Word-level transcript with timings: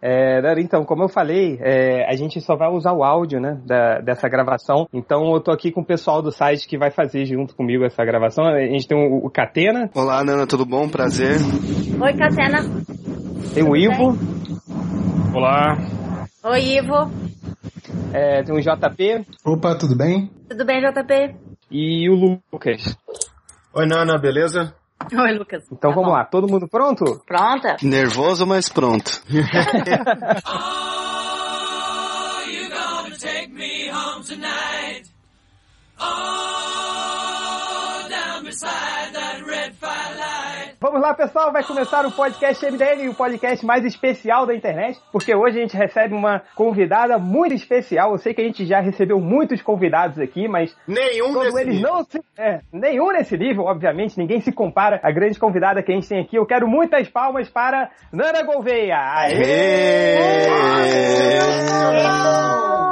É, 0.00 0.40
então, 0.58 0.84
como 0.84 1.02
eu 1.02 1.08
falei, 1.08 1.58
é, 1.60 2.08
a 2.08 2.14
gente 2.14 2.40
só 2.40 2.56
vai 2.56 2.68
usar 2.68 2.92
o 2.92 3.02
áudio, 3.02 3.40
né, 3.40 3.60
da, 3.64 4.00
dessa 4.00 4.28
gravação. 4.28 4.88
Então, 4.92 5.32
eu 5.34 5.40
tô 5.40 5.50
aqui 5.50 5.72
com 5.72 5.80
o 5.80 5.86
pessoal 5.86 6.22
do 6.22 6.30
site 6.30 6.68
que 6.68 6.78
vai 6.78 6.90
fazer 6.90 7.24
junto 7.26 7.54
comigo 7.54 7.84
essa 7.84 8.04
gravação. 8.04 8.46
A 8.46 8.60
gente 8.60 8.86
tem 8.86 8.96
o, 8.96 9.26
o 9.26 9.30
Catena. 9.30 9.90
Olá, 9.94 10.22
Nana, 10.22 10.46
tudo 10.46 10.64
bom? 10.64 10.88
Prazer. 10.88 11.38
Oi, 12.00 12.12
Catena. 12.14 12.58
Tem 13.54 13.64
o 13.64 13.76
Ivo. 13.76 14.16
Olá. 15.34 15.76
Oi, 16.44 16.78
Ivo. 16.78 17.10
É, 18.12 18.42
tem 18.42 18.54
o 18.54 18.60
JP. 18.60 19.26
Opa, 19.44 19.74
tudo 19.74 19.96
bem? 19.96 20.30
Tudo 20.48 20.64
bem, 20.64 20.80
JP? 20.80 21.34
E 21.70 22.08
o 22.08 22.40
Lucas. 22.52 22.96
Oi, 23.74 23.86
Nana, 23.86 24.16
beleza? 24.18 24.74
Oi, 25.16 25.32
Lucas. 25.32 25.64
Então 25.70 25.90
Tá 25.90 25.94
vamos 25.94 26.10
bom. 26.10 26.16
lá, 26.16 26.24
todo 26.24 26.48
mundo 26.48 26.68
pronto? 26.68 27.22
Pronta? 27.26 27.76
Nervoso, 27.82 28.46
mas 28.46 28.68
pronto. 28.68 29.22
Vamos 40.98 41.10
lá, 41.10 41.14
pessoal, 41.14 41.52
vai 41.52 41.62
começar 41.62 42.04
o 42.04 42.10
podcast 42.10 42.66
MDM, 42.66 43.08
o 43.08 43.14
podcast 43.14 43.64
mais 43.64 43.84
especial 43.84 44.44
da 44.44 44.52
internet, 44.52 44.98
porque 45.12 45.32
hoje 45.32 45.56
a 45.56 45.60
gente 45.60 45.76
recebe 45.76 46.12
uma 46.12 46.42
convidada 46.56 47.16
muito 47.18 47.54
especial. 47.54 48.10
Eu 48.10 48.18
sei 48.18 48.34
que 48.34 48.40
a 48.40 48.44
gente 48.44 48.66
já 48.66 48.80
recebeu 48.80 49.20
muitos 49.20 49.62
convidados 49.62 50.18
aqui, 50.18 50.48
mas 50.48 50.76
Nenhum 50.88 51.32
todos 51.32 51.54
eles 51.54 51.76
nível. 51.76 51.88
não 51.88 52.02
se. 52.02 52.20
É, 52.36 52.62
nenhum 52.72 53.12
nesse 53.12 53.38
nível, 53.38 53.66
obviamente, 53.66 54.18
ninguém 54.18 54.40
se 54.40 54.50
compara 54.50 54.98
à 55.00 55.12
grande 55.12 55.38
convidada 55.38 55.84
que 55.84 55.92
a 55.92 55.94
gente 55.94 56.08
tem 56.08 56.20
aqui. 56.20 56.34
Eu 56.34 56.46
quero 56.46 56.66
muitas 56.66 57.08
palmas 57.08 57.48
para 57.48 57.92
Nana 58.12 58.42
Gouveia. 58.42 58.96
Aê! 58.98 60.48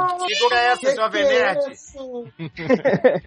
Segura 0.07 0.55
essa, 0.57 0.95
Jovem 0.95 1.23
Nerd. 1.25 1.59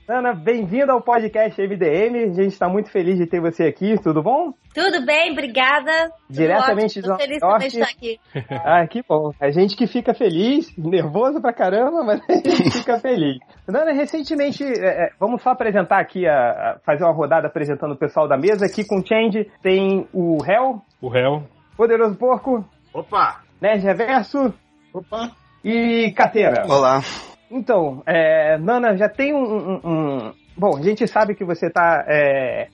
Nana, 0.09 0.33
bem-vinda 0.43 0.93
ao 0.93 1.03
podcast 1.03 1.61
MDM. 1.61 2.31
A 2.31 2.33
gente 2.33 2.49
está 2.53 2.69
muito 2.69 2.91
feliz 2.91 3.19
de 3.19 3.27
ter 3.27 3.41
você 3.41 3.65
aqui, 3.65 3.97
tudo 4.03 4.23
bom? 4.23 4.53
Tudo 4.75 5.05
bem, 5.05 5.33
obrigada. 5.33 6.11
Tudo 6.27 6.37
Diretamente 6.37 6.99
ótimo. 7.01 7.15
do 7.15 7.19
Tô 7.19 7.59
feliz 7.59 7.73
de 7.73 7.79
estar 7.81 7.91
aqui. 7.93 8.21
Ah, 8.65 8.87
que 8.87 9.03
bom. 9.07 9.33
A 9.41 9.51
gente 9.51 9.77
que 9.77 9.87
fica 9.87 10.15
feliz, 10.15 10.75
nervoso 10.77 11.41
pra 11.41 11.53
caramba, 11.53 12.03
mas 12.05 12.21
a 12.29 12.33
gente 12.33 12.71
fica 12.79 12.99
feliz. 12.99 13.39
Nana, 13.69 13.93
recentemente, 13.93 14.65
é, 14.65 15.07
é, 15.07 15.11
vamos 15.19 15.43
só 15.43 15.51
apresentar 15.51 16.01
aqui, 16.01 16.27
a, 16.27 16.33
a- 16.35 16.79
fazer 16.85 17.05
uma 17.05 17.13
rodada 17.13 17.47
apresentando 17.49 17.93
o 17.93 17.99
pessoal 17.99 18.27
da 18.27 18.37
mesa. 18.39 18.67
Aqui 18.67 18.85
com 18.87 19.01
o 19.01 19.07
Change 19.07 19.51
tem 19.63 20.09
o 20.13 20.39
Hel, 20.47 20.81
O 21.01 21.09
réu. 21.09 21.43
Poderoso 21.77 22.17
Porco, 22.17 22.65
Opa! 22.93 23.41
Nerd 23.61 23.83
Reverso 23.85 24.53
Opa. 24.93 25.31
E 25.65 26.13
Cateira. 26.13 26.65
Olá. 26.69 27.03
Então, 27.51 28.03
é, 28.07 28.57
Nana, 28.59 28.97
já 28.97 29.09
tem 29.09 29.35
um, 29.35 29.43
um- 29.43 29.81
um- 29.85 30.33
Bom, 30.61 30.77
a 30.77 30.83
gente 30.83 31.09
sabe 31.09 31.35
que 31.35 31.43
você 31.43 31.69
está 31.69 32.05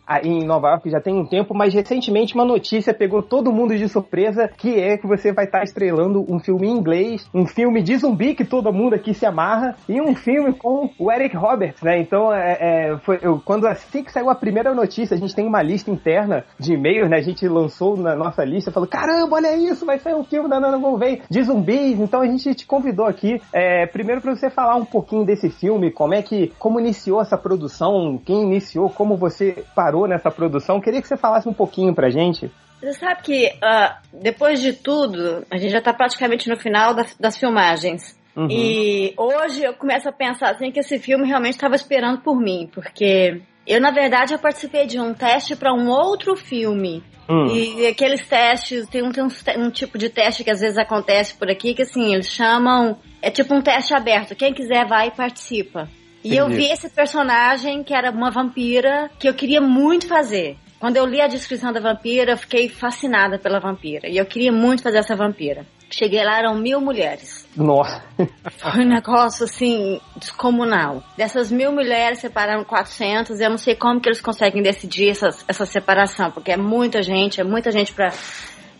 aí 0.04 0.28
em 0.28 0.44
Nova 0.44 0.70
York 0.70 0.90
já 0.90 1.00
tem 1.00 1.14
um 1.14 1.24
tempo, 1.24 1.54
mas 1.54 1.72
recentemente 1.72 2.34
uma 2.34 2.44
notícia 2.44 2.92
pegou 2.92 3.22
todo 3.22 3.52
mundo 3.52 3.76
de 3.76 3.88
surpresa, 3.88 4.48
que 4.48 4.74
é 4.74 4.98
que 4.98 5.06
você 5.06 5.32
vai 5.32 5.44
estar 5.44 5.62
estrelando 5.62 6.26
um 6.28 6.40
filme 6.40 6.66
em 6.66 6.72
inglês, 6.72 7.30
um 7.32 7.46
filme 7.46 7.80
de 7.84 7.96
zumbi 7.96 8.34
que 8.34 8.44
todo 8.44 8.72
mundo 8.72 8.96
aqui 8.96 9.14
se 9.14 9.24
amarra, 9.24 9.76
e 9.88 10.00
um 10.00 10.16
filme 10.16 10.52
com 10.52 10.90
o 10.98 11.12
Eric 11.12 11.36
Roberts, 11.36 11.80
né? 11.80 12.00
Então, 12.00 12.34
é, 12.34 12.56
é, 12.58 12.98
foi, 13.04 13.20
eu, 13.22 13.40
quando 13.44 13.68
assim 13.68 14.02
que 14.02 14.10
saiu 14.10 14.30
a 14.30 14.34
primeira 14.34 14.74
notícia, 14.74 15.14
a 15.14 15.20
gente 15.20 15.32
tem 15.32 15.46
uma 15.46 15.62
lista 15.62 15.88
interna 15.88 16.44
de 16.58 16.72
e-mails, 16.72 17.08
né? 17.08 17.18
A 17.18 17.22
gente 17.22 17.46
lançou 17.46 17.96
na 17.96 18.16
nossa 18.16 18.44
lista, 18.44 18.72
falou, 18.72 18.88
caramba, 18.88 19.36
olha 19.36 19.56
isso, 19.56 19.86
vai 19.86 20.00
sair 20.00 20.16
um 20.16 20.24
filme 20.24 20.48
da 20.48 20.58
Nana 20.58 20.78
Gouveia 20.78 21.20
de 21.30 21.40
zumbis, 21.44 22.00
então 22.00 22.20
a 22.20 22.26
gente 22.26 22.52
te 22.52 22.66
convidou 22.66 23.06
aqui, 23.06 23.40
é, 23.52 23.86
primeiro 23.86 24.20
para 24.20 24.34
você 24.34 24.50
falar 24.50 24.74
um 24.74 24.84
pouquinho 24.84 25.24
desse 25.24 25.50
filme, 25.50 25.92
como 25.92 26.14
é 26.14 26.20
que, 26.20 26.52
como 26.58 26.80
iniciou 26.80 27.22
essa 27.22 27.38
produção, 27.38 27.75
quem 28.24 28.42
iniciou, 28.42 28.90
como 28.90 29.16
você 29.16 29.64
parou 29.74 30.06
nessa 30.06 30.30
produção, 30.30 30.80
queria 30.80 31.00
que 31.00 31.08
você 31.08 31.16
falasse 31.16 31.48
um 31.48 31.52
pouquinho 31.52 31.94
pra 31.94 32.10
gente. 32.10 32.50
Você 32.80 32.92
sabe 32.92 33.22
que 33.22 33.52
ah, 33.62 33.98
depois 34.12 34.60
de 34.60 34.72
tudo, 34.72 35.44
a 35.50 35.56
gente 35.56 35.72
já 35.72 35.80
tá 35.80 35.92
praticamente 35.92 36.48
no 36.48 36.56
final 36.56 36.94
das, 36.94 37.16
das 37.18 37.36
filmagens. 37.36 38.16
Uhum. 38.36 38.48
E 38.50 39.14
hoje 39.16 39.64
eu 39.64 39.72
começo 39.72 40.08
a 40.08 40.12
pensar 40.12 40.50
assim 40.50 40.70
que 40.70 40.80
esse 40.80 40.98
filme 40.98 41.26
realmente 41.26 41.54
estava 41.54 41.74
esperando 41.74 42.20
por 42.20 42.38
mim, 42.38 42.68
porque 42.72 43.40
eu 43.66 43.80
na 43.80 43.90
verdade 43.90 44.34
eu 44.34 44.38
participei 44.38 44.86
de 44.86 45.00
um 45.00 45.14
teste 45.14 45.56
para 45.56 45.72
um 45.72 45.88
outro 45.88 46.36
filme. 46.36 47.02
Hum. 47.28 47.46
E 47.46 47.86
aqueles 47.88 48.24
testes, 48.28 48.86
tem, 48.88 49.02
um, 49.02 49.10
tem 49.10 49.26
te- 49.26 49.58
um 49.58 49.68
tipo 49.68 49.98
de 49.98 50.08
teste 50.08 50.44
que 50.44 50.50
às 50.50 50.60
vezes 50.60 50.78
acontece 50.78 51.34
por 51.34 51.50
aqui, 51.50 51.74
que 51.74 51.82
assim, 51.82 52.14
eles 52.14 52.30
chamam, 52.30 52.98
é 53.20 53.30
tipo 53.30 53.52
um 53.52 53.60
teste 53.60 53.94
aberto, 53.94 54.36
quem 54.36 54.54
quiser 54.54 54.86
vai 54.86 55.08
e 55.08 55.10
participa. 55.10 55.88
E 56.26 56.36
eu 56.36 56.48
vi 56.48 56.66
esse 56.70 56.88
personagem 56.88 57.82
que 57.84 57.94
era 57.94 58.10
uma 58.10 58.30
vampira 58.30 59.10
que 59.18 59.28
eu 59.28 59.34
queria 59.34 59.60
muito 59.60 60.08
fazer. 60.08 60.56
Quando 60.78 60.96
eu 60.96 61.06
li 61.06 61.20
a 61.20 61.26
descrição 61.26 61.72
da 61.72 61.80
vampira, 61.80 62.32
eu 62.32 62.36
fiquei 62.36 62.68
fascinada 62.68 63.38
pela 63.38 63.58
vampira. 63.58 64.08
E 64.08 64.16
eu 64.16 64.26
queria 64.26 64.52
muito 64.52 64.82
fazer 64.82 64.98
essa 64.98 65.16
vampira. 65.16 65.64
Cheguei 65.88 66.22
lá, 66.24 66.38
eram 66.38 66.56
mil 66.56 66.80
mulheres. 66.80 67.46
Nossa. 67.56 68.02
Foi 68.58 68.84
um 68.84 68.88
negócio, 68.88 69.44
assim, 69.44 70.00
descomunal. 70.16 71.02
Dessas 71.16 71.50
mil 71.50 71.72
mulheres, 71.72 72.18
separaram 72.18 72.64
400. 72.64 73.40
Eu 73.40 73.50
não 73.50 73.58
sei 73.58 73.76
como 73.76 74.00
que 74.00 74.08
eles 74.08 74.20
conseguem 74.20 74.62
decidir 74.62 75.10
essas, 75.10 75.44
essa 75.46 75.64
separação, 75.64 76.30
porque 76.30 76.50
é 76.50 76.56
muita 76.56 77.02
gente, 77.02 77.40
é 77.40 77.44
muita 77.44 77.70
gente 77.70 77.92
pra, 77.92 78.12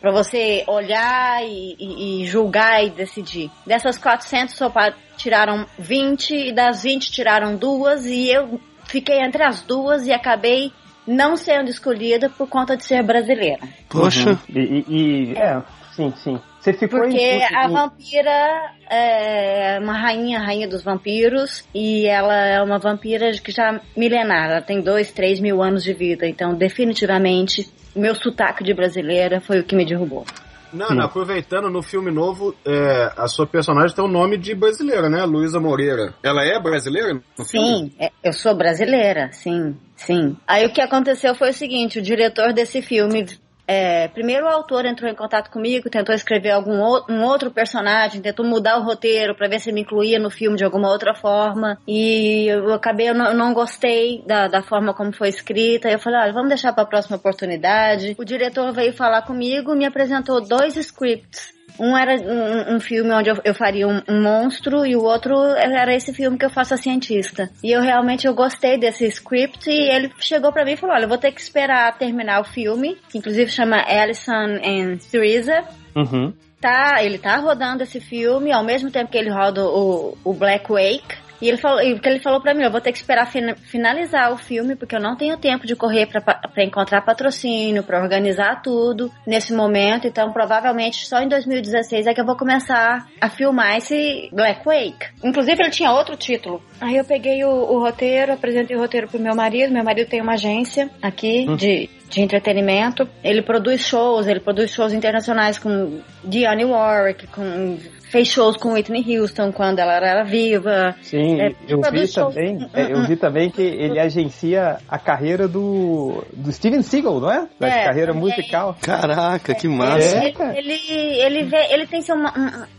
pra 0.07 0.13
você 0.13 0.63
olhar 0.69 1.43
e, 1.45 1.75
e- 1.81 2.23
e 2.23 2.27
julgar 2.27 2.85
e 2.85 2.91
decidir. 2.91 3.51
Dessas 3.67 3.99
400, 3.99 4.55
só 4.55 4.73
tiraram 5.17 5.67
20, 5.77 6.33
e 6.33 6.53
das 6.53 6.85
20 6.85 7.11
tiraram 7.11 7.57
duas, 7.57 8.07
e 8.07 8.31
eu 8.31 8.61
fiquei 8.85 9.19
entre 9.19 9.43
as 9.43 9.63
duas 9.63 10.07
e 10.07 10.13
acabei 10.13 10.71
não 11.05 11.37
sendo 11.37 11.69
escolhida 11.71 12.31
por 12.31 12.49
conta 12.49 12.77
de 12.77 12.85
ser 12.85 13.03
brasileira. 13.03 13.59
Poxa. 13.89 14.39
E, 14.49 14.61
e- 14.61 14.85
e- 15.33 15.37
é, 15.37 15.61
sim, 15.93 16.13
sim. 16.23 16.41
Você 16.67 16.73
ficou 16.73 16.99
Porque 17.03 17.17
em- 17.17 17.45
a 17.45 17.67
em- 17.69 17.73
vampira 17.73 18.71
é 18.91 19.79
uma 19.81 19.93
rainha, 19.97 20.41
rainha 20.41 20.67
dos 20.67 20.83
vampiros, 20.83 21.65
e 21.73 22.07
ela 22.09 22.35
é 22.35 22.61
uma 22.61 22.77
vampira 22.77 23.31
que 23.35 23.53
já 23.53 23.81
milenar, 23.97 24.51
ela 24.51 24.61
tem 24.61 24.81
dois, 24.81 25.13
três 25.13 25.39
mil 25.39 25.63
anos 25.63 25.85
de 25.85 25.93
vida, 25.95 26.27
então 26.27 26.55
definitivamente 26.55 27.71
o 27.95 28.01
meu 28.01 28.17
sotaque 28.17 28.65
de 28.65 28.75
brasileira 28.75 29.41
foi 29.41 29.61
o 29.61 29.65
que 29.65 29.77
me 29.77 29.85
derrubou. 29.87 30.25
Nana, 30.73 31.05
aproveitando 31.05 31.71
no 31.71 31.85
filme 31.85 32.11
novo, 32.11 32.53
é, 32.67 33.13
a 33.17 33.29
sua 33.29 33.47
personagem 33.47 33.95
tem 33.95 34.05
o 34.05 34.09
nome 34.09 34.37
de 34.37 34.53
brasileira, 34.53 35.09
né? 35.09 35.25
Luísa 35.25 35.61
Moreira. 35.61 36.15
Ela 36.21 36.43
é 36.43 36.61
brasileira 36.61 37.15
no 37.39 37.45
filme? 37.45 37.67
Sim, 37.69 37.93
é- 38.01 38.11
eu 38.25 38.33
sou 38.33 38.57
brasileira, 38.57 39.31
sim, 39.33 39.77
sim. 39.95 40.37
Aí 40.49 40.67
o 40.67 40.73
que 40.73 40.81
aconteceu 40.81 41.33
foi 41.37 41.51
o 41.51 41.55
seguinte, 41.55 42.01
o 42.01 42.03
diretor 42.03 42.53
desse 42.53 42.83
filme, 42.83 43.25
é, 43.67 44.09
primeiro 44.09 44.47
o 44.47 44.49
autor 44.49 44.87
entrou 44.87 45.11
em 45.11 45.15
contato 45.15 45.51
comigo, 45.51 45.91
tentou 45.91 46.15
escrever 46.15 46.51
algum 46.51 46.77
um 47.09 47.23
outro 47.25 47.51
personagem, 47.51 48.23
tentou 48.23 48.47
mudar 48.47 48.79
o 48.79 48.83
roteiro 48.83 49.35
para 49.35 49.49
ver 49.49 49.61
se 49.61 49.73
me 49.73 49.81
incluía 49.81 50.19
no 50.19 50.31
filme 50.31 50.57
de 50.57 50.65
alguma 50.65 50.91
outra 50.91 51.15
forma, 51.15 51.79
e 51.87 52.47
eu 52.49 52.73
acabei, 52.73 53.09
eu 53.09 53.15
não, 53.15 53.35
não 53.35 53.53
gostei 53.53 54.23
da, 54.27 54.47
da 54.47 54.63
forma 54.63 54.95
como 54.95 55.13
foi 55.13 55.29
escrita, 55.29 55.89
eu 55.89 55.99
falei, 55.99 56.21
olha, 56.21 56.33
vamos 56.33 56.49
deixar 56.49 56.73
para 56.73 56.85
a 56.85 56.87
próxima 56.87 57.17
oportunidade. 57.17 58.15
O 58.19 58.25
diretor 58.25 58.73
veio 58.73 58.93
falar 58.93 59.23
comigo, 59.23 59.75
me 59.75 59.85
apresentou 59.85 60.41
dois 60.41 60.77
scripts, 60.77 61.53
um 61.79 61.97
era 61.97 62.15
um, 62.21 62.77
um 62.77 62.81
filme 62.81 63.11
onde 63.13 63.31
eu, 63.31 63.39
eu 63.45 63.55
faria 63.55 63.87
um, 63.87 64.03
um 64.09 64.23
monstro 64.23 64.87
e 64.87 64.97
o 64.97 65.03
outro 65.03 65.35
era 65.57 65.95
esse 65.95 66.13
filme 66.13 66.39
que 66.39 66.45
eu 66.45 66.51
faço 66.51 66.75
a 66.75 66.77
cientista. 66.77 67.51
E 67.63 67.73
eu 67.73 67.81
realmente 67.81 68.27
eu 68.27 68.35
gostei 68.35 68.79
desse 68.79 69.07
script 69.07 69.71
e 69.71 69.91
ele 69.91 70.13
chegou 70.19 70.53
pra 70.53 70.65
mim 70.65 70.73
e 70.73 70.77
falou, 70.77 70.95
olha, 70.95 71.05
eu 71.05 71.09
vou 71.09 71.19
ter 71.19 71.33
que 71.33 71.41
esperar 71.41 71.97
terminar 71.99 72.41
o 72.41 72.45
filme, 72.45 72.97
que 73.09 73.19
inclusive 73.19 73.51
chama 73.51 73.83
Alison 73.87 74.61
and 74.65 74.99
Theresa. 75.11 75.65
Uhum. 75.95 76.33
Tá, 76.61 77.03
ele 77.03 77.19
tá 77.19 77.37
rodando 77.37 77.83
esse 77.83 78.01
filme 78.01 78.51
ao 78.51 78.65
mesmo 78.65 78.91
tempo 78.91 79.11
que 79.11 79.19
ele 79.19 79.31
roda 79.31 79.65
o, 79.65 80.17
o 80.25 80.33
Black 80.33 80.71
Wake. 80.71 81.26
E 81.41 81.49
ele 81.49 81.57
falou, 81.59 81.83
e 81.83 81.93
o 81.93 82.01
que 82.01 82.09
ele 82.09 82.21
falou 82.21 82.41
pra 82.41 82.55
mim, 82.55 82.63
eu 82.63 82.71
vou 82.71 82.81
ter 82.81 82.93
que 82.93 82.99
esperar 82.99 83.27
fina- 83.31 83.55
finalizar 83.57 84.33
o 84.33 84.37
filme, 84.37 84.75
porque 84.77 84.97
eu 84.97 85.01
não 85.01 85.17
tenho 85.17 85.37
tempo 85.37 85.67
de 85.67 85.77
correr 85.77 86.07
pra, 86.07 86.21
pa- 86.21 86.41
pra 86.53 86.65
encontrar 86.65 87.03
patrocínio, 87.03 87.83
pra 87.83 88.01
organizar 88.03 88.63
tudo 88.63 89.11
nesse 89.27 89.53
momento. 89.55 90.07
Então, 90.07 90.33
provavelmente 90.33 91.07
só 91.07 91.21
em 91.21 91.29
2016 91.29 92.07
é 92.07 92.15
que 92.15 92.21
eu 92.21 92.25
vou 92.27 92.37
começar 92.37 93.07
a 93.21 93.29
filmar 93.29 93.77
esse 93.77 94.29
Black 94.33 94.65
Wake. 94.65 95.07
Inclusive, 95.23 95.63
ele 95.63 95.71
tinha 95.71 95.91
outro 95.93 96.17
título. 96.17 96.63
Aí 96.81 96.97
eu 96.97 97.05
peguei 97.05 97.45
o, 97.45 97.49
o 97.51 97.81
roteiro, 97.81 98.33
apresentei 98.33 98.77
o 98.77 98.81
roteiro 98.81 99.09
pro 99.09 99.19
meu 99.21 99.35
marido. 99.35 99.73
Meu 99.73 99.85
marido 99.85 100.09
tem 100.09 100.21
uma 100.21 100.35
agência 100.35 100.91
aqui 101.03 101.47
de, 101.57 101.89
de 102.09 102.21
entretenimento. 102.23 103.09
Ele 103.23 103.43
produz 103.43 103.87
shows, 103.87 104.27
ele 104.27 104.41
produz 104.41 104.73
shows 104.73 104.93
internacionais 104.93 105.59
com 105.59 106.01
Dionne 106.25 106.65
Warwick, 106.65 107.27
com 107.29 107.79
fez 108.17 108.29
shows 108.29 108.57
com 108.57 108.73
Whitney 108.73 109.05
Houston 109.19 109.53
quando 109.53 109.79
ela 109.79 109.95
era 109.95 110.25
viva. 110.25 110.95
Sim, 111.03 111.39
É, 111.39 111.53
eu 111.69 111.81
vi 111.93 112.09
shows. 112.09 112.35
também, 112.35 112.67
é, 112.73 112.93
eu 112.93 113.03
vi 113.07 113.15
também 113.17 113.51
que 113.51 113.61
ele 113.61 114.01
agencia 114.01 114.79
a 114.89 114.99
carreira 114.99 115.47
do, 115.47 116.25
do 116.33 116.51
Steven 116.51 116.81
Seagal, 116.81 117.21
não 117.21 117.31
é? 117.31 117.47
Da 117.61 117.69
É, 117.69 117.85
carreira 117.85 118.15
também. 118.15 118.31
musical. 118.31 118.75
Caraca, 118.81 119.55
que 119.55 119.69
massa. 119.69 120.17
É, 120.17 120.23
Ele, 120.25 120.33
cara. 120.33 120.59
ele, 120.59 120.73
ele, 121.21 121.45
vê, 121.45 121.67
ele 121.75 121.87
tem 121.87 122.01
seu, 122.01 122.17
um, 122.17 122.25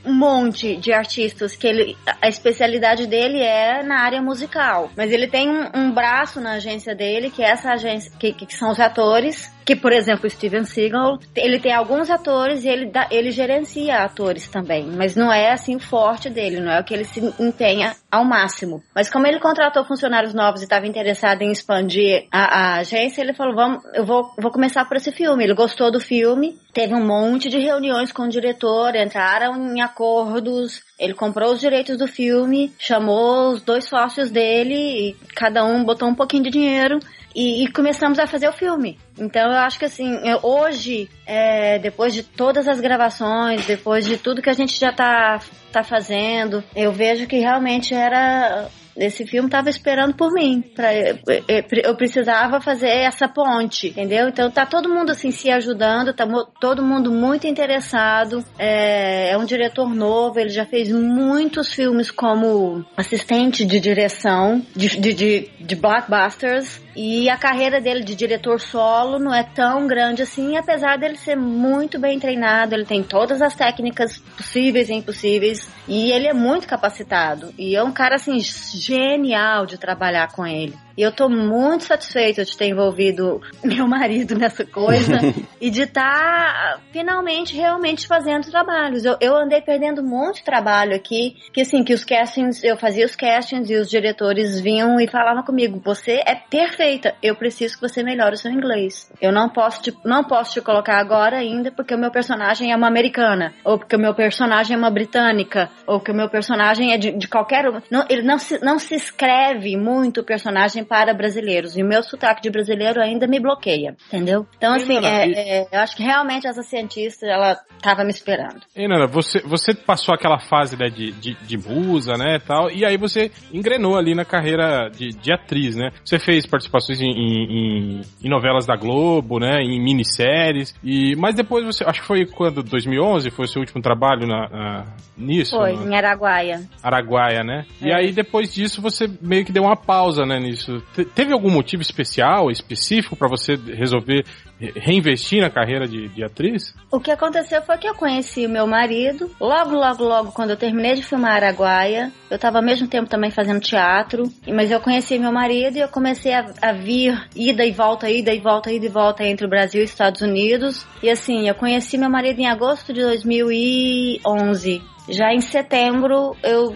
um 0.06 0.14
monte 0.14 0.76
de 0.78 0.92
artistas 0.92 1.56
que 1.56 1.68
ele, 1.68 1.96
a 2.20 2.28
especialidade 2.28 3.06
dele 3.06 3.40
é 3.40 3.84
na 3.84 4.00
área 4.00 4.22
musical. 4.22 4.90
Mas 4.98 5.12
ele 5.12 5.28
tem 5.28 5.48
um, 5.50 5.70
um 5.76 5.92
braço 5.92 6.42
na 6.42 6.54
agência 6.54 6.96
dele, 6.96 7.30
que 7.30 7.44
é 7.44 7.50
essa 7.52 7.74
agência, 7.74 8.12
que, 8.18 8.34
que 8.34 8.52
são 8.56 8.72
os 8.72 8.80
atores. 8.80 9.56
Que, 9.68 9.76
por 9.76 9.92
exemplo, 9.92 10.28
o 10.28 10.30
Steven 10.30 10.64
Seagal, 10.64 11.20
ele 11.36 11.60
tem 11.60 11.74
alguns 11.74 12.10
atores 12.10 12.64
e 12.64 12.70
ele, 12.70 12.86
dá, 12.86 13.06
ele 13.12 13.32
gerencia 13.32 13.98
atores 13.98 14.48
também. 14.48 14.86
Mas 14.86 15.14
não 15.14 15.30
é 15.30 15.52
assim 15.52 15.76
o 15.76 15.80
forte 15.82 16.30
dele, 16.30 16.62
não 16.62 16.72
é 16.72 16.80
o 16.80 16.86
que 16.86 16.94
ele 16.94 17.04
se 17.04 17.20
empenha 17.38 17.94
ao 18.10 18.24
máximo. 18.24 18.82
Mas 18.96 19.10
como 19.10 19.28
ele 19.28 19.42
contratou 19.42 19.84
funcionários 19.84 20.34
novos 20.34 20.62
e 20.62 20.64
estava 20.64 20.88
interessado 20.88 21.42
em 21.42 21.52
expandir 21.52 22.28
a, 22.32 22.44
a 22.46 22.78
agência, 22.78 23.22
ele 23.22 23.34
falou: 23.34 23.56
vamos, 23.56 23.84
eu 23.94 24.06
vou, 24.06 24.32
vou 24.40 24.54
começar 24.54 24.86
por 24.86 24.96
esse 24.96 25.12
filme. 25.12 25.44
Ele 25.44 25.54
gostou 25.54 25.92
do 25.92 26.00
filme, 26.00 26.58
teve 26.72 26.96
um 26.96 27.06
monte 27.06 27.50
de 27.50 27.60
reuniões 27.60 28.14
com 28.14 28.24
o 28.24 28.30
diretor, 28.30 28.96
entraram 28.96 29.76
em 29.76 29.82
acordos. 29.82 30.82
Ele 30.98 31.14
comprou 31.14 31.52
os 31.52 31.60
direitos 31.60 31.98
do 31.98 32.08
filme, 32.08 32.74
chamou 32.80 33.52
os 33.52 33.62
dois 33.62 33.84
sócios 33.84 34.32
dele, 34.32 35.10
e 35.10 35.14
cada 35.36 35.66
um 35.66 35.84
botou 35.84 36.08
um 36.08 36.16
pouquinho 36.16 36.44
de 36.44 36.52
dinheiro 36.52 37.00
e, 37.38 37.64
e 37.64 37.72
começamos 37.72 38.18
a 38.18 38.26
fazer 38.26 38.50
o 38.50 38.52
filme. 38.52 38.98
Então 39.16 39.52
eu 39.52 39.60
acho 39.60 39.78
que 39.78 39.86
assim, 39.86 40.18
hoje, 40.42 41.08
é, 41.24 41.78
depois 41.78 42.12
de 42.12 42.24
todas 42.24 42.68
as 42.68 42.82
gravações, 42.82 43.64
depois 43.68 44.08
de 44.08 44.18
tudo 44.18 44.42
que 44.42 44.50
a 44.50 44.54
gente 44.54 44.80
já 44.80 44.92
tá, 44.92 45.40
tá 45.72 45.84
fazendo, 45.84 46.64
eu 46.76 46.92
vejo 46.92 47.28
que 47.28 47.38
realmente 47.38 47.94
era. 47.94 48.68
Esse 48.98 49.26
filme 49.26 49.50
tava 49.50 49.70
esperando 49.70 50.16
por 50.16 50.32
mim. 50.34 50.62
Pra, 50.76 50.90
eu, 50.94 51.96
precisava 51.96 52.60
fazer 52.60 52.90
essa 52.90 53.28
ponte, 53.28 53.90
entendeu? 53.90 54.28
Então 54.28 54.50
tá 54.50 54.66
todo 54.66 54.90
mundo 54.90 55.12
assim 55.12 55.32
se 55.32 55.50
ajudando, 55.50 56.14
tá 56.14 56.28
todo 56.60 56.84
mundo 56.84 57.12
muito 57.12 57.48
interessado. 57.48 58.44
É, 58.58 59.32
é 59.32 59.38
um 59.38 59.46
diretor 59.46 59.94
novo, 59.94 60.40
ele 60.40 60.50
já 60.50 60.66
fez 60.66 60.92
muitos 60.92 61.74
filmes 61.74 62.10
como 62.12 62.86
assistente 62.96 63.66
de 63.66 63.80
direção 63.80 64.66
de, 64.76 65.00
de, 65.00 65.14
de, 65.14 65.50
de 65.60 65.76
blockbusters. 65.76 66.82
E 67.00 67.30
a 67.30 67.38
carreira 67.38 67.80
dele 67.80 68.04
de 68.04 68.16
diretor 68.16 68.60
solo 68.60 69.20
não 69.20 69.32
é 69.32 69.44
tão 69.44 69.86
grande 69.86 70.24
assim, 70.24 70.58
apesar 70.58 70.98
dele 70.98 71.16
ser 71.16 71.36
muito 71.36 72.00
bem 72.00 72.20
treinado, 72.20 72.74
ele 72.74 72.86
tem 72.86 73.04
todas 73.04 73.40
as 73.40 73.54
técnicas 73.54 74.18
possíveis 74.18 74.90
e 74.90 74.96
impossíveis, 74.96 75.70
e 75.88 76.12
ele 76.12 76.26
é 76.26 76.34
muito 76.34 76.68
capacitado. 76.68 77.54
E 77.56 77.76
é 77.76 77.84
um 77.84 77.92
cara 77.92 78.16
assim 78.16 78.40
genial 78.88 79.66
de 79.66 79.78
trabalhar 79.78 80.32
com 80.32 80.48
ele. 80.48 80.87
E 80.98 81.04
eu 81.04 81.12
tô 81.12 81.30
muito 81.30 81.84
satisfeita 81.84 82.44
de 82.44 82.58
ter 82.58 82.66
envolvido 82.66 83.40
meu 83.64 83.88
marido 83.88 84.36
nessa 84.36 84.66
coisa 84.66 85.20
e 85.62 85.70
de 85.70 85.84
estar 85.84 86.82
finalmente 86.92 87.56
realmente 87.56 88.08
fazendo 88.08 88.50
trabalhos. 88.50 89.06
Eu, 89.06 89.16
eu 89.22 89.36
andei 89.36 89.62
perdendo 89.62 90.02
um 90.02 90.10
monte 90.10 90.38
de 90.38 90.44
trabalho 90.44 90.96
aqui, 90.96 91.36
que 91.54 91.62
assim, 91.62 91.84
que 91.84 91.94
os 91.94 92.04
castings, 92.04 92.64
eu 92.64 92.76
fazia 92.76 93.06
os 93.06 93.16
castings 93.16 93.70
e 93.70 93.76
os 93.76 93.88
diretores 93.88 94.60
vinham 94.60 95.00
e 95.00 95.08
falavam 95.08 95.44
comigo, 95.44 95.80
você 95.84 96.24
é 96.26 96.34
perfeita, 96.34 97.14
eu 97.22 97.36
preciso 97.36 97.76
que 97.76 97.82
você 97.82 98.02
melhore 98.02 98.34
o 98.34 98.38
seu 98.38 98.52
inglês. 98.52 99.12
Eu 99.22 99.32
não 99.32 99.50
posso 99.50 99.84
te, 99.84 99.96
não 100.04 100.24
posso 100.24 100.54
te 100.54 100.62
colocar 100.62 100.98
agora 100.98 101.38
ainda 101.38 101.72
porque 101.72 101.94
o 101.94 101.98
meu 101.98 102.10
personagem 102.10 102.72
é 102.72 102.76
uma 102.76 102.88
americana, 102.88 103.54
ou 103.64 103.78
porque 103.78 103.96
o 103.96 104.00
meu 104.00 104.16
personagem 104.16 104.74
é 104.74 104.78
uma 104.78 104.90
britânica, 104.90 105.70
ou 105.86 106.00
que 106.00 106.12
o 106.12 106.16
meu 106.16 106.28
personagem 106.28 106.92
é 106.94 106.98
de, 106.98 107.12
de 107.12 107.28
qualquer... 107.28 107.70
um. 107.70 107.82
Não, 107.92 108.06
ele 108.10 108.24
não 108.24 108.40
se, 108.40 108.64
não 108.64 108.80
se 108.80 108.96
escreve 108.96 109.78
muito 109.78 110.22
o 110.22 110.24
personagem 110.24 110.87
para 110.88 111.14
brasileiros, 111.14 111.76
e 111.78 111.84
o 111.84 111.86
meu 111.88 112.02
sotaque 112.04 112.42
de 112.42 112.50
brasileiro 112.50 113.02
ainda 113.02 113.28
me 113.28 113.40
bloqueia, 113.40 113.96
entendeu? 114.08 114.46
Então, 114.58 114.76
Ei, 114.76 114.82
assim, 114.84 114.94
Nana, 114.96 115.08
é, 115.08 115.28
e- 115.28 115.34
é, 115.36 115.68
eu 115.72 115.80
acho 115.80 115.96
que 115.96 116.04
realmente 116.04 116.48
essa 116.48 116.64
cientista, 116.64 117.26
ela 117.28 117.58
tava 117.82 118.04
me 118.04 118.10
esperando. 118.12 118.62
Ei, 118.76 118.88
Nana, 118.88 119.08
você, 119.08 119.40
você 119.42 119.74
passou 119.74 120.14
aquela 120.16 120.40
fase 120.40 120.78
né, 120.78 120.90
de, 120.90 121.12
de, 121.12 121.34
de 121.36 121.58
musa, 121.58 122.14
né, 122.18 122.40
tal, 122.40 122.72
e 122.72 122.86
aí 122.86 122.98
você 122.98 123.32
engrenou 123.54 123.98
ali 123.98 124.16
na 124.16 124.26
carreira 124.26 124.90
de, 124.90 125.10
de 125.10 125.32
atriz, 125.34 125.76
né? 125.76 125.92
Você 126.04 126.18
fez 126.20 126.46
participações 126.46 127.02
em, 127.02 127.10
em, 127.12 128.02
em 128.24 128.30
novelas 128.30 128.66
da 128.66 128.76
Globo, 128.76 129.40
né, 129.40 129.62
em 129.62 129.80
minisséries, 129.82 130.74
e, 130.84 131.16
mas 131.18 131.36
depois 131.36 131.66
você, 131.66 131.84
acho 131.84 132.02
que 132.02 132.08
foi 132.08 132.26
quando, 132.26 132.64
2011, 132.64 133.30
foi 133.32 133.46
o 133.46 133.48
seu 133.48 133.60
último 133.62 133.82
trabalho 133.82 134.26
na, 134.28 134.50
na- 134.50 134.86
nisso? 135.18 135.58
Foi, 135.58 135.74
no- 135.74 135.92
em 135.92 135.96
Araguaia. 135.96 136.62
Araguaia, 136.82 137.44
né? 137.44 137.66
E 137.82 137.90
É. 137.92 137.96
aí 137.96 138.12
depois 138.12 138.54
disso 138.54 138.82
você 138.82 139.10
meio 139.22 139.44
que 139.46 139.52
deu 139.52 139.64
uma 139.64 139.76
pausa, 139.76 140.26
né, 140.26 140.40
nisso. 140.40 140.77
Te- 140.96 141.06
teve 141.06 141.34
algum 141.34 141.50
motivo 141.50 141.82
especial, 141.82 142.50
específico 142.52 143.16
pra 143.16 143.28
você 143.28 143.56
resolver 143.56 144.26
re- 144.60 144.74
reinvestir 144.76 145.42
na 145.42 145.50
carreira 145.50 145.88
de, 145.88 146.08
de 146.10 146.24
atriz? 146.24 146.74
O 146.92 147.00
que 147.00 147.12
aconteceu 147.12 147.62
foi 147.62 147.78
que 147.78 147.88
eu 147.88 147.94
conheci 147.96 148.46
o 148.46 148.50
meu 148.50 148.66
marido. 148.68 149.30
Logo, 149.40 149.76
logo, 149.76 150.04
logo, 150.04 150.32
quando 150.32 150.52
eu 150.52 150.58
terminei 150.58 150.96
de 150.96 151.04
filmar 151.04 151.36
Araguaia, 151.44 152.12
eu 152.30 152.36
estava 152.36 152.58
ao 152.60 152.64
mesmo 152.64 152.88
tempo 152.88 153.10
também 153.10 153.32
fazendo 153.32 153.60
teatro. 153.60 154.24
Mas 154.48 154.72
eu 154.72 154.80
conheci 154.80 155.18
meu 155.20 155.32
marido 155.32 155.78
e 155.78 155.80
eu 155.82 155.88
comecei 155.90 156.34
a, 156.34 156.46
a 156.62 156.74
vir, 156.74 157.18
ida 157.36 157.66
e 157.66 157.72
volta, 157.72 158.10
ida 158.10 158.34
e 158.34 158.40
volta, 158.40 158.72
ida 158.72 158.86
e 158.86 158.90
volta 158.90 159.24
entre 159.26 159.46
o 159.46 159.50
Brasil 159.50 159.82
e 159.82 159.86
Estados 159.86 160.22
Unidos. 160.22 160.86
E 161.04 161.10
assim, 161.10 161.48
eu 161.48 161.56
conheci 161.56 161.98
meu 161.98 162.10
marido 162.10 162.40
em 162.40 162.48
agosto 162.48 162.94
de 162.94 163.02
2011. 163.02 164.82
Já 165.10 165.34
em 165.34 165.40
setembro, 165.40 166.36
eu 166.44 166.76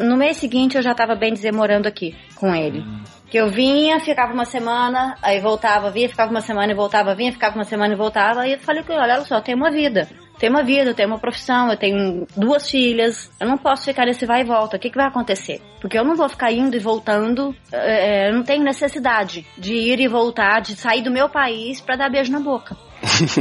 no 0.00 0.16
mês 0.16 0.36
seguinte 0.36 0.76
eu 0.76 0.82
já 0.82 0.92
estava 0.92 1.14
bem 1.14 1.32
dizer 1.32 1.50
morando 1.52 1.86
aqui 1.86 2.14
com 2.34 2.54
ele. 2.54 2.84
Que 3.30 3.38
eu 3.38 3.48
vinha, 3.48 4.00
ficava 4.00 4.32
uma 4.32 4.44
semana, 4.44 5.16
aí 5.22 5.40
voltava, 5.40 5.90
vinha, 5.90 6.08
ficava 6.08 6.30
uma 6.30 6.40
semana 6.40 6.72
e 6.72 6.74
voltava, 6.74 7.14
vinha, 7.14 7.32
ficava 7.32 7.54
uma 7.54 7.64
semana 7.64 7.94
e 7.94 7.96
voltava. 7.96 8.40
Aí 8.40 8.54
eu 8.54 8.58
falei 8.58 8.82
com 8.82 8.92
ele, 8.92 9.02
olha 9.02 9.20
só, 9.20 9.36
eu 9.36 9.42
tenho 9.42 9.56
uma 9.56 9.70
vida. 9.70 10.08
Tenho 10.40 10.52
uma 10.54 10.62
vida, 10.64 10.90
eu 10.90 10.94
tenho 10.94 11.08
uma 11.08 11.18
profissão, 11.18 11.70
eu 11.70 11.76
tenho 11.76 12.26
duas 12.34 12.68
filhas. 12.68 13.30
Eu 13.38 13.46
não 13.46 13.58
posso 13.58 13.84
ficar 13.84 14.06
nesse 14.06 14.24
vai 14.24 14.40
e 14.40 14.44
volta. 14.44 14.76
O 14.76 14.80
que, 14.80 14.88
que 14.88 14.96
vai 14.96 15.06
acontecer? 15.06 15.60
Porque 15.80 15.98
eu 15.98 16.04
não 16.04 16.16
vou 16.16 16.28
ficar 16.30 16.50
indo 16.50 16.74
e 16.74 16.80
voltando. 16.80 17.54
é, 17.70 18.30
eu 18.30 18.34
não 18.34 18.42
tenho 18.42 18.64
necessidade 18.64 19.46
de 19.56 19.74
ir 19.74 20.00
e 20.00 20.08
voltar, 20.08 20.60
de 20.60 20.74
sair 20.74 21.02
do 21.02 21.10
meu 21.10 21.28
país 21.28 21.80
pra 21.80 21.94
dar 21.94 22.10
beijo 22.10 22.32
na 22.32 22.40
boca. 22.40 22.74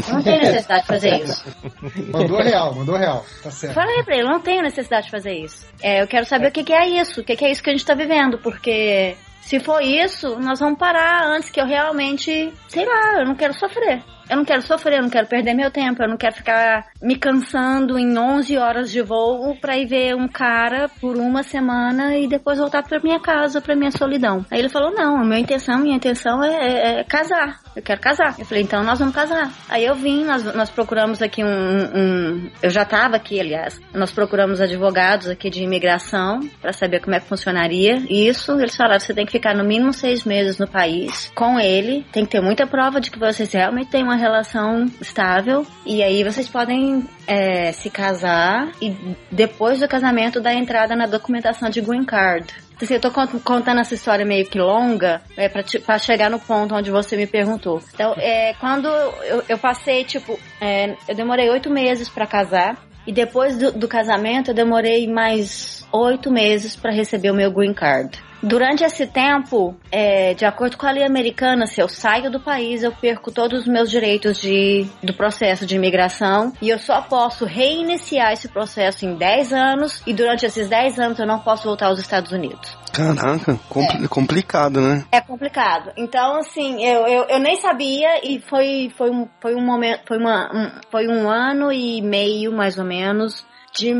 Eu 0.08 0.14
não 0.14 0.24
tenho 0.24 0.40
necessidade 0.40 0.82
de 0.82 0.88
fazer 0.88 1.24
isso. 1.24 1.46
Mandou 2.12 2.42
real, 2.42 2.76
mandou 2.76 2.96
real. 2.96 3.26
Tá 3.44 3.52
certo. 3.52 3.74
Falei 3.74 4.04
pra 4.04 4.16
ele, 4.16 4.24
eu 4.24 4.30
não 4.30 4.40
tenho 4.40 4.62
necessidade 4.62 5.06
de 5.06 5.12
fazer 5.12 5.34
isso. 5.34 5.66
É, 5.82 6.02
eu 6.02 6.08
quero 6.08 6.26
saber 6.26 6.48
o 6.48 6.52
que, 6.52 6.64
que 6.64 6.74
é 6.74 6.88
isso, 6.88 7.22
o 7.22 7.24
que, 7.24 7.36
que 7.36 7.46
é 7.46 7.52
isso 7.52 7.64
que 7.64 7.70
a 7.70 7.74
gente 7.74 7.86
tá 7.86 7.94
vivendo, 7.94 8.38
porque 8.38 9.16
se 9.42 9.60
for 9.60 9.82
isso, 9.82 10.40
nós 10.40 10.60
vamos 10.60 10.78
parar 10.78 11.26
antes 11.26 11.50
que 11.50 11.60
eu 11.60 11.66
realmente, 11.66 12.54
sei 12.68 12.86
lá, 12.86 13.20
eu 13.20 13.26
não 13.26 13.36
quero 13.36 13.54
sofrer. 13.54 14.04
Eu 14.30 14.38
não 14.38 14.46
quero 14.46 14.62
sofrer, 14.62 14.98
eu 14.98 15.02
não 15.04 15.10
quero 15.10 15.28
perder 15.28 15.54
meu 15.54 15.72
tempo, 15.72 16.02
eu 16.04 16.10
não 16.10 16.18
quero 16.18 16.36
ficar 16.36 16.86
me 17.02 17.16
cansando 17.16 17.98
em 17.98 18.18
11 18.18 18.58
horas 18.58 18.92
de 18.92 19.02
voo 19.02 19.56
pra 19.60 19.78
ir 19.78 19.86
ver 19.88 20.16
um 20.16 20.28
cara 20.28 20.90
por 21.02 21.18
uma 21.18 21.44
semana 21.44 22.16
e 22.18 22.28
depois 22.28 22.60
voltar 22.60 22.84
pra 22.84 23.00
minha 23.00 23.20
casa, 23.20 23.60
pra 23.62 23.76
minha 23.76 23.92
solidão. 23.92 24.46
Aí 24.52 24.60
ele 24.60 24.70
falou, 24.70 24.92
não, 24.94 25.18
a 25.18 25.24
minha 25.26 25.40
intenção, 25.40 25.80
minha 25.80 25.96
intenção 25.96 26.44
é, 26.44 26.50
é- 26.56 27.00
é 27.00 27.04
casar. 27.04 27.60
Eu 27.76 27.82
quero 27.82 28.02
casar. 28.02 28.36
Eu 28.38 28.46
falei, 28.46 28.64
então 28.64 28.84
nós 28.84 29.00
vamos 29.00 29.16
casar. 29.16 29.52
Aí 29.70 29.86
eu 29.86 29.96
vim, 29.96 30.26
nós, 30.26 30.44
nós 30.56 30.70
procuramos 30.70 31.22
aqui 31.22 31.44
um, 31.44 31.48
um- 31.50 32.50
Eu 32.62 32.70
já 32.70 32.84
tava 32.86 33.16
aqui, 33.16 33.40
aliás. 33.40 33.80
Nós 33.94 34.12
procuramos 34.12 34.60
advogados 34.62 35.28
aqui 35.30 35.50
de 35.50 35.64
imigração 35.64 36.40
pra 36.62 36.74
saber 36.74 37.00
como 37.02 37.16
é 37.16 37.20
que 37.20 37.28
funcionaria 37.28 38.04
isso. 38.10 38.52
Eles 38.60 38.76
falaram, 38.76 39.00
você 39.00 39.14
tem 39.14 39.26
que 39.26 39.32
ficar 39.32 39.56
no 39.56 39.64
mínimo 39.64 39.94
seis 39.94 40.24
meses 40.26 40.58
no 40.60 40.68
país 40.68 41.32
com 41.36 41.60
ele. 41.60 42.06
Tem 42.12 42.26
que 42.26 42.32
ter 42.32 42.42
muita 42.42 42.68
prova 42.68 43.00
de 43.00 43.10
que 43.10 43.20
vocês 43.20 43.52
realmente 43.54 43.90
têm 43.90 44.04
uma 44.04 44.18
relação 44.20 44.86
estável. 45.02 45.66
E 45.86 46.04
aí 46.04 46.24
vocês 46.24 46.48
podem 46.48 47.04
é, 47.26 47.72
se 47.72 47.90
casar 47.90 48.72
e 48.82 48.96
depois 49.32 49.80
do 49.80 49.88
casamento 49.88 50.40
dar 50.40 50.54
entrada 50.54 50.96
na 50.96 51.06
documentação 51.08 51.70
de 51.70 51.82
green 51.82 52.06
card. 52.06 52.46
Então, 52.76 52.86
assim, 52.86 52.94
eu 52.94 53.02
tô 53.02 53.12
cont- 53.12 53.42
contando 53.44 53.82
essa 53.82 53.94
história 53.94 54.26
meio 54.26 54.46
que 54.46 54.58
longa, 54.58 55.22
é, 55.36 55.50
pra, 55.50 55.98
chegar 55.98 56.30
no 56.30 56.40
ponto 56.40 56.74
onde 56.76 56.90
você 56.90 57.18
me 57.18 57.28
perguntou. 57.28 57.82
Então, 57.94 58.14
é, 58.18 58.54
quando 58.54 58.88
eu, 58.88 59.44
eu 59.50 59.58
passei, 59.58 60.06
tipo, 60.06 60.40
é, 60.62 60.96
eu 61.08 61.16
demorei 61.16 61.50
oito 61.50 61.70
meses 61.70 62.08
pra 62.08 62.26
casar. 62.26 62.78
E 63.08 63.12
depois 63.12 63.58
do, 63.58 63.72
do 63.72 63.88
casamento, 63.88 64.52
eu 64.52 64.54
demorei 64.54 65.08
mais 65.08 65.86
oito 65.92 66.32
meses 66.32 66.76
pra 66.76 66.92
receber 66.92 67.32
o 67.32 67.34
meu 67.34 67.52
green 67.52 67.74
card. 67.74 68.18
Durante 68.42 68.84
esse 68.84 69.06
tempo, 69.06 69.76
é, 69.92 70.34
de 70.34 70.46
acordo 70.46 70.78
com 70.78 70.88
a 70.88 70.92
lei 70.92 71.04
americana, 71.04 71.66
se 71.66 71.82
eu 71.82 71.90
saio 71.90 72.32
do 72.32 72.40
país, 72.40 72.84
eu 72.84 72.92
perco 72.92 73.32
todos 73.32 73.62
os 73.62 73.68
meus 73.68 73.90
direitos 73.90 74.40
de, 74.40 74.88
do 75.04 75.14
processo 75.14 75.66
de 75.66 75.76
imigração 75.76 76.54
e 76.62 76.70
eu 76.70 76.80
só 76.80 77.02
posso 77.02 77.46
reiniciar 77.46 78.32
esse 78.32 78.48
processo 78.48 79.06
em 79.06 79.16
10 79.16 79.54
anos 79.54 80.02
e 80.08 80.14
durante 80.14 80.46
esses 80.46 80.70
10 80.70 81.00
anos 81.00 81.20
eu 81.20 81.28
não 81.28 81.40
posso 81.40 81.64
voltar 81.66 81.88
aos 81.88 82.00
Estados 82.00 82.32
Unidos. 82.32 82.78
Caraca, 82.94 83.60
compli- 83.70 84.08
complicado, 84.08 84.82
né? 84.82 85.06
É 85.12 85.22
complicado. 85.22 85.92
Então, 85.96 86.38
assim, 86.38 86.84
eu, 86.84 87.08
eu, 87.08 87.24
eu 87.26 87.40
nem 87.40 87.56
sabia 87.58 88.26
e 88.26 88.40
foi, 88.40 88.92
foi, 88.98 89.12
um, 89.12 89.28
foi 89.40 89.56
um 89.56 89.62
momento, 89.64 90.02
foi, 90.08 90.18
uma, 90.18 90.50
um, 90.54 90.72
foi 90.90 91.08
um 91.08 91.30
ano 91.30 91.72
e 91.72 92.02
meio, 92.02 92.52
mais 92.52 92.78
ou 92.78 92.86
menos, 92.86 93.46
De, 93.80 93.94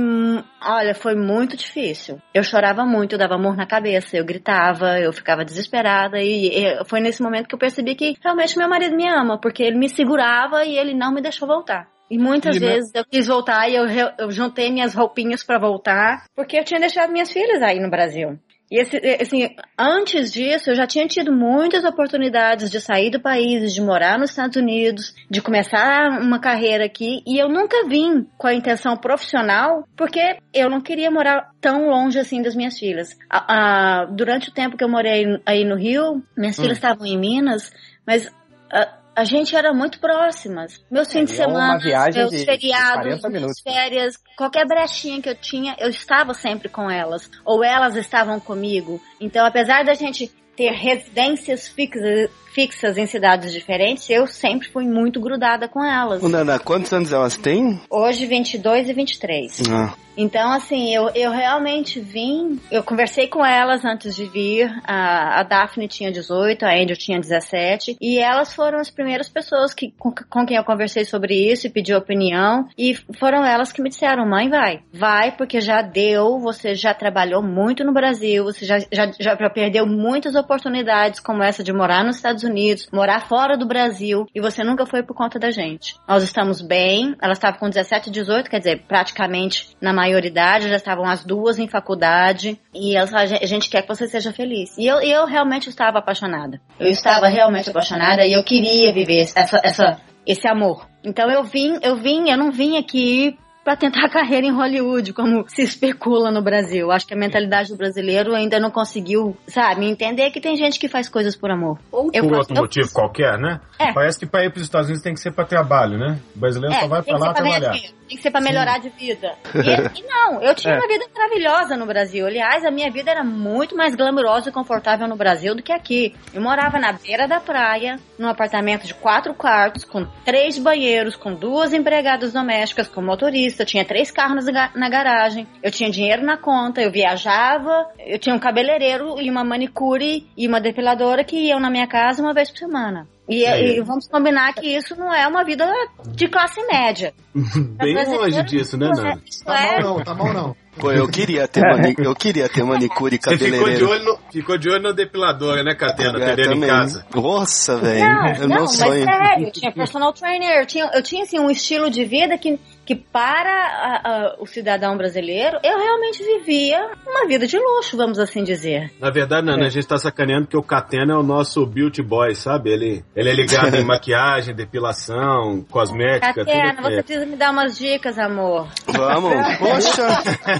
olha, 0.62 0.94
foi 0.94 1.16
muito 1.16 1.56
difícil. 1.56 2.22
Eu 2.34 2.44
chorava 2.44 2.84
muito, 2.86 3.14
eu 3.14 3.20
dava 3.20 3.36
amor 3.36 3.56
na 3.56 3.66
cabeça, 3.66 4.18
eu 4.18 4.26
gritava, 4.26 5.00
eu 5.00 5.14
ficava 5.14 5.46
desesperada 5.46 6.20
e, 6.20 6.50
e 6.50 6.86
foi 6.86 7.00
nesse 7.00 7.22
momento 7.22 7.48
que 7.48 7.56
eu 7.56 7.60
percebi 7.60 7.96
que 7.96 8.16
realmente 8.22 8.58
meu 8.58 8.68
marido 8.68 8.96
me 8.96 9.08
ama, 9.08 9.40
porque 9.40 9.64
ele 9.64 9.78
me 9.78 9.88
segurava 9.88 10.66
e 10.66 10.78
ele 10.78 10.94
não 10.94 11.14
me 11.14 11.22
deixou 11.22 11.48
voltar. 11.48 11.88
E 12.12 12.18
muitas 12.18 12.58
E, 12.58 12.60
né? 12.60 12.74
vezes 12.74 12.92
eu 12.94 13.06
quis 13.06 13.28
voltar 13.28 13.70
e 13.70 13.76
eu, 13.76 13.86
eu 14.18 14.32
juntei 14.32 14.72
minhas 14.72 14.96
roupinhas 14.96 15.44
pra 15.44 15.60
voltar, 15.60 16.26
porque 16.36 16.58
eu 16.58 16.66
tinha 16.66 16.80
deixado 16.80 17.12
minhas 17.12 17.32
filhas 17.32 17.62
aí 17.62 17.80
no 17.80 17.90
Brasil. 17.90 18.38
E 18.72 18.80
esse, 18.80 18.98
assim, 19.20 19.56
antes 19.78 20.32
disso, 20.32 20.70
eu 20.70 20.76
já 20.76 20.86
tinha 20.86 21.08
tido 21.08 21.32
muitas 21.32 21.84
oportunidades 21.84 22.70
de 22.70 22.80
sair 22.80 23.10
do 23.10 23.20
país, 23.20 23.74
de 23.74 23.82
morar 23.82 24.20
nos 24.20 24.30
Estados 24.30 24.56
Unidos, 24.58 25.16
de 25.30 25.42
começar 25.42 26.22
uma 26.22 26.40
carreira 26.40 26.86
aqui, 26.86 27.24
e 27.26 27.40
eu 27.40 27.50
nunca 27.50 27.88
vim 27.88 28.28
com 28.38 28.46
a 28.46 28.54
intenção 28.54 28.96
profissional, 28.96 29.88
porque 29.98 30.38
eu 30.54 30.70
não 30.70 30.82
queria 30.82 31.10
morar 31.10 31.50
tão 31.60 31.90
longe 31.90 32.20
assim 32.20 32.44
das 32.44 32.56
minhas 32.56 32.78
filhas. 32.78 33.18
A- 33.28 34.02
a- 34.02 34.06
durante 34.06 34.50
o 34.50 34.54
tempo 34.54 34.78
que 34.78 34.84
eu 34.84 34.90
morei 34.90 35.26
aí 35.46 35.66
no 35.66 35.76
Rio, 35.76 36.24
minhas 36.38 36.56
filhas 36.56 36.78
estavam 36.78 37.08
em 37.08 37.18
Minas, 37.18 37.72
mas 38.06 38.32
a, 38.72 38.99
a 39.20 39.26
gente 39.26 39.54
era 39.54 39.74
muito 39.74 40.00
próximas. 40.00 40.82
Meus 40.90 41.12
fins 41.12 41.26
de 41.26 41.34
é 41.34 41.44
semana, 41.44 41.78
meus 41.78 42.32
de 42.32 42.46
feriados, 42.46 43.20
40 43.20 43.28
minhas 43.28 43.42
minutos. 43.42 43.62
férias, 43.62 44.16
qualquer 44.38 44.66
brechinha 44.66 45.22
que 45.22 45.30
eu 45.30 45.36
tinha, 45.36 45.76
eu 45.78 45.90
estava 45.90 46.34
sempre 46.34 46.70
com 46.70 46.90
elas. 46.90 47.30
Ou 47.44 47.62
elas 47.62 47.98
estavam 47.98 48.40
comigo. 48.40 49.02
Então, 49.20 49.46
apesar 49.46 49.84
da 49.84 49.94
gente 49.94 50.32
ter 50.56 50.72
residências 50.72 51.68
fixas, 51.68 52.30
fixas 52.60 52.98
em 52.98 53.06
cidades 53.06 53.54
diferentes, 53.54 54.10
eu 54.10 54.28
sempre 54.28 54.68
fui 54.68 54.86
muito 54.86 55.22
grudada 55.22 55.66
com 55.70 55.82
elas. 55.82 56.22
Nana, 56.22 56.60
quantos 56.60 56.92
anos 56.92 57.14
elas 57.14 57.38
têm? 57.38 57.80
Hoje, 57.90 58.26
22 58.26 58.90
e 58.90 58.94
23. 58.94 59.62
Ah, 59.72 59.94
Então, 60.18 60.52
assim, 60.52 60.94
eu, 60.94 61.10
eu 61.16 61.32
realmente 61.32 62.02
vim, 62.02 62.60
eu 62.70 62.84
conversei 62.84 63.30
com 63.30 63.46
elas 63.46 63.86
antes 63.86 64.14
de 64.14 64.26
vir, 64.26 64.70
a, 64.84 65.40
a 65.40 65.44
Daphne 65.44 65.88
tinha 65.88 66.12
18, 66.12 66.66
a 66.66 66.74
Angel 66.74 66.98
tinha 66.98 67.18
17, 67.18 67.96
e 68.02 68.20
elas 68.20 68.54
foram 68.54 68.80
as 68.80 68.90
primeiras 68.90 69.30
pessoas 69.30 69.74
que, 69.74 69.94
com, 69.98 70.12
com 70.30 70.46
quem 70.46 70.58
eu 70.58 70.64
conversei 70.66 71.06
sobre 71.06 71.34
isso 71.50 71.68
e 71.68 71.70
pedi 71.70 71.94
opinião, 71.94 72.68
e 72.78 72.94
foram 73.18 73.46
elas 73.46 73.72
que 73.72 73.82
me 73.82 73.88
disseram, 73.88 74.28
mãe, 74.28 74.50
vai, 74.50 74.82
vai, 74.92 75.32
porque 75.38 75.62
já 75.62 75.82
deu, 75.82 76.38
você 76.38 76.76
já 76.76 76.94
trabalhou 76.94 77.42
muito 77.42 77.86
no 77.86 77.94
Brasil, 77.94 78.44
você 78.44 78.66
já, 78.66 78.80
já, 78.92 79.10
já 79.18 79.38
perdeu 79.50 79.86
muitas 79.86 80.36
oportunidades, 80.36 81.22
como 81.22 81.42
essa 81.42 81.64
de 81.64 81.72
morar 81.72 82.04
nos 82.04 82.18
Estados 82.18 82.44
Unidos, 82.44 82.49
morar 82.92 83.22
fora 83.22 83.58
do 83.58 83.66
Brasil, 83.66 84.26
e 84.34 84.42
você 84.42 84.64
nunca 84.64 84.86
foi 84.86 85.04
por 85.04 85.16
conta 85.16 85.40
da 85.40 85.52
gente. 85.52 85.96
Nós 86.08 86.24
estamos 86.24 86.62
bem, 86.62 87.16
elas 87.22 87.38
estavam 87.38 87.60
com 87.60 87.70
17, 87.70 88.10
18, 88.10 88.50
quer 88.50 88.60
dizer, 88.60 88.84
praticamente 88.88 89.76
na 89.82 89.94
maioridade, 89.94 90.70
já 90.70 90.76
estavam 90.76 91.06
as 91.06 91.24
duas 91.24 91.60
em 91.60 91.68
faculdade, 91.68 92.60
e 92.74 92.96
a 92.98 93.06
gente 93.46 93.70
quer 93.70 93.82
que 93.82 93.88
você 93.88 94.08
seja 94.08 94.32
feliz. 94.32 94.78
E 94.78 94.86
eu, 94.86 95.00
eu 95.02 95.26
realmente 95.26 95.70
estava 95.70 96.00
apaixonada. 96.00 96.60
Eu 96.80 96.88
estava 96.88 97.28
realmente 97.28 97.70
apaixonada 97.70 98.26
e 98.26 98.34
eu 98.34 98.44
queria 98.44 98.92
viver 98.94 99.22
essa, 99.22 99.60
essa, 99.64 100.02
esse 100.26 100.48
amor. 100.48 100.88
Então 101.04 101.30
eu 101.30 101.44
vim, 101.44 101.80
eu 101.82 101.96
vim, 101.96 102.30
eu 102.30 102.38
não 102.38 102.52
vim 102.52 102.78
aqui 102.78 103.38
para 103.70 103.76
tentar 103.78 104.10
carreira 104.10 104.48
em 104.48 104.52
Hollywood, 104.52 105.14
como 105.14 105.46
se 105.48 105.62
especula 105.62 106.32
no 106.32 106.42
Brasil. 106.42 106.92
Acho 106.92 107.06
que 107.06 107.14
a 107.14 107.18
mentalidade 107.18 107.70
do 107.70 107.78
brasileiro 107.78 108.34
ainda 108.34 108.60
não 108.60 108.72
conseguiu, 108.72 109.38
sabe, 109.48 109.86
entender 109.86 110.32
que 110.32 110.42
tem 110.42 110.56
gente 110.56 110.80
que 110.80 110.88
faz 110.90 111.08
coisas 111.08 111.36
por 111.36 111.52
amor. 111.52 111.78
Ou 111.92 112.10
Eu 112.12 112.24
por 112.24 112.30
faço- 112.30 112.40
outro 112.40 112.56
eu- 112.56 112.62
motivo 112.64 112.90
qualquer, 112.92 113.38
né? 113.38 113.60
É. 113.78 113.94
Parece 113.94 114.20
que 114.20 114.26
para 114.26 114.44
ir 114.46 114.50
para 114.50 114.58
os 114.58 114.64
Estados 114.64 114.88
Unidos 114.88 115.04
tem 115.04 115.14
que 115.14 115.20
ser 115.20 115.32
para 115.32 115.46
trabalho, 115.46 115.98
né? 116.00 116.20
O 116.36 116.40
brasileiro 116.40 116.76
só 116.80 116.88
vai 116.88 117.04
para 117.04 117.18
lá 117.18 117.34
trabalhar. 117.34 117.72
tem 117.72 118.18
que 118.18 118.24
ser 118.24 118.32
pra 118.32 118.42
melhorar 118.42 118.80
de 118.80 118.90
vida. 118.90 119.34
E, 119.54 120.00
e 120.00 120.04
não, 120.08 120.42
eu 120.42 120.56
tinha 120.56 120.74
É. 120.74 120.78
uma 120.80 120.88
vida 120.88 121.06
maravilhosa 121.16 121.78
no 121.78 121.86
Brasil. 121.86 122.26
Aliás, 122.26 122.66
a 122.66 122.72
minha 122.72 122.90
vida 122.90 123.12
era 123.12 123.24
muito 123.24 123.76
mais 123.78 123.94
glamourosa 123.96 124.50
e 124.50 124.52
confortável 124.52 125.08
no 125.08 125.16
Brasil 125.16 125.54
do 125.54 125.62
que 125.62 125.72
aqui. 125.72 126.16
Eu 126.34 126.42
morava 126.42 126.80
na 126.80 126.92
beira 126.92 127.28
da 127.28 127.40
praia, 127.40 127.98
num 128.18 128.28
apartamento 128.28 128.88
de 128.88 128.96
quatro 128.96 129.34
quartos, 129.36 129.84
com 129.86 130.06
três 130.26 130.58
banheiros, 130.58 131.16
com 131.16 131.36
duas 131.36 131.72
empregadas 131.74 132.34
domésticas, 132.34 132.88
com 132.88 133.02
motorista, 133.02 133.59
tinha 133.66 133.84
três 133.86 134.12
carros 134.12 134.46
na 134.46 134.52
ga- 134.52 134.72
na 134.76 134.90
garagem, 134.90 135.48
eu 135.64 135.72
tinha 135.72 135.90
dinheiro 135.90 136.24
na 136.24 136.38
conta, 136.38 136.82
eu 136.82 136.92
viajava, 136.92 137.88
eu 138.06 138.18
tinha 138.20 138.36
um 138.36 138.40
cabeleireiro 138.40 139.20
e 139.22 139.30
uma 139.30 139.44
manicure 139.44 140.28
e 140.38 140.48
uma 140.48 140.60
depiladora 140.62 141.24
que 141.24 141.36
iam 141.48 141.60
na 141.60 141.70
minha 141.70 141.88
casa 141.88 142.22
uma 142.22 142.34
vez 142.34 142.50
por 142.50 142.58
semana. 142.58 143.08
E, 143.28 143.46
e 143.46 143.80
vamos 143.82 144.08
combinar 144.08 144.52
que 144.54 144.66
isso 144.76 144.96
não 144.96 145.14
é 145.14 145.28
uma 145.28 145.44
vida 145.44 145.64
de 146.08 146.28
classe 146.28 146.60
média. 146.66 147.14
Bem 147.78 147.94
longe 148.08 148.42
disso, 148.44 148.76
né, 148.76 148.88
é- 148.88 148.90
Nana? 148.90 149.22
Isso 149.24 149.44
Tá 149.46 149.60
é, 149.62 149.82
mal 149.82 149.82
não, 149.98 150.04
tá 150.04 150.14
mal 150.16 150.34
não. 150.34 150.56
pô, 150.80 150.92
eu 150.92 151.08
queria 151.08 151.48
ter, 151.48 151.62
mani... 151.62 151.94
eu 152.00 152.16
queria 152.16 152.50
ter 152.50 152.64
manicure 152.64 153.16
e 153.16 153.20
Você 153.22 153.38
ficou 153.38 153.38
de, 153.38 153.52
cabeleireiro. 153.52 153.90
olho 153.90 154.04
no, 154.04 154.20
ficou 154.32 154.58
de 154.58 154.70
olho 154.70 154.82
na 154.82 154.92
depiladora, 154.94 155.64
né, 155.64 155.76
Catena? 155.76 156.18
É, 156.18 156.24
Atendendo 156.32 156.42
em 156.42 156.54
também. 156.56 156.70
casa. 156.70 157.06
Nossa, 157.14 157.78
velho. 157.78 158.00
Não, 158.04 158.26
É 158.26 158.40
não, 158.40 158.48
meu 158.48 158.60
mas 158.62 158.72
sonho. 158.76 159.06
sério, 159.06 159.46
eu 159.46 159.52
tinha 159.52 159.72
personal 159.72 160.12
trainer, 160.12 160.60
eu 160.62 160.66
tinha, 160.66 160.90
eu 160.92 161.04
tinha 161.04 161.24
assim, 161.24 161.38
um 161.40 161.52
estilo 161.52 161.92
de 161.92 162.04
vida 162.06 162.36
que, 162.36 162.60
que 162.90 162.96
para 162.96 163.52
a- 163.52 164.02
a- 164.04 164.36
o 164.40 164.48
cidadão 164.48 164.98
brasileiro, 164.98 165.60
eu 165.64 165.78
realmente 165.78 166.24
vivia 166.24 166.90
uma 167.06 167.28
vida 167.28 167.46
de 167.46 167.56
luxo, 167.56 167.96
vamos 167.96 168.18
assim 168.18 168.44
dizer. 168.44 168.92
Na 169.00 169.12
verdade, 169.12 169.46
Nana, 169.46 169.68
a 169.68 169.70
gente 169.70 169.88
tá 169.88 169.96
sacaneando 170.00 170.46
porque 170.46 170.58
o 170.58 170.64
Catena 170.64 171.14
é 171.14 171.16
o 171.16 171.22
nosso 171.22 171.64
beauty 171.68 172.02
boy, 172.02 172.34
sabe? 172.34 172.72
Ele, 172.72 173.06
ele 173.16 173.30
é 173.30 173.34
ligado 173.34 173.76
em 173.76 173.84
maquiagem, 173.86 174.56
depilação, 174.56 175.64
cosmética, 175.70 176.34
Catena, 176.44 176.74
tudo. 176.78 176.82
você 176.88 176.96
É. 176.96 177.04
precisa 177.04 177.26
me 177.28 177.36
dar 177.36 177.52
umas 177.52 177.78
dicas, 177.78 178.18
amor. 178.18 178.68
Vamos. 178.88 179.34
Poxa. 179.60 180.08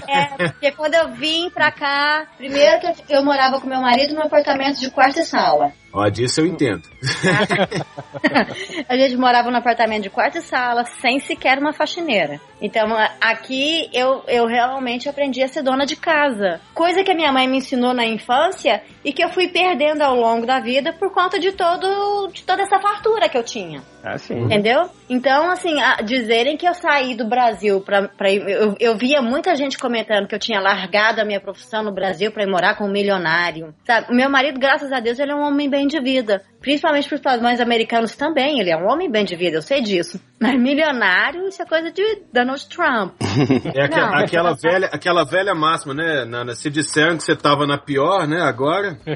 É, 0.08 0.46
porque 0.50 0.70
quando 0.70 0.94
eu 0.94 1.08
vim 1.12 1.50
pra 1.50 1.72
cá, 1.72 2.28
primeiro 2.36 2.78
que 2.80 2.86
eu, 3.12 3.18
eu 3.18 3.24
morava 3.24 3.60
com 3.60 3.66
meu 3.66 3.80
marido 3.80 4.14
num 4.14 4.22
apartamento 4.22 4.78
de 4.78 4.88
quarto 4.88 5.18
e 5.18 5.24
sala. 5.24 5.72
Ó, 5.92 6.08
disso 6.08 6.40
eu 6.40 6.46
entendo. 6.46 6.82
A 8.88 8.96
gente 8.96 9.16
morava 9.16 9.50
num 9.50 9.56
apartamento 9.56 10.02
de 10.04 10.10
quarto 10.10 10.38
e 10.38 10.42
sala, 10.42 10.84
sem 10.84 11.18
sequer 11.20 11.58
uma 11.58 11.72
faxineira. 11.72 12.40
Então, 12.60 12.86
aqui 13.20 13.88
eu, 13.92 14.22
eu 14.28 14.46
realmente 14.46 15.08
aprendi 15.08 15.42
a 15.42 15.48
ser 15.48 15.62
dona 15.62 15.86
de 15.86 15.96
casa. 15.96 16.60
Coisa 16.74 17.02
que 17.02 17.10
a 17.10 17.14
minha 17.14 17.32
mãe 17.32 17.48
me 17.48 17.58
ensinou 17.58 17.94
na 17.94 18.04
infância 18.04 18.82
e 19.04 19.12
que 19.12 19.24
eu 19.24 19.30
fui 19.30 19.48
perdendo 19.48 20.02
ao 20.02 20.14
longo 20.14 20.46
da 20.46 20.60
vida 20.60 20.92
por 20.92 21.12
conta 21.12 21.38
de 21.38 21.52
todo 21.52 22.28
de 22.32 22.42
toda 22.44 22.62
essa 22.62 22.78
fartura 22.78 23.28
que 23.28 23.38
eu 23.38 23.42
tinha. 23.42 23.82
Assim. 24.04 24.38
Entendeu? 24.40 24.88
Então, 25.08 25.50
assim, 25.50 25.80
a- 25.80 25.96
dizerem 26.02 26.56
que 26.56 26.66
eu 26.66 26.74
saí 26.74 27.14
do 27.14 27.26
Brasil 27.26 27.80
pra, 27.80 28.08
pra 28.08 28.30
ir. 28.30 28.42
Eu, 28.48 28.74
eu 28.78 28.96
via 28.96 29.20
muita 29.22 29.54
gente 29.54 29.78
comentando 29.78 30.26
que 30.26 30.34
eu 30.34 30.38
tinha 30.38 30.60
largado 30.60 31.20
a 31.20 31.24
minha 31.24 31.40
profissão 31.40 31.82
no 31.82 31.92
Brasil 31.92 32.30
pra 32.30 32.42
ir 32.42 32.50
morar 32.50 32.76
com 32.76 32.84
um 32.84 32.90
milionário. 32.92 33.74
Sabe? 33.86 34.06
O 34.10 34.14
meu 34.14 34.28
marido, 34.30 34.58
graças 34.58 34.92
a 34.92 35.00
Deus, 35.00 35.18
ele 35.18 35.32
é 35.32 35.34
um 35.34 35.42
homem 35.46 35.68
bem 35.68 35.79
de 35.86 36.00
vida. 36.00 36.42
Principalmente 36.60 37.08
pros 37.08 37.22
padrões 37.22 37.58
americanos 37.58 38.14
também. 38.14 38.60
Ele 38.60 38.70
é 38.70 38.76
um 38.76 38.86
homem 38.90 39.10
bem 39.10 39.24
de 39.24 39.34
vida, 39.34 39.56
eu 39.56 39.62
sei 39.62 39.80
disso. 39.82 40.20
Mas 40.40 40.58
milionário, 40.58 41.46
isso 41.48 41.62
é 41.62 41.66
coisa 41.66 41.90
de 41.90 42.02
Donald 42.32 42.66
Trump. 42.68 43.14
É 43.74 43.84
aque- 43.84 43.96
Não. 44.00 44.14
aquela, 44.14 44.54
velha, 44.54 44.86
aquela 44.92 45.24
velha 45.24 45.54
máxima, 45.54 45.94
né, 45.94 46.24
Nana? 46.24 46.54
Se 46.54 46.68
disseram 46.70 47.16
que 47.16 47.22
você 47.22 47.34
tava 47.36 47.66
na 47.66 47.78
pior, 47.78 48.26
né, 48.26 48.40
agora... 48.40 48.98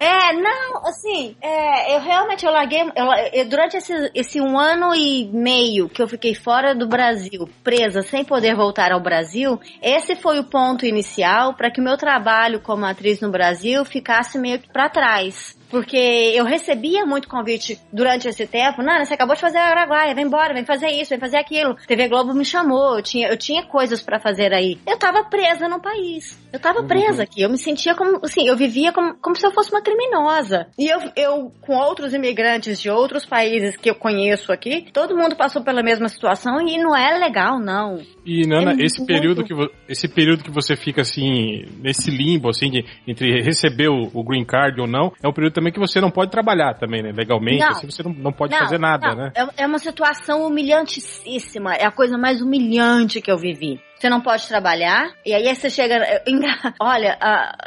É, 0.00 0.32
não, 0.34 0.78
assim, 0.86 1.36
é, 1.42 1.96
eu 1.96 2.00
realmente 2.00 2.44
eu 2.44 2.52
larguei. 2.52 2.80
eu- 2.82 3.12
eu- 3.32 3.48
durante 3.48 3.76
esse, 3.76 3.92
esse 4.14 4.40
um 4.40 4.58
ano 4.58 4.94
e 4.94 5.28
meio 5.32 5.88
que 5.88 6.02
eu 6.02 6.08
fiquei 6.08 6.34
fora 6.34 6.74
do 6.74 6.86
Brasil, 6.88 7.48
presa, 7.64 8.02
sem 8.02 8.24
poder 8.24 8.54
voltar 8.54 8.92
ao 8.92 9.00
Brasil, 9.00 9.58
esse 9.82 10.16
foi 10.16 10.38
o 10.38 10.44
ponto 10.44 10.84
inicial 10.86 11.54
para 11.54 11.70
que 11.70 11.80
o 11.80 11.84
meu 11.84 11.96
trabalho 11.96 12.60
como 12.60 12.84
atriz 12.84 13.20
no 13.20 13.30
Brasil 13.30 13.84
ficasse 13.84 14.38
meio 14.38 14.58
que 14.58 14.68
pra 14.72 14.88
trás. 14.88 15.15
guys 15.16 15.56
Porque 15.70 15.96
eu 16.34 16.44
recebia 16.44 17.04
muito 17.04 17.28
convite 17.28 17.78
durante 17.92 18.28
esse 18.28 18.46
tempo. 18.46 18.82
Nana, 18.82 19.04
você 19.04 19.14
acabou 19.14 19.34
de 19.34 19.40
fazer 19.40 19.58
a 19.58 19.66
Araguaia, 19.66 20.14
vem 20.14 20.24
embora, 20.26 20.54
vem 20.54 20.64
fazer 20.64 20.88
isso, 20.88 21.10
vem 21.10 21.18
fazer 21.18 21.38
aquilo. 21.38 21.76
TV 21.86 22.08
Globo 22.08 22.34
me 22.34 22.44
chamou, 22.44 22.96
eu 22.96 23.02
tinha, 23.02 23.28
eu 23.28 23.36
tinha 23.36 23.64
coisas 23.64 24.02
pra 24.02 24.20
fazer 24.20 24.52
aí. 24.52 24.78
Eu 24.86 24.98
tava 24.98 25.24
presa 25.24 25.68
no 25.68 25.80
país. 25.80 26.38
Eu 26.52 26.60
tava 26.60 26.82
presa 26.84 27.22
aqui. 27.22 27.42
Eu 27.42 27.50
me 27.50 27.58
sentia 27.58 27.94
como, 27.94 28.20
assim, 28.24 28.48
eu 28.48 28.56
vivia 28.56 28.92
como, 28.92 29.14
como 29.20 29.36
se 29.36 29.46
eu 29.46 29.50
fosse 29.50 29.70
uma 29.70 29.82
criminosa. 29.82 30.66
E 30.78 30.88
eu, 30.88 30.98
eu, 31.16 31.52
com 31.60 31.76
outros 31.76 32.14
imigrantes 32.14 32.80
de 32.80 32.88
outros 32.88 33.26
países 33.26 33.76
que 33.76 33.90
eu 33.90 33.94
conheço 33.94 34.52
aqui, 34.52 34.86
todo 34.92 35.16
mundo 35.16 35.36
passou 35.36 35.62
pela 35.62 35.82
mesma 35.82 36.08
situação 36.08 36.60
e 36.66 36.78
não 36.78 36.96
é 36.96 37.18
legal, 37.18 37.58
não. 37.58 38.00
E 38.24 38.46
Nana, 38.46 38.72
É 38.72 38.84
esse 38.84 38.98
muito. 38.98 39.12
período 39.12 39.44
que 39.44 39.54
esse 39.88 40.08
período 40.08 40.42
que 40.42 40.50
você 40.50 40.76
fica 40.76 41.02
assim 41.02 41.64
nesse 41.80 42.10
limbo 42.10 42.48
assim 42.48 42.70
de 42.70 42.84
entre 43.06 43.40
receber 43.42 43.88
o, 43.88 44.10
o 44.12 44.24
green 44.24 44.44
card 44.44 44.80
ou 44.80 44.86
não, 44.86 45.12
é 45.22 45.28
um 45.28 45.32
período 45.32 45.54
também 45.56 45.72
que 45.72 45.78
você 45.78 46.02
não 46.02 46.10
pode 46.10 46.30
trabalhar 46.30 46.74
também, 46.74 47.02
né? 47.02 47.12
Legalmente, 47.12 47.60
Não. 47.60 47.70
assim, 47.70 47.90
você 47.90 48.02
não, 48.02 48.12
não 48.12 48.32
pode 48.32 48.52
Não, 48.52 48.58
fazer 48.58 48.78
nada, 48.78 49.14
né? 49.14 49.32
É, 49.34 49.62
é 49.64 49.66
uma 49.66 49.78
situação 49.78 50.46
humilhantíssima. 50.46 51.74
É 51.74 51.86
a 51.86 51.90
coisa 51.90 52.18
mais 52.18 52.42
humilhante 52.42 53.22
que 53.22 53.32
eu 53.32 53.38
vivi. 53.38 53.80
Você 53.98 54.10
não 54.10 54.20
pode 54.20 54.46
trabalhar. 54.46 55.10
E 55.24 55.34
aí 55.34 55.54
você 55.54 55.70
chega. 55.70 55.96
Olha, 56.80 57.18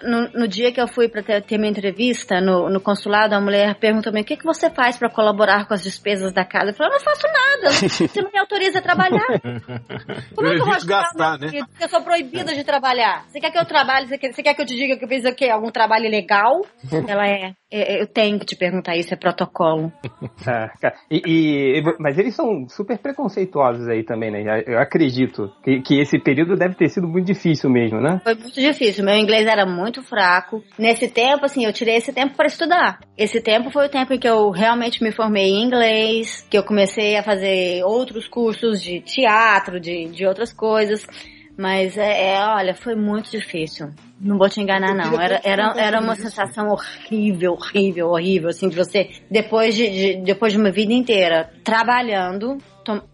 no, 0.03 0.41
no 0.41 0.48
dia 0.48 0.71
que 0.71 0.79
eu 0.79 0.88
fui 0.88 1.07
para 1.09 1.24
ter, 1.24 1.41
ter, 1.41 1.57
minha 1.57 1.71
entrevista 1.71 2.39
no, 2.39 2.69
no, 2.69 2.79
consulado, 2.79 3.33
a 3.33 3.41
mulher 3.41 3.75
perguntou-me 3.75 4.21
o 4.21 4.24
que, 4.24 4.38
que 4.38 4.45
você 4.45 4.69
faz 4.69 4.98
para 4.98 5.09
colaborar 5.09 5.67
com 5.67 5.74
as 5.74 5.83
despesas 5.83 6.31
da 6.31 6.45
casa. 6.45 6.69
Eu 6.69 6.74
falei, 6.74 6.91
eu 6.91 6.98
não 6.98 7.03
faço 7.03 7.27
nada. 7.27 7.71
Você 8.09 8.21
não 8.21 8.31
me 8.31 8.39
autoriza 8.39 8.79
a 8.79 8.81
trabalhar. 8.81 9.25
Como 10.36 10.48
é 10.48 10.55
que 10.55 10.62
eu 10.62 10.65
vou 10.65 10.86
gastar, 10.86 11.39
né? 11.39 11.50
Eu 11.79 11.89
sou 11.89 12.01
proibida 12.01 12.53
de 12.53 12.63
trabalhar. 12.63 13.25
Você 13.27 13.39
quer 13.39 13.51
que 13.51 13.57
eu 13.57 13.65
trabalhe? 13.65 14.07
Você 14.07 14.17
quer, 14.17 14.33
você 14.33 14.43
quer 14.43 14.53
que 14.53 14.62
eu 14.62 14.65
te 14.65 14.75
diga 14.75 14.98
que 14.98 15.05
eu 15.05 15.09
fiz 15.09 15.25
o 15.25 15.36
quê? 15.36 15.50
Algum 15.50 15.71
trabalho 15.71 16.09
legal? 16.09 16.62
Ela 17.07 17.27
é, 17.27 17.53
é. 17.71 18.01
Eu 18.01 18.07
tenho 18.07 18.39
que 18.39 18.45
te 18.45 18.55
perguntar 18.55 18.95
isso, 18.95 19.13
é 19.13 19.17
protocolo. 19.17 19.91
Ah, 20.48 20.69
e, 21.09 21.21
e, 21.79 21.83
mas 22.00 22.17
eles 22.17 22.36
são 22.36 22.67
super 22.67 22.98
preconceituosos 22.98 23.88
aí 23.88 24.03
também, 24.03 24.31
né? 24.31 24.63
Eu 24.65 24.79
acredito 24.79 25.51
que, 25.63 25.81
que 25.81 26.00
esse 26.00 26.18
período 26.19 26.55
deve 26.55 26.75
ter 26.75 26.89
sido 26.89 27.07
muito 27.07 27.25
difícil 27.25 27.69
mesmo, 27.69 27.99
né? 27.99 28.19
Foi 28.23 28.35
muito 28.35 28.59
difícil. 28.59 29.03
Meu 29.03 29.15
inglês 29.15 29.47
era 29.47 29.65
muito 29.65 30.01
fraco. 30.01 30.63
Nesse 30.77 31.07
tempo, 31.07 31.45
assim, 31.45 31.65
eu 31.65 31.73
tirei 31.73 31.95
esse 31.95 32.13
tempo 32.13 32.35
para 32.35 32.47
estudar. 32.47 32.99
Esse 33.17 33.41
tempo 33.41 33.69
foi 33.71 33.88
o 33.88 33.89
tempo 33.89 34.13
em 34.13 34.19
que 34.19 34.27
eu 34.27 34.49
realmente 34.49 35.03
me 35.03 35.11
formei 35.11 35.49
em 35.49 35.63
inglês, 35.63 36.45
que 36.49 36.57
eu 36.57 36.63
comecei 36.63 37.17
a 37.17 37.23
fazer 37.23 37.83
outros 37.83 38.27
cursos 38.27 38.81
de 38.81 39.01
teatro, 39.01 39.79
de, 39.79 40.05
de 40.09 40.25
outras 40.25 40.53
coisas. 40.53 41.05
Mas 41.59 41.97
é, 41.97 42.35
é, 42.35 42.39
olha, 42.39 42.73
foi 42.73 42.95
muito 42.95 43.29
difícil. 43.29 43.89
Não 44.17 44.38
vou 44.38 44.47
te 44.47 44.61
enganar, 44.61 44.95
não. 44.95 45.19
Era, 45.19 45.41
era, 45.43 45.73
era 45.77 45.99
uma 45.99 46.15
sensação 46.15 46.69
horrível, 46.69 47.51
horrível, 47.51 48.07
horrível, 48.07 48.47
assim, 48.47 48.69
de 48.69 48.77
você, 48.77 49.09
depois 49.29 49.75
de, 49.75 49.89
de 49.89 50.21
depois 50.23 50.53
de 50.53 50.57
uma 50.59 50.71
vida 50.71 50.93
inteira 50.93 51.49
trabalhando, 51.61 52.57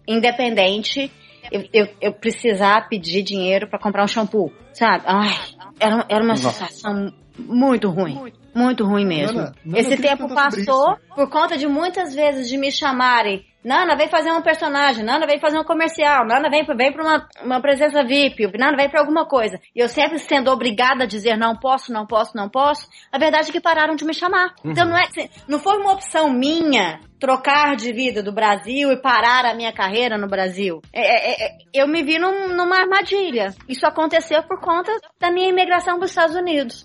independente, 0.06 1.10
eu, 1.50 1.64
eu, 1.72 1.88
eu 2.00 2.12
precisar 2.12 2.88
pedir 2.88 3.22
dinheiro 3.22 3.68
para 3.68 3.78
comprar 3.78 4.04
um 4.04 4.08
shampoo, 4.08 4.52
sabe? 4.72 5.04
Ai, 5.06 5.34
era, 5.78 6.04
era 6.08 6.24
uma 6.24 6.34
Nossa. 6.34 6.50
sensação 6.50 7.12
muito 7.38 7.88
ruim. 7.90 8.32
Muito 8.54 8.84
ruim 8.84 9.04
mesmo. 9.04 9.38
Nana, 9.38 9.54
Nana, 9.64 9.78
Esse 9.78 9.96
tempo 9.98 10.32
passou 10.32 10.96
por 11.14 11.28
conta 11.28 11.58
de 11.58 11.66
muitas 11.66 12.14
vezes 12.14 12.48
de 12.48 12.56
me 12.56 12.72
chamarem 12.72 13.44
Nana, 13.66 13.96
vem 13.96 14.08
fazer 14.08 14.30
um 14.30 14.40
personagem. 14.40 15.04
Nana, 15.04 15.26
vem 15.26 15.40
fazer 15.40 15.58
um 15.58 15.64
comercial. 15.64 16.24
Nana, 16.24 16.48
vem, 16.48 16.64
vem 16.64 16.92
pra 16.92 17.02
uma, 17.02 17.28
uma 17.42 17.60
presença 17.60 18.04
VIP. 18.04 18.46
Nana, 18.56 18.76
vem 18.76 18.88
pra 18.88 19.00
alguma 19.00 19.26
coisa. 19.26 19.58
E 19.74 19.80
eu 19.80 19.88
sempre 19.88 20.20
sendo 20.20 20.52
obrigada 20.52 21.02
a 21.02 21.06
dizer 21.06 21.36
não 21.36 21.56
posso, 21.56 21.92
não 21.92 22.06
posso, 22.06 22.36
não 22.36 22.48
posso. 22.48 22.88
A 23.10 23.18
verdade 23.18 23.48
é 23.48 23.52
que 23.52 23.60
pararam 23.60 23.96
de 23.96 24.04
me 24.04 24.14
chamar. 24.14 24.54
Uhum. 24.64 24.70
Então 24.70 24.86
não 24.86 24.96
é, 24.96 25.08
não 25.48 25.58
foi 25.58 25.76
uma 25.78 25.94
opção 25.94 26.30
minha 26.30 27.00
trocar 27.18 27.74
de 27.74 27.92
vida 27.92 28.22
do 28.22 28.32
Brasil 28.32 28.92
e 28.92 29.02
parar 29.02 29.44
a 29.44 29.54
minha 29.54 29.72
carreira 29.72 30.16
no 30.16 30.28
Brasil. 30.28 30.80
É, 30.92 31.00
é, 31.00 31.46
é, 31.46 31.56
eu 31.74 31.88
me 31.88 32.04
vi 32.04 32.20
num, 32.20 32.54
numa 32.54 32.76
armadilha. 32.76 33.52
Isso 33.68 33.84
aconteceu 33.84 34.44
por 34.44 34.60
conta 34.60 34.92
da 35.18 35.32
minha 35.32 35.48
imigração 35.48 35.96
para 35.96 36.04
os 36.04 36.10
Estados 36.10 36.36
Unidos. 36.36 36.84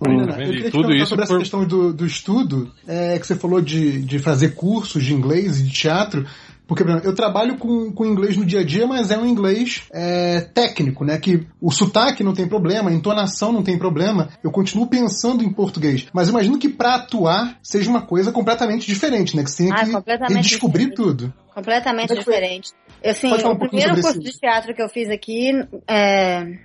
Eu 0.00 0.26
queria 0.36 0.70
te 0.70 0.70
perguntar 0.70 1.06
sobre 1.06 1.26
por... 1.26 1.34
essa 1.34 1.38
questão 1.38 1.64
do, 1.66 1.92
do 1.92 2.06
estudo, 2.06 2.72
é, 2.88 3.18
que 3.18 3.26
você 3.26 3.34
falou 3.34 3.60
de, 3.60 4.00
de 4.02 4.18
fazer 4.18 4.54
cursos 4.54 5.04
de 5.04 5.12
inglês 5.12 5.60
e 5.60 5.64
de 5.64 5.70
teatro. 5.70 6.26
Porque, 6.66 6.84
por 6.84 6.90
exemplo, 6.90 7.10
eu 7.10 7.14
trabalho 7.16 7.58
com, 7.58 7.90
com 7.92 8.06
inglês 8.06 8.36
no 8.36 8.46
dia 8.46 8.60
a 8.60 8.64
dia, 8.64 8.86
mas 8.86 9.10
é 9.10 9.18
um 9.18 9.26
inglês 9.26 9.82
é, 9.92 10.40
técnico, 10.40 11.04
né? 11.04 11.18
Que 11.18 11.44
o 11.60 11.72
sotaque 11.72 12.22
não 12.22 12.32
tem 12.32 12.46
problema, 12.46 12.90
a 12.90 12.92
entonação 12.92 13.50
não 13.50 13.60
tem 13.60 13.76
problema. 13.76 14.28
Eu 14.40 14.52
continuo 14.52 14.86
pensando 14.86 15.42
em 15.42 15.52
português. 15.52 16.06
Mas 16.12 16.28
imagino 16.28 16.60
que 16.60 16.68
para 16.68 16.94
atuar 16.94 17.58
seja 17.60 17.90
uma 17.90 18.02
coisa 18.02 18.30
completamente 18.30 18.86
diferente, 18.86 19.36
né? 19.36 19.42
Que 19.42 19.50
você 19.50 19.64
tem 19.64 19.72
ah, 19.72 20.26
que 20.28 20.34
descobrir 20.42 20.94
tudo. 20.94 21.34
Completamente 21.52 22.14
diferente. 22.14 22.70
Eu, 23.02 23.10
assim, 23.10 23.32
um 23.32 23.50
o 23.50 23.58
primeiro 23.58 24.00
curso 24.00 24.20
de 24.20 24.30
teatro 24.30 24.72
que 24.72 24.80
eu 24.80 24.88
fiz 24.88 25.10
aqui 25.10 25.50
é, 25.88 26.56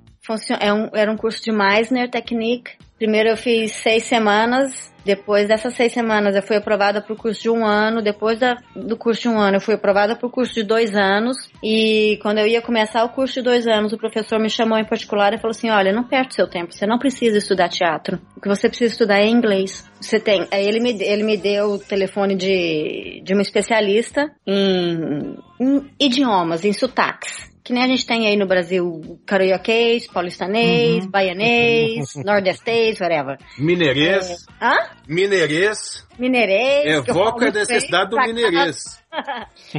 é 0.59 0.73
um, 0.73 0.89
era 0.93 1.11
um 1.11 1.17
curso 1.17 1.43
de 1.43 1.51
Meisner 1.51 2.09
Technique. 2.09 2.73
Primeiro 2.97 3.29
eu 3.29 3.35
fiz 3.35 3.73
seis 3.73 4.03
semanas, 4.03 4.93
depois 5.03 5.49
dessas 5.49 5.73
seis 5.73 5.91
semanas 5.91 6.33
eu 6.33 6.41
fui 6.41 6.55
aprovada 6.55 7.01
para 7.01 7.13
o 7.13 7.17
curso 7.17 7.41
de 7.41 7.49
um 7.49 7.65
ano, 7.65 8.01
depois 8.01 8.39
da, 8.39 8.55
do 8.73 8.95
curso 8.95 9.23
de 9.23 9.27
um 9.27 9.37
ano 9.37 9.57
eu 9.57 9.61
fui 9.61 9.75
aprovada 9.75 10.15
para 10.15 10.25
o 10.25 10.31
curso 10.31 10.53
de 10.53 10.63
dois 10.63 10.95
anos, 10.95 11.35
e 11.61 12.17
quando 12.21 12.39
eu 12.39 12.47
ia 12.47 12.61
começar 12.61 13.03
o 13.03 13.09
curso 13.09 13.35
de 13.35 13.41
dois 13.41 13.67
anos, 13.67 13.91
o 13.91 13.97
professor 13.97 14.39
me 14.39 14.49
chamou 14.49 14.77
em 14.77 14.85
particular 14.85 15.33
e 15.33 15.37
falou 15.37 15.51
assim, 15.51 15.69
olha, 15.69 15.91
não 15.91 16.05
perde 16.05 16.35
seu 16.35 16.47
tempo, 16.47 16.73
você 16.73 16.87
não 16.87 16.97
precisa 16.97 17.37
estudar 17.37 17.67
teatro, 17.67 18.17
o 18.37 18.39
que 18.39 18.47
você 18.47 18.69
precisa 18.69 18.93
estudar 18.93 19.19
é 19.19 19.27
inglês. 19.27 19.85
Você 19.99 20.17
tem, 20.17 20.47
aí 20.49 20.65
ele 20.65 20.79
me, 20.79 21.03
ele 21.03 21.23
me 21.23 21.35
deu 21.35 21.73
o 21.73 21.79
telefone 21.79 22.35
de, 22.35 23.21
de 23.25 23.33
uma 23.33 23.41
especialista 23.41 24.31
em, 24.47 25.35
em 25.59 25.91
idiomas, 25.99 26.63
em 26.63 26.71
sotaques 26.71 27.53
que 27.65 27.73
nem 27.73 27.83
a 27.83 27.87
gente 27.87 28.05
tem 28.05 28.27
aí 28.27 28.37
no 28.37 28.45
Brasil, 28.45 29.19
carioquês, 29.25 30.05
paulistanês, 30.05 31.03
uhum. 31.03 31.09
baianês, 31.09 32.13
nordestês, 32.23 33.01
whatever. 33.01 33.39
Mineirês. 33.57 34.45
É... 34.61 34.65
Hã? 34.65 34.75
Mineirês. 35.07 36.07
Mineirês. 36.19 37.07
Evoca 37.07 37.47
a 37.47 37.51
necessidade 37.51 38.11
do 38.11 38.17
mineirês. 38.17 39.03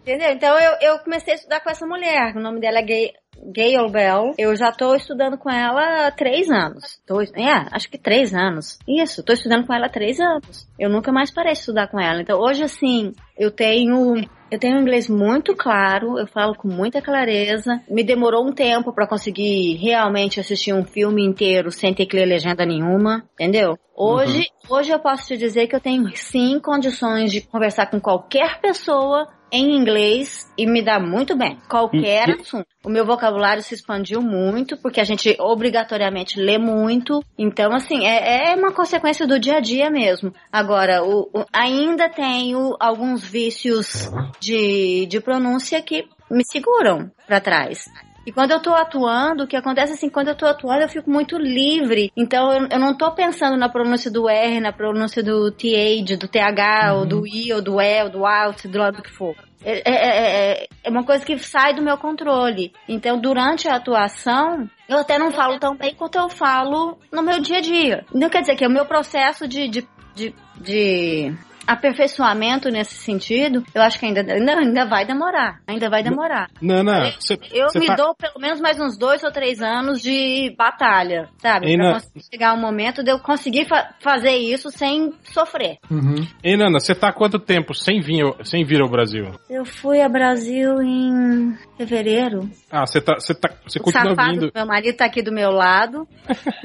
Entendeu? 0.00 0.30
Então 0.30 0.58
eu, 0.58 0.72
eu 0.80 0.98
comecei 1.00 1.34
a 1.34 1.36
estudar 1.36 1.60
com 1.60 1.68
essa 1.68 1.86
mulher, 1.86 2.34
o 2.34 2.40
nome 2.40 2.58
dela 2.58 2.78
é 2.78 2.82
Gay, 2.82 3.12
Gayle 3.52 3.90
Bell. 3.90 4.34
Eu 4.38 4.56
já 4.56 4.72
tô 4.72 4.94
estudando 4.94 5.36
com 5.36 5.50
ela 5.50 6.06
há 6.06 6.10
três 6.10 6.50
anos. 6.50 7.02
Tô, 7.06 7.20
é, 7.20 7.66
acho 7.70 7.90
que 7.90 7.98
três 7.98 8.34
anos. 8.34 8.78
Isso, 8.88 9.22
tô 9.22 9.34
estudando 9.34 9.66
com 9.66 9.74
ela 9.74 9.86
há 9.86 9.90
três 9.90 10.18
anos. 10.18 10.66
Eu 10.78 10.88
nunca 10.88 11.12
mais 11.12 11.30
parei 11.30 11.52
de 11.52 11.58
estudar 11.58 11.88
com 11.88 12.00
ela. 12.00 12.22
Então 12.22 12.40
hoje, 12.40 12.64
assim, 12.64 13.12
eu 13.38 13.50
tenho 13.50 14.14
eu 14.50 14.58
tenho 14.58 14.76
um 14.76 14.80
inglês 14.80 15.08
muito 15.08 15.54
claro, 15.54 16.18
eu 16.18 16.26
falo 16.26 16.54
com 16.54 16.68
muita 16.68 17.00
clareza. 17.00 17.80
Me 17.88 18.02
demorou 18.02 18.46
um 18.46 18.52
tempo 18.52 18.92
para 18.92 19.06
conseguir 19.06 19.76
realmente 19.76 20.40
assistir 20.40 20.72
um 20.72 20.84
filme 20.84 21.24
inteiro 21.24 21.70
sem 21.70 21.94
ter 21.94 22.06
que 22.06 22.16
ler 22.16 22.26
legenda 22.26 22.66
nenhuma, 22.66 23.24
entendeu? 23.34 23.78
Hoje, 23.94 24.46
uhum. 24.68 24.76
hoje 24.76 24.90
eu 24.90 24.98
posso 24.98 25.28
te 25.28 25.36
dizer 25.36 25.66
que 25.66 25.76
eu 25.76 25.80
tenho 25.80 26.10
sim 26.16 26.58
condições 26.58 27.30
de 27.30 27.42
conversar 27.42 27.86
com 27.90 28.00
qualquer 28.00 28.60
pessoa 28.60 29.26
em 29.52 29.76
inglês 29.76 30.50
e 30.56 30.66
me 30.66 30.82
dá 30.82 30.98
muito 30.98 31.36
bem. 31.36 31.58
Qualquer 31.68 32.28
e, 32.28 32.40
assunto. 32.40 32.66
O 32.84 32.88
meu 32.88 33.04
vocabulário 33.04 33.62
se 33.62 33.74
expandiu 33.74 34.22
muito, 34.22 34.76
porque 34.76 35.00
a 35.00 35.04
gente 35.04 35.36
obrigatoriamente 35.38 36.40
lê 36.40 36.58
muito. 36.58 37.22
Então, 37.38 37.72
assim, 37.72 38.06
é, 38.06 38.52
é 38.52 38.54
uma 38.54 38.72
consequência 38.72 39.26
do 39.26 39.38
dia 39.38 39.56
a 39.56 39.60
dia 39.60 39.90
mesmo. 39.90 40.32
Agora, 40.52 41.04
o, 41.04 41.30
o, 41.32 41.44
ainda 41.52 42.08
tenho 42.08 42.76
alguns 42.78 43.22
vícios 43.22 44.10
de, 44.40 45.06
de 45.06 45.20
pronúncia 45.20 45.80
que 45.82 46.06
me 46.30 46.44
seguram 46.44 47.10
para 47.26 47.40
trás. 47.40 47.84
E 48.30 48.32
quando 48.32 48.52
eu 48.52 48.60
tô 48.60 48.72
atuando, 48.72 49.42
o 49.42 49.46
que 49.48 49.56
acontece 49.56 49.94
assim, 49.94 50.08
quando 50.08 50.28
eu 50.28 50.36
tô 50.36 50.46
atuando, 50.46 50.82
eu 50.82 50.88
fico 50.88 51.10
muito 51.10 51.36
livre. 51.36 52.12
Então 52.16 52.52
eu, 52.52 52.68
eu 52.70 52.78
não 52.78 52.96
tô 52.96 53.10
pensando 53.10 53.56
na 53.56 53.68
pronúncia 53.68 54.08
do 54.08 54.28
R, 54.28 54.60
na 54.60 54.72
pronúncia 54.72 55.20
do 55.20 55.50
TH, 55.50 56.16
do 56.16 56.28
TH, 56.28 56.92
uhum. 56.92 57.00
ou 57.00 57.06
do 57.06 57.26
I, 57.26 57.52
ou 57.52 57.60
do 57.60 57.82
E, 57.82 58.02
ou 58.04 58.08
do 58.08 58.24
ALT, 58.24 58.68
do 58.68 58.78
lado 58.78 59.02
que 59.02 59.10
for. 59.10 59.34
É, 59.64 59.82
é, 59.84 59.94
é, 59.94 60.68
é, 60.84 60.90
uma 60.90 61.02
coisa 61.02 61.24
que 61.24 61.36
sai 61.40 61.74
do 61.74 61.82
meu 61.82 61.98
controle. 61.98 62.72
Então, 62.88 63.20
durante 63.20 63.66
a 63.66 63.74
atuação, 63.74 64.70
eu 64.88 64.98
até 64.98 65.18
não 65.18 65.32
falo 65.32 65.58
tão 65.58 65.76
bem 65.76 65.92
quanto 65.92 66.16
eu 66.16 66.28
falo 66.28 67.00
no 67.10 67.22
meu 67.24 67.40
dia 67.40 67.58
a 67.58 67.60
dia. 67.60 68.04
Não 68.14 68.30
quer 68.30 68.42
dizer 68.42 68.54
que 68.54 68.64
é 68.64 68.68
o 68.68 68.72
meu 68.72 68.86
processo 68.86 69.48
de, 69.48 69.66
de, 69.66 69.88
de, 70.14 70.32
de 70.56 71.34
aperfeiçoamento 71.66 72.68
nesse 72.68 72.94
sentido, 72.94 73.64
eu 73.74 73.82
acho 73.82 73.98
que 73.98 74.06
ainda, 74.06 74.20
ainda, 74.20 74.58
ainda 74.58 74.86
vai 74.86 75.04
demorar. 75.04 75.60
Ainda 75.66 75.88
vai 75.88 76.02
demorar. 76.02 76.48
Nana, 76.60 77.12
cê, 77.18 77.38
eu 77.52 77.68
cê 77.70 77.78
me 77.78 77.86
tá... 77.86 77.94
dou 77.94 78.14
pelo 78.14 78.40
menos 78.40 78.60
mais 78.60 78.80
uns 78.80 78.96
dois 78.96 79.22
ou 79.22 79.30
três 79.30 79.60
anos 79.60 80.00
de 80.00 80.54
batalha, 80.56 81.28
sabe? 81.38 81.76
Pra 81.76 81.94
conseguir 81.94 82.24
chegar 82.30 82.54
um 82.54 82.60
momento 82.60 83.02
de 83.02 83.10
eu 83.10 83.18
conseguir 83.18 83.66
fa 83.66 83.94
fazer 84.00 84.36
isso 84.36 84.70
sem 84.70 85.12
sofrer. 85.24 85.78
Uhum. 85.90 86.26
Ei, 86.42 86.56
Nana, 86.56 86.78
você 86.80 86.94
tá 86.94 87.08
há 87.08 87.12
quanto 87.12 87.38
tempo 87.38 87.74
sem 87.74 88.00
vir, 88.00 88.24
sem 88.44 88.64
vir 88.64 88.80
ao 88.80 88.88
Brasil? 88.88 89.32
Eu 89.48 89.64
fui 89.64 90.00
ao 90.00 90.10
Brasil 90.10 90.82
em 90.82 91.56
fevereiro. 91.76 92.48
Ah, 92.70 92.86
você 92.86 93.00
tá, 93.00 93.14
você 93.14 93.34
tá, 93.34 93.50
você 93.66 93.78
continua 93.78 94.14
vindo. 94.14 94.50
Meu 94.54 94.66
marido 94.66 94.96
tá 94.96 95.04
aqui 95.06 95.22
do 95.22 95.32
meu 95.32 95.50
lado 95.50 96.06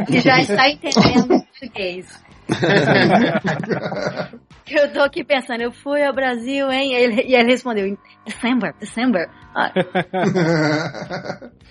e 0.09 0.19
já 0.19 0.39
está 0.41 0.69
entendendo 0.69 1.27
português. 1.27 2.23
eu 4.67 4.91
tô 4.91 5.01
aqui 5.01 5.23
pensando, 5.23 5.61
eu 5.61 5.71
fui 5.71 6.03
ao 6.03 6.13
Brasil, 6.13 6.71
hein? 6.71 6.91
E 6.91 6.95
ele, 6.95 7.21
e 7.23 7.35
ele 7.35 7.51
respondeu, 7.51 7.85
em 7.85 7.97
December, 8.25 8.73
December. 8.79 9.29
Ah. 9.53 9.71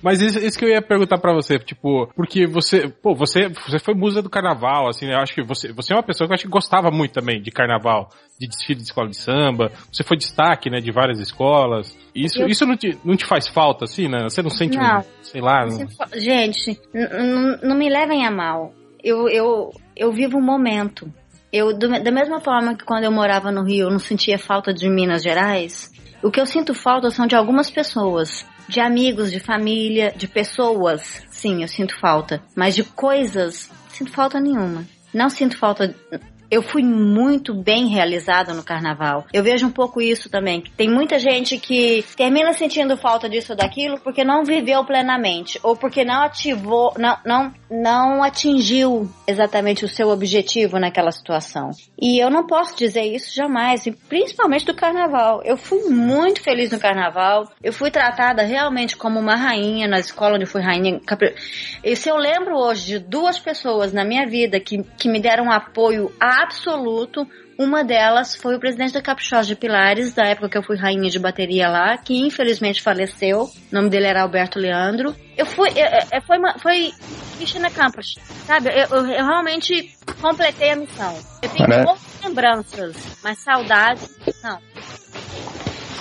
Mas 0.00 0.20
isso, 0.20 0.38
isso, 0.38 0.58
que 0.58 0.64
eu 0.64 0.68
ia 0.68 0.80
perguntar 0.80 1.18
para 1.18 1.34
você, 1.34 1.58
tipo, 1.58 2.06
porque 2.14 2.46
você, 2.46 2.88
pô, 2.88 3.14
você, 3.14 3.48
você 3.48 3.78
foi 3.78 3.94
musa 3.94 4.22
do 4.22 4.30
carnaval, 4.30 4.88
assim, 4.88 5.06
eu 5.06 5.18
acho 5.18 5.34
que 5.34 5.42
você, 5.42 5.72
você 5.72 5.92
é 5.92 5.96
uma 5.96 6.02
pessoa 6.02 6.26
que 6.26 6.32
eu 6.32 6.34
acho 6.34 6.44
que 6.44 6.50
gostava 6.50 6.90
muito 6.90 7.12
também 7.12 7.42
de 7.42 7.50
carnaval, 7.50 8.08
de 8.38 8.46
desfile 8.46 8.78
de 8.78 8.84
escola 8.84 9.08
de 9.08 9.16
samba, 9.16 9.72
você 9.92 10.04
foi 10.04 10.16
destaque, 10.16 10.70
né, 10.70 10.78
de 10.78 10.92
várias 10.92 11.18
escolas. 11.18 11.96
Isso, 12.14 12.40
eu... 12.40 12.46
isso 12.46 12.64
não 12.64 12.76
te, 12.76 12.96
não 13.04 13.16
te 13.16 13.26
faz 13.26 13.48
falta, 13.48 13.84
assim, 13.84 14.08
né? 14.08 14.22
Você 14.22 14.40
não 14.40 14.50
sente, 14.50 14.78
não. 14.78 15.00
Um, 15.00 15.02
sei 15.22 15.40
lá... 15.40 15.66
Não... 15.66 15.88
Gente, 16.14 16.80
não 17.62 17.76
me 17.76 17.90
levem 17.90 18.24
a 18.24 18.30
mal. 18.30 18.72
Eu, 19.02 19.28
eu, 19.28 19.70
eu 19.96 20.12
vivo 20.12 20.38
um 20.38 20.42
momento. 20.42 21.12
Eu, 21.56 21.72
do, 21.72 21.88
da 21.88 22.10
mesma 22.10 22.38
forma 22.38 22.76
que 22.76 22.84
quando 22.84 23.04
eu 23.04 23.10
morava 23.10 23.50
no 23.50 23.62
Rio, 23.62 23.86
eu 23.86 23.90
não 23.90 23.98
sentia 23.98 24.38
falta 24.38 24.74
de 24.74 24.90
Minas 24.90 25.22
Gerais, 25.22 25.90
o 26.22 26.30
que 26.30 26.38
eu 26.38 26.44
sinto 26.44 26.74
falta 26.74 27.10
são 27.10 27.26
de 27.26 27.34
algumas 27.34 27.70
pessoas. 27.70 28.44
De 28.68 28.78
amigos, 28.78 29.30
de 29.30 29.40
família, 29.40 30.12
de 30.14 30.28
pessoas. 30.28 31.22
Sim, 31.30 31.62
eu 31.62 31.68
sinto 31.68 31.98
falta. 31.98 32.42
Mas 32.54 32.74
de 32.74 32.84
coisas, 32.84 33.70
sinto 33.88 34.10
falta 34.12 34.38
nenhuma. 34.38 34.84
Não 35.14 35.30
sinto 35.30 35.56
falta 35.56 35.94
eu 36.50 36.62
fui 36.62 36.82
muito 36.82 37.54
bem 37.54 37.88
realizada 37.88 38.54
no 38.54 38.62
carnaval. 38.62 39.26
Eu 39.32 39.42
vejo 39.42 39.66
um 39.66 39.70
pouco 39.70 40.00
isso 40.00 40.28
também. 40.28 40.62
Tem 40.76 40.88
muita 40.88 41.18
gente 41.18 41.58
que 41.58 42.04
termina 42.16 42.52
sentindo 42.52 42.96
falta 42.96 43.28
disso 43.28 43.52
ou 43.52 43.56
daquilo 43.56 43.98
porque 44.00 44.24
não 44.24 44.44
viveu 44.44 44.84
plenamente 44.84 45.58
ou 45.62 45.76
porque 45.76 46.04
não 46.04 46.22
ativou, 46.22 46.94
não, 46.98 47.16
não, 47.24 47.52
não 47.70 48.22
atingiu 48.22 49.10
exatamente 49.26 49.84
o 49.84 49.88
seu 49.88 50.08
objetivo 50.08 50.78
naquela 50.78 51.10
situação. 51.10 51.70
E 52.00 52.22
eu 52.22 52.30
não 52.30 52.46
posso 52.46 52.76
dizer 52.76 53.02
isso 53.02 53.34
jamais, 53.34 53.84
principalmente 54.08 54.66
do 54.66 54.74
carnaval. 54.74 55.42
Eu 55.44 55.56
fui 55.56 55.88
muito 55.88 56.42
feliz 56.42 56.70
no 56.70 56.78
carnaval. 56.78 57.50
Eu 57.62 57.72
fui 57.72 57.90
tratada 57.90 58.42
realmente 58.42 58.96
como 58.96 59.18
uma 59.18 59.34
rainha 59.34 59.88
na 59.88 59.98
escola 59.98 60.36
onde 60.36 60.46
fui 60.46 60.60
rainha. 60.60 61.00
E 61.82 61.96
se 61.96 62.08
eu 62.08 62.16
lembro 62.16 62.56
hoje 62.56 62.86
de 62.86 62.98
duas 62.98 63.38
pessoas 63.38 63.92
na 63.92 64.04
minha 64.04 64.26
vida 64.26 64.60
que, 64.60 64.82
que 64.98 65.08
me 65.08 65.20
deram 65.20 65.50
apoio 65.50 66.12
a 66.20 66.35
absoluto. 66.42 67.26
Uma 67.58 67.82
delas 67.82 68.36
foi 68.36 68.54
o 68.54 68.60
presidente 68.60 68.92
da 68.92 69.00
Caprichosa 69.00 69.48
de 69.48 69.56
Pilares, 69.56 70.12
da 70.12 70.24
época 70.24 70.50
que 70.50 70.58
eu 70.58 70.62
fui 70.62 70.76
rainha 70.76 71.08
de 71.08 71.18
bateria 71.18 71.68
lá, 71.68 71.96
que 71.96 72.14
infelizmente 72.14 72.82
faleceu. 72.82 73.44
O 73.44 73.50
nome 73.72 73.88
dele 73.88 74.06
era 74.06 74.22
Alberto 74.22 74.58
Leandro. 74.58 75.16
Eu 75.36 75.46
fui, 75.46 75.70
eu, 75.70 75.86
eu, 76.12 76.22
foi, 76.22 76.38
uma, 76.38 76.58
foi 76.58 76.90
Cristina 77.38 77.70
Campos, 77.70 78.14
sabe? 78.46 78.68
Eu, 78.68 78.96
eu, 78.96 79.24
realmente 79.24 79.96
completei 80.20 80.72
a 80.72 80.76
missão. 80.76 81.18
Eu 81.42 81.48
tenho 81.48 81.68
né? 81.68 81.82
poucas 81.82 82.22
lembranças, 82.22 83.18
mas 83.24 83.38
saudade, 83.38 84.02
não. 84.42 84.58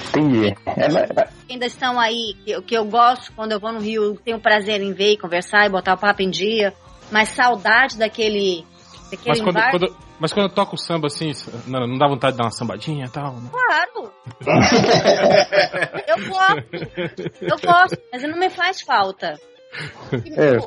Entendi. 0.10 0.56
É, 0.66 1.30
Ainda 1.50 1.66
estão 1.66 2.00
aí, 2.00 2.36
que, 2.46 2.62
que 2.64 2.76
eu 2.76 2.86
gosto 2.86 3.32
quando 3.34 3.54
eu 3.54 3.60
vou 3.60 3.72
no 3.72 3.80
Rio, 3.80 4.16
tenho 4.24 4.40
prazer 4.40 4.82
em 4.82 4.94
ver 4.94 5.14
e 5.14 5.18
conversar 5.18 5.66
e 5.66 5.70
botar 5.70 5.94
o 5.94 5.98
papo 5.98 6.22
em 6.22 6.30
dia, 6.30 6.74
mas 7.12 7.30
saudade 7.30 7.98
daquele 7.98 8.66
mas 9.26 9.42
quando, 9.42 9.72
quando, 9.72 9.98
mas 10.20 10.34
quando 10.34 10.50
eu 10.50 10.56
toco 10.56 10.78
samba 10.78 11.08
assim, 11.08 11.32
não, 11.68 11.88
não 11.88 11.98
dá 11.98 12.08
vontade 12.08 12.34
de 12.34 12.38
dar 12.38 12.46
uma 12.46 12.52
sambadinha 12.52 13.06
e 13.06 13.10
tal? 13.10 13.34
Né? 13.36 13.50
Claro! 13.52 14.12
eu 16.08 16.30
gosto! 16.30 17.36
Eu 17.42 17.58
gosto, 17.60 17.98
mas 18.12 18.24
não 18.24 18.38
me 18.38 18.50
faz 18.50 18.82
falta. 18.82 19.40
É. 20.38 20.58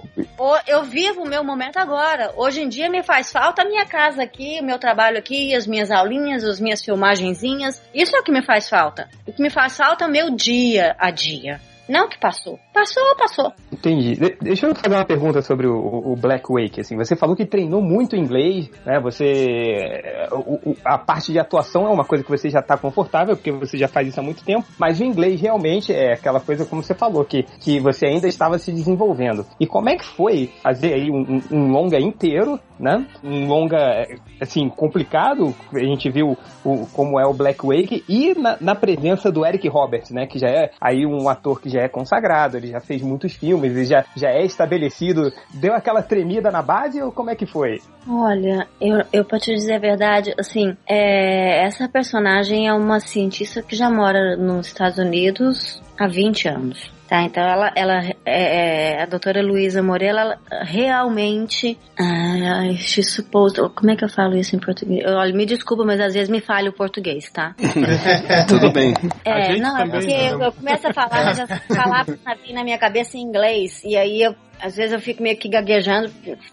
Eu 0.67 0.83
vivo 0.85 1.23
o 1.23 1.29
meu 1.29 1.43
momento 1.43 1.79
agora. 1.79 2.33
Hoje 2.37 2.63
em 2.63 2.69
dia 2.69 2.91
me 2.91 3.03
faz 3.03 3.33
falta 3.33 3.63
a 3.63 3.65
minha 3.65 3.87
casa 3.87 4.23
aqui, 4.23 4.59
o 4.61 4.65
meu 4.65 4.79
trabalho 4.79 5.19
aqui, 5.19 5.55
as 5.55 5.67
minhas 5.67 5.91
aulinhas, 5.91 6.45
as 6.45 6.61
minhas 6.61 6.85
filmagenzinhas. 6.85 7.83
Isso 7.95 8.15
é 8.17 8.21
o 8.21 8.23
que 8.23 8.33
me 8.33 8.43
faz 8.43 8.69
falta. 8.69 9.09
O 9.27 9.33
que 9.33 9.43
me 9.43 9.51
faz 9.51 9.77
falta 9.77 10.05
é 10.05 10.09
o 10.09 10.11
meu 10.11 10.31
dia 10.35 10.95
a 10.99 11.11
dia. 11.11 11.61
Não 11.89 12.09
que 12.09 12.19
passou. 12.19 12.59
Passou, 12.73 13.03
passou. 13.17 13.53
Entendi. 13.73 14.15
De 14.15 14.37
deixa 14.41 14.67
eu 14.67 14.75
fazer 14.75 14.95
uma 14.95 15.05
pergunta 15.05 15.41
sobre 15.41 15.67
o, 15.67 16.13
o, 16.13 16.17
Black 16.17 16.45
Wake. 16.49 16.81
Assim, 16.81 16.97
você 16.97 17.17
falou 17.17 17.35
que 17.35 17.47
treinou 17.47 17.81
muito 17.81 18.15
inglês, 18.15 18.71
né? 18.85 19.01
Você 19.01 20.03
o, 20.33 20.77
a 20.85 20.99
parte 20.99 21.33
de 21.33 21.39
atuação 21.39 21.87
é 21.87 21.91
uma 21.91 22.05
coisa 22.05 22.23
que 22.23 22.31
você 22.31 22.51
já 22.51 22.61
está 22.61 22.77
confortável 22.77 23.37
porque 23.37 23.51
você 23.51 23.79
já 23.79 23.89
faz 23.89 24.09
isso 24.09 24.21
há 24.21 24.23
muito 24.23 24.45
tempo. 24.45 24.67
Mas 24.79 25.01
o 25.01 25.05
inglês 25.05 25.41
realmente 25.41 25.93
é 25.93 26.13
aquela 26.13 26.41
coisa 26.41 26.67
como 26.67 26.83
você 26.83 26.95
falou 26.95 27.25
que 27.25 27.45
que 27.61 27.81
você 27.81 28.07
ainda 28.07 28.29
estava 28.29 28.59
se 28.59 28.71
desenvolvendo. 28.73 29.47
E 29.59 29.67
como 29.67 29.89
é 29.89 29.97
que 29.97 30.05
foi 30.05 30.51
fazer 30.63 30.95
aí 30.95 31.11
um, 31.11 31.41
um 31.51 31.73
longa 31.73 31.99
inteiro, 31.99 32.61
né? 32.79 33.07
Um 33.25 33.47
longa 33.47 34.07
assim 34.41 34.69
complicado. 34.69 35.55
A 35.75 35.81
gente 35.81 36.11
viu 36.11 36.37
o, 36.65 36.87
como 36.93 37.19
é 37.19 37.27
o 37.27 37.35
Black 37.35 37.67
Wake 37.67 38.05
e 38.09 38.35
na, 38.35 38.57
na 38.61 38.75
presença 38.75 39.31
do 39.31 39.45
Eric 39.45 39.69
Roberts, 39.69 40.11
né? 40.11 40.27
Que 40.27 40.39
já 40.39 40.49
é 40.49 40.71
aí 40.81 41.07
um 41.07 41.29
ator 41.29 41.61
que 41.61 41.69
já 41.69 41.78
já 41.79 41.85
é 41.85 41.89
consagrado, 41.89 42.57
ele 42.57 42.69
já 42.69 42.81
fez 42.81 43.01
muitos 43.03 43.33
filmes, 43.35 43.71
ele 43.71 43.85
já, 43.85 44.05
já 44.17 44.31
é 44.31 44.45
estabelecido. 44.45 45.33
Deu 45.55 45.73
aquela 45.73 46.03
tremida 46.03 46.51
na 46.51 46.63
base 46.63 47.01
ou 47.01 47.13
como 47.13 47.31
é 47.31 47.37
que 47.37 47.47
foi? 47.47 47.81
Olha, 48.07 48.67
eu, 48.81 49.05
eu 49.13 49.25
pra 49.25 49.39
te 49.39 49.55
dizer 49.55 49.75
a 49.75 49.79
verdade, 49.79 50.35
assim, 50.39 50.77
é, 50.87 51.65
essa 51.65 51.89
personagem 51.89 52.69
é 52.69 52.73
uma 52.73 53.01
cientista 53.01 53.63
que 53.63 53.77
já 53.77 53.91
mora 53.91 54.37
nos 54.37 54.67
Estados 54.67 54.99
Unidos 54.99 55.81
há 55.99 56.09
20 56.09 56.49
anos. 56.49 56.98
Tá, 57.09 57.23
então 57.23 57.43
ela, 57.43 57.73
ela 57.75 58.05
é, 58.27 58.97
é 58.97 59.03
a 59.03 59.07
doutora 59.07 59.41
Luísa 59.41 59.83
Morella, 59.83 60.39
realmente, 60.61 61.79
uh, 61.99 62.77
she 62.77 63.03
supposed, 63.03 63.59
como 63.75 63.91
é 63.91 63.97
que 63.97 64.05
eu 64.05 64.11
falo 64.11 64.37
isso 64.37 64.55
em 64.55 64.59
português? 64.59 65.03
Olha, 65.07 65.33
me 65.35 65.47
desculpa, 65.47 65.85
mas 65.87 65.99
às 66.01 66.13
vezes 66.13 66.29
me 66.29 66.43
falha 66.43 66.69
o 66.69 66.73
português, 66.73 67.31
tá? 67.31 67.55
Tudo 68.47 68.71
bem. 68.71 68.93
É, 69.25 69.57
não, 69.57 69.79
é 69.79 69.89
porque 69.89 70.13
eu, 70.13 70.39
eu, 70.39 70.53
começo 70.53 70.87
a 70.87 70.93
falar, 70.93 71.25
mas 71.25 71.41
as 71.41 71.67
palavras 71.67 72.19
na 72.53 72.63
minha 72.63 72.77
cabeça 72.77 73.17
em 73.17 73.23
inglês, 73.23 73.83
e 73.85 73.97
aí 73.97 74.21
eu 74.21 74.35
às 74.61 74.77
vezes 74.77 74.93
eu 74.93 75.01
fico 75.01 75.23
meio 75.23 75.37
que 75.37 75.49
gaguejando. 75.49 76.11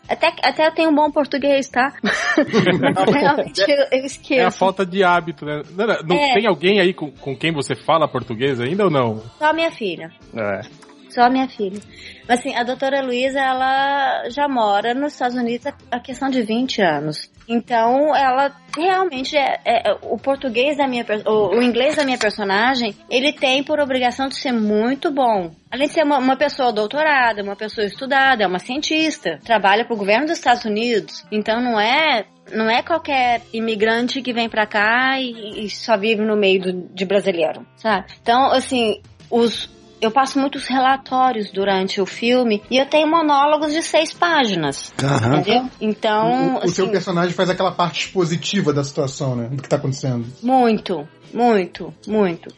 Até, 0.08 0.28
até 0.44 0.68
eu 0.68 0.72
tenho 0.72 0.90
um 0.90 0.96
bom 0.96 1.12
português, 1.12 1.70
tá? 1.70 1.94
Mas 2.04 3.14
realmente 3.14 3.62
eu, 3.62 4.00
eu, 4.00 4.06
esqueço. 4.06 4.42
É 4.42 4.46
a 4.46 4.52
falta 4.52 4.86
de 4.86 5.04
hábito, 5.04 5.46
né? 5.46 5.62
Não, 5.76 5.88
não, 5.88 5.98
não 6.04 6.16
é. 6.16 6.34
Tem 6.34 6.48
alguém 6.48 6.80
aí 6.80 6.94
com, 6.94 7.12
com 7.12 7.36
quem 7.36 7.52
você 7.52 7.76
fala 7.76 8.08
português 8.08 8.60
ainda 8.60 8.86
ou 8.86 8.92
não? 8.92 9.22
Só 9.38 9.54
minha 9.54 9.72
filha. 9.72 10.12
É. 10.36 10.85
Só 11.16 11.30
minha 11.30 11.48
filha. 11.48 11.80
Mas 12.28 12.40
assim, 12.40 12.54
a 12.54 12.64
doutora 12.64 13.02
Luísa, 13.02 13.40
ela 13.40 14.30
já 14.30 14.50
mora 14.50 14.94
nos 14.94 15.14
Estados 15.14 15.38
Unidos 15.38 15.66
há 15.90 16.00
questão 16.02 16.30
de 16.30 16.42
20 16.42 16.82
anos. 16.82 17.32
Então, 17.48 18.14
ela 18.14 18.52
realmente 18.76 19.38
é, 19.38 19.62
é, 19.64 19.92
é 19.92 19.98
o 20.02 20.18
português 20.18 20.76
da 20.76 20.88
minha 20.88 21.06
o, 21.26 21.56
o, 21.56 21.62
inglês 21.62 21.96
da 21.96 22.04
minha 22.04 22.18
personagem, 22.18 22.94
ele 23.10 23.32
tem 23.32 23.64
por 23.64 23.80
obrigação 23.80 24.28
de 24.28 24.36
ser 24.36 24.52
muito 24.52 25.10
bom. 25.10 25.52
Além 25.72 25.88
de 25.88 25.94
ser 25.94 26.04
uma, 26.04 26.18
uma 26.18 26.36
pessoa 26.36 26.74
doutorada, 26.74 27.42
uma 27.42 27.56
pessoa 27.56 27.88
estudada, 27.88 28.44
é 28.44 28.48
uma 28.48 28.60
cientista, 28.60 29.40
trabalha 29.46 29.86
para 29.86 29.94
o 29.94 29.98
governo 29.98 30.26
dos 30.26 30.38
Estados 30.38 30.66
Unidos. 30.66 31.26
Então, 31.32 31.62
não 31.62 31.80
é 31.80 32.26
não 32.52 32.70
é 32.70 32.84
qualquer 32.84 33.42
imigrante 33.54 34.22
que 34.22 34.34
vem 34.34 34.50
para 34.50 34.68
cá 34.68 35.20
e, 35.20 35.66
e, 35.66 35.70
só 35.70 35.98
vive 35.98 36.22
no 36.24 36.36
meio 36.36 36.62
do, 36.62 36.74
de 36.94 37.04
brasileiro, 37.04 37.66
sabe? 37.76 38.06
Então, 38.22 38.52
assim, 38.52 39.02
os, 39.32 39.68
eu 40.06 40.12
passo 40.12 40.40
muitos 40.40 40.68
relatórios 40.68 41.52
durante 41.52 42.00
o 42.00 42.06
filme 42.06 42.62
e 42.70 42.78
eu 42.78 42.86
tenho 42.86 43.08
monólogos 43.08 43.74
de 43.74 43.82
seis 43.82 44.14
páginas. 44.14 44.94
Caraca. 44.96 45.38
Entendeu? 45.38 45.70
Então. 45.82 46.56
O, 46.56 46.56
o 46.56 46.58
assim, 46.60 46.74
seu 46.74 46.90
personagem 46.90 47.34
faz 47.34 47.50
aquela 47.50 47.72
parte 47.72 48.06
expositiva 48.06 48.74
da 48.74 48.84
situação, 48.84 49.36
né? 49.36 49.48
Do 49.52 49.62
que 49.62 49.70
tá 49.70 49.76
acontecendo. 49.76 50.26
Muito, 50.42 51.08
muito, 51.34 51.94
muito. 52.08 52.50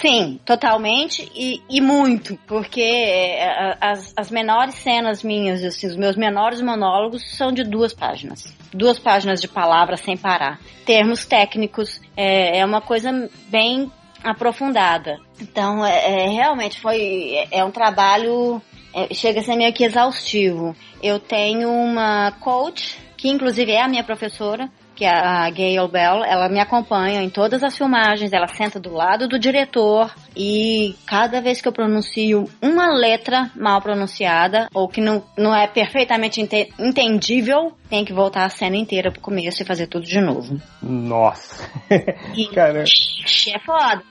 Sim, 0.00 0.38
totalmente 0.44 1.28
e, 1.34 1.60
e 1.68 1.80
muito, 1.80 2.38
porque 2.46 2.80
é, 2.80 3.76
as, 3.80 4.12
as 4.16 4.30
menores 4.30 4.76
cenas 4.76 5.24
minhas, 5.24 5.64
assim, 5.64 5.88
os 5.88 5.96
meus 5.96 6.16
menores 6.16 6.62
monólogos 6.62 7.36
são 7.36 7.50
de 7.52 7.64
duas 7.64 7.92
páginas. 7.92 8.54
Duas 8.72 8.98
páginas 8.98 9.40
de 9.40 9.48
palavras 9.48 10.00
sem 10.00 10.16
parar. 10.16 10.60
Termos 10.84 11.26
técnicos, 11.26 12.00
é, 12.16 12.60
é 12.60 12.64
uma 12.64 12.80
coisa 12.80 13.28
bem 13.48 13.90
aprofundada. 14.30 15.18
Então, 15.40 15.84
é, 15.84 16.24
é 16.24 16.28
realmente 16.28 16.80
foi 16.80 17.34
é, 17.50 17.58
é 17.58 17.64
um 17.64 17.70
trabalho 17.70 18.60
é, 18.94 19.12
chega 19.12 19.40
a 19.40 19.42
ser 19.42 19.56
meio 19.56 19.72
que 19.72 19.84
exaustivo. 19.84 20.74
Eu 21.02 21.18
tenho 21.18 21.70
uma 21.70 22.32
coach 22.40 22.98
que 23.16 23.28
inclusive 23.28 23.72
é 23.72 23.82
a 23.82 23.88
minha 23.88 24.04
professora, 24.04 24.70
que 24.94 25.04
é 25.04 25.10
a 25.10 25.50
Gayle 25.50 25.88
Bell, 25.88 26.24
ela 26.24 26.48
me 26.48 26.58
acompanha 26.58 27.22
em 27.22 27.28
todas 27.28 27.62
as 27.62 27.76
filmagens, 27.76 28.32
ela 28.32 28.48
senta 28.48 28.80
do 28.80 28.92
lado 28.92 29.28
do 29.28 29.38
diretor 29.38 30.10
e 30.34 30.96
cada 31.06 31.40
vez 31.42 31.60
que 31.60 31.68
eu 31.68 31.72
pronuncio 31.72 32.48
uma 32.62 32.88
letra 32.94 33.50
mal 33.54 33.80
pronunciada 33.82 34.68
ou 34.72 34.88
que 34.88 35.02
não, 35.02 35.22
não 35.36 35.54
é 35.54 35.66
perfeitamente 35.66 36.40
ente 36.40 36.72
entendível, 36.78 37.72
tem 37.90 38.04
que 38.04 38.14
voltar 38.14 38.46
a 38.46 38.50
cena 38.50 38.76
inteira 38.76 39.12
pro 39.12 39.20
começo 39.20 39.62
e 39.62 39.66
fazer 39.66 39.86
tudo 39.86 40.06
de 40.06 40.20
novo. 40.20 40.58
Nossa! 40.82 41.68
E, 42.34 42.46
Cara. 42.48 42.82
É 42.82 43.58
foda. 43.60 44.02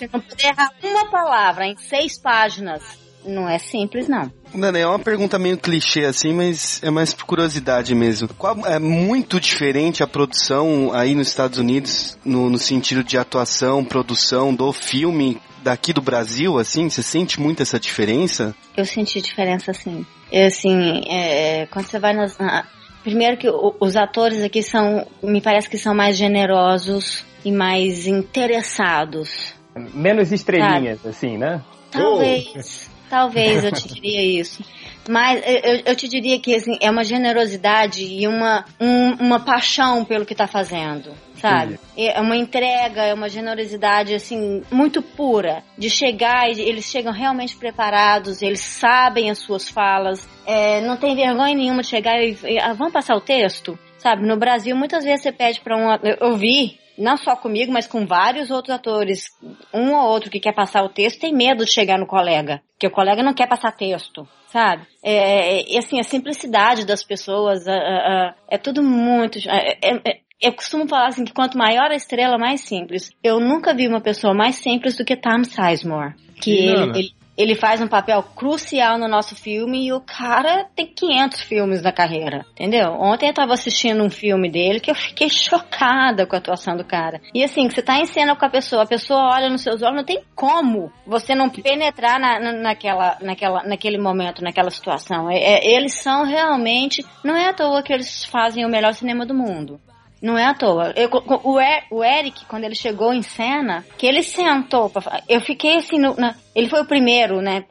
Você 0.00 0.08
não 0.10 0.20
poder 0.20 0.46
errar 0.46 0.72
uma 0.82 1.10
palavra 1.10 1.66
em 1.66 1.76
seis 1.76 2.18
páginas. 2.18 2.82
Não 3.22 3.46
é 3.46 3.58
simples, 3.58 4.08
não. 4.08 4.32
Não, 4.54 4.74
é 4.74 4.86
uma 4.86 4.98
pergunta 4.98 5.38
meio 5.38 5.58
clichê 5.58 6.06
assim, 6.06 6.32
mas 6.32 6.82
é 6.82 6.90
mais 6.90 7.12
por 7.12 7.26
curiosidade 7.26 7.94
mesmo. 7.94 8.28
Qual, 8.28 8.66
é 8.66 8.78
muito 8.78 9.38
diferente 9.38 10.02
a 10.02 10.06
produção 10.06 10.90
aí 10.94 11.14
nos 11.14 11.28
Estados 11.28 11.58
Unidos, 11.58 12.18
no, 12.24 12.48
no 12.48 12.56
sentido 12.56 13.04
de 13.04 13.18
atuação, 13.18 13.84
produção 13.84 14.54
do 14.54 14.72
filme 14.72 15.38
daqui 15.62 15.92
do 15.92 16.00
Brasil, 16.00 16.58
assim? 16.58 16.88
Você 16.88 17.02
sente 17.02 17.38
muito 17.38 17.62
essa 17.62 17.78
diferença? 17.78 18.54
Eu 18.74 18.86
senti 18.86 19.20
diferença, 19.20 19.74
sim. 19.74 20.06
Eu, 20.32 20.46
assim, 20.46 21.02
é, 21.10 21.66
quando 21.66 21.86
você 21.86 21.98
vai 21.98 22.14
nas... 22.14 22.38
Na, 22.38 22.66
primeiro 23.02 23.36
que 23.36 23.48
os 23.50 23.96
atores 23.96 24.42
aqui 24.42 24.62
são, 24.62 25.06
me 25.22 25.42
parece 25.42 25.68
que 25.68 25.76
são 25.76 25.94
mais 25.94 26.16
generosos 26.16 27.22
e 27.44 27.52
mais 27.52 28.06
interessados 28.06 29.59
Menos 29.92 30.32
estrelinhas, 30.32 30.98
Sabe? 30.98 31.08
assim, 31.08 31.38
né? 31.38 31.62
Talvez. 31.90 32.90
Talvez 33.10 33.64
eu 33.64 33.72
te 33.72 33.88
diria 33.88 34.40
isso. 34.40 34.62
Mas 35.08 35.42
eu, 35.44 35.82
eu 35.86 35.96
te 35.96 36.06
diria 36.06 36.38
que 36.38 36.54
assim, 36.54 36.78
é 36.80 36.88
uma 36.88 37.02
generosidade 37.02 38.04
e 38.04 38.28
uma, 38.28 38.64
um, 38.80 39.14
uma 39.14 39.40
paixão 39.40 40.04
pelo 40.04 40.24
que 40.24 40.32
está 40.32 40.46
fazendo 40.46 41.10
sabe? 41.40 41.80
É 41.96 42.20
uma 42.20 42.36
entrega, 42.36 43.02
é 43.02 43.14
uma 43.14 43.28
generosidade, 43.28 44.14
assim, 44.14 44.62
muito 44.70 45.02
pura. 45.02 45.62
De 45.76 45.88
chegar 45.88 46.50
e 46.50 46.60
eles 46.60 46.84
chegam 46.84 47.12
realmente 47.12 47.56
preparados, 47.56 48.42
eles 48.42 48.60
sabem 48.60 49.30
as 49.30 49.38
suas 49.38 49.68
falas, 49.68 50.28
é, 50.46 50.80
não 50.82 50.96
tem 50.96 51.16
vergonha 51.16 51.54
nenhuma 51.54 51.82
de 51.82 51.88
chegar 51.88 52.22
e, 52.22 52.36
e 52.44 52.58
ah, 52.58 52.74
vamos 52.74 52.92
passar 52.92 53.16
o 53.16 53.20
texto? 53.20 53.78
Sabe, 53.98 54.26
no 54.26 54.36
Brasil, 54.36 54.76
muitas 54.76 55.04
vezes 55.04 55.22
você 55.22 55.32
pede 55.32 55.60
para 55.60 55.76
um. 55.76 55.90
Eu 56.20 56.34
vi 56.36 56.79
não 57.00 57.16
só 57.16 57.34
comigo, 57.34 57.72
mas 57.72 57.86
com 57.86 58.06
vários 58.06 58.50
outros 58.50 58.74
atores, 58.74 59.24
um 59.72 59.94
ou 59.94 60.08
outro 60.08 60.30
que 60.30 60.38
quer 60.38 60.54
passar 60.54 60.84
o 60.84 60.88
texto 60.88 61.20
tem 61.20 61.34
medo 61.34 61.64
de 61.64 61.72
chegar 61.72 61.98
no 61.98 62.06
colega, 62.06 62.62
porque 62.72 62.86
o 62.86 62.90
colega 62.90 63.22
não 63.22 63.34
quer 63.34 63.48
passar 63.48 63.72
texto, 63.72 64.28
sabe? 64.48 64.86
É, 65.02 65.74
é, 65.74 65.78
assim, 65.78 65.98
a 65.98 66.04
simplicidade 66.04 66.84
das 66.84 67.02
pessoas, 67.02 67.64
é 67.66 68.58
tudo 68.58 68.82
muito. 68.82 69.38
É, 69.48 69.78
é, 69.82 70.20
eu 70.40 70.52
costumo 70.52 70.88
falar 70.88 71.08
assim 71.08 71.24
que 71.24 71.32
quanto 71.32 71.58
maior 71.58 71.90
a 71.90 71.96
estrela, 71.96 72.38
mais 72.38 72.62
simples. 72.62 73.10
Eu 73.22 73.40
nunca 73.40 73.74
vi 73.74 73.86
uma 73.86 74.00
pessoa 74.00 74.32
mais 74.32 74.56
simples 74.56 74.96
do 74.96 75.04
que 75.04 75.16
Tom 75.16 75.44
Sizemore. 75.44 76.14
Que 76.40 76.50
ele, 76.50 76.98
ele, 76.98 77.12
ele 77.40 77.54
faz 77.54 77.80
um 77.80 77.88
papel 77.88 78.22
crucial 78.22 78.98
no 78.98 79.08
nosso 79.08 79.34
filme 79.34 79.86
e 79.86 79.92
o 79.92 80.00
cara 80.00 80.66
tem 80.74 80.86
500 80.86 81.40
filmes 81.42 81.82
na 81.82 81.92
carreira, 81.92 82.44
entendeu? 82.52 82.92
Ontem 82.92 83.28
eu 83.28 83.34
tava 83.34 83.54
assistindo 83.54 84.02
um 84.02 84.10
filme 84.10 84.50
dele 84.50 84.80
que 84.80 84.90
eu 84.90 84.94
fiquei 84.94 85.28
chocada 85.28 86.26
com 86.26 86.34
a 86.34 86.38
atuação 86.38 86.76
do 86.76 86.84
cara. 86.84 87.20
E 87.34 87.42
assim, 87.42 87.68
você 87.68 87.82
tá 87.82 87.98
em 87.98 88.06
cena 88.06 88.36
com 88.36 88.44
a 88.44 88.50
pessoa, 88.50 88.82
a 88.82 88.86
pessoa 88.86 89.34
olha 89.34 89.48
nos 89.48 89.62
seus 89.62 89.82
olhos, 89.82 89.96
não 89.96 90.04
tem 90.04 90.22
como 90.34 90.92
você 91.06 91.34
não 91.34 91.48
penetrar 91.48 92.20
na, 92.20 92.38
na, 92.38 92.52
naquela, 92.52 93.16
naquela, 93.20 93.62
naquele 93.64 93.98
momento, 93.98 94.42
naquela 94.42 94.70
situação. 94.70 95.30
É, 95.30 95.38
é, 95.38 95.76
eles 95.76 95.94
são 95.94 96.24
realmente, 96.24 97.04
não 97.24 97.36
é 97.36 97.48
à 97.48 97.52
toa 97.52 97.82
que 97.82 97.92
eles 97.92 98.24
fazem 98.24 98.64
o 98.64 98.68
melhor 98.68 98.92
cinema 98.94 99.24
do 99.24 99.34
mundo. 99.34 99.80
Não 100.20 100.36
é 100.36 100.44
à 100.44 100.54
toa. 100.54 100.92
Eu, 100.96 101.08
o, 101.10 101.96
o 101.96 102.04
Eric, 102.04 102.44
quando 102.46 102.64
ele 102.64 102.74
chegou 102.74 103.12
em 103.12 103.22
cena, 103.22 103.84
que 103.96 104.06
ele 104.06 104.22
sentou 104.22 104.90
pra, 104.90 105.22
Eu 105.28 105.40
fiquei 105.40 105.78
assim, 105.78 105.98
no, 105.98 106.14
na, 106.14 106.34
ele 106.54 106.68
foi 106.68 106.82
o 106.82 106.84
primeiro, 106.84 107.40
né? 107.40 107.64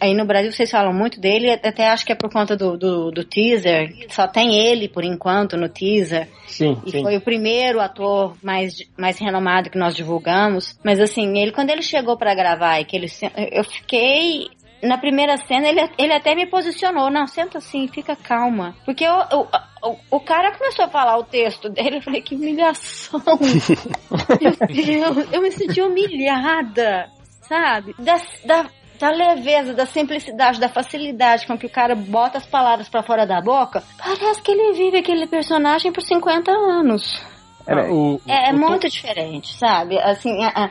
Aí 0.00 0.14
no 0.14 0.24
Brasil 0.24 0.50
vocês 0.50 0.70
falam 0.70 0.92
muito 0.92 1.20
dele, 1.20 1.52
até 1.52 1.88
acho 1.88 2.04
que 2.04 2.12
é 2.12 2.16
por 2.16 2.30
conta 2.30 2.56
do, 2.56 2.76
do, 2.76 3.10
do 3.10 3.24
teaser. 3.24 3.88
Só 4.08 4.26
tem 4.26 4.56
ele, 4.56 4.88
por 4.88 5.04
enquanto, 5.04 5.56
no 5.56 5.68
teaser. 5.68 6.28
Sim, 6.46 6.80
e 6.84 6.90
sim. 6.90 7.02
foi 7.02 7.16
o 7.16 7.20
primeiro 7.20 7.80
ator 7.80 8.34
mais, 8.42 8.82
mais 8.98 9.18
renomado 9.18 9.70
que 9.70 9.78
nós 9.78 9.94
divulgamos. 9.94 10.76
Mas 10.82 10.98
assim, 10.98 11.38
ele 11.38 11.52
quando 11.52 11.70
ele 11.70 11.82
chegou 11.82 12.16
para 12.16 12.34
gravar 12.34 12.80
e 12.80 12.84
que 12.84 12.96
ele 12.96 13.06
eu 13.52 13.62
fiquei 13.62 14.48
na 14.82 14.98
primeira 14.98 15.36
cena, 15.36 15.68
ele, 15.68 15.80
ele 15.98 16.12
até 16.12 16.34
me 16.34 16.46
posicionou. 16.46 17.10
Não, 17.10 17.26
senta 17.26 17.58
assim, 17.58 17.88
fica 17.88 18.16
calma. 18.16 18.74
Porque 18.84 19.04
eu, 19.04 19.14
eu, 19.30 19.48
o, 19.82 19.96
o 20.10 20.20
cara 20.20 20.56
começou 20.56 20.84
a 20.84 20.88
falar 20.88 21.18
o 21.18 21.24
texto 21.24 21.68
dele, 21.68 21.98
eu 21.98 22.02
falei, 22.02 22.22
que 22.22 22.34
humilhação. 22.34 23.20
Meu 24.40 24.56
Deus, 24.68 25.32
eu 25.32 25.42
me 25.42 25.50
senti 25.50 25.80
humilhada, 25.80 27.10
sabe? 27.42 27.94
Da, 27.98 28.16
da, 28.44 28.66
da 28.98 29.10
leveza, 29.10 29.74
da 29.74 29.86
simplicidade, 29.86 30.60
da 30.60 30.68
facilidade 30.68 31.46
com 31.46 31.58
que 31.58 31.66
o 31.66 31.70
cara 31.70 31.94
bota 31.94 32.38
as 32.38 32.46
palavras 32.46 32.88
para 32.88 33.02
fora 33.02 33.26
da 33.26 33.40
boca. 33.40 33.82
Parece 33.98 34.42
que 34.42 34.52
ele 34.52 34.74
vive 34.74 34.98
aquele 34.98 35.26
personagem 35.26 35.92
por 35.92 36.02
50 36.02 36.50
anos. 36.50 37.22
É, 37.66 37.74
o, 37.90 38.20
é, 38.26 38.50
é 38.50 38.52
muito 38.52 38.88
diferente, 38.88 39.56
sabe? 39.56 39.98
Assim, 39.98 40.42
a, 40.44 40.64
a, 40.64 40.70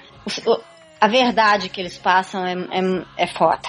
a, 1.00 1.08
verdade 1.08 1.70
que 1.70 1.80
eles 1.80 1.98
passam 1.98 2.46
é, 2.46 2.54
é, 2.54 3.24
é 3.24 3.28
foda. 3.28 3.68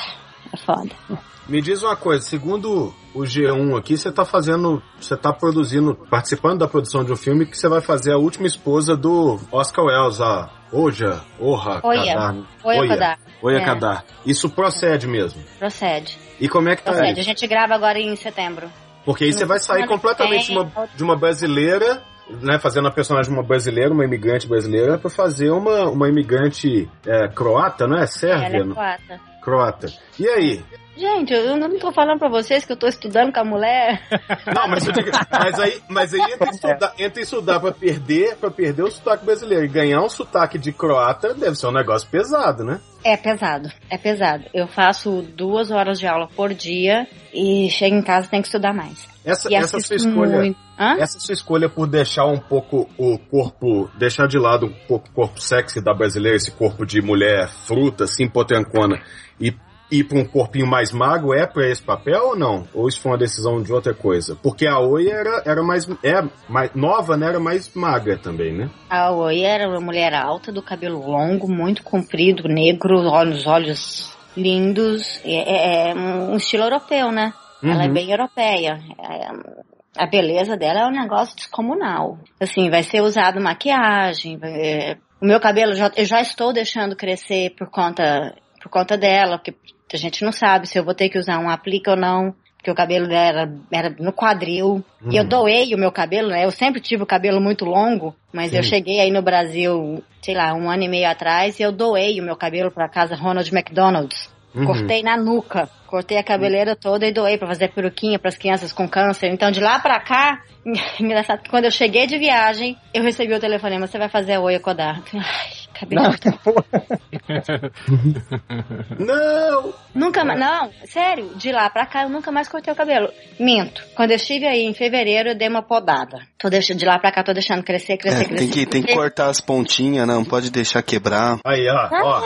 É 0.70 0.76
foda. 0.76 1.30
Me 1.48 1.60
diz 1.60 1.82
uma 1.82 1.96
coisa, 1.96 2.22
segundo 2.22 2.94
o 3.12 3.22
G1 3.22 3.76
aqui, 3.76 3.96
você 3.96 4.12
tá 4.12 4.24
fazendo, 4.24 4.80
você 5.00 5.16
tá 5.16 5.32
produzindo, 5.32 5.96
participando 6.08 6.60
da 6.60 6.68
produção 6.68 7.02
de 7.02 7.12
um 7.12 7.16
filme 7.16 7.44
que 7.44 7.58
você 7.58 7.68
vai 7.68 7.80
fazer 7.80 8.12
a 8.12 8.16
última 8.18 8.46
esposa 8.46 8.96
do 8.96 9.40
Oscar 9.50 9.84
Welles, 9.86 10.20
a 10.20 10.48
Oja, 10.72 11.20
Orra, 11.40 11.80
Oia, 11.82 12.14
Kadar. 12.14 12.36
Oia 12.62 12.88
Kadar. 12.88 13.18
Oia 13.42 13.58
É. 13.58 13.64
Kadar. 13.64 14.04
Isso 14.24 14.48
procede 14.48 15.08
mesmo. 15.08 15.42
Procede. 15.58 16.16
E 16.38 16.48
como 16.48 16.68
é 16.68 16.76
que 16.76 16.84
tá 16.84 16.92
Procede. 16.92 17.18
A 17.18 17.24
gente 17.24 17.44
grava 17.48 17.74
agora 17.74 17.98
em 17.98 18.14
setembro. 18.14 18.70
Porque 19.04 19.24
aí 19.24 19.32
você 19.32 19.44
vai 19.44 19.58
sair 19.58 19.88
completamente 19.88 20.46
de 20.46 20.52
uma, 20.52 20.88
de 20.94 21.02
uma 21.02 21.16
brasileira, 21.16 22.00
né, 22.40 22.60
fazendo 22.60 22.86
a 22.86 22.92
personagem 22.92 23.32
de 23.32 23.36
uma 23.36 23.44
brasileira, 23.44 23.92
uma 23.92 24.04
imigrante 24.04 24.46
brasileira, 24.46 24.98
pra 24.98 25.10
fazer 25.10 25.50
uma, 25.50 25.88
uma 25.88 26.08
imigrante 26.08 26.88
é, 27.04 27.26
croata, 27.26 27.88
não 27.88 27.96
é? 27.96 28.00
Ela 28.00 28.06
Sérvia? 28.06 28.58
é 28.58 28.64
não? 28.64 28.74
croata. 28.74 29.29
Croata. 29.40 29.88
E 30.18 30.28
aí? 30.28 30.62
Gente, 31.00 31.32
eu 31.32 31.56
não 31.56 31.78
tô 31.78 31.90
falando 31.92 32.18
pra 32.18 32.28
vocês 32.28 32.64
que 32.66 32.72
eu 32.72 32.76
tô 32.76 32.86
estudando 32.86 33.32
com 33.32 33.40
a 33.40 33.44
mulher. 33.44 34.02
Não, 34.54 34.68
mas, 34.68 34.86
eu 34.86 34.92
digo, 34.92 35.10
mas 35.30 35.58
aí, 35.58 35.82
mas 35.88 36.12
aí 36.12 36.20
entre 36.20 36.50
estudar, 36.50 36.94
entre 36.98 37.22
estudar 37.22 37.60
pra 37.60 37.72
perder, 37.72 38.36
pra 38.36 38.50
perder 38.50 38.82
o 38.82 38.90
sotaque 38.90 39.24
brasileiro 39.24 39.64
e 39.64 39.68
ganhar 39.68 40.02
um 40.02 40.10
sotaque 40.10 40.58
de 40.58 40.72
croata 40.72 41.32
deve 41.32 41.56
ser 41.56 41.68
um 41.68 41.72
negócio 41.72 42.06
pesado, 42.10 42.64
né? 42.64 42.80
É 43.02 43.16
pesado, 43.16 43.70
é 43.88 43.96
pesado. 43.96 44.44
Eu 44.52 44.68
faço 44.68 45.22
duas 45.22 45.70
horas 45.70 45.98
de 45.98 46.06
aula 46.06 46.28
por 46.36 46.52
dia 46.52 47.06
e 47.32 47.70
chego 47.70 47.96
em 47.96 48.02
casa 48.02 48.26
e 48.26 48.30
tenho 48.30 48.42
que 48.42 48.48
estudar 48.48 48.74
mais. 48.74 49.08
Essa, 49.24 49.54
essa 49.54 49.80
sua 49.80 49.96
escolha, 49.96 50.54
essa 50.98 51.18
sua 51.18 51.32
escolha 51.32 51.68
por 51.68 51.86
deixar 51.86 52.26
um 52.26 52.38
pouco 52.38 52.88
o 52.98 53.18
corpo, 53.18 53.90
deixar 53.98 54.26
de 54.26 54.38
lado 54.38 54.66
um 54.66 54.74
pouco 54.86 55.08
o 55.08 55.12
corpo 55.12 55.40
sexy 55.40 55.82
da 55.82 55.94
brasileira, 55.94 56.36
esse 56.36 56.50
corpo 56.50 56.84
de 56.84 57.00
mulher 57.00 57.48
fruta, 57.48 58.04
assim, 58.04 58.28
potencona, 58.28 59.00
e 59.40 59.54
ir 59.90 60.04
pra 60.04 60.18
um 60.18 60.24
corpinho 60.24 60.66
mais 60.66 60.92
magro 60.92 61.32
é 61.34 61.46
pra 61.46 61.66
esse 61.68 61.82
papel 61.82 62.28
ou 62.28 62.36
não? 62.36 62.64
Ou 62.72 62.86
isso 62.88 63.00
foi 63.00 63.10
uma 63.12 63.18
decisão 63.18 63.60
de 63.62 63.72
outra 63.72 63.92
coisa? 63.92 64.36
Porque 64.40 64.66
a 64.66 64.78
Oi 64.78 65.08
era, 65.08 65.42
era 65.44 65.62
mais, 65.64 65.88
é, 66.04 66.22
mais 66.48 66.72
nova, 66.74 67.16
né? 67.16 67.26
Era 67.26 67.40
mais 67.40 67.72
magra 67.74 68.16
também, 68.16 68.52
né? 68.52 68.70
A 68.88 69.10
Oi 69.10 69.40
era 69.40 69.68
uma 69.68 69.80
mulher 69.80 70.14
alta, 70.14 70.52
do 70.52 70.62
cabelo 70.62 71.04
longo, 71.04 71.48
muito 71.50 71.82
comprido, 71.82 72.46
negro, 72.48 72.98
olhos, 73.08 73.46
olhos 73.46 74.16
lindos. 74.36 75.20
É, 75.24 75.34
é- 75.34 75.90
é 75.90 75.94
um 75.94 76.36
estilo 76.36 76.62
europeu, 76.64 77.10
né? 77.10 77.32
Ela 77.62 77.84
é 77.84 77.86
Uhum. 77.88 77.92
bem 77.94 78.10
europeia. 78.10 78.78
É- 78.98 79.60
a 79.98 80.06
beleza 80.06 80.56
dela 80.56 80.80
é 80.82 80.86
um 80.86 80.92
negócio 80.92 81.34
descomunal. 81.36 82.16
Assim, 82.40 82.70
vai 82.70 82.82
ser 82.84 83.00
usado 83.02 83.40
maquiagem. 83.40 84.38
é, 84.42 84.96
o 85.20 85.26
meu 85.26 85.40
cabelo 85.40 85.74
já, 85.74 85.90
eu 85.96 86.04
já 86.04 86.20
estou 86.22 86.52
deixando 86.52 86.96
crescer 86.96 87.50
por 87.58 87.68
conta, 87.70 88.34
por 88.60 88.68
conta 88.70 88.96
dela, 88.96 89.38
porque 89.38 89.54
a 89.92 89.96
gente 89.96 90.24
não 90.24 90.32
sabe 90.32 90.68
se 90.68 90.78
eu 90.78 90.84
vou 90.84 90.94
ter 90.94 91.08
que 91.08 91.18
usar 91.18 91.38
um 91.38 91.48
aplique 91.48 91.88
ou 91.90 91.96
não. 91.96 92.34
Porque 92.56 92.70
o 92.70 92.74
cabelo 92.74 93.08
dela 93.08 93.50
era 93.72 93.88
no 93.98 94.12
quadril. 94.12 94.84
E 95.10 95.16
eu 95.16 95.24
doei 95.24 95.74
o 95.74 95.78
meu 95.78 95.90
cabelo, 95.90 96.28
né? 96.28 96.44
Eu 96.44 96.50
sempre 96.50 96.78
tive 96.78 97.02
o 97.02 97.06
cabelo 97.06 97.40
muito 97.40 97.64
longo, 97.64 98.14
mas 98.30 98.52
eu 98.52 98.62
cheguei 98.62 99.00
aí 99.00 99.10
no 99.10 99.22
Brasil, 99.22 100.04
sei 100.20 100.34
lá, 100.34 100.52
um 100.52 100.70
ano 100.70 100.82
e 100.82 100.88
meio 100.88 101.08
atrás, 101.08 101.58
e 101.58 101.62
eu 101.62 101.72
doei 101.72 102.20
o 102.20 102.22
meu 102.22 102.36
cabelo 102.36 102.70
pra 102.70 102.86
casa 102.86 103.16
Ronald 103.16 103.50
McDonald's. 103.50 104.30
Uhum. 104.54 104.66
Cortei 104.66 105.02
na 105.02 105.16
nuca, 105.16 105.70
cortei 105.86 106.18
a 106.18 106.24
cabeleira 106.24 106.74
toda 106.74 107.06
e 107.06 107.12
doei 107.12 107.38
pra 107.38 107.46
fazer 107.46 107.68
peruquinha 107.68 108.18
pras 108.18 108.36
crianças 108.36 108.72
com 108.72 108.88
câncer. 108.88 109.28
Então 109.28 109.50
de 109.50 109.60
lá 109.60 109.78
pra 109.78 110.00
cá, 110.00 110.42
engraçado 111.00 111.42
que 111.42 111.50
quando 111.50 111.64
eu 111.64 111.70
cheguei 111.70 112.06
de 112.06 112.18
viagem, 112.18 112.76
eu 112.92 113.02
recebi 113.02 113.32
o 113.32 113.40
telefonema, 113.40 113.86
você 113.86 113.96
vai 113.96 114.08
fazer 114.08 114.34
a 114.34 114.40
Oi 114.40 114.58
Kodar. 114.58 115.02
Ai, 115.14 115.50
cabelo. 115.80 116.10
Não! 118.98 119.72
Nunca 119.94 120.24
mais, 120.24 120.38
não, 120.38 120.70
sério, 120.84 121.30
de 121.36 121.50
lá 121.52 121.68
pra 121.70 121.86
cá 121.86 122.02
eu 122.04 122.08
nunca 122.08 122.30
mais 122.30 122.48
cortei 122.48 122.72
o 122.72 122.76
cabelo. 122.76 123.08
Minto. 123.38 123.82
Quando 123.94 124.10
eu 124.12 124.16
estive 124.16 124.46
aí 124.46 124.62
em 124.64 124.74
fevereiro, 124.74 125.30
eu 125.30 125.34
dei 125.34 125.48
uma 125.48 125.62
podada. 125.62 126.20
Tô 126.38 126.48
deixando, 126.48 126.78
de 126.78 126.86
lá 126.86 126.98
pra 126.98 127.12
cá, 127.12 127.22
tô 127.22 127.32
deixando 127.32 127.62
crescer, 127.62 127.96
crescer, 127.96 128.22
É, 128.22 128.28
crescer. 128.28 128.44
tem 128.44 128.50
que, 128.50 128.66
tem 128.66 128.82
que 128.82 128.94
cortar 128.94 129.28
as 129.28 129.40
pontinhas, 129.40 130.06
não 130.06 130.24
pode 130.24 130.50
deixar 130.50 130.82
quebrar. 130.82 131.38
Aí, 131.44 131.66
ó, 131.68 131.88
ó. 131.92 132.20
Ó, 132.20 132.22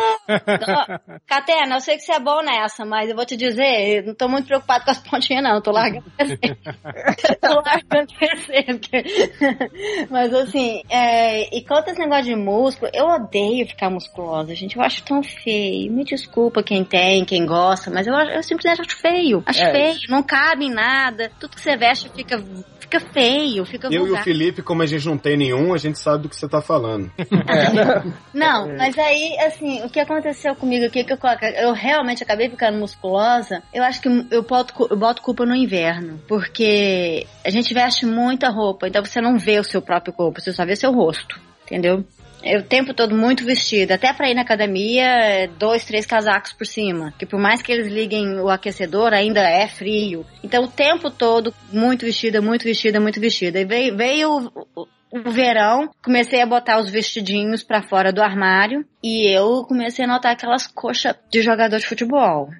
Catena, 1.26 1.76
eu 1.76 1.80
sei 1.80 1.96
que 1.96 2.02
você 2.02 2.12
é 2.12 2.20
bom 2.20 2.42
nessa, 2.42 2.84
mas 2.84 3.08
eu 3.08 3.16
vou 3.16 3.24
te 3.26 3.36
dizer, 3.36 3.98
eu 3.98 4.06
não 4.06 4.14
tô 4.14 4.28
muito 4.28 4.46
preocupado 4.46 4.84
com 4.84 4.90
as 4.90 4.98
pontinhas, 4.98 5.42
não. 5.42 5.54
Eu 5.56 5.62
tô 5.62 5.70
largando 5.72 6.04
crescer. 6.16 6.56
tô 7.40 7.60
largando 7.60 8.12
crescer. 8.18 8.64
Mas 10.10 10.32
assim, 10.34 10.82
é, 10.88 11.54
e 11.56 11.64
quanto 11.64 11.88
a 11.88 11.92
esse 11.92 12.00
negócio 12.00 12.24
de 12.24 12.36
músculo, 12.36 12.90
eu 12.94 13.06
odeio 13.06 13.43
ficar 13.66 13.90
musculosa, 13.90 14.54
gente. 14.54 14.76
Eu 14.76 14.82
acho 14.82 15.02
tão 15.02 15.22
feio. 15.22 15.92
Me 15.92 16.04
desculpa 16.04 16.62
quem 16.62 16.84
tem, 16.84 17.24
quem 17.24 17.44
gosta, 17.46 17.90
mas 17.90 18.06
eu, 18.06 18.14
eu 18.14 18.42
simplesmente 18.42 18.80
acho 18.82 18.96
feio. 18.96 19.42
Acho 19.46 19.62
É. 19.64 19.72
feio, 19.72 19.98
não 20.08 20.22
cabe 20.22 20.66
em 20.66 20.70
nada. 20.72 21.30
Tudo 21.38 21.54
que 21.56 21.60
você 21.60 21.76
veste 21.76 22.08
fica, 22.14 22.42
fica 22.80 23.00
feio, 23.00 23.64
fica 23.64 23.86
Eu 23.88 23.92
e 23.92 23.98
o 23.98 24.04
vulgar. 24.06 24.24
Felipe, 24.24 24.62
como 24.62 24.82
a 24.82 24.86
gente 24.86 25.06
não 25.06 25.18
tem 25.18 25.36
nenhum, 25.36 25.72
a 25.74 25.78
gente 25.78 25.98
sabe 25.98 26.22
do 26.24 26.28
que 26.28 26.36
você 26.36 26.48
tá 26.48 26.60
falando. 26.60 27.10
Não, 28.32 28.68
mas 28.76 28.98
aí, 28.98 29.36
assim, 29.46 29.82
o 29.84 29.88
que 29.90 30.00
aconteceu 30.00 30.54
comigo 30.54 30.86
aqui, 30.86 31.04
que 31.04 31.12
eu, 31.12 31.16
coloco- 31.18 31.44
eu 31.44 31.72
realmente 31.72 32.22
acabei 32.22 32.48
ficando 32.48 32.78
musculosa, 32.78 33.62
eu 33.72 33.82
acho 33.82 34.00
que 34.00 34.08
eu 34.30 34.42
boto, 34.42 34.74
eu 34.90 34.96
boto 34.96 35.22
culpa 35.22 35.44
no 35.46 35.54
inverno, 35.54 36.20
porque 36.28 37.26
a 37.44 37.50
gente 37.50 37.72
veste 37.72 38.06
muita 38.06 38.48
roupa, 38.50 38.88
então 38.88 39.04
você 39.04 39.20
não 39.20 39.38
vê 39.38 39.58
o 39.58 39.64
seu 39.64 39.80
próprio 39.80 40.12
corpo, 40.12 40.40
você 40.40 40.52
só 40.52 40.64
vê 40.64 40.74
seu 40.76 40.92
rosto, 40.92 41.40
entendeu? 41.64 42.04
Eu 42.44 42.60
o 42.60 42.62
tempo 42.62 42.92
todo 42.92 43.14
muito 43.14 43.44
vestida. 43.44 43.94
Até 43.94 44.12
pra 44.12 44.28
ir 44.28 44.34
na 44.34 44.42
academia, 44.42 45.48
dois, 45.58 45.84
três 45.84 46.04
casacos 46.04 46.52
por 46.52 46.66
cima. 46.66 47.12
Que 47.18 47.24
por 47.24 47.40
mais 47.40 47.62
que 47.62 47.72
eles 47.72 47.90
liguem 47.90 48.38
o 48.38 48.50
aquecedor, 48.50 49.12
ainda 49.14 49.40
é 49.40 49.66
frio. 49.66 50.26
Então 50.42 50.64
o 50.64 50.68
tempo 50.68 51.10
todo 51.10 51.54
muito 51.72 52.04
vestida, 52.04 52.42
muito 52.42 52.64
vestida, 52.64 53.00
muito 53.00 53.18
vestida. 53.18 53.60
E 53.60 53.64
veio, 53.64 53.96
veio 53.96 54.52
o, 54.76 54.86
o 55.10 55.30
verão, 55.30 55.88
comecei 56.04 56.42
a 56.42 56.46
botar 56.46 56.78
os 56.78 56.90
vestidinhos 56.90 57.62
para 57.62 57.82
fora 57.82 58.12
do 58.12 58.20
armário 58.20 58.84
e 59.02 59.32
eu 59.32 59.64
comecei 59.64 60.04
a 60.04 60.08
notar 60.08 60.32
aquelas 60.32 60.66
coxas 60.66 61.14
de 61.30 61.40
jogador 61.40 61.78
de 61.78 61.86
futebol. 61.86 62.50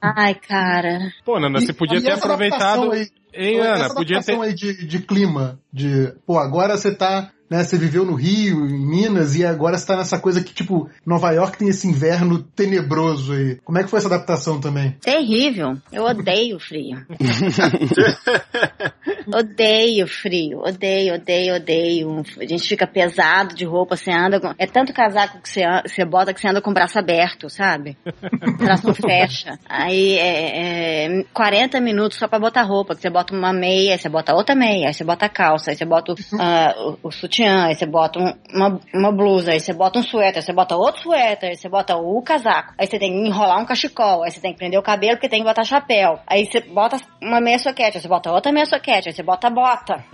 Ai, 0.00 0.34
cara. 0.34 1.12
Pô, 1.24 1.38
Nana, 1.38 1.60
você 1.60 1.72
podia 1.72 2.00
ter 2.00 2.12
aproveitado. 2.12 2.92
Aí, 2.92 3.08
Ei, 3.32 3.60
Ana, 3.60 3.92
podia 3.92 4.22
ter. 4.22 4.40
Aí 4.40 4.54
de, 4.54 4.86
de 4.86 5.00
clima, 5.00 5.58
de, 5.72 6.12
pô, 6.26 6.38
agora 6.38 6.76
você 6.76 6.94
tá 6.94 7.30
né? 7.50 7.62
Você 7.62 7.78
viveu 7.78 8.04
no 8.04 8.14
Rio, 8.14 8.66
em 8.66 8.86
Minas, 8.86 9.36
e 9.36 9.44
agora 9.44 9.78
você 9.78 9.86
tá 9.86 9.96
nessa 9.96 10.18
coisa 10.18 10.42
que, 10.42 10.52
tipo, 10.52 10.90
Nova 11.04 11.30
York 11.32 11.58
tem 11.58 11.68
esse 11.68 11.86
inverno 11.86 12.42
tenebroso 12.42 13.32
aí. 13.32 13.56
Como 13.64 13.78
é 13.78 13.84
que 13.84 13.90
foi 13.90 13.98
essa 13.98 14.08
adaptação 14.08 14.60
também? 14.60 14.92
Terrível. 15.00 15.76
Eu 15.92 16.04
odeio 16.04 16.58
frio. 16.58 17.06
odeio 19.32 20.06
frio. 20.06 20.60
Odeio, 20.60 21.14
odeio, 21.14 21.54
odeio. 21.54 22.22
A 22.38 22.46
gente 22.46 22.68
fica 22.68 22.86
pesado 22.86 23.54
de 23.54 23.64
roupa, 23.64 23.96
você 23.96 24.10
anda 24.10 24.40
com... 24.40 24.52
É 24.58 24.66
tanto 24.66 24.92
casaco 24.92 25.40
que 25.40 25.48
você, 25.48 25.62
você 25.86 26.04
bota 26.04 26.34
que 26.34 26.40
você 26.40 26.48
anda 26.48 26.60
com 26.60 26.70
o 26.70 26.74
braço 26.74 26.98
aberto, 26.98 27.48
sabe? 27.48 27.96
O 28.06 28.56
braço 28.56 28.94
fecha. 28.94 29.58
Aí 29.68 30.16
é, 30.18 31.06
é 31.06 31.24
40 31.32 31.80
minutos 31.80 32.18
só 32.18 32.28
pra 32.28 32.38
botar 32.38 32.62
roupa, 32.62 32.94
que 32.94 33.02
você 33.02 33.10
bota 33.10 33.34
uma 33.34 33.52
meia, 33.52 33.92
aí 33.92 33.98
você 33.98 34.08
bota 34.08 34.34
outra 34.34 34.54
meia, 34.54 34.88
aí 34.88 34.94
você 34.94 35.04
bota 35.04 35.26
a 35.26 35.28
calça, 35.28 35.70
aí 35.70 35.76
você 35.76 35.84
bota 35.84 36.12
o, 36.12 36.14
uh, 36.14 36.98
o, 37.02 37.08
o 37.08 37.10
sutiã, 37.12 37.66
aí 37.66 37.74
você 37.74 37.86
bota 37.86 38.18
um, 38.18 38.32
uma, 38.54 38.80
uma 38.94 39.12
blusa, 39.12 39.52
aí 39.52 39.60
você 39.60 39.72
bota 39.72 39.98
um 39.98 40.02
suéter, 40.02 40.36
aí 40.38 40.42
você 40.42 40.52
bota 40.52 40.76
outro 40.76 41.02
suéter, 41.02 41.50
aí 41.50 41.56
você 41.56 41.68
bota 41.68 41.96
o 41.96 42.22
casaco, 42.22 42.74
aí 42.78 42.86
você 42.86 42.98
tem 42.98 43.10
que 43.12 43.28
enrolar 43.28 43.58
um 43.60 43.66
cachecol, 43.66 44.22
aí 44.22 44.30
você 44.30 44.40
tem 44.40 44.52
que 44.52 44.58
prender 44.58 44.78
o 44.78 44.82
cabelo 44.82 45.16
porque 45.16 45.28
tem 45.28 45.40
que 45.40 45.48
botar 45.48 45.64
chapéu, 45.64 46.18
aí 46.26 46.46
você 46.46 46.60
bota 46.60 46.96
uma 47.20 47.40
meia 47.40 47.58
soquete, 47.58 47.96
aí 47.96 48.02
você 48.02 48.08
bota 48.08 48.30
outra 48.30 48.52
meia 48.52 48.66
soquete, 48.66 49.08
aí 49.08 49.14
você 49.14 49.22
bota 49.22 49.48
a 49.48 49.50
bota. 49.50 50.04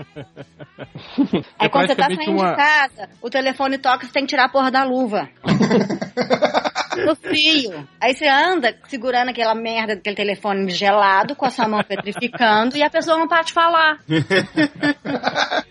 aí 1.58 1.66
É 1.66 1.68
quando 1.68 1.86
você 1.88 1.94
tá 1.96 2.06
saindo 2.06 2.32
uma- 2.32 2.50
de 2.50 2.56
casa, 2.56 3.08
o 3.20 3.28
telefone 3.30 3.78
toca 3.78 4.04
e 4.04 4.06
você 4.06 4.12
tem 4.12 4.22
que 4.24 4.28
tirar 4.30 4.44
a 4.46 4.48
porra 4.48 4.70
da 4.70 4.82
luva. 4.84 5.28
No 7.04 7.16
frio. 7.16 7.81
Aí 8.00 8.14
você 8.14 8.26
anda 8.28 8.74
segurando 8.88 9.30
aquela 9.30 9.54
merda 9.54 9.94
daquele 9.96 10.16
telefone 10.16 10.70
gelado 10.70 11.34
com 11.36 11.46
a 11.46 11.50
sua 11.50 11.68
mão 11.68 11.82
petrificando 11.86 12.76
e 12.76 12.82
a 12.82 12.90
pessoa 12.90 13.18
não 13.18 13.28
para 13.28 13.42
de 13.42 13.52
falar. 13.52 13.98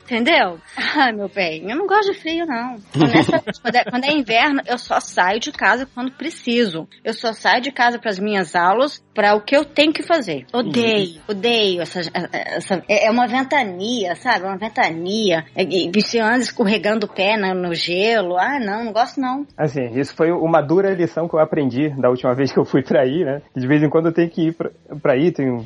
Entendeu? 0.03 0.59
Ai, 0.95 1.13
meu 1.13 1.29
bem, 1.29 1.69
eu 1.69 1.75
não 1.77 1.87
gosto 1.87 2.11
de 2.11 2.19
frio, 2.19 2.45
não. 2.45 2.75
Honestamente, 2.95 3.61
quando, 3.61 3.75
é, 3.75 3.83
quando 3.85 4.03
é 4.05 4.11
inverno, 4.11 4.61
eu 4.67 4.77
só 4.77 4.99
saio 4.99 5.39
de 5.39 5.51
casa 5.51 5.87
quando 5.93 6.11
preciso. 6.11 6.87
Eu 7.03 7.13
só 7.13 7.31
saio 7.31 7.61
de 7.61 7.71
casa 7.71 7.97
para 7.97 8.09
as 8.11 8.19
minhas 8.19 8.53
aulas 8.55 9.01
para 9.13 9.35
o 9.35 9.41
que 9.41 9.55
eu 9.55 9.63
tenho 9.63 9.93
que 9.93 10.03
fazer. 10.03 10.45
Odeio, 10.53 11.21
odeio 11.27 11.81
essa, 11.81 12.01
essa- 12.33 12.83
é 12.89 13.01
é 13.07 13.11
uma 13.11 13.27
ventania, 13.27 14.15
sabe? 14.15 14.45
Uma 14.45 14.57
ventania. 14.57 15.45
É, 15.55 15.63
Você 15.93 16.19
anda 16.19 16.39
escorregando 16.39 17.05
o 17.05 17.09
pé 17.09 17.35
no, 17.37 17.53
no 17.53 17.73
gelo. 17.73 18.37
Ah, 18.37 18.59
não, 18.59 18.85
não 18.85 18.91
gosto 18.93 19.19
não. 19.19 19.45
Assim, 19.57 19.97
isso 19.99 20.13
foi 20.15 20.31
uma 20.31 20.61
dura 20.61 20.93
lição 20.93 21.27
que 21.27 21.35
eu 21.35 21.39
aprendi 21.39 21.89
da 22.01 22.09
última 22.09 22.33
vez 22.35 22.51
que 22.51 22.59
eu 22.59 22.65
fui 22.65 22.81
pra 22.83 23.01
aí, 23.01 23.23
né? 23.23 23.41
De 23.55 23.67
vez 23.67 23.81
em 23.81 23.89
quando 23.89 24.07
eu 24.07 24.13
tenho 24.13 24.29
que 24.29 24.47
ir 24.47 24.53
pra, 24.53 24.69
pra 25.01 25.13
aí, 25.13 25.31
tenho 25.31 25.65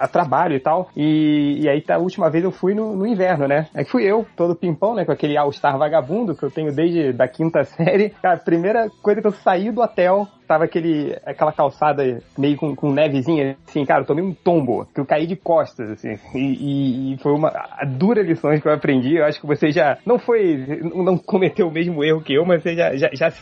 a 0.00 0.08
trabalho 0.08 0.54
e 0.54 0.60
tal. 0.60 0.90
E, 0.96 1.60
e 1.62 1.68
aí, 1.68 1.80
tá, 1.80 1.96
a 1.96 1.98
última 1.98 2.30
vez 2.30 2.44
eu 2.44 2.50
fui 2.50 2.74
no, 2.74 2.96
no 2.96 3.06
inverno, 3.06 3.46
né? 3.46 3.68
Aí 3.74 3.84
fui 3.84 4.04
eu, 4.04 4.26
todo 4.36 4.56
pimpão, 4.56 4.94
né? 4.94 5.04
Com 5.04 5.12
aquele 5.12 5.36
All-Star 5.36 5.78
vagabundo 5.78 6.34
que 6.34 6.42
eu 6.42 6.50
tenho 6.50 6.72
desde 6.72 7.12
da 7.12 7.28
quinta 7.28 7.62
série. 7.76 8.10
Cara, 8.10 8.36
a 8.36 8.40
primeira 8.40 8.88
coisa 9.02 9.20
que 9.20 9.26
eu 9.26 9.32
saí 9.32 9.70
do 9.70 9.80
hotel, 9.80 10.26
tava 10.46 10.64
aquele, 10.64 11.16
aquela 11.24 11.52
calçada 11.52 12.22
meio 12.38 12.56
com, 12.56 12.74
com 12.74 12.92
nevezinha, 12.92 13.56
assim, 13.68 13.84
cara, 13.84 14.02
eu 14.02 14.06
tomei 14.06 14.24
um 14.24 14.32
tombo, 14.34 14.86
que 14.94 15.00
eu 15.00 15.06
caí 15.06 15.26
de 15.26 15.36
costas, 15.36 15.90
assim, 15.90 16.18
e, 16.34 17.14
e- 17.14 17.18
foi 17.18 17.32
uma 17.32 17.48
a 17.48 17.84
dura 17.84 18.22
lição 18.22 18.58
que 18.58 18.66
eu 18.66 18.72
aprendi, 18.72 19.16
eu 19.16 19.24
acho 19.24 19.40
que 19.40 19.46
você 19.46 19.70
já, 19.70 19.98
não 20.06 20.18
foi, 20.18 20.80
não 20.94 21.18
cometeu 21.18 21.68
o 21.68 21.72
mesmo 21.72 22.02
erro 22.04 22.22
que 22.22 22.34
eu, 22.34 22.44
mas 22.44 22.62
você 22.62 22.74
já, 22.74 22.96
já, 22.96 23.10
já 23.12 23.32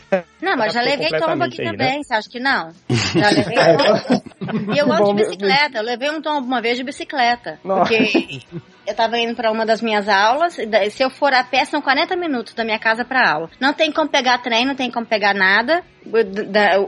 Não, 0.41 0.55
mas 0.57 0.73
já 0.73 0.81
levei 0.81 1.09
tombo 1.09 1.43
aqui 1.43 1.61
aí, 1.61 1.67
né? 1.67 1.71
também, 1.71 2.03
você 2.03 2.13
acha 2.13 2.29
que 2.29 2.39
não? 2.39 2.71
Já 2.89 3.29
levei 3.29 3.55
tombo. 3.77 4.73
E 4.73 4.77
eu 4.77 4.85
gosto 4.87 5.07
de 5.07 5.23
bicicleta, 5.23 5.77
eu 5.77 5.83
levei 5.83 6.09
um 6.09 6.21
tombo 6.21 6.45
uma 6.45 6.61
vez 6.61 6.77
de 6.77 6.83
bicicleta. 6.83 7.59
Nossa. 7.63 7.81
Porque 7.93 8.39
eu 8.87 8.95
tava 8.95 9.17
indo 9.17 9.35
pra 9.35 9.51
uma 9.51 9.65
das 9.65 9.81
minhas 9.81 10.07
aulas, 10.07 10.55
se 10.55 11.03
eu 11.03 11.09
for 11.09 11.33
a 11.33 11.43
pé, 11.43 11.65
são 11.65 11.81
40 11.81 12.15
minutos 12.15 12.53
da 12.53 12.63
minha 12.63 12.79
casa 12.79 13.03
pra 13.03 13.29
aula. 13.29 13.49
Não 13.59 13.73
tem 13.73 13.91
como 13.91 14.09
pegar 14.09 14.37
trem, 14.39 14.65
não 14.65 14.75
tem 14.75 14.91
como 14.91 15.05
pegar 15.05 15.33
nada. 15.33 15.83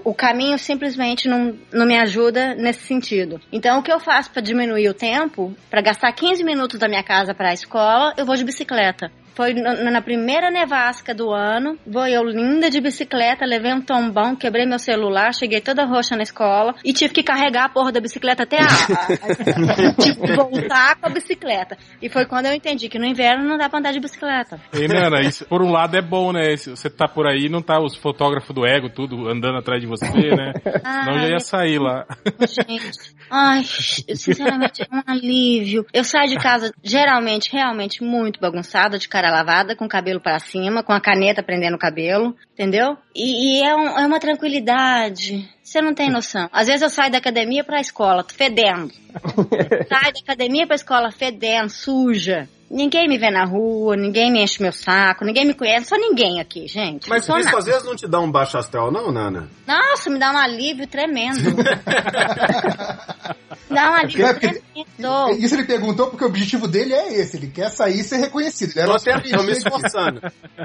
O, 0.04 0.14
caminho 0.14 0.60
simplesmente 0.60 1.28
não, 1.28 1.58
não 1.74 1.86
me 1.88 1.98
ajuda 1.98 2.54
nesse 2.54 2.82
sentido. 2.82 3.42
Então, 3.52 3.80
o 3.80 3.84
que 3.84 3.92
eu 3.92 4.00
faço 4.00 4.30
pra 4.32 4.42
diminuir 4.42 4.90
o 4.90 4.94
tempo, 4.94 5.56
pra 5.70 5.82
gastar 5.82 6.12
15 6.12 6.44
minutos 6.44 6.80
da 6.80 6.88
minha 6.88 7.04
casa 7.04 7.34
pra 7.34 7.54
escola, 7.54 8.14
eu 8.16 8.26
vou 8.26 8.36
de 8.36 8.44
bicicleta. 8.44 9.12
Foi 9.38 9.54
no- 9.54 9.92
na 9.92 10.02
primeira 10.02 10.50
nevasca 10.50 11.14
do 11.14 11.32
ano, 11.32 11.78
vou 11.86 12.08
eu 12.08 12.24
linda 12.24 12.72
de 12.72 12.82
bicicleta, 12.82 13.46
levei 13.46 13.72
um 13.72 13.82
tombão, 13.82 14.36
quebrei 14.36 14.66
meu 14.66 14.80
celular, 14.80 15.32
cheguei 15.32 15.62
toda 15.62 15.86
roxa 15.86 16.16
na 16.16 16.24
escola 16.24 16.74
e 16.84 16.92
tive 16.92 17.14
que 17.14 17.22
carregar 17.22 17.66
a 17.66 17.70
porra 17.70 17.92
da 17.92 18.00
bicicleta 18.02 18.42
até 18.44 18.58
a... 18.58 18.66
a- 18.66 19.94
tive 20.02 20.20
que 20.20 20.34
voltar 20.34 20.96
com 20.96 21.06
a 21.06 21.10
bicicleta. 21.12 21.78
E 22.02 22.10
foi 22.10 22.26
quando 22.26 22.48
eu 22.48 22.54
entendi 22.54 22.90
que 22.90 22.98
no 22.98 23.06
inverno 23.06 23.48
não 23.48 23.60
dá 23.60 23.70
pra 23.70 23.78
andar 23.78 23.92
de 23.94 24.00
bicicleta. 24.00 24.60
Ei, 24.74 24.88
Nana, 24.88 25.22
isso 25.22 25.46
por 25.46 25.62
um 25.62 25.72
lado 25.72 25.96
é 25.96 26.02
bom, 26.02 26.32
né? 26.34 26.56
Você 26.58 26.90
tá 26.90 27.08
por 27.08 27.28
aí, 27.28 27.48
não 27.48 27.62
tá 27.62 27.80
os 27.80 27.96
fotógrafos 27.96 28.56
do 28.56 28.66
ego, 28.66 28.90
tudo 28.90 29.30
andando 29.30 29.60
atrás 29.60 29.80
de 29.80 29.86
você, 29.88 30.08
né? 30.36 30.52
Senão 30.64 31.20
já 31.20 31.28
ia 31.30 31.40
sair 31.40 31.78
lá. 31.78 32.08
Gente, 32.40 33.16
ai, 33.30 33.62
sinceramente, 33.64 34.82
é 34.82 34.88
um 34.96 35.04
alívio. 35.06 35.86
Eu 35.94 36.04
saio 36.04 36.28
de 36.30 36.38
casa 36.38 36.74
geralmente, 36.84 37.52
realmente 37.52 38.04
muito 38.04 38.40
bagunçada, 38.40 38.98
de 38.98 39.08
cara 39.08 39.27
lavada, 39.30 39.76
com 39.76 39.86
o 39.86 39.90
cabelo 39.90 40.20
pra 40.20 40.40
cima, 40.40 40.84
com 40.84 40.92
a 40.94 41.00
caneta 41.02 41.44
prendendo 41.44 41.76
o 41.76 41.80
cabelo, 41.80 42.36
entendeu? 42.54 42.98
E, 43.16 43.60
e 43.60 43.64
é, 43.64 43.76
um- 43.76 44.00
é 44.00 44.06
uma 44.06 44.20
tranquilidade. 44.20 45.48
Você 45.64 45.82
não 45.82 45.94
tem 45.94 46.10
noção. 46.10 46.48
Às 46.52 46.68
vezes 46.68 46.82
eu 46.82 46.90
saio 46.90 47.12
da 47.12 47.18
academia 47.18 47.64
pra 47.64 47.80
escola, 47.82 48.26
fedendo. 48.28 48.92
Saio 49.90 50.14
da 50.14 50.20
academia 50.24 50.66
pra 50.68 50.76
escola 50.76 51.12
fedendo, 51.12 51.70
suja. 51.70 52.48
Ninguém 52.70 53.08
me 53.08 53.18
vê 53.18 53.32
na 53.32 53.46
rua, 53.46 53.96
ninguém 53.96 54.30
me 54.32 54.44
enche 54.44 54.62
meu 54.62 54.74
saco, 54.74 55.24
ninguém 55.24 55.46
me 55.46 55.54
conhece, 55.54 55.88
só 55.88 55.96
ninguém 55.98 56.42
aqui, 56.42 56.68
gente. 56.68 57.08
Mas 57.10 57.24
isso 57.24 57.32
nada. 57.32 57.58
às 57.58 57.66
vezes 57.66 57.84
não 57.86 57.96
te 57.96 58.06
dá 58.08 58.20
um 58.20 58.30
baixo 58.30 58.58
astral, 58.58 58.92
não, 58.92 59.10
Nana? 59.12 59.48
Nossa, 59.66 60.10
me 60.10 60.20
dá 60.20 60.32
um 60.34 60.38
alívio 60.38 60.86
tremendo. 60.86 61.40
dá 63.70 63.92
um 63.92 63.94
alívio 63.94 64.26
É, 64.26 64.34
porque- 64.34 64.48
tremendo. 64.48 65.30
Isso 65.40 65.56
ele 65.56 65.64
perguntou 65.66 66.08
porque 66.08 66.24
o 66.24 66.28
objetivo 66.28 66.68
dele 66.68 66.94
é 66.94 67.14
esse, 67.14 67.38
ele 67.38 67.48
quer 67.48 67.70
sair 67.70 68.00
e 68.00 68.04
ser 68.04 68.18
reconhecido. 68.18 68.72
Ele 68.72 68.82
é 68.82 68.86
Tô, 68.86 69.00
tentando, 69.00 69.44
me 69.44 69.52
esforçando. 69.52 70.22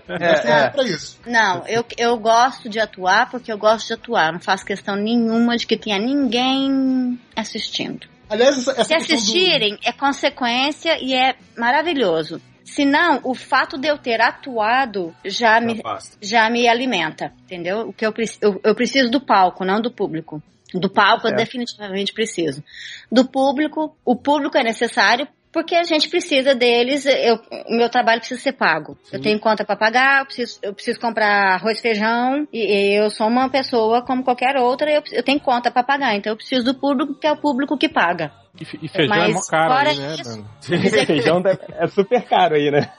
Ele 0.08 0.24
é 0.24 0.68
pra 0.70 0.82
isso. 0.84 1.18
Não, 1.26 1.66
eu, 1.66 1.84
eu 1.96 2.16
gosto 2.18 2.68
de 2.68 2.78
atuar 2.80 3.30
porque 3.30 3.52
eu 3.52 3.58
gosto 3.58 3.86
de 3.88 3.92
atuar. 3.94 4.32
Não 4.32 4.40
faço 4.40 4.64
questão 4.64 4.96
nenhuma 4.96 5.56
de 5.56 5.66
que 5.66 5.76
tenha 5.76 5.98
ninguém 5.98 7.18
assistindo. 7.36 8.06
Aliás, 8.28 8.56
essa, 8.58 8.70
essa 8.72 8.84
Se 8.84 8.94
questão 8.94 9.16
do- 9.16 9.20
assistirem, 9.20 9.78
é 9.84 9.92
consequência 9.92 10.96
e 11.02 11.14
é 11.14 11.34
maravilhoso. 11.56 12.40
Se 12.64 12.84
não, 12.84 13.20
o 13.24 13.34
fato 13.34 13.76
de 13.76 13.88
eu 13.88 13.98
ter 13.98 14.20
atuado 14.20 15.14
já 15.24 15.60
me, 15.60 15.76
Já 15.76 15.82
basta. 15.82 16.16
já 16.22 16.48
me 16.48 16.66
alimenta, 16.66 17.32
entendeu? 17.44 17.88
O 17.88 17.92
que 17.92 18.06
eu, 18.06 18.14
eu, 18.40 18.60
eu 18.64 18.74
preciso 18.74 19.10
do 19.10 19.20
palco, 19.20 19.64
não 19.64 19.80
do 19.82 19.90
público. 19.90 20.42
Do 20.74 20.90
palco 20.90 21.26
eu 21.26 21.30
Certo. 21.30 21.38
definitivamente 21.38 22.12
preciso. 22.12 22.62
Do 23.10 23.24
público, 23.26 23.96
o 24.04 24.16
público 24.16 24.56
é 24.56 24.62
necessário 24.62 25.28
porque 25.52 25.74
a 25.74 25.84
gente 25.84 26.08
precisa 26.08 26.54
deles, 26.54 27.04
eu, 27.04 27.38
o 27.68 27.76
meu 27.76 27.90
trabalho 27.90 28.20
precisa 28.20 28.40
ser 28.40 28.52
pago. 28.52 28.96
Eu 29.12 29.20
tenho 29.20 29.38
conta 29.38 29.64
para 29.64 29.76
pagar, 29.76 30.20
eu 30.20 30.24
preciso, 30.24 30.58
eu 30.62 30.72
preciso 30.72 30.98
comprar 30.98 31.56
arroz 31.56 31.78
e 31.78 31.82
feijão, 31.82 32.48
e, 32.50 32.58
e 32.58 32.94
eu 32.94 33.10
sou 33.10 33.28
uma 33.28 33.50
pessoa 33.50 34.02
como 34.02 34.24
qualquer 34.24 34.56
outra, 34.56 34.90
eu, 34.90 35.02
eu 35.12 35.22
tenho 35.22 35.38
conta 35.38 35.70
para 35.70 35.82
pagar, 35.82 36.16
então 36.16 36.32
eu 36.32 36.36
preciso 36.36 36.64
do 36.64 36.74
público 36.74 37.14
que 37.14 37.26
é 37.26 37.32
o 37.32 37.36
público 37.36 37.76
que 37.76 37.88
paga. 37.88 38.32
E, 38.60 38.64
fe- 38.66 38.78
e 38.82 38.88
feijão 38.88 39.16
é 39.16 39.18
Mas 39.20 39.34
mó 39.34 39.40
caro 39.48 39.88
aí, 39.88 39.98
né, 39.98 40.14
isso- 40.14 40.44
Feijão 41.06 41.42
é 41.78 41.86
super 41.86 42.22
caro 42.22 42.54
aí, 42.54 42.70
né? 42.70 42.90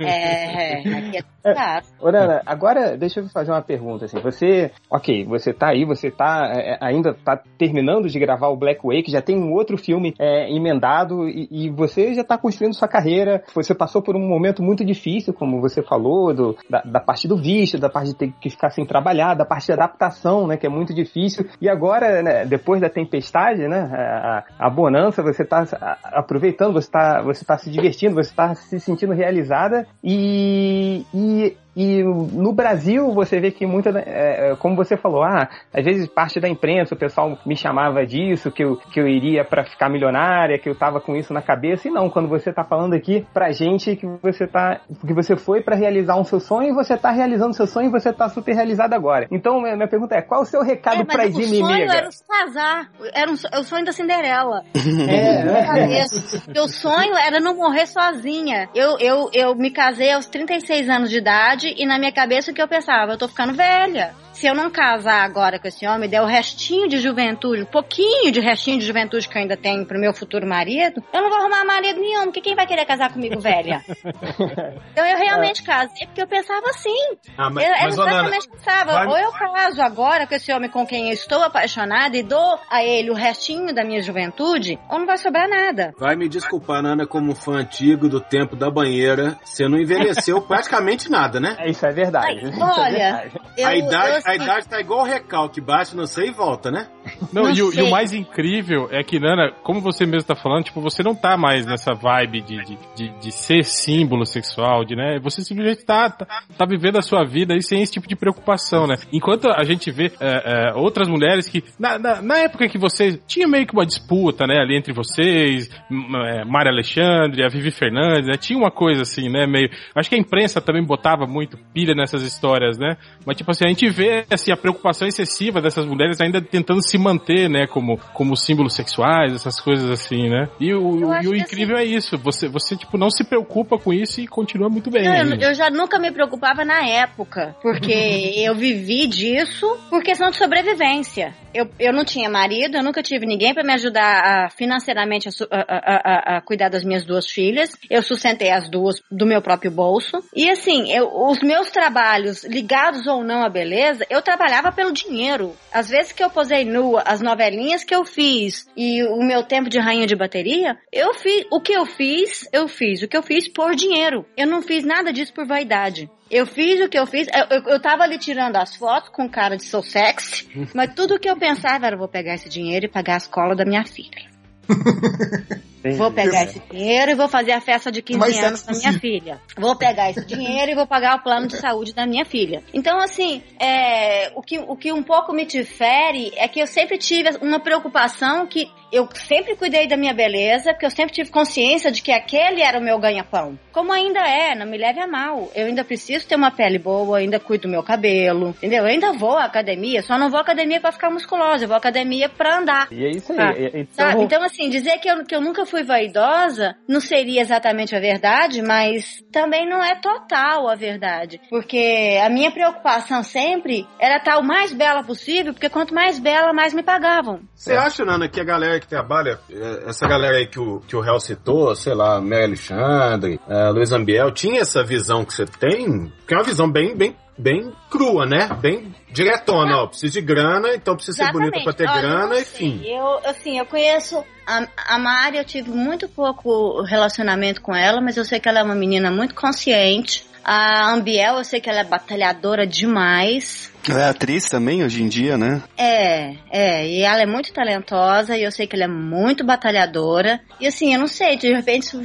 é, 0.00 0.78
aqui 0.80 1.18
é 1.44 1.54
caro. 1.54 1.86
Ô, 2.00 2.10
Nana, 2.10 2.42
agora 2.44 2.96
deixa 2.96 3.20
eu 3.20 3.28
fazer 3.28 3.52
uma 3.52 3.62
pergunta, 3.62 4.06
assim, 4.06 4.18
você, 4.20 4.72
ok, 4.90 5.24
você 5.24 5.52
tá 5.52 5.68
aí, 5.68 5.84
você 5.84 6.10
tá, 6.10 6.50
é, 6.54 6.78
ainda 6.80 7.14
tá 7.14 7.40
terminando 7.56 8.08
de 8.08 8.18
gravar 8.18 8.48
o 8.48 8.56
Black 8.56 8.80
Wake, 8.84 9.10
já 9.10 9.22
tem 9.22 9.36
um 9.38 9.52
outro 9.52 9.76
filme 9.78 10.14
é, 10.18 10.50
emendado 10.52 11.28
e, 11.28 11.48
e 11.50 11.70
você 11.70 12.12
já 12.14 12.24
tá 12.24 12.36
construindo 12.36 12.74
sua 12.74 12.88
carreira, 12.88 13.42
você 13.54 13.74
passou 13.74 14.02
por 14.02 14.16
um 14.16 14.26
momento 14.28 14.62
muito 14.62 14.84
difícil, 14.84 15.32
como 15.32 15.60
você 15.60 15.82
falou, 15.82 16.34
do, 16.34 16.56
da, 16.68 16.80
da 16.82 17.00
parte 17.00 17.28
do 17.28 17.36
visto, 17.36 17.78
da 17.78 17.88
parte 17.88 18.08
de 18.08 18.16
ter 18.16 18.32
que 18.40 18.50
ficar 18.50 18.70
sem 18.70 18.84
trabalhar, 18.84 19.34
da 19.34 19.44
parte 19.44 19.66
de 19.66 19.72
adaptação, 19.72 20.46
né, 20.48 20.56
que 20.56 20.66
é 20.66 20.70
muito 20.70 20.92
difícil, 20.92 21.46
e 21.60 21.68
agora, 21.68 22.20
né, 22.22 22.44
depois 22.46 22.80
da 22.80 22.88
tempestade, 22.90 23.68
né, 23.68 23.88
a, 23.92 24.44
a 24.58 24.71
bonança, 24.72 25.22
você 25.22 25.42
está 25.42 25.64
aproveitando, 26.04 26.72
você 26.72 26.88
está 26.88 27.22
você 27.22 27.44
tá 27.44 27.58
se 27.58 27.70
divertindo, 27.70 28.14
você 28.14 28.30
está 28.30 28.54
se 28.54 28.80
sentindo 28.80 29.12
realizada 29.12 29.86
e, 30.02 31.04
e 31.14 31.56
e 31.74 32.02
no 32.02 32.52
Brasil, 32.52 33.12
você 33.12 33.40
vê 33.40 33.50
que 33.50 33.66
muita, 33.66 33.90
é, 33.98 34.52
é, 34.52 34.56
como 34.56 34.76
você 34.76 34.96
falou, 34.96 35.22
ah, 35.22 35.48
às 35.72 35.84
vezes 35.84 36.06
parte 36.06 36.38
da 36.38 36.48
imprensa, 36.48 36.94
o 36.94 36.98
pessoal 36.98 37.38
me 37.46 37.56
chamava 37.56 38.04
disso, 38.06 38.50
que 38.50 38.62
eu, 38.62 38.76
que 38.76 39.00
eu 39.00 39.08
iria 39.08 39.44
para 39.44 39.64
ficar 39.64 39.88
milionária, 39.88 40.58
que 40.58 40.68
eu 40.68 40.74
tava 40.74 41.00
com 41.00 41.16
isso 41.16 41.32
na 41.32 41.40
cabeça, 41.40 41.88
e 41.88 41.90
não, 41.90 42.10
quando 42.10 42.28
você 42.28 42.52
tá 42.52 42.62
falando 42.62 42.94
aqui 42.94 43.26
pra 43.32 43.52
gente 43.52 43.96
que 43.96 44.06
você 44.22 44.46
tá, 44.46 44.80
que 45.06 45.14
você 45.14 45.34
foi 45.36 45.62
para 45.62 45.74
realizar 45.74 46.16
um 46.16 46.24
seu 46.24 46.40
sonho 46.40 46.70
e 46.70 46.74
você 46.74 46.96
tá 46.96 47.10
realizando 47.10 47.54
seu 47.54 47.66
sonho 47.66 47.86
e 47.88 47.90
você 47.90 48.12
tá 48.12 48.28
super 48.28 48.54
realizado 48.54 48.92
agora. 48.92 49.26
Então, 49.30 49.60
minha, 49.60 49.74
minha 49.74 49.88
pergunta 49.88 50.14
é, 50.14 50.20
qual 50.22 50.42
o 50.42 50.46
seu 50.46 50.62
recado 50.62 51.02
é, 51.02 51.04
pra 51.04 51.26
Edime, 51.26 51.62
O 51.62 51.66
sonho 51.66 51.90
era 51.90 52.10
se 52.10 52.24
casar, 52.26 52.90
era 53.14 53.30
um, 53.30 53.34
o 53.34 53.64
sonho 53.64 53.84
da 53.84 53.92
Cinderela. 53.92 54.62
é, 55.08 56.00
é. 56.00 56.04
Meu 56.52 56.68
sonho 56.68 57.16
era 57.16 57.40
não 57.40 57.56
morrer 57.56 57.86
sozinha. 57.86 58.68
Eu, 58.74 58.98
eu, 58.98 59.30
eu 59.32 59.54
me 59.54 59.70
casei 59.70 60.12
aos 60.12 60.26
36 60.26 60.88
anos 60.88 61.10
de 61.10 61.18
idade, 61.18 61.61
e 61.68 61.86
na 61.86 61.98
minha 61.98 62.12
cabeça 62.12 62.50
o 62.50 62.54
que 62.54 62.62
eu 62.62 62.68
pensava? 62.68 63.12
Eu 63.12 63.18
tô 63.18 63.28
ficando 63.28 63.54
velha 63.54 64.14
se 64.42 64.48
eu 64.48 64.56
não 64.56 64.72
casar 64.72 65.22
agora 65.22 65.56
com 65.56 65.68
esse 65.68 65.86
homem, 65.86 66.10
der 66.10 66.20
o 66.20 66.26
restinho 66.26 66.88
de 66.88 66.98
juventude, 66.98 67.62
um 67.62 67.66
pouquinho 67.66 68.32
de 68.32 68.40
restinho 68.40 68.76
de 68.76 68.84
juventude 68.84 69.28
que 69.28 69.38
eu 69.38 69.42
ainda 69.42 69.56
tenho 69.56 69.86
pro 69.86 70.00
meu 70.00 70.12
futuro 70.12 70.44
marido, 70.44 71.00
eu 71.12 71.22
não 71.22 71.30
vou 71.30 71.38
arrumar 71.38 71.64
marido 71.64 72.00
nenhum, 72.00 72.24
porque 72.24 72.40
quem 72.40 72.56
vai 72.56 72.66
querer 72.66 72.84
casar 72.84 73.12
comigo 73.12 73.38
velha? 73.38 73.84
então 74.90 75.06
eu 75.06 75.16
realmente 75.16 75.62
casei 75.62 76.06
porque 76.06 76.20
eu 76.20 76.26
pensava 76.26 76.68
assim. 76.70 77.16
Ah, 77.38 77.48
mas, 77.50 77.64
eu, 77.64 77.70
mas, 77.70 77.82
eu 77.82 77.88
exatamente 78.04 78.48
pensava, 78.48 78.92
vai... 78.92 79.06
ou 79.06 79.16
eu 79.16 79.30
caso 79.30 79.80
agora 79.80 80.26
com 80.26 80.34
esse 80.34 80.52
homem 80.52 80.68
com 80.68 80.84
quem 80.84 81.06
eu 81.06 81.12
estou 81.12 81.40
apaixonada 81.44 82.16
e 82.16 82.24
dou 82.24 82.58
a 82.68 82.82
ele 82.82 83.12
o 83.12 83.14
restinho 83.14 83.72
da 83.72 83.84
minha 83.84 84.02
juventude, 84.02 84.76
ou 84.90 84.98
não 84.98 85.06
vai 85.06 85.18
sobrar 85.18 85.48
nada. 85.48 85.94
Vai 85.96 86.16
me 86.16 86.28
desculpar, 86.28 86.82
Nana, 86.82 87.06
como 87.06 87.32
fã 87.36 87.58
antigo 87.58 88.08
do 88.08 88.20
tempo 88.20 88.56
da 88.56 88.68
banheira, 88.68 89.38
você 89.44 89.68
não 89.68 89.78
envelheceu 89.78 90.42
praticamente 90.42 91.08
nada, 91.08 91.38
né? 91.38 91.56
Isso 91.66 91.86
é 91.86 91.92
verdade. 91.92 92.40
Ai, 92.44 92.60
olha, 92.60 92.96
é 92.96 93.12
verdade. 93.12 93.40
Eu, 93.56 93.68
a 93.68 93.76
idade, 93.76 94.31
a 94.32 94.36
idade 94.36 94.68
tá 94.68 94.80
igual 94.80 95.00
o 95.00 95.04
recalque, 95.04 95.60
bate 95.60 95.94
no 95.94 96.06
sei 96.06 96.28
e 96.28 96.32
volta, 96.32 96.70
né? 96.70 96.88
Não, 97.32 97.44
não 97.44 97.50
e, 97.50 97.62
o, 97.62 97.72
e, 97.72 97.82
o, 97.82 97.90
mais 97.90 98.12
incrível 98.12 98.88
é 98.90 99.02
que, 99.02 99.18
Nana, 99.18 99.52
como 99.62 99.80
você 99.80 100.06
mesmo 100.06 100.26
tá 100.26 100.34
falando, 100.34 100.64
tipo, 100.64 100.80
você 100.80 101.02
não 101.02 101.14
tá 101.14 101.36
mais 101.36 101.66
nessa 101.66 101.94
vibe 101.94 102.42
de, 102.42 102.64
de, 102.64 102.78
de, 102.94 103.08
de 103.18 103.32
ser 103.32 103.64
símbolo 103.64 104.24
sexual, 104.24 104.84
de, 104.84 104.94
né? 104.94 105.18
Você 105.22 105.42
simplesmente 105.42 105.84
tá, 105.84 106.10
tá, 106.10 106.26
tá, 106.56 106.66
vivendo 106.66 106.98
a 106.98 107.02
sua 107.02 107.24
vida 107.24 107.54
aí 107.54 107.62
sem 107.62 107.82
esse 107.82 107.92
tipo 107.92 108.06
de 108.06 108.16
preocupação, 108.16 108.86
né? 108.86 108.96
Enquanto 109.12 109.48
a 109.50 109.64
gente 109.64 109.90
vê 109.90 110.12
é, 110.20 110.70
é, 110.70 110.74
outras 110.74 111.08
mulheres 111.08 111.48
que, 111.48 111.64
na, 111.78 111.98
na, 111.98 112.22
na, 112.22 112.38
época 112.38 112.68
que 112.68 112.78
você 112.78 113.18
tinha 113.26 113.48
meio 113.48 113.66
que 113.66 113.72
uma 113.74 113.86
disputa, 113.86 114.46
né, 114.46 114.58
ali 114.60 114.76
entre 114.76 114.92
vocês, 114.92 115.68
é, 115.90 116.44
Maria 116.44 116.72
Alexandre, 116.72 117.44
a 117.44 117.48
Vivi 117.48 117.70
Fernandes, 117.70 118.26
né? 118.26 118.34
Tinha 118.38 118.58
uma 118.58 118.70
coisa 118.70 119.02
assim, 119.02 119.28
né? 119.28 119.46
Meio. 119.46 119.70
Acho 119.94 120.08
que 120.08 120.14
a 120.14 120.18
imprensa 120.18 120.60
também 120.60 120.84
botava 120.84 121.26
muito 121.26 121.58
pilha 121.72 121.94
nessas 121.94 122.22
histórias, 122.22 122.78
né? 122.78 122.96
Mas, 123.26 123.36
tipo 123.36 123.50
assim, 123.50 123.64
a 123.64 123.68
gente 123.68 123.88
vê 123.88 124.24
assim, 124.30 124.52
a 124.52 124.56
preocupação 124.56 125.06
excessiva 125.08 125.60
dessas 125.60 125.86
mulheres 125.86 126.20
ainda 126.20 126.40
tentando 126.40 126.82
se 126.82 126.91
manter, 126.98 127.48
né, 127.48 127.66
como, 127.66 127.98
como 128.12 128.36
símbolos 128.36 128.74
sexuais, 128.74 129.34
essas 129.34 129.60
coisas 129.60 129.90
assim, 129.90 130.28
né? 130.28 130.48
E 130.60 130.72
o, 130.74 131.22
e 131.22 131.28
o 131.28 131.34
incrível 131.34 131.76
assim... 131.76 131.84
é 131.84 131.96
isso, 131.96 132.18
você, 132.18 132.48
você, 132.48 132.76
tipo, 132.76 132.96
não 132.98 133.10
se 133.10 133.24
preocupa 133.24 133.78
com 133.78 133.92
isso 133.92 134.20
e 134.20 134.26
continua 134.26 134.68
muito 134.68 134.90
bem. 134.90 135.04
Não, 135.04 135.34
eu, 135.36 135.54
já 135.54 135.70
nunca 135.70 135.98
me 135.98 136.10
preocupava 136.10 136.64
na 136.64 136.86
época, 136.86 137.54
porque 137.62 137.92
eu 138.44 138.54
vivi 138.54 139.06
disso 139.06 139.66
por 139.88 140.02
questão 140.02 140.30
de 140.30 140.36
sobrevivência. 140.36 141.34
Eu, 141.54 141.68
eu 141.78 141.92
não 141.92 142.04
tinha 142.04 142.30
marido, 142.30 142.76
eu 142.76 142.82
nunca 142.82 143.02
tive 143.02 143.26
ninguém 143.26 143.52
para 143.52 143.62
me 143.62 143.74
ajudar 143.74 144.22
a, 144.24 144.50
financeiramente 144.50 145.28
a, 145.28 145.32
a, 145.50 146.36
a, 146.36 146.40
cuidar 146.40 146.70
das 146.70 146.82
minhas 146.82 147.04
duas 147.04 147.28
filhas. 147.28 147.76
Eu 147.90 148.02
sustentei 148.02 148.50
as 148.50 148.70
duas 148.70 149.02
do 149.10 149.26
meu 149.26 149.42
próprio 149.42 149.70
bolso. 149.70 150.22
E 150.34 150.50
assim, 150.50 150.90
eu, 150.90 151.10
os 151.28 151.42
meus 151.42 151.70
trabalhos, 151.70 152.44
ligados 152.44 153.06
ou 153.06 153.22
não 153.22 153.44
à 153.44 153.50
beleza, 153.50 154.06
eu 154.08 154.22
trabalhava 154.22 154.72
pelo 154.72 154.92
dinheiro. 154.92 155.54
Às 155.72 155.90
vezes 155.90 156.12
que 156.12 156.24
eu 156.24 156.30
posei 156.30 156.64
as 157.04 157.20
novelinhas 157.20 157.84
que 157.84 157.94
eu 157.94 158.04
fiz 158.04 158.66
e 158.76 159.02
o 159.04 159.22
meu 159.22 159.42
tempo 159.42 159.68
de 159.68 159.78
rainha 159.78 160.06
de 160.06 160.16
bateria, 160.16 160.76
eu 160.92 161.14
fiz, 161.14 161.46
o 161.50 161.60
que 161.60 161.72
eu 161.72 161.86
fiz, 161.86 162.48
eu 162.52 162.68
fiz. 162.68 163.02
O 163.02 163.08
que 163.08 163.16
eu 163.16 163.22
fiz 163.22 163.48
por 163.48 163.74
dinheiro. 163.74 164.24
Eu 164.36 164.46
não 164.46 164.62
fiz 164.62 164.84
nada 164.84 165.12
disso 165.12 165.32
por 165.32 165.46
vaidade. 165.46 166.10
Eu 166.30 166.46
fiz 166.46 166.80
o 166.80 166.88
que 166.88 166.98
eu 166.98 167.06
fiz. 167.06 167.28
Eu, 167.28 167.58
eu, 167.58 167.62
eu 167.74 167.80
tava 167.80 168.02
ali 168.02 168.18
tirando 168.18 168.56
as 168.56 168.74
fotos 168.76 169.10
com 169.10 169.28
cara 169.28 169.56
de 169.56 169.64
sou 169.64 169.82
sexy, 169.82 170.48
mas 170.74 170.94
tudo 170.94 171.16
o 171.16 171.18
que 171.18 171.28
eu 171.28 171.36
pensava 171.36 171.86
era: 171.86 171.96
vou 171.96 172.08
pegar 172.08 172.34
esse 172.34 172.48
dinheiro 172.48 172.86
e 172.86 172.88
pagar 172.88 173.14
a 173.14 173.18
escola 173.18 173.54
da 173.54 173.64
minha 173.64 173.84
filha. 173.84 174.30
Vou 175.96 176.12
pegar 176.12 176.44
esse 176.44 176.60
dinheiro 176.70 177.10
e 177.10 177.14
vou 177.14 177.28
fazer 177.28 177.52
a 177.52 177.60
festa 177.60 177.90
de 177.90 178.02
15 178.02 178.18
Mas 178.18 178.38
anos 178.38 178.62
da 178.62 178.72
minha 178.72 178.92
filha. 179.00 179.40
Vou 179.56 179.76
pegar 179.76 180.10
esse 180.10 180.24
dinheiro 180.24 180.72
e 180.72 180.74
vou 180.74 180.86
pagar 180.86 181.16
o 181.16 181.22
plano 181.22 181.46
de 181.46 181.56
saúde 181.56 181.94
da 181.94 182.06
minha 182.06 182.24
filha. 182.24 182.62
Então, 182.72 182.98
assim, 182.98 183.42
é, 183.58 184.32
o, 184.34 184.42
que, 184.42 184.58
o 184.58 184.76
que 184.76 184.92
um 184.92 185.02
pouco 185.02 185.32
me 185.32 185.44
difere 185.44 186.32
é 186.36 186.46
que 186.46 186.60
eu 186.60 186.66
sempre 186.66 186.98
tive 186.98 187.30
uma 187.40 187.60
preocupação 187.60 188.46
que 188.46 188.70
eu 188.92 189.08
sempre 189.14 189.56
cuidei 189.56 189.86
da 189.86 189.96
minha 189.96 190.12
beleza, 190.12 190.72
porque 190.72 190.84
eu 190.84 190.90
sempre 190.90 191.14
tive 191.14 191.30
consciência 191.30 191.90
de 191.90 192.02
que 192.02 192.12
aquele 192.12 192.60
era 192.60 192.78
o 192.78 192.82
meu 192.82 192.98
ganha-pão. 192.98 193.58
Como 193.72 193.90
ainda 193.90 194.20
é, 194.20 194.54
não 194.54 194.66
me 194.66 194.76
leve 194.76 195.00
a 195.00 195.06
mal. 195.06 195.50
Eu 195.54 195.66
ainda 195.66 195.82
preciso 195.82 196.28
ter 196.28 196.36
uma 196.36 196.50
pele 196.50 196.78
boa, 196.78 197.18
ainda 197.18 197.40
cuido 197.40 197.62
do 197.62 197.68
meu 197.70 197.82
cabelo, 197.82 198.50
entendeu? 198.50 198.80
Eu 198.84 198.90
ainda 198.90 199.12
vou 199.12 199.38
à 199.38 199.44
academia, 199.44 200.02
só 200.02 200.18
não 200.18 200.28
vou 200.28 200.38
à 200.38 200.42
academia 200.42 200.78
para 200.78 200.92
ficar 200.92 201.10
musculosa, 201.10 201.64
eu 201.64 201.68
vou 201.68 201.74
à 201.74 201.78
academia 201.78 202.28
para 202.28 202.58
andar. 202.58 202.88
E 202.92 203.04
é 203.06 203.10
isso 203.10 203.32
aí. 203.32 203.38
Tá? 203.38 204.12
Então... 204.12 204.22
então, 204.22 204.42
assim, 204.42 204.68
dizer 204.68 204.98
que 204.98 205.08
eu, 205.08 205.24
que 205.24 205.34
eu 205.34 205.40
nunca 205.40 205.64
fui 205.72 205.82
vaidosa 205.82 206.76
não 206.86 207.00
seria 207.00 207.40
exatamente 207.40 207.96
a 207.96 208.00
verdade, 208.00 208.60
mas 208.60 209.24
também 209.32 209.66
não 209.66 209.82
é 209.82 209.98
total 209.98 210.68
a 210.68 210.74
verdade. 210.74 211.40
Porque 211.48 212.20
a 212.22 212.28
minha 212.28 212.50
preocupação 212.50 213.22
sempre 213.22 213.88
era 213.98 214.18
estar 214.18 214.38
o 214.38 214.44
mais 214.44 214.74
bela 214.74 215.02
possível, 215.02 215.54
porque 215.54 215.70
quanto 215.70 215.94
mais 215.94 216.18
bela, 216.18 216.52
mais 216.52 216.74
me 216.74 216.82
pagavam. 216.82 217.40
Você 217.54 217.72
acha, 217.72 218.04
Nana, 218.04 218.28
que 218.28 218.38
a 218.38 218.44
galera 218.44 218.78
que 218.78 218.86
trabalha, 218.86 219.40
é, 219.50 219.88
essa 219.88 220.06
galera 220.06 220.36
aí 220.36 220.46
que 220.46 220.60
o, 220.60 220.80
que 220.80 220.94
o 220.94 221.02
Hel 221.02 221.18
citou, 221.18 221.74
sei 221.74 221.94
lá, 221.94 222.20
Mary 222.20 222.44
Alexandre, 222.44 223.40
é, 223.48 223.70
Luiz 223.70 223.92
Ambiel, 223.92 224.30
tinha 224.30 224.60
essa 224.60 224.84
visão 224.84 225.24
que 225.24 225.32
você 225.32 225.46
tem? 225.46 226.12
Que 226.28 226.34
é 226.34 226.36
uma 226.36 226.44
visão 226.44 226.70
bem, 226.70 226.94
bem, 226.94 227.16
bem 227.38 227.72
crua, 227.90 228.26
né? 228.26 228.48
Bem 228.60 228.92
diretona, 229.12 229.82
ó. 229.82 229.86
Preciso 229.86 230.14
de 230.14 230.20
grana, 230.22 230.74
então 230.74 230.96
precisa 230.96 231.24
ser 231.24 231.32
bonita 231.32 231.60
pra 231.62 231.72
ter 231.72 231.88
Olha, 231.88 232.00
grana, 232.00 232.40
enfim. 232.40 232.82
Eu, 232.84 233.20
assim, 233.24 233.58
eu 233.58 233.66
conheço 233.66 234.24
a, 234.46 234.66
a 234.76 234.98
Mari, 234.98 235.36
eu 235.36 235.44
tive 235.44 235.70
muito 235.70 236.08
pouco 236.08 236.82
relacionamento 236.82 237.60
com 237.60 237.74
ela, 237.74 238.00
mas 238.00 238.16
eu 238.16 238.24
sei 238.24 238.40
que 238.40 238.48
ela 238.48 238.60
é 238.60 238.62
uma 238.62 238.74
menina 238.74 239.10
muito 239.10 239.34
consciente. 239.34 240.26
A 240.44 240.90
Ambiel, 240.92 241.36
eu 241.36 241.44
sei 241.44 241.60
que 241.60 241.70
ela 241.70 241.80
é 241.80 241.84
batalhadora 241.84 242.66
demais. 242.66 243.72
Ela 243.88 244.06
é 244.06 244.08
atriz 244.08 244.48
também 244.48 244.82
hoje 244.82 245.00
em 245.00 245.08
dia, 245.08 245.38
né? 245.38 245.62
É, 245.78 246.34
é. 246.50 246.88
E 246.88 247.02
ela 247.02 247.22
é 247.22 247.26
muito 247.26 247.52
talentosa 247.52 248.36
e 248.36 248.42
eu 248.42 248.50
sei 248.50 248.66
que 248.66 248.74
ela 248.74 248.86
é 248.86 248.88
muito 248.88 249.44
batalhadora. 249.44 250.40
E 250.58 250.66
assim, 250.66 250.92
eu 250.92 250.98
não 250.98 251.06
sei, 251.06 251.36
de 251.36 251.52
repente, 251.52 251.96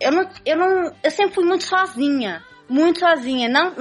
eu 0.00 0.12
não, 0.12 0.28
eu 0.46 0.56
não, 0.56 0.92
eu 1.02 1.10
sempre 1.10 1.34
fui 1.34 1.44
muito 1.44 1.64
sozinha 1.64 2.42
muito 2.68 3.00
sozinha. 3.00 3.48
Não, 3.48 3.74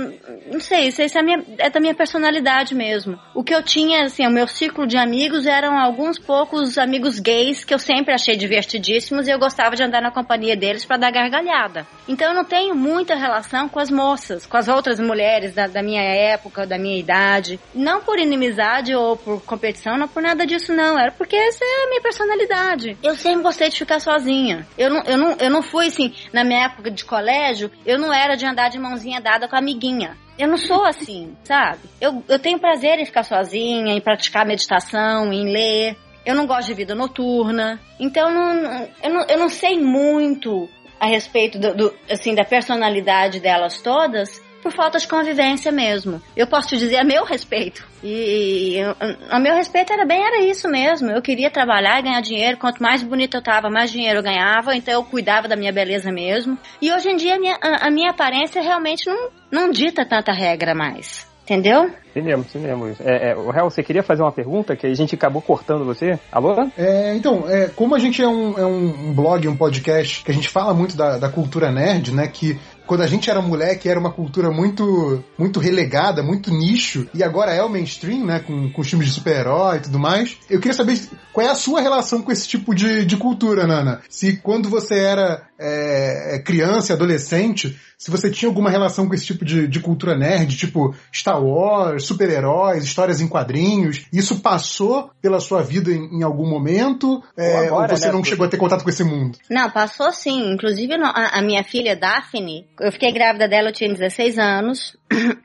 não 0.52 0.60
sei, 0.60 0.88
isso, 0.88 1.02
isso 1.02 1.18
é, 1.18 1.22
minha, 1.22 1.44
é, 1.58 1.70
da 1.70 1.80
minha 1.80 1.96
personalidade 1.96 2.76
mesmo. 2.76 3.20
O 3.34 3.44
que 3.44 3.54
eu 3.54 3.64
tinha, 3.64 4.04
assim, 4.04 4.26
o 4.26 4.32
meu 4.32 4.48
círculo 4.48 4.88
de 4.88 4.98
amigos 4.98 5.46
eram 5.46 5.78
alguns 5.78 6.20
poucos 6.20 6.78
amigos 6.78 7.20
gays 7.20 7.64
que 7.64 7.74
eu 7.74 7.80
sempre 7.80 8.14
achei 8.14 8.36
divertidíssimos 8.36 9.28
e 9.28 9.32
eu 9.32 9.40
gostava 9.40 9.76
de 9.76 9.84
andar 9.84 10.02
na 10.02 10.12
companhia 10.12 10.56
deles 10.56 10.86
para 10.86 10.98
dar 10.98 11.12
gargalhada. 11.12 11.88
Então 12.08 12.30
eu 12.30 12.34
não 12.34 12.44
tenho 12.44 12.76
muita 12.76 13.16
relação 13.16 13.70
com 13.70 13.80
as 13.80 13.90
moças, 13.90 14.46
com 14.46 14.58
as 14.58 14.68
outras 14.68 15.00
mulheres 15.00 15.54
da, 15.54 15.68
da 15.68 15.82
minha 15.82 16.02
época, 16.02 16.66
da 16.66 16.78
minha 16.78 17.00
idade. 17.00 17.60
Não 17.74 18.02
por 18.02 18.20
inimizade 18.20 18.94
ou 18.94 19.16
por 19.16 19.42
competição, 19.44 19.98
não 19.98 20.08
por 20.08 20.22
nada 20.22 20.46
disso, 20.46 20.74
não. 20.74 21.00
Era 21.00 21.12
porque 21.12 21.36
essa 21.36 21.64
é 21.64 21.86
a 21.86 21.90
minha 21.90 22.02
personalidade. 22.02 22.98
Eu 23.02 23.16
sempre 23.16 23.44
gostei 23.44 23.70
de 23.70 23.78
ficar 23.78 24.00
sozinha. 24.00 24.68
Eu 24.78 24.90
não, 24.90 25.04
eu 25.04 25.18
não, 25.18 25.32
eu 25.40 25.50
não 25.50 25.62
fui, 25.62 25.88
assim, 25.88 26.14
na 26.32 26.44
minha 26.44 26.66
época 26.66 26.92
de 26.92 27.06
colégio, 27.06 27.72
eu 27.86 27.98
não 27.98 28.14
era 28.14 28.36
de 28.36 28.46
andar 28.46 28.70
de 28.74 28.80
mãozinha 28.80 29.22
dada 29.22 29.48
com 29.48 29.56
a 29.56 29.60
amiguinha. 29.60 30.18
Eu 30.38 30.48
não 30.48 30.58
sou 30.58 30.84
assim, 30.84 31.36
sabe? 31.44 31.82
Eu, 32.02 32.24
eu 32.28 32.40
tenho 32.40 32.60
prazer 32.60 33.00
em 33.00 33.06
ficar 33.06 33.24
sozinha, 33.24 33.94
em 33.94 34.02
praticar 34.02 34.46
meditação, 34.46 35.32
em 35.32 35.52
ler. 35.52 35.96
Eu 36.26 36.36
não 36.36 36.46
gosto 36.46 36.68
de 36.68 36.74
vida 36.74 36.96
noturna. 36.96 37.80
Então, 38.00 38.32
não, 38.32 38.88
eu, 39.02 39.14
não, 39.14 39.26
eu 39.28 39.40
não 39.40 39.50
sei 39.50 39.80
muito 39.80 40.70
a 41.00 41.06
respeito 41.06 41.60
do, 41.60 41.76
do, 41.76 41.94
assim, 42.10 42.34
da 42.34 42.46
personalidade 42.46 43.40
delas 43.40 43.82
todas, 43.82 44.42
por 44.64 44.72
falta 44.72 44.98
de 44.98 45.08
convivência 45.08 45.72
mesmo. 45.72 46.22
Eu 46.36 46.48
posso 46.48 46.70
te 46.70 46.78
dizer 46.78 46.98
a 46.98 47.04
meu 47.04 47.26
respeito. 47.26 47.86
E, 48.02 48.78
e 48.78 48.82
a 49.30 49.40
meu 49.40 49.54
respeito 49.54 49.92
era 49.92 50.06
bem 50.06 50.24
era 50.24 50.42
isso 50.42 50.70
mesmo. 50.70 51.12
Eu 51.12 51.22
queria 51.22 51.52
trabalhar 51.52 52.00
e 52.00 52.04
ganhar 52.04 52.22
dinheiro. 52.22 52.58
Quanto 52.58 52.82
mais 52.82 53.04
bonita 53.04 53.38
eu 53.38 53.44
tava, 53.44 53.70
mais 53.70 53.92
dinheiro 53.92 54.20
eu 54.20 54.24
ganhava. 54.24 54.74
Então 54.74 54.94
eu 54.94 55.04
cuidava 55.04 55.50
da 55.50 55.58
minha 55.58 55.74
beleza 55.74 56.12
mesmo. 56.12 56.58
E 56.82 56.92
hoje 56.94 57.10
em 57.10 57.18
dia 57.18 57.36
a 57.36 57.40
minha, 57.40 57.58
a, 57.62 57.88
a 57.88 57.92
minha 57.92 58.12
aparência 58.12 58.62
realmente 58.62 59.06
não, 59.06 59.30
não 59.52 59.70
dita 59.70 60.06
tanta 60.06 60.32
regra 60.32 60.74
mais. 60.74 61.28
Entendeu? 61.44 61.92
Cinema, 62.14 62.44
cinema. 62.46 62.92
É, 63.02 63.32
é, 63.32 63.36
o 63.36 63.52
Real, 63.52 63.70
você 63.70 63.84
queria 63.84 64.02
fazer 64.02 64.22
uma 64.22 64.32
pergunta 64.32 64.78
que 64.78 64.88
a 64.88 64.94
gente 64.94 65.14
acabou 65.14 65.42
cortando 65.42 65.84
você? 65.84 66.18
Alô? 66.32 66.56
É, 66.78 67.14
então, 67.16 67.50
é, 67.50 67.68
como 67.68 67.94
a 67.96 68.00
gente 68.00 68.22
é 68.22 68.28
um, 68.28 68.58
é 68.58 68.66
um 68.66 69.14
blog, 69.14 69.46
um 69.50 69.58
podcast 69.58 70.24
que 70.24 70.32
a 70.32 70.34
gente 70.34 70.48
fala 70.48 70.74
muito 70.74 70.96
da, 70.96 71.18
da 71.18 71.28
cultura 71.28 71.70
nerd, 71.70 72.14
né? 72.14 72.30
Que 72.30 72.58
quando 72.86 73.02
a 73.02 73.08
gente 73.08 73.30
era 73.30 73.42
moleque, 73.42 73.90
era 73.90 74.00
uma 74.00 74.12
cultura 74.12 74.52
muito 74.52 75.24
muito 75.38 75.60
relegada, 75.60 76.24
muito 76.24 76.52
nicho, 76.52 77.08
e 77.14 77.24
agora 77.24 77.54
é 77.54 77.64
o 77.64 77.70
mainstream, 77.70 78.26
né? 78.26 78.40
Com, 78.40 78.70
com 78.72 78.84
filmes 78.84 79.08
de 79.08 79.14
super-herói 79.14 79.78
e 79.78 79.82
tudo 79.82 80.00
mais. 80.00 80.38
Eu 80.50 80.60
queria 80.60 80.76
saber 80.76 81.00
qual 81.32 81.46
é 81.46 81.50
a 81.50 81.56
sua 81.56 81.82
relação 81.82 82.22
com 82.22 82.32
esse 82.32 82.48
tipo 82.48 82.74
de, 82.74 83.06
de 83.06 83.18
cultura, 83.18 83.66
Nana. 83.66 84.02
Se 84.10 84.38
quando 84.38 84.70
você 84.70 84.96
era 84.96 85.48
é, 85.60 86.42
criança 86.44 86.92
e 86.92 86.96
adolescente, 86.96 87.80
se 87.98 88.12
você 88.12 88.30
tinha 88.30 88.50
alguma 88.50 88.70
relação 88.70 89.08
com 89.08 89.14
esse 89.14 89.26
tipo 89.26 89.46
de, 89.46 89.68
de 89.68 89.80
cultura 89.80 90.18
nerd, 90.18 90.58
tipo 90.58 90.94
Star 91.14 91.42
Wars, 91.42 92.06
super-heróis, 92.06 92.84
histórias 92.84 93.22
em 93.22 93.28
quadrinhos, 93.28 94.06
isso 94.12 94.42
passou 94.42 95.10
pela 95.22 95.40
sua 95.40 95.62
vida 95.62 95.90
em, 95.90 96.20
em 96.20 96.24
algum 96.24 96.46
momento? 96.46 97.24
É, 97.38 97.54
ou, 97.54 97.68
agora, 97.68 97.92
ou 97.94 97.98
você 97.98 98.08
né, 98.08 98.12
não 98.14 98.24
chegou 98.24 98.46
a 98.46 98.50
ter 98.50 98.58
contato 98.58 98.84
com 98.84 98.90
esse 98.90 99.04
mundo? 99.04 99.38
Não, 99.50 99.70
passou 99.70 100.12
sim. 100.12 100.52
Inclusive, 100.52 100.96
a, 100.96 101.40
a 101.40 101.42
minha 101.42 101.64
filha 101.64 101.96
Daphne, 101.96 102.68
eu 102.80 102.92
fiquei 102.92 103.14
grávida 103.14 103.48
dela, 103.48 103.70
eu 103.70 103.74
tinha 103.74 103.94
16 103.94 104.38
anos. 104.38 104.98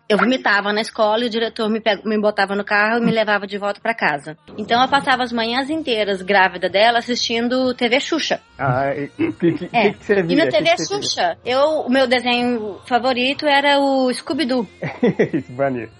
Eu 0.08 0.16
vomitava 0.16 0.72
na 0.72 0.80
escola 0.80 1.24
e 1.24 1.26
o 1.26 1.30
diretor 1.30 1.68
me, 1.68 1.80
peg... 1.80 2.02
me 2.04 2.18
botava 2.18 2.54
no 2.54 2.64
carro 2.64 2.98
e 2.98 3.04
me 3.04 3.12
levava 3.12 3.46
de 3.46 3.58
volta 3.58 3.80
para 3.80 3.94
casa. 3.94 4.36
Então 4.56 4.80
eu 4.80 4.88
passava 4.88 5.22
as 5.22 5.32
manhãs 5.32 5.68
inteiras 5.68 6.22
grávida 6.22 6.68
dela 6.68 6.98
assistindo 6.98 7.74
TV 7.74 8.00
Xuxa. 8.00 8.40
Ah, 8.58 8.94
e, 8.94 9.08
que, 9.32 9.68
é. 9.72 9.90
que, 9.90 10.04
você 10.04 10.22
via? 10.22 10.42
E 10.42 10.44
no 10.44 10.50
TV 10.50 10.76
que 10.76 10.86
Xuxa, 10.86 11.36
eu, 11.44 11.80
o 11.80 11.90
meu 11.90 12.06
desenho 12.06 12.78
favorito 12.86 13.46
era 13.46 13.78
o 13.78 14.12
Scooby-Doo. 14.12 14.66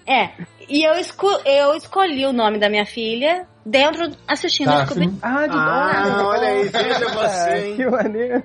É. 0.07 0.31
E 0.67 0.83
eu, 0.87 0.93
esco 0.95 1.27
eu 1.45 1.75
escolhi 1.75 2.25
o 2.25 2.33
nome 2.33 2.59
da 2.59 2.69
minha 2.69 2.85
filha 2.85 3.45
dentro 3.65 4.09
assistindo 4.27 4.71
o 4.71 4.85
Scooby-Doo. 4.85 5.19
Ah, 5.21 5.47
de 5.47 5.55
ah, 5.55 6.23
olha 6.25 6.47
aí, 6.47 6.67
veja 6.67 7.09
você, 7.09 7.57
hein? 7.67 7.75
Que 7.75 7.85
maneiro. 7.85 8.43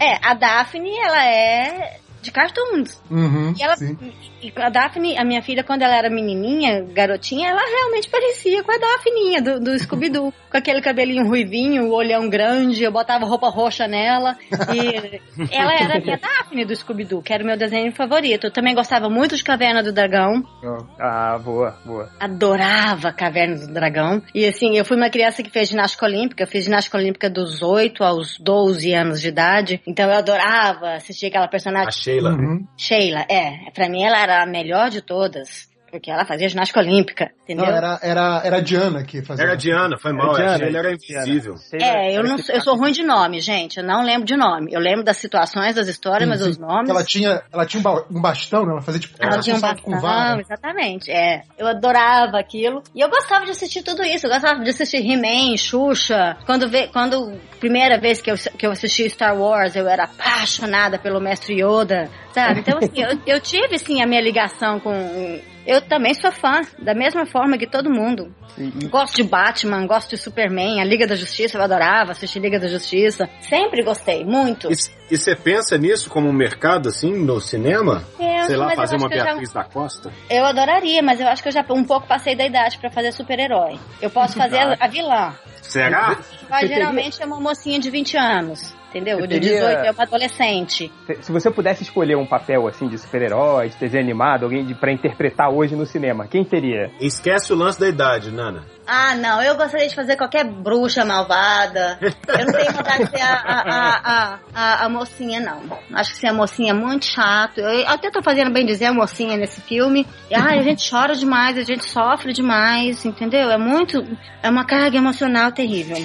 É, 0.00 0.18
a 0.22 0.34
Daphne, 0.34 0.96
ela 0.98 1.26
é 1.26 1.98
de 2.24 2.32
cartoons. 2.32 3.00
Uhum, 3.10 3.54
e 3.56 3.62
ela, 3.62 3.76
sim. 3.76 3.96
E 4.44 4.52
a 4.56 4.68
Daphne, 4.68 5.16
a 5.16 5.24
minha 5.24 5.40
filha, 5.40 5.64
quando 5.64 5.80
ela 5.80 5.96
era 5.96 6.10
menininha, 6.10 6.84
garotinha, 6.92 7.48
ela 7.48 7.62
realmente 7.62 8.10
parecia 8.10 8.62
com 8.62 8.70
a 8.70 8.76
Daphninha 8.76 9.40
do, 9.40 9.58
do 9.58 9.78
Scooby-Doo. 9.78 10.34
com 10.54 10.58
aquele 10.58 10.82
cabelinho 10.82 11.26
ruivinho, 11.26 11.86
o 11.86 11.94
olhão 11.94 12.28
grande, 12.28 12.84
eu 12.84 12.92
botava 12.92 13.24
roupa 13.24 13.48
roxa 13.48 13.88
nela. 13.88 14.36
E 14.72 15.20
ela 15.50 15.74
era 15.74 15.96
a 15.96 16.00
minha 16.00 16.18
Daphne 16.18 16.64
do 16.66 16.76
Scooby-Doo, 16.76 17.22
que 17.22 17.32
era 17.32 17.42
o 17.42 17.46
meu 17.46 17.56
desenho 17.56 17.90
favorito. 17.90 18.46
Eu 18.46 18.52
também 18.52 18.74
gostava 18.74 19.08
muito 19.08 19.34
de 19.34 19.42
Caverna 19.42 19.82
do 19.82 19.92
Dragão. 19.92 20.44
Ah, 21.00 21.38
boa, 21.38 21.76
boa. 21.84 22.10
Adorava 22.20 23.12
Caverna 23.12 23.66
do 23.66 23.72
Dragão. 23.72 24.22
E 24.34 24.44
assim, 24.44 24.76
eu 24.76 24.84
fui 24.84 24.96
uma 24.96 25.08
criança 25.08 25.42
que 25.42 25.50
fez 25.50 25.70
ginástica 25.70 26.04
olímpica. 26.04 26.42
Eu 26.42 26.48
fiz 26.48 26.64
ginástica 26.64 26.98
olímpica 26.98 27.30
dos 27.30 27.62
8 27.62 28.04
aos 28.04 28.38
12 28.38 28.92
anos 28.92 29.22
de 29.22 29.28
idade. 29.28 29.80
Então 29.86 30.10
eu 30.10 30.18
adorava 30.18 30.92
assistir 30.92 31.26
aquela 31.26 31.48
personagem. 31.48 31.88
A 31.88 31.90
Sheila. 31.90 32.30
Uhum. 32.30 32.66
Sheila, 32.76 33.24
é. 33.28 33.70
Pra 33.72 33.88
mim 33.88 34.04
ela 34.04 34.20
era 34.20 34.33
a 34.42 34.46
melhor 34.46 34.90
de 34.90 35.00
todas. 35.00 35.72
Porque 35.94 36.10
ela 36.10 36.24
fazia 36.24 36.48
ginástica 36.48 36.80
olímpica, 36.80 37.30
entendeu? 37.44 37.66
Não, 37.66 37.72
era, 37.72 38.00
era, 38.02 38.42
era 38.44 38.56
a 38.56 38.60
Diana 38.60 39.04
que 39.04 39.22
fazia. 39.22 39.44
Era 39.44 39.52
a 39.52 39.56
Diana, 39.56 39.96
foi 39.96 40.12
mal. 40.12 40.36
Era 40.36 40.56
Diana, 40.56 40.64
ele 40.66 40.76
era 40.76 40.92
invisível. 40.92 41.54
É, 41.72 42.18
eu, 42.18 42.24
não, 42.24 42.36
eu 42.48 42.60
sou 42.60 42.76
ruim 42.76 42.90
de 42.90 43.04
nome, 43.04 43.38
gente. 43.40 43.76
Eu 43.76 43.84
não 43.84 44.02
lembro 44.02 44.26
de 44.26 44.36
nome. 44.36 44.72
Eu 44.72 44.80
lembro 44.80 45.04
das 45.04 45.18
situações, 45.18 45.76
das 45.76 45.86
histórias, 45.86 46.24
sim, 46.24 46.28
mas 46.28 46.42
sim. 46.42 46.50
os 46.50 46.58
nomes. 46.58 46.90
Ela 46.90 47.04
tinha, 47.04 47.42
ela 47.52 47.64
tinha 47.64 47.80
um 48.10 48.20
bastão, 48.20 48.66
né? 48.66 48.72
Ela 48.72 48.82
fazia 48.82 49.00
tipo. 49.00 49.16
Ela 49.20 49.38
tinha 49.38 49.54
um 49.54 49.60
bastão, 49.60 49.84
com 49.84 50.00
vara. 50.00 50.40
exatamente. 50.40 51.12
É. 51.12 51.42
Eu 51.56 51.68
adorava 51.68 52.40
aquilo. 52.40 52.82
E 52.92 53.00
eu 53.00 53.08
gostava 53.08 53.44
de 53.44 53.52
assistir 53.52 53.84
tudo 53.84 54.02
isso. 54.02 54.26
Eu 54.26 54.32
gostava 54.32 54.64
de 54.64 54.70
assistir 54.70 54.96
He-Man, 54.96 55.56
Xuxa. 55.56 56.38
Quando, 56.44 56.68
ve, 56.68 56.88
quando 56.88 57.38
primeira 57.60 58.00
vez 58.00 58.20
que 58.20 58.32
eu, 58.32 58.34
que 58.58 58.66
eu 58.66 58.72
assisti 58.72 59.08
Star 59.08 59.38
Wars, 59.40 59.76
eu 59.76 59.86
era 59.86 60.06
apaixonada 60.06 60.98
pelo 60.98 61.20
Mestre 61.20 61.54
Yoda, 61.62 62.10
sabe? 62.34 62.60
Então, 62.60 62.78
assim, 62.78 63.00
eu, 63.00 63.18
eu 63.34 63.40
tive, 63.40 63.78
sim, 63.78 64.02
a 64.02 64.06
minha 64.06 64.20
ligação 64.20 64.80
com 64.80 64.92
eu 65.66 65.80
também 65.80 66.12
sou 66.12 66.30
fã, 66.30 66.60
da 66.78 66.94
mesma 66.94 67.24
forma 67.24 67.56
que 67.56 67.66
todo 67.66 67.90
mundo. 67.90 68.30
Gosto 68.90 69.16
de 69.16 69.22
Batman, 69.22 69.86
gosto 69.86 70.10
de 70.10 70.18
Superman, 70.18 70.80
a 70.80 70.84
Liga 70.84 71.06
da 71.06 71.16
Justiça, 71.16 71.56
eu 71.56 71.62
adorava 71.62 72.12
assistir 72.12 72.38
Liga 72.38 72.60
da 72.60 72.68
Justiça. 72.68 73.28
Sempre 73.40 73.82
gostei, 73.82 74.24
muito. 74.24 74.68
E 74.70 75.16
você 75.16 75.34
pensa 75.34 75.78
nisso 75.78 76.10
como 76.10 76.28
um 76.28 76.34
mercado, 76.34 76.90
assim, 76.90 77.12
no 77.12 77.40
cinema? 77.40 78.04
Penso, 78.18 78.46
Sei 78.48 78.56
lá, 78.56 78.74
fazer 78.76 78.96
uma 78.96 79.08
Beatriz 79.08 79.50
já... 79.50 79.62
da 79.62 79.68
Costa? 79.68 80.12
Eu 80.28 80.44
adoraria, 80.44 81.02
mas 81.02 81.18
eu 81.18 81.26
acho 81.26 81.42
que 81.42 81.48
eu 81.48 81.52
já 81.52 81.64
um 81.70 81.84
pouco 81.84 82.06
passei 82.06 82.36
da 82.36 82.44
idade 82.44 82.78
para 82.78 82.90
fazer 82.90 83.12
super-herói. 83.12 83.78
Eu 84.02 84.10
posso 84.10 84.36
fazer 84.38 84.58
a, 84.58 84.76
a 84.78 84.86
vilã. 84.86 85.34
Será? 85.62 86.18
Mas 86.50 86.68
geralmente 86.68 87.22
é 87.22 87.26
uma 87.26 87.40
mocinha 87.40 87.80
de 87.80 87.90
20 87.90 88.18
anos 88.18 88.83
entendeu? 88.94 89.18
O 89.18 89.26
de 89.26 89.40
18 89.40 89.64
é 89.80 89.90
uma 89.90 90.02
adolescente. 90.02 90.92
Se 91.20 91.32
você 91.32 91.50
pudesse 91.50 91.82
escolher 91.82 92.16
um 92.16 92.26
papel 92.26 92.68
assim 92.68 92.86
de 92.86 92.96
super-herói, 92.96 93.68
de 93.70 93.76
desenho 93.76 94.04
animado, 94.04 94.44
alguém 94.44 94.64
de, 94.64 94.74
pra 94.74 94.92
interpretar 94.92 95.50
hoje 95.50 95.74
no 95.74 95.84
cinema, 95.84 96.28
quem 96.28 96.44
seria? 96.44 96.90
Esquece 97.00 97.52
o 97.52 97.56
lance 97.56 97.80
da 97.80 97.88
idade, 97.88 98.30
Nana. 98.30 98.64
Ah, 98.86 99.14
não, 99.16 99.42
eu 99.42 99.56
gostaria 99.56 99.88
de 99.88 99.94
fazer 99.94 100.16
qualquer 100.16 100.44
bruxa 100.44 101.04
malvada. 101.04 101.98
Eu 102.00 102.46
não 102.46 102.52
tenho 102.52 102.72
vontade 102.72 103.04
de 103.04 103.10
ser 103.10 103.22
a, 103.22 103.34
a, 103.34 104.00
a, 104.04 104.38
a, 104.54 104.84
a 104.84 104.88
mocinha, 104.90 105.40
não. 105.40 105.62
Acho 105.94 106.12
que 106.12 106.18
ser 106.18 106.28
a 106.28 106.34
mocinha 106.34 106.70
é 106.70 106.74
muito 106.74 107.06
chato. 107.06 107.60
Eu 107.60 107.88
até 107.88 108.10
tô 108.10 108.22
fazendo 108.22 108.52
bem 108.52 108.66
dizer 108.66 108.86
a 108.86 108.92
mocinha 108.92 109.38
nesse 109.38 109.60
filme. 109.62 110.06
E, 110.30 110.34
ai, 110.34 110.58
a 110.58 110.62
gente 110.62 110.88
chora 110.88 111.14
demais, 111.14 111.56
a 111.56 111.62
gente 111.62 111.84
sofre 111.84 112.32
demais, 112.32 113.04
entendeu? 113.06 113.50
É 113.50 113.56
muito. 113.56 114.04
É 114.42 114.50
uma 114.50 114.66
carga 114.66 114.98
emocional 114.98 115.50
terrível. 115.50 115.96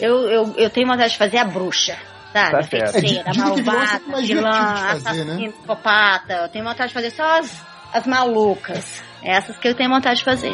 Eu, 0.00 0.28
eu, 0.30 0.54
eu 0.56 0.70
tenho 0.70 0.88
vontade 0.88 1.12
de 1.12 1.18
fazer 1.18 1.36
a 1.36 1.44
bruxa 1.44 1.94
sabe? 2.34 2.50
Tá 2.50 2.62
Feiticeira, 2.64 3.30
é, 3.30 3.38
malvada, 3.38 4.20
vilã, 4.20 4.50
assassino, 4.50 5.34
né? 5.34 5.48
psicopata. 5.50 6.32
Eu 6.32 6.48
tenho 6.48 6.64
vontade 6.64 6.88
de 6.88 6.94
fazer 6.94 7.10
só 7.10 7.38
as, 7.38 7.64
as 7.92 8.06
malucas. 8.06 9.02
Essas 9.22 9.56
que 9.56 9.68
eu 9.68 9.74
tenho 9.74 9.90
vontade 9.90 10.18
de 10.18 10.24
fazer. 10.24 10.52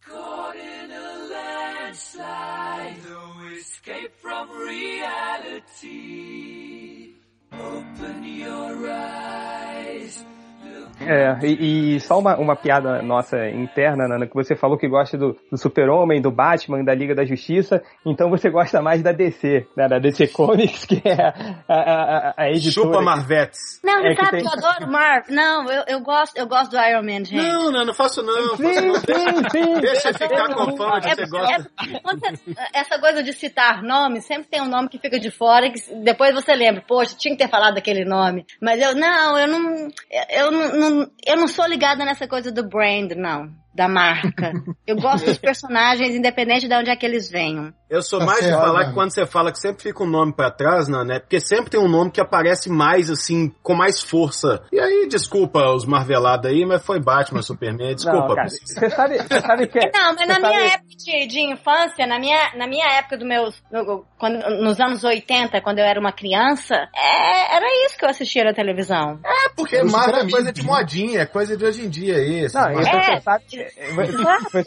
Caught 0.00 0.56
in 0.56 0.90
a 0.90 1.16
landslide, 1.84 3.02
no 3.04 3.48
escape 3.50 4.12
from 4.22 4.48
reality. 4.66 6.57
Open 7.60 8.24
your 8.24 8.90
eyes. 8.90 10.24
É, 11.00 11.38
e, 11.46 11.96
e, 11.96 12.00
só 12.00 12.18
uma, 12.18 12.36
uma 12.36 12.56
piada 12.56 13.00
nossa 13.02 13.48
interna, 13.48 14.08
Nana, 14.08 14.26
que 14.26 14.34
você 14.34 14.56
falou 14.56 14.76
que 14.76 14.88
gosta 14.88 15.16
do, 15.16 15.36
do 15.50 15.56
Super-Homem, 15.56 16.20
do 16.20 16.30
Batman, 16.30 16.82
da 16.82 16.94
Liga 16.94 17.14
da 17.14 17.24
Justiça, 17.24 17.82
então 18.04 18.28
você 18.28 18.50
gosta 18.50 18.82
mais 18.82 19.00
da 19.00 19.12
DC, 19.12 19.66
né, 19.76 19.88
da 19.88 19.98
DC 19.98 20.28
Comics, 20.28 20.84
que 20.84 21.00
é 21.04 21.14
a, 21.68 21.74
a, 21.74 22.34
a 22.36 22.50
editora. 22.50 22.88
Chupa 22.88 23.00
Marvetes. 23.00 23.80
Não, 23.84 24.04
é 24.04 24.14
sabe 24.14 24.28
que, 24.28 24.36
tem... 24.36 24.44
eu 24.44 24.52
adoro 24.52 24.90
Marvel. 24.90 25.34
Não, 25.34 25.70
eu, 25.70 25.84
eu, 25.86 26.00
gosto, 26.00 26.36
eu 26.36 26.46
gosto 26.46 26.72
do 26.72 26.76
Iron 26.78 27.02
Man, 27.02 27.24
gente. 27.24 27.36
Não, 27.36 27.70
não, 27.70 27.84
não 27.84 27.94
faço 27.94 28.22
não. 28.22 28.56
Sim, 28.56 28.64
faço 28.64 28.86
não. 28.86 28.94
Sim, 28.94 29.48
sim. 29.50 29.74
Deixa 29.80 30.08
eu 30.08 30.14
ficar 30.14 30.54
com 30.54 30.76
fama 30.76 31.00
de 31.00 31.08
é, 31.08 31.14
você 31.14 31.26
gosta. 31.26 31.70
É, 32.56 32.80
essa 32.80 32.98
coisa 32.98 33.22
de 33.22 33.32
citar 33.32 33.82
nome, 33.82 34.20
sempre 34.20 34.48
tem 34.48 34.60
um 34.60 34.68
nome 34.68 34.88
que 34.88 34.98
fica 34.98 35.18
de 35.18 35.30
fora 35.30 35.66
e 35.66 35.72
que 35.72 35.94
depois 36.02 36.34
você 36.34 36.54
lembra, 36.54 36.82
poxa, 36.86 37.14
tinha 37.16 37.36
que 37.36 37.42
ter 37.42 37.48
falado 37.48 37.74
daquele 37.74 38.04
nome. 38.04 38.44
Mas 38.60 38.80
eu, 38.80 38.94
não, 38.94 39.38
eu 39.38 39.46
não, 39.46 39.88
eu 40.30 40.50
não 40.50 40.57
não, 40.58 41.10
eu 41.26 41.36
não 41.36 41.48
sou 41.48 41.66
ligada 41.66 42.04
nessa 42.04 42.26
coisa 42.26 42.50
do 42.52 42.68
brand, 42.68 43.12
não 43.16 43.50
da 43.78 43.88
marca. 43.88 44.52
Eu 44.84 44.96
gosto 44.96 45.24
dos 45.24 45.38
personagens, 45.38 46.12
independente 46.14 46.66
de 46.66 46.74
onde 46.74 46.90
é 46.90 46.96
que 46.96 47.06
eles 47.06 47.30
venham. 47.30 47.72
Eu 47.88 48.02
sou 48.02 48.18
tá 48.18 48.26
mais 48.26 48.44
de 48.44 48.50
falar 48.50 48.86
que 48.86 48.92
quando 48.92 49.12
você 49.12 49.24
fala 49.24 49.52
que 49.52 49.58
sempre 49.58 49.82
fica 49.82 50.02
um 50.02 50.06
nome 50.06 50.32
para 50.32 50.50
trás, 50.50 50.88
né, 50.88 51.04
né? 51.04 51.18
Porque 51.20 51.40
sempre 51.40 51.70
tem 51.70 51.80
um 51.80 51.88
nome 51.88 52.10
que 52.10 52.20
aparece 52.20 52.68
mais, 52.68 53.08
assim, 53.08 53.48
com 53.62 53.74
mais 53.74 54.02
força. 54.02 54.62
E 54.72 54.80
aí, 54.80 55.06
desculpa 55.08 55.60
os 55.72 55.86
marvelados 55.86 56.50
aí, 56.50 56.66
mas 56.66 56.84
foi 56.84 57.00
Batman, 57.00 57.40
Superman, 57.40 57.94
desculpa. 57.96 58.28
Não, 58.28 58.34
cara, 58.34 58.48
você 58.48 58.90
sabe, 58.90 59.16
você 59.16 59.40
sabe 59.40 59.66
que... 59.68 59.78
É- 59.78 59.90
não, 59.94 60.14
mas 60.16 60.28
na 60.28 60.38
minha 60.38 60.52
sabe... 60.52 60.74
época 60.74 60.88
de, 60.98 61.26
de, 61.28 61.40
infância, 61.40 62.06
na 62.06 62.18
minha, 62.18 62.52
na 62.56 62.66
minha 62.66 62.86
época 62.98 63.16
do 63.16 63.24
meu... 63.24 63.48
No, 63.70 64.04
quando, 64.18 64.38
nos 64.60 64.80
anos 64.80 65.04
80, 65.04 65.60
quando 65.62 65.78
eu 65.78 65.84
era 65.84 66.00
uma 66.00 66.12
criança, 66.12 66.74
é, 66.74 67.56
era 67.56 67.86
isso 67.86 67.96
que 67.96 68.04
eu 68.04 68.10
assistia 68.10 68.44
na 68.44 68.52
televisão. 68.52 69.20
É, 69.24 69.48
porque 69.56 69.82
Marvel 69.84 70.26
é 70.26 70.30
coisa 70.30 70.52
de 70.52 70.62
modinha, 70.62 71.20
é 71.20 71.26
coisa 71.26 71.56
de 71.56 71.64
hoje 71.64 71.86
em 71.86 71.88
dia 71.88 72.16
aí. 72.16 72.46
Não, 72.52 72.68
é, 72.68 73.14
você 73.14 73.20
sabe 73.20 73.44
eu 73.76 73.96
vejo, 73.96 74.18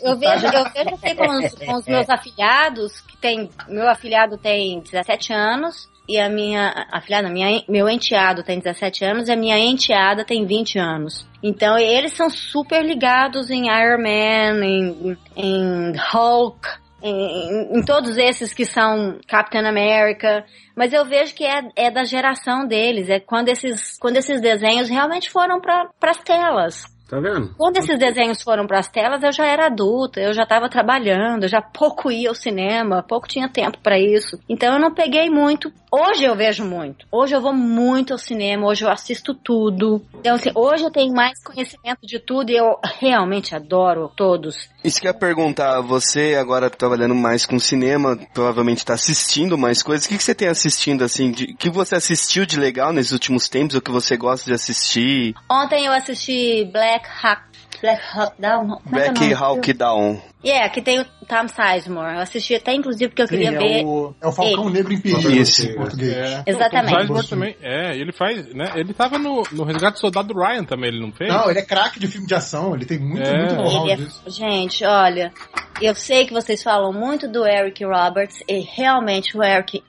eu 0.03 0.17
vejo 0.17 0.47
assim 0.47 1.15
com 1.15 1.37
os, 1.37 1.53
com 1.53 1.73
os 1.75 1.85
meus 1.85 2.09
afilhados, 2.09 3.01
que 3.01 3.17
tem. 3.17 3.49
Meu 3.67 3.89
afilhado 3.89 4.37
tem 4.37 4.79
17 4.79 5.33
anos 5.33 5.89
e 6.07 6.19
a 6.19 6.27
minha 6.27 6.87
afilhada, 6.91 7.29
minha, 7.29 7.63
meu 7.69 7.87
enteado 7.87 8.43
tem 8.43 8.59
17 8.59 9.05
anos 9.05 9.29
e 9.29 9.31
a 9.31 9.35
minha 9.35 9.57
enteada 9.57 10.25
tem 10.25 10.45
20 10.45 10.79
anos. 10.79 11.27
Então 11.41 11.77
eles 11.77 12.13
são 12.13 12.29
super 12.29 12.83
ligados 12.83 13.49
em 13.49 13.67
Iron 13.67 14.01
Man, 14.01 14.65
em, 14.65 15.17
em 15.35 15.93
Hulk, 16.11 16.67
em, 17.03 17.77
em, 17.77 17.81
todos 17.83 18.17
esses 18.17 18.53
que 18.53 18.65
são 18.65 19.19
Captain 19.27 19.65
America, 19.65 20.45
mas 20.75 20.93
eu 20.93 21.05
vejo 21.05 21.33
que 21.33 21.43
é, 21.43 21.61
é 21.75 21.89
da 21.89 22.03
geração 22.03 22.67
deles, 22.67 23.09
é 23.09 23.19
quando 23.19 23.49
esses, 23.49 23.97
quando 23.99 24.17
esses 24.17 24.39
desenhos 24.41 24.89
realmente 24.89 25.31
foram 25.31 25.59
para 25.59 25.89
as 26.01 26.17
telas. 26.17 26.85
Tá 27.11 27.19
vendo? 27.19 27.53
Quando 27.57 27.75
esses 27.75 27.99
desenhos 27.99 28.41
foram 28.41 28.65
para 28.65 28.79
as 28.79 28.87
telas, 28.87 29.21
eu 29.21 29.33
já 29.33 29.45
era 29.45 29.65
adulta, 29.65 30.21
eu 30.21 30.33
já 30.33 30.43
estava 30.43 30.69
trabalhando, 30.69 31.43
eu 31.43 31.49
já 31.49 31.61
pouco 31.61 32.09
ia 32.09 32.29
ao 32.29 32.35
cinema, 32.35 33.03
pouco 33.03 33.27
tinha 33.27 33.49
tempo 33.49 33.79
para 33.83 33.99
isso. 33.99 34.39
Então 34.47 34.75
eu 34.75 34.79
não 34.79 34.93
peguei 34.93 35.29
muito. 35.29 35.73
Hoje 35.91 36.23
eu 36.23 36.33
vejo 36.37 36.63
muito. 36.63 37.05
Hoje 37.11 37.35
eu 37.35 37.41
vou 37.41 37.53
muito 37.53 38.13
ao 38.13 38.17
cinema, 38.17 38.65
hoje 38.65 38.85
eu 38.85 38.89
assisto 38.89 39.33
tudo. 39.33 40.01
Então, 40.17 40.35
assim, 40.35 40.49
hoje 40.55 40.85
eu 40.85 40.89
tenho 40.89 41.13
mais 41.13 41.43
conhecimento 41.43 41.99
de 42.07 42.17
tudo 42.17 42.49
e 42.49 42.55
eu 42.55 42.79
realmente 42.97 43.53
adoro 43.53 44.09
todos. 44.15 44.69
Isso 44.81 45.01
que 45.01 45.05
eu 45.05 45.11
ia 45.11 45.17
perguntar, 45.17 45.81
você 45.81 46.35
agora 46.39 46.69
trabalhando 46.69 47.13
mais 47.13 47.45
com 47.45 47.59
cinema, 47.59 48.17
provavelmente 48.33 48.77
está 48.77 48.93
assistindo 48.93 49.57
mais 49.57 49.83
coisas. 49.83 50.05
O 50.05 50.09
que, 50.09 50.17
que 50.17 50.23
você 50.23 50.33
tem 50.33 50.47
assistindo, 50.47 51.03
assim, 51.03 51.29
de, 51.29 51.53
que 51.55 51.69
você 51.69 51.95
assistiu 51.95 52.45
de 52.45 52.57
legal 52.57 52.93
nesses 52.93 53.11
últimos 53.11 53.49
tempos, 53.49 53.75
ou 53.75 53.81
que 53.81 53.91
você 53.91 54.15
gosta 54.15 54.45
de 54.45 54.53
assistir? 54.53 55.35
Ontem 55.51 55.85
eu 55.85 55.91
assisti 55.91 56.63
Black 56.71 57.00
Hawk 57.07 57.51
Black 57.81 58.01
Hawk 58.13 58.39
Down. 58.39 58.79
Black 58.85 59.33
Hawk 59.33 59.73
Down. 59.73 60.21
Yeah, 60.43 60.69
que 60.69 60.81
tem 60.81 60.99
o 60.99 61.05
Tom 61.27 61.47
Sizemore. 61.47 62.15
Eu 62.15 62.21
assisti 62.21 62.55
até, 62.55 62.73
inclusive, 62.73 63.09
porque 63.09 63.23
eu 63.23 63.27
Sim, 63.27 63.37
queria 63.37 63.55
é 63.55 63.59
ver. 63.59 63.85
O, 63.85 64.15
é 64.21 64.27
o 64.27 64.31
Falcão 64.31 64.65
ele. 64.65 64.73
Negro 64.73 64.93
em 64.93 65.01
Perigo 65.01 65.29
Isso. 65.31 65.67
em 65.67 65.75
português. 65.75 66.15
É. 66.15 66.43
Exatamente. 66.45 66.93
O 66.93 66.97
Tom 66.97 67.01
Sizemore 67.01 67.27
também. 67.27 67.55
É, 67.61 67.95
ele 67.97 68.11
faz, 68.11 68.53
né? 68.53 68.71
Ele 68.75 68.93
tava 68.93 69.17
no, 69.17 69.43
no 69.51 69.63
Resgate 69.63 69.93
do 69.93 69.99
Soldado 69.99 70.33
Ryan 70.33 70.63
também, 70.63 70.89
ele 70.89 70.99
não 70.99 71.11
fez? 71.11 71.31
Não, 71.31 71.49
ele 71.49 71.59
é 71.59 71.63
craque 71.63 71.99
de 71.99 72.07
filme 72.07 72.27
de 72.27 72.35
ação. 72.35 72.75
Ele 72.75 72.85
tem 72.85 72.99
muito, 72.99 73.27
é. 73.27 73.37
muito 73.37 73.55
know-how 73.55 73.89
é, 73.89 73.97
Gente, 74.27 74.85
olha, 74.85 75.33
eu 75.81 75.95
sei 75.95 76.25
que 76.25 76.33
vocês 76.33 76.61
falam 76.61 76.93
muito 76.93 77.27
do 77.27 77.45
Eric 77.45 77.83
Roberts 77.83 78.43
e 78.47 78.59
realmente 78.59 79.35
o 79.35 79.43
Eric 79.43 79.83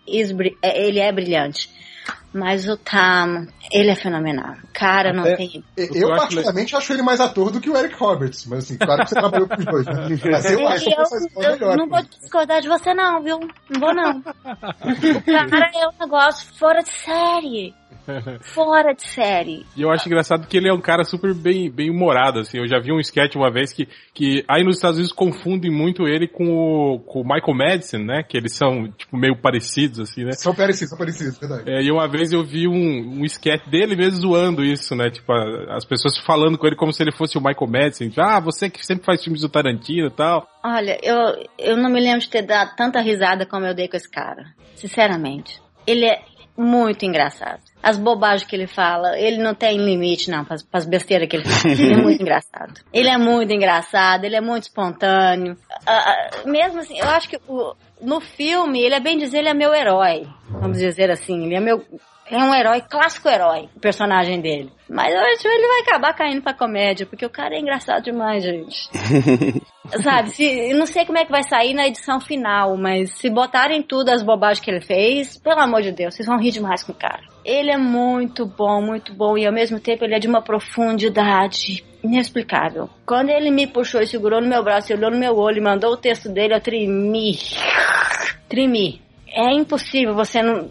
é, 0.62 0.86
ele 0.86 0.98
é 0.98 1.12
brilhante. 1.12 1.70
Mas 2.32 2.66
o 2.66 2.76
Tam, 2.78 3.46
ele 3.70 3.90
é 3.90 3.94
fenomenal. 3.94 4.56
Cara, 4.72 5.12
não 5.12 5.24
tem. 5.36 5.62
Eu, 5.76 5.88
eu 5.94 6.08
particularmente, 6.08 6.74
acho 6.74 6.92
ele 6.92 7.02
mais 7.02 7.20
ator 7.20 7.50
do 7.50 7.60
que 7.60 7.68
o 7.68 7.76
Eric 7.76 7.94
Roberts. 7.94 8.46
Mas 8.46 8.64
assim, 8.64 8.78
claro 8.78 9.02
que 9.02 9.10
você 9.10 9.14
trabalhou 9.14 9.46
com 9.46 9.56
os 9.56 9.64
dois, 9.64 9.86
né? 9.86 10.08
Mas 10.30 10.50
eu 10.50 10.66
acho 10.66 10.84
que 10.84 10.94
eu, 10.94 11.42
eu 11.42 11.52
melhor, 11.52 11.76
não 11.76 11.88
vou 11.88 12.02
discordar 12.02 12.62
de 12.62 12.68
você, 12.68 12.94
não, 12.94 13.22
viu? 13.22 13.38
Não 13.38 13.80
vou, 13.80 13.94
não. 13.94 14.18
o 14.18 14.22
cara 15.50 15.70
é 15.74 15.86
um 15.88 16.00
negócio 16.00 16.48
fora 16.58 16.82
de 16.82 16.92
série. 16.92 17.74
Fora 18.42 18.92
de 18.92 19.02
série. 19.02 19.64
E 19.76 19.82
eu 19.82 19.90
acho 19.90 20.08
engraçado 20.08 20.46
que 20.46 20.56
ele 20.56 20.68
é 20.68 20.72
um 20.72 20.80
cara 20.80 21.04
super 21.04 21.34
bem, 21.34 21.70
bem 21.70 21.90
humorado, 21.90 22.40
assim. 22.40 22.58
Eu 22.58 22.68
já 22.68 22.78
vi 22.78 22.92
um 22.92 23.00
sketch 23.00 23.34
uma 23.36 23.50
vez 23.50 23.72
que, 23.72 23.88
que 24.12 24.44
aí 24.48 24.64
nos 24.64 24.76
Estados 24.76 24.96
Unidos 24.96 25.12
confundem 25.12 25.70
muito 25.70 26.06
ele 26.06 26.26
com 26.26 26.44
o, 26.48 27.00
com 27.00 27.20
o 27.20 27.24
Michael 27.24 27.54
Madison, 27.54 27.98
né? 27.98 28.22
Que 28.22 28.36
eles 28.36 28.54
são, 28.54 28.90
tipo, 28.92 29.16
meio 29.16 29.36
parecidos, 29.36 30.00
assim, 30.00 30.24
né? 30.24 30.32
São 30.32 30.54
parecidos, 30.54 30.90
são 30.90 30.98
parecidos, 30.98 31.38
verdade. 31.38 31.70
É, 31.70 31.82
e 31.82 31.90
uma 31.90 32.08
vez 32.08 32.32
eu 32.32 32.44
vi 32.44 32.66
um, 32.66 33.20
um 33.20 33.24
sketch 33.24 33.68
dele 33.68 33.96
mesmo 33.96 34.20
zoando 34.20 34.64
isso, 34.64 34.94
né? 34.94 35.10
Tipo, 35.10 35.32
a, 35.32 35.76
as 35.76 35.84
pessoas 35.84 36.18
falando 36.18 36.58
com 36.58 36.66
ele 36.66 36.76
como 36.76 36.92
se 36.92 37.02
ele 37.02 37.12
fosse 37.12 37.38
o 37.38 37.40
Michael 37.40 37.70
Madison. 37.70 38.08
Tipo, 38.08 38.20
ah, 38.20 38.40
você 38.40 38.68
que 38.68 38.84
sempre 38.84 39.04
faz 39.04 39.22
filmes 39.22 39.42
do 39.42 39.48
Tarantino 39.48 40.08
e 40.08 40.10
tal. 40.10 40.46
Olha, 40.64 40.98
eu, 41.02 41.16
eu 41.58 41.76
não 41.76 41.90
me 41.90 42.00
lembro 42.00 42.20
de 42.20 42.28
ter 42.28 42.42
dado 42.42 42.74
tanta 42.76 43.00
risada 43.00 43.46
como 43.46 43.66
eu 43.66 43.74
dei 43.74 43.88
com 43.88 43.96
esse 43.96 44.10
cara. 44.10 44.54
Sinceramente. 44.74 45.60
Ele 45.86 46.06
é 46.06 46.22
muito 46.56 47.04
engraçado. 47.04 47.60
As 47.82 47.98
bobagens 47.98 48.48
que 48.48 48.54
ele 48.54 48.66
fala, 48.66 49.18
ele 49.18 49.38
não 49.42 49.54
tem 49.54 49.76
limite, 49.78 50.30
não, 50.30 50.44
para 50.44 50.56
as 50.72 50.84
besteiras 50.84 51.28
que 51.28 51.36
ele 51.36 51.44
fala. 51.44 51.74
Ele 51.74 51.94
é 51.94 52.02
muito 52.02 52.20
engraçado. 52.22 52.80
Ele 52.92 53.08
é 53.08 53.18
muito 53.18 53.52
engraçado, 53.52 54.24
ele 54.24 54.36
é 54.36 54.40
muito 54.40 54.64
espontâneo. 54.64 55.54
Uh, 55.54 56.48
mesmo 56.48 56.80
assim, 56.80 56.98
eu 56.98 57.08
acho 57.08 57.28
que 57.28 57.38
o, 57.48 57.74
no 58.00 58.20
filme, 58.20 58.80
ele 58.80 58.94
é 58.94 59.00
bem 59.00 59.18
dizer, 59.18 59.38
ele 59.38 59.48
é 59.48 59.54
meu 59.54 59.74
herói. 59.74 60.26
Vamos 60.48 60.78
dizer 60.78 61.10
assim, 61.10 61.44
ele 61.44 61.54
é 61.54 61.60
meu 61.60 61.84
é 62.30 62.38
um 62.38 62.54
herói, 62.54 62.80
clássico 62.80 63.28
herói, 63.28 63.68
o 63.74 63.80
personagem 63.80 64.40
dele. 64.40 64.72
Mas 64.88 65.12
eu 65.12 65.20
acho 65.20 65.42
que 65.42 65.48
ele 65.48 65.66
vai 65.66 65.80
acabar 65.80 66.14
caindo 66.14 66.42
pra 66.42 66.54
comédia, 66.54 67.06
porque 67.06 67.26
o 67.26 67.30
cara 67.30 67.54
é 67.54 67.60
engraçado 67.60 68.04
demais, 68.04 68.42
gente. 68.42 68.90
Sabe, 70.02 70.30
se, 70.30 70.44
eu 70.44 70.78
não 70.78 70.86
sei 70.86 71.04
como 71.04 71.18
é 71.18 71.24
que 71.24 71.30
vai 71.30 71.42
sair 71.42 71.74
na 71.74 71.86
edição 71.86 72.20
final, 72.20 72.76
mas 72.76 73.10
se 73.18 73.28
botarem 73.28 73.82
tudo 73.82 74.10
as 74.10 74.22
bobagens 74.22 74.60
que 74.60 74.70
ele 74.70 74.80
fez, 74.80 75.36
pelo 75.36 75.60
amor 75.60 75.82
de 75.82 75.92
Deus, 75.92 76.14
vocês 76.14 76.26
vão 76.26 76.38
rir 76.38 76.52
demais 76.52 76.82
com 76.82 76.92
o 76.92 76.94
cara. 76.94 77.22
Ele 77.44 77.70
é 77.70 77.76
muito 77.76 78.46
bom, 78.46 78.80
muito 78.80 79.12
bom, 79.12 79.36
e 79.36 79.46
ao 79.46 79.52
mesmo 79.52 79.80
tempo 79.80 80.04
ele 80.04 80.14
é 80.14 80.18
de 80.18 80.28
uma 80.28 80.40
profundidade 80.40 81.84
inexplicável. 82.02 82.88
Quando 83.04 83.30
ele 83.30 83.50
me 83.50 83.66
puxou 83.66 84.00
e 84.00 84.06
segurou 84.06 84.40
no 84.40 84.48
meu 84.48 84.62
braço, 84.62 84.92
olhou 84.92 85.10
no 85.10 85.18
meu 85.18 85.36
olho 85.36 85.58
e 85.58 85.62
mandou 85.62 85.92
o 85.92 85.96
texto 85.96 86.28
dele, 86.28 86.54
eu 86.54 86.60
tremi. 86.60 87.36
Tremi. 88.48 89.02
É 89.28 89.52
impossível 89.52 90.14
você 90.14 90.42
não 90.42 90.68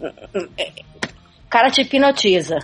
cara 1.52 1.70
te 1.70 1.82
hipnotiza. 1.82 2.60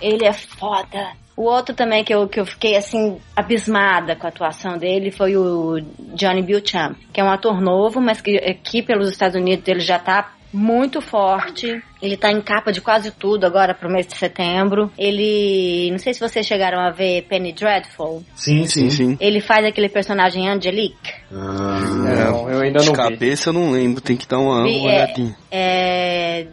Ele 0.00 0.26
é 0.26 0.32
foda. 0.32 1.12
O 1.36 1.44
outro 1.44 1.72
também 1.72 2.02
que 2.02 2.12
eu, 2.12 2.28
que 2.28 2.40
eu 2.40 2.44
fiquei 2.44 2.76
assim 2.76 3.20
abismada 3.34 4.16
com 4.16 4.26
a 4.26 4.28
atuação 4.28 4.76
dele 4.76 5.12
foi 5.12 5.36
o 5.36 5.80
Johnny 6.14 6.42
Beauchamp, 6.42 6.96
que 7.12 7.20
é 7.20 7.24
um 7.24 7.30
ator 7.30 7.60
novo, 7.60 8.00
mas 8.00 8.20
que 8.20 8.36
aqui 8.38 8.82
pelos 8.82 9.08
Estados 9.08 9.36
Unidos 9.36 9.66
ele 9.68 9.80
já 9.80 10.00
tá 10.00 10.32
muito 10.54 11.00
forte. 11.00 11.82
Ele 12.00 12.16
tá 12.16 12.30
em 12.30 12.40
capa 12.40 12.70
de 12.70 12.80
quase 12.80 13.10
tudo 13.10 13.44
agora 13.44 13.74
pro 13.74 13.90
mês 13.90 14.06
de 14.06 14.16
setembro. 14.16 14.90
Ele. 14.96 15.90
Não 15.90 15.98
sei 15.98 16.14
se 16.14 16.20
vocês 16.20 16.46
chegaram 16.46 16.78
a 16.78 16.90
ver 16.90 17.22
Penny 17.22 17.52
Dreadful. 17.52 18.22
Sim, 18.36 18.64
sim, 18.66 18.88
sim. 18.88 19.16
Ele 19.20 19.40
faz 19.40 19.66
aquele 19.66 19.88
personagem 19.88 20.48
Angelique. 20.48 21.12
Ah, 21.32 21.80
não, 21.80 22.48
eu 22.48 22.60
ainda 22.60 22.78
não. 22.78 22.92
De 22.92 22.92
cabeça 22.92 23.50
vi. 23.50 23.56
eu 23.56 23.62
não 23.62 23.72
lembro, 23.72 24.00
tem 24.00 24.16
que 24.16 24.28
dar 24.28 24.38
uma, 24.38 24.60
uma 24.60 24.68
é, 24.68 24.82
olhadinha. 24.82 25.36
É, 25.50 26.46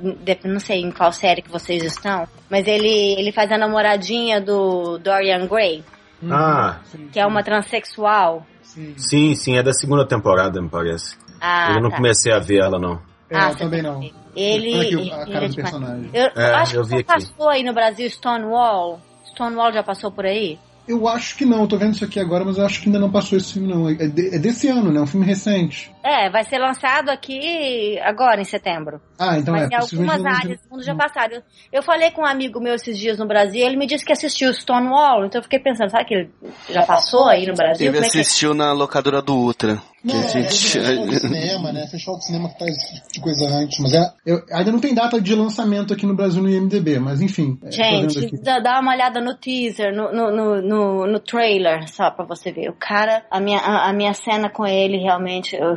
não 0.46 0.60
sei 0.60 0.82
em 0.82 0.92
qual 0.92 1.12
série 1.12 1.44
que 1.44 1.52
vocês 1.52 1.84
estão, 1.84 2.28
mas 2.50 2.66
ele, 2.66 3.16
ele 3.20 3.32
faz 3.32 3.52
a 3.52 3.58
namoradinha 3.58 4.42
do 4.42 4.98
Dorian 4.98 5.46
Gray. 5.48 5.84
Ah. 6.30 6.80
Que 7.12 7.20
é 7.20 7.26
uma 7.26 7.44
transexual. 7.44 8.46
Sim, 8.64 8.94
sim, 8.98 9.36
sim 9.36 9.58
é 9.58 9.64
da 9.64 9.74
segunda 9.74 10.08
temporada, 10.08 10.62
me 10.62 10.70
parece. 10.70 11.16
Ah, 11.40 11.74
eu 11.76 11.82
não 11.82 11.90
tá. 11.90 11.98
comecei 11.98 12.32
a 12.32 12.40
ver 12.40 12.62
ela, 12.62 12.80
não. 12.80 13.11
É, 13.32 13.38
ah, 13.38 13.56
também 13.56 13.82
não. 13.82 14.02
Ele. 14.36 15.00
Aqui, 15.00 15.12
a 15.12 15.26
cara 15.26 15.46
ele 15.46 15.54
do 15.54 15.60
é 15.60 15.64
personagem. 15.64 16.10
Eu, 16.14 16.26
é, 16.36 16.54
acho 16.54 16.76
eu 16.76 16.84
que 16.84 16.96
vi 16.98 17.04
passou 17.04 17.48
aí 17.48 17.64
no 17.64 17.74
Brasil 17.74 18.10
Stonewall. 18.10 19.00
Stonewall 19.26 19.72
já 19.72 19.82
passou 19.82 20.12
por 20.12 20.26
aí? 20.26 20.60
Eu 20.86 21.08
acho 21.08 21.38
que 21.38 21.46
não, 21.46 21.62
eu 21.62 21.68
tô 21.68 21.78
vendo 21.78 21.94
isso 21.94 22.04
aqui 22.04 22.20
agora, 22.20 22.44
mas 22.44 22.58
eu 22.58 22.66
acho 22.66 22.82
que 22.82 22.88
ainda 22.88 23.00
não 23.00 23.10
passou 23.10 23.38
esse 23.38 23.54
filme, 23.54 23.74
não. 23.74 23.88
É, 23.88 23.94
de, 23.94 24.36
é 24.36 24.40
desse 24.40 24.68
ano, 24.68 24.92
né? 24.92 25.00
Um 25.00 25.08
filme 25.08 25.26
recente. 25.26 25.94
É, 26.04 26.30
vai 26.30 26.44
ser 26.44 26.58
lançado 26.58 27.10
aqui 27.10 27.98
agora, 28.00 28.42
em 28.42 28.46
setembro. 28.46 29.00
Ah, 29.18 29.38
então 29.38 29.54
mas 29.54 29.72
é. 29.72 29.76
Em 29.76 29.78
algumas 29.78 30.26
áreas 30.26 30.60
do 30.60 30.72
mundo 30.72 30.84
já 30.84 30.94
passaram. 30.94 31.36
Eu, 31.36 31.44
eu 31.72 31.84
falei 31.84 32.12
com 32.12 32.24
um 32.24 32.26
amigo 32.26 32.60
meu 32.60 32.74
esses 32.74 32.98
dias 32.98 33.18
no 33.18 33.26
Brasil, 33.26 33.66
ele 33.66 33.78
me 33.78 33.88
disse 33.88 34.04
que 34.04 34.12
assistiu 34.12 34.54
Stonewall, 34.54 35.26
então 35.26 35.40
eu 35.40 35.44
fiquei 35.44 35.60
pensando, 35.60 35.90
sabe 35.90 36.04
que 36.04 36.14
ele 36.16 36.30
já 36.70 36.86
passou 36.86 37.30
aí 37.30 37.46
no 37.46 37.54
Brasil? 37.54 37.88
Ele 37.88 37.98
é 37.98 38.02
assistiu 38.02 38.52
é 38.52 38.56
na 38.56 38.74
locadora 38.74 39.22
do 39.22 39.36
Ultra. 39.36 39.82
Não, 40.04 40.20
que 40.22 40.38
a 40.38 40.42
gente... 40.42 40.80
é, 40.80 41.20
cinema, 41.20 41.72
né? 41.72 41.88
Fechou 41.88 42.16
o 42.16 42.22
cinema 42.22 42.50
que 42.50 42.60
faz 42.60 42.76
de 43.12 43.22
coisa 43.22 43.48
antes. 43.50 43.80
Mas 43.80 43.94
é, 43.94 44.12
eu, 44.26 44.44
ainda 44.52 44.72
não 44.72 44.80
tem 44.80 44.94
data 44.94 45.22
de 45.22 45.36
lançamento 45.36 45.94
aqui 45.94 46.06
no 46.06 46.16
Brasil 46.16 46.42
no 46.42 46.50
IMDB, 46.50 47.00
mas 47.00 47.22
enfim. 47.22 47.60
É, 47.64 47.72
gente, 47.72 48.42
dá 48.42 48.80
uma 48.80 48.94
olhada 48.94 49.22
no 49.22 49.36
teaser, 49.36 49.96
no, 49.96 50.12
no, 50.12 50.32
no, 50.32 50.62
no, 50.62 51.08
no 51.08 51.20
trailer, 51.20 51.88
só 51.88 52.10
pra 52.10 52.26
você 52.26 52.52
ver. 52.52 52.70
O 52.70 52.74
cara, 52.74 53.24
a 53.30 53.40
minha, 53.40 53.60
a, 53.60 53.90
a 53.90 53.94
minha 53.94 54.14
cena 54.14 54.50
com 54.50 54.66
ele 54.66 54.98
realmente. 54.98 55.56
Eu, 55.56 55.76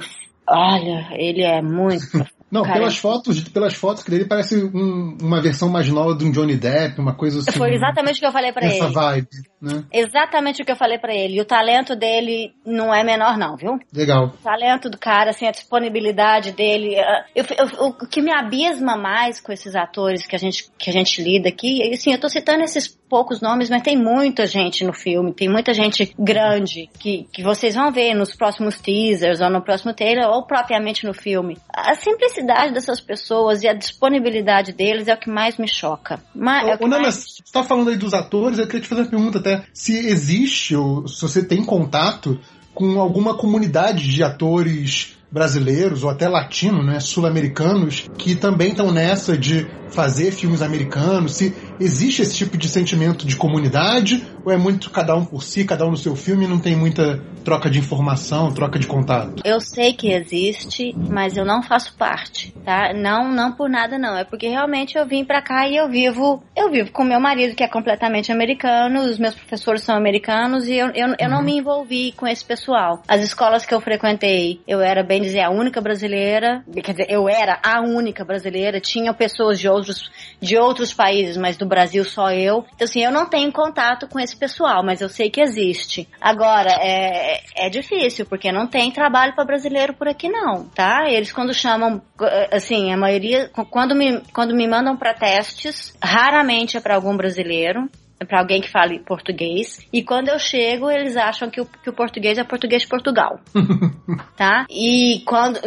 olha, 0.48 1.08
ele 1.12 1.42
é 1.42 1.60
muito 1.60 2.06
Não, 2.54 2.62
Cara, 2.62 2.78
pelas 2.78 2.96
fotos, 2.96 3.42
pelas 3.48 3.74
fotos 3.74 4.04
que 4.04 4.12
dele 4.12 4.26
parece 4.26 4.54
um, 4.62 5.18
uma 5.20 5.42
versão 5.42 5.68
mais 5.68 5.88
nova 5.88 6.16
de 6.16 6.24
um 6.24 6.30
Johnny 6.30 6.56
Depp, 6.56 7.00
uma 7.00 7.12
coisa 7.12 7.40
assim. 7.40 7.58
Foi 7.58 7.74
exatamente 7.74 8.18
o 8.18 8.20
que 8.20 8.26
eu 8.26 8.30
falei 8.30 8.52
para 8.52 8.66
ele. 8.66 8.76
Essa 8.76 8.92
vibe, 8.92 9.28
né? 9.60 9.84
Exatamente 9.92 10.62
o 10.62 10.64
que 10.64 10.70
eu 10.70 10.76
falei 10.76 10.96
para 10.96 11.12
ele. 11.12 11.38
E 11.38 11.40
o 11.40 11.44
talento 11.44 11.96
dele 11.96 12.52
não 12.64 12.94
é 12.94 13.02
menor 13.02 13.36
não, 13.36 13.56
viu? 13.56 13.76
Legal. 13.92 14.26
O 14.26 14.44
talento 14.44 14.88
do 14.88 14.96
cara, 14.96 15.30
assim, 15.30 15.48
a 15.48 15.50
disponibilidade 15.50 16.52
dele. 16.52 16.96
Ah, 16.96 17.24
eu, 17.34 17.44
eu, 17.58 17.88
o 17.88 18.06
que 18.06 18.22
me 18.22 18.32
abisma 18.32 18.96
mais 18.96 19.40
com 19.40 19.50
esses 19.50 19.74
atores 19.74 20.24
que 20.24 20.36
a 20.36 20.38
gente, 20.38 20.70
que 20.78 20.88
a 20.88 20.92
gente 20.92 21.20
lida 21.20 21.48
aqui, 21.48 21.82
assim, 21.92 22.12
eu 22.12 22.20
tô 22.20 22.28
citando 22.28 22.62
esses 22.62 22.86
poucos 23.08 23.40
nomes, 23.40 23.68
mas 23.68 23.82
tem 23.82 23.96
muita 23.96 24.46
gente 24.46 24.84
no 24.84 24.92
filme, 24.92 25.32
tem 25.32 25.48
muita 25.48 25.72
gente 25.72 26.14
grande 26.18 26.88
que, 27.00 27.28
que 27.32 27.42
vocês 27.42 27.74
vão 27.74 27.90
ver 27.90 28.14
nos 28.14 28.34
próximos 28.34 28.78
teasers 28.78 29.40
ou 29.40 29.50
no 29.50 29.62
próximo 29.62 29.92
trailer 29.92 30.28
ou 30.28 30.44
propriamente 30.46 31.04
no 31.04 31.14
filme. 31.14 31.56
A 31.72 31.94
simplicidade 31.94 32.43
capacidade 32.44 32.74
dessas 32.74 33.00
pessoas 33.00 33.62
e 33.62 33.68
a 33.68 33.72
disponibilidade 33.72 34.72
deles 34.72 35.08
é 35.08 35.14
o 35.14 35.18
que 35.18 35.30
mais 35.30 35.56
me 35.56 35.68
choca. 35.68 36.22
Mas, 36.34 36.68
é 36.68 36.76
Ô, 36.80 36.86
Nana, 36.86 37.04
mais... 37.04 37.14
você 37.14 37.42
está 37.42 37.62
falando 37.64 37.90
aí 37.90 37.96
dos 37.96 38.14
atores, 38.14 38.58
eu 38.58 38.66
queria 38.66 38.82
te 38.82 38.88
fazer 38.88 39.02
uma 39.02 39.10
pergunta 39.10 39.38
até. 39.38 39.64
Se 39.72 39.96
existe, 40.06 40.76
ou 40.76 41.08
se 41.08 41.20
você 41.20 41.42
tem 41.42 41.64
contato 41.64 42.38
com 42.74 43.00
alguma 43.00 43.34
comunidade 43.36 44.06
de 44.06 44.22
atores 44.22 45.13
brasileiros 45.34 46.04
ou 46.04 46.10
até 46.10 46.28
latinos, 46.28 46.86
né, 46.86 47.00
sul-americanos, 47.00 48.08
que 48.16 48.36
também 48.36 48.68
estão 48.68 48.92
nessa 48.92 49.36
de 49.36 49.66
fazer 49.90 50.30
filmes 50.30 50.62
americanos? 50.62 51.34
Se 51.34 51.54
existe 51.80 52.22
esse 52.22 52.36
tipo 52.36 52.56
de 52.56 52.68
sentimento 52.68 53.26
de 53.26 53.34
comunidade 53.34 54.24
ou 54.44 54.52
é 54.52 54.56
muito 54.56 54.90
cada 54.90 55.16
um 55.16 55.24
por 55.24 55.42
si, 55.42 55.64
cada 55.64 55.84
um 55.84 55.90
no 55.90 55.96
seu 55.96 56.14
filme 56.14 56.46
não 56.46 56.60
tem 56.60 56.76
muita 56.76 57.20
troca 57.44 57.68
de 57.68 57.80
informação, 57.80 58.52
troca 58.52 58.78
de 58.78 58.86
contato? 58.86 59.42
Eu 59.44 59.60
sei 59.60 59.92
que 59.92 60.12
existe, 60.12 60.94
mas 60.96 61.36
eu 61.36 61.44
não 61.44 61.62
faço 61.62 61.94
parte, 61.96 62.52
tá? 62.64 62.92
Não, 62.94 63.30
não 63.32 63.52
por 63.52 63.68
nada 63.68 63.98
não, 63.98 64.16
é 64.16 64.24
porque 64.24 64.48
realmente 64.48 64.96
eu 64.96 65.06
vim 65.06 65.24
para 65.24 65.42
cá 65.42 65.68
e 65.68 65.76
eu 65.76 65.88
vivo, 65.88 66.42
eu 66.56 66.70
vivo 66.70 66.92
com 66.92 67.02
meu 67.02 67.18
marido 67.18 67.56
que 67.56 67.64
é 67.64 67.68
completamente 67.68 68.30
americano, 68.30 69.00
os 69.00 69.18
meus 69.18 69.34
professores 69.34 69.82
são 69.82 69.96
americanos 69.96 70.68
e 70.68 70.74
eu, 70.74 70.88
eu, 70.88 71.14
eu 71.18 71.28
não 71.28 71.38
uhum. 71.38 71.44
me 71.44 71.58
envolvi 71.58 72.12
com 72.12 72.26
esse 72.26 72.44
pessoal. 72.44 73.02
As 73.08 73.20
escolas 73.20 73.66
que 73.66 73.74
eu 73.74 73.80
frequentei, 73.80 74.60
eu 74.66 74.80
era 74.80 75.02
bem 75.02 75.23
dizer 75.24 75.40
a 75.40 75.50
única 75.50 75.80
brasileira, 75.80 76.64
quer 76.82 76.92
dizer, 76.92 77.06
eu 77.08 77.28
era 77.28 77.58
a 77.62 77.80
única 77.80 78.24
brasileira, 78.24 78.80
tinha 78.80 79.12
pessoas 79.12 79.58
de 79.58 79.68
outros 79.68 80.10
de 80.40 80.56
outros 80.56 80.92
países, 80.92 81.36
mas 81.36 81.56
do 81.56 81.66
Brasil 81.66 82.04
só 82.04 82.30
eu. 82.30 82.64
Então 82.74 82.84
assim, 82.84 83.02
eu 83.02 83.10
não 83.10 83.26
tenho 83.26 83.50
contato 83.52 84.06
com 84.08 84.20
esse 84.20 84.36
pessoal, 84.36 84.84
mas 84.84 85.00
eu 85.00 85.08
sei 85.08 85.30
que 85.30 85.40
existe. 85.40 86.08
Agora, 86.20 86.70
é, 86.80 87.40
é 87.56 87.70
difícil, 87.70 88.26
porque 88.26 88.52
não 88.52 88.66
tem 88.66 88.90
trabalho 88.90 89.34
para 89.34 89.44
brasileiro 89.44 89.94
por 89.94 90.08
aqui 90.08 90.28
não, 90.28 90.64
tá? 90.68 91.08
Eles 91.08 91.32
quando 91.32 91.54
chamam, 91.54 92.02
assim, 92.50 92.92
a 92.92 92.96
maioria, 92.96 93.50
quando 93.70 93.94
me, 93.94 94.20
quando 94.32 94.54
me 94.54 94.66
mandam 94.66 94.96
para 94.96 95.14
testes, 95.14 95.96
raramente 96.02 96.76
é 96.76 96.80
para 96.80 96.94
algum 96.94 97.16
brasileiro 97.16 97.88
é 97.90 98.03
para 98.26 98.40
alguém 98.40 98.60
que 98.60 98.70
fale 98.70 99.00
português. 99.00 99.80
E 99.92 100.02
quando 100.02 100.28
eu 100.28 100.38
chego, 100.38 100.90
eles 100.90 101.16
acham 101.16 101.50
que 101.50 101.60
o, 101.60 101.66
que 101.66 101.90
o 101.90 101.92
português 101.92 102.38
é 102.38 102.44
português 102.44 102.82
de 102.82 102.88
Portugal. 102.88 103.40
tá? 104.36 104.66
E 104.70 105.22
quando 105.26 105.60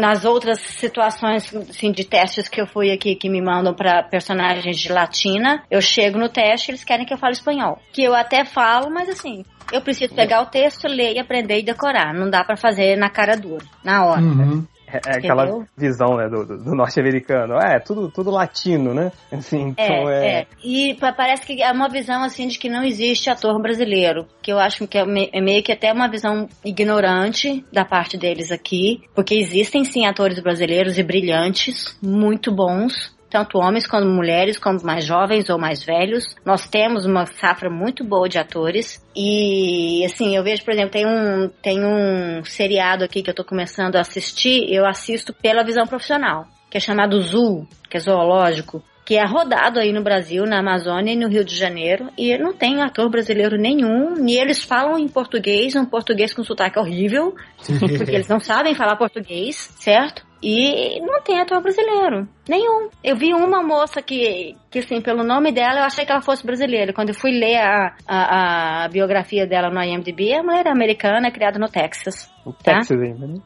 nas 0.00 0.24
outras 0.24 0.60
situações 0.60 1.54
assim, 1.54 1.90
de 1.90 2.04
testes 2.04 2.48
que 2.48 2.60
eu 2.60 2.66
fui 2.66 2.90
aqui 2.90 3.16
que 3.16 3.28
me 3.28 3.40
mandam 3.40 3.74
para 3.74 4.02
personagens 4.02 4.78
de 4.78 4.92
latina, 4.92 5.62
eu 5.70 5.80
chego 5.80 6.18
no 6.18 6.28
teste 6.28 6.70
eles 6.70 6.84
querem 6.84 7.04
que 7.04 7.12
eu 7.12 7.18
fale 7.18 7.32
espanhol. 7.32 7.80
Que 7.92 8.02
eu 8.02 8.14
até 8.14 8.44
falo, 8.44 8.90
mas 8.90 9.08
assim, 9.08 9.44
eu 9.72 9.80
preciso 9.80 10.14
pegar 10.14 10.42
o 10.42 10.46
texto, 10.46 10.86
ler 10.86 11.14
e 11.14 11.18
aprender 11.18 11.58
e 11.58 11.62
decorar. 11.64 12.14
Não 12.14 12.30
dá 12.30 12.44
para 12.44 12.56
fazer 12.56 12.96
na 12.96 13.10
cara 13.10 13.36
dura, 13.36 13.64
na 13.84 14.04
hora. 14.04 14.20
Uhum. 14.20 14.66
É, 14.92 15.00
é 15.06 15.18
aquela 15.18 15.66
visão, 15.76 16.16
né, 16.16 16.28
do, 16.28 16.44
do 16.44 16.74
norte-americano. 16.74 17.54
É, 17.54 17.78
tudo, 17.78 18.10
tudo 18.10 18.30
latino, 18.30 18.94
né? 18.94 19.12
Assim, 19.30 19.68
então 19.68 20.10
é, 20.10 20.26
é... 20.26 20.40
é. 20.40 20.46
E 20.64 20.96
parece 21.16 21.46
que 21.46 21.62
é 21.62 21.70
uma 21.70 21.88
visão, 21.88 22.22
assim, 22.22 22.48
de 22.48 22.58
que 22.58 22.68
não 22.68 22.82
existe 22.82 23.30
ator 23.30 23.60
brasileiro. 23.60 24.26
Que 24.42 24.52
eu 24.52 24.58
acho 24.58 24.86
que 24.86 24.98
é, 24.98 25.04
é 25.32 25.40
meio 25.40 25.62
que 25.62 25.72
até 25.72 25.92
uma 25.92 26.08
visão 26.08 26.48
ignorante 26.64 27.64
da 27.72 27.84
parte 27.84 28.16
deles 28.16 28.50
aqui. 28.50 29.02
Porque 29.14 29.34
existem, 29.34 29.84
sim, 29.84 30.06
atores 30.06 30.40
brasileiros 30.40 30.98
e 30.98 31.02
brilhantes, 31.02 31.96
muito 32.02 32.50
bons 32.50 33.16
tanto 33.30 33.58
homens 33.58 33.86
como 33.86 34.06
mulheres, 34.06 34.58
como 34.58 34.82
mais 34.82 35.04
jovens 35.04 35.48
ou 35.50 35.58
mais 35.58 35.82
velhos. 35.82 36.24
Nós 36.44 36.68
temos 36.68 37.04
uma 37.04 37.26
safra 37.26 37.70
muito 37.70 38.04
boa 38.04 38.28
de 38.28 38.38
atores 38.38 39.04
e 39.14 40.04
assim, 40.04 40.36
eu 40.36 40.42
vejo, 40.42 40.64
por 40.64 40.72
exemplo, 40.72 40.90
tem 40.90 41.06
um 41.06 41.48
tem 41.62 41.84
um 41.84 42.44
seriado 42.44 43.04
aqui 43.04 43.22
que 43.22 43.30
eu 43.30 43.34
tô 43.34 43.44
começando 43.44 43.96
a 43.96 44.00
assistir, 44.00 44.72
eu 44.72 44.86
assisto 44.86 45.32
pela 45.32 45.64
visão 45.64 45.86
profissional, 45.86 46.46
que 46.70 46.76
é 46.76 46.80
chamado 46.80 47.20
Zoo, 47.20 47.66
que 47.88 47.96
é 47.96 48.00
zoológico, 48.00 48.82
que 49.08 49.16
é 49.16 49.24
rodado 49.24 49.80
aí 49.80 49.90
no 49.90 50.02
Brasil, 50.02 50.44
na 50.44 50.58
Amazônia 50.58 51.14
e 51.14 51.16
no 51.16 51.30
Rio 51.30 51.42
de 51.42 51.56
Janeiro, 51.56 52.10
e 52.14 52.36
não 52.36 52.52
tem 52.52 52.82
ator 52.82 53.08
brasileiro 53.08 53.56
nenhum, 53.56 54.28
e 54.28 54.36
eles 54.36 54.62
falam 54.62 54.98
em 54.98 55.08
português, 55.08 55.74
um 55.74 55.86
português 55.86 56.34
com 56.34 56.44
sotaque 56.44 56.78
horrível, 56.78 57.34
porque 57.96 58.14
eles 58.14 58.28
não 58.28 58.38
sabem 58.38 58.74
falar 58.74 58.96
português, 58.96 59.56
certo? 59.78 60.27
E 60.42 61.00
não 61.00 61.20
tem 61.22 61.40
ator 61.40 61.60
brasileiro. 61.60 62.28
Nenhum. 62.48 62.88
Eu 63.02 63.16
vi 63.16 63.34
uma 63.34 63.62
moça 63.62 64.00
que, 64.00 64.56
que 64.70 64.78
assim, 64.78 65.00
pelo 65.00 65.24
nome 65.24 65.50
dela, 65.50 65.80
eu 65.80 65.84
achei 65.84 66.04
que 66.04 66.12
ela 66.12 66.22
fosse 66.22 66.46
brasileira. 66.46 66.92
Quando 66.92 67.08
eu 67.08 67.14
fui 67.14 67.32
ler 67.32 67.56
a, 67.56 67.96
a, 68.06 68.84
a 68.84 68.88
biografia 68.88 69.46
dela 69.46 69.68
no 69.68 69.82
IMDb, 69.82 70.34
a 70.34 70.42
mulher 70.42 70.60
era 70.60 70.72
americana, 70.72 71.30
criada 71.30 71.58
no 71.58 71.68
Texas. 71.68 72.30
O 72.44 72.52
tá? 72.52 72.76
Texas 72.76 73.00
ainda, 73.00 73.26
né? 73.26 73.40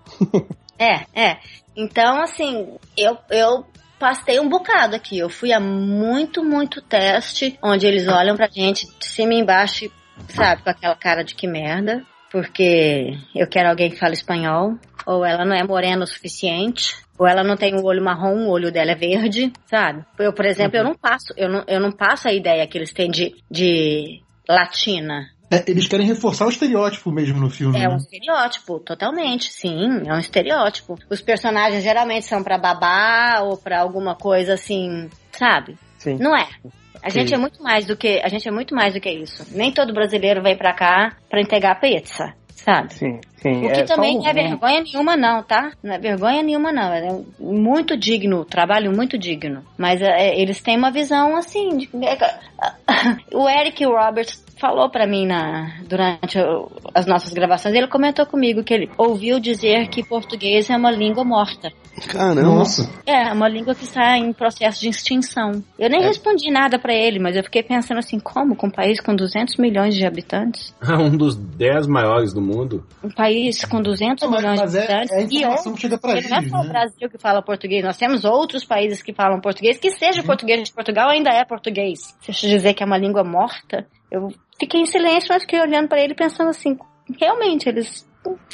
é, 0.79 1.29
é. 1.31 1.39
Então, 1.75 2.21
assim, 2.21 2.77
eu, 2.97 3.17
eu 3.31 3.65
passei 3.99 4.39
um 4.39 4.49
bocado 4.49 4.95
aqui. 4.95 5.19
Eu 5.19 5.31
fui 5.31 5.53
a 5.53 5.61
muito, 5.61 6.45
muito 6.45 6.83
teste, 6.83 7.59
onde 7.63 7.87
eles 7.87 8.07
olham 8.09 8.37
pra 8.37 8.49
gente 8.49 8.87
de 8.99 9.07
cima 9.07 9.33
e 9.33 9.39
embaixo, 9.39 9.91
sabe, 10.29 10.63
com 10.63 10.71
aquela 10.71 10.97
cara 10.97 11.25
de 11.25 11.35
que 11.35 11.47
merda. 11.47 12.05
Porque 12.33 13.19
eu 13.35 13.47
quero 13.47 13.69
alguém 13.69 13.91
que 13.91 13.99
fale 13.99 14.15
espanhol 14.15 14.79
ou 15.07 15.25
ela 15.25 15.45
não 15.45 15.55
é 15.55 15.63
morena 15.63 16.05
o 16.05 16.07
suficiente, 16.07 16.97
ou 17.19 17.27
ela 17.27 17.43
não 17.43 17.57
tem 17.57 17.75
o 17.75 17.85
olho 17.85 18.03
marrom, 18.03 18.47
o 18.47 18.51
olho 18.51 18.73
dela 18.73 18.93
é 18.93 18.95
verde, 18.95 19.53
sabe? 19.67 20.05
Eu, 20.19 20.33
por 20.33 20.45
exemplo, 20.45 20.79
uhum. 20.79 20.85
eu 20.85 20.89
não 20.91 20.95
passo, 20.95 21.35
eu 21.37 21.49
não, 21.49 21.65
eu 21.67 21.81
não 21.81 21.93
passo 21.93 22.29
a 22.29 22.33
ideia 22.33 22.67
que 22.67 22.79
eles 22.79 22.93
têm 22.93 23.11
de, 23.11 23.35
de 23.51 24.23
latina. 24.49 25.29
É, 25.51 25.71
eles 25.71 25.87
querem 25.87 26.07
reforçar 26.07 26.47
o 26.47 26.49
estereótipo 26.49 27.13
mesmo 27.13 27.39
no 27.39 27.51
filme. 27.51 27.77
É 27.77 27.83
né? 27.83 27.89
um 27.89 27.97
estereótipo, 27.97 28.81
totalmente, 28.81 29.53
sim, 29.53 30.03
é 30.07 30.15
um 30.15 30.19
estereótipo. 30.19 30.99
Os 31.11 31.21
personagens 31.21 31.83
geralmente 31.83 32.27
são 32.27 32.43
para 32.43 32.57
babá 32.57 33.41
ou 33.43 33.57
para 33.59 33.81
alguma 33.81 34.15
coisa 34.15 34.55
assim, 34.55 35.11
sabe? 35.33 35.77
Sim. 35.99 36.17
Não 36.19 36.37
é. 36.37 36.49
A 37.03 37.09
gente 37.09 37.35
é 37.35 37.39
muito 37.39 37.63
mais 37.63 37.85
do 37.87 37.97
que 37.97 38.21
a 38.23 38.29
gente 38.29 38.49
é 38.49 38.51
muito 38.51 38.75
mais 38.75 38.95
do 38.95 39.01
que 39.01 39.11
isso. 39.11 39.45
Nem 39.57 39.73
todo 39.73 39.93
brasileiro 39.93 40.43
vem 40.43 40.57
para 40.57 40.73
cá 40.73 41.17
para 41.29 41.41
entregar 41.41 41.81
pizza 41.81 42.35
sabe? 42.63 42.95
Sim, 42.95 43.21
sim. 43.37 43.67
O 43.67 43.73
que 43.73 43.81
é, 43.81 43.85
também 43.85 44.19
não 44.19 44.27
é 44.27 44.33
vergonha 44.33 44.83
nenhuma 44.83 45.17
não, 45.17 45.43
tá? 45.43 45.73
Não 45.83 45.95
é 45.95 45.99
vergonha 45.99 46.43
nenhuma 46.43 46.73
não, 46.73 46.93
é 46.93 47.09
muito 47.39 47.97
digno, 47.97 48.45
trabalho 48.45 48.95
muito 48.95 49.19
digno. 49.19 49.65
Mas 49.77 50.01
é, 50.01 50.39
eles 50.39 50.61
têm 50.61 50.77
uma 50.77 50.91
visão 50.91 51.37
assim, 51.37 51.77
de, 51.77 51.91
o 53.35 53.49
Eric 53.49 53.85
Roberts 53.85 54.43
falou 54.63 54.89
para 54.89 55.09
mim 55.09 55.27
na, 55.27 55.81
durante 55.89 56.39
as 56.95 57.05
nossas 57.05 57.33
gravações, 57.33 57.75
ele 57.75 57.89
comentou 57.89 58.25
comigo 58.25 58.63
que 58.63 58.73
ele 58.73 58.89
ouviu 58.97 59.41
dizer 59.41 59.89
que 59.89 60.05
português 60.05 60.71
é 60.71 60.77
uma 60.77 60.93
língua 60.93 61.25
morta. 61.25 61.73
Caramba. 62.09 62.43
Nossa. 62.43 62.89
É, 63.05 63.33
uma 63.33 63.49
língua 63.49 63.75
que 63.75 63.85
está 63.85 64.17
em 64.17 64.33
processo 64.33 64.81
de 64.81 64.89
extinção. 64.89 65.63
Eu 65.77 65.91
nem 65.91 66.03
é. 66.03 66.07
respondi 66.07 66.49
nada 66.51 66.79
para 66.79 66.95
ele, 66.95 67.19
mas 67.19 67.37
eu 67.37 67.43
fiquei 67.43 67.63
pensando 67.63 67.99
assim, 67.99 68.21
como 68.21 68.55
com 68.55 68.69
um 68.69 68.71
país 68.71 69.01
com 69.01 69.15
200 69.15 69.57
milhões 69.57 69.97
de 69.97 70.07
habitantes? 70.07 70.73
um 70.89 71.17
dos 71.17 71.35
10 71.37 71.89
maiores 71.89 72.33
do 72.33 72.41
mundo. 72.41 72.87
Um 73.03 73.11
país 73.11 73.65
com 73.65 73.83
200 73.83 74.23
não, 74.23 74.31
milhões 74.31 74.61
mas 74.61 74.71
de 74.71 74.79
habitantes. 74.79 75.11
É, 75.11 75.23
é 75.23 75.27
e 75.29 75.45
outra, 75.45 75.77
chega 75.77 75.99
pra 75.99 76.13
não 76.13 76.19
é 76.21 76.43
só 76.49 76.59
né? 76.59 76.65
o 76.65 76.69
Brasil 76.69 77.11
que 77.11 77.19
fala 77.19 77.43
português, 77.43 77.85
nós 77.85 77.97
temos 77.97 78.25
outros 78.25 78.65
países 78.65 79.03
que 79.03 79.13
falam 79.13 79.41
português, 79.41 79.77
que 79.79 79.91
seja 79.91 80.21
uhum. 80.21 80.27
português 80.27 80.63
de 80.63 80.73
Portugal 80.73 81.11
ainda 81.11 81.31
é 81.31 81.45
português. 81.45 82.15
Se 82.21 82.47
eu 82.47 82.51
dizer 82.51 82.75
que 82.75 82.83
é 82.83 82.87
uma 82.87 82.97
língua 82.97 83.25
morta, 83.25 83.87
eu 84.13 84.29
fiquei 84.61 84.83
em 84.83 84.87
silêncio, 84.87 85.29
mas 85.31 85.43
fiquei 85.43 85.61
olhando 85.61 85.89
para 85.89 86.01
ele 86.01 86.15
pensando 86.15 86.51
assim, 86.51 86.77
realmente, 87.19 87.69
eles 87.69 88.07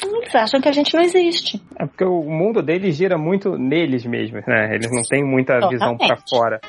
eles 0.03 0.33
acham 0.33 0.59
que 0.59 0.67
a 0.67 0.71
gente 0.71 0.95
não 0.95 1.01
existe. 1.03 1.61
É 1.77 1.85
porque 1.85 2.03
o 2.03 2.23
mundo 2.23 2.63
deles 2.63 2.95
gira 2.95 3.17
muito 3.19 3.55
neles 3.55 4.03
mesmos, 4.03 4.43
né? 4.47 4.73
Eles 4.73 4.89
não 4.91 5.03
têm 5.03 5.23
muita 5.23 5.59
Totalmente. 5.59 5.79
visão 5.79 5.97
para 5.97 6.17
fora. 6.27 6.59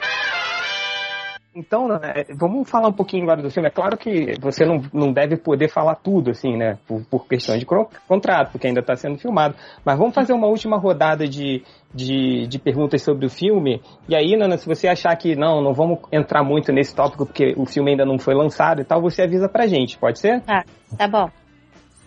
Então, 1.55 1.89
né, 1.89 2.25
vamos 2.37 2.71
falar 2.71 2.89
um 2.89 2.93
pouquinho 2.93 3.25
agora 3.25 3.43
do 3.43 3.51
filme. 3.51 3.69
É 3.69 3.73
claro 3.73 3.97
que 3.97 4.39
você 4.41 4.65
não, 4.65 4.83
não 4.93 5.13
deve 5.13 5.37
poder 5.37 5.69
falar 5.69 5.97
tudo, 5.97 6.31
assim, 6.31 6.57
né? 6.57 6.79
Por, 6.87 7.05
por 7.07 7.27
questão 7.27 7.59
de 7.59 7.67
contrato, 7.67 8.53
porque 8.53 8.69
ainda 8.69 8.81
está 8.81 8.95
sendo 8.95 9.19
filmado. 9.19 9.57
Mas 9.85 9.99
vamos 9.99 10.15
fazer 10.15 10.33
uma 10.33 10.47
última 10.47 10.79
rodada 10.79 11.27
de, 11.27 11.65
de, 11.93 12.47
de, 12.47 12.59
perguntas 12.59 13.03
sobre 13.03 13.27
o 13.27 13.31
filme. 13.31 13.83
E 14.09 14.15
aí, 14.15 14.37
Nana, 14.37 14.57
se 14.59 14.67
você 14.67 14.87
achar 14.87 15.17
que 15.17 15.35
não, 15.35 15.61
não 15.61 15.75
vamos 15.75 15.99
entrar 16.13 16.45
muito 16.45 16.73
nesse 16.73 16.95
tópico, 16.95 17.27
porque 17.27 17.53
o 17.57 17.67
filme 17.67 17.91
ainda 17.91 18.05
não 18.05 18.19
foi 18.19 18.35
lançado 18.35 18.81
e 18.81 18.85
tal, 18.85 19.03
você 19.03 19.23
avisa 19.23 19.49
pra 19.49 19.67
gente, 19.67 19.99
pode 19.99 20.21
ser? 20.21 20.41
Tá, 20.43 20.65
tá 20.97 21.09
bom. 21.09 21.29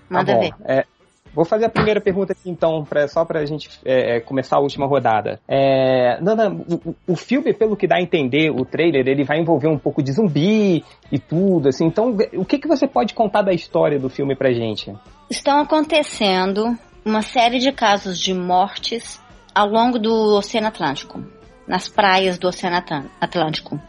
Manda 0.10 0.34
tá 0.34 0.34
bom. 0.36 0.39
ver. 0.39 0.54
É, 0.66 0.86
Vou 1.34 1.46
fazer 1.46 1.66
a 1.66 1.70
primeira 1.70 2.00
pergunta 2.00 2.34
aqui, 2.34 2.50
então, 2.50 2.84
pra, 2.84 3.08
só 3.08 3.26
para 3.26 3.40
a 3.40 3.46
gente 3.46 3.70
é, 3.84 4.18
é, 4.18 4.20
começar 4.20 4.58
a 4.58 4.62
última 4.62 4.86
rodada. 4.86 5.40
É, 5.48 6.20
o, 6.22 7.14
o, 7.14 7.16
filme, 7.16 7.54
pelo 7.54 7.76
que 7.76 7.88
dá 7.88 7.98
a 7.98 8.02
entender, 8.02 8.52
o 8.52 8.64
trailer, 8.64 9.08
ele 9.08 9.24
vai 9.24 9.40
envolver 9.40 9.68
um 9.68 9.78
pouco 9.78 10.04
de 10.04 10.12
zumbi 10.12 10.84
e 11.12 11.20
tudo, 11.20 11.70
assim. 11.70 11.86
Então, 11.86 12.16
o 12.34 12.46
que, 12.46 12.60
que 12.60 12.68
você 12.68 12.88
pode 12.88 13.14
contar 13.14 13.42
da 13.42 13.52
história 13.52 14.00
do 14.00 14.10
filme 14.10 14.36
pra 14.36 14.54
gente? 14.54 14.94
Estão 15.30 15.60
acontecendo 15.60 16.78
uma 17.04 17.22
série 17.22 17.60
de 17.60 17.72
casos 17.72 18.20
de 18.20 18.34
mortes 18.34 19.22
ao 19.54 19.68
longo 19.68 19.98
do 19.98 20.36
Oceano 20.38 20.68
Atlântico, 20.68 21.24
nas 21.68 21.88
praias 21.88 22.38
do 22.38 22.48
Oceano 22.48 22.78
Atlântico. 23.20 23.80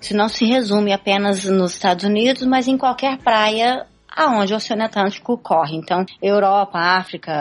Isso 0.00 0.16
não 0.16 0.28
se 0.28 0.44
resume 0.44 0.92
apenas 0.92 1.44
nos 1.44 1.72
Estados 1.72 2.04
Unidos, 2.04 2.44
mas 2.44 2.68
em 2.68 2.76
qualquer 2.76 3.18
praia 3.18 3.86
aonde 4.14 4.52
o 4.52 4.56
Oceano 4.56 4.84
Atlântico 4.84 5.36
corre. 5.38 5.76
Então, 5.76 6.04
Europa, 6.22 6.78
África, 6.78 7.32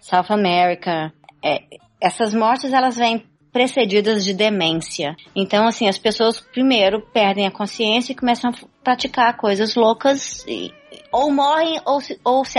South 0.00 0.30
America, 0.30 1.12
é, 1.42 1.62
essas 2.00 2.32
mortes 2.32 2.72
elas 2.72 2.96
vêm 2.96 3.24
precedidas 3.52 4.24
de 4.24 4.32
demência. 4.32 5.14
Então, 5.36 5.66
assim, 5.66 5.86
as 5.86 5.98
pessoas 5.98 6.40
primeiro 6.40 7.02
perdem 7.12 7.46
a 7.46 7.50
consciência 7.50 8.12
e 8.12 8.16
começam 8.16 8.50
a 8.50 8.54
praticar 8.82 9.36
coisas 9.36 9.74
loucas 9.74 10.44
e 10.48 10.72
ou 11.12 11.30
morrem 11.30 11.78
ou 11.84 12.00
se, 12.00 12.18
ou 12.24 12.44
se 12.44 12.58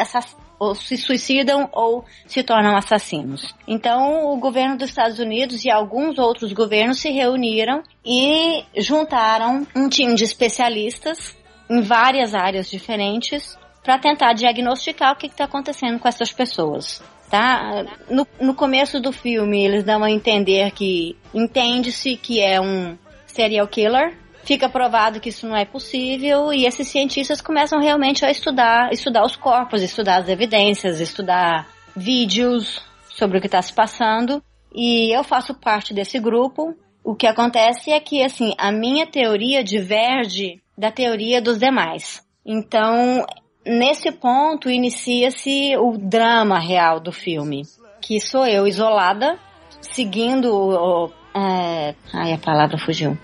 ou 0.59 0.75
se 0.75 0.95
suicidam 0.95 1.67
ou 1.73 2.05
se 2.27 2.43
tornam 2.43 2.77
assassinos. 2.77 3.53
Então, 3.67 4.31
o 4.31 4.37
governo 4.37 4.77
dos 4.77 4.89
Estados 4.89 5.19
Unidos 5.19 5.65
e 5.65 5.71
alguns 5.71 6.17
outros 6.17 6.53
governos 6.53 6.99
se 6.99 7.09
reuniram 7.09 7.81
e 8.05 8.63
juntaram 8.77 9.67
um 9.75 9.89
time 9.89 10.13
de 10.15 10.23
especialistas 10.23 11.35
em 11.69 11.81
várias 11.81 12.33
áreas 12.33 12.69
diferentes 12.69 13.57
para 13.83 13.97
tentar 13.97 14.33
diagnosticar 14.33 15.13
o 15.13 15.15
que 15.15 15.27
está 15.27 15.45
acontecendo 15.45 15.99
com 15.99 16.07
essas 16.07 16.31
pessoas. 16.31 17.03
Tá? 17.29 17.85
No, 18.09 18.27
no 18.39 18.53
começo 18.53 18.99
do 18.99 19.11
filme, 19.11 19.65
eles 19.65 19.83
dão 19.83 20.03
a 20.03 20.11
entender 20.11 20.71
que 20.71 21.17
entende-se 21.33 22.15
que 22.15 22.39
é 22.39 22.61
um 22.61 22.97
serial 23.25 23.67
killer, 23.67 24.15
fica 24.43 24.69
provado 24.69 25.19
que 25.19 25.29
isso 25.29 25.47
não 25.47 25.55
é 25.55 25.65
possível 25.65 26.53
e 26.53 26.65
esses 26.65 26.87
cientistas 26.87 27.41
começam 27.41 27.79
realmente 27.79 28.23
a 28.23 28.31
estudar, 28.31 28.91
estudar 28.93 29.25
os 29.25 29.35
corpos, 29.35 29.81
estudar 29.81 30.17
as 30.17 30.29
evidências, 30.29 30.99
estudar 30.99 31.67
vídeos 31.95 32.81
sobre 33.09 33.37
o 33.37 33.41
que 33.41 33.47
está 33.47 33.61
se 33.61 33.73
passando. 33.73 34.43
E 34.73 35.15
eu 35.15 35.23
faço 35.23 35.53
parte 35.53 35.93
desse 35.93 36.19
grupo. 36.19 36.75
O 37.03 37.15
que 37.15 37.27
acontece 37.27 37.91
é 37.91 37.99
que 37.99 38.23
assim 38.23 38.53
a 38.57 38.71
minha 38.71 39.05
teoria 39.05 39.63
diverge 39.63 40.61
da 40.77 40.91
teoria 40.91 41.41
dos 41.41 41.59
demais. 41.59 42.23
Então, 42.45 43.25
nesse 43.65 44.11
ponto 44.11 44.69
inicia-se 44.69 45.75
o 45.77 45.97
drama 45.97 46.59
real 46.59 46.99
do 46.99 47.11
filme, 47.11 47.63
que 48.01 48.19
sou 48.19 48.45
eu 48.45 48.67
isolada, 48.67 49.39
seguindo 49.81 51.11
é... 51.35 51.95
Ai, 52.13 52.33
a 52.33 52.37
palavra 52.37 52.77
fugiu. 52.77 53.17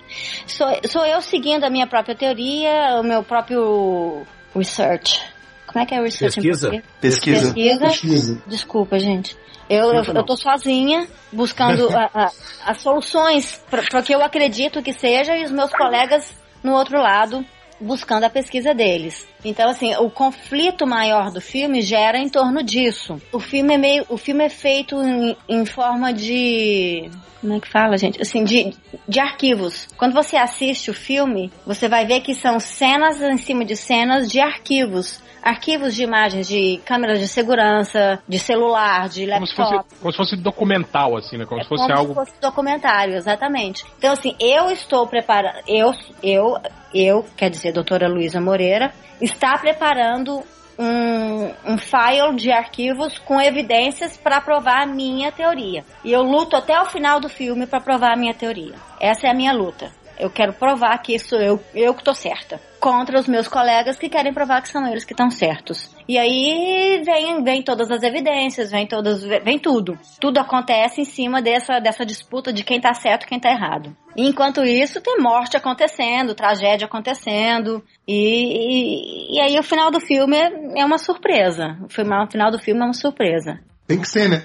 Sou, 0.48 0.68
sou 0.88 1.06
eu 1.06 1.22
seguindo 1.22 1.64
a 1.64 1.70
minha 1.70 1.88
própria 1.88 2.16
teoria, 2.16 3.00
o 3.00 3.04
meu 3.04 3.24
próprio 3.24 4.24
research. 4.56 5.22
Como 5.68 5.84
é 5.84 5.86
que 5.86 5.94
é 5.94 6.02
research? 6.02 6.36
Pesquisa? 6.36 6.84
Pesquisa. 7.00 7.54
Pesquisa. 7.54 7.86
Pesquisa. 7.86 8.44
Desculpa, 8.48 8.98
gente. 8.98 9.38
Eu, 9.70 9.94
eu, 9.94 10.04
eu 10.04 10.24
tô 10.26 10.36
sozinha 10.36 11.08
buscando 11.32 11.88
as 12.66 12.82
soluções 12.82 13.64
para 13.70 14.00
o 14.00 14.04
que 14.04 14.16
eu 14.16 14.24
acredito 14.24 14.82
que 14.82 14.92
seja 14.92 15.38
e 15.38 15.44
os 15.44 15.52
meus 15.52 15.72
colegas 15.72 16.36
no 16.64 16.74
outro 16.74 17.02
lado 17.02 17.46
buscando 17.80 18.26
a 18.26 18.30
pesquisa 18.30 18.74
deles. 18.74 19.28
Então, 19.44 19.70
assim, 19.70 19.96
o 19.96 20.10
conflito 20.10 20.86
maior 20.86 21.32
do 21.32 21.40
filme 21.40 21.82
gera 21.82 22.18
em 22.18 22.28
torno 22.28 22.62
disso. 22.62 23.22
O 23.32 23.40
filme 23.40 23.76
é 23.76 23.78
meio, 23.78 24.06
o 24.10 24.18
filme 24.18 24.44
é 24.44 24.50
feito 24.50 25.02
em, 25.02 25.38
em 25.48 25.66
forma 25.66 26.12
de, 26.12 27.10
como 27.40 27.54
é 27.54 27.60
que 27.60 27.70
fala, 27.70 27.98
gente? 27.98 28.22
Assim, 28.22 28.44
de, 28.44 28.74
de 29.08 29.20
arquivos. 29.20 29.88
Quando 29.98 30.14
você 30.14 30.36
assiste 30.36 30.92
o 30.92 30.94
filme, 30.94 31.52
você 31.66 31.88
vai 31.88 32.06
ver 32.06 32.22
que 32.22 32.34
são 32.34 32.60
cenas 32.60 33.22
em 33.22 33.38
cima 33.38 33.64
de 33.64 33.76
cenas 33.76 34.30
de 34.30 34.40
arquivos 34.40 35.22
arquivos 35.42 35.96
de 35.96 36.04
imagens 36.04 36.48
de 36.48 36.80
câmeras 36.86 37.20
de 37.20 37.28
segurança, 37.28 38.22
de 38.28 38.40
celular, 38.40 39.10
de 39.10 39.26
laptop. 39.26 39.56
Como 39.56 39.68
se 39.68 39.78
fosse, 39.78 40.00
como 40.00 40.12
se 40.12 40.18
fosse 40.18 40.36
documental, 40.38 41.18
assim, 41.18 41.38
né? 41.38 41.46
Como 41.46 41.60
é 41.60 41.64
se 41.64 41.70
fosse 41.70 41.84
como 41.84 41.98
algo. 41.98 42.10
Se 42.10 42.16
fosse 42.16 42.42
documentário, 42.42 43.16
exatamente. 43.16 43.86
Então, 43.98 44.14
assim, 44.14 44.36
eu 44.40 44.70
estou 44.72 45.08
preparando. 45.08 45.62
Eu, 45.68 45.94
eu, 46.22 46.58
eu, 46.94 47.26
quer 47.36 47.50
dizer, 47.50 47.72
doutora 47.72 48.08
Luísa 48.08 48.40
Moreira, 48.40 48.94
está 49.22 49.58
preparando 49.58 50.44
um, 50.80 51.74
um 51.74 51.78
file 51.78 52.36
de 52.38 52.52
arquivos 52.52 53.18
com 53.20 53.40
evidências 53.42 54.16
para 54.16 54.40
provar 54.40 54.84
a 54.84 54.86
minha 54.86 55.32
teoria. 55.32 55.84
E 56.04 56.12
eu 56.12 56.22
luto 56.22 56.56
até 56.56 56.80
o 56.82 56.86
final 56.86 57.20
do 57.20 57.28
filme 57.28 57.68
para 57.68 57.82
provar 57.82 58.14
a 58.14 58.16
minha 58.16 58.34
teoria. 58.34 58.76
Essa 59.00 59.28
é 59.28 59.30
a 59.30 59.34
minha 59.34 59.52
luta. 59.52 59.92
Eu 60.18 60.30
quero 60.30 60.54
provar 60.54 60.98
que 61.00 61.20
sou 61.20 61.40
eu, 61.40 61.60
eu 61.74 61.94
que 61.94 62.04
tô 62.04 62.14
certa. 62.14 62.62
Contra 62.80 63.20
os 63.20 63.28
meus 63.28 63.48
colegas 63.48 63.98
que 63.98 64.08
querem 64.08 64.34
provar 64.34 64.62
que 64.62 64.70
são 64.70 64.88
eles 64.88 65.04
que 65.04 65.14
estão 65.14 65.30
certos. 65.30 65.94
E 66.08 66.18
aí 66.18 67.02
vem, 67.04 67.44
vem 67.44 67.62
todas 67.62 67.92
as 67.92 68.02
evidências, 68.04 68.72
vem 68.72 68.88
todas, 68.88 69.22
vem 69.22 69.60
tudo. 69.60 69.98
Tudo 70.20 70.40
acontece 70.40 71.02
em 71.02 71.06
cima 71.06 71.42
dessa, 71.42 71.80
dessa 71.80 72.06
disputa 72.06 72.54
de 72.54 72.64
quem 72.64 72.80
tá 72.80 72.94
certo 72.94 73.24
e 73.24 73.28
quem 73.28 73.40
tá 73.40 73.50
errado. 73.50 73.96
E 74.16 74.28
enquanto 74.28 74.64
isso, 74.64 75.02
tem 75.02 75.18
morte 75.20 75.58
acontecendo, 75.58 76.34
tragédia 76.34 76.86
acontecendo. 76.86 77.84
E, 78.08 78.16
e, 78.16 79.38
e 79.38 79.42
aí 79.42 79.60
o 79.60 79.64
final 79.64 79.92
do 79.92 80.00
filme 80.00 80.38
é, 80.38 80.82
é 80.82 80.86
uma 80.86 80.98
surpresa. 80.98 81.78
O 81.84 81.90
final 81.90 82.52
do 82.52 82.60
filme 82.60 82.82
é 82.82 82.86
uma 82.86 82.94
surpresa. 82.94 83.60
Tem 83.88 84.00
que 84.00 84.08
ser, 84.08 84.30
né? 84.30 84.44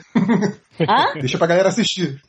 Hã? 0.81 1.13
Deixa 1.21 1.37
pra 1.39 1.47
galera 1.47 1.69
assistir. 1.69 2.21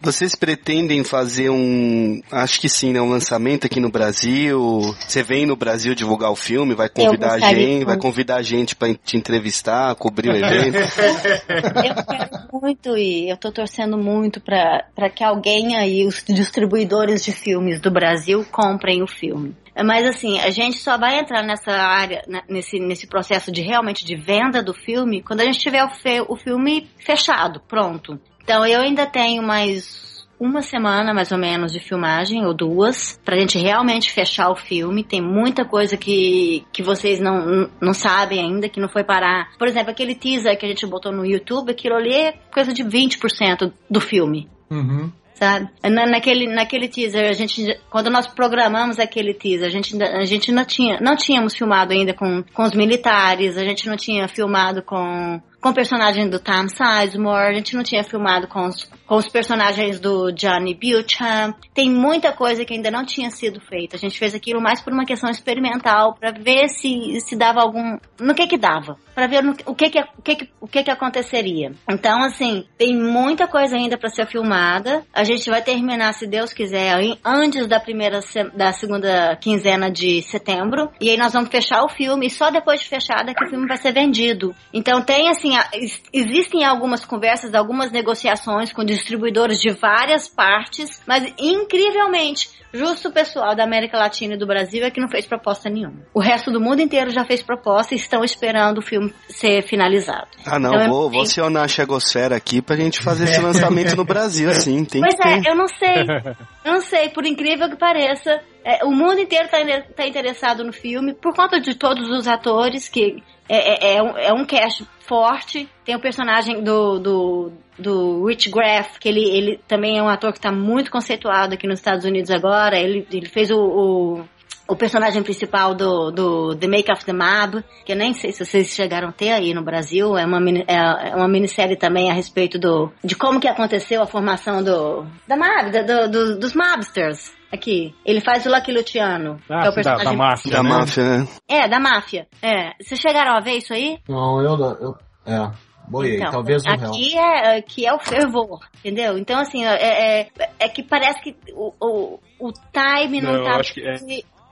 Vocês 0.00 0.34
pretendem 0.34 1.02
fazer 1.04 1.50
um, 1.50 2.20
acho 2.30 2.60
que 2.60 2.68
sim, 2.68 2.92
né, 2.92 3.00
um 3.00 3.10
lançamento 3.10 3.66
aqui 3.66 3.80
no 3.80 3.90
Brasil? 3.90 4.80
Você 5.06 5.22
vem 5.22 5.46
no 5.46 5.56
Brasil 5.56 5.94
divulgar 5.94 6.30
o 6.30 6.36
filme, 6.36 6.74
vai 6.74 6.88
convidar 6.88 7.34
a 7.34 7.38
gente, 7.38 7.84
vai 7.84 7.96
convidar 7.96 8.36
a 8.36 8.42
gente 8.42 8.76
para 8.76 8.94
te 8.94 9.16
entrevistar, 9.16 9.94
cobrir 9.96 10.30
o 10.30 10.36
evento? 10.36 10.78
eu 11.48 12.04
quero 12.04 12.60
muito 12.60 12.96
ir, 12.96 13.28
eu 13.28 13.36
tô 13.36 13.50
torcendo 13.50 13.98
muito 13.98 14.40
para 14.40 15.10
que 15.14 15.24
alguém 15.24 15.76
aí, 15.76 16.06
os 16.06 16.22
distribuidores 16.26 17.24
de 17.24 17.32
filmes 17.32 17.80
do 17.80 17.90
Brasil, 17.90 18.44
comprem 18.50 19.02
o 19.02 19.06
filme. 19.06 19.54
Mas 19.84 20.06
assim, 20.06 20.40
a 20.40 20.50
gente 20.50 20.78
só 20.78 20.98
vai 20.98 21.20
entrar 21.20 21.42
nessa 21.42 21.70
área, 21.70 22.22
nesse, 22.48 22.80
nesse 22.80 23.06
processo 23.06 23.52
de 23.52 23.62
realmente 23.62 24.04
de 24.04 24.16
venda 24.16 24.62
do 24.62 24.74
filme, 24.74 25.22
quando 25.22 25.40
a 25.40 25.44
gente 25.44 25.60
tiver 25.60 25.84
o, 25.84 25.88
o 26.28 26.36
filme 26.36 26.88
fechado, 26.98 27.60
pronto. 27.68 28.18
Então 28.48 28.64
eu 28.64 28.80
ainda 28.80 29.04
tenho 29.04 29.42
mais 29.42 30.26
uma 30.40 30.62
semana 30.62 31.12
mais 31.12 31.30
ou 31.30 31.36
menos 31.36 31.70
de 31.70 31.80
filmagem, 31.80 32.46
ou 32.46 32.54
duas, 32.54 33.20
pra 33.22 33.36
gente 33.36 33.58
realmente 33.58 34.10
fechar 34.10 34.48
o 34.48 34.56
filme. 34.56 35.04
Tem 35.04 35.20
muita 35.20 35.66
coisa 35.66 35.98
que, 35.98 36.64
que 36.72 36.82
vocês 36.82 37.20
não, 37.20 37.68
não 37.78 37.92
sabem 37.92 38.40
ainda, 38.40 38.66
que 38.66 38.80
não 38.80 38.88
foi 38.88 39.04
parar. 39.04 39.50
Por 39.58 39.68
exemplo, 39.68 39.90
aquele 39.90 40.14
teaser 40.14 40.58
que 40.58 40.64
a 40.64 40.68
gente 40.70 40.86
botou 40.86 41.12
no 41.12 41.26
YouTube, 41.26 41.72
aquilo 41.72 41.96
ali 41.96 42.14
é 42.14 42.32
coisa 42.50 42.72
de 42.72 42.82
20% 42.82 43.70
do 43.90 44.00
filme. 44.00 44.48
Uhum 44.70 45.12
sabe? 45.34 45.68
Na, 45.84 46.04
naquele, 46.04 46.52
naquele 46.52 46.88
teaser, 46.88 47.28
a 47.28 47.32
gente, 47.32 47.78
quando 47.88 48.10
nós 48.10 48.26
programamos 48.26 48.98
aquele 48.98 49.32
teaser, 49.32 49.66
a 49.66 49.70
gente, 49.70 50.02
a 50.02 50.24
gente 50.24 50.50
não 50.50 50.64
tinha, 50.64 50.98
não 51.00 51.14
tínhamos 51.14 51.54
filmado 51.54 51.92
ainda 51.92 52.12
com, 52.12 52.42
com 52.52 52.62
os 52.64 52.74
militares, 52.74 53.56
a 53.56 53.62
gente 53.62 53.86
não 53.88 53.96
tinha 53.96 54.26
filmado 54.26 54.82
com 54.82 55.40
com 55.60 55.70
o 55.70 55.74
personagem 55.74 56.28
do 56.28 56.38
Tom 56.38 56.68
Sizemore, 56.68 57.50
a 57.50 57.52
gente 57.52 57.74
não 57.74 57.82
tinha 57.82 58.04
filmado 58.04 58.46
com 58.46 58.66
os, 58.66 58.84
com 59.06 59.16
os 59.16 59.28
personagens 59.28 59.98
do 59.98 60.30
Johnny 60.32 60.74
Buchan. 60.74 61.52
Tem 61.74 61.90
muita 61.90 62.32
coisa 62.32 62.64
que 62.64 62.74
ainda 62.74 62.90
não 62.90 63.04
tinha 63.04 63.30
sido 63.30 63.60
feita. 63.60 63.96
A 63.96 63.98
gente 63.98 64.18
fez 64.18 64.34
aquilo 64.34 64.60
mais 64.60 64.80
por 64.80 64.92
uma 64.92 65.04
questão 65.04 65.28
experimental, 65.28 66.14
para 66.14 66.30
ver 66.30 66.68
se, 66.68 67.20
se 67.20 67.36
dava 67.36 67.60
algum. 67.60 67.98
no 68.20 68.34
que 68.34 68.46
que 68.46 68.56
dava. 68.56 68.96
para 69.14 69.26
ver 69.26 69.42
no, 69.42 69.52
o, 69.66 69.74
que 69.74 69.90
que, 69.90 69.98
o, 69.98 70.22
que 70.22 70.36
que, 70.36 70.50
o 70.60 70.68
que 70.68 70.84
que 70.84 70.90
aconteceria. 70.90 71.72
Então, 71.90 72.22
assim, 72.22 72.64
tem 72.76 72.96
muita 72.96 73.48
coisa 73.48 73.76
ainda 73.76 73.98
para 73.98 74.10
ser 74.10 74.26
filmada. 74.26 75.04
A 75.12 75.24
gente 75.24 75.50
vai 75.50 75.60
terminar, 75.60 76.12
se 76.14 76.26
Deus 76.26 76.52
quiser, 76.52 76.96
antes 77.24 77.66
da 77.66 77.80
primeira, 77.80 78.20
da 78.54 78.72
segunda 78.72 79.36
quinzena 79.36 79.90
de 79.90 80.22
setembro. 80.22 80.90
E 81.00 81.10
aí 81.10 81.16
nós 81.16 81.32
vamos 81.32 81.50
fechar 81.50 81.82
o 81.82 81.88
filme, 81.88 82.26
e 82.26 82.30
só 82.30 82.50
depois 82.50 82.80
de 82.80 82.88
fechada 82.88 83.34
que 83.34 83.44
o 83.44 83.48
filme 83.48 83.66
vai 83.66 83.76
ser 83.76 83.92
vendido. 83.92 84.54
Então 84.72 85.02
tem, 85.02 85.28
assim, 85.28 85.47
assim, 85.56 86.02
existem 86.12 86.64
algumas 86.64 87.04
conversas, 87.04 87.54
algumas 87.54 87.90
negociações 87.90 88.72
com 88.72 88.84
distribuidores 88.84 89.58
de 89.58 89.70
várias 89.70 90.28
partes, 90.28 91.00
mas 91.06 91.32
incrivelmente, 91.38 92.50
justo 92.72 93.08
o 93.08 93.12
pessoal 93.12 93.54
da 93.54 93.64
América 93.64 93.98
Latina 93.98 94.34
e 94.34 94.38
do 94.38 94.46
Brasil 94.46 94.84
é 94.84 94.90
que 94.90 95.00
não 95.00 95.08
fez 95.08 95.26
proposta 95.26 95.68
nenhuma. 95.70 96.02
O 96.12 96.20
resto 96.20 96.50
do 96.50 96.60
mundo 96.60 96.80
inteiro 96.80 97.10
já 97.10 97.24
fez 97.24 97.42
proposta 97.42 97.94
e 97.94 97.98
estão 97.98 98.24
esperando 98.24 98.78
o 98.78 98.82
filme 98.82 99.12
ser 99.28 99.62
finalizado. 99.62 100.28
Ah, 100.44 100.58
não, 100.58 100.74
então, 100.74 100.88
vou, 100.88 101.10
vou 101.10 101.22
acionar 101.22 101.64
a 101.64 101.68
Chegosfera 101.68 102.36
aqui 102.36 102.60
pra 102.60 102.76
gente 102.76 103.02
fazer 103.02 103.24
esse 103.24 103.40
lançamento 103.40 103.96
no 103.96 104.04
Brasil, 104.04 104.50
sim. 104.52 104.84
Tem 104.84 105.00
pois 105.00 105.14
é, 105.24 105.50
eu 105.50 105.54
não 105.54 105.68
sei. 105.68 106.06
Eu 106.64 106.74
não 106.74 106.80
sei, 106.82 107.08
por 107.08 107.24
incrível 107.24 107.70
que 107.70 107.76
pareça, 107.76 108.42
é, 108.62 108.84
o 108.84 108.90
mundo 108.90 109.18
inteiro 109.18 109.46
está 109.46 109.58
tá 109.96 110.06
interessado 110.06 110.62
no 110.62 110.70
filme 110.70 111.14
por 111.14 111.34
conta 111.34 111.58
de 111.58 111.74
todos 111.74 112.10
os 112.10 112.28
atores 112.28 112.90
que 112.90 113.22
é, 113.48 113.92
é, 113.92 113.96
é, 113.96 114.02
um, 114.02 114.18
é 114.18 114.32
um 114.32 114.44
cast 114.44 114.86
forte. 115.00 115.68
Tem 115.84 115.96
o 115.96 116.00
personagem 116.00 116.62
do, 116.62 116.98
do, 116.98 117.52
do 117.78 118.26
Rich 118.26 118.50
Graff, 118.50 118.98
que 119.00 119.08
ele, 119.08 119.24
ele 119.24 119.60
também 119.66 119.98
é 119.98 120.02
um 120.02 120.08
ator 120.08 120.32
que 120.32 120.38
está 120.38 120.52
muito 120.52 120.90
conceituado 120.90 121.54
aqui 121.54 121.66
nos 121.66 121.78
Estados 121.78 122.04
Unidos 122.04 122.30
agora. 122.30 122.78
Ele, 122.78 123.06
ele 123.10 123.26
fez 123.26 123.50
o, 123.50 123.58
o, 123.58 124.24
o 124.68 124.76
personagem 124.76 125.22
principal 125.22 125.74
do, 125.74 126.10
do 126.10 126.56
The 126.56 126.68
Make 126.68 126.92
of 126.92 127.04
the 127.04 127.12
Mab, 127.12 127.64
que 127.86 127.92
eu 127.92 127.96
nem 127.96 128.12
sei 128.12 128.32
se 128.32 128.44
vocês 128.44 128.74
chegaram 128.74 129.08
a 129.08 129.12
ter 129.12 129.30
aí 129.30 129.54
no 129.54 129.62
Brasil. 129.62 130.16
É 130.18 130.26
uma, 130.26 130.38
é, 130.50 131.10
é 131.10 131.16
uma 131.16 131.28
minissérie 131.28 131.76
também 131.76 132.10
a 132.10 132.14
respeito 132.14 132.58
do, 132.58 132.92
de 133.02 133.16
como 133.16 133.40
que 133.40 133.48
aconteceu 133.48 134.02
a 134.02 134.06
formação 134.06 134.62
do, 134.62 135.06
da 135.26 135.36
Mab, 135.36 135.70
do, 135.70 136.10
do, 136.10 136.38
dos 136.38 136.54
Mobsters. 136.54 137.37
Aqui, 137.50 137.94
ele 138.04 138.20
faz 138.20 138.44
o 138.44 138.50
Lucky 138.50 138.72
Luciano, 138.72 139.40
ah, 139.48 139.60
que 139.60 139.66
é 139.66 139.70
o 139.70 139.74
personagem 139.74 140.04
da, 140.04 140.10
da 140.10 140.16
máfia, 140.16 140.52
da 140.52 140.62
né? 140.62 140.68
máfia, 140.68 141.04
né? 141.04 141.28
É, 141.48 141.68
da 141.68 141.80
máfia. 141.80 142.26
É. 142.42 142.72
Vocês 142.80 143.00
chegaram 143.00 143.34
a 143.34 143.40
ver 143.40 143.56
isso 143.56 143.72
aí? 143.72 143.98
Não, 144.06 144.42
eu 144.42 144.56
não. 144.56 144.72
Eu, 144.74 144.96
é. 145.26 145.50
Boiei, 145.88 146.16
então, 146.16 146.30
talvez 146.30 146.62
o 146.64 146.68
aqui 146.68 147.16
é 147.16 147.58
aqui 147.58 147.86
é 147.86 147.94
o 147.94 147.98
fervor, 147.98 148.60
entendeu? 148.78 149.16
Então 149.16 149.38
assim 149.40 149.64
é, 149.64 150.20
é, 150.20 150.30
é 150.58 150.68
que 150.68 150.82
parece 150.82 151.18
que 151.22 151.34
o, 151.54 151.72
o, 151.80 152.20
o 152.38 152.52
time 152.52 153.22
não, 153.22 153.32
Não, 153.32 153.38
eu 153.38 153.44
tá 153.44 153.60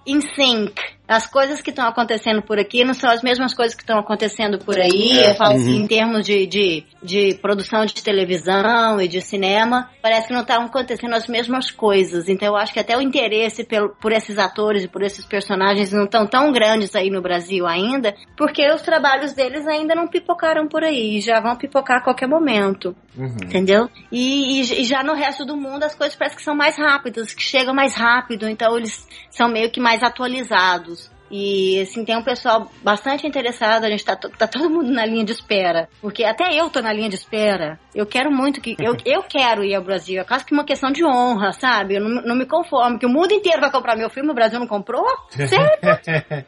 é. 0.06 0.10
em 0.10 0.20
sync. 0.20 0.74
As 1.08 1.24
coisas 1.24 1.60
que 1.62 1.70
estão 1.70 1.86
acontecendo 1.86 2.42
por 2.42 2.58
aqui 2.58 2.82
não 2.84 2.92
são 2.92 3.08
as 3.08 3.22
mesmas 3.22 3.54
coisas 3.54 3.76
que 3.76 3.82
estão 3.84 3.96
acontecendo 3.96 4.58
por 4.58 4.76
aí. 4.76 5.24
Eu 5.24 5.36
falo 5.36 5.54
assim, 5.54 5.76
em 5.76 5.86
termos 5.86 6.26
de, 6.26 6.44
de, 6.48 6.84
de 7.00 7.34
produção 7.40 7.86
de 7.86 7.94
televisão 8.02 9.00
e 9.00 9.06
de 9.06 9.20
cinema, 9.20 9.88
parece 10.02 10.26
que 10.26 10.34
não 10.34 10.40
estão 10.40 10.64
acontecendo 10.64 11.14
as 11.14 11.28
mesmas 11.28 11.70
coisas. 11.70 12.28
Então 12.28 12.48
eu 12.48 12.56
acho 12.56 12.72
que 12.72 12.80
até 12.80 12.96
o 12.96 13.00
interesse 13.00 13.62
pelo, 13.62 13.90
por 14.00 14.10
esses 14.10 14.36
atores 14.36 14.82
e 14.82 14.88
por 14.88 15.00
esses 15.00 15.24
personagens 15.24 15.92
não 15.92 16.06
estão 16.06 16.26
tão 16.26 16.50
grandes 16.50 16.92
aí 16.96 17.08
no 17.08 17.22
Brasil 17.22 17.68
ainda, 17.68 18.12
porque 18.36 18.68
os 18.72 18.82
trabalhos 18.82 19.32
deles 19.32 19.64
ainda 19.68 19.94
não 19.94 20.08
pipocaram 20.08 20.66
por 20.66 20.82
aí. 20.82 21.20
Já 21.20 21.38
vão 21.40 21.54
pipocar 21.54 21.98
a 21.98 22.02
qualquer 22.02 22.26
momento. 22.26 22.96
Entendeu? 23.16 23.88
E, 24.10 24.60
e- 24.60 24.80
e 24.80 24.84
já 24.84 25.04
no 25.04 25.14
resto 25.14 25.44
do 25.44 25.56
mundo 25.56 25.84
as 25.84 25.94
coisas 25.94 26.16
parecem 26.16 26.36
que 26.38 26.44
são 26.44 26.54
mais 26.56 26.76
rápidas, 26.76 27.32
que 27.32 27.42
chegam 27.42 27.72
mais 27.72 27.94
rápido, 27.94 28.48
então 28.48 28.76
eles 28.76 29.06
são 29.30 29.48
meio 29.48 29.70
que 29.70 29.80
mais 29.80 29.95
atualizados. 30.02 31.10
E 31.30 31.80
assim, 31.80 32.04
tem 32.04 32.16
um 32.16 32.22
pessoal 32.22 32.70
bastante 32.82 33.26
interessado, 33.26 33.84
a 33.84 33.90
gente 33.90 34.04
tá, 34.04 34.16
tá 34.16 34.46
todo 34.46 34.70
mundo 34.70 34.90
na 34.90 35.04
linha 35.04 35.24
de 35.24 35.32
espera. 35.32 35.88
Porque 36.00 36.24
até 36.24 36.54
eu 36.54 36.70
tô 36.70 36.80
na 36.80 36.92
linha 36.92 37.08
de 37.08 37.16
espera. 37.16 37.78
Eu 37.94 38.06
quero 38.06 38.30
muito 38.30 38.60
que. 38.60 38.76
Eu, 38.78 38.96
eu 39.04 39.22
quero 39.22 39.64
ir 39.64 39.74
ao 39.74 39.82
Brasil. 39.82 40.20
É 40.20 40.24
quase 40.24 40.44
que 40.44 40.52
uma 40.52 40.64
questão 40.64 40.90
de 40.90 41.04
honra, 41.04 41.52
sabe? 41.52 41.96
Eu 41.96 42.00
não, 42.00 42.22
não 42.22 42.36
me 42.36 42.46
conformo. 42.46 42.98
Que 42.98 43.06
o 43.06 43.10
mundo 43.10 43.32
inteiro 43.32 43.60
vai 43.60 43.70
comprar 43.70 43.96
meu 43.96 44.10
filme, 44.10 44.30
o 44.30 44.34
Brasil 44.34 44.58
não 44.58 44.66
comprou? 44.66 45.06
Sério? 45.30 45.78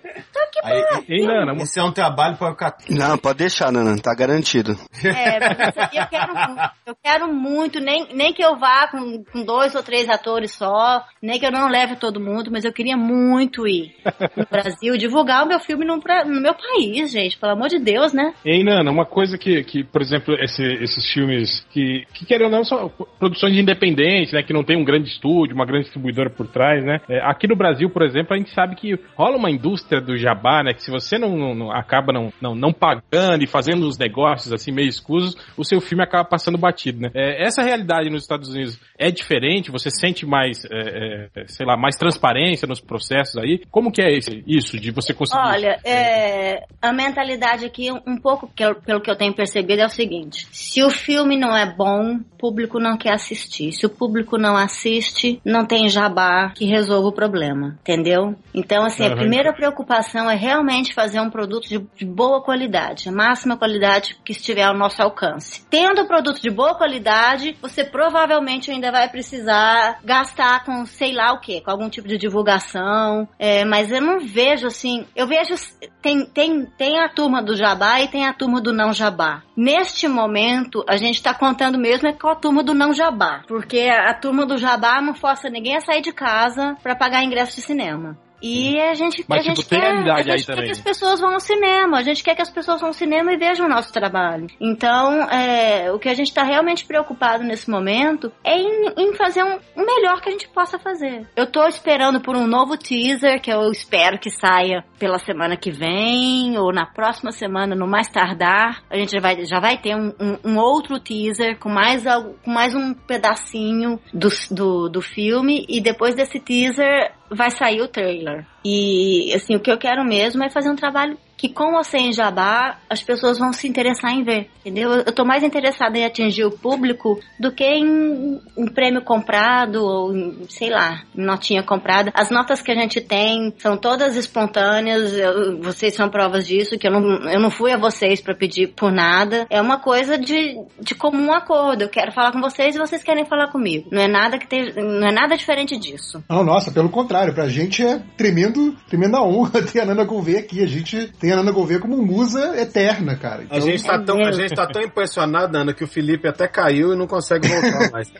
Aí, 0.63 0.83
Ei, 1.09 1.27
Nana, 1.27 1.55
esse 1.63 1.79
é 1.79 1.83
um 1.83 1.93
trabalho 1.93 2.37
para 2.37 2.51
ficar. 2.51 2.77
Não, 2.91 3.17
pode 3.17 3.39
deixar, 3.39 3.71
Nana, 3.71 3.97
tá 4.01 4.15
garantido. 4.15 4.77
É, 5.05 5.39
mas 5.41 5.77
eu 5.93 6.07
quero 6.09 6.35
muito. 6.35 6.71
Eu 6.87 6.97
quero 7.03 7.33
muito, 7.33 7.81
nem, 7.81 8.09
nem 8.15 8.33
que 8.33 8.45
eu 8.45 8.57
vá 8.57 8.89
com, 8.89 9.23
com 9.25 9.45
dois 9.45 9.75
ou 9.75 9.83
três 9.83 10.09
atores 10.09 10.53
só, 10.53 11.05
nem 11.23 11.39
que 11.39 11.47
eu 11.47 11.53
não 11.53 11.69
leve 11.69 11.97
todo 11.97 12.21
mundo, 12.21 12.51
mas 12.51 12.65
eu 12.65 12.73
queria 12.73 12.97
muito 12.97 13.67
ir 13.67 13.95
no 14.37 14.47
Brasil, 14.51 14.68
divulgar 14.99 15.45
o 15.45 15.49
meu 15.49 15.61
filme 15.61 15.85
no, 15.85 15.97
no 15.97 16.41
meu 16.41 16.55
país, 16.55 17.11
gente, 17.13 17.39
pelo 17.39 17.53
amor 17.53 17.69
de 17.69 17.79
Deus, 17.79 18.13
né? 18.13 18.33
Ei, 18.45 18.63
Nana, 18.65 18.91
uma 18.91 19.05
coisa 19.07 19.37
que, 19.39 19.63
que 19.65 19.85
por 19.85 20.01
exemplo, 20.03 20.35
esse- 20.41 20.63
esses 20.83 21.13
filmes 21.13 21.67
que, 21.71 22.05
que 22.15 22.25
querem 22.27 22.47
ou 22.47 22.53
não, 22.53 22.65
são 22.65 22.91
produções 23.19 23.57
independentes, 23.57 24.33
né? 24.33 24.43
Que 24.43 24.53
não 24.53 24.65
tem 24.65 24.77
um 24.77 24.85
grande 24.85 25.09
estúdio, 25.09 25.55
uma 25.55 25.67
grande 25.67 25.85
distribuidora 25.85 26.31
por 26.31 26.47
trás, 26.47 26.85
né? 26.85 27.01
É, 27.09 27.21
aqui 27.21 27.47
no 27.47 27.57
Brasil, 27.57 27.89
por 27.91 28.03
exemplo, 28.03 28.35
a 28.35 28.39
gente 28.39 28.51
sabe 28.55 28.77
que 28.77 28.99
rola 29.17 29.37
uma 29.37 29.51
indústria 29.51 30.01
do 30.01 30.17
jabá, 30.17 30.63
né? 30.63 30.73
Que 30.75 30.83
se 30.83 30.91
você 30.91 31.19
não, 31.19 31.37
não- 31.37 31.55
não- 31.55 31.73
acaba 31.73 32.13
não, 32.13 32.33
não, 32.41 32.55
não 32.55 32.73
pagando 32.73 33.43
e 33.43 33.47
fazendo 33.47 33.87
os 33.87 33.99
negócios 33.99 34.53
assim 34.53 34.73
meio 34.73 34.89
escusos, 34.89 35.37
o 35.57 35.65
seu 35.65 35.81
filme 35.81 36.03
acaba 36.03 36.25
passando 36.25 36.59
batido, 36.59 37.01
né? 37.01 37.11
É, 37.15 37.43
essa 37.45 37.63
realidade 37.63 38.11
nos 38.11 38.23
Estados 38.23 38.49
Unidos 38.49 38.79
é 38.99 39.11
diferente? 39.11 39.71
Você 39.71 39.91
sente 39.91 40.27
mais, 40.27 40.65
é, 40.71 41.29
é, 41.37 41.45
sei 41.47 41.67
lá, 41.67 41.77
mais 41.77 41.97
transparência 41.97 42.67
nos 42.67 42.81
processos 42.81 43.37
aí? 43.37 43.61
Como 43.71 43.93
que 43.93 44.03
é 44.03 44.13
esse, 44.17 44.43
isso 44.59 44.79
de 44.79 44.91
você 44.91 45.15
conseguir? 45.15 45.41
Olha, 45.43 45.79
é, 45.85 46.65
a 46.83 46.93
mentalidade 46.93 47.65
aqui, 47.65 47.91
um 48.07 48.17
pouco 48.19 48.51
que 48.55 48.65
eu- 48.65 48.75
pelo 48.75 49.01
que 49.01 49.11
eu 49.11 49.17
tenho 49.17 49.35
percebido, 49.35 49.83
é 49.83 49.87
o 49.87 49.91
seguinte: 49.91 50.47
se 50.53 50.83
o 50.83 50.91
filme 50.91 51.37
não 51.37 51.57
é 51.57 51.65
bom, 51.67 52.17
o 52.17 52.39
público 52.39 52.79
não 52.79 52.97
quer 52.97 53.13
assistir. 53.13 53.73
Se 53.73 53.87
o 53.87 53.91
público 53.91 54.37
não 54.39 54.57
assiste, 54.57 55.41
não 55.45 55.65
tem 55.65 55.89
jabá 55.89 56.51
que 56.55 56.65
resolva 56.65 57.09
o 57.09 57.13
problema, 57.13 57.77
entendeu? 57.81 58.35
Então, 58.55 58.85
assim, 58.85 59.05
a 59.05 59.09
Aham. 59.09 59.17
primeira 59.17 59.53
preocupação 59.53 60.31
é 60.31 60.35
realmente 60.37 60.95
fazer 60.95 61.21
um 61.21 61.31
produto 61.31 61.69
de, 61.69 61.79
de 61.97 62.05
boa 62.05 62.43
qualidade, 62.43 63.09
a 63.09 63.13
máxima 63.13 63.57
qualidade 63.57 64.17
que 64.25 64.33
estiver 64.33 64.63
ao 64.65 64.77
nosso 64.77 65.03
alcance. 65.03 65.65
Tendo 65.71 66.03
o 66.03 66.07
produto 66.07 66.41
de 66.41 66.51
boa 66.51 66.75
qualidade, 66.75 67.57
você 67.61 67.85
provavelmente 67.85 68.71
ainda 68.71 68.91
vai 68.91 69.09
precisar 69.09 69.99
gastar 70.05 70.65
com 70.65 70.85
sei 70.87 71.13
lá 71.13 71.33
o 71.33 71.41
que, 71.41 71.61
com 71.61 71.71
algum 71.71 71.89
tipo 71.89 72.09
de 72.09 72.17
divulgação, 72.17 73.29
é, 73.39 73.65
mas 73.65 73.91
eu 73.91 74.01
não 74.01 74.21
vejo 74.21 74.48
assim, 74.53 75.07
eu 75.15 75.27
vejo 75.27 75.55
tem, 76.01 76.25
tem, 76.27 76.65
tem 76.65 76.99
a 76.99 77.09
turma 77.09 77.43
do 77.43 77.57
jabá 77.57 78.01
e 78.01 78.09
tem 78.09 78.27
a 78.27 78.33
turma 78.33 78.61
do 78.61 78.73
não 78.73 78.93
jabá. 78.93 79.43
Neste 79.57 80.09
momento, 80.09 80.85
a 80.89 80.97
gente 80.97 81.23
tá 81.23 81.35
contando 81.35 81.79
mesmo 81.79 82.09
é 82.09 82.13
com 82.13 82.29
a 82.29 82.37
turma 82.37 82.63
do 82.63 82.75
não 82.75 82.93
jabá, 82.93 83.43
porque 83.47 83.89
a 83.91 84.15
turma 84.15 84.47
do 84.47 84.57
jabá 84.57 85.01
não 85.01 85.15
força 85.15 85.49
ninguém 85.49 85.77
a 85.77 85.81
sair 85.81 86.01
de 86.01 86.13
casa 86.13 86.77
para 86.83 86.97
pagar 86.97 87.25
ingresso 87.25 87.57
de 87.57 87.63
cinema. 87.63 88.19
E 88.41 88.79
a 88.81 88.95
gente, 88.95 89.25
Mas, 89.29 89.41
a 89.41 89.43
gente 89.43 89.57
tipo, 89.59 89.69
tem 89.71 89.81
quer, 89.81 89.87
realidade 89.91 90.31
a 90.31 90.33
aí 90.35 90.39
gente 90.39 90.47
quer 90.47 90.53
também. 90.55 90.65
que 90.67 90.73
as 90.73 90.81
pessoas 90.81 91.21
vão 91.21 91.35
ao 91.35 91.41
cinema, 91.41 91.99
a 91.99 92.03
gente 92.03 92.23
quer 92.23 92.35
que 92.35 92.43
as 92.43 92.51
pessoas 92.51 92.81
vão 92.81 92.91
ao 92.91 92.95
cinema 92.95 93.33
e 93.33 93.37
vejam 93.37 93.67
o 93.67 93.69
nosso 93.69 93.93
trabalho. 93.93 94.47
Então, 94.61 95.23
é, 95.31 95.91
o 95.93 95.99
que 95.99 96.09
a 96.09 96.15
gente 96.15 96.29
está 96.29 96.43
realmente 96.43 96.85
preocupado 96.85 97.43
nesse 97.45 97.69
momento 97.71 98.33
é 98.45 98.57
em, 98.57 98.87
em 98.97 99.15
fazer 99.15 99.43
um, 99.43 99.59
o 99.77 99.85
melhor 99.85 100.21
que 100.21 100.29
a 100.29 100.33
gente 100.33 100.49
possa 100.49 100.79
fazer. 100.79 101.27
Eu 101.37 101.47
tô 101.51 101.67
esperando 101.67 102.21
por 102.21 102.37
um 102.37 102.47
novo 102.47 102.77
teaser, 102.77 103.41
que 103.41 103.51
eu 103.53 103.71
espero 103.71 104.19
que 104.19 104.31
saia 104.31 104.85
pela 104.99 105.19
semana 105.19 105.57
que 105.57 105.71
vem, 105.71 106.57
ou 106.59 106.73
na 106.73 106.87
próxima 106.87 107.33
semana, 107.33 107.75
no 107.75 107.87
mais 107.87 108.09
tardar. 108.09 108.83
A 108.91 108.97
gente 108.97 109.13
já 109.13 109.21
vai, 109.21 109.45
já 109.45 109.59
vai 109.61 109.79
ter 109.79 109.95
um, 109.97 110.13
um- 110.21 110.53
um 110.53 110.59
outro 110.59 110.99
teaser 111.01 111.59
com 111.59 111.69
mais, 111.69 112.07
algo, 112.07 112.37
com 112.45 112.51
mais 112.51 112.75
um 112.75 112.95
pedacinho 112.95 113.99
do, 114.13 114.29
do, 114.51 114.89
do 114.89 115.03
filme, 115.03 115.65
e 115.69 115.81
depois 115.81 116.15
desse 116.15 116.39
teaser 116.41 117.13
vai 117.31 117.51
sair 117.51 117.81
o 117.81 117.89
trailer. 117.89 118.47
E, 118.65 119.33
assim, 119.35 119.55
o 119.55 119.61
que 119.61 119.71
eu 119.71 119.79
quero 119.79 120.05
mesmo 120.05 120.43
é 120.43 120.51
fazer 120.51 120.71
um 120.71 120.77
trabalho 120.77 121.17
que 121.39 121.49
com 121.49 121.77
ou 121.77 121.85
sem 121.85 122.13
jabá, 122.13 122.79
as 122.91 123.01
pessoas 123.03 123.39
vão 123.39 123.53
se 123.53 123.67
interessar 123.69 124.13
em 124.13 124.25
ver, 124.25 124.51
entendeu? 124.61 124.91
Eu 124.91 125.13
tô 125.13 125.25
mais 125.25 125.43
interessada 125.45 125.97
em 125.97 126.05
atingir 126.05 126.45
o 126.45 126.51
público 126.51 127.19
do 127.39 127.53
que 127.53 127.65
em 127.65 128.41
um 128.57 128.67
prêmio 128.67 129.01
comprado 129.03 129.77
ou, 129.83 130.15
em, 130.15 130.47
sei 130.49 130.69
lá, 130.69 131.01
notinha 131.15 131.63
comprada. 131.63 132.11
As 132.13 132.29
notas 132.29 132.61
que 132.61 132.73
a 132.73 132.75
gente 132.75 133.01
tem 133.01 133.55
são 133.59 133.77
todas 133.77 134.17
espontâneas, 134.17 135.13
eu- 135.15 135.61
vocês 135.63 135.95
são 135.95 136.09
provas 136.09 136.47
disso, 136.47 136.77
que 136.77 136.87
eu 136.89 136.91
não, 136.91 137.31
eu 137.31 137.41
não 137.41 137.51
fui 137.51 137.71
a 137.73 137.77
vocês 137.79 138.21
para 138.21 138.35
pedir 138.35 138.69
por 138.75 138.91
nada. 138.91 139.47
É 139.49 139.61
uma 139.61 139.79
coisa 139.79 140.19
de, 140.19 140.57
de 140.81 140.95
comum 140.95 141.33
acordo. 141.33 141.83
Eu 141.83 141.89
quero 141.89 142.11
falar 142.13 142.33
com 142.33 142.41
vocês 142.41 142.75
e 142.75 142.79
vocês 142.79 143.03
querem 143.05 143.25
falar 143.27 143.49
comigo. 143.53 143.89
Não 143.93 144.03
é 144.03 144.09
nada 144.09 144.39
que 144.39 144.47
tem, 144.49 144.73
não 144.75 145.07
é 145.07 145.13
nada 145.13 145.37
diferente 145.37 145.77
disso. 145.79 146.23
Não, 146.29 146.43
nossa, 146.43 146.73
pelo 146.73 146.89
contrário, 146.89 147.33
pra 147.33 147.49
gente 147.49 147.85
é 147.87 148.01
tremendo, 148.17 148.77
tremenda 148.89 149.21
honra 149.23 149.63
ter 149.73 149.81
a 149.81 149.85
Nana 149.87 150.03
Gouveia 150.05 150.41
aqui. 150.41 150.63
A 150.63 150.67
gente 150.67 151.07
tem 151.21 151.28
a 151.33 151.37
Nana 151.37 151.53
Gouveia 151.53 151.81
como 151.81 151.97
musa 152.03 152.61
eterna, 152.61 153.17
cara. 153.17 153.47
A 153.51 153.61
gente, 153.61 153.83
tá 153.83 153.99
tão, 154.03 154.19
a 154.25 154.33
gente 154.33 154.55
tá 154.55 154.67
tão 154.67 154.83
impressionado, 154.83 155.57
Ana, 155.57 155.73
que 155.73 155.85
o 155.85 155.89
Felipe 155.89 156.29
até 156.29 156.47
caiu 156.49 156.93
e 156.93 156.97
não 156.97 157.07
consegue 157.07 157.49
voltar 157.49 157.91
mais. 157.91 158.09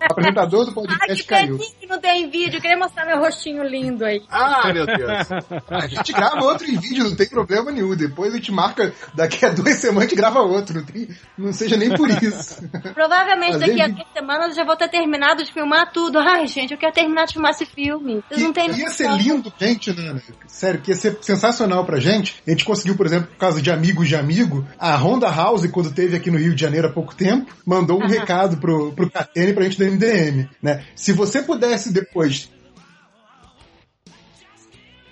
o 0.00 0.12
apresentador 0.12 0.64
do 0.66 0.72
podcast 0.72 1.22
que 1.22 1.28
caiu. 1.28 1.58
que 1.58 1.86
não 1.86 1.98
tem 2.00 2.30
vídeo. 2.30 2.56
Eu 2.58 2.60
queria 2.60 2.76
mostrar 2.78 3.06
meu 3.06 3.18
rostinho 3.18 3.62
lindo 3.62 4.04
aí. 4.04 4.22
Ah, 4.30 4.72
meu 4.72 4.86
Deus. 4.86 5.28
A 5.68 5.86
gente 5.86 6.12
grava 6.12 6.44
outro 6.44 6.66
em 6.68 6.76
vídeo, 6.78 7.04
não 7.04 7.16
tem 7.16 7.28
problema 7.28 7.70
nenhum. 7.70 7.94
Depois 7.96 8.32
a 8.32 8.36
gente 8.36 8.52
marca, 8.52 8.92
daqui 9.14 9.44
a 9.44 9.50
duas 9.50 9.76
semanas 9.76 10.04
a 10.04 10.08
gente 10.08 10.16
grava 10.16 10.40
outro. 10.40 10.76
Não, 10.76 10.84
tem- 10.84 11.08
não 11.36 11.52
seja 11.52 11.76
nem 11.76 11.90
por 11.94 12.08
isso. 12.10 12.62
Provavelmente 12.94 13.52
Fazer 13.52 13.66
daqui 13.66 13.82
a 13.82 13.88
duas 13.88 14.08
semanas 14.12 14.48
eu 14.50 14.54
já 14.54 14.64
vou 14.64 14.76
ter 14.76 14.88
terminado 14.88 15.44
de 15.44 15.52
filmar 15.52 15.92
tudo. 15.92 16.18
Ai, 16.18 16.46
gente, 16.46 16.72
eu 16.72 16.78
quero 16.78 16.92
terminar 16.92 17.26
de 17.26 17.34
filmar 17.34 17.50
esse 17.52 17.66
filme. 17.66 18.22
Vocês 18.28 18.42
não 18.42 18.52
têm 18.52 18.70
Que 18.70 18.80
ia 18.80 18.90
ser 18.90 19.10
lindo, 19.12 19.52
gente, 19.58 19.92
Nana. 19.92 20.22
Sério, 20.46 20.80
que 20.80 20.90
ia 20.90 20.96
ser 20.96 21.17
sensacional 21.20 21.84
pra 21.84 22.00
gente. 22.00 22.42
A 22.46 22.50
gente 22.50 22.64
conseguiu, 22.64 22.96
por 22.96 23.06
exemplo, 23.06 23.28
por 23.28 23.36
causa 23.36 23.60
de 23.60 23.70
amigos 23.70 24.08
de 24.08 24.16
amigo, 24.16 24.66
a 24.78 24.96
Honda 24.96 25.28
House, 25.30 25.66
quando 25.70 25.90
teve 25.90 26.16
aqui 26.16 26.30
no 26.30 26.38
Rio 26.38 26.54
de 26.54 26.60
Janeiro 26.60 26.88
há 26.88 26.92
pouco 26.92 27.14
tempo, 27.14 27.52
mandou 27.64 27.98
um 27.98 28.04
Aham. 28.04 28.10
recado 28.10 28.56
pro, 28.58 28.92
pro 28.92 29.10
Catene 29.10 29.52
pra 29.52 29.64
gente 29.64 29.78
do 29.78 29.84
MDM, 29.84 30.48
né? 30.62 30.84
Se 30.94 31.12
você 31.12 31.42
pudesse 31.42 31.92
depois 31.92 32.50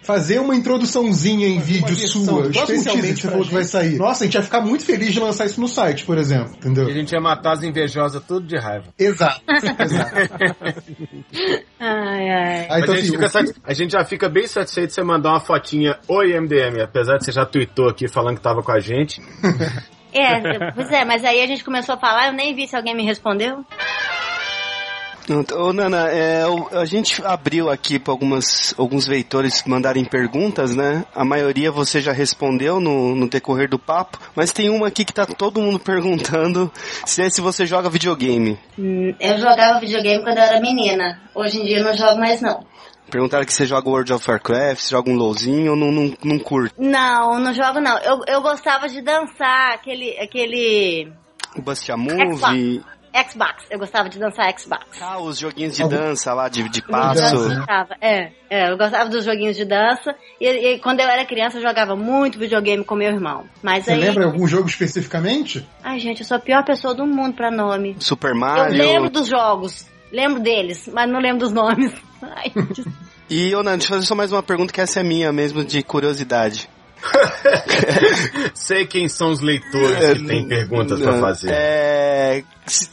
fazer 0.06 0.38
uma 0.38 0.54
introduçãozinha 0.54 1.48
em 1.48 1.58
vídeo 1.58 1.94
sua, 1.96 2.48
especialmente 2.48 3.20
você 3.20 3.28
falou 3.28 3.44
que 3.44 3.52
vai 3.52 3.64
sair. 3.64 3.96
Nossa, 3.96 4.22
a 4.22 4.26
gente 4.26 4.34
ia 4.34 4.42
ficar 4.42 4.60
muito 4.60 4.84
feliz 4.84 5.12
de 5.12 5.18
lançar 5.18 5.46
isso 5.46 5.60
no 5.60 5.66
site, 5.66 6.04
por 6.04 6.16
exemplo, 6.16 6.52
E 6.54 6.58
entendeu? 6.58 6.86
a 6.86 6.92
gente 6.92 7.10
ia 7.12 7.20
matar 7.20 7.52
as 7.54 7.62
invejosas 7.64 8.22
tudo 8.24 8.46
de 8.46 8.56
raiva. 8.56 8.84
Exato, 8.98 9.40
exato. 9.80 10.14
Ai, 11.80 12.30
ai. 12.30 12.66
Aí, 12.70 12.82
então, 12.82 12.94
a, 12.94 12.98
gente 12.98 13.16
assim, 13.16 13.28
sati- 13.46 13.60
a 13.64 13.72
gente 13.74 13.90
já 13.92 14.04
fica 14.04 14.28
bem 14.28 14.46
satisfeito 14.46 14.88
de 14.88 14.94
você 14.94 15.02
mandar 15.02 15.30
uma 15.30 15.40
fotinha 15.40 15.98
Oi 16.08 16.38
MDM, 16.40 16.80
apesar 16.82 17.18
de 17.18 17.24
você 17.24 17.32
já 17.32 17.44
tweetou 17.44 17.88
aqui 17.88 18.06
falando 18.08 18.36
que 18.36 18.42
tava 18.42 18.62
com 18.62 18.72
a 18.72 18.80
gente. 18.80 19.20
É, 20.18 20.70
pois 20.72 20.90
é, 20.90 21.04
mas 21.04 21.22
aí 21.26 21.42
a 21.42 21.46
gente 21.46 21.62
começou 21.62 21.94
a 21.94 21.98
falar, 21.98 22.28
eu 22.28 22.32
nem 22.32 22.54
vi 22.54 22.66
se 22.66 22.74
alguém 22.74 22.96
me 22.96 23.04
respondeu. 23.04 23.62
Ô, 25.56 25.72
Nana, 25.72 26.08
é, 26.08 26.44
a 26.72 26.84
gente 26.84 27.20
abriu 27.24 27.68
aqui 27.68 27.98
para 27.98 28.12
alguns 28.12 29.06
veitores 29.08 29.64
mandarem 29.66 30.04
perguntas, 30.04 30.74
né? 30.76 31.04
A 31.14 31.24
maioria 31.24 31.72
você 31.72 32.00
já 32.00 32.12
respondeu 32.12 32.78
no, 32.78 33.14
no 33.16 33.28
decorrer 33.28 33.68
do 33.68 33.78
papo, 33.78 34.18
mas 34.36 34.52
tem 34.52 34.70
uma 34.70 34.86
aqui 34.86 35.04
que 35.04 35.12
tá 35.12 35.26
todo 35.26 35.60
mundo 35.60 35.78
perguntando 35.80 36.70
se 37.04 37.22
é 37.22 37.28
se 37.30 37.40
você 37.40 37.66
joga 37.66 37.90
videogame. 37.90 38.58
Hum, 38.78 39.12
Eu 39.18 39.38
jogava 39.38 39.80
videogame 39.80 40.22
quando 40.22 40.38
eu 40.38 40.44
era 40.44 40.60
menina. 40.60 41.20
Hoje 41.34 41.60
em 41.60 41.64
dia 41.64 41.78
eu 41.78 41.84
não 41.84 41.94
jogo 41.96 42.18
mais, 42.18 42.40
não. 42.40 42.64
Perguntaram 43.10 43.44
que 43.44 43.52
você 43.52 43.66
joga 43.66 43.88
World 43.88 44.12
of 44.12 44.28
Warcraft, 44.28 44.80
se 44.80 44.90
joga 44.90 45.10
um 45.10 45.14
LOLzinho 45.14 45.72
ou 45.72 45.76
não, 45.76 45.92
não, 45.92 46.12
não 46.24 46.38
curte. 46.38 46.74
Não, 46.76 47.38
não 47.38 47.52
jogo, 47.54 47.80
não. 47.80 47.96
Eu, 47.98 48.20
eu 48.26 48.42
gostava 48.42 48.88
de 48.88 49.00
dançar 49.00 49.74
aquele. 49.74 50.18
aquele... 50.18 51.12
O 51.56 51.62
Bustia 51.62 51.96
Move. 51.96 52.82
Xbox. 53.24 53.64
Eu 53.70 53.78
gostava 53.78 54.08
de 54.08 54.18
dançar 54.18 54.52
Xbox. 54.58 55.00
Ah, 55.00 55.18
os 55.20 55.38
joguinhos 55.38 55.76
de 55.76 55.88
dança 55.88 56.32
lá, 56.34 56.48
de, 56.48 56.68
de 56.68 56.80
Eu 56.80 56.86
passo. 56.88 57.48
né? 57.48 57.56
gostava, 57.56 57.96
é, 58.00 58.32
é, 58.50 58.70
eu 58.70 58.76
gostava 58.76 59.08
dos 59.10 59.24
joguinhos 59.24 59.56
de 59.56 59.64
dança. 59.64 60.14
E, 60.40 60.46
e 60.74 60.78
quando 60.78 61.00
eu 61.00 61.08
era 61.08 61.24
criança, 61.24 61.58
eu 61.58 61.62
jogava 61.62 61.94
muito 61.96 62.38
videogame 62.38 62.84
com 62.84 62.94
meu 62.94 63.08
irmão. 63.12 63.44
Mas 63.62 63.84
Você 63.84 63.92
aí. 63.92 64.00
lembra 64.00 64.24
algum 64.26 64.46
jogo 64.46 64.68
especificamente? 64.68 65.66
Ai, 65.82 65.98
gente, 65.98 66.20
eu 66.20 66.26
sou 66.26 66.36
a 66.36 66.40
pior 66.40 66.64
pessoa 66.64 66.94
do 66.94 67.06
mundo 67.06 67.34
pra 67.34 67.50
nome. 67.50 67.96
Super 67.98 68.32
Eu 68.32 68.36
Mario. 68.38 68.76
lembro 68.78 69.10
dos 69.10 69.28
jogos, 69.28 69.86
lembro 70.12 70.40
deles, 70.40 70.88
mas 70.92 71.08
não 71.10 71.20
lembro 71.20 71.38
dos 71.40 71.52
nomes. 71.52 71.92
Ai, 72.22 72.52
E, 73.28 73.54
ô, 73.54 73.62
Nando, 73.62 73.78
deixa 73.78 73.92
eu 73.92 73.96
fazer 73.96 74.06
só 74.06 74.14
mais 74.14 74.32
uma 74.32 74.42
pergunta 74.42 74.72
que 74.72 74.80
essa 74.80 75.00
é 75.00 75.02
minha 75.02 75.32
mesmo, 75.32 75.64
de 75.64 75.82
curiosidade. 75.82 76.68
Sei 78.54 78.86
quem 78.86 79.08
são 79.08 79.30
os 79.30 79.40
leitores 79.40 80.18
que 80.18 80.26
têm 80.26 80.46
perguntas 80.46 81.00
pra 81.00 81.20
fazer. 81.20 81.50
É, 81.50 82.42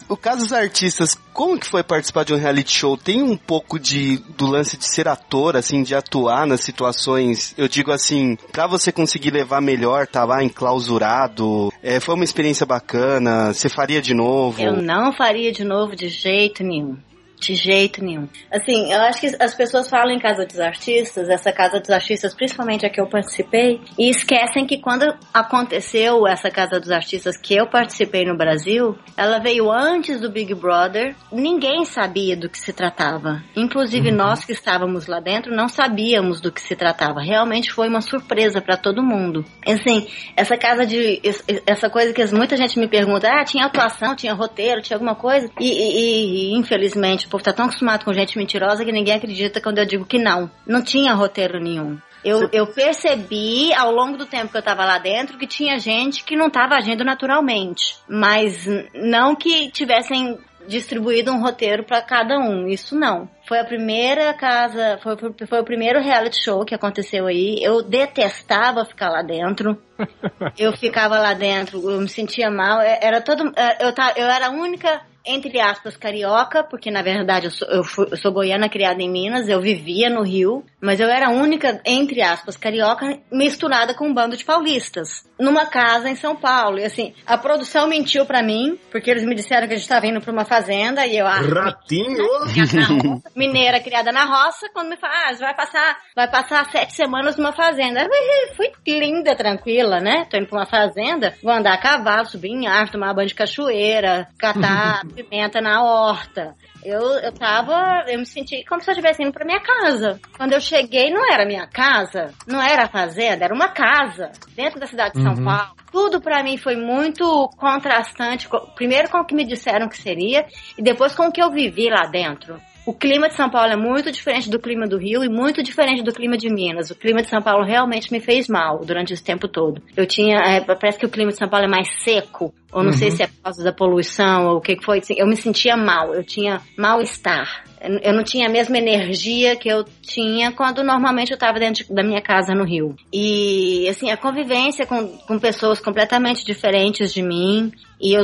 o 0.08 0.16
caso 0.16 0.42
dos 0.42 0.54
artistas, 0.54 1.18
como 1.34 1.60
que 1.60 1.68
foi 1.68 1.84
participar 1.84 2.24
de 2.24 2.34
um 2.34 2.38
reality 2.38 2.72
show? 2.72 2.96
Tem 2.96 3.24
um 3.24 3.36
pouco 3.36 3.80
de 3.80 4.18
do 4.38 4.46
lance 4.46 4.78
de 4.78 4.86
ser 4.86 5.08
ator, 5.08 5.56
assim, 5.56 5.84
de 5.84 5.96
atuar 5.96 6.46
nas 6.46 6.62
situações. 6.62 7.54
Eu 7.58 7.68
digo 7.68 7.92
assim, 7.92 8.38
pra 8.52 8.68
você 8.68 8.92
conseguir 8.92 9.32
levar 9.32 9.62
melhor, 9.62 10.06
tá 10.08 10.24
lá 10.24 10.44
enclausurado. 10.44 11.72
É, 11.82 12.00
foi 12.00 12.16
uma 12.16 12.24
experiência 12.24 12.66
bacana. 12.66 13.54
Você 13.54 13.70
faria 13.70 14.02
de 14.02 14.14
novo? 14.14 14.62
eu 14.62 14.82
não 14.82 15.12
faria 15.14 15.52
de 15.52 15.64
novo 15.64 15.96
de 15.96 16.08
jeito 16.08 16.64
nenhum. 16.64 16.98
De 17.44 17.56
jeito 17.56 18.02
nenhum. 18.02 18.28
Assim, 18.50 18.90
eu 18.94 19.02
acho 19.02 19.20
que 19.20 19.36
as 19.38 19.54
pessoas 19.54 19.90
falam 19.90 20.12
em 20.16 20.20
Casa 20.20 20.46
dos 20.46 20.60
Artistas, 20.62 21.28
essa 21.28 21.52
Casa 21.52 21.78
dos 21.80 21.90
Artistas, 21.90 22.34
principalmente 22.34 22.86
a 22.86 22.90
que 22.90 23.02
eu 23.02 23.08
participei, 23.08 23.82
e 24.00 24.10
esquecem 24.10 24.66
que 24.66 24.78
quando 24.78 25.14
aconteceu 25.34 26.26
essa 26.26 26.50
Casa 26.50 26.80
dos 26.80 26.90
Artistas 26.90 27.36
que 27.38 27.54
eu 27.56 27.68
participei 27.68 28.24
no 28.26 28.38
Brasil, 28.38 28.98
ela 29.18 29.40
veio 29.40 29.70
antes 29.70 30.22
do 30.22 30.30
Big 30.32 30.54
Brother, 30.56 31.16
ninguém 31.32 31.84
sabia 31.84 32.38
do 32.38 32.50
que 32.50 32.58
se 32.58 32.72
tratava. 32.72 33.44
Inclusive 33.56 34.10
nós 34.10 34.46
que 34.46 34.54
estávamos 34.54 35.08
lá 35.08 35.20
dentro 35.20 35.54
não 35.54 35.68
sabíamos 35.68 36.40
do 36.40 36.52
que 36.52 36.62
se 36.62 36.76
tratava. 36.76 37.22
Realmente 37.22 37.72
foi 37.74 37.90
uma 37.90 38.02
surpresa 38.02 38.62
para 38.62 38.78
todo 38.78 39.04
mundo. 39.04 39.44
Assim, 39.68 40.08
essa 40.36 40.56
casa 40.58 40.86
de. 40.86 41.20
es- 41.24 41.44
Essa 41.68 41.90
coisa 41.90 42.14
que 42.14 42.24
muita 42.34 42.56
gente 42.56 42.80
me 42.80 42.88
pergunta, 42.88 43.28
ah, 43.30 43.44
tinha 43.44 43.66
atuação, 43.66 44.16
tinha 44.16 44.34
roteiro, 44.34 44.82
tinha 44.82 44.96
alguma 44.96 45.16
coisa. 45.16 45.50
E, 45.60 45.66
e- 45.70 46.54
e, 46.54 46.58
infelizmente, 46.58 47.28
povo 47.34 47.44
tá 47.44 47.52
tão 47.52 47.66
acostumado 47.66 48.06
com 48.06 48.14
gente 48.14 48.38
mentirosa 48.38 48.86
que 48.86 48.92
ninguém 48.92 49.16
acredita 49.16 49.60
quando 49.60 49.80
eu 49.80 49.86
digo 49.86 50.06
que 50.06 50.20
não. 50.20 50.50
Não 50.68 50.84
tinha 50.84 51.16
roteiro 51.16 51.60
nenhum. 51.60 51.98
Eu, 52.24 52.48
eu 52.54 52.68
percebi 52.68 53.74
ao 53.74 53.92
longo 53.92 54.18
do 54.18 54.26
tempo 54.26 54.52
que 54.52 54.58
eu 54.58 54.62
tava 54.62 54.86
lá 54.86 54.98
dentro 55.00 55.38
que 55.38 55.48
tinha 55.48 55.78
gente 55.80 56.24
que 56.24 56.38
não 56.38 56.50
tava 56.50 56.76
agindo 56.76 57.04
naturalmente. 57.04 57.98
Mas 58.08 58.66
não 58.94 59.36
que 59.36 59.70
tivessem 59.72 60.38
distribuído 60.68 61.32
um 61.32 61.42
roteiro 61.42 61.84
para 61.84 62.02
cada 62.02 62.38
um. 62.40 62.68
Isso 62.68 62.96
não. 62.96 63.28
Foi 63.48 63.60
a 63.60 63.66
primeira 63.66 64.34
casa, 64.34 65.00
foi, 65.02 65.18
foi, 65.48 65.60
o 65.60 65.66
primeiro 65.66 66.00
reality 66.02 66.42
show 66.42 66.64
que 66.64 66.76
aconteceu 66.76 67.26
aí. 67.26 67.58
Eu 67.62 67.82
detestava 67.82 68.86
ficar 68.86 69.10
lá 69.10 69.22
dentro. 69.22 69.78
Eu 70.58 70.76
ficava 70.78 71.18
lá 71.20 71.34
dentro, 71.34 71.90
eu 71.90 72.02
me 72.02 72.10
sentia 72.10 72.50
mal. 72.52 72.82
É- 72.82 73.00
Era 73.02 73.22
todo, 73.22 73.52
é, 73.56 73.86
eu, 73.86 73.94
eu 74.18 74.26
era 74.30 74.48
a 74.48 74.52
única 74.52 75.02
entre 75.26 75.60
aspas, 75.60 75.96
carioca, 75.98 76.64
porque 76.64 76.92
na 76.92 77.02
verdade 77.02 77.46
eu 77.48 77.52
sou, 77.52 77.68
eu 77.70 77.84
fui- 77.84 78.08
eu 78.12 78.18
sou 78.18 78.32
goiana 78.32 78.68
criada 78.70 79.02
em 79.02 79.10
Minas, 79.10 79.48
eu 79.48 79.62
vivia 79.62 80.10
no 80.10 80.22
Rio, 80.24 80.64
mas 80.82 81.00
eu 81.00 81.08
era 81.08 81.28
a 81.28 81.32
única, 81.32 81.82
entre 81.86 82.22
aspas, 82.22 82.58
carioca 82.58 83.20
misturada 83.32 83.94
com 83.94 84.08
um 84.08 84.14
bando 84.14 84.36
de 84.36 84.44
paulistas, 84.44 85.28
numa 85.40 85.66
casa 85.66 86.10
em 86.10 86.16
São 86.16 86.36
Paulo. 86.36 86.80
E 86.80 86.84
assim, 86.86 87.14
a 87.26 87.38
produção 87.38 87.88
mentiu 87.88 88.26
pra 88.26 88.44
mim, 88.44 88.78
porque 88.92 89.10
eles 89.10 89.24
me 89.24 89.36
disseram 89.36 89.68
que 89.68 89.74
a 89.74 89.78
gente 89.78 89.88
tava 89.88 90.08
indo 90.08 90.22
pra 90.22 90.32
uma 90.32 90.46
fazenda, 90.46 91.06
e 91.06 91.18
eu, 91.18 91.26
ah, 91.28 91.40
Ratinho! 91.42 92.28
mineira 93.36 93.80
criada 93.80 94.12
na 94.12 94.26
roça, 94.26 94.68
quando 94.74 94.90
me 94.90 94.98
fala, 94.98 95.14
ah, 95.30 95.34
vai 95.40 95.56
passar, 95.56 95.98
vai 96.16 96.30
passar 96.30 96.70
sete 96.72 96.94
semanas 96.94 97.38
numa 97.38 97.52
fazenda. 97.54 98.02
Eu 98.04 98.56
Fui 98.56 98.72
linda, 98.86 99.36
tranquila, 99.36 100.00
né? 100.00 100.26
Tô 100.30 100.38
indo 100.38 100.48
pra 100.48 100.60
uma 100.60 100.66
fazenda, 100.66 101.34
vou 101.42 101.52
andar 101.52 101.74
a 101.74 101.78
cavalo, 101.78 102.26
subir 102.26 102.50
em 102.50 102.68
árvore, 102.68 102.92
tomar 102.92 103.14
banho 103.14 103.28
de 103.28 103.36
cachoeira, 103.36 104.28
catar 104.38 105.02
pimenta 105.14 105.62
na 105.62 105.84
horta. 105.84 106.56
Eu, 106.84 107.00
eu 107.20 107.32
tava, 107.32 108.04
eu 108.08 108.20
me 108.20 108.26
senti 108.26 108.64
como 108.66 108.82
se 108.82 108.90
eu 108.90 108.94
estivesse 108.94 109.24
indo 109.24 109.32
pra 109.32 109.46
minha 109.46 109.62
casa. 109.62 110.20
Quando 110.36 110.54
eu 110.54 110.60
cheguei, 110.60 111.10
não 111.12 111.24
era 111.32 111.46
minha 111.46 111.66
casa, 111.68 112.34
não 112.48 112.62
era 112.62 112.84
a 112.86 112.90
fazenda, 112.90 113.46
era 113.46 113.54
uma 113.54 113.70
casa, 113.70 114.32
dentro 114.56 114.80
da 114.80 114.88
cidade 114.88 115.14
de 115.16 115.22
São 115.24 115.34
Uhum. 115.36 115.46
Paulo. 115.46 115.76
Tudo 115.92 116.20
pra 116.22 116.44
mim 116.44 116.58
foi 116.58 116.76
muito 116.76 117.48
contrastante, 117.58 118.50
co- 118.50 118.68
primeiro 118.76 119.10
com 119.10 119.20
o 119.20 119.26
que 119.26 119.36
me 119.36 119.46
disseram 119.46 119.88
que 119.88 119.98
seria, 119.98 120.46
e 120.78 120.82
depois 120.82 121.16
com 121.16 121.28
o 121.28 121.32
que 121.32 121.42
eu 121.42 121.52
vivi 121.52 121.90
lá 121.90 122.08
dentro. 122.08 122.60
O 122.86 122.94
clima 122.94 123.30
de 123.30 123.36
São 123.36 123.50
Paulo 123.50 123.72
é 123.72 123.78
muito 123.78 124.12
diferente 124.12 124.50
do 124.50 124.60
clima 124.60 124.86
do 124.86 124.98
Rio 124.98 125.24
e 125.24 125.30
muito 125.30 125.64
diferente 125.64 126.04
do 126.04 126.12
clima 126.12 126.38
de 126.38 126.50
Minas. 126.50 126.92
O 126.92 126.96
clima 126.96 127.22
de 127.22 127.30
São 127.30 127.42
Paulo 127.42 127.64
realmente 127.66 128.12
me 128.12 128.20
fez 128.20 128.50
mal 128.50 128.80
durante 128.84 129.14
esse 129.14 129.24
tempo 129.24 129.48
todo. 129.48 129.82
Eu 129.96 130.06
tinha, 130.06 130.38
é, 130.40 130.60
parece 130.60 131.00
que 131.00 131.06
o 131.06 131.10
clima 131.10 131.32
de 131.32 131.38
São 131.38 131.48
Paulo 131.48 131.66
é 131.66 131.70
mais 131.70 131.88
seco, 132.04 132.54
ou 132.74 132.84
não 132.84 132.92
sei 132.92 133.10
se 133.12 133.24
é 133.24 133.28
por 133.28 133.42
causa 133.42 133.64
da 133.64 133.72
poluição 133.72 134.48
ou 134.48 134.58
o 134.58 134.62
que 134.62 134.78
foi. 134.84 134.98
assim, 135.00 135.16
Eu 135.18 135.26
me 135.28 135.38
sentia 135.38 135.78
mal, 135.78 136.14
eu 136.14 136.26
tinha 136.26 136.62
mal-estar. 136.78 137.64
Eu 137.82 138.00
eu 138.02 138.14
não 138.14 138.24
tinha 138.24 138.48
a 138.48 138.52
mesma 138.52 138.78
energia 138.78 139.56
que 139.56 139.70
eu 139.70 139.84
tinha 140.02 140.52
quando 140.52 140.84
normalmente 140.84 141.32
eu 141.32 141.36
estava 141.36 141.60
dentro 141.60 141.86
de- 141.86 141.94
da 141.94 142.04
minha 142.04 142.22
casa 142.22 142.54
no 142.54 142.64
Rio. 142.66 142.96
E, 143.14 143.88
assim, 143.90 144.10
a 144.12 144.18
convivência 144.18 144.86
com, 144.86 145.08
com 145.20 145.40
pessoas 145.40 145.80
completamente 145.80 146.46
diferentes 146.46 147.14
de 147.14 147.22
mim, 147.22 147.72
e 148.02 148.14
eu 148.14 148.24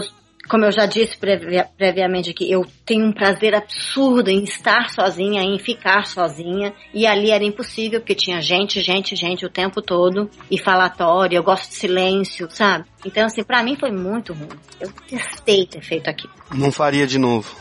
como 0.50 0.66
eu 0.66 0.72
já 0.72 0.86
disse 0.86 1.18
previ- 1.18 1.64
previamente 1.78 2.32
aqui, 2.32 2.52
eu 2.52 2.66
tenho 2.86 3.06
um 3.06 3.12
prazer 3.14 3.54
absurdo 3.54 4.30
em 4.30 4.44
estar 4.44 4.90
sozinha, 4.90 5.44
em 5.44 5.60
ficar 5.60 6.06
sozinha. 6.08 6.74
E 6.94 7.06
ali 7.06 7.30
era 7.30 7.44
impossível, 7.44 8.00
porque 8.00 8.16
tinha 8.16 8.42
gente, 8.42 8.82
gente, 8.82 9.16
gente 9.16 9.46
o 9.46 9.50
tempo 9.50 9.82
todo. 9.82 10.30
E 10.50 10.58
falatório, 10.58 11.38
eu 11.38 11.44
gosto 11.44 11.70
de 11.70 11.76
silêncio, 11.76 12.48
sabe? 12.50 12.86
Então, 13.06 13.26
assim, 13.26 13.44
pra 13.44 13.64
mim 13.64 13.78
foi 13.78 13.92
muito 13.92 14.34
ruim. 14.34 14.50
Eu 14.82 14.92
testei 15.08 15.66
ter 15.66 15.82
feito 15.82 16.10
aquilo. 16.10 16.34
Não 16.54 16.72
faria 16.72 17.06
de 17.06 17.18
novo. 17.18 17.56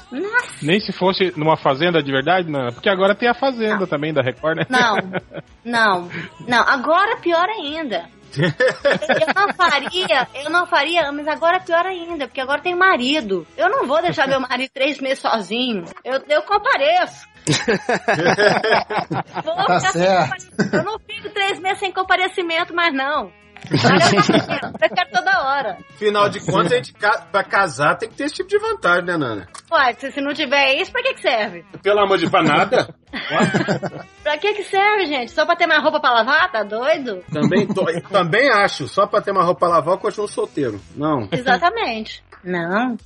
Nem 0.62 0.80
se 0.80 0.92
fosse 0.92 1.32
numa 1.36 1.56
fazenda 1.56 2.02
de 2.02 2.10
verdade, 2.10 2.50
não. 2.50 2.72
Porque 2.72 2.88
agora 2.88 3.14
tem 3.14 3.28
a 3.28 3.34
fazenda 3.34 3.86
também 3.86 4.12
da 4.12 4.22
Record, 4.22 4.56
né? 4.58 4.66
Não, 4.68 4.96
não, 5.64 6.08
não. 6.48 6.62
Agora 6.66 7.18
pior 7.18 7.46
ainda. 7.48 8.08
Eu 8.36 9.34
não 9.34 9.54
faria, 9.54 10.28
eu 10.34 10.50
não 10.50 10.66
faria, 10.66 11.10
mas 11.12 11.26
agora 11.28 11.56
é 11.56 11.60
pior 11.60 11.86
ainda, 11.86 12.26
porque 12.26 12.40
agora 12.40 12.60
tem 12.60 12.74
marido. 12.74 13.46
Eu 13.56 13.68
não 13.68 13.86
vou 13.86 14.02
deixar 14.02 14.28
meu 14.28 14.40
marido 14.40 14.70
três 14.72 15.00
meses 15.00 15.20
sozinho. 15.20 15.84
Eu, 16.04 16.22
eu 16.28 16.42
compareço. 16.42 17.26
Vou 19.44 19.54
Tá 19.66 19.80
certo. 19.80 20.46
Eu 20.72 20.84
não 20.84 20.98
fico 20.98 21.30
três 21.30 21.58
meses 21.58 21.78
sem 21.78 21.90
comparecimento, 21.90 22.74
mas 22.74 22.92
não. 22.92 23.32
Eu 23.70 24.94
quero 24.94 25.10
toda 25.12 25.42
hora. 25.42 25.78
Afinal 25.94 26.28
de 26.28 26.40
contas, 26.40 26.72
a 26.72 26.76
gente, 26.76 26.92
ca- 26.94 27.26
pra 27.30 27.42
casar 27.44 27.96
tem 27.96 28.08
que 28.08 28.14
ter 28.16 28.24
esse 28.24 28.36
tipo 28.36 28.48
de 28.48 28.58
vantagem, 28.58 29.04
né, 29.04 29.16
Nana? 29.16 29.48
Ué, 29.70 29.92
se, 29.94 30.10
se 30.12 30.20
não 30.20 30.32
tiver 30.32 30.74
isso, 30.76 30.90
pra 30.92 31.02
que 31.02 31.14
que 31.14 31.20
serve? 31.22 31.64
Pelo 31.82 32.00
amor 32.00 32.18
de 32.18 32.30
pra 32.30 32.42
nada. 32.42 32.94
Pra 34.22 34.36
que 34.36 34.52
que 34.52 34.64
serve, 34.64 35.06
gente? 35.06 35.30
Só 35.32 35.46
pra 35.46 35.56
ter 35.56 35.66
mais 35.66 35.82
roupa 35.82 35.98
pra 35.98 36.10
lavar? 36.12 36.52
Tá 36.52 36.62
doido? 36.62 37.22
Também, 37.32 37.66
tô- 37.66 37.86
também 38.10 38.50
acho. 38.52 38.86
Só 38.86 39.06
pra 39.06 39.22
ter 39.22 39.30
uma 39.30 39.42
roupa 39.42 39.60
pra 39.60 39.68
lavar, 39.76 39.94
eu 39.94 39.98
continuo 39.98 40.28
solteiro. 40.28 40.78
Não. 40.94 41.26
Exatamente. 41.32 42.22
Não. 42.44 42.96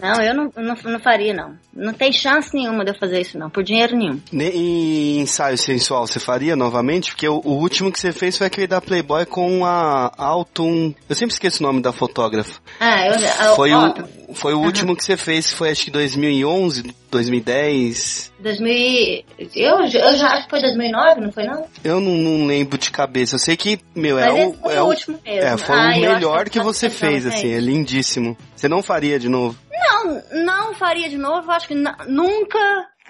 Não, 0.00 0.20
eu 0.22 0.34
não, 0.34 0.52
não, 0.56 0.74
não 0.84 1.00
faria, 1.00 1.32
não. 1.32 1.54
Não 1.72 1.92
tem 1.92 2.12
chance 2.12 2.50
nenhuma 2.54 2.84
de 2.84 2.90
eu 2.90 2.98
fazer 2.98 3.20
isso, 3.20 3.38
não. 3.38 3.48
Por 3.50 3.62
dinheiro 3.62 3.96
nenhum. 3.96 4.20
Ne- 4.32 4.50
E 4.54 5.18
ensaio 5.18 5.56
sensual, 5.56 6.06
você 6.06 6.18
faria 6.20 6.56
novamente? 6.56 7.10
Porque 7.12 7.28
o, 7.28 7.40
o 7.44 7.52
último 7.52 7.90
que 7.92 7.98
você 8.00 8.12
fez 8.12 8.36
foi 8.36 8.46
aquele 8.46 8.66
da 8.66 8.80
Playboy 8.80 9.24
com 9.26 9.64
a 9.64 10.12
Alton. 10.16 10.94
Eu 11.08 11.14
sempre 11.14 11.32
esqueço 11.34 11.62
o 11.62 11.66
nome 11.66 11.80
da 11.80 11.92
fotógrafa. 11.92 12.60
Ah, 12.80 13.06
eu... 13.06 13.14
eu 13.14 13.54
Foi 13.56 13.72
o, 13.72 13.94
foi 14.34 14.54
o 14.54 14.60
último 14.60 14.96
que 14.96 15.04
você 15.04 15.16
fez, 15.16 15.52
foi 15.52 15.70
acho 15.70 15.84
que 15.84 15.90
2011, 15.90 16.94
2010. 17.14 18.32
2000... 18.40 19.24
Eu, 19.54 19.78
eu 19.80 20.16
já 20.16 20.28
acho 20.32 20.44
que 20.44 20.50
foi 20.50 20.60
2009, 20.60 21.20
não 21.20 21.32
foi, 21.32 21.44
não? 21.44 21.66
Eu 21.82 22.00
não, 22.00 22.12
não 22.12 22.46
lembro 22.46 22.76
de 22.76 22.90
cabeça. 22.90 23.36
Eu 23.36 23.38
sei 23.38 23.56
que, 23.56 23.78
meu, 23.94 24.18
é 24.18 24.30
Mas 24.30 24.34
o, 24.34 24.36
esse 24.50 24.58
foi 24.60 24.74
é 24.74 24.80
o 24.82 24.84
o, 24.84 24.88
último 24.88 25.20
mesmo. 25.24 25.40
é, 25.48 25.56
foi 25.56 25.76
Ah, 25.76 25.92
o 25.96 26.00
melhor 26.00 26.44
que 26.44 26.50
que 26.50 26.60
você 26.60 26.90
fez, 26.90 27.26
assim, 27.26 27.52
é 27.52 27.58
lindíssimo. 27.60 28.36
Você 28.54 28.68
não 28.68 28.82
faria 28.82 29.18
de 29.18 29.28
novo? 29.28 29.56
Não, 29.72 30.22
não 30.44 30.74
faria 30.74 31.08
de 31.08 31.16
novo. 31.16 31.50
Acho 31.50 31.68
que 31.68 31.74
nunca... 31.74 32.58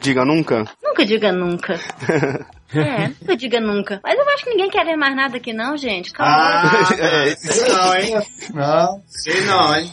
Diga 0.00 0.24
nunca. 0.24 0.64
Nunca 0.82 1.05
diga 1.07 1.32
nunca. 1.32 1.78
É, 2.81 3.09
nunca 3.20 3.37
diga 3.37 3.61
nunca. 3.61 4.01
Mas 4.03 4.18
eu 4.18 4.29
acho 4.31 4.45
que 4.45 4.51
ninguém 4.51 4.70
quer 4.70 4.85
ver 4.85 4.97
mais 4.97 5.14
nada 5.14 5.37
aqui 5.37 5.53
não, 5.53 5.77
gente. 5.77 6.12
Calma. 6.12 6.35
Ah, 6.35 6.89
É. 6.99 7.37
sei 7.37 7.68
não, 7.68 7.97
hein? 7.97 8.27
Não. 8.53 9.03
Sei 9.07 9.41
não, 9.43 9.77
hein? 9.77 9.93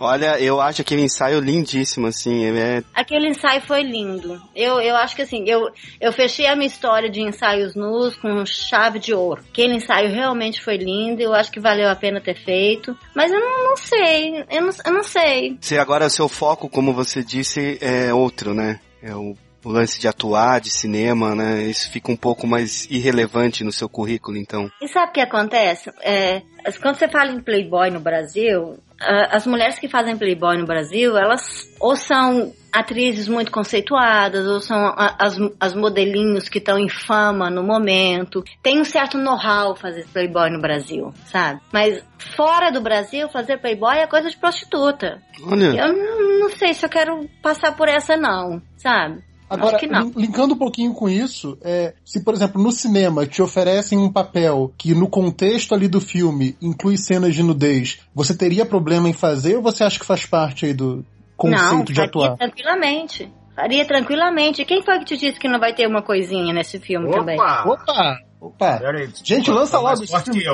Olha, 0.00 0.40
eu 0.40 0.60
acho 0.60 0.82
aquele 0.82 1.02
ensaio 1.02 1.40
lindíssimo, 1.40 2.06
assim. 2.06 2.46
É... 2.46 2.82
Aquele 2.94 3.28
ensaio 3.28 3.60
foi 3.62 3.82
lindo. 3.82 4.40
Eu, 4.54 4.80
eu 4.80 4.96
acho 4.96 5.14
que 5.16 5.22
assim, 5.22 5.44
eu, 5.46 5.68
eu 6.00 6.12
fechei 6.12 6.46
a 6.46 6.56
minha 6.56 6.66
história 6.66 7.10
de 7.10 7.20
ensaios 7.20 7.74
nus 7.74 8.16
com 8.16 8.44
chave 8.46 8.98
de 8.98 9.14
ouro. 9.14 9.42
Aquele 9.50 9.74
ensaio 9.74 10.10
realmente 10.10 10.62
foi 10.62 10.76
lindo, 10.76 11.20
eu 11.20 11.34
acho 11.34 11.50
que 11.50 11.60
valeu 11.60 11.88
a 11.88 11.96
pena 11.96 12.20
ter 12.20 12.36
feito. 12.36 12.96
Mas 13.14 13.30
eu 13.32 13.40
não, 13.40 13.64
não 13.70 13.76
sei, 13.76 14.44
eu 14.50 14.62
não, 14.62 14.70
eu 14.84 14.92
não 14.92 15.02
sei. 15.02 15.56
Você 15.60 15.78
agora, 15.78 16.06
o 16.06 16.10
seu 16.10 16.28
foco, 16.28 16.68
como 16.68 16.92
você 16.92 17.22
disse, 17.22 17.78
é 17.80 18.12
outro, 18.12 18.54
né? 18.54 18.80
É 19.02 19.14
o, 19.14 19.36
o 19.64 19.70
lance 19.70 20.00
de 20.00 20.08
atuar, 20.08 20.60
de 20.60 20.70
cinema, 20.70 21.34
né? 21.34 21.62
Isso 21.64 21.90
fica 21.90 22.10
um 22.10 22.16
pouco 22.16 22.46
mais 22.46 22.86
irrelevante 22.90 23.64
no 23.64 23.72
seu 23.72 23.88
currículo, 23.88 24.36
então. 24.36 24.70
E 24.80 24.88
sabe 24.88 25.10
o 25.10 25.12
que 25.12 25.20
acontece? 25.20 25.90
É, 26.00 26.42
quando 26.80 26.96
você 26.96 27.08
fala 27.08 27.32
em 27.32 27.40
Playboy 27.40 27.90
no 27.90 28.00
Brasil, 28.00 28.78
as 28.98 29.46
mulheres 29.46 29.78
que 29.78 29.88
fazem 29.88 30.16
Playboy 30.16 30.56
no 30.56 30.66
Brasil, 30.66 31.16
elas 31.16 31.68
ou 31.78 31.96
são 31.96 32.52
atrizes 32.72 33.26
muito 33.28 33.50
conceituadas, 33.50 34.46
ou 34.46 34.60
são 34.60 34.94
as, 34.96 35.36
as 35.58 35.74
modelinhos 35.74 36.48
que 36.48 36.58
estão 36.58 36.78
em 36.78 36.88
fama 36.88 37.48
no 37.48 37.62
momento. 37.62 38.44
Tem 38.62 38.80
um 38.80 38.84
certo 38.84 39.16
know-how 39.16 39.74
fazer 39.74 40.06
Playboy 40.12 40.50
no 40.50 40.60
Brasil, 40.60 41.12
sabe? 41.26 41.60
Mas 41.72 42.04
fora 42.36 42.70
do 42.70 42.80
Brasil, 42.80 43.28
fazer 43.28 43.58
Playboy 43.58 43.96
é 43.96 44.06
coisa 44.06 44.28
de 44.28 44.36
prostituta. 44.36 45.22
Olha, 45.46 45.86
Eu 45.86 46.38
não 46.38 46.50
sei 46.50 46.74
se 46.74 46.84
eu 46.84 46.90
quero 46.90 47.28
passar 47.42 47.74
por 47.76 47.88
essa 47.88 48.16
não, 48.16 48.60
sabe? 48.76 49.22
Agora, 49.48 49.78
não. 49.88 50.12
linkando 50.16 50.54
um 50.54 50.58
pouquinho 50.58 50.92
com 50.92 51.08
isso, 51.08 51.56
é, 51.62 51.94
se, 52.04 52.24
por 52.24 52.34
exemplo, 52.34 52.60
no 52.60 52.72
cinema 52.72 53.26
te 53.26 53.40
oferecem 53.40 53.96
um 53.96 54.10
papel 54.10 54.72
que 54.76 54.94
no 54.94 55.08
contexto 55.08 55.74
ali 55.74 55.86
do 55.86 56.00
filme 56.00 56.56
inclui 56.60 56.96
cenas 56.96 57.34
de 57.34 57.42
nudez, 57.42 58.00
você 58.14 58.36
teria 58.36 58.66
problema 58.66 59.08
em 59.08 59.12
fazer 59.12 59.56
ou 59.56 59.62
você 59.62 59.84
acha 59.84 59.98
que 59.98 60.06
faz 60.06 60.26
parte 60.26 60.66
aí 60.66 60.74
do 60.74 61.04
conceito 61.36 61.74
não, 61.74 61.84
de 61.84 61.94
faria 61.94 62.08
atuar? 62.08 62.36
tranquilamente. 62.36 63.32
Faria 63.54 63.86
tranquilamente. 63.86 64.64
Quem 64.64 64.82
foi 64.82 64.98
que 64.98 65.06
te 65.06 65.16
disse 65.16 65.40
que 65.40 65.48
não 65.48 65.58
vai 65.58 65.72
ter 65.72 65.86
uma 65.86 66.02
coisinha 66.02 66.52
nesse 66.52 66.78
filme 66.78 67.10
também? 67.10 67.40
Opa! 67.40 68.18
Opa! 68.40 68.80
Gente, 69.24 69.50
lança 69.50 69.72
tá 69.72 69.80
logo 69.80 70.04
esse 70.04 70.24
filme. 70.24 70.44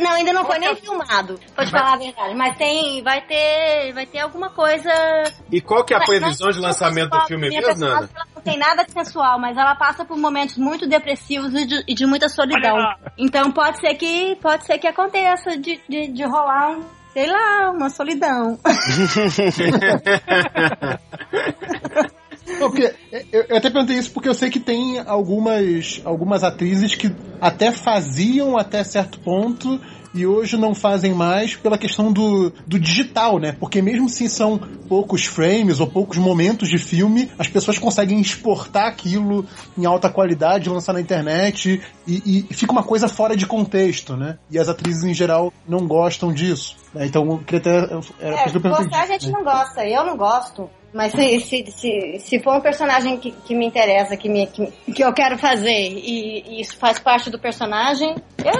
não, 0.00 0.12
ainda 0.12 0.32
não 0.32 0.44
foi 0.44 0.58
nem 0.58 0.74
filmado, 0.76 1.38
pra 1.54 1.64
te 1.64 1.70
falar 1.70 1.94
a 1.94 1.96
verdade. 1.96 2.34
Mas 2.34 2.56
tem, 2.56 3.02
vai 3.02 3.20
ter, 3.22 3.92
vai 3.92 4.06
ter 4.06 4.20
alguma 4.20 4.50
coisa... 4.50 4.90
E 5.50 5.60
qual 5.60 5.84
que 5.84 5.92
é 5.92 5.96
a 5.96 6.00
previsão 6.00 6.50
de 6.50 6.60
lançamento 6.60 7.10
do 7.10 7.26
filme 7.26 7.48
mesmo, 7.48 7.80
Nana? 7.80 8.08
Ela 8.14 8.26
não 8.34 8.42
tem 8.42 8.56
nada 8.56 8.84
de 8.84 8.92
sensual, 8.92 9.38
mas 9.38 9.56
ela 9.56 9.74
passa 9.74 10.04
por 10.04 10.16
momentos 10.16 10.56
muito 10.56 10.88
depressivos 10.88 11.52
e 11.54 11.66
de, 11.66 11.84
e 11.88 11.94
de 11.94 12.06
muita 12.06 12.28
solidão. 12.28 12.76
Então 13.18 13.50
pode 13.50 13.80
ser 13.80 13.94
que, 13.94 14.36
pode 14.36 14.64
ser 14.64 14.78
que 14.78 14.86
aconteça 14.86 15.58
de, 15.58 15.80
de, 15.88 16.08
de 16.08 16.24
rolar 16.24 16.70
um, 16.70 16.84
sei 17.12 17.26
lá, 17.26 17.70
uma 17.70 17.90
solidão. 17.90 18.58
Não, 22.58 22.70
porque 22.70 22.94
eu, 23.32 23.44
eu 23.48 23.56
até 23.56 23.70
perguntei 23.70 23.96
isso 23.98 24.10
porque 24.10 24.28
eu 24.28 24.34
sei 24.34 24.50
que 24.50 24.60
tem 24.60 25.00
algumas, 25.00 26.00
algumas 26.04 26.44
atrizes 26.44 26.94
que 26.94 27.14
até 27.40 27.72
faziam 27.72 28.56
até 28.56 28.82
certo 28.84 29.18
ponto 29.20 29.80
e 30.14 30.24
hoje 30.24 30.56
não 30.56 30.74
fazem 30.76 31.12
mais 31.12 31.56
pela 31.56 31.76
questão 31.76 32.12
do, 32.12 32.50
do 32.64 32.78
digital, 32.78 33.40
né? 33.40 33.50
Porque 33.58 33.82
mesmo 33.82 34.08
se 34.08 34.28
são 34.28 34.60
poucos 34.88 35.24
frames 35.24 35.80
ou 35.80 35.88
poucos 35.88 36.18
momentos 36.18 36.68
de 36.68 36.78
filme, 36.78 37.32
as 37.36 37.48
pessoas 37.48 37.78
conseguem 37.78 38.20
exportar 38.20 38.86
aquilo 38.86 39.44
em 39.76 39.84
alta 39.84 40.08
qualidade, 40.08 40.70
lançar 40.70 40.92
na 40.92 41.00
internet 41.00 41.82
e, 42.06 42.46
e 42.48 42.54
fica 42.54 42.70
uma 42.70 42.84
coisa 42.84 43.08
fora 43.08 43.36
de 43.36 43.44
contexto, 43.44 44.16
né? 44.16 44.38
E 44.48 44.56
as 44.56 44.68
atrizes 44.68 45.02
em 45.02 45.12
geral 45.12 45.52
não 45.68 45.84
gostam 45.86 46.32
disso. 46.32 46.76
né? 46.94 47.06
Então, 47.06 47.26
eu 47.26 47.38
queria 47.38 47.58
até. 47.58 47.94
Era 48.20 48.36
É, 48.36 48.52
gostar 48.52 49.02
a 49.02 49.06
gente 49.06 49.26
né? 49.26 49.32
não 49.32 49.42
gosta, 49.42 49.84
eu 49.84 50.04
não 50.04 50.16
gosto. 50.16 50.70
Mas 50.94 51.10
se, 51.10 51.40
se, 51.40 51.66
se, 51.72 52.18
se 52.20 52.38
for 52.38 52.56
um 52.56 52.60
personagem 52.60 53.18
que, 53.18 53.32
que 53.32 53.52
me 53.52 53.66
interessa, 53.66 54.16
que, 54.16 54.28
me, 54.28 54.46
que, 54.46 54.70
que 54.92 55.02
eu 55.02 55.12
quero 55.12 55.36
fazer 55.36 55.88
e, 55.90 56.44
e 56.46 56.60
isso 56.60 56.78
faz 56.78 57.00
parte 57.00 57.28
do 57.28 57.36
personagem, 57.36 58.14
eu, 58.44 58.52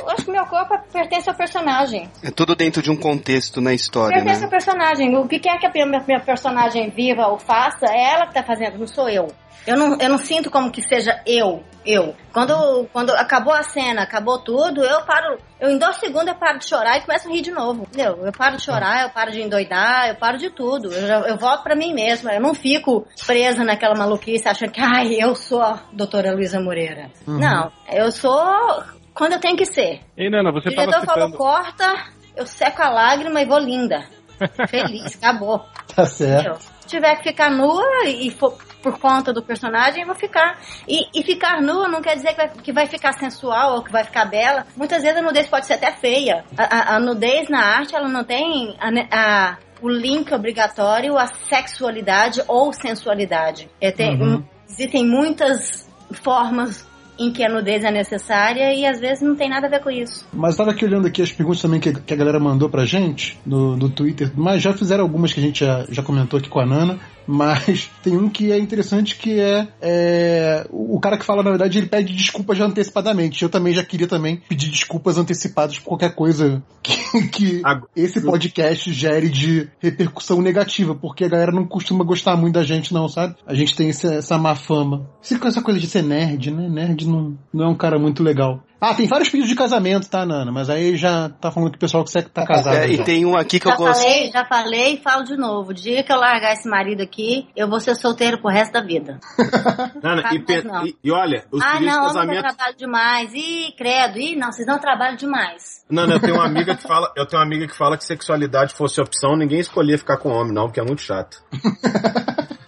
eu 0.00 0.10
acho 0.10 0.24
que 0.24 0.32
meu 0.32 0.46
corpo 0.46 0.74
pertence 0.90 1.28
ao 1.28 1.36
personagem. 1.36 2.08
é 2.22 2.30
tudo 2.30 2.56
dentro 2.56 2.80
de 2.80 2.90
um 2.90 2.96
contexto 2.96 3.60
na 3.60 3.74
história, 3.74 4.16
Pertence 4.16 4.40
né? 4.40 4.46
ao 4.46 4.50
personagem. 4.50 5.16
O 5.18 5.28
que 5.28 5.38
quer 5.38 5.58
que 5.58 5.66
a 5.66 5.70
minha, 5.70 5.86
minha 6.00 6.20
personagem 6.20 6.88
viva 6.88 7.26
ou 7.26 7.38
faça, 7.38 7.84
é 7.84 8.14
ela 8.14 8.26
que 8.26 8.32
tá 8.32 8.42
fazendo, 8.42 8.78
não 8.78 8.86
sou 8.86 9.10
eu. 9.10 9.28
Eu 9.66 9.76
não, 9.76 9.98
eu 9.98 10.08
não 10.08 10.18
sinto 10.18 10.50
como 10.50 10.70
que 10.70 10.80
seja 10.82 11.20
eu, 11.26 11.62
eu. 11.84 12.14
Quando, 12.32 12.86
quando 12.92 13.10
acabou 13.10 13.52
a 13.52 13.62
cena, 13.64 14.02
acabou 14.02 14.38
tudo, 14.38 14.84
eu 14.84 15.02
paro, 15.02 15.38
eu 15.60 15.70
em 15.70 15.76
dois 15.78 15.96
segundos 15.96 16.28
eu 16.28 16.34
paro 16.36 16.58
de 16.58 16.66
chorar 16.66 16.96
e 16.98 17.00
começo 17.02 17.28
a 17.28 17.32
rir 17.32 17.42
de 17.42 17.50
novo. 17.50 17.82
Entendeu? 17.82 18.24
Eu 18.24 18.32
paro 18.32 18.56
de 18.56 18.62
chorar, 18.62 19.02
eu 19.02 19.10
paro 19.10 19.32
de 19.32 19.42
endoidar, 19.42 20.08
eu 20.08 20.14
paro 20.16 20.38
de 20.38 20.50
tudo. 20.50 20.92
Eu, 20.92 21.06
já- 21.06 21.20
eu 21.20 21.36
volto 21.36 21.62
pra 21.64 21.74
mim 21.74 21.92
mesma. 21.92 22.32
Eu 22.32 22.40
não 22.40 22.54
fico 22.54 23.06
presa 23.26 23.64
naquela 23.64 23.94
maluquice 23.96 24.48
achando 24.48 24.70
que, 24.70 24.80
ai, 24.80 25.14
eu 25.20 25.34
sou 25.34 25.60
a 25.62 25.80
doutora 25.92 26.32
Luísa 26.32 26.60
Moreira. 26.60 27.10
Não, 27.26 27.72
eu 27.92 28.12
sou 28.12 28.84
quando 29.14 29.32
eu 29.32 29.40
tenho 29.40 29.56
que 29.56 29.66
ser. 29.66 30.00
Ei, 30.16 30.30
Nana, 30.30 30.50
O 30.50 30.52
você 30.52 30.70
tava 30.74 30.86
diretor 30.88 31.06
falou, 31.06 31.26
citando... 31.28 31.36
corta, 31.36 32.04
eu 32.36 32.46
seco 32.46 32.82
a 32.82 32.88
lágrima 32.90 33.40
e 33.42 33.46
vou 33.46 33.58
linda. 33.58 34.04
Feliz, 34.68 35.16
acabou. 35.16 35.64
Tá 35.94 36.04
certo. 36.04 36.40
Entendeu? 36.40 36.75
Se 36.86 36.90
tiver 36.96 37.16
que 37.16 37.24
ficar 37.24 37.50
nua 37.50 38.04
e 38.06 38.30
for 38.30 38.56
por 38.80 39.00
conta 39.00 39.32
do 39.32 39.42
personagem, 39.42 40.02
eu 40.02 40.06
vou 40.06 40.14
ficar. 40.14 40.58
E, 40.86 41.08
e 41.12 41.22
ficar 41.24 41.60
nua 41.60 41.88
não 41.88 42.00
quer 42.00 42.14
dizer 42.14 42.28
que 42.28 42.36
vai, 42.36 42.48
que 42.48 42.72
vai 42.72 42.86
ficar 42.86 43.12
sensual 43.14 43.74
ou 43.74 43.82
que 43.82 43.90
vai 43.90 44.04
ficar 44.04 44.24
bela. 44.26 44.64
Muitas 44.76 45.02
vezes 45.02 45.18
a 45.18 45.22
nudez 45.22 45.48
pode 45.48 45.66
ser 45.66 45.72
até 45.74 45.90
feia. 45.90 46.44
A, 46.56 46.62
a- 46.92 46.96
a 46.96 47.00
nudez 47.00 47.48
na 47.48 47.58
arte, 47.60 47.96
ela 47.96 48.08
não 48.08 48.22
tem 48.22 48.76
a 48.80 48.88
a- 49.10 49.56
o 49.82 49.88
link 49.88 50.32
obrigatório 50.32 51.18
à 51.18 51.26
sexualidade 51.26 52.40
ou 52.46 52.72
sensualidade. 52.72 53.68
É, 53.80 53.90
tem- 53.90 54.20
Uhum. 54.22 54.44
Existem 54.68 55.04
muitas 55.04 55.88
formas 56.22 56.86
em 57.18 57.32
que 57.32 57.42
a 57.42 57.48
nudez 57.48 57.84
é 57.84 57.90
necessária 57.90 58.74
e 58.74 58.84
às 58.86 59.00
vezes 59.00 59.22
não 59.22 59.34
tem 59.34 59.48
nada 59.48 59.66
a 59.66 59.70
ver 59.70 59.80
com 59.80 59.90
isso. 59.90 60.26
Mas 60.32 60.52
eu 60.52 60.58
tava 60.58 60.70
aqui 60.70 60.84
olhando 60.84 61.06
aqui 61.06 61.22
as 61.22 61.32
perguntas 61.32 61.62
também 61.62 61.80
que, 61.80 61.92
que 61.92 62.12
a 62.14 62.16
galera 62.16 62.38
mandou 62.38 62.68
pra 62.68 62.84
gente 62.84 63.38
no, 63.44 63.76
no 63.76 63.88
Twitter, 63.88 64.30
mas 64.34 64.62
já 64.62 64.72
fizeram 64.72 65.02
algumas 65.02 65.32
que 65.32 65.40
a 65.40 65.42
gente 65.42 65.64
já, 65.64 65.84
já 65.88 66.02
comentou 66.02 66.38
aqui 66.38 66.48
com 66.48 66.60
a 66.60 66.66
Nana, 66.66 66.98
mas 67.26 67.90
tem 68.02 68.16
um 68.16 68.28
que 68.28 68.52
é 68.52 68.58
interessante 68.58 69.16
que 69.16 69.40
é, 69.40 69.68
é, 69.80 70.66
o 70.70 70.98
cara 71.00 71.18
que 71.18 71.24
fala, 71.24 71.42
na 71.42 71.50
verdade, 71.50 71.78
ele 71.78 71.86
pede 71.86 72.14
desculpas 72.14 72.60
antecipadamente. 72.60 73.42
Eu 73.42 73.48
também 73.48 73.74
já 73.74 73.84
queria 73.84 74.06
também 74.06 74.40
pedir 74.48 74.70
desculpas 74.70 75.18
antecipadas 75.18 75.78
por 75.78 75.88
qualquer 75.88 76.14
coisa 76.14 76.62
que, 76.82 76.96
que 77.28 77.62
esse 77.94 78.20
podcast 78.20 78.92
gere 78.92 79.28
de 79.28 79.68
repercussão 79.80 80.40
negativa, 80.40 80.94
porque 80.94 81.24
a 81.24 81.28
galera 81.28 81.52
não 81.52 81.66
costuma 81.66 82.04
gostar 82.04 82.36
muito 82.36 82.54
da 82.54 82.62
gente, 82.62 82.94
não, 82.94 83.08
sabe? 83.08 83.34
A 83.46 83.54
gente 83.54 83.74
tem 83.74 83.88
essa, 83.88 84.14
essa 84.14 84.38
má 84.38 84.54
fama. 84.54 85.08
Essa 85.22 85.62
coisa 85.62 85.80
de 85.80 85.86
ser 85.86 86.02
nerd, 86.02 86.50
né? 86.50 86.68
Nerd 86.68 87.06
não, 87.06 87.36
não 87.52 87.64
é 87.66 87.68
um 87.68 87.74
cara 87.74 87.98
muito 87.98 88.22
legal. 88.22 88.62
Ah, 88.78 88.94
tem 88.94 89.06
vários 89.08 89.28
pedidos 89.30 89.48
de 89.48 89.56
casamento, 89.56 90.08
tá, 90.08 90.26
Nana? 90.26 90.52
Mas 90.52 90.68
aí 90.68 90.96
já 90.96 91.30
tá 91.30 91.50
falando 91.50 91.70
que 91.70 91.76
o 91.76 91.80
pessoal 91.80 92.04
que 92.04 92.10
você 92.10 92.20
tá 92.22 92.44
casado. 92.46 92.76
É, 92.76 92.88
e 92.90 93.02
tem 93.02 93.24
um 93.24 93.34
aqui 93.36 93.58
que 93.58 93.66
já 93.68 93.74
eu 93.74 93.78
gosto. 93.78 94.02
falei, 94.02 94.30
já 94.30 94.44
falei 94.44 94.94
e 94.94 94.96
falo 95.02 95.24
de 95.24 95.34
novo. 95.36 95.70
O 95.70 95.74
dia 95.74 96.02
que 96.02 96.12
eu 96.12 96.18
largar 96.18 96.52
esse 96.52 96.68
marido 96.68 97.02
aqui, 97.02 97.48
eu 97.56 97.68
vou 97.68 97.80
ser 97.80 97.94
solteiro 97.94 98.38
pro 98.40 98.50
resto 98.50 98.72
da 98.72 98.82
vida. 98.82 99.18
Nana, 100.02 100.28
e, 100.34 100.38
pe- 100.40 100.62
não. 100.62 100.86
e- 100.86 100.94
e 101.02 101.10
olha, 101.10 101.44
os 101.50 101.62
ah, 101.62 101.72
pedidos 101.72 101.90
de 101.94 101.96
não, 101.96 102.02
homem 102.02 102.06
eu 102.36 102.42
casamento. 102.42 102.42
trabalho 102.56 102.76
demais. 102.76 103.30
Ih, 103.32 103.72
credo. 103.78 104.18
Ih, 104.18 104.36
não, 104.36 104.52
vocês 104.52 104.66
não 104.66 104.78
trabalham 104.78 105.16
demais. 105.16 105.82
Nana, 105.90 106.14
eu 106.14 106.20
tenho 106.20 106.34
uma 106.34 106.44
amiga 106.46 106.74
que 106.76 106.82
fala, 106.86 107.10
eu 107.16 107.24
tenho 107.26 107.40
uma 107.40 107.46
amiga 107.46 107.66
que 107.66 107.74
fala 107.76 107.96
que 107.96 108.04
sexualidade 108.04 108.74
fosse 108.74 109.00
opção, 109.00 109.36
ninguém 109.36 109.58
escolhia 109.60 109.96
ficar 109.96 110.18
com 110.18 110.28
homem, 110.30 110.52
não, 110.52 110.64
porque 110.66 110.80
é 110.80 110.84
muito 110.84 111.00
chato. 111.00 111.42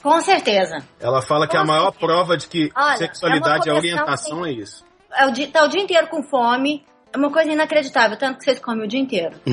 Com 0.02 0.20
certeza. 0.22 0.78
Ela 1.00 1.20
fala 1.20 1.46
que 1.46 1.56
a 1.56 1.64
maior 1.64 1.92
prova 1.92 2.34
de 2.36 2.46
que 2.48 2.70
Olha, 2.74 2.96
sexualidade 2.96 3.68
é 3.68 3.72
é, 3.72 3.74
uma 3.74 3.80
correção, 3.80 3.98
orientação 4.04 4.46
é 4.46 4.52
isso. 4.52 4.87
É 5.16 5.26
o 5.26 5.32
dia, 5.32 5.48
tá 5.48 5.64
o 5.64 5.68
dia 5.68 5.80
inteiro 5.80 6.06
com 6.08 6.22
fome. 6.22 6.84
É 7.12 7.16
uma 7.16 7.30
coisa 7.30 7.50
inacreditável, 7.50 8.16
tanto 8.18 8.38
que 8.38 8.44
vocês 8.44 8.58
comem 8.58 8.84
o 8.84 8.88
dia 8.88 9.00
inteiro. 9.00 9.36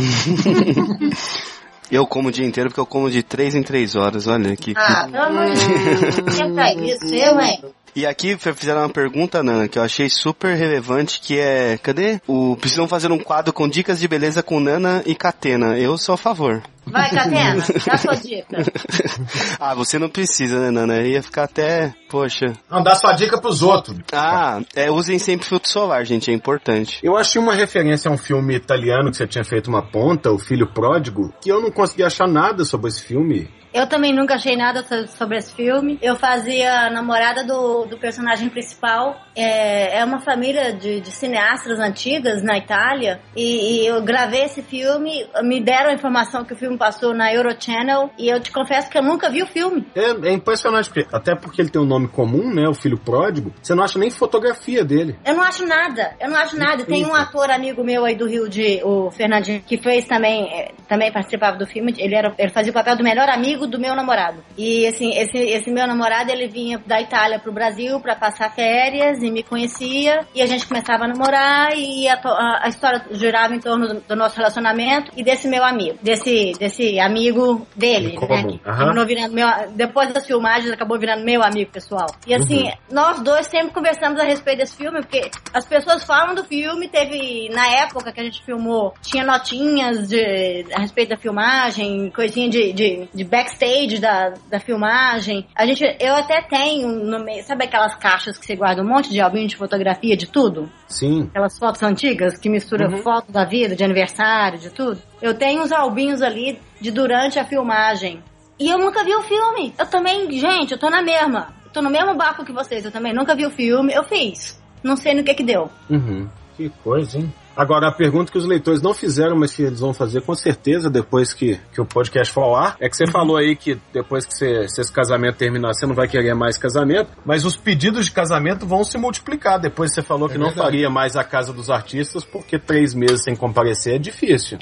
Eu 1.91 2.07
como 2.07 2.29
o 2.29 2.31
dia 2.31 2.45
inteiro 2.45 2.69
porque 2.69 2.79
eu 2.79 2.85
como 2.85 3.11
de 3.11 3.21
3 3.21 3.55
em 3.55 3.63
3 3.63 3.95
horas, 3.95 4.27
olha 4.27 4.53
aqui. 4.53 4.73
Ah, 4.75 5.07
pelo 5.09 5.23
amor 5.23 5.51
de 5.51 5.67
Deus. 5.67 7.03
Isso? 7.03 7.13
Eu, 7.13 7.39
hein? 7.39 7.63
E 7.95 8.05
aqui 8.05 8.35
fizeram 8.37 8.81
uma 8.81 8.89
pergunta, 8.89 9.41
Nana, 9.41 9.69
que 9.69 9.79
eu 9.79 9.83
achei 9.83 10.09
super 10.09 10.53
relevante, 10.55 11.21
que 11.21 11.39
é, 11.39 11.77
cadê? 11.77 12.19
O 12.27 12.57
precisam 12.57 12.87
fazer 12.89 13.09
um 13.11 13.17
quadro 13.17 13.53
com 13.53 13.69
dicas 13.69 13.99
de 13.99 14.07
beleza 14.07 14.43
com 14.43 14.59
Nana 14.59 15.01
e 15.05 15.15
Catena. 15.15 15.77
Eu 15.79 15.97
sou 15.97 16.15
a 16.15 16.17
favor. 16.17 16.61
Vai, 16.87 17.09
Catena, 17.09 17.63
dá 17.85 17.97
sua 17.97 18.15
dica. 18.15 18.57
ah, 19.59 19.73
você 19.73 19.97
não 19.97 20.09
precisa, 20.09 20.59
né, 20.59 20.71
Nana? 20.71 21.01
Ia 21.01 21.21
ficar 21.21 21.43
até, 21.43 21.93
poxa. 22.09 22.53
Não, 22.69 22.83
dá 22.83 22.95
sua 22.95 23.13
dica 23.13 23.39
pros 23.39 23.61
outros. 23.61 23.97
Ah, 24.13 24.61
é, 24.75 24.91
usem 24.91 25.17
sempre 25.17 25.47
filtro 25.47 25.69
solar, 25.69 26.05
gente, 26.05 26.29
é 26.29 26.33
importante. 26.33 26.99
Eu 27.03 27.17
achei 27.17 27.41
uma 27.41 27.53
referência 27.53 28.09
a 28.09 28.13
um 28.13 28.17
filme 28.17 28.55
italiano 28.55 29.09
que 29.09 29.17
você 29.17 29.27
tinha 29.27 29.43
feito 29.43 29.67
uma 29.67 29.81
ponta, 29.81 30.31
O 30.31 30.37
Filho 30.39 30.67
Pródigo, 30.67 31.33
que 31.41 31.51
eu 31.51 31.61
não 31.61 31.71
consegui 31.71 32.03
achar 32.03 32.27
nada 32.27 32.63
sobre 32.63 32.89
esse 32.89 33.03
filme. 33.03 33.49
Eu 33.75 33.87
também 33.87 34.13
nunca 34.13 34.35
achei 34.35 34.55
nada 34.55 34.83
so- 34.83 35.05
sobre 35.17 35.37
esse 35.37 35.53
filme. 35.53 35.99
Eu 36.01 36.15
fazia 36.15 36.87
a 36.87 36.89
namorada 36.89 37.43
do, 37.43 37.85
do 37.85 37.97
personagem 37.97 38.47
principal. 38.47 39.17
É, 39.35 39.99
é 39.99 40.05
uma 40.05 40.21
família 40.21 40.71
de, 40.71 41.01
de 41.01 41.11
cineastas 41.11 41.77
antigas 41.77 42.41
na 42.41 42.57
Itália. 42.57 43.19
E, 43.35 43.81
e 43.83 43.85
eu 43.85 44.01
gravei 44.01 44.43
esse 44.43 44.61
filme. 44.61 45.27
Me 45.43 45.59
deram 45.59 45.89
a 45.89 45.93
informação 45.93 46.45
que 46.45 46.53
o 46.53 46.57
filme 46.57 46.77
passou 46.77 47.13
na 47.13 47.33
Eurochannel. 47.33 48.09
E 48.17 48.29
eu 48.29 48.39
te 48.39 48.49
confesso 48.49 48.89
que 48.89 48.97
eu 48.97 49.03
nunca 49.03 49.29
vi 49.29 49.43
o 49.43 49.45
filme. 49.47 49.85
É, 49.93 50.29
é 50.29 50.31
impressionante, 50.31 50.89
porque, 50.89 51.05
até 51.13 51.35
porque 51.35 51.61
ele 51.61 51.69
tem 51.69 51.81
um 51.81 51.85
nome 51.85 52.07
comum, 52.07 52.53
né? 52.53 52.69
O 52.69 52.73
filho 52.73 52.97
pródigo. 52.97 53.53
Você 53.61 53.75
não 53.75 53.83
acha 53.83 53.99
nem 53.99 54.09
fotografia 54.09 54.85
dele. 54.85 55.17
Eu 55.25 55.35
não 55.35 55.43
acho 55.43 55.65
nada, 55.65 56.15
eu 56.21 56.29
não 56.29 56.37
acho 56.37 56.57
nada. 56.57 56.85
Tem 56.85 57.05
um 57.05 57.13
ator 57.13 57.49
amigo 57.51 57.83
meu 57.83 58.05
aí 58.05 58.15
do 58.15 58.25
Rio 58.25 58.47
de, 58.47 58.81
o 58.85 59.11
Fernandinho, 59.11 59.61
que 59.61 59.77
fez 59.77 60.05
também, 60.05 60.47
eh, 60.53 60.71
também 60.87 61.11
participava 61.11 61.57
do 61.57 61.67
filme. 61.67 61.93
Ele 61.97 62.15
era, 62.15 62.33
ele 62.37 62.51
fazia 62.51 62.71
o 62.71 62.73
papel 62.73 62.95
do 62.95 63.03
melhor 63.03 63.27
amigo 63.27 63.64
do 63.67 63.79
meu 63.79 63.95
namorado. 63.95 64.43
E 64.57 64.85
assim, 64.87 65.11
esse, 65.17 65.37
esse 65.37 65.71
meu 65.71 65.87
namorado, 65.87 66.31
ele 66.31 66.47
vinha 66.47 66.81
da 66.85 66.99
Itália 67.01 67.39
pro 67.39 67.51
Brasil 67.51 67.99
pra 67.99 68.15
passar 68.15 68.53
férias 68.53 69.21
e 69.21 69.31
me 69.31 69.43
conhecia 69.43 70.25
e 70.33 70.41
a 70.41 70.45
gente 70.45 70.65
começava 70.67 71.05
a 71.05 71.07
namorar 71.07 71.69
e 71.75 72.07
a, 72.07 72.13
a- 72.15 72.59
a 72.63 72.67
história 72.69 73.01
girava 73.11 73.55
em 73.55 73.59
torno 73.59 73.87
do, 73.87 73.99
do 74.01 74.15
nosso 74.15 74.35
relacionamento 74.37 75.11
e 75.15 75.23
desse 75.23 75.47
meu 75.47 75.63
amigo, 75.63 75.97
desse 76.01 76.53
desse 76.59 76.99
amigo 76.99 77.65
dele, 77.75 78.15
comum, 78.15 78.27
né? 78.35 78.41
que 78.57 78.63
terminou 78.77 79.05
virando 79.05 79.33
meu, 79.33 79.47
depois 79.75 80.13
das 80.13 80.25
filmagens 80.25 80.71
acabou 80.71 80.97
virando 80.99 81.23
meu 81.23 81.43
amigo 81.43 81.71
pessoal. 81.71 82.07
E 82.27 82.33
assim, 82.33 82.71
nós 82.91 83.21
dois 83.21 83.47
sempre 83.47 83.71
conversamos 83.73 84.19
a 84.19 84.23
respeito 84.23 84.59
desse 84.59 84.75
filme, 84.75 85.01
porque 85.01 85.29
as 85.53 85.65
pessoas 85.65 86.03
falam 86.03 86.33
do 86.35 86.43
filme, 86.43 86.87
teve 86.87 87.49
na 87.49 87.67
época 87.67 88.11
que 88.11 88.19
a 88.19 88.23
gente 88.23 88.43
filmou, 88.45 88.93
tinha 89.01 89.23
notinhas 89.23 90.07
de, 90.07 90.65
a 90.73 90.79
respeito 90.81 91.09
da 91.09 91.17
filmagem, 91.17 92.09
coisinha 92.11 92.49
de, 92.49 92.73
de, 92.73 93.07
de 93.13 93.23
backstage 93.55 93.99
da, 93.99 94.33
da 94.49 94.59
filmagem. 94.59 95.47
A 95.55 95.65
gente, 95.65 95.83
eu 95.99 96.15
até 96.15 96.41
tenho 96.41 96.87
no 96.87 97.23
meio, 97.23 97.43
sabe 97.43 97.65
aquelas 97.65 97.95
caixas 97.95 98.37
que 98.37 98.45
você 98.45 98.55
guarda 98.55 98.81
um 98.81 98.87
monte 98.87 99.09
de 99.09 99.21
albinho 99.21 99.47
de 99.47 99.55
fotografia 99.55 100.15
de 100.15 100.27
tudo? 100.27 100.69
Sim. 100.87 101.27
Aquelas 101.29 101.57
fotos 101.57 101.81
antigas 101.81 102.37
que 102.37 102.49
mistura 102.49 102.89
foto 103.01 103.31
da 103.31 103.45
vida, 103.45 103.75
de 103.75 103.83
aniversário, 103.83 104.59
de 104.59 104.69
tudo. 104.69 105.01
Eu 105.21 105.33
tenho 105.33 105.63
uns 105.63 105.71
albinhos 105.71 106.21
ali 106.21 106.59
de 106.79 106.91
durante 106.91 107.39
a 107.39 107.45
filmagem. 107.45 108.21
E 108.59 108.69
eu 108.69 108.77
nunca 108.77 109.03
vi 109.03 109.13
o 109.13 109.23
filme. 109.23 109.73
Eu 109.77 109.85
também, 109.85 110.31
gente, 110.39 110.71
eu 110.71 110.77
tô 110.77 110.89
na 110.89 111.01
mesma. 111.01 111.53
Eu 111.65 111.71
tô 111.71 111.81
no 111.81 111.89
mesmo 111.89 112.15
barco 112.15 112.45
que 112.45 112.53
vocês. 112.53 112.85
Eu 112.85 112.91
também 112.91 113.13
nunca 113.13 113.35
vi 113.35 113.45
o 113.45 113.51
filme. 113.51 113.93
Eu 113.93 114.03
fiz. 114.03 114.61
Não 114.81 114.95
sei 114.95 115.13
no 115.13 115.23
que 115.23 115.33
que 115.33 115.43
deu. 115.43 115.69
Uhum. 115.89 116.29
Que 116.55 116.69
coisa, 116.83 117.17
hein? 117.17 117.33
Agora, 117.55 117.87
a 117.87 117.91
pergunta 117.91 118.31
que 118.31 118.37
os 118.37 118.45
leitores 118.45 118.81
não 118.81 118.93
fizeram, 118.93 119.35
mas 119.37 119.53
que 119.53 119.63
eles 119.63 119.79
vão 119.79 119.93
fazer 119.93 120.21
com 120.21 120.35
certeza 120.35 120.89
depois 120.89 121.33
que, 121.33 121.59
que 121.73 121.79
o 121.81 121.85
podcast 121.85 122.33
for 122.33 122.43
ao 122.43 122.55
ar, 122.55 122.75
é 122.79 122.89
que 122.89 122.95
você 122.97 123.07
falou 123.07 123.37
aí 123.37 123.55
que 123.55 123.79
depois 123.93 124.25
que 124.25 124.33
você, 124.33 124.67
se 124.67 124.81
esse 124.81 124.91
casamento 124.91 125.37
terminar, 125.37 125.73
você 125.73 125.85
não 125.85 125.95
vai 125.95 126.07
querer 126.07 126.33
mais 126.33 126.57
casamento, 126.57 127.09
mas 127.25 127.45
os 127.45 127.55
pedidos 127.55 128.05
de 128.05 128.11
casamento 128.11 128.65
vão 128.65 128.83
se 128.83 128.97
multiplicar. 128.97 129.59
Depois 129.59 129.93
você 129.93 130.01
falou 130.01 130.27
que 130.27 130.37
não 130.37 130.47
verdade. 130.47 130.65
faria 130.67 130.89
mais 130.89 131.15
a 131.15 131.23
casa 131.23 131.53
dos 131.53 131.69
artistas, 131.69 132.23
porque 132.25 132.59
três 132.59 132.93
meses 132.93 133.23
sem 133.23 133.35
comparecer 133.35 133.95
é 133.95 133.99
difícil. 133.99 134.57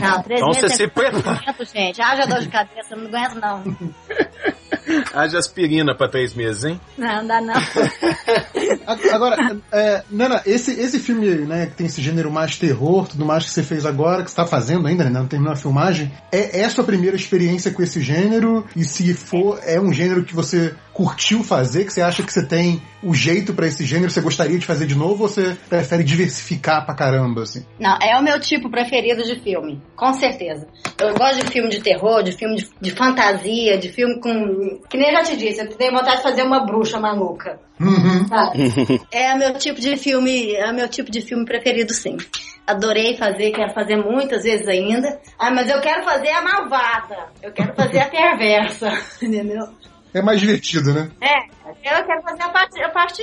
Não, 0.00 0.22
três 0.22 0.40
Então 0.40 0.48
meses 0.48 0.62
você 0.62 0.68
sem 0.68 0.86
se 0.86 0.88
prepara. 0.88 1.40
gente. 1.72 2.00
Haja 2.02 2.26
dor 2.26 2.40
de 2.40 2.48
cabeça, 2.48 2.96
não 2.96 3.06
aguento 3.06 3.34
não. 3.40 3.62
Haja 5.12 5.38
aspirina 5.38 5.94
pra 5.94 6.08
três 6.08 6.34
meses, 6.34 6.64
hein? 6.64 6.80
Não, 6.96 7.16
não 7.16 7.26
dá 7.26 7.40
não. 7.40 7.54
Agora, 9.12 9.56
é, 9.72 10.02
Nana, 10.10 10.42
esse, 10.46 10.72
esse 10.72 10.98
filme, 10.98 11.28
né, 11.46 11.66
que 11.66 11.74
tem 11.74 11.86
esse 11.86 12.02
gênero 12.02 12.30
mais 12.30 12.56
terror, 12.56 13.08
tudo 13.08 13.24
mais 13.24 13.44
que 13.44 13.50
você 13.50 13.62
fez 13.62 13.86
agora, 13.86 14.22
que 14.22 14.30
você 14.30 14.36
tá 14.36 14.46
fazendo 14.46 14.86
ainda, 14.86 15.04
né, 15.04 15.10
não 15.10 15.26
terminou 15.26 15.52
a 15.52 15.56
filmagem, 15.56 16.12
é, 16.30 16.60
é 16.60 16.64
a 16.64 16.70
sua 16.70 16.84
primeira 16.84 17.16
experiência 17.16 17.70
com 17.70 17.82
esse 17.82 18.00
gênero? 18.00 18.64
E 18.76 18.84
se 18.84 19.14
for, 19.14 19.58
é 19.64 19.80
um 19.80 19.92
gênero 19.92 20.24
que 20.24 20.34
você 20.34 20.74
curtiu 20.94 21.42
fazer, 21.42 21.84
que 21.84 21.92
você 21.92 22.00
acha 22.00 22.22
que 22.22 22.32
você 22.32 22.46
tem 22.46 22.80
o 23.02 23.12
jeito 23.12 23.52
pra 23.52 23.66
esse 23.66 23.84
gênero, 23.84 24.10
você 24.10 24.20
gostaria 24.20 24.58
de 24.58 24.64
fazer 24.64 24.86
de 24.86 24.94
novo, 24.94 25.24
ou 25.24 25.28
você 25.28 25.56
prefere 25.68 26.04
diversificar 26.04 26.86
pra 26.86 26.94
caramba, 26.94 27.42
assim? 27.42 27.66
Não, 27.78 27.98
é 28.00 28.16
o 28.16 28.22
meu 28.22 28.38
tipo 28.40 28.70
preferido 28.70 29.24
de 29.24 29.40
filme, 29.40 29.82
com 29.96 30.12
certeza. 30.14 30.68
Eu 30.98 31.12
gosto 31.14 31.44
de 31.44 31.50
filme 31.50 31.68
de 31.68 31.80
terror, 31.80 32.22
de 32.22 32.32
filme 32.32 32.56
de, 32.56 32.70
de 32.80 32.90
fantasia, 32.92 33.76
de 33.76 33.88
filme 33.90 34.20
com. 34.20 34.78
Que 34.88 34.96
nem 34.96 35.08
eu 35.08 35.16
já 35.16 35.22
te 35.24 35.36
disse, 35.36 35.60
eu 35.60 35.68
tenho 35.68 35.92
vontade 35.92 36.18
de 36.18 36.22
fazer 36.22 36.42
uma 36.42 36.64
bruxa 36.64 37.00
maluca. 37.00 37.58
Uhum. 37.80 38.28
sabe? 38.28 38.70
é 39.10 39.34
o 39.34 39.38
meu 39.38 39.54
tipo 39.54 39.80
de 39.80 39.96
filme, 39.96 40.54
é 40.54 40.70
o 40.70 40.74
meu 40.74 40.88
tipo 40.88 41.10
de 41.10 41.20
filme 41.20 41.44
preferido, 41.44 41.92
sim. 41.92 42.16
Adorei 42.66 43.16
fazer, 43.16 43.50
quero 43.50 43.74
fazer 43.74 43.96
muitas 43.96 44.44
vezes 44.44 44.66
ainda. 44.68 45.20
Ah, 45.38 45.50
mas 45.50 45.68
eu 45.68 45.80
quero 45.80 46.04
fazer 46.04 46.30
a 46.30 46.40
malvada. 46.40 47.28
Eu 47.42 47.52
quero 47.52 47.74
fazer 47.74 47.98
a 47.98 48.08
perversa, 48.08 48.88
entendeu? 49.20 49.68
É 50.14 50.22
mais 50.22 50.40
divertido, 50.40 50.94
né? 50.94 51.10
É, 51.20 51.40
eu 51.84 52.04
quero 52.04 52.22
fazer 52.22 52.42
a 52.42 52.48
parte, 52.48 52.82
a 52.82 52.88
parte 52.88 53.22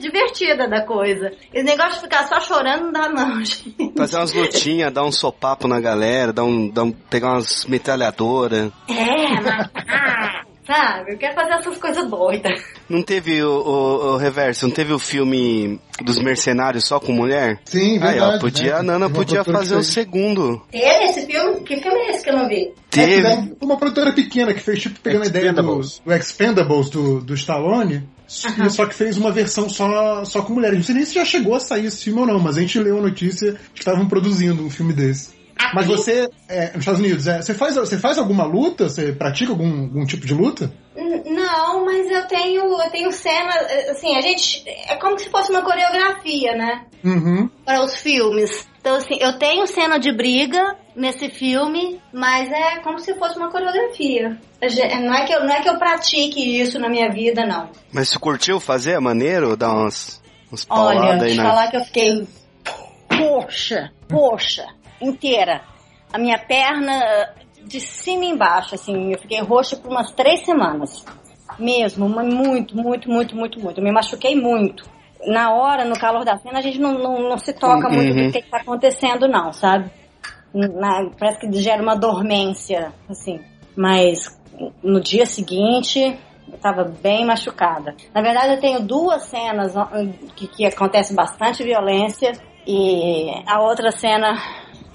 divertida 0.00 0.68
da 0.68 0.86
coisa. 0.86 1.32
Esse 1.52 1.64
negócio 1.64 1.94
de 1.94 2.00
ficar 2.02 2.28
só 2.28 2.40
chorando 2.40 2.84
não 2.84 2.92
dá 2.92 3.08
não, 3.08 3.36
gente. 3.44 3.92
Fazer 3.96 4.16
umas 4.18 4.32
lutinhas, 4.32 4.92
dar 4.92 5.04
um 5.04 5.10
sopapo 5.10 5.66
na 5.66 5.80
galera, 5.80 6.32
dar 6.32 6.44
um, 6.44 6.70
dar 6.70 6.84
um, 6.84 6.92
pegar 6.92 7.32
umas 7.32 7.66
metralhadoras. 7.66 8.70
É, 8.88 9.40
matar, 9.40 10.46
sabe? 10.68 11.12
Eu 11.14 11.18
quero 11.18 11.34
fazer 11.34 11.52
essas 11.54 11.78
coisas 11.78 12.08
doidas. 12.08 12.62
Não 12.88 13.02
teve 13.02 13.42
o, 13.42 13.50
o, 13.50 14.12
o 14.12 14.16
reverso, 14.18 14.66
não 14.66 14.74
teve 14.74 14.92
o 14.92 14.98
filme 14.98 15.80
dos 16.02 16.18
mercenários 16.18 16.86
só 16.86 17.00
com 17.00 17.10
mulher? 17.12 17.58
Sim, 17.64 17.94
Aí, 17.94 17.98
verdade. 17.98 18.36
ó, 18.36 18.38
podia, 18.38 18.72
né? 18.74 18.78
a 18.78 18.82
Nana 18.82 19.10
podia 19.10 19.42
fazer 19.42 19.74
o 19.74 19.78
fez. 19.78 19.86
segundo. 19.88 20.62
Teve 20.70 21.04
esse 21.04 21.26
filme? 21.26 21.60
Que 21.62 21.76
filme 21.80 21.98
é 21.98 22.10
esse 22.10 22.22
que 22.22 22.30
eu 22.30 22.36
não 22.36 22.48
vi? 22.48 22.62
É, 22.66 22.72
Teve. 22.90 23.14
fizeram 23.16 23.56
uma 23.60 23.76
produtora 23.76 24.12
pequena 24.12 24.52
que 24.54 24.60
fez 24.60 24.80
tipo 24.80 25.00
pegando 25.00 25.24
a 25.24 25.26
ideia 25.26 25.52
do, 25.52 25.60
Expendables. 25.60 26.02
do 26.04 26.12
Expendables 26.14 26.90
do, 26.90 27.20
do 27.20 27.34
Stallone, 27.34 28.08
e 28.28 28.70
só 28.70 28.84
que 28.86 28.94
fez 28.94 29.16
uma 29.16 29.32
versão 29.32 29.70
só, 29.70 30.22
só 30.24 30.42
com 30.42 30.52
mulheres. 30.52 30.76
Não 30.78 30.84
sei 30.84 30.94
nem 30.96 31.04
se 31.04 31.14
já 31.14 31.24
chegou 31.24 31.54
a 31.54 31.60
sair 31.60 31.86
esse 31.86 32.04
filme 32.04 32.20
ou 32.20 32.26
não, 32.26 32.38
mas 32.38 32.58
a 32.58 32.60
gente 32.60 32.78
leu 32.78 32.98
a 32.98 33.02
notícia 33.02 33.54
que 33.74 33.80
estavam 33.80 34.06
produzindo 34.06 34.62
um 34.62 34.70
filme 34.70 34.92
desse. 34.92 35.37
Mas 35.74 35.86
você, 35.86 36.28
é, 36.48 36.68
nos 36.68 36.80
Estados 36.80 37.00
Unidos, 37.00 37.26
é, 37.26 37.42
você, 37.42 37.54
faz, 37.54 37.74
você 37.74 37.98
faz 37.98 38.18
alguma 38.18 38.44
luta? 38.44 38.88
Você 38.88 39.12
pratica 39.12 39.52
algum, 39.52 39.82
algum 39.82 40.06
tipo 40.06 40.26
de 40.26 40.34
luta? 40.34 40.72
Não, 41.26 41.84
mas 41.84 42.10
eu 42.10 42.26
tenho, 42.26 42.62
eu 42.62 42.90
tenho 42.90 43.12
cena, 43.12 43.54
assim, 43.90 44.16
a 44.16 44.20
gente, 44.20 44.64
é 44.66 44.96
como 44.96 45.18
se 45.18 45.28
fosse 45.30 45.50
uma 45.50 45.62
coreografia, 45.62 46.56
né? 46.56 46.86
Uhum. 47.04 47.48
Para 47.64 47.84
os 47.84 47.96
filmes. 47.96 48.68
Então, 48.80 48.96
assim, 48.96 49.18
eu 49.20 49.38
tenho 49.38 49.66
cena 49.66 49.98
de 49.98 50.12
briga 50.12 50.76
nesse 50.96 51.28
filme, 51.28 52.00
mas 52.12 52.50
é 52.50 52.78
como 52.80 52.98
se 52.98 53.14
fosse 53.14 53.36
uma 53.36 53.50
coreografia. 53.50 54.38
Não 55.00 55.14
é 55.14 55.24
que 55.24 55.32
eu, 55.32 55.44
não 55.44 55.54
é 55.54 55.60
que 55.60 55.68
eu 55.68 55.78
pratique 55.78 56.60
isso 56.60 56.78
na 56.78 56.88
minha 56.88 57.10
vida, 57.10 57.46
não. 57.46 57.68
Mas 57.92 58.08
você 58.08 58.18
curtiu 58.18 58.58
fazer? 58.58 58.92
É 58.92 59.00
maneiro? 59.00 59.56
Dar 59.56 59.72
umas, 59.72 60.22
umas 60.50 60.66
Olha, 60.68 61.22
aí 61.22 61.32
te 61.32 61.36
na... 61.36 61.44
falar 61.44 61.68
que 61.68 61.76
eu 61.76 61.84
fiquei 61.84 62.26
poxa, 63.08 63.90
poxa, 64.08 64.64
inteira. 65.00 65.62
A 66.12 66.18
minha 66.18 66.38
perna 66.38 67.28
de 67.64 67.80
cima 67.80 68.24
e 68.24 68.28
embaixo, 68.30 68.74
assim, 68.74 69.12
eu 69.12 69.18
fiquei 69.18 69.40
roxa 69.40 69.76
por 69.76 69.90
umas 69.90 70.10
três 70.12 70.44
semanas. 70.44 71.04
Mesmo, 71.58 72.08
muito, 72.08 72.76
muito, 72.76 73.08
muito, 73.10 73.34
muito, 73.36 73.60
muito. 73.60 73.80
Eu 73.80 73.84
me 73.84 73.90
machuquei 73.92 74.34
muito. 74.36 74.84
Na 75.26 75.52
hora, 75.52 75.84
no 75.84 75.98
calor 75.98 76.24
da 76.24 76.36
cena, 76.38 76.58
a 76.60 76.62
gente 76.62 76.78
não, 76.80 76.94
não, 76.98 77.28
não 77.28 77.38
se 77.38 77.52
toca 77.52 77.88
muito 77.88 78.14
Uhum. 78.16 78.26
do 78.26 78.32
que 78.32 78.38
está 78.38 78.58
acontecendo, 78.58 79.26
não, 79.26 79.52
sabe? 79.52 79.90
Na- 80.54 81.10
parece 81.18 81.40
que 81.40 81.52
gera 81.60 81.82
uma 81.82 81.96
dormência, 81.96 82.92
assim. 83.08 83.40
Mas 83.76 84.38
no 84.82 85.00
dia 85.00 85.26
seguinte, 85.26 86.16
eu 86.50 86.58
tava 86.58 86.84
bem 86.84 87.24
machucada. 87.26 87.94
Na 88.14 88.22
verdade, 88.22 88.54
eu 88.54 88.60
tenho 88.60 88.80
duas 88.80 89.24
cenas 89.24 89.74
que, 90.36 90.46
que 90.46 90.64
acontece 90.64 91.12
bastante 91.14 91.62
violência. 91.64 92.32
E 92.66 93.30
a 93.46 93.60
outra 93.62 93.90
cena 93.90 94.36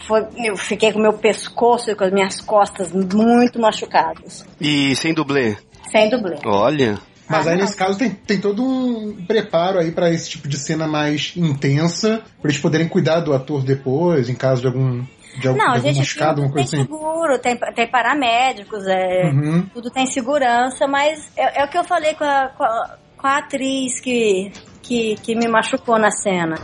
foi. 0.07 0.25
Eu 0.37 0.55
fiquei 0.57 0.91
com 0.93 0.99
meu 0.99 1.13
pescoço 1.13 1.89
e 1.91 1.95
com 1.95 2.03
as 2.03 2.11
minhas 2.11 2.39
costas 2.41 2.91
muito 2.91 3.59
machucadas. 3.59 4.45
E 4.59 4.95
sem 4.95 5.13
dublê? 5.13 5.57
Sem 5.91 6.09
dublê. 6.09 6.37
Olha. 6.45 6.97
Mas 7.29 7.47
Ah, 7.47 7.51
aí 7.51 7.55
não. 7.57 7.63
nesse 7.63 7.77
caso 7.77 7.97
tem, 7.97 8.09
tem 8.11 8.39
todo 8.39 8.61
um 8.63 9.25
preparo 9.25 9.79
aí 9.79 9.91
pra 9.91 10.09
esse 10.11 10.29
tipo 10.29 10.47
de 10.47 10.57
cena 10.57 10.87
mais 10.87 11.31
intensa, 11.37 12.21
pra 12.41 12.49
eles 12.51 12.61
poderem 12.61 12.87
cuidar 12.87 13.21
do 13.21 13.33
ator 13.33 13.63
depois, 13.63 14.27
em 14.27 14.35
caso 14.35 14.59
de 14.61 14.67
algum, 14.67 15.03
de 15.39 15.47
algum, 15.47 15.57
Não, 15.59 15.71
de 15.71 15.77
algum 15.77 15.87
gente, 15.87 15.97
machucado, 15.99 16.41
alguma 16.41 16.47
tem 16.47 16.53
coisa 16.53 16.75
assim. 16.75 16.83
seguro, 16.83 17.39
tem, 17.39 17.57
tem 17.73 17.87
paramédicos, 17.89 18.85
é, 18.87 19.31
Uhum. 19.31 19.65
tudo 19.73 19.89
tem 19.89 20.05
segurança, 20.05 20.85
mas 20.85 21.31
é, 21.37 21.61
é 21.61 21.65
o 21.65 21.69
que 21.69 21.77
eu 21.77 21.83
falei 21.85 22.13
com 22.15 22.25
a, 22.25 22.49
com 22.49 22.63
a, 22.65 22.97
com 23.17 23.27
a 23.27 23.37
atriz 23.37 24.01
que, 24.01 24.51
que, 24.81 25.15
que 25.23 25.33
me 25.33 25.47
machucou 25.47 25.97
na 25.97 26.11
cena. 26.11 26.55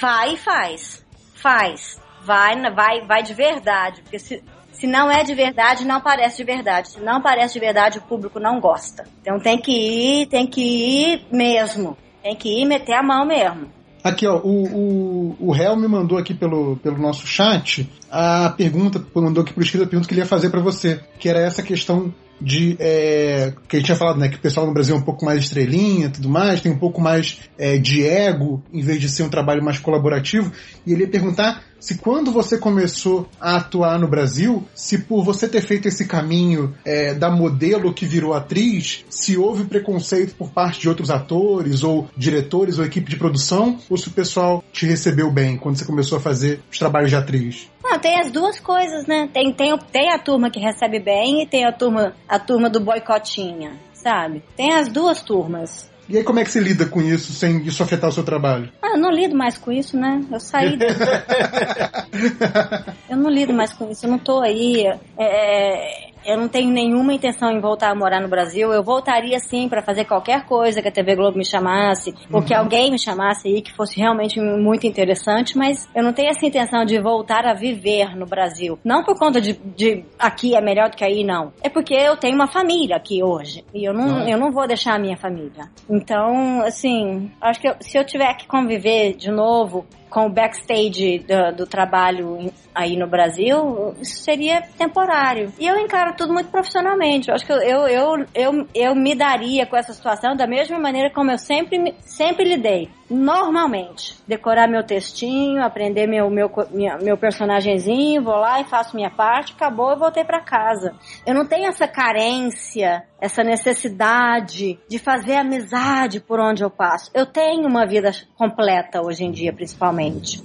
Vai 0.00 0.34
e 0.34 0.36
faz. 0.36 1.04
Faz. 1.36 2.00
Vai, 2.24 2.54
vai, 2.72 3.06
vai 3.06 3.22
de 3.22 3.34
verdade. 3.34 4.02
Porque 4.02 4.18
se, 4.18 4.42
se 4.72 4.86
não 4.86 5.10
é 5.10 5.22
de 5.24 5.34
verdade, 5.34 5.84
não 5.84 6.00
parece 6.00 6.38
de 6.38 6.44
verdade. 6.44 6.90
Se 6.90 7.00
não 7.00 7.20
parece 7.20 7.54
de 7.54 7.60
verdade, 7.60 7.98
o 7.98 8.02
público 8.02 8.38
não 8.40 8.60
gosta. 8.60 9.04
Então 9.20 9.38
tem 9.38 9.58
que 9.58 9.72
ir, 9.72 10.26
tem 10.26 10.46
que 10.46 10.60
ir 10.60 11.26
mesmo. 11.30 11.96
Tem 12.22 12.36
que 12.36 12.60
ir 12.60 12.64
meter 12.66 12.94
a 12.94 13.02
mão 13.02 13.26
mesmo. 13.26 13.68
Aqui, 14.02 14.26
ó, 14.26 14.38
o, 14.38 14.64
o, 14.64 15.36
o 15.38 15.54
Hel 15.54 15.76
me 15.76 15.86
mandou 15.86 16.16
aqui 16.16 16.32
pelo, 16.32 16.76
pelo 16.76 16.98
nosso 16.98 17.26
chat 17.26 17.88
a 18.10 18.48
pergunta, 18.50 19.04
mandou 19.14 19.42
aqui 19.42 19.52
pro 19.52 19.62
escrito 19.62 19.84
a 19.84 19.86
pergunta 19.86 20.08
que 20.08 20.14
ele 20.14 20.22
ia 20.22 20.26
fazer 20.26 20.48
pra 20.48 20.60
você, 20.60 21.00
que 21.18 21.28
era 21.28 21.40
essa 21.40 21.62
questão 21.62 22.12
de. 22.40 22.76
É, 22.80 23.52
que 23.68 23.76
a 23.76 23.78
gente 23.78 23.86
tinha 23.86 23.96
falado, 23.96 24.18
né? 24.18 24.28
Que 24.28 24.36
o 24.36 24.40
pessoal 24.40 24.66
no 24.66 24.72
Brasil 24.72 24.94
é 24.94 24.98
um 24.98 25.02
pouco 25.02 25.24
mais 25.24 25.40
estrelinha 25.40 26.08
tudo 26.08 26.28
mais, 26.28 26.60
tem 26.60 26.72
um 26.72 26.78
pouco 26.78 27.00
mais 27.00 27.40
é, 27.58 27.76
de 27.76 28.06
ego, 28.06 28.62
em 28.72 28.80
vez 28.80 29.00
de 29.00 29.08
ser 29.08 29.22
um 29.22 29.28
trabalho 29.28 29.62
mais 29.62 29.78
colaborativo. 29.78 30.50
E 30.86 30.92
ele 30.92 31.02
ia 31.02 31.10
perguntar 31.10 31.62
se 31.80 31.96
quando 31.98 32.30
você 32.30 32.58
começou 32.58 33.28
a 33.40 33.56
atuar 33.56 33.98
no 33.98 34.06
Brasil, 34.06 34.64
se 34.74 34.98
por 34.98 35.24
você 35.24 35.48
ter 35.48 35.62
feito 35.62 35.88
esse 35.88 36.06
caminho 36.06 36.74
é, 36.84 37.14
da 37.14 37.30
modelo 37.30 37.92
que 37.92 38.04
virou 38.04 38.34
atriz, 38.34 39.04
se 39.08 39.36
houve 39.36 39.64
preconceito 39.64 40.34
por 40.34 40.50
parte 40.50 40.80
de 40.80 40.88
outros 40.88 41.10
atores, 41.10 41.82
ou 41.82 42.08
diretores, 42.16 42.78
ou 42.78 42.84
equipe 42.84 43.10
de 43.10 43.16
produção, 43.16 43.78
ou 43.88 43.96
se 43.96 44.08
o 44.08 44.12
pessoal 44.12 44.62
te 44.72 44.86
recebeu 44.86 45.30
bem 45.32 45.56
quando 45.56 45.76
você 45.76 45.84
começou 45.84 46.18
a 46.18 46.20
fazer 46.20 46.60
os 46.70 46.78
trabalhos 46.78 47.10
de 47.10 47.16
atriz. 47.16 47.68
Não, 47.82 47.98
tem 47.98 48.20
as 48.20 48.30
duas 48.30 48.60
coisas, 48.60 49.06
né? 49.06 49.28
Tem, 49.32 49.52
tem, 49.52 49.76
tem 49.90 50.12
a 50.12 50.18
turma 50.18 50.50
que 50.50 50.60
recebe 50.60 51.00
bem 51.00 51.42
e 51.42 51.46
tem 51.46 51.64
a 51.64 51.72
turma, 51.72 52.14
a 52.28 52.38
turma 52.38 52.68
do 52.68 52.80
boicotinha, 52.80 53.72
sabe? 53.94 54.44
Tem 54.56 54.74
as 54.74 54.88
duas 54.88 55.22
turmas. 55.22 55.90
E 56.10 56.16
aí 56.18 56.24
como 56.24 56.40
é 56.40 56.44
que 56.44 56.50
você 56.50 56.58
lida 56.58 56.86
com 56.86 57.00
isso 57.00 57.32
sem 57.32 57.62
isso 57.64 57.80
afetar 57.82 58.10
o 58.10 58.12
seu 58.12 58.24
trabalho? 58.24 58.68
Ah, 58.82 58.88
eu 58.94 58.98
não 58.98 59.10
lido 59.12 59.36
mais 59.36 59.56
com 59.56 59.70
isso, 59.70 59.96
né? 59.96 60.20
Eu 60.30 60.40
saí. 60.40 60.76
do- 60.76 60.84
eu 63.08 63.16
não 63.16 63.30
lido 63.30 63.52
mais 63.54 63.72
com 63.72 63.88
isso. 63.90 64.06
Eu 64.06 64.10
não 64.10 64.18
tô 64.18 64.40
aí. 64.40 64.84
é, 65.16 66.10
eu 66.24 66.36
não 66.36 66.48
tenho 66.48 66.70
nenhuma 66.70 67.12
intenção 67.12 67.50
em 67.50 67.60
voltar 67.60 67.90
a 67.90 67.94
morar 67.94 68.20
no 68.20 68.28
Brasil. 68.28 68.72
Eu 68.72 68.82
voltaria 68.82 69.38
sim 69.38 69.68
para 69.68 69.82
fazer 69.82 70.04
qualquer 70.04 70.44
coisa 70.44 70.80
que 70.82 70.88
a 70.88 70.92
TV 70.92 71.14
Globo 71.16 71.38
me 71.38 71.44
chamasse, 71.44 72.14
ou 72.32 72.42
que 72.42 72.54
alguém 72.54 72.90
me 72.90 72.98
chamasse 72.98 73.48
aí 73.48 73.62
que 73.62 73.72
fosse 73.74 73.98
realmente 73.98 74.40
muito 74.40 74.86
interessante, 74.86 75.56
mas 75.56 75.88
eu 75.94 76.02
não 76.02 76.12
tenho 76.12 76.30
essa 76.30 76.46
intenção 76.46 76.84
de 76.84 76.98
voltar 77.00 77.46
a 77.46 77.54
viver 77.54 78.16
no 78.16 78.26
Brasil. 78.26 78.78
Não 78.84 79.02
por 79.04 79.18
conta 79.18 79.40
de, 79.40 79.54
de 79.54 80.04
aqui 80.18 80.54
é 80.54 80.60
melhor 80.60 80.90
do 80.90 80.96
que 80.96 81.04
aí, 81.04 81.24
não. 81.24 81.52
É 81.62 81.68
porque 81.68 81.94
eu 81.94 82.16
tenho 82.16 82.34
uma 82.34 82.46
família 82.48 82.96
aqui 82.96 83.22
hoje. 83.22 83.64
E 83.74 83.84
eu 83.84 83.92
não, 83.94 84.28
eu 84.28 84.38
não 84.38 84.50
vou 84.50 84.66
deixar 84.66 84.94
a 84.94 84.98
minha 84.98 85.16
família. 85.16 85.68
Então, 85.88 86.60
assim, 86.62 87.30
acho 87.40 87.60
que 87.60 87.68
eu- 87.68 87.76
se 87.80 87.96
eu 87.98 88.04
tiver 88.04 88.34
que 88.34 88.46
conviver 88.46 89.14
de 89.14 89.30
novo 89.30 89.86
com 90.10 90.26
o 90.26 90.28
backstage 90.28 91.20
do, 91.20 91.56
do 91.58 91.66
trabalho 91.66 92.52
aí 92.74 92.96
no 92.96 93.06
Brasil, 93.06 93.94
isso 94.00 94.22
seria 94.22 94.62
temporário. 94.76 95.52
E 95.58 95.66
eu 95.66 95.78
encaro 95.78 96.14
tudo 96.16 96.32
muito 96.32 96.50
profissionalmente. 96.50 97.28
Eu 97.28 97.34
acho 97.34 97.46
que 97.46 97.52
eu, 97.52 97.58
eu, 97.58 97.88
eu, 97.88 98.26
eu, 98.34 98.68
eu 98.74 98.94
me 98.94 99.14
daria 99.14 99.64
com 99.66 99.76
essa 99.76 99.92
situação 99.92 100.36
da 100.36 100.46
mesma 100.46 100.78
maneira 100.78 101.10
como 101.10 101.30
eu 101.30 101.38
sempre, 101.38 101.94
sempre 102.00 102.44
lidei. 102.44 102.90
Normalmente. 103.10 104.16
Decorar 104.26 104.68
meu 104.68 104.84
textinho, 104.84 105.62
aprender 105.64 106.06
meu, 106.06 106.30
meu, 106.30 106.50
minha- 106.70 106.96
meu 106.98 107.18
personagemzinho, 107.18 108.22
vou 108.22 108.36
lá 108.36 108.60
e 108.60 108.64
faço 108.64 108.94
minha 108.94 109.10
parte, 109.10 109.52
acabou, 109.52 109.90
eu 109.90 109.98
voltei 109.98 110.24
pra 110.24 110.40
casa. 110.40 110.94
Eu 111.26 111.34
não 111.34 111.44
tenho 111.44 111.68
essa 111.68 111.88
carência, 111.88 113.02
essa 113.20 113.42
necessidade 113.42 114.78
de 114.88 114.98
fazer 114.98 115.34
amizade 115.36 116.20
por 116.20 116.38
onde 116.38 116.62
eu 116.62 116.70
passo. 116.70 117.10
Eu 117.12 117.26
tenho 117.26 117.66
uma 117.66 117.84
vida 117.86 118.10
completa 118.36 119.00
hoje 119.04 119.24
em 119.24 119.30
dia, 119.32 119.52
principalmente. 119.52 120.42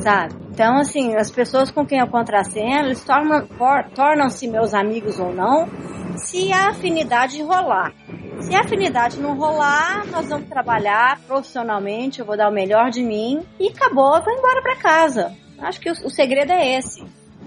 Sabe? 0.00 0.34
Então, 0.50 0.78
assim, 0.78 1.14
as 1.16 1.30
pessoas 1.30 1.70
com 1.70 1.84
quem 1.84 2.00
eu 2.00 2.06
contraceno, 2.08 2.86
eles 2.86 3.04
tornam-se 3.94 4.48
meus 4.48 4.72
amigos 4.72 5.18
ou 5.20 5.32
não, 5.34 5.68
se 6.16 6.50
a 6.52 6.70
afinidade 6.70 7.42
rolar. 7.42 7.92
Se 8.42 8.54
a 8.54 8.60
afinidade 8.60 9.20
não 9.20 9.36
rolar, 9.36 10.06
nós 10.06 10.28
vamos 10.28 10.48
trabalhar 10.48 11.20
profissionalmente, 11.26 12.20
eu 12.20 12.26
vou 12.26 12.36
dar 12.36 12.48
o 12.48 12.52
melhor 12.52 12.90
de 12.90 13.02
mim 13.02 13.40
e 13.58 13.68
acabou, 13.68 14.16
eu 14.16 14.22
vou 14.22 14.32
embora 14.34 14.62
pra 14.62 14.76
casa. 14.76 15.32
Acho 15.58 15.78
que 15.80 15.90
o, 15.90 15.92
o 15.92 16.10
segredo 16.10 16.50
é 16.52 16.78
esse. 16.78 17.04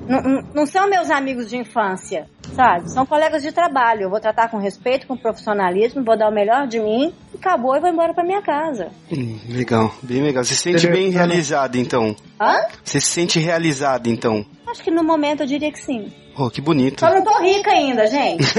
Não, 0.08 0.22
não- 0.22 0.44
não 0.54 0.66
são 0.66 0.90
meus 0.90 1.10
amigos 1.10 1.50
de 1.50 1.58
infância, 1.58 2.28
sabe? 2.56 2.92
São 2.92 3.06
colegas 3.06 3.42
de 3.42 3.52
trabalho. 3.52 4.04
Eu 4.04 4.10
vou 4.10 4.20
tratar 4.20 4.50
com 4.50 4.58
respeito, 4.58 5.08
com 5.08 5.16
profissionalismo, 5.18 6.04
vou 6.04 6.18
dar 6.18 6.30
o 6.30 6.34
melhor 6.34 6.68
de 6.68 6.80
mim 6.80 7.14
e 7.34 7.38
acabou 7.38 7.76
e 7.76 7.80
vou 7.80 7.90
embora 7.90 8.14
pra 8.14 8.24
minha 8.24 8.42
casa. 8.42 8.90
Hum, 9.12 9.40
legal, 9.50 9.94
bem 10.02 10.22
legal. 10.22 10.44
Você 10.44 10.56
se 10.56 10.62
sente 10.62 10.88
bem 10.88 11.10
realizado, 11.10 11.76
então? 11.78 12.16
Hã? 12.40 12.56
Você 12.84 13.00
se 13.00 13.08
sente 13.08 13.40
realizado, 13.40 14.08
então? 14.08 14.46
Acho 14.74 14.82
que 14.82 14.90
no 14.90 15.04
momento 15.04 15.44
eu 15.44 15.46
diria 15.46 15.72
que 15.72 15.78
sim. 15.78 16.12
Oh, 16.36 16.50
que 16.50 16.60
bonito. 16.60 17.00
Só 17.00 17.14
não 17.14 17.24
tô 17.24 17.40
rica 17.44 17.70
ainda, 17.70 18.08
gente. 18.08 18.44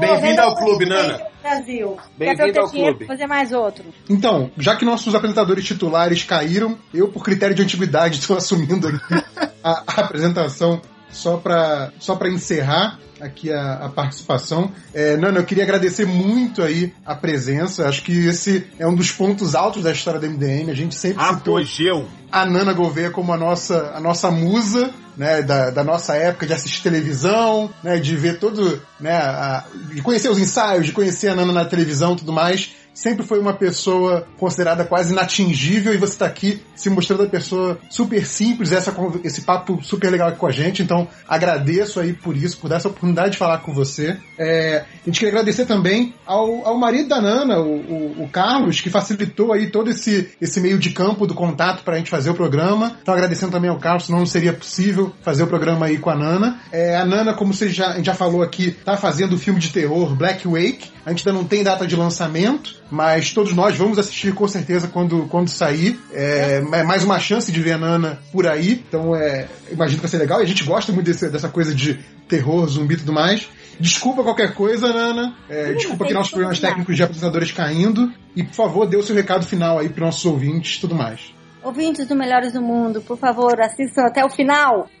Bem-vinda 0.00 0.16
venda 0.18 0.42
ao 0.44 0.56
clube, 0.56 0.86
Nana. 0.86 1.20
Brasil. 1.42 1.98
Ter 2.18 2.58
ao 2.58 2.70
dinheiro 2.70 2.96
clube. 2.96 3.06
fazer 3.06 3.26
mais 3.26 3.52
outro. 3.52 3.84
Então, 4.08 4.50
já 4.56 4.74
que 4.74 4.86
nossos 4.86 5.14
apresentadores 5.14 5.62
titulares 5.66 6.22
caíram, 6.22 6.78
eu, 6.94 7.08
por 7.08 7.22
critério 7.22 7.54
de 7.54 7.60
antiguidade, 7.60 8.16
estou 8.20 8.34
assumindo 8.34 8.88
aqui 8.88 9.22
a, 9.62 9.82
a 9.86 10.00
apresentação 10.00 10.80
só 11.10 11.36
para 11.36 11.92
só 11.98 12.16
pra 12.16 12.30
encerrar 12.30 12.98
aqui 13.22 13.50
a, 13.52 13.74
a 13.84 13.88
participação. 13.88 14.70
É, 14.92 15.16
Nana, 15.16 15.38
eu 15.38 15.44
queria 15.44 15.64
agradecer 15.64 16.04
muito 16.06 16.62
aí 16.62 16.92
a 17.06 17.14
presença. 17.14 17.88
Acho 17.88 18.02
que 18.02 18.26
esse 18.26 18.66
é 18.78 18.86
um 18.86 18.94
dos 18.94 19.10
pontos 19.12 19.54
altos 19.54 19.82
da 19.82 19.92
história 19.92 20.20
da 20.20 20.26
MDM. 20.28 20.70
A 20.70 20.74
gente 20.74 20.94
sempre 20.94 21.22
Apogeu. 21.22 22.06
a 22.30 22.44
Nana 22.44 22.72
Gouveia 22.72 23.10
como 23.10 23.32
a 23.32 23.36
nossa, 23.36 23.92
a 23.94 24.00
nossa 24.00 24.30
musa, 24.30 24.90
né, 25.16 25.42
da, 25.42 25.70
da 25.70 25.84
nossa 25.84 26.14
época 26.14 26.46
de 26.46 26.52
assistir 26.52 26.82
televisão, 26.82 27.70
né, 27.82 27.98
de 27.98 28.16
ver 28.16 28.38
todo, 28.38 28.80
né, 28.98 29.12
a- 29.14 29.64
de 29.92 30.00
conhecer 30.02 30.28
os 30.30 30.38
ensaios, 30.38 30.86
de 30.86 30.92
conhecer 30.92 31.28
a 31.28 31.34
Nana 31.34 31.52
na 31.52 31.64
televisão 31.64 32.14
e 32.14 32.16
tudo 32.16 32.32
mais. 32.32 32.70
Sempre 32.94 33.24
foi 33.24 33.38
uma 33.38 33.54
pessoa 33.54 34.26
considerada 34.38 34.84
quase 34.84 35.12
inatingível 35.12 35.94
e 35.94 35.96
você 35.96 36.12
está 36.12 36.26
aqui 36.26 36.60
se 36.74 36.90
mostrando 36.90 37.20
uma 37.20 37.28
pessoa 37.28 37.78
super 37.88 38.26
simples, 38.26 38.72
essa, 38.72 38.94
esse 39.24 39.42
papo 39.42 39.80
super 39.82 40.10
legal 40.10 40.28
aqui 40.28 40.38
com 40.38 40.46
a 40.46 40.52
gente. 40.52 40.82
Então, 40.82 41.08
agradeço 41.28 41.98
aí 42.00 42.12
por 42.12 42.36
isso, 42.36 42.58
por 42.58 42.68
dar 42.68 42.76
essa 42.76 42.88
oportunidade 42.88 43.30
de 43.32 43.36
falar 43.38 43.58
com 43.58 43.72
você. 43.72 44.16
É, 44.38 44.84
a 45.02 45.06
gente 45.06 45.18
queria 45.18 45.30
agradecer 45.32 45.64
também 45.66 46.14
ao, 46.26 46.66
ao 46.66 46.76
marido 46.78 47.08
da 47.08 47.20
Nana, 47.20 47.58
o, 47.60 47.76
o- 47.76 48.22
o 48.24 48.28
Carlos, 48.28 48.80
que 48.80 48.90
facilitou 48.90 49.52
aí 49.52 49.70
todo 49.70 49.90
esse, 49.90 50.30
esse 50.40 50.60
meio 50.60 50.78
de 50.78 50.90
campo 50.90 51.26
do 51.26 51.34
contato 51.34 51.82
para 51.84 51.94
a 51.94 51.98
gente 51.98 52.10
fazer 52.10 52.30
o 52.30 52.34
programa. 52.34 52.96
Então, 53.00 53.14
agradecendo 53.14 53.52
também 53.52 53.70
ao 53.70 53.78
Carlos, 53.78 54.06
senão 54.06 54.18
não 54.18 54.26
seria 54.26 54.52
possível 54.52 55.12
fazer 55.22 55.42
o 55.44 55.46
programa 55.46 55.86
aí 55.86 55.98
com 55.98 56.10
a 56.10 56.14
Nana. 56.16 56.60
É, 56.70 56.96
a 56.96 57.04
Nana, 57.04 57.32
como 57.32 57.54
você 57.54 57.68
já, 57.68 57.92
a 57.92 58.02
já 58.02 58.14
falou 58.14 58.42
aqui, 58.42 58.72
tá 58.84 58.96
fazendo 58.96 59.34
o 59.34 59.38
filme 59.38 59.58
de 59.60 59.70
terror 59.70 60.14
Black 60.14 60.46
Wake. 60.46 60.90
A 61.06 61.10
gente 61.10 61.26
ainda 61.28 61.38
não 61.40 61.46
tem 61.46 61.62
data 61.64 61.86
de 61.86 61.96
lançamento, 61.96 62.81
mas 62.92 63.32
todos 63.32 63.54
nós 63.54 63.74
vamos 63.78 63.98
assistir 63.98 64.34
com 64.34 64.46
certeza 64.46 64.86
quando, 64.86 65.26
quando 65.28 65.48
sair. 65.48 65.98
É, 66.12 66.62
é 66.72 66.82
mais 66.82 67.02
uma 67.02 67.18
chance 67.18 67.50
de 67.50 67.58
ver 67.58 67.72
a 67.72 67.78
Nana 67.78 68.18
por 68.30 68.46
aí. 68.46 68.84
Então, 68.86 69.16
é, 69.16 69.48
imagino 69.70 69.96
que 69.96 70.02
vai 70.02 70.10
ser 70.10 70.18
legal. 70.18 70.40
E 70.40 70.42
a 70.42 70.46
gente 70.46 70.62
gosta 70.62 70.92
muito 70.92 71.06
desse- 71.06 71.30
dessa 71.30 71.48
coisa 71.48 71.74
de 71.74 71.98
terror, 72.28 72.66
zumbi 72.68 72.92
e 72.94 72.98
tudo 72.98 73.12
mais. 73.14 73.48
Desculpa 73.80 74.22
qualquer 74.22 74.52
coisa, 74.52 74.92
Nana. 74.92 75.34
É, 75.48 75.72
desculpa 75.72 76.04
aqui 76.04 76.12
nossos 76.12 76.32
problemas 76.32 76.60
técnicos 76.60 76.94
de 76.94 77.02
apresentadores 77.02 77.50
caindo. 77.50 78.12
E, 78.36 78.42
por 78.42 78.54
favor, 78.54 78.86
dê 78.86 78.98
o 78.98 79.02
seu 79.02 79.16
recado 79.16 79.46
final 79.46 79.78
aí 79.78 79.88
para 79.88 80.04
nossos 80.04 80.24
ouvintes 80.26 80.76
e 80.76 80.80
tudo 80.82 80.94
mais. 80.94 81.32
Ouvintes 81.62 82.06
do 82.06 82.14
Melhores 82.14 82.52
do 82.52 82.60
Mundo, 82.60 83.00
por 83.00 83.16
favor, 83.16 83.58
assistam 83.60 84.02
até 84.04 84.22
o 84.22 84.28
final. 84.28 84.86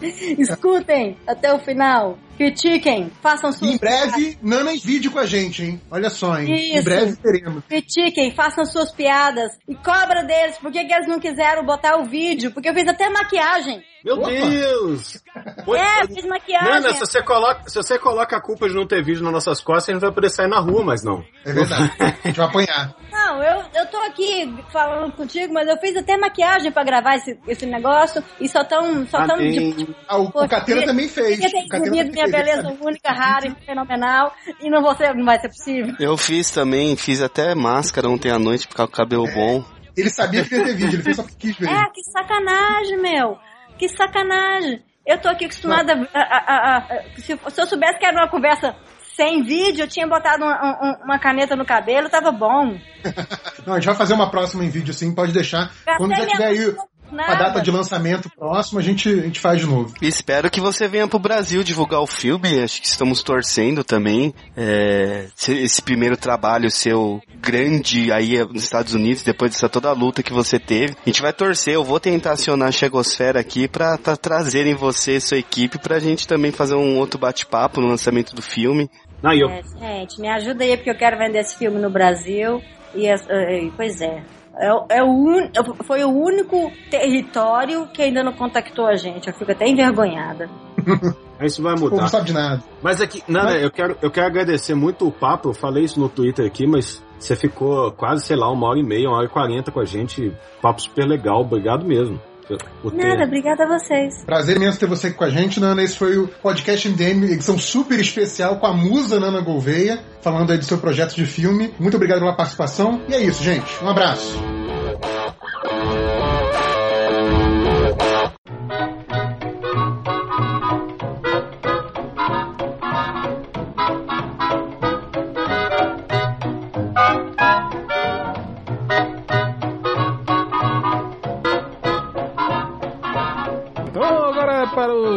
Escutem 0.38 1.16
até 1.26 1.52
o 1.52 1.58
final. 1.58 2.18
Critiquem, 2.46 3.08
façam 3.22 3.52
suas 3.52 3.70
em 3.70 3.78
breve, 3.78 4.36
Nana 4.42 4.72
em 4.72 4.78
vídeo 4.78 5.12
com 5.12 5.18
a 5.20 5.26
gente, 5.26 5.62
hein? 5.62 5.80
Olha 5.90 6.10
só, 6.10 6.36
hein? 6.40 6.50
Em 6.50 6.74
Isso. 6.74 6.84
breve 6.84 7.14
teremos. 7.16 7.62
Critiquem, 7.68 8.34
façam 8.34 8.64
suas 8.64 8.90
piadas 8.90 9.52
e 9.68 9.76
cobra 9.76 10.24
deles 10.24 10.58
por 10.58 10.72
que, 10.72 10.84
que 10.84 10.92
eles 10.92 11.06
não 11.06 11.20
quiseram 11.20 11.64
botar 11.64 11.96
o 11.98 12.04
vídeo, 12.04 12.50
porque 12.52 12.68
eu 12.68 12.74
fiz 12.74 12.88
até 12.88 13.08
maquiagem. 13.08 13.80
Meu 14.04 14.16
Opa. 14.16 14.30
Deus! 14.30 15.22
Oi, 15.64 15.78
É, 15.78 16.02
eu 16.02 16.08
fiz 16.08 16.24
maquiagem. 16.26 16.68
Nana, 16.68 16.92
se 16.92 16.98
você, 16.98 17.22
coloca, 17.22 17.62
se 17.68 17.76
você 17.76 17.96
coloca 18.00 18.36
a 18.36 18.40
culpa 18.40 18.68
de 18.68 18.74
não 18.74 18.84
ter 18.84 19.00
vídeo 19.04 19.22
nas 19.22 19.32
nossas 19.32 19.60
costas, 19.60 19.90
a 19.90 19.92
gente 19.92 20.00
vai 20.02 20.10
poder 20.10 20.28
sair 20.28 20.48
na 20.48 20.58
rua, 20.58 20.82
mas 20.82 21.04
não. 21.04 21.24
É 21.46 21.52
verdade. 21.52 21.92
A 22.00 22.26
gente 22.26 22.36
vai 22.36 22.46
apanhar. 22.48 22.96
Não, 23.12 23.40
eu, 23.40 23.62
eu 23.76 23.86
tô 23.86 23.98
aqui 23.98 24.52
falando 24.72 25.12
contigo, 25.12 25.54
mas 25.54 25.68
eu 25.68 25.76
fiz 25.78 25.96
até 25.96 26.16
maquiagem 26.16 26.72
pra 26.72 26.82
gravar 26.82 27.14
esse, 27.14 27.38
esse 27.46 27.64
negócio 27.64 28.24
e 28.40 28.48
só 28.48 28.64
tão, 28.64 29.06
só 29.06 29.24
tão 29.24 29.38
de, 29.38 29.86
Ah, 30.08 30.18
o, 30.18 30.24
o 30.24 30.32
Poxa, 30.32 30.48
Catena 30.48 30.64
queria- 30.80 30.86
também 30.86 31.08
fez. 31.08 31.38
O 31.38 31.42
Catena 31.42 31.62
exibido 31.62 31.70
também 31.70 32.10
minha 32.10 32.24
fez, 32.24 32.31
beleza 32.32 32.76
única, 32.80 33.12
rara 33.12 33.46
e 33.46 33.64
fenomenal 33.64 34.32
e 34.60 34.68
não, 34.70 34.82
vou 34.82 34.94
ser, 34.96 35.14
não 35.14 35.24
vai 35.24 35.38
ser 35.40 35.48
possível. 35.48 35.94
Eu 36.00 36.16
fiz 36.16 36.50
também, 36.50 36.96
fiz 36.96 37.20
até 37.22 37.54
máscara 37.54 38.08
ontem 38.08 38.30
à 38.30 38.38
noite, 38.38 38.66
ficar 38.66 38.86
com 38.86 38.92
o 38.92 38.96
cabelo 38.96 39.26
bom. 39.32 39.64
Ele 39.96 40.08
sabia 40.10 40.44
que 40.44 40.54
ia 40.54 40.64
ter 40.64 40.74
vídeo, 40.74 40.94
ele 40.96 41.02
fez 41.02 41.16
só 41.16 41.22
porque 41.22 41.36
quis 41.48 41.56
ver. 41.58 41.68
É, 41.68 41.84
que 41.90 42.02
sacanagem, 42.10 42.98
meu. 43.00 43.36
Que 43.78 43.88
sacanagem. 43.88 44.82
Eu 45.06 45.18
tô 45.20 45.28
aqui 45.28 45.44
acostumada 45.46 45.92
a, 46.14 46.20
a- 46.20 46.36
a- 46.46 46.76
a- 46.78 47.02
se, 47.16 47.36
se 47.50 47.60
eu 47.60 47.66
soubesse 47.66 47.98
que 47.98 48.06
era 48.06 48.16
uma 48.16 48.28
conversa 48.30 48.74
sem 49.16 49.42
vídeo, 49.42 49.82
eu 49.82 49.88
tinha 49.88 50.06
botado 50.06 50.44
uma, 50.44 50.54
um- 50.80 51.04
uma 51.04 51.18
caneta 51.18 51.54
no 51.56 51.66
cabelo, 51.66 52.08
tava 52.08 52.30
bom. 52.32 52.78
Não, 53.66 53.74
a 53.74 53.76
gente 53.78 53.86
vai 53.86 53.94
fazer 53.96 54.14
uma 54.14 54.30
próxima 54.30 54.64
em 54.64 54.70
vídeo 54.70 54.94
sim, 54.94 55.14
pode 55.14 55.32
deixar. 55.32 55.70
Gastei 55.84 55.96
Quando 55.98 56.16
já 56.16 56.26
tiver 56.26 56.46
aí 56.46 56.74
no 57.12 57.20
a 57.22 57.34
data 57.34 57.60
de 57.60 57.70
lançamento 57.70 58.30
próximo, 58.30 58.78
a 58.78 58.82
gente, 58.82 59.08
a 59.08 59.22
gente 59.22 59.38
faz 59.38 59.60
de 59.60 59.66
novo. 59.66 59.92
Espero 60.00 60.50
que 60.50 60.60
você 60.60 60.88
venha 60.88 61.06
pro 61.06 61.18
Brasil 61.18 61.62
divulgar 61.62 62.00
o 62.00 62.06
filme. 62.06 62.60
Acho 62.62 62.80
que 62.80 62.86
estamos 62.86 63.22
torcendo 63.22 63.84
também. 63.84 64.34
É, 64.56 65.26
se- 65.36 65.58
esse 65.62 65.82
primeiro 65.82 66.16
trabalho 66.16 66.70
seu 66.70 67.20
grande 67.40 68.10
aí 68.12 68.38
nos 68.44 68.64
Estados 68.64 68.94
Unidos, 68.94 69.22
depois 69.22 69.50
dessa 69.52 69.68
toda 69.68 69.88
a 69.88 69.92
luta 69.92 70.22
que 70.22 70.32
você 70.32 70.58
teve. 70.58 70.94
A 71.04 71.08
gente 71.08 71.22
vai 71.22 71.32
torcer. 71.32 71.74
Eu 71.74 71.84
vou 71.84 72.00
tentar 72.00 72.32
acionar 72.32 72.68
a 72.68 72.72
Chegosfera 72.72 73.40
aqui 73.40 73.68
pra, 73.68 73.98
pra 73.98 74.16
trazerem 74.16 74.74
você 74.74 75.16
e 75.16 75.20
sua 75.20 75.38
equipe 75.38 75.78
pra 75.78 75.98
gente 75.98 76.26
também 76.26 76.50
fazer 76.52 76.74
um 76.74 76.98
outro 76.98 77.18
bate-papo 77.18 77.80
no 77.80 77.88
lançamento 77.88 78.34
do 78.34 78.42
filme. 78.42 78.88
Não, 79.22 79.32
eu, 79.32 79.48
É, 79.48 79.62
gente, 80.00 80.20
me 80.20 80.28
ajuda 80.28 80.64
aí, 80.64 80.76
porque 80.76 80.90
eu 80.90 80.96
quero 80.98 81.16
vender 81.18 81.40
esse 81.40 81.56
filme 81.56 81.78
no 81.78 81.90
Brasil. 81.90 82.60
E, 82.94 83.08
as- 83.08 83.24
eh, 83.28 83.68
pois 83.76 84.00
é. 84.00 84.22
É, 84.58 84.72
o- 84.72 84.84
é 84.88 85.02
o 85.02 85.06
un- 85.08 85.50
foi 85.84 86.04
o 86.04 86.10
único 86.10 86.70
território 86.90 87.86
que 87.88 88.02
ainda 88.02 88.22
não 88.22 88.32
contactou 88.32 88.86
a 88.86 88.96
gente. 88.96 89.28
Eu 89.28 89.34
fico 89.34 89.50
até 89.52 89.66
envergonhada. 89.66 90.48
isso 91.40 91.62
vai 91.62 91.74
mudar. 91.74 92.02
não 92.02 92.08
sabe 92.08 92.26
de 92.26 92.32
nada. 92.32 92.62
Mas 92.82 93.00
aqui, 93.00 93.22
Nana, 93.26 93.56
eu 93.56 93.70
quero, 93.70 93.96
eu 94.00 94.10
quero 94.10 94.26
agradecer 94.26 94.74
muito 94.74 95.06
o 95.06 95.12
papo. 95.12 95.48
Eu 95.48 95.54
falei 95.54 95.84
isso 95.84 95.98
no 95.98 96.08
Twitter 96.08 96.46
aqui, 96.46 96.66
mas 96.66 97.02
você 97.18 97.34
ficou 97.34 97.90
quase, 97.92 98.24
sei 98.24 98.36
lá, 98.36 98.50
uma 98.50 98.68
hora 98.68 98.78
e 98.78 98.82
meia, 98.84 99.08
uma 99.08 99.16
hora 99.16 99.26
e 99.26 99.30
quarenta 99.30 99.72
com 99.72 99.80
a 99.80 99.84
gente. 99.84 100.32
Papo 100.60 100.82
super 100.82 101.06
legal. 101.06 101.40
Obrigado 101.40 101.84
mesmo. 101.84 102.20
Ter- 102.58 102.96
Nada, 102.96 103.24
obrigada 103.24 103.64
a 103.64 103.78
vocês. 103.78 104.24
Prazer 104.24 104.56
imenso 104.56 104.78
ter 104.78 104.86
você 104.86 105.08
aqui 105.08 105.16
com 105.16 105.24
a 105.24 105.30
gente, 105.30 105.58
Nana. 105.60 105.82
Esse 105.82 105.96
foi 105.96 106.16
o 106.18 106.28
podcast 106.28 106.88
MDM, 106.88 107.24
edição 107.32 107.58
super 107.58 107.98
especial 107.98 108.56
com 108.56 108.66
a 108.66 108.72
musa 108.72 109.18
Nana 109.20 109.40
Gouveia, 109.40 110.00
falando 110.20 110.50
aí 110.52 110.58
do 110.58 110.64
seu 110.64 110.78
projeto 110.78 111.14
de 111.14 111.26
filme. 111.26 111.72
Muito 111.78 111.96
obrigado 111.96 112.20
pela 112.20 112.34
participação. 112.36 113.00
E 113.08 113.14
é 113.14 113.20
isso, 113.20 113.42
gente. 113.42 113.66
Um 113.82 113.88
abraço. 113.88 114.36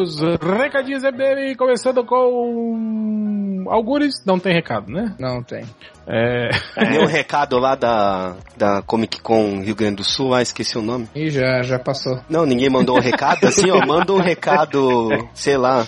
Os 0.05 0.19
recadinhos 0.41 1.03
MDM, 1.03 1.55
começando 1.57 2.05
com 2.05 3.65
Algures, 3.67 4.23
não 4.25 4.39
tem 4.39 4.53
recado, 4.53 4.91
né? 4.91 5.15
Não 5.19 5.41
tem. 5.41 5.65
É... 6.07 6.49
Deu 6.91 7.01
um 7.03 7.07
recado 7.07 7.57
lá 7.57 7.75
da, 7.75 8.35
da 8.57 8.81
Comic 8.83 9.21
Con 9.21 9.61
Rio 9.61 9.75
Grande 9.75 9.95
do 9.97 10.03
Sul, 10.03 10.33
ah, 10.33 10.41
esqueci 10.41 10.77
o 10.77 10.81
nome. 10.81 11.07
Ih, 11.15 11.29
já, 11.29 11.61
já 11.63 11.79
passou. 11.79 12.19
Não, 12.29 12.45
ninguém 12.45 12.69
mandou 12.69 12.97
um 12.97 13.01
recado 13.01 13.45
assim, 13.47 13.69
ó. 13.71 13.85
Manda 13.85 14.13
um 14.13 14.19
recado, 14.21 15.09
sei 15.33 15.57
lá. 15.57 15.85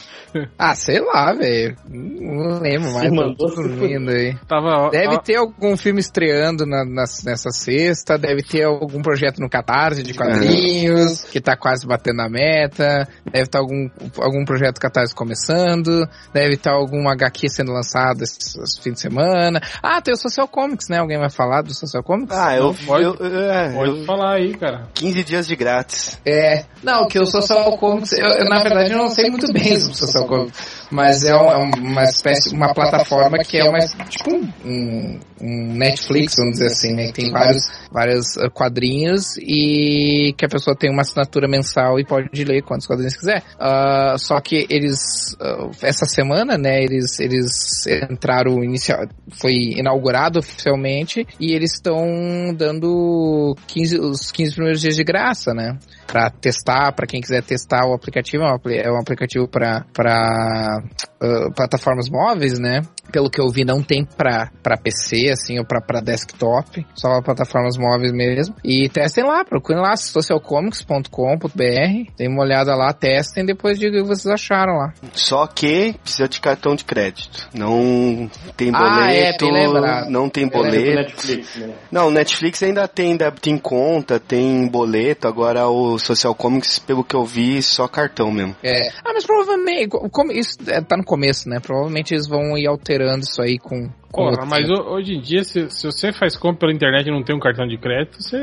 Ah, 0.57 0.75
sei 0.75 0.99
lá, 0.99 1.33
velho. 1.33 1.75
Não 1.87 2.59
lembro 2.59 2.91
mais. 2.93 3.11
Mandou, 3.11 3.47
dormindo 3.55 4.11
aí. 4.11 4.35
Tava, 4.47 4.89
Deve 4.91 5.15
ó, 5.15 5.19
ter 5.19 5.35
algum 5.35 5.75
filme 5.77 5.99
estreando 5.99 6.65
na, 6.65 6.83
nas- 6.85 7.23
nessa 7.23 7.49
sexta, 7.49 8.17
deve 8.17 8.43
ter 8.43 8.63
algum 8.63 9.01
projeto 9.01 9.39
no 9.39 9.49
Catarse 9.49 10.03
de 10.03 10.13
quadrinhos, 10.13 11.23
que 11.23 11.39
tá 11.41 11.55
quase 11.55 11.87
batendo 11.87 12.21
a 12.21 12.29
meta, 12.29 13.07
deve 13.31 13.45
estar 13.45 13.59
algum, 13.59 13.89
algum 14.19 14.45
projeto 14.45 14.79
Catarse 14.79 15.15
começando, 15.15 16.07
deve 16.33 16.53
estar 16.55 16.73
algum 16.73 17.07
HQ 17.09 17.49
sendo 17.49 17.71
lançado 17.71 18.21
esse, 18.23 18.37
esse 18.61 18.81
fim 18.81 18.91
de 18.91 18.99
semana. 18.99 19.61
Ah, 19.81 20.01
tem 20.07 20.13
o 20.13 20.17
Social 20.17 20.47
Comics, 20.47 20.87
né? 20.89 20.99
Alguém 20.99 21.17
vai 21.19 21.29
falar 21.29 21.61
do 21.61 21.73
Social 21.73 22.01
Comics? 22.01 22.33
Ah, 22.35 22.55
eu, 22.55 22.73
pode- 22.85 23.03
eu, 23.03 23.13
é, 23.51 23.73
Pode 23.73 23.99
eu- 23.99 24.05
falar 24.05 24.35
aí, 24.35 24.55
cara. 24.55 24.87
15 24.93 25.21
dias 25.25 25.45
de 25.45 25.55
grátis. 25.55 26.17
É, 26.25 26.63
não, 26.81 27.07
que 27.09 27.19
o 27.19 27.25
Social 27.25 27.77
Comics, 27.77 28.13
eu, 28.13 28.25
eu, 28.25 28.45
na 28.49 28.63
verdade 28.63 28.91
eu 28.93 28.97
não 28.97 29.09
sei 29.09 29.29
muito 29.29 29.51
bem 29.51 29.77
sobre 29.77 29.93
o 29.93 29.97
Social 29.97 30.25
Comics, 30.27 30.87
mas 30.89 31.25
é 31.25 31.35
um- 31.35 31.51
é 31.51 31.57
uma 31.57 32.03
espécie, 32.03 32.55
uma 32.55 32.73
plataforma 32.73 33.37
que 33.39 33.57
é 33.57 33.63
uma, 33.69 33.79
tipo 33.79 34.33
um, 34.33 35.19
um- 35.41 35.73
Netflix, 35.77 36.35
vamos 36.37 36.53
dizer 36.53 36.67
assim, 36.67 36.93
né, 36.95 37.07
que 37.07 37.13
tem 37.21 37.31
vários, 37.31 37.63
vários 37.91 38.37
eh, 38.37 38.49
quadrinhos 38.49 39.37
e 39.37 40.33
que 40.37 40.45
a 40.45 40.49
pessoa 40.49 40.75
tem 40.75 40.89
uma 40.89 41.01
assinatura 41.01 41.47
mensal 41.47 41.99
e 41.99 42.05
pode 42.05 42.43
ler 42.43 42.63
quantos 42.63 42.87
quadrinhos 42.87 43.15
quiser. 43.15 43.43
Ah, 43.59 44.15
só 44.17 44.39
que 44.41 44.65
eles, 44.69 45.35
ah, 45.39 45.69
essa 45.83 46.05
semana, 46.05 46.57
né, 46.57 46.81
eles, 46.81 47.19
eles 47.19 47.85
entraram 48.09 48.63
inicial, 48.63 49.05
foi 49.39 49.53
inaugurado 49.77 49.96
oficialmente 50.39 51.25
e 51.39 51.53
eles 51.53 51.73
estão 51.73 52.53
dando 52.55 53.55
15, 53.67 53.99
os 53.99 54.31
15 54.31 54.53
primeiros 54.53 54.81
dias 54.81 54.95
de 54.95 55.03
graça, 55.03 55.53
né? 55.53 55.77
Pra 56.05 56.29
testar, 56.29 56.93
pra 56.93 57.05
quem 57.05 57.21
quiser 57.21 57.43
testar 57.43 57.85
o 57.87 57.93
aplicativo, 57.93 58.43
é 58.43 58.53
um, 58.53 58.59
é 58.71 58.99
aplicativo 58.99 59.47
pra, 59.47 59.85
pra 59.93 60.81
ah, 61.21 61.49
plataformas 61.55 62.09
móveis, 62.09 62.59
né? 62.59 62.81
Pelo 63.11 63.29
que 63.29 63.39
eu 63.41 63.49
vi, 63.49 63.63
não 63.63 63.81
tem 63.81 64.05
pra, 64.05 64.49
pra 64.61 64.77
PC, 64.77 65.29
assim, 65.31 65.57
ou 65.59 65.65
pra, 65.65 65.81
pra 65.81 66.01
desktop, 66.01 66.85
só 66.95 67.21
plataformas 67.21 67.77
móveis 67.77 68.11
mesmo. 68.11 68.55
E 68.63 68.89
testem 68.89 69.23
lá, 69.23 69.43
procurem 69.45 69.81
lá, 69.81 69.95
socialcomics.com.br, 69.95 72.11
deem 72.17 72.29
uma 72.29 72.43
olhada 72.43 72.75
lá, 72.75 72.93
testem, 72.93 73.45
depois 73.45 73.79
digam 73.79 73.99
o 73.99 74.03
que 74.03 74.07
vocês 74.09 74.33
acharam 74.33 74.73
lá. 74.77 74.93
Só 75.13 75.45
que 75.47 75.93
precisa 76.03 76.27
de 76.27 76.39
cartão 76.39 76.75
de 76.75 76.83
crédito. 76.85 77.47
Não 77.53 78.29
tem 78.55 78.71
Ah, 78.73 79.11
é, 79.11 79.31
boleto, 79.33 79.45
bem 79.45 79.53
lembrado. 79.53 80.09
não 80.09 80.29
tem 80.29 80.47
boleto. 80.47 80.95
Netflix, 80.95 81.55
né? 81.55 81.73
Não, 81.91 82.09
Netflix 82.11 82.63
ainda 82.63 82.87
tem 82.87 83.15
débito 83.15 83.49
em 83.49 83.57
conta, 83.57 84.19
tem 84.19 84.67
boleto, 84.67 85.27
agora 85.27 85.67
o 85.67 85.97
Social 85.99 86.35
Comics, 86.35 86.79
pelo 86.79 87.03
que 87.03 87.15
eu 87.15 87.25
vi, 87.25 87.61
só 87.61 87.87
cartão 87.87 88.31
mesmo. 88.31 88.55
É. 88.63 88.87
Ah, 89.05 89.11
mas 89.13 89.25
provavelmente, 89.25 89.89
co- 89.89 90.09
como 90.09 90.31
isso 90.31 90.57
é, 90.67 90.81
tá 90.81 90.97
no 90.97 91.03
começo, 91.03 91.49
né? 91.49 91.59
Provavelmente 91.59 92.13
eles 92.13 92.27
vão 92.27 92.57
ir 92.57 92.67
alterando 92.67 92.96
isso 93.23 93.41
aí 93.41 93.57
com. 93.57 93.89
Porra, 94.11 94.45
mas 94.45 94.69
ho- 94.69 94.89
hoje 94.93 95.13
em 95.15 95.21
dia, 95.21 95.43
se, 95.43 95.69
se 95.69 95.85
você 95.85 96.11
faz 96.13 96.35
compra 96.37 96.61
pela 96.61 96.73
internet 96.73 97.07
e 97.07 97.11
não 97.11 97.23
tem 97.23 97.35
um 97.35 97.39
cartão 97.39 97.67
de 97.67 97.77
crédito, 97.77 98.17
você, 98.21 98.37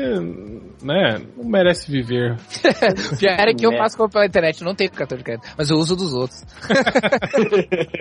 né, 0.83 1.21
não 1.35 1.43
merece 1.49 1.91
viver. 1.91 2.35
Pior 3.19 3.39
é 3.47 3.53
que 3.53 3.65
eu 3.65 3.73
É. 3.73 3.77
faço 3.77 3.97
compra 3.97 4.13
pela 4.13 4.25
internet, 4.27 4.61
eu 4.61 4.65
não 4.65 4.75
tenho 4.75 4.91
cartão 4.91 5.17
de 5.17 5.23
crédito, 5.23 5.47
mas 5.57 5.69
eu 5.69 5.77
uso 5.77 5.95
dos 5.95 6.13
outros. 6.13 6.43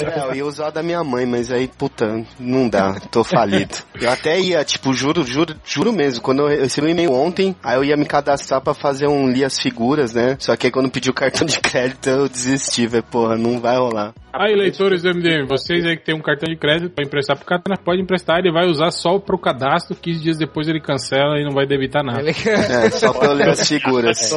É, 0.05 0.21
eu 0.29 0.35
ia 0.35 0.47
usar 0.47 0.71
da 0.71 0.83
minha 0.83 1.03
mãe, 1.03 1.27
mas 1.27 1.51
aí, 1.51 1.69
puta, 1.69 2.25
não 2.39 2.69
dá, 2.69 2.99
tô 3.11 3.25
falido. 3.25 3.75
Eu 4.01 4.11
até 4.11 4.39
ia, 4.41 4.63
tipo, 4.65 4.93
juro, 4.93 5.25
juro, 5.25 5.55
juro 5.65 5.93
mesmo, 5.93 6.23
quando 6.23 6.41
eu 6.49 6.49
recebi 6.61 6.87
um 6.89 6.91
e-mail 6.91 7.13
ontem, 7.13 7.55
aí 7.63 7.77
eu 7.77 7.85
ia 7.85 7.97
me 7.97 8.05
cadastrar 8.05 8.61
pra 8.61 8.75
fazer 8.75 9.07
um 9.09 9.29
li 9.31 9.45
as 9.45 9.59
figuras, 9.59 10.13
né? 10.13 10.37
Só 10.39 10.57
que 10.57 10.67
aí 10.67 10.71
quando 10.73 10.91
pediu 10.91 11.13
o 11.13 11.15
cartão 11.15 11.47
de 11.47 11.59
crédito 11.61 12.09
eu 12.09 12.29
desisti, 12.29 12.87
velho, 12.87 13.03
porra, 13.05 13.37
não 13.37 13.61
vai 13.61 13.77
rolar. 13.77 14.13
Aí, 14.33 14.53
leitores 14.57 15.03
do 15.03 15.11
MDM, 15.15 15.47
vocês 15.47 15.85
aí 15.87 15.97
que 15.97 16.05
tem 16.05 16.15
um 16.15 16.21
cartão 16.21 16.53
de 16.53 16.59
crédito 16.59 16.91
pra 16.91 17.05
emprestar 17.05 17.37
pro 17.37 17.47
Catana, 17.59 17.77
pode 17.83 18.01
emprestar, 18.01 18.39
ele 18.39 18.53
vai 18.53 18.67
usar 18.67 18.91
só 18.91 19.19
pro 19.19 19.39
cadastro, 19.39 19.97
15 19.97 20.21
dias 20.21 20.37
depois 20.39 20.69
ele 20.69 20.81
cancela 20.81 21.39
e 21.39 21.45
não 21.45 21.53
vai 21.53 21.67
debitar 21.67 22.05
nada. 22.05 22.25
É, 22.45 22.91
só 22.91 23.13
pra 23.13 23.29
eu 23.29 23.35
ler 23.35 23.49
as 23.49 23.67
figuras. 23.67 24.31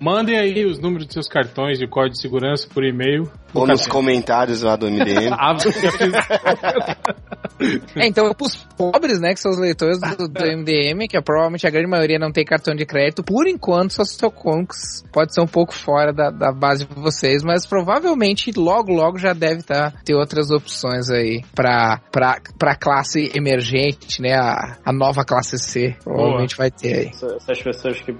Mandem 0.00 0.38
aí 0.38 0.64
os 0.64 0.78
números 0.78 1.06
dos 1.06 1.14
seus 1.14 1.28
cartões 1.28 1.78
de 1.78 1.86
código 1.86 2.14
de 2.14 2.20
segurança 2.20 2.68
por 2.72 2.84
e-mail. 2.84 3.30
Ou 3.54 3.66
nos 3.66 3.86
comentários 3.86 4.62
lá 4.62 4.76
do 4.76 4.86
MDM. 4.90 5.28
Ah. 5.38 5.56
É, 7.96 8.06
então, 8.06 8.32
pros 8.34 8.56
pobres, 8.76 9.20
né, 9.20 9.34
que 9.34 9.40
são 9.40 9.50
os 9.50 9.58
leitores 9.58 9.98
do, 9.98 10.28
do 10.28 10.40
MDM, 10.40 11.08
que 11.08 11.16
é, 11.16 11.20
provavelmente 11.20 11.66
a 11.66 11.70
grande 11.70 11.88
maioria 11.88 12.18
não 12.18 12.30
tem 12.30 12.44
cartão 12.44 12.74
de 12.74 12.86
crédito, 12.86 13.22
por 13.22 13.48
enquanto, 13.48 13.94
só 13.94 14.04
seu 14.04 14.30
Comics 14.30 15.04
pode 15.12 15.34
ser 15.34 15.40
um 15.40 15.46
pouco 15.46 15.74
fora 15.74 16.12
da, 16.12 16.30
da 16.30 16.52
base 16.52 16.84
de 16.84 16.94
vocês, 16.94 17.42
mas 17.42 17.66
provavelmente 17.66 18.52
logo, 18.56 18.92
logo 18.92 19.18
já 19.18 19.32
deve 19.32 19.62
tá, 19.62 19.92
ter 20.04 20.14
outras 20.14 20.50
opções 20.50 21.10
aí 21.10 21.42
pra, 21.54 22.00
pra, 22.12 22.40
pra 22.58 22.74
classe 22.74 23.30
emergente, 23.34 24.20
né, 24.20 24.34
a, 24.34 24.76
a 24.84 24.92
nova 24.92 25.24
classe 25.24 25.58
C, 25.58 25.96
provavelmente 26.02 26.56
vai 26.56 26.70
ter 26.70 26.94
aí. 26.94 27.06
Essas 27.08 27.62
pessoas 27.62 28.00
que 28.00 28.12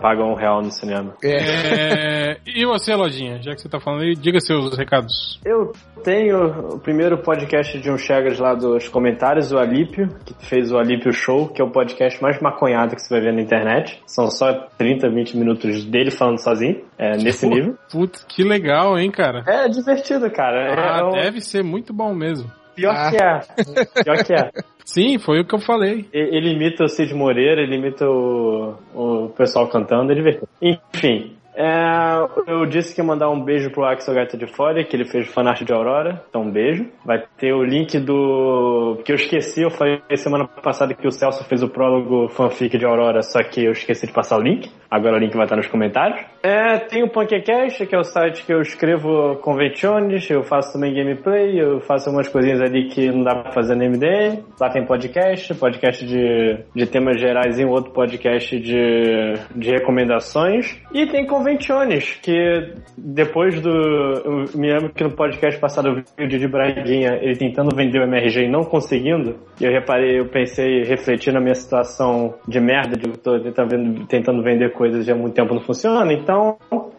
pagam 0.00 0.32
um 0.32 0.34
real 0.34 0.60
no 0.62 0.70
cinema. 0.70 1.14
É, 1.22 2.36
e 2.46 2.64
você, 2.66 2.94
Lojinha, 2.94 3.40
já 3.42 3.54
que 3.54 3.60
você 3.60 3.68
tá 3.68 3.78
falando 3.80 4.02
aí, 4.02 4.14
diga 4.14 4.40
seus 4.40 4.76
recados. 4.76 5.40
Eu 5.44 5.72
tenho 6.02 6.74
o 6.74 6.78
primeiro 6.78 7.18
podcast 7.18 7.78
de 7.78 7.90
um 7.90 7.96
Chegas 7.98 8.38
lá 8.38 8.54
dos 8.54 8.88
comentários, 8.88 9.52
o 9.52 9.58
Alípio, 9.58 10.08
que 10.24 10.34
fez 10.46 10.72
o 10.72 10.78
Alípio 10.78 11.12
Show, 11.12 11.48
que 11.48 11.60
é 11.62 11.64
o 11.64 11.70
podcast 11.70 12.20
mais 12.22 12.40
maconhado 12.40 12.94
que 12.96 13.02
você 13.02 13.14
vai 13.14 13.20
ver 13.22 13.32
na 13.34 13.40
internet. 13.42 14.00
São 14.06 14.30
só 14.30 14.52
30, 14.78 15.08
20 15.10 15.36
minutos 15.36 15.84
dele 15.84 16.10
falando 16.10 16.38
sozinho, 16.42 16.82
é, 16.98 17.16
nesse 17.16 17.46
nível. 17.48 17.76
Putz, 17.90 18.24
que 18.28 18.42
legal, 18.42 18.98
hein, 18.98 19.10
cara? 19.10 19.44
É 19.46 19.68
divertido, 19.68 20.30
cara. 20.30 20.72
É 20.72 21.00
Ah, 21.00 21.06
um- 21.06 21.12
deve 21.12 21.40
ser 21.40 21.62
muito 21.62 21.92
bom 21.92 22.14
mesmo. 22.14 22.50
Pior 22.74 22.94
Ah. 22.96 23.10
que 23.10 23.16
é. 23.22 24.02
Pior 24.04 24.24
que 24.24 24.32
é. 24.32 24.50
Sim, 24.84 25.18
foi 25.18 25.40
o 25.40 25.44
que 25.46 25.54
eu 25.54 25.60
falei. 25.60 26.06
Ele 26.12 26.52
imita 26.52 26.84
o 26.84 26.88
Cid 26.88 27.14
Moreira, 27.14 27.60
ele 27.62 27.76
imita 27.76 28.08
o, 28.08 28.74
o 28.94 29.28
pessoal 29.36 29.68
cantando, 29.68 30.10
é 30.12 30.14
divertido. 30.14 30.48
Enfim, 30.60 31.36
É, 31.54 32.26
eu 32.46 32.64
disse 32.64 32.94
que 32.94 33.00
ia 33.00 33.04
mandar 33.06 33.28
um 33.28 33.42
beijo 33.44 33.70
pro 33.70 33.84
Axel 33.84 34.14
Gaita 34.14 34.36
de 34.36 34.46
Fora, 34.46 34.82
que 34.84 34.96
ele 34.96 35.04
fez 35.04 35.28
o 35.28 35.32
fanart 35.32 35.60
de 35.62 35.72
Aurora. 35.72 36.24
Então, 36.28 36.42
um 36.42 36.50
beijo. 36.50 36.86
Vai 37.04 37.22
ter 37.36 37.52
o 37.52 37.62
link 37.62 37.98
do. 37.98 38.98
que 39.04 39.12
eu 39.12 39.16
esqueci, 39.16 39.60
eu 39.62 39.70
falei 39.70 40.00
semana 40.16 40.46
passada 40.46 40.94
que 40.94 41.06
o 41.06 41.10
Celso 41.10 41.44
fez 41.44 41.62
o 41.62 41.68
prólogo 41.68 42.28
fanfic 42.30 42.78
de 42.78 42.86
Aurora, 42.86 43.20
só 43.22 43.42
que 43.42 43.64
eu 43.64 43.72
esqueci 43.72 44.06
de 44.06 44.12
passar 44.12 44.38
o 44.38 44.42
link. 44.42 44.70
Agora 44.90 45.16
o 45.16 45.18
link 45.18 45.34
vai 45.34 45.44
estar 45.44 45.56
nos 45.56 45.66
comentários. 45.66 46.20
É, 46.42 46.78
tem 46.78 47.02
o 47.02 47.08
Punkecast, 47.08 47.86
que 47.86 47.94
é 47.94 47.98
o 47.98 48.04
site 48.04 48.44
que 48.44 48.52
eu 48.52 48.62
escrevo 48.62 49.36
convenções, 49.36 50.28
eu 50.30 50.42
faço 50.42 50.72
também 50.72 50.94
gameplay, 50.94 51.60
eu 51.60 51.80
faço 51.80 52.08
algumas 52.08 52.28
coisinhas 52.28 52.62
ali 52.62 52.88
que 52.88 53.10
não 53.10 53.22
dá 53.22 53.34
pra 53.34 53.52
fazer 53.52 53.74
no 53.74 53.84
MDM. 53.84 54.42
Lá 54.58 54.70
tem 54.70 54.86
podcast, 54.86 55.54
podcast 55.54 56.06
de, 56.06 56.58
de 56.74 56.86
temas 56.86 57.20
gerais 57.20 57.58
e 57.58 57.64
um 57.64 57.68
outro 57.68 57.92
podcast 57.92 58.58
de, 58.58 59.34
de 59.54 59.70
recomendações. 59.70 60.80
E 60.94 61.06
tem 61.06 61.26
convenções, 61.26 62.18
que 62.22 62.72
depois 62.96 63.60
do. 63.60 63.70
Eu 63.70 64.44
me 64.54 64.72
lembro 64.72 64.94
que 64.94 65.04
no 65.04 65.10
podcast 65.10 65.60
passado 65.60 65.88
eu 65.88 65.94
vi 65.96 66.24
o 66.24 66.28
Didi 66.28 66.48
Braguinha 66.48 67.18
ele 67.20 67.36
tentando 67.36 67.76
vender 67.76 68.00
o 68.00 68.04
MRG 68.04 68.44
e 68.44 68.48
não 68.48 68.64
conseguindo. 68.64 69.36
E 69.60 69.64
eu 69.64 69.70
reparei, 69.70 70.18
eu 70.18 70.26
pensei, 70.26 70.84
refleti 70.84 71.30
na 71.30 71.40
minha 71.40 71.54
situação 71.54 72.34
de 72.48 72.58
merda, 72.60 72.96
de 72.96 73.08
eu 73.08 73.16
tô 73.18 73.38
tentando, 73.38 74.06
tentando 74.06 74.42
vender 74.42 74.72
coisas 74.72 75.06
e 75.06 75.12
há 75.12 75.14
muito 75.14 75.34
tempo 75.34 75.52
não 75.52 75.60
funciona. 75.60 76.10
Então, 76.12 76.29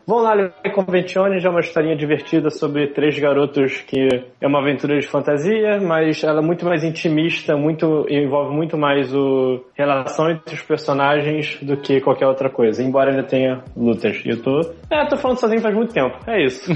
vão 0.08 0.20
lá 0.20 0.34
ler 0.34 0.54
Conventiones, 0.74 1.44
é 1.44 1.50
uma 1.50 1.60
historinha 1.60 1.96
divertida 1.96 2.50
sobre 2.50 2.88
três 2.88 3.18
garotos 3.20 3.82
que 3.82 4.08
é 4.40 4.48
uma 4.48 4.60
aventura 4.60 5.00
de 5.00 5.08
fantasia, 5.08 5.80
mas 5.82 6.24
ela 6.24 6.40
é 6.40 6.42
muito 6.42 6.66
mais 6.66 6.84
intimista, 6.84 7.56
muito 7.56 8.06
envolve 8.10 8.56
muito 8.56 8.78
mais 8.78 9.14
o 9.14 9.64
relação 9.74 10.30
entre 10.32 10.56
os 10.56 10.62
personagens 10.62 11.60
do 11.62 11.78
que 11.78 12.00
qualquer 12.02 12.28
outra 12.28 12.50
coisa, 12.50 12.84
embora 12.84 13.12
ainda 13.12 13.24
tenha 13.24 13.64
lutas. 13.76 14.22
E 14.26 14.30
eu 14.30 14.42
tô, 14.42 14.62
é, 14.90 15.06
tô 15.08 15.18
falando 15.18 15.38
sozinho 15.38 15.62
faz 15.62 15.76
muito 15.76 15.94
tempo. 15.94 16.18
É 16.28 16.44
isso. 16.44 16.72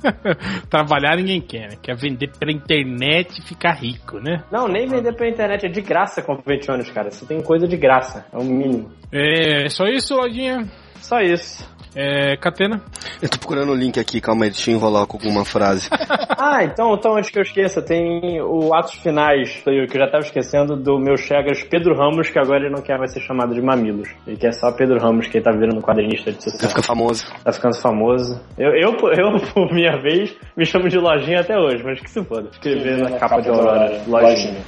Trabalhar 0.68 1.16
ninguém 1.16 1.40
quer, 1.40 1.70
né? 1.70 1.76
Quer 1.82 1.96
vender 1.96 2.30
pela 2.38 2.52
internet 2.52 3.38
e 3.38 3.46
ficar 3.46 3.72
rico, 3.72 4.18
né? 4.18 4.44
Não, 4.50 4.68
nem 4.68 4.86
vender 4.86 5.14
pela 5.14 5.30
internet 5.30 5.66
é 5.66 5.68
de 5.68 5.80
graça 5.80 6.22
Conventiones, 6.22 6.90
cara. 6.90 7.10
Você 7.10 7.26
tem 7.26 7.42
coisa 7.42 7.66
de 7.66 7.76
graça, 7.76 8.26
é 8.32 8.36
o 8.36 8.44
mínimo. 8.44 8.90
É 9.12 9.68
só 9.68 9.86
isso, 9.86 10.14
Lodinha? 10.14 10.68
Só 11.02 11.20
isso. 11.20 11.68
É, 11.94 12.36
Catena? 12.38 12.80
Eu 13.20 13.28
tô 13.28 13.38
procurando 13.38 13.70
o 13.72 13.74
link 13.74 14.00
aqui, 14.00 14.20
calma 14.20 14.44
aí, 14.44 14.50
deixa 14.50 14.70
eu 14.70 14.76
enrolar 14.76 15.06
com 15.06 15.16
alguma 15.16 15.44
frase. 15.44 15.88
Ah, 16.44 16.64
então, 16.64 16.92
então 16.94 17.16
antes 17.16 17.30
que 17.30 17.38
eu 17.38 17.42
esqueça, 17.42 17.80
tem 17.80 18.40
o 18.42 18.74
Atos 18.74 18.94
Finais, 18.94 19.48
que 19.62 19.70
eu 19.70 19.86
já 19.88 20.08
tava 20.10 20.24
esquecendo, 20.24 20.74
do 20.74 20.98
meu 20.98 21.16
Chegas 21.16 21.62
Pedro 21.62 21.94
Ramos, 21.96 22.30
que 22.30 22.38
agora 22.38 22.64
ele 22.64 22.74
não 22.74 22.82
quer 22.82 22.98
mais 22.98 23.12
ser 23.12 23.20
chamado 23.20 23.54
de 23.54 23.62
Mamilos. 23.62 24.08
Ele 24.26 24.36
quer 24.36 24.52
só 24.52 24.72
Pedro 24.72 24.98
Ramos, 24.98 25.28
que 25.28 25.36
ele 25.36 25.44
tá 25.44 25.52
virando 25.52 25.80
quadrinista 25.80 26.32
de 26.32 26.42
sucesso. 26.42 26.68
fica 26.68 26.82
famoso. 26.82 27.26
Tá 27.44 27.52
ficando 27.52 27.76
famoso. 27.76 28.40
Eu, 28.58 28.72
eu, 28.74 28.96
por- 28.96 29.16
eu, 29.16 29.38
por 29.54 29.72
minha 29.72 29.96
vez, 30.02 30.34
me 30.56 30.66
chamo 30.66 30.88
de 30.88 30.98
Lojinha 30.98 31.42
até 31.42 31.56
hoje, 31.56 31.84
mas 31.84 32.00
que 32.00 32.10
se 32.10 32.24
foda. 32.24 32.48
Escrever 32.50 32.96
na 32.98 33.16
capa 33.20 33.40
de 33.40 33.48
Aurora, 33.48 34.02
Lojinha. 34.08 34.64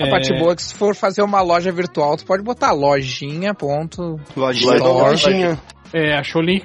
A 0.00 0.06
parte 0.10 0.32
boa 0.38 0.52
é 0.52 0.56
que 0.56 0.62
se 0.62 0.74
for 0.74 0.94
fazer 0.94 1.22
uma 1.22 1.40
loja 1.40 1.72
virtual, 1.72 2.16
tu 2.16 2.26
pode 2.26 2.42
botar 2.42 2.72
lojinha, 2.72 3.52
ponto. 3.54 4.20
Lojinha 4.36 4.76
lojinha. 4.78 5.58
É, 5.92 6.14
achou 6.14 6.42
o 6.42 6.44
link? 6.44 6.64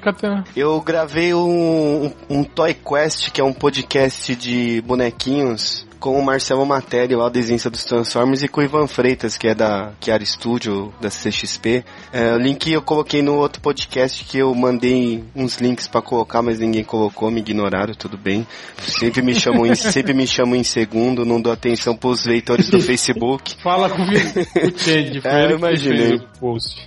Eu 0.56 0.80
gravei 0.80 1.32
um, 1.34 2.12
um 2.28 2.44
Toy 2.44 2.74
Quest, 2.74 3.30
que 3.30 3.40
é 3.40 3.44
um 3.44 3.52
podcast 3.52 4.34
de 4.36 4.80
bonequinhos, 4.82 5.86
com 5.98 6.18
o 6.18 6.24
Marcelo 6.24 6.64
Matéria, 6.66 7.16
lá 7.16 7.28
desenhista 7.28 7.70
dos 7.70 7.84
Transformers, 7.84 8.42
e 8.42 8.48
com 8.48 8.60
o 8.60 8.64
Ivan 8.64 8.86
Freitas, 8.86 9.36
que 9.36 9.48
é 9.48 9.54
da 9.54 9.92
Chiara 10.00 10.24
Studio, 10.24 10.92
da 11.00 11.08
CXP. 11.08 11.84
É, 12.12 12.32
o 12.32 12.38
link 12.38 12.70
eu 12.70 12.82
coloquei 12.82 13.22
no 13.22 13.34
outro 13.34 13.60
podcast 13.60 14.24
que 14.24 14.38
eu 14.38 14.54
mandei 14.54 15.24
uns 15.34 15.56
links 15.58 15.88
pra 15.88 16.02
colocar, 16.02 16.42
mas 16.42 16.58
ninguém 16.58 16.84
colocou, 16.84 17.30
me 17.30 17.40
ignoraram, 17.40 17.94
tudo 17.94 18.16
bem. 18.16 18.46
Sempre 18.86 19.22
me 19.22 19.34
chamam 19.34 19.66
em, 19.66 19.74
sempre 19.76 20.14
me 20.14 20.26
chamam 20.26 20.56
em 20.56 20.64
segundo, 20.64 21.24
não 21.24 21.40
dou 21.40 21.52
atenção 21.52 21.96
pros 21.96 22.24
leitores 22.24 22.68
do 22.70 22.80
Facebook. 22.80 23.56
Fala 23.62 23.90
com 23.90 24.02
o 24.02 24.78
Change, 24.78 25.20
foi 25.20 25.30
É, 25.30 25.46
eu 25.46 25.58
imaginei. 25.58 26.20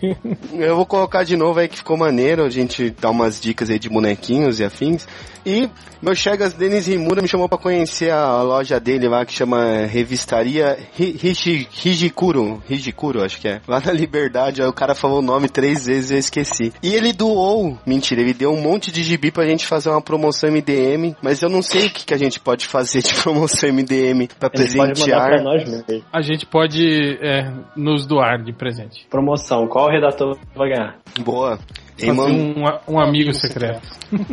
Eu 0.54 0.76
vou 0.76 0.86
colocar 0.86 1.24
de 1.24 1.36
novo 1.36 1.60
aí 1.60 1.68
que 1.68 1.78
ficou 1.78 1.98
maneiro, 1.98 2.44
a 2.44 2.50
gente 2.50 2.90
dá 2.90 3.10
umas 3.10 3.40
dicas 3.40 3.70
aí 3.70 3.80
de 3.80 3.90
bonequinhos 3.90 4.60
e 4.60 4.64
afins. 4.64 5.08
E 5.46 5.70
meu 6.02 6.14
Chegas 6.14 6.54
Denis 6.54 6.88
Rimura 6.88 7.22
me 7.22 7.28
chamou 7.28 7.48
pra 7.48 7.58
conhecer 7.58 8.12
a 8.12 8.42
loja 8.42 8.80
dele 8.80 8.97
lá 9.06 9.26
que 9.26 9.34
chama 9.34 9.86
Revistaria 9.86 10.78
Hi- 10.98 11.18
Hishi- 11.22 11.68
Hijikuro, 11.86 12.64
Hijikuro 12.70 13.24
acho 13.24 13.40
que 13.42 13.48
é. 13.50 13.60
Lá 13.68 13.82
na 13.86 13.92
Liberdade, 13.92 14.62
aí 14.62 14.68
o 14.68 14.74
cara 14.74 14.96
falou 14.96 15.20
o 15.20 15.22
nome 15.22 15.50
três 15.50 15.86
vezes 15.88 16.10
e 16.12 16.14
eu 16.14 16.20
esqueci. 16.20 16.74
E 16.82 16.94
ele 16.96 17.12
doou, 17.12 17.78
mentira, 17.86 18.22
ele 18.22 18.34
deu 18.34 18.52
um 18.54 18.62
monte 18.62 18.92
de 18.92 19.04
gibi 19.04 19.30
pra 19.32 19.46
gente 19.46 19.66
fazer 19.68 19.90
uma 19.90 20.02
promoção 20.02 20.50
MDM, 20.50 21.14
mas 21.22 21.42
eu 21.42 21.50
não 21.50 21.62
sei 21.62 21.88
o 21.88 21.90
que, 21.90 22.06
que 22.06 22.14
a 22.14 22.18
gente 22.18 22.40
pode 22.40 22.66
fazer 22.66 23.02
de 23.02 23.14
promoção 23.22 23.70
MDM 23.74 24.28
pra 24.40 24.50
Ele 24.54 24.64
pode 24.64 24.78
mandar 24.78 24.94
presentear. 24.94 25.28
pra 25.30 25.44
nós 25.44 25.64
mesmos. 25.70 26.04
A 26.14 26.22
gente 26.22 26.46
pode 26.46 27.18
é, 27.22 27.52
nos 27.76 28.06
doar 28.06 28.42
de 28.42 28.54
presente. 28.54 29.06
Promoção, 29.10 29.68
qual 29.68 29.90
redator 29.90 30.38
vai 30.56 30.70
ganhar? 30.70 30.98
Boa. 31.20 31.60
E, 31.98 32.06
Fazer 32.06 32.22
um, 32.22 32.64
um 32.88 33.00
amigo 33.00 33.34
secreto. 33.34 33.82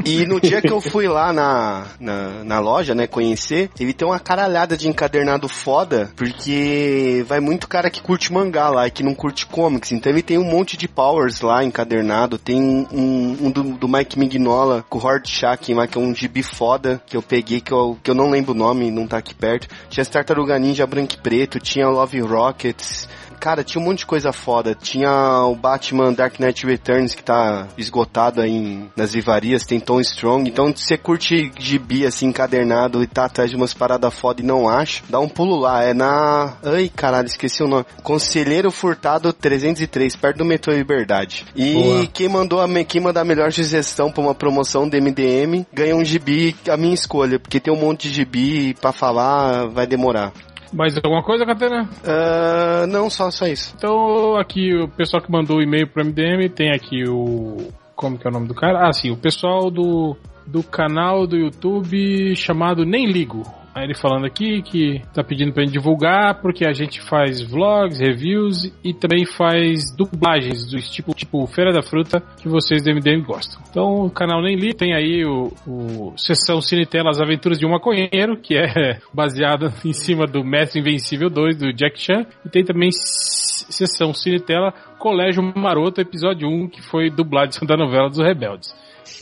E 0.04 0.26
no 0.26 0.40
dia 0.40 0.60
que 0.60 0.70
eu 0.70 0.80
fui 0.82 1.08
lá 1.08 1.32
na, 1.32 1.86
na, 1.98 2.44
na 2.44 2.60
loja, 2.60 2.94
né, 2.94 3.06
conhecer, 3.06 3.70
ele 3.78 3.92
tem 3.92 4.06
uma 4.06 4.20
caralhada 4.20 4.76
de 4.76 4.88
encadernado 4.88 5.48
foda, 5.48 6.10
porque 6.14 7.24
vai 7.26 7.40
muito 7.40 7.66
cara 7.66 7.90
que 7.90 8.02
curte 8.02 8.32
mangá 8.32 8.68
lá 8.68 8.86
e 8.86 8.90
que 8.90 9.02
não 9.02 9.14
curte 9.14 9.46
comics. 9.46 9.92
Então 9.92 10.12
ele 10.12 10.22
tem 10.22 10.38
um 10.38 10.44
monte 10.44 10.76
de 10.76 10.86
powers 10.86 11.40
lá 11.40 11.64
encadernado. 11.64 12.38
Tem 12.38 12.60
um, 12.60 13.36
um, 13.40 13.50
do, 13.50 13.62
do 13.62 13.88
Mike 13.88 14.18
Mignola 14.18 14.84
com 14.88 14.98
o 14.98 15.02
Horde 15.02 15.30
Shakin 15.30 15.74
lá, 15.74 15.86
que 15.86 15.98
é 15.98 16.00
um 16.00 16.14
gibi 16.14 16.42
foda 16.42 17.00
que 17.06 17.16
eu 17.16 17.22
peguei, 17.22 17.60
que 17.60 17.72
eu, 17.72 17.98
que 18.02 18.10
eu 18.10 18.14
não 18.14 18.30
lembro 18.30 18.52
o 18.52 18.56
nome, 18.56 18.90
não 18.90 19.06
tá 19.06 19.18
aqui 19.18 19.34
perto. 19.34 19.68
Tinha 19.88 20.04
Tartaruga 20.04 20.58
Ninja 20.58 20.86
branco 20.86 21.14
e 21.14 21.18
preto, 21.18 21.58
tinha 21.58 21.88
Love 21.88 22.20
Rockets. 22.20 23.08
Cara, 23.44 23.62
tinha 23.62 23.78
um 23.82 23.84
monte 23.84 23.98
de 23.98 24.06
coisa 24.06 24.32
foda. 24.32 24.74
Tinha 24.74 25.42
o 25.44 25.54
Batman 25.54 26.14
Dark 26.14 26.40
Knight 26.40 26.64
Returns, 26.64 27.14
que 27.14 27.22
tá 27.22 27.68
esgotado 27.76 28.40
aí 28.40 28.50
em- 28.50 28.90
nas 28.96 29.12
livrarias, 29.14 29.66
tem 29.66 29.78
Tom 29.78 30.00
Strong. 30.00 30.48
Então, 30.48 30.74
se 30.74 30.84
você 30.84 30.96
curte 30.96 31.52
gibi, 31.58 32.06
assim, 32.06 32.28
encadernado 32.28 33.02
e 33.02 33.06
tá 33.06 33.26
atrás 33.26 33.50
de 33.50 33.56
umas 33.56 33.74
paradas 33.74 34.14
foda 34.14 34.40
e 34.40 34.44
não 34.46 34.66
acha, 34.66 35.02
dá 35.10 35.20
um 35.20 35.28
pulo 35.28 35.56
lá. 35.60 35.82
É 35.84 35.92
na... 35.92 36.54
Ai, 36.64 36.90
caralho, 36.96 37.26
esqueci 37.26 37.62
o 37.62 37.68
nome. 37.68 37.84
Conselheiro 38.02 38.70
Furtado 38.70 39.30
303, 39.30 40.16
perto 40.16 40.38
do 40.38 40.44
metrô 40.46 40.72
Liberdade. 40.72 41.44
E 41.54 41.74
Boa. 41.74 42.06
quem 42.06 42.30
mandou 42.30 42.62
a, 42.62 42.66
me- 42.66 42.82
quem 42.82 43.02
mandar 43.02 43.20
a 43.20 43.24
melhor 43.26 43.52
sugestão 43.52 44.10
pra 44.10 44.22
uma 44.22 44.34
promoção 44.34 44.88
do 44.88 44.96
MDM, 44.96 45.66
ganha 45.70 45.94
um 45.94 46.02
gibi, 46.02 46.56
a 46.66 46.78
minha 46.78 46.94
escolha. 46.94 47.38
Porque 47.38 47.60
tem 47.60 47.70
um 47.70 47.78
monte 47.78 48.08
de 48.08 48.14
gibi 48.14 48.72
pra 48.80 48.90
falar, 48.90 49.66
vai 49.66 49.86
demorar. 49.86 50.32
Mais 50.74 50.96
alguma 50.96 51.22
coisa, 51.22 51.46
Catena? 51.46 51.88
Ah, 52.04 52.84
não, 52.88 53.08
só, 53.08 53.30
só 53.30 53.46
isso. 53.46 53.72
Então, 53.76 54.36
aqui 54.36 54.74
o 54.74 54.88
pessoal 54.88 55.22
que 55.22 55.30
mandou 55.30 55.58
o 55.58 55.62
e-mail 55.62 55.86
pro 55.86 56.04
MDM 56.04 56.48
tem 56.48 56.72
aqui 56.72 57.08
o. 57.08 57.68
Como 57.94 58.18
que 58.18 58.26
é 58.26 58.30
o 58.30 58.32
nome 58.32 58.48
do 58.48 58.54
cara? 58.54 58.88
Ah, 58.88 58.92
sim, 58.92 59.12
o 59.12 59.16
pessoal 59.16 59.70
do, 59.70 60.16
do 60.44 60.64
canal 60.64 61.28
do 61.28 61.36
YouTube 61.36 62.34
chamado 62.34 62.84
Nem 62.84 63.06
Ligo. 63.06 63.42
Aí 63.74 63.84
ele 63.84 63.94
falando 63.94 64.24
aqui 64.24 64.62
que 64.62 65.02
tá 65.12 65.24
pedindo 65.24 65.52
pra 65.52 65.64
gente 65.64 65.72
divulgar 65.72 66.40
porque 66.40 66.64
a 66.64 66.72
gente 66.72 67.00
faz 67.02 67.42
vlogs, 67.42 67.98
reviews 67.98 68.72
e 68.84 68.94
também 68.94 69.26
faz 69.26 69.94
dublagens 69.96 70.70
do 70.70 70.80
tipo, 70.80 71.12
tipo 71.12 71.44
Feira 71.48 71.72
da 71.72 71.82
Fruta 71.82 72.22
que 72.40 72.48
vocês 72.48 72.84
do 72.84 72.94
MDM 72.94 73.24
gostam. 73.24 73.60
Então 73.68 74.06
o 74.06 74.10
canal 74.10 74.40
Nem 74.40 74.56
Ligo 74.56 74.76
tem 74.76 74.94
aí 74.94 75.24
o, 75.24 75.52
o 75.66 76.14
Sessão 76.16 76.60
Cinetela 76.60 77.10
As 77.10 77.20
Aventuras 77.20 77.58
de 77.58 77.66
um 77.66 77.70
Maconheiro, 77.70 78.36
que 78.40 78.56
é 78.56 78.98
baseado 79.12 79.72
em 79.84 79.92
cima 79.92 80.24
do 80.24 80.44
Mestre 80.44 80.80
Invencível 80.80 81.28
2 81.28 81.56
do 81.56 81.72
Jack 81.72 82.00
Chan 82.00 82.24
e 82.46 82.48
tem 82.48 82.64
também 82.64 82.90
Sessão 82.92 84.14
Cinetela 84.14 84.72
Colégio 84.98 85.42
Maroto, 85.42 86.00
episódio 86.00 86.48
1, 86.48 86.68
que 86.68 86.80
foi 86.80 87.10
dublado 87.10 87.54
da 87.66 87.76
novela 87.76 88.08
dos 88.08 88.20
Rebeldes. 88.20 88.74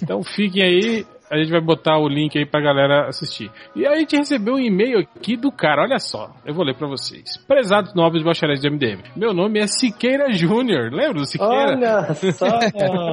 Então 0.03 0.23
fiquem 0.23 0.63
aí, 0.63 1.07
a 1.33 1.39
gente 1.39 1.51
vai 1.51 1.63
botar 1.63 1.99
o 1.99 2.07
link 2.07 2.37
aí 2.37 2.45
pra 2.45 2.61
galera 2.61 3.09
assistir. 3.09 3.51
E 3.75 3.87
aí 3.87 3.95
a 3.95 3.99
gente 4.01 4.17
recebeu 4.17 4.55
um 4.55 4.59
e-mail 4.59 4.99
aqui 4.99 5.35
do 5.35 5.51
cara, 5.51 5.83
olha 5.83 5.99
só, 5.99 6.31
eu 6.45 6.53
vou 6.53 6.63
ler 6.63 6.77
pra 6.77 6.87
vocês. 6.87 7.39
Prezados 7.49 7.95
nobres 7.95 8.23
bacharéis 8.23 8.61
do 8.61 8.71
MDM, 8.71 9.03
meu 9.17 9.33
nome 9.33 9.59
é 9.59 9.67
Siqueira 9.67 10.31
Júnior, 10.31 10.93
lembra 10.93 11.15
do 11.15 11.27
Siqueira? 11.27 11.75
Olha 11.75 12.15
só 12.15 12.47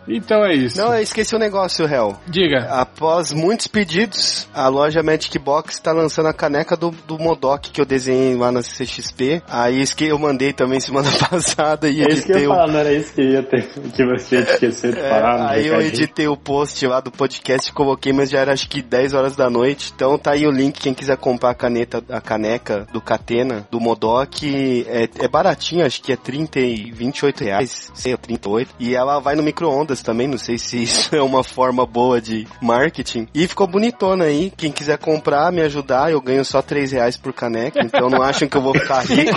Então 0.09 0.45
é 0.45 0.55
isso. 0.55 0.79
Não, 0.79 0.93
eu 0.95 1.03
esqueci 1.03 1.37
um 1.37 1.39
negócio, 1.39 1.87
Hel. 1.87 2.17
Diga. 2.27 2.67
Após 2.71 3.33
muitos 3.33 3.67
pedidos, 3.67 4.49
a 4.53 4.69
loja 4.69 5.03
Magic 5.03 5.39
Box 5.39 5.75
está 5.75 5.93
lançando 5.93 6.27
a 6.27 6.33
caneca 6.33 6.77
do, 6.77 6.91
do 7.07 7.19
Modok 7.19 7.71
que 7.71 7.81
eu 7.81 7.87
desenhei 7.87 8.35
lá 8.35 8.51
na 8.51 8.61
CXP. 8.61 9.43
Aí 9.49 9.81
isso 9.81 9.97
que 9.97 10.07
eu 10.07 10.19
mandei 10.19 10.53
também 10.53 10.81
semana 10.81 11.09
passada 11.31 11.89
e 11.89 12.03
É 12.03 12.09
isso 12.09 12.27
que 12.27 12.33
eu 12.33 12.39
ia 12.39 12.49
falar, 12.49 12.67
não 12.69 12.79
era 12.79 12.93
isso 12.93 13.13
que, 13.15 13.23
ia 13.23 13.43
ter, 13.43 13.69
que 13.69 14.05
você 14.05 14.37
ia 14.37 14.43
esquecer 14.43 14.95
de 14.95 15.01
É, 15.01 15.09
aí 15.31 15.67
eu 15.67 15.81
editei 15.81 16.29
o 16.29 16.37
post 16.37 16.87
lá 16.87 17.01
do 17.01 17.11
podcast, 17.11 17.73
coloquei, 17.73 18.13
mas 18.13 18.31
já 18.31 18.41
era 18.41 18.53
acho 18.53 18.69
que 18.69 18.83
10 18.83 19.15
horas 19.15 19.37
da 19.37 19.49
noite. 19.49 19.93
Então 19.95 20.19
tá 20.19 20.33
aí 20.33 20.47
o 20.47 20.51
link, 20.51 20.81
quem 20.81 20.95
quiser 20.95 21.17
comprar 21.17 21.51
a 21.51 21.55
caneta, 21.55 22.03
a 22.09 22.21
caneca 22.21 22.87
do 22.93 23.01
Catena, 23.01 23.67
do 23.71 23.81
Modok, 23.81 24.85
é, 24.89 25.09
é 25.19 25.29
baratinho, 25.29 25.85
acho 25.85 26.03
que 26.03 26.13
é 26.13 26.17
30 26.17 26.61
e 26.61 26.91
28 26.91 27.45
reais, 27.45 27.91
sei, 27.95 28.13
ou 28.13 28.19
38. 28.19 28.75
E 28.79 28.95
ela 28.95 29.19
vai 29.21 29.35
no 29.35 29.43
micro-ondas 29.43 30.03
também, 30.03 30.27
não 30.27 30.39
sei 30.39 30.59
se 30.59 30.83
isso 30.83 31.15
é 31.17 31.23
uma 31.23 31.43
forma 31.43 31.87
boa 31.87 32.21
de 32.21 32.47
marketing. 32.61 33.29
E 33.35 33.47
ficou 33.47 33.67
bonitona 33.67 34.25
aí, 34.25 34.53
quem 34.57 34.73
quiser 34.73 34.99
comprar, 34.99 35.53
me 35.53 35.63
ajudar, 35.63 36.11
eu 36.11 36.21
ganho 36.21 36.45
só 36.45 36.61
3 36.63 36.93
reais 36.93 37.17
por 37.17 37.33
caneca, 37.33 37.81
então 37.81 38.09
não 38.09 38.23
acham 38.23 38.49
que 38.49 38.57
eu 38.57 38.63
vou 38.63 38.75
ficar 38.75 39.01
rico. 39.07 39.37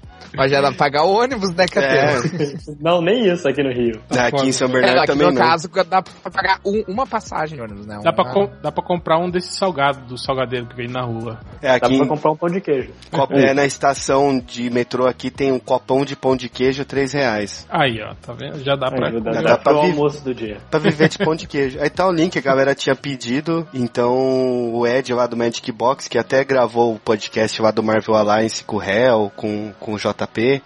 Mas 0.34 0.50
já 0.50 0.60
dá 0.60 0.68
pra 0.68 0.76
pagar 0.78 1.04
o 1.04 1.12
ônibus, 1.12 1.54
né, 1.54 1.66
Catena? 1.66 2.20
Não, 2.80 3.00
nem 3.02 3.30
isso 3.32 3.48
aqui 3.48 3.62
no 3.62 3.70
Rio. 3.72 4.00
Aqui 4.10 4.46
em 4.48 4.52
São 4.52 4.68
É, 4.68 4.72
Bernardo 4.72 4.98
aqui 4.98 5.06
também 5.08 5.26
no 5.26 5.32
não. 5.32 5.40
caso, 5.40 5.68
dá 5.88 6.02
pra 6.02 6.30
pagar 6.30 6.60
um- 6.64 6.84
uma 6.88 7.06
passagem 7.06 7.56
de 7.56 7.62
ônibus, 7.62 7.86
né? 7.86 8.00
Dá 8.02 8.12
pra, 8.12 8.32
com- 8.32 8.50
dá 8.62 8.70
pra 8.72 8.84
comprar 8.84 9.18
um 9.18 9.30
desses 9.30 9.56
salgados, 9.56 10.00
do 10.08 10.16
salgadeiro 10.18 10.66
que 10.66 10.76
vem 10.76 10.88
na 10.88 11.02
rua. 11.02 11.38
É, 11.62 11.68
Dá 11.68 11.74
aqui 11.86 11.96
pra 11.96 12.04
em- 12.06 12.08
comprar 12.08 12.30
um 12.32 12.36
pão 12.36 12.48
de 12.48 12.60
queijo. 12.60 12.90
Copo- 13.10 13.34
é, 13.34 13.52
na 13.54 13.64
estação 13.64 14.38
de 14.38 14.70
metrô 14.70 15.06
aqui 15.06 15.30
tem 15.30 15.52
um 15.52 15.58
copão 15.58 16.04
de 16.04 16.14
pão 16.16 16.36
de 16.36 16.48
queijo, 16.48 16.84
3 16.84 17.12
reais. 17.12 17.66
Aí, 17.70 18.00
ó, 18.02 18.14
tá 18.14 18.32
vendo? 18.32 18.62
Já 18.62 18.76
dá 18.76 18.90
pra. 18.90 19.08
Ajuda 19.08 19.30
dá 19.32 19.40
dá 19.42 19.58
pra 19.58 19.72
pro 19.72 19.82
vi- 19.82 19.90
almoço 19.90 20.22
do 20.24 20.34
dia. 20.34 20.58
Pra 20.70 20.78
viver 20.78 21.08
de 21.08 21.18
pão 21.18 21.34
de 21.34 21.46
queijo. 21.46 21.78
Aí 21.80 21.90
tá 21.90 22.06
o 22.06 22.12
link, 22.12 22.38
a 22.38 22.42
galera 22.42 22.74
tinha 22.74 22.94
pedido. 22.94 23.66
Então 23.74 24.72
o 24.74 24.86
Ed 24.86 25.12
lá 25.14 25.26
do 25.26 25.36
Magic 25.36 25.70
Box, 25.72 26.08
que 26.08 26.18
até 26.18 26.44
gravou 26.44 26.94
o 26.94 26.98
podcast 26.98 27.60
lá 27.60 27.70
do 27.70 27.82
Marvel 27.82 28.14
Alliance 28.14 28.62
com 28.64 28.76
o 28.76 28.82
Hell, 28.82 29.32
com, 29.36 29.72
com 29.80 29.94
o 29.94 29.98
JP, 29.98 30.19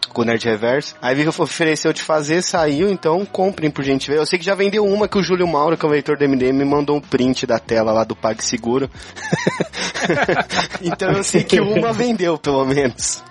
com 0.08 0.22
o 0.22 0.24
Nerd 0.24 0.44
Reverso. 0.44 0.94
Aí 1.00 1.14
vi 1.14 1.22
que 1.22 1.28
ofereceu 1.42 1.92
de 1.92 2.02
fazer, 2.02 2.42
saiu, 2.42 2.90
então 2.90 3.24
comprem 3.26 3.70
por 3.70 3.84
gente 3.84 4.10
ver. 4.10 4.18
Eu 4.18 4.26
sei 4.26 4.38
que 4.38 4.44
já 4.44 4.54
vendeu 4.54 4.84
uma 4.84 5.08
que 5.08 5.18
o 5.18 5.22
Júlio 5.22 5.46
Mauro, 5.46 5.76
que 5.76 5.84
é 5.84 5.88
o 5.88 5.92
leitor 5.92 6.16
do 6.16 6.24
MDM, 6.28 6.52
me 6.52 6.64
mandou 6.64 6.96
um 6.96 7.00
print 7.00 7.46
da 7.46 7.58
tela 7.58 7.92
lá 7.92 8.04
do 8.04 8.14
PagSeguro. 8.16 8.90
então 10.82 11.12
eu 11.12 11.24
sei 11.24 11.42
que 11.44 11.60
uma 11.60 11.92
vendeu, 11.92 12.38
pelo 12.38 12.64
menos. 12.64 13.22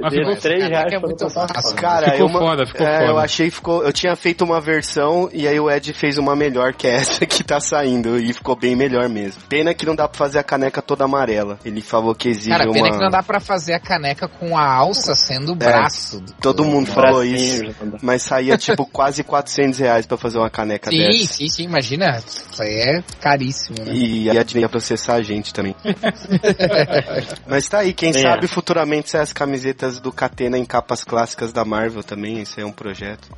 Mas 0.00 0.14
ficou- 0.14 0.36
3 0.36 0.68
reais 0.68 0.92
é 0.92 0.98
muito 0.98 1.28
fácil. 1.30 1.76
Cara, 1.76 2.12
Ficou 2.12 2.28
eu, 2.28 2.38
foda, 2.38 2.66
ficou 2.66 2.86
é, 2.86 2.98
foda. 2.98 3.10
eu 3.10 3.18
achei 3.18 3.48
que 3.48 3.54
ficou. 3.54 3.82
Eu 3.82 3.92
tinha 3.92 4.14
feito 4.16 4.44
uma 4.44 4.60
versão 4.60 5.28
e 5.32 5.46
aí 5.46 5.58
o 5.58 5.70
Ed 5.70 5.92
fez 5.92 6.18
uma 6.18 6.34
melhor 6.36 6.72
que 6.72 6.86
essa 6.86 7.24
que 7.26 7.42
tá 7.44 7.60
saindo 7.60 8.16
e 8.18 8.32
ficou 8.32 8.56
bem 8.56 8.74
melhor 8.76 9.08
mesmo. 9.08 9.42
Pena 9.48 9.74
que 9.74 9.86
não 9.86 9.94
dá 9.94 10.08
pra 10.08 10.18
fazer 10.18 10.38
a 10.38 10.42
caneca 10.44 10.82
toda 10.82 11.04
amarela. 11.04 11.58
Ele 11.64 11.80
falou 11.80 12.14
que 12.14 12.28
exige 12.28 12.50
Cara, 12.50 12.70
pena 12.70 12.86
uma. 12.88 12.90
que 12.98 13.02
não 13.04 13.10
dá 13.10 13.22
pra 13.22 13.40
fazer 13.40 13.74
a 13.74 13.80
caneca 13.80 14.28
com 14.28 14.56
a 14.56 14.64
alça 14.66 15.14
sendo 15.18 15.50
o 15.52 15.54
É, 15.54 15.56
braço. 15.56 16.20
do- 16.20 16.32
Todo 16.34 16.64
mundo 16.64 16.86
do- 16.86 16.92
falou 16.92 17.24
isso. 17.24 17.62
dá. 17.64 17.98
Mas 18.02 18.22
saía 18.22 18.56
tipo 18.56 18.86
quase 18.90 19.22
400 19.24 19.78
reais 19.78 20.06
pra 20.06 20.16
fazer 20.16 20.38
uma 20.38 20.50
caneca 20.50 20.90
Sim, 20.90 20.98
dessa. 20.98 21.34
sim, 21.34 21.48
sim, 21.48 21.64
imagina. 21.64 22.18
Isso 22.18 22.62
aí 22.62 22.74
é 22.98 23.02
caríssimo, 23.20 23.76
né? 23.84 23.92
E 23.92 24.30
a 24.30 24.42
Disney 24.42 24.62
ia 24.62 24.68
processar 24.68 25.14
a 25.14 25.22
gente 25.22 25.52
também. 25.52 25.74
Mas 27.46 27.68
tá 27.68 27.78
aí, 27.80 27.92
quem 27.92 28.10
É. 28.10 28.12
sabe 28.14 28.46
futuramente 28.46 29.10
sai 29.10 29.20
as 29.22 29.32
camisetas 29.32 30.00
do 30.00 30.12
Catena 30.12 30.58
em 30.58 30.64
capas 30.64 31.04
clássicas 31.04 31.52
da 31.52 31.64
Marvel 31.64 32.02
também. 32.02 32.40
Esse 32.40 32.60
é 32.60 32.66
um 32.66 32.72
projeto. 32.72 33.28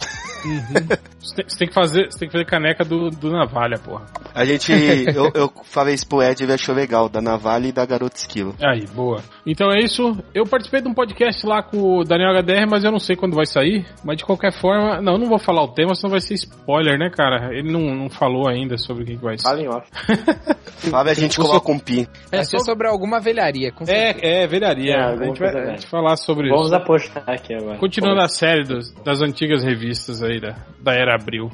Você 1.20 1.35
tem, 1.35 1.44
você 1.47 1.59
tem 1.59 1.69
que 1.69 1.74
fazer, 1.74 2.07
você 2.11 2.19
tem 2.19 2.28
que 2.28 2.32
fazer 2.32 2.47
caneca 2.47 2.82
do, 2.82 3.11
do 3.11 3.31
navalha, 3.31 3.78
porra. 3.78 4.07
A 4.35 4.43
gente. 4.47 4.73
eu, 4.73 5.31
eu 5.35 5.52
falei 5.65 5.94
isso 5.94 6.07
pro 6.07 6.23
Ed, 6.23 6.43
ele 6.43 6.55
achou 6.55 6.74
legal, 6.74 7.11
da 7.11 7.20
Navalha 7.20 7.66
e 7.69 7.73
da 7.73 7.85
Garota 7.85 8.16
Esquilo. 8.16 8.55
Aí, 8.59 8.86
boa. 8.86 9.23
Então 9.47 9.70
é 9.70 9.81
isso. 9.85 10.16
Eu 10.35 10.44
participei 10.47 10.81
de 10.81 10.89
um 10.89 10.94
podcast 10.94 11.47
lá 11.47 11.62
com 11.70 11.98
o 11.98 12.05
Daniel 12.05 12.32
HDR, 12.42 12.66
mas 12.68 12.84
eu 12.84 12.90
não 12.90 12.98
sei 12.98 13.16
quando 13.16 13.34
vai 13.34 13.47
sair. 13.47 13.86
Mas 14.05 14.16
de 14.18 14.24
qualquer 14.24 14.52
forma, 14.52 15.01
não, 15.01 15.14
eu 15.14 15.18
não 15.18 15.26
vou 15.28 15.38
falar 15.38 15.62
o 15.62 15.68
tema, 15.68 15.94
senão 15.94 16.10
vai 16.10 16.20
ser 16.20 16.34
spoiler, 16.34 16.98
né, 16.98 17.10
cara? 17.10 17.51
Ele 17.56 17.70
não, 17.72 17.94
não 17.94 18.10
falou 18.10 18.48
ainda 18.48 18.76
sobre 18.76 19.02
o 19.02 19.06
que, 19.06 19.16
que 19.16 19.22
vai 19.22 19.38
ser. 19.38 19.44
Fala 19.44 19.60
em 19.60 19.68
off. 19.68 19.86
Fábio, 20.90 21.12
a 21.12 21.14
gente 21.14 21.36
coloca 21.36 21.70
um 21.70 21.78
pi. 21.78 22.09
Vai 22.30 22.44
ser 22.44 22.59
sobre 22.60 22.88
alguma 22.88 23.20
velharia, 23.20 23.70
com 23.70 23.84
certeza. 23.84 24.26
É, 24.26 24.42
é, 24.44 24.47
velharia. 24.47 24.94
É, 24.94 25.01
a, 25.02 25.16
gente 25.16 25.38
vai, 25.38 25.52
coisa 25.52 25.68
a 25.68 25.70
gente 25.72 25.86
falar 25.86 26.16
sobre 26.16 26.48
Vamos 26.48 26.66
isso. 26.66 26.74
apostar 26.74 27.24
aqui 27.26 27.55
agora. 27.55 27.76
Continuando 27.78 28.20
a 28.20 28.28
série 28.28 28.64
dos- 28.64 28.90
das 29.05 29.20
antigas 29.20 29.62
revistas 29.62 30.22
aí 30.22 30.40
da, 30.40 30.56
da 30.82 30.94
Era 30.94 31.14
Abril. 31.14 31.51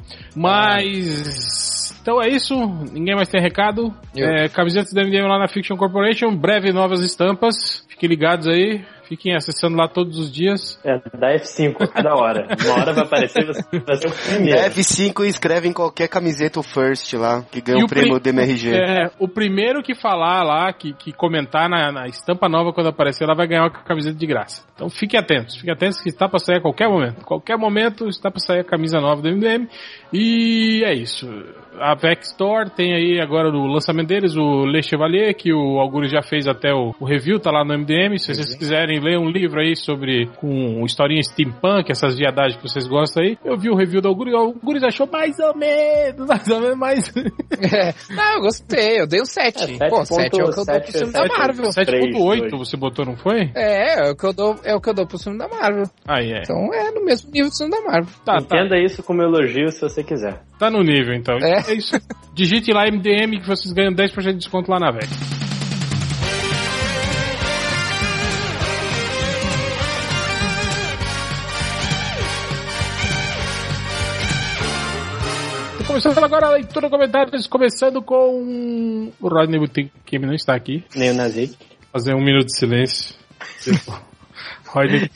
Mas. 0.71 1.97
Então 2.01 2.21
é 2.21 2.29
isso. 2.29 2.55
Ninguém 2.93 3.15
mais 3.15 3.27
tem 3.27 3.41
recado. 3.41 3.93
É, 4.15 4.47
camisetas 4.47 4.93
da 4.93 5.01
MDM 5.03 5.27
lá 5.27 5.37
na 5.39 5.47
Fiction 5.49 5.75
Corporation. 5.75 6.35
Breve 6.35 6.71
novas 6.71 7.01
estampas. 7.01 7.85
Fiquem 7.89 8.07
ligados 8.07 8.47
aí. 8.47 8.81
Fiquem 9.07 9.35
acessando 9.35 9.77
lá 9.77 9.87
todos 9.87 10.17
os 10.17 10.31
dias. 10.31 10.79
É, 10.83 10.99
dá 11.17 11.33
F5 11.35 11.75
a 11.81 11.87
cada 11.87 12.13
hora. 12.15 12.47
Uma 12.65 12.73
hora 12.81 12.93
vai 12.93 13.03
aparecer 13.05 13.45
você 13.45 13.61
vai 13.79 13.95
ser 13.95 14.07
o 14.07 14.11
primeiro. 14.11 14.59
F5 14.71 15.25
e 15.25 15.29
escreve 15.29 15.67
em 15.67 15.73
qualquer 15.73 16.07
camiseta 16.07 16.59
o 16.59 16.63
First 16.63 17.13
lá, 17.13 17.43
que 17.51 17.61
ganhou 17.61 17.81
E 17.81 17.83
o 17.85 17.87
prêmio 17.87 18.19
pri- 18.19 18.31
DMRG. 18.31 18.73
É, 18.73 19.11
o 19.19 19.27
primeiro 19.27 19.81
que 19.81 19.95
falar 19.95 20.43
lá, 20.43 20.73
que, 20.73 20.93
que 20.93 21.13
comentar 21.13 21.69
na, 21.69 21.91
na 21.91 22.07
estampa 22.07 22.49
nova 22.49 22.73
quando 22.73 22.87
aparecer, 22.87 23.23
ela 23.23 23.35
vai 23.35 23.47
ganhar 23.47 23.63
uma 23.63 23.69
camiseta 23.69 24.17
de 24.17 24.27
graça. 24.27 24.63
Então 24.75 24.89
fiquem 24.89 25.19
atentos, 25.19 25.55
fiquem 25.55 25.71
atentos 25.73 26.01
que 26.01 26.09
está 26.09 26.27
para 26.27 26.39
sair 26.39 26.57
a 26.57 26.61
qualquer 26.61 26.89
momento. 26.89 27.23
Qualquer 27.25 27.57
momento 27.57 28.07
está 28.07 28.29
para 28.29 28.39
sair 28.39 28.59
a 28.59 28.63
camisa 28.63 28.99
nova 28.99 29.21
do 29.21 29.29
MDM. 29.29 29.67
E 30.11 30.83
é 30.85 30.93
isso. 30.93 31.27
A 31.79 31.95
Vex 31.95 32.27
Store 32.27 32.69
tem 32.69 32.93
aí 32.93 33.19
agora 33.21 33.49
o 33.49 33.67
lançamento 33.67 34.07
deles, 34.07 34.35
o 34.35 34.65
Le 34.65 34.81
Chevalier, 34.81 35.35
que 35.35 35.53
o 35.53 35.79
Augusto 35.79 36.11
já 36.11 36.21
fez 36.21 36.47
até 36.47 36.73
o, 36.73 36.93
o 36.99 37.05
review, 37.05 37.39
tá 37.39 37.51
lá 37.51 37.63
no 37.63 37.77
MDM. 37.77 38.17
Se 38.17 38.33
vocês 38.33 38.55
quiserem 38.55 38.99
ler 38.99 39.17
um 39.17 39.29
livro 39.29 39.59
aí 39.59 39.75
sobre 39.75 40.27
com 40.37 40.83
historinha 40.85 41.21
steampunk, 41.21 41.91
essas 41.91 42.17
viadagens 42.17 42.55
que 42.55 42.63
vocês 42.63 42.87
gostam 42.87 43.23
aí, 43.23 43.37
eu 43.43 43.57
vi 43.57 43.69
o 43.69 43.75
review 43.75 44.01
do 44.01 44.17
e 44.27 44.33
o 44.33 44.37
Augusto 44.37 44.85
achou 44.85 45.07
mais 45.07 45.37
ou 45.39 45.55
menos, 45.55 46.25
mais 46.27 46.47
ou 46.47 46.59
menos, 46.59 46.77
mais. 46.77 47.13
É. 47.17 47.93
Não, 48.13 48.35
eu 48.35 48.41
gostei, 48.41 49.01
eu 49.01 49.07
dei 49.07 49.21
um 49.21 49.25
7. 49.25 49.77
É, 49.81 49.89
Pô, 49.89 50.03
7 50.05 50.21
é 50.21 50.27
o 50.27 50.29
que 50.29 50.41
eu 50.41 50.45
dou 50.55 50.65
pro 50.65 50.73
7, 50.73 50.91
filme 50.91 51.13
da 51.13 51.25
Marvel. 51.25 51.69
7.8 51.69 52.49
dois. 52.49 52.51
você 52.51 52.77
botou, 52.77 53.05
não 53.05 53.15
foi? 53.15 53.51
É, 53.55 54.07
é 54.07 54.11
o 54.11 54.15
que 54.15 54.25
eu 54.25 54.33
dou, 54.33 54.55
é 54.63 54.75
o 54.75 54.81
que 54.81 54.89
eu 54.89 54.93
dou 54.93 55.05
pro 55.05 55.19
filme 55.19 55.37
da 55.37 55.47
Marvel. 55.47 55.85
Aí 56.07 56.31
é. 56.31 56.41
Então 56.41 56.73
é 56.73 56.91
no 56.91 57.03
mesmo 57.03 57.31
nível 57.31 57.49
do 57.49 57.57
filme 57.57 57.71
da 57.71 57.81
Marvel. 57.81 58.13
Tá, 58.25 58.37
tá, 58.37 58.57
Entenda 58.57 58.77
isso 58.77 59.03
como 59.03 59.21
elogio 59.21 59.69
se 59.69 59.81
você 59.81 60.03
quiser. 60.03 60.41
Tá 60.57 60.69
no 60.69 60.83
nível 60.83 61.13
então. 61.13 61.37
É. 61.37 61.71
É 61.71 61.73
isso. 61.73 61.95
Digite 62.33 62.71
lá 62.71 62.85
MDM 62.85 63.39
que 63.39 63.47
vocês 63.47 63.73
ganham 63.73 63.93
10% 63.93 64.23
de 64.23 64.33
desconto 64.37 64.71
lá 64.71 64.79
na 64.79 64.91
VEC. 64.91 65.07
Começando 75.87 76.23
agora 76.23 76.47
a 76.47 76.51
leitura 76.51 76.87
de 76.87 76.91
comentários, 76.91 77.47
começando 77.47 78.01
com 78.03 79.09
o 79.19 79.27
Rodney 79.27 79.57
Boutique, 79.57 79.91
que 80.05 80.19
não 80.19 80.33
está 80.33 80.53
aqui. 80.53 80.83
Nem 80.95 81.11
o 81.11 81.13
Nazik. 81.15 81.57
Fazer 81.91 82.13
um 82.13 82.23
minuto 82.23 82.47
de 82.47 82.57
silêncio. 82.57 83.15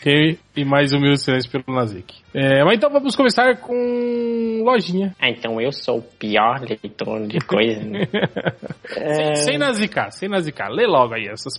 Kane 0.02 0.40
e 0.56 0.66
mais 0.66 0.94
um 0.94 0.98
minuto 1.00 1.18
de 1.18 1.24
silêncio 1.24 1.52
pelo 1.52 1.76
Nazik. 1.76 2.16
É, 2.34 2.64
mas 2.64 2.76
então 2.78 2.90
vamos 2.90 3.16
começar 3.16 3.58
com 3.58 4.62
lojinha. 4.64 5.14
Ah, 5.20 5.30
então 5.30 5.60
eu 5.60 5.72
sou 5.72 5.98
o 6.00 6.02
pior 6.02 6.62
leitor 6.62 7.28
de 7.28 7.40
coisa, 7.40 7.82
né? 7.84 8.02
Sem, 8.88 9.36
sem 9.36 9.58
nazicar, 9.58 10.12
sem 10.12 10.28
nazicar. 10.28 10.70
Lê 10.70 10.86
logo 10.86 11.14
aí 11.14 11.28
essas. 11.28 11.54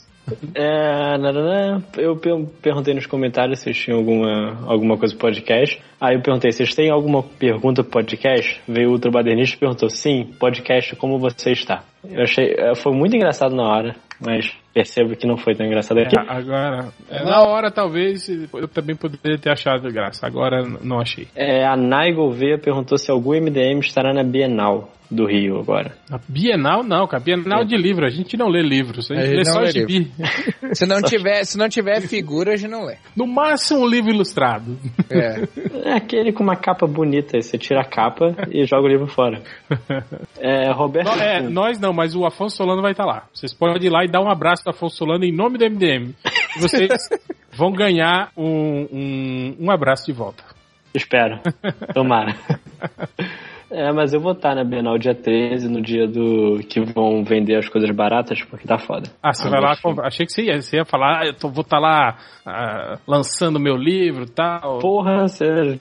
É, 0.54 1.18
nananã. 1.18 1.82
eu 1.96 2.16
per- 2.16 2.46
perguntei 2.60 2.94
nos 2.94 3.06
comentários 3.06 3.58
se 3.58 3.64
vocês 3.64 3.76
tinham 3.78 3.98
alguma, 3.98 4.70
alguma 4.70 4.96
coisa 4.98 5.14
pro 5.16 5.28
podcast. 5.28 5.80
Aí 6.00 6.14
eu 6.14 6.20
perguntei, 6.20 6.52
vocês 6.52 6.74
têm 6.74 6.90
alguma 6.90 7.22
pergunta 7.22 7.82
pro 7.82 7.92
podcast? 7.92 8.60
Veio 8.68 8.90
o 8.90 8.92
Ultra 8.92 9.10
Badernista 9.10 9.56
e 9.56 9.60
perguntou, 9.60 9.88
sim, 9.90 10.30
podcast, 10.38 10.94
como 10.96 11.18
você 11.18 11.52
está? 11.52 11.84
Eu 12.04 12.22
achei, 12.22 12.54
é, 12.56 12.74
foi 12.74 12.92
muito 12.92 13.16
engraçado 13.16 13.54
na 13.54 13.64
hora, 13.64 13.96
mas 14.20 14.52
percebo 14.72 15.16
que 15.16 15.26
não 15.26 15.36
foi 15.36 15.54
tão 15.54 15.66
engraçado 15.66 15.98
aqui. 15.98 16.18
É, 16.18 16.22
agora, 16.28 16.88
é, 17.10 17.24
na 17.24 17.42
hora 17.42 17.70
talvez 17.70 18.28
eu 18.28 18.68
também 18.68 18.96
poderia 18.96 19.38
ter 19.38 19.50
achado 19.50 19.92
graça. 19.92 20.26
Agora 20.26 20.62
não 20.82 21.00
achei. 21.00 21.28
É, 21.34 21.64
a 21.66 21.76
Nai 21.76 22.12
Gouveia 22.12 22.58
perguntou 22.58 22.98
se 22.98 23.10
algum 23.10 23.32
MDM 23.32 23.80
estará 23.80 24.12
na 24.12 24.22
Bienal 24.22 24.90
do 25.12 25.26
Rio 25.26 25.60
agora. 25.60 25.94
A 26.10 26.18
Bienal 26.26 26.82
não, 26.82 27.06
cara. 27.06 27.22
Bienal 27.22 27.64
de 27.64 27.76
livro. 27.76 28.06
A 28.06 28.08
gente 28.08 28.36
não 28.36 28.48
lê 28.48 28.62
livros. 28.62 29.10
A 29.10 29.14
gente, 29.14 29.24
A 29.24 29.26
gente 29.26 29.36
lê 29.36 29.44
só 29.44 29.66
gibi. 29.66 30.10
Se 30.72 30.86
não 30.86 31.02
tiver, 31.02 31.44
se 31.44 31.58
não 31.58 31.68
tiver 31.68 32.00
figura, 32.00 32.54
a 32.54 32.56
gente 32.56 32.70
não 32.70 32.86
lê. 32.86 32.96
No 33.14 33.26
máximo 33.26 33.80
um 33.80 33.86
livro 33.86 34.10
ilustrado. 34.10 34.78
É. 35.10 35.42
É 35.84 35.94
aquele 35.94 36.32
com 36.32 36.44
uma 36.44 36.54
capa 36.54 36.86
bonita, 36.86 37.40
você 37.40 37.58
tira 37.58 37.80
a 37.80 37.84
capa 37.84 38.36
e 38.52 38.64
joga 38.64 38.84
o 38.84 38.88
livro 38.88 39.06
fora. 39.08 39.42
É, 40.38 40.72
Roberto. 40.72 41.08
É, 41.20 41.40
nós 41.40 41.78
não, 41.78 41.92
mas 41.92 42.16
o 42.16 42.26
Afonso 42.26 42.56
Solano 42.56 42.82
vai 42.82 42.92
estar 42.92 43.04
lá. 43.04 43.24
Vocês 43.32 43.54
podem 43.54 43.86
ir 43.86 43.90
lá 43.90 44.04
e 44.04 44.08
dar 44.08 44.20
um 44.20 44.28
abraço 44.28 44.61
Afonso 44.70 44.96
Solano 44.96 45.24
em 45.24 45.32
nome 45.32 45.58
do 45.58 45.64
MDM. 45.64 46.14
E 46.56 46.60
vocês 46.60 46.90
vão 47.52 47.72
ganhar 47.72 48.30
um, 48.36 48.86
um, 48.92 49.56
um 49.60 49.70
abraço 49.70 50.06
de 50.06 50.12
volta. 50.12 50.42
Espero. 50.94 51.40
Tomara. 51.94 52.34
É, 53.70 53.90
mas 53.90 54.12
eu 54.12 54.20
vou 54.20 54.32
estar 54.32 54.54
na 54.54 54.62
Bienal 54.62 54.98
dia 54.98 55.14
13, 55.14 55.66
no 55.66 55.80
dia 55.80 56.06
do 56.06 56.58
que 56.68 56.78
vão 56.78 57.24
vender 57.24 57.56
as 57.56 57.66
coisas 57.70 57.90
baratas, 57.90 58.42
porque 58.42 58.68
tá 58.68 58.76
foda. 58.78 59.08
Ah, 59.22 59.32
você 59.32 59.48
vai 59.48 59.62
lá. 59.62 59.74
Achei 60.02 60.26
que 60.26 60.32
você 60.32 60.42
ia, 60.42 60.60
você 60.60 60.76
ia 60.76 60.84
falar, 60.84 61.20
ah, 61.22 61.26
eu 61.26 61.32
tô- 61.34 61.48
vou 61.48 61.62
estar 61.62 61.78
lá 61.78 62.18
ah, 62.44 62.98
lançando 63.08 63.58
meu 63.58 63.74
livro 63.74 64.24
e 64.24 64.30
tal. 64.30 64.78
Porra, 64.78 65.26
sério. 65.26 65.78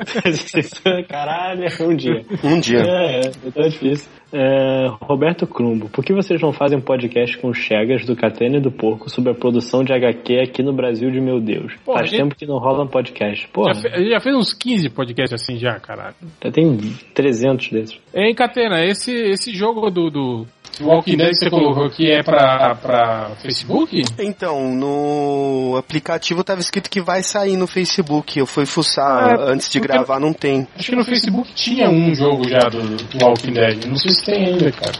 Caralho, 1.10 1.66
um 1.82 1.94
dia. 1.94 2.24
Um 2.42 2.62
dia. 2.62 2.80
É, 2.80 3.16
é, 3.16 3.20
é 3.28 3.52
tão 3.52 3.68
difícil. 3.68 4.10
É, 4.34 4.88
Roberto 5.02 5.46
Crumbo, 5.46 5.90
por 5.90 6.04
que 6.06 6.14
vocês 6.14 6.42
não 6.42 6.54
fazem 6.54 6.78
um 6.78 6.82
podcast 6.82 7.38
com 7.38 7.50
o 7.50 7.54
Chegas, 7.54 8.06
do 8.06 8.16
Catena 8.16 8.58
e 8.58 8.62
do 8.62 8.72
Porco 8.72 9.10
sobre 9.10 9.32
a 9.32 9.36
produção 9.36 9.84
de 9.84 9.94
HQ 9.94 10.40
aqui 10.40 10.64
no 10.64 10.74
Brasil 10.74 11.12
de 11.12 11.20
meu 11.20 11.40
Deus? 11.40 11.74
Porra, 11.86 12.00
Faz 12.00 12.10
gente- 12.10 12.22
tempo 12.22 12.36
que 12.36 12.46
não 12.46 12.58
rola 12.58 12.84
um 12.84 12.88
podcast. 12.88 13.48
Porra, 13.50 13.74
Já, 13.74 13.82
fe- 13.82 14.10
já 14.10 14.20
fez 14.20 14.36
uns 14.36 14.54
15 14.54 14.90
podcasts 14.90 15.34
assim 15.42 15.58
já, 15.58 15.80
caralho. 15.80 16.16
já 16.44 16.52
tem 16.52 16.78
300 17.14 17.70
desses. 17.70 18.00
Hein, 18.16 18.34
Catena, 18.34 18.84
esse, 18.86 19.12
esse 19.14 19.52
jogo 19.54 19.90
do, 19.90 20.10
do 20.10 20.46
Walking 20.80 21.18
Dead 21.18 21.30
que 21.32 21.36
você 21.36 21.50
colocou 21.50 21.86
aqui 21.86 22.10
é 22.10 22.24
pra, 22.24 22.76
pra 22.76 23.32
Facebook? 23.42 24.04
Então, 24.20 24.74
no 24.74 25.76
aplicativo 25.78 26.44
tava 26.44 26.62
escrito 26.62 26.90
que 26.90 27.02
vai 27.02 27.22
sair 27.24 27.58
no 27.58 27.68
Facebook. 27.68 28.40
Eu 28.40 28.46
fui 28.46 28.66
fuçar 28.66 29.40
É, 29.40 29.52
antes 29.52 29.70
de 29.70 29.80
gravar, 29.80 30.20
não 30.20 30.34
tem. 30.34 30.68
Acho 30.78 30.92
que 30.92 30.96
no 30.96 31.04
Facebook 31.04 31.54
tinha 31.54 31.90
um 31.90 32.14
jogo 32.16 32.48
já 32.48 32.60
do, 32.70 32.82
do 32.82 33.26
Walking 33.26 33.54
Dead. 33.54 33.86
Não 33.86 33.96
sei 33.96 34.12
se 34.12 34.24
tem 34.24 34.46
ainda, 34.46 34.72
cara. 34.72 34.94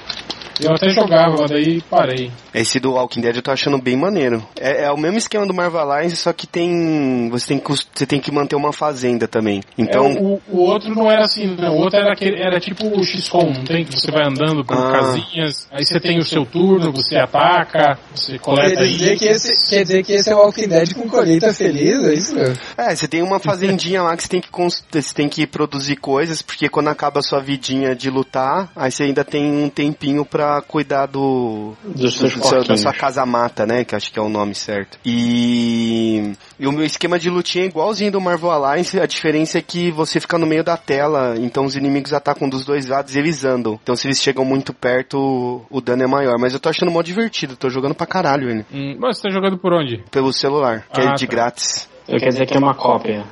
Eu 0.64 0.74
até 0.76 0.90
jogava, 0.90 1.36
mas 1.42 1.52
daí 1.52 1.82
parei. 1.90 2.32
Esse 2.54 2.80
do 2.80 2.94
Walking 2.94 3.22
Dead 3.22 3.36
eu 3.36 3.42
tô 3.42 3.52
achando 3.52 3.78
bem 3.82 3.96
maneiro. 3.96 4.46
É, 4.60 4.84
é 4.86 4.92
o 4.92 4.98
mesmo 4.98 5.18
esquema 5.18 5.46
do 5.46 5.54
Marvel 5.54 5.80
Alliance, 5.80 6.16
só 6.18 6.34
que 6.34 6.46
tem. 6.48 7.30
Você 7.30 7.48
tem 7.48 7.60
que, 7.60 7.70
você 7.70 8.06
tem 8.06 8.20
que 8.20 8.32
manter 8.32 8.56
uma 8.56 8.74
fazenda 8.74 9.28
também. 9.28 9.62
Então. 9.78 10.06
É, 10.08 10.20
o, 10.20 10.42
o 10.50 10.58
outro 10.60 10.94
não 10.94 11.10
era 11.10 11.24
assim, 11.24 11.56
não. 11.56 11.76
O 11.76 11.80
outro 11.82 12.00
era, 12.00 12.14
aquele, 12.14 12.42
era 12.42 12.60
tipo 12.60 12.88
o 12.88 13.04
XCOM, 13.04 13.52
não 13.54 13.64
tem? 13.64 13.86
Que 13.86 14.00
você 14.00 14.12
vai 14.12 14.26
andando 14.26 14.64
por 14.66 14.78
Ah. 14.78 14.92
casinhas, 14.92 15.68
aí 15.72 15.86
você 15.86 16.00
tem 16.00 16.20
o 16.20 16.24
seu 16.24 16.46
turno, 16.46 16.92
você 16.92 17.16
ataca, 17.16 17.98
você 18.14 18.38
coleta 18.38 18.82
Quer 18.82 18.88
dizer, 18.88 19.18
que 19.18 19.26
esse, 19.28 19.70
quer 19.70 19.84
dizer 19.84 20.04
que 20.04 20.14
esse 20.14 20.30
é 20.30 20.36
o 20.36 20.40
Walking 20.40 20.68
Dead 20.68 20.94
com 20.94 21.08
colheita 21.10 21.54
feliz, 21.54 22.04
é 22.04 22.14
isso? 22.14 22.36
É, 22.78 22.96
você 22.96 23.08
tem 23.08 23.22
uma 23.22 23.40
fazendinha 23.40 24.02
lá 24.04 24.16
que 24.16 24.24
você 24.24 24.30
tem 24.30 24.42
que, 24.42 24.50
você 24.52 25.14
tem 25.14 25.30
que 25.30 25.48
produzir 25.48 25.96
coisas, 25.96 26.42
porque 26.42 26.70
quando 26.70 26.88
acaba 26.90 27.20
a 27.20 27.24
sua 27.24 27.40
vidinha 27.40 27.96
de 27.96 28.10
lutar, 28.10 28.70
aí 28.76 28.92
você 28.92 29.04
ainda 29.04 29.24
tem 29.24 29.46
um 29.64 29.70
tempinho 29.70 30.26
pra 30.26 30.51
cuidar 30.60 31.06
do. 31.06 31.74
Dos 31.84 32.18
seus 32.18 32.34
do 32.34 32.42
seu- 32.42 32.50
da 32.52 32.56
porquinhos. 32.58 32.82
sua 32.82 32.94
casa 32.94 33.24
mata, 33.28 33.64
né? 33.68 33.86
Que 33.86 33.96
acho 33.96 34.12
que 34.12 34.18
é 34.18 34.22
o 34.24 34.28
nome 34.28 34.56
certo. 34.56 34.98
E. 35.06 36.34
E 36.60 36.66
o 36.66 36.72
meu 36.72 36.84
esquema 36.84 37.20
de 37.20 37.30
lutinha 37.30 37.64
é 37.66 37.68
igualzinho 37.68 38.12
do 38.12 38.20
Marvel 38.20 38.50
Alliance, 38.50 39.00
a 39.00 39.06
diferença 39.06 39.60
é 39.60 39.62
que 39.62 39.92
você 39.92 40.20
fica 40.20 40.38
no 40.38 40.48
meio 40.48 40.64
da 40.64 40.76
tela, 40.78 41.36
então 41.38 41.66
os 41.66 41.76
inimigos 41.76 42.12
atacam 42.14 42.50
dos 42.50 42.66
dois 42.66 42.88
lados 42.88 43.16
e 43.16 43.20
eles 43.20 43.44
andam. 43.46 43.80
Então 43.84 43.96
se 43.96 44.08
eles 44.08 44.20
chegam 44.22 44.44
muito 44.44 44.74
perto, 44.74 45.62
o 45.70 45.82
dano 45.82 46.04
é 46.04 46.08
maior. 46.08 46.38
Mas 46.40 46.54
eu 46.54 46.60
tô 46.60 46.70
achando 46.70 46.92
mó 46.92 47.02
divertido, 47.04 47.56
tô 47.56 47.70
jogando 47.70 47.94
pra 47.94 48.08
caralho 48.08 48.50
ele. 48.50 48.66
Hum, 48.74 48.96
mas 49.00 49.18
você 49.18 49.28
tá 49.28 49.30
jogando 49.30 49.58
por 49.60 49.72
onde? 49.74 50.04
Pelo 50.10 50.34
celular, 50.34 50.86
que 50.94 51.02
é 51.02 51.08
Ah, 51.08 51.14
de 51.14 51.28
tá. 51.28 51.32
grátis. 51.32 51.88
Eu 52.08 52.18
quer 52.20 52.30
dizer 52.30 52.46
que 52.48 52.56
é 52.56 52.60
uma 52.60 52.74
cópia. 52.74 53.24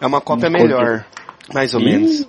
É 0.00 0.06
uma 0.06 0.20
cópia 0.20 0.46
Ih. 0.46 0.50
melhor. 0.50 1.04
Mais 1.52 1.74
ou 1.74 1.80
Ih. 1.80 1.84
menos. 1.92 2.26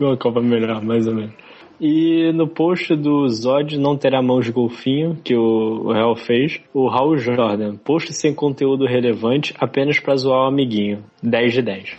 uma 0.00 0.16
Copa 0.16 0.40
melhor, 0.40 0.82
mais 0.82 1.06
ou 1.06 1.14
menos. 1.14 1.32
E 1.80 2.30
no 2.32 2.46
post 2.46 2.94
do 2.94 3.26
Zod 3.28 3.78
não 3.78 3.96
terá 3.96 4.20
mãos 4.20 4.44
de 4.44 4.52
golfinho, 4.52 5.16
que 5.24 5.34
o, 5.34 5.86
o 5.86 5.92
Real 5.92 6.14
fez, 6.14 6.60
o 6.74 6.88
Raul 6.88 7.16
Jordan, 7.16 7.76
post 7.76 8.12
sem 8.12 8.34
conteúdo 8.34 8.84
relevante, 8.84 9.54
apenas 9.58 9.98
pra 9.98 10.14
zoar 10.16 10.44
o 10.44 10.48
amiguinho. 10.48 11.02
10 11.22 11.52
de 11.52 11.62
10. 11.62 11.96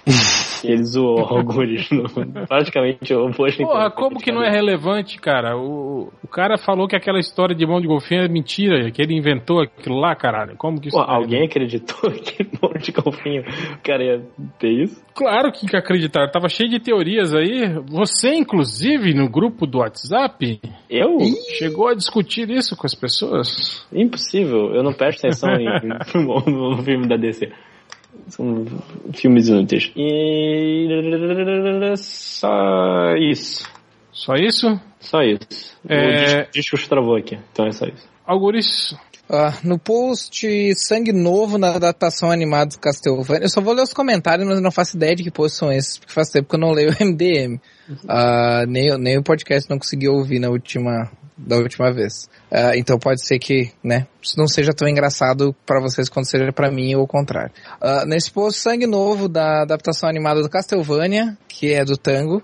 E 0.63 0.67
ele 0.71 0.83
zoou 0.83 1.19
alguns. 1.19 1.89
no- 1.91 2.47
praticamente 2.47 3.13
o 3.13 3.31
post 3.31 3.63
Porra, 3.63 3.89
como 3.89 4.19
que 4.19 4.31
não 4.31 4.43
é 4.43 4.49
relevante, 4.49 5.17
cara? 5.19 5.57
O, 5.57 6.11
o 6.23 6.27
cara 6.27 6.57
falou 6.57 6.87
que 6.87 6.95
aquela 6.95 7.19
história 7.19 7.55
de 7.55 7.65
mão 7.65 7.81
de 7.81 7.87
golfinho 7.87 8.21
é 8.21 8.27
mentira, 8.27 8.91
que 8.91 9.01
ele 9.01 9.15
inventou 9.15 9.61
aquilo 9.61 9.99
lá, 9.99 10.15
caralho. 10.15 10.55
Como 10.57 10.79
que 10.79 10.89
isso 10.89 10.97
Pô, 10.97 11.03
é 11.03 11.15
alguém 11.15 11.43
acreditou 11.45 12.11
que 12.21 12.43
mão 12.61 12.71
de 12.79 12.91
golfinho 12.91 13.41
o 13.41 13.81
cara 13.83 14.03
ia 14.03 14.21
ter 14.59 14.69
isso? 14.69 15.03
Claro 15.13 15.51
que 15.51 15.75
acreditar. 15.75 16.29
Tava 16.29 16.47
cheio 16.49 16.69
de 16.69 16.79
teorias 16.79 17.33
aí. 17.33 17.67
Você, 17.87 18.33
inclusive, 18.33 19.13
no 19.13 19.29
grupo 19.29 19.65
do 19.65 19.79
WhatsApp, 19.79 20.59
Eu? 20.89 21.17
chegou 21.57 21.87
a 21.87 21.93
discutir 21.93 22.49
isso 22.49 22.75
com 22.75 22.85
as 22.85 22.95
pessoas. 22.95 23.85
Impossível, 23.91 24.73
eu 24.73 24.83
não 24.83 24.93
presto 24.93 25.25
atenção 25.25 25.49
em, 25.51 25.65
no, 26.15 26.83
filme 26.83 27.07
da 27.07 27.17
DC. 27.17 27.51
São 28.27 28.65
filmes 29.13 29.47
inúteis. 29.47 29.91
E. 29.95 30.87
Só 31.95 33.13
isso. 33.17 33.69
Só 34.11 34.35
isso? 34.35 34.79
Só 34.99 35.21
isso. 35.21 35.77
É- 35.87 36.43
O 36.43 36.51
disco 36.51 36.77
travou 36.87 37.15
aqui, 37.15 37.37
então 37.51 37.65
é 37.65 37.71
só 37.71 37.85
isso. 37.85 38.09
Algures, 38.25 38.95
Ah, 39.33 39.57
no 39.63 39.79
post 39.79 40.45
Sangue 40.75 41.13
Novo 41.13 41.57
na 41.57 41.73
adaptação 41.73 42.29
animada 42.29 42.71
do 42.71 42.79
Castlevania, 42.79 43.45
eu 43.45 43.49
só 43.49 43.61
vou 43.61 43.73
ler 43.73 43.83
os 43.83 43.93
comentários, 43.93 44.45
mas 44.45 44.59
não 44.59 44.71
faço 44.71 44.97
ideia 44.97 45.15
de 45.15 45.23
que 45.23 45.31
posts 45.31 45.57
são 45.57 45.71
esses, 45.71 45.97
porque 45.97 46.11
faz 46.11 46.27
tempo 46.29 46.49
que 46.49 46.55
eu 46.55 46.59
não 46.59 46.71
leio 46.71 46.89
o 46.99 47.05
MDM. 47.05 47.57
Ah, 48.09 48.65
nem, 48.67 48.97
nem 48.97 49.17
o 49.17 49.23
podcast 49.23 49.69
não 49.69 49.77
consegui 49.77 50.09
ouvir 50.09 50.39
na 50.39 50.49
última, 50.49 51.09
da 51.37 51.55
última 51.55 51.93
vez. 51.93 52.29
Ah, 52.51 52.75
então 52.75 52.99
pode 52.99 53.25
ser 53.25 53.39
que, 53.39 53.71
né, 53.81 54.05
isso 54.21 54.37
não 54.37 54.47
seja 54.47 54.73
tão 54.73 54.85
engraçado 54.85 55.55
pra 55.65 55.79
vocês 55.79 56.09
quanto 56.09 56.27
seja 56.27 56.51
pra 56.51 56.69
mim 56.69 56.93
ou 56.95 57.03
o 57.03 57.07
contrário. 57.07 57.53
Ah, 57.79 58.03
nesse 58.05 58.29
post 58.29 58.59
Sangue 58.59 58.85
Novo 58.85 59.29
da 59.29 59.61
adaptação 59.61 60.09
animada 60.09 60.41
do 60.41 60.49
Castlevania, 60.49 61.37
que 61.47 61.71
é 61.71 61.85
do 61.85 61.95
Tango, 61.95 62.43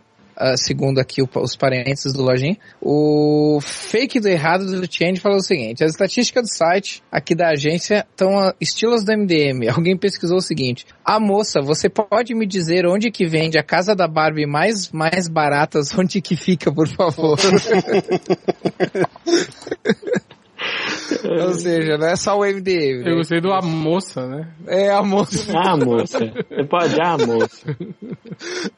segundo 0.56 1.00
aqui 1.00 1.22
os 1.22 1.56
parênteses 1.56 2.14
do 2.14 2.22
Lojinha, 2.22 2.58
o 2.82 3.60
fake 3.62 4.20
do 4.20 4.28
errado 4.28 4.66
do 4.66 4.92
Change 4.92 5.20
falou 5.20 5.38
o 5.38 5.44
seguinte, 5.44 5.84
as 5.84 5.92
estatísticas 5.92 6.44
do 6.44 6.54
site 6.54 7.04
aqui 7.12 7.36
da 7.36 7.50
agência 7.50 8.06
estão 8.10 8.40
ah, 8.40 8.54
estilos 8.60 9.04
do 9.04 9.12
MDM. 9.12 9.70
Alguém 9.74 9.98
pesquisou 9.98 10.38
o 10.38 10.42
seguinte, 10.42 10.86
ah 11.04 11.20
moça, 11.20 11.62
você 11.62 11.90
pode 11.90 12.34
me 12.36 12.46
dizer 12.46 12.86
onde 12.86 13.12
que 13.12 13.26
vende 13.26 13.58
a 13.58 13.64
casa 13.64 13.96
da 13.96 14.08
Barbie 14.08 14.46
mais, 14.46 14.92
mais 14.92 15.28
baratas, 15.28 15.94
onde 15.98 16.22
que 16.22 16.36
fica, 16.36 16.72
por 16.72 16.88
favor? 16.88 17.38
Ou 21.46 21.54
seja, 21.54 21.98
não 21.98 22.08
é 22.08 22.16
só 22.16 22.38
o 22.38 22.44
MDM. 22.46 23.00
eu 23.02 23.04
Né? 23.06 23.16
gostei 23.16 23.40
do 23.42 23.52
a 23.54 23.62
moça, 23.62 24.26
né? 24.28 24.48
É 24.68 24.90
a 24.92 25.02
moça. 25.04 25.52
Ah, 25.58 25.78
moça. 25.78 26.20
Você 26.20 26.64
pode, 26.66 26.96
ah, 27.02 27.18
moça. 27.18 27.76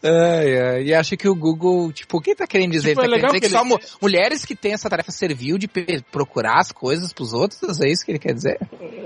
Ai, 0.01 0.57
ai. 0.57 0.83
E 0.83 0.93
acho 0.93 1.17
que 1.17 1.27
o 1.27 1.35
Google, 1.35 1.91
tipo, 1.91 2.17
o 2.17 2.21
que 2.21 2.33
tá 2.35 2.47
querendo 2.47 2.71
dizer? 2.71 2.89
Tipo, 2.91 3.01
ele 3.01 3.15
é 3.15 3.19
tá 3.21 3.27
legal 3.27 3.31
querendo 3.31 3.41
dizer 3.41 3.41
que, 3.41 3.47
que 3.47 3.51
só 3.51 3.61
ele- 3.61 3.69
mu- 3.69 3.99
mulheres 4.01 4.45
que 4.45 4.55
têm 4.55 4.73
essa 4.73 4.89
tarefa 4.89 5.11
servil 5.11 5.57
de 5.57 5.67
procurar 6.11 6.59
as 6.59 6.71
coisas 6.71 7.11
pros 7.11 7.33
outros? 7.33 7.81
É 7.81 7.89
isso 7.89 8.05
que 8.05 8.11
ele 8.11 8.19
quer 8.19 8.33
dizer? 8.33 8.57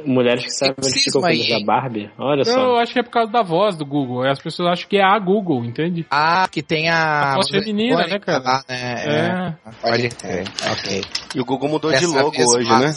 Mulheres 0.05 0.43
que 0.43 0.51
sabem 0.51 0.75
onde 0.77 1.11
coisas 1.11 1.45
aí, 1.45 1.59
da 1.59 1.65
Barbie. 1.65 2.11
Olha 2.19 2.43
Não, 2.45 2.53
só. 2.53 2.59
eu 2.61 2.75
acho 2.77 2.93
que 2.93 2.99
é 2.99 3.03
por 3.03 3.11
causa 3.11 3.31
da 3.31 3.41
voz 3.41 3.75
do 3.75 3.85
Google. 3.85 4.27
As 4.29 4.39
pessoas 4.39 4.69
acham 4.73 4.87
que 4.89 4.97
é 4.97 5.03
a 5.03 5.17
Google, 5.17 5.63
entende? 5.65 6.05
Ah, 6.11 6.47
que 6.51 6.61
tem 6.61 6.89
a... 6.89 7.31
A 7.31 7.35
voz 7.35 7.49
feminina, 7.49 8.05
né, 8.07 8.19
cara? 8.19 8.43
Lá, 8.43 8.63
né? 8.69 8.75
É. 8.75 9.09
É. 9.09 9.55
Pode 9.81 10.09
crer, 10.09 10.43
ok. 10.71 11.03
E 11.35 11.39
o 11.41 11.45
Google 11.45 11.69
mudou 11.69 11.91
de 11.91 12.05
logo 12.05 12.31
hoje, 12.55 12.69
né? 12.69 12.93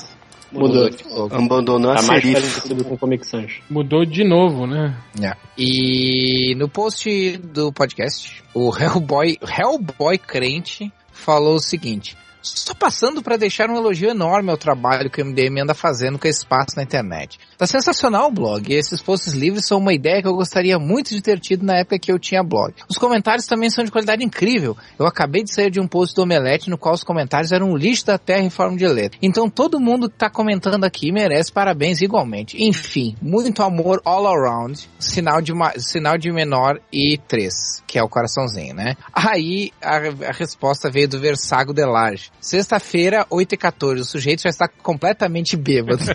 Mudou 0.53 0.89
de 0.89 1.05
novo. 1.09 1.35
Abandonou 1.35 1.91
a 1.91 1.97
Tá 1.97 2.03
mais 2.03 2.23
serif. 2.23 2.85
com 2.85 2.95
o 2.95 2.99
Comic 2.99 3.27
Sans. 3.27 3.53
Mudou 3.69 4.05
de 4.05 4.25
novo, 4.25 4.67
né? 4.67 4.97
É. 5.21 5.33
E 5.59 6.55
no 6.57 6.69
post 6.69 7.37
do 7.39 7.73
podcast, 7.73 8.43
o 8.55 8.71
Hellboy, 8.77 9.39
Hellboy 9.43 10.19
crente 10.19 10.93
falou 11.11 11.57
o 11.57 11.61
seguinte: 11.61 12.17
Só 12.55 12.75
passando 12.75 13.23
para 13.23 13.37
deixar 13.37 13.69
um 13.71 13.77
elogio 13.77 14.11
enorme 14.11 14.51
ao 14.51 14.57
trabalho 14.57 15.11
que 15.11 15.21
o 15.23 15.25
MDM 15.25 15.63
anda 15.63 15.75
fazendo 15.75 16.19
com 16.19 16.29
espaço 16.29 16.77
na 16.77 16.83
internet. 16.83 17.39
Tá 17.59 17.67
sensacional 17.67 18.29
o 18.29 18.31
blog, 18.33 18.71
e 18.71 18.75
esses 18.77 19.01
posts 19.01 19.33
livres 19.33 19.67
são 19.67 19.79
uma 19.79 19.93
ideia 19.95 20.21
que 20.21 20.29
eu 20.29 20.35
gostaria 20.35 20.79
muito 20.79 21.11
de 21.11 21.21
ter 21.23 21.41
tido 21.41 21.65
na 21.65 21.79
época 21.79 21.99
que 21.99 22.13
eu 22.13 22.19
tinha 22.19 22.43
blog. 22.43 22.75
Os 22.89 22.99
comentários 22.99 23.47
também 23.47 23.71
são 23.71 23.85
de 23.85 23.91
qualidade 23.91 24.23
incrível. 24.25 24.77
Eu 24.99 25.07
acabei 25.07 25.43
de 25.43 25.53
sair 25.53 25.71
de 25.71 25.81
um 25.81 25.87
post 25.89 26.15
do 26.15 26.23
Omelete 26.23 26.69
no 26.71 26.77
qual 26.79 26.95
os 26.95 27.03
comentários 27.05 27.53
eram 27.53 27.71
um 27.71 27.77
lixo 27.77 28.07
da 28.07 28.19
terra 28.19 28.43
em 28.43 28.51
forma 28.51 28.77
de 28.77 28.87
letra. 28.87 29.19
Então 29.23 29.49
todo 29.49 29.81
mundo 29.81 30.11
que 30.11 30.17
tá 30.17 30.29
comentando 30.29 30.85
aqui 30.85 31.11
merece 31.11 31.51
parabéns 31.53 32.01
igualmente. 32.01 32.63
Enfim, 32.63 33.17
muito 33.23 33.63
amor 33.63 34.01
all 34.05 34.27
around, 34.27 34.89
sinal 34.99 35.41
de, 35.41 35.53
ma- 35.55 35.73
sinal 35.79 36.19
de 36.19 36.31
menor 36.31 36.79
e 36.93 37.19
três, 37.27 37.83
que 37.87 37.99
é 37.99 38.03
o 38.03 38.09
coraçãozinho, 38.09 38.75
né? 38.75 38.97
Aí 39.13 39.71
a, 39.81 39.97
a 40.29 40.33
resposta 40.33 40.91
veio 40.91 41.09
do 41.09 41.19
Versago 41.19 41.73
Delarge. 41.73 42.31
Sexta-feira, 42.41 43.27
8h14, 43.31 44.01
o 44.01 44.05
sujeito 44.05 44.43
já 44.43 44.51
está 44.51 44.69
completamente 44.69 45.57
bêbado. 45.57 46.05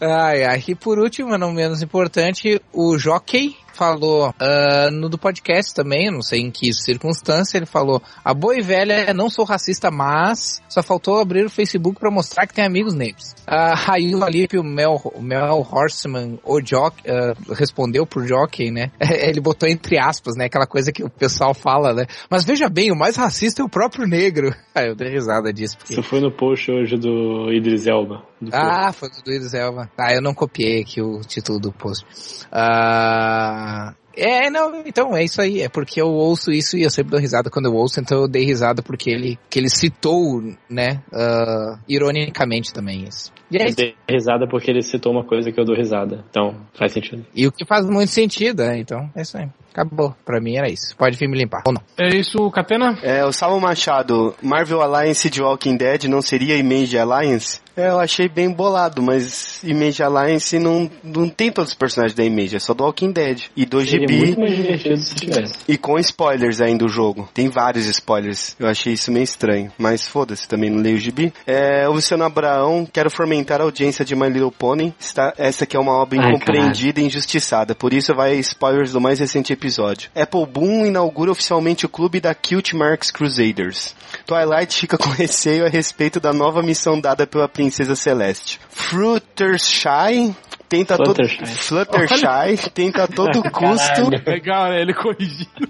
Ai, 0.00 0.44
ai. 0.44 0.64
E 0.66 0.74
por 0.74 0.98
último, 0.98 1.36
não 1.36 1.52
menos 1.52 1.82
importante, 1.82 2.58
o 2.72 2.96
Jockey 2.96 3.54
falou 3.80 4.34
ah, 4.38 4.90
no 4.92 5.08
do 5.08 5.16
podcast 5.16 5.74
também, 5.74 6.10
não 6.10 6.20
sei 6.20 6.40
em 6.40 6.50
que 6.50 6.70
circunstância, 6.74 7.56
ele 7.56 7.64
falou: 7.64 8.02
A 8.22 8.34
boa 8.34 8.54
e 8.54 8.60
velha, 8.60 9.14
não 9.14 9.30
sou 9.30 9.46
racista, 9.46 9.90
mas 9.90 10.60
só 10.68 10.82
faltou 10.82 11.18
abrir 11.18 11.46
o 11.46 11.50
Facebook 11.50 11.98
pra 11.98 12.10
mostrar 12.10 12.46
que 12.46 12.52
tem 12.52 12.64
amigos 12.64 12.92
negros. 12.92 13.34
Ah, 13.46 13.94
aí 13.94 14.14
o 14.14 14.22
Alipe, 14.22 14.58
o 14.58 14.62
Mel, 14.62 15.00
o 15.14 15.22
Mel 15.22 15.66
Horseman, 15.72 16.38
o 16.44 16.60
Jock, 16.60 17.02
ah, 17.08 17.34
respondeu 17.54 18.04
pro 18.04 18.26
Jockey, 18.26 18.70
né? 18.70 18.90
Ele 19.00 19.40
botou 19.40 19.66
entre 19.66 19.98
aspas, 19.98 20.36
né? 20.36 20.44
Aquela 20.44 20.66
coisa 20.66 20.92
que 20.92 21.02
o 21.02 21.08
pessoal 21.08 21.54
fala, 21.54 21.94
né? 21.94 22.06
Mas 22.28 22.44
veja 22.44 22.68
bem, 22.68 22.92
o 22.92 22.96
mais 22.96 23.16
racista 23.16 23.62
é 23.62 23.64
o 23.64 23.68
próprio 23.68 24.06
negro. 24.06 24.54
Aí 24.74 24.88
eu 24.88 24.94
dei 24.94 25.08
risada 25.08 25.50
disso. 25.52 25.78
Porque... 25.78 25.94
Isso 25.94 26.02
foi 26.02 26.20
no 26.20 26.30
post 26.30 26.70
hoje 26.70 26.96
do 26.96 27.50
Idris 27.50 27.86
Elba. 27.86 28.22
do 28.40 28.50
Ah, 28.52 28.92
foi 28.92 29.08
do 29.08 29.16
Luiz 29.26 29.54
Elva. 29.54 29.90
Ah, 29.98 30.12
eu 30.12 30.20
não 30.20 30.34
copiei 30.34 30.82
aqui 30.82 31.00
o 31.00 31.20
título 31.20 31.58
do 31.58 31.72
post. 31.72 32.04
Ah, 32.52 33.69
é, 34.16 34.50
não, 34.50 34.82
então 34.84 35.16
é 35.16 35.24
isso 35.24 35.40
aí. 35.40 35.62
É 35.62 35.68
porque 35.68 36.00
eu 36.00 36.08
ouço 36.08 36.50
isso 36.50 36.76
e 36.76 36.82
eu 36.82 36.90
sempre 36.90 37.10
dou 37.10 37.20
risada 37.20 37.50
quando 37.50 37.66
eu 37.66 37.74
ouço, 37.74 38.00
então 38.00 38.20
eu 38.20 38.28
dei 38.28 38.44
risada 38.44 38.82
porque 38.82 39.10
ele, 39.10 39.38
que 39.48 39.58
ele 39.58 39.68
citou, 39.68 40.42
né, 40.68 41.02
ah, 41.12 41.78
ironicamente 41.88 42.72
também 42.72 43.04
isso. 43.04 43.32
E 43.50 43.56
é 43.56 43.62
Eu 43.62 43.66
isso. 43.66 43.76
dei 43.76 43.94
risada 44.08 44.46
porque 44.48 44.70
ele 44.70 44.82
citou 44.82 45.12
uma 45.12 45.24
coisa 45.24 45.50
que 45.50 45.58
eu 45.58 45.64
dou 45.64 45.74
risada. 45.74 46.24
Então, 46.30 46.54
faz 46.78 46.92
sentido. 46.92 47.26
E 47.34 47.46
o 47.46 47.52
que 47.52 47.64
faz 47.66 47.84
muito 47.84 48.10
sentido, 48.10 48.62
né? 48.62 48.78
Então, 48.78 49.10
é 49.14 49.22
isso 49.22 49.36
aí. 49.36 49.48
Acabou. 49.72 50.14
Pra 50.24 50.40
mim 50.40 50.56
era 50.56 50.68
isso. 50.68 50.96
Pode 50.96 51.16
vir 51.16 51.28
me 51.28 51.36
limpar. 51.36 51.62
Ou 51.66 51.72
não. 51.72 51.82
É 51.98 52.16
isso, 52.16 52.48
Catena? 52.50 52.96
É, 53.02 53.24
o 53.24 53.32
Salvo 53.32 53.60
Machado, 53.60 54.34
Marvel 54.40 54.80
Alliance 54.82 55.28
de 55.28 55.42
Walking 55.42 55.76
Dead 55.76 56.04
não 56.04 56.22
seria 56.22 56.56
Image 56.56 56.96
Alliance? 56.96 57.60
É, 57.80 57.88
eu 57.88 58.00
achei 58.00 58.28
bem 58.28 58.50
bolado, 58.50 59.02
mas 59.02 59.62
Image 59.62 60.02
Alliance 60.02 60.58
não, 60.58 60.90
não 61.02 61.28
tem 61.28 61.50
todos 61.52 61.70
os 61.70 61.76
personagens 61.76 62.16
da 62.16 62.24
Image, 62.24 62.56
é 62.56 62.58
só 62.58 62.74
do 62.74 62.84
Walking 62.84 63.12
Dead. 63.12 63.42
E 63.56 63.64
do 63.64 63.80
Seria 63.80 64.06
GB, 64.06 64.16
muito 64.18 64.40
mais 64.40 64.56
divertido 64.56 64.96
se 64.96 65.14
tivesse. 65.14 65.54
e 65.68 65.76
com 65.76 65.98
spoilers 65.98 66.60
ainda 66.60 66.80
do 66.80 66.88
jogo. 66.88 67.28
Tem 67.34 67.48
vários 67.48 67.84
spoilers. 67.86 68.56
Eu 68.58 68.66
achei 68.66 68.94
isso 68.94 69.12
meio 69.12 69.24
estranho. 69.24 69.70
Mas 69.76 70.06
foda-se, 70.06 70.48
também 70.48 70.70
não 70.70 70.80
leio 70.80 70.96
o 70.96 70.98
gibi. 70.98 71.32
É, 71.46 71.86
o 71.88 71.92
Luciano 71.92 72.24
Abraão, 72.24 72.86
quero 72.90 73.10
fomentar 73.10 73.60
a 73.60 73.64
audiência 73.64 74.02
de 74.04 74.16
My 74.16 74.28
Little 74.28 74.50
Pony. 74.50 74.94
Está, 74.98 75.34
essa 75.36 75.64
aqui 75.64 75.76
é 75.76 75.80
uma 75.80 75.92
obra 75.92 76.18
Ai, 76.20 76.30
incompreendida 76.30 77.00
e 77.00 77.04
injustiçada. 77.04 77.74
Por 77.74 77.92
isso 77.92 78.14
vai 78.14 78.34
spoilers 78.36 78.92
do 78.92 79.00
mais 79.00 79.18
recente 79.20 79.52
episódio. 79.52 80.10
Apple 80.14 80.46
Boom 80.46 80.86
inaugura 80.86 81.30
oficialmente 81.32 81.84
o 81.84 81.88
clube 81.88 82.18
da 82.20 82.34
Cute 82.34 82.74
Marks 82.74 83.10
Crusaders. 83.10 83.94
Twilight 84.24 84.74
fica 84.74 84.96
com 84.96 85.10
receio 85.12 85.66
a 85.66 85.68
respeito 85.68 86.18
da 86.18 86.32
nova 86.32 86.62
missão 86.62 86.98
dada 86.98 87.26
pela 87.26 87.48
Princesa 87.48 87.69
Celeste. 87.96 88.60
Fluttershy 88.68 90.34
tenta 90.68 90.96
todo 90.96 91.14
Fluttershy. 91.14 91.46
Fluttershy 91.46 92.70
tenta 92.72 93.04
a 93.04 93.08
todo 93.08 93.42
custo 93.50 94.10
Legal, 94.26 94.70
né? 94.70 94.82
Ele 94.82 94.94
corrigindo. 94.94 95.68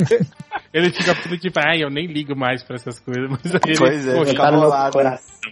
ele 0.72 0.90
fica 0.90 1.14
tudo 1.14 1.36
tipo, 1.38 1.58
ai, 1.64 1.82
eu 1.82 1.90
nem 1.90 2.06
ligo 2.06 2.36
mais 2.36 2.62
pra 2.62 2.76
essas 2.76 2.98
coisas. 3.00 3.28
Mas 3.28 3.54
aí 3.54 3.60
ele, 3.66 3.78
Pois 3.78 4.06
é, 4.08 4.14
poxa, 4.14 4.30
fica 4.30 4.42
Tá 4.42 4.50
bolado. 4.52 4.98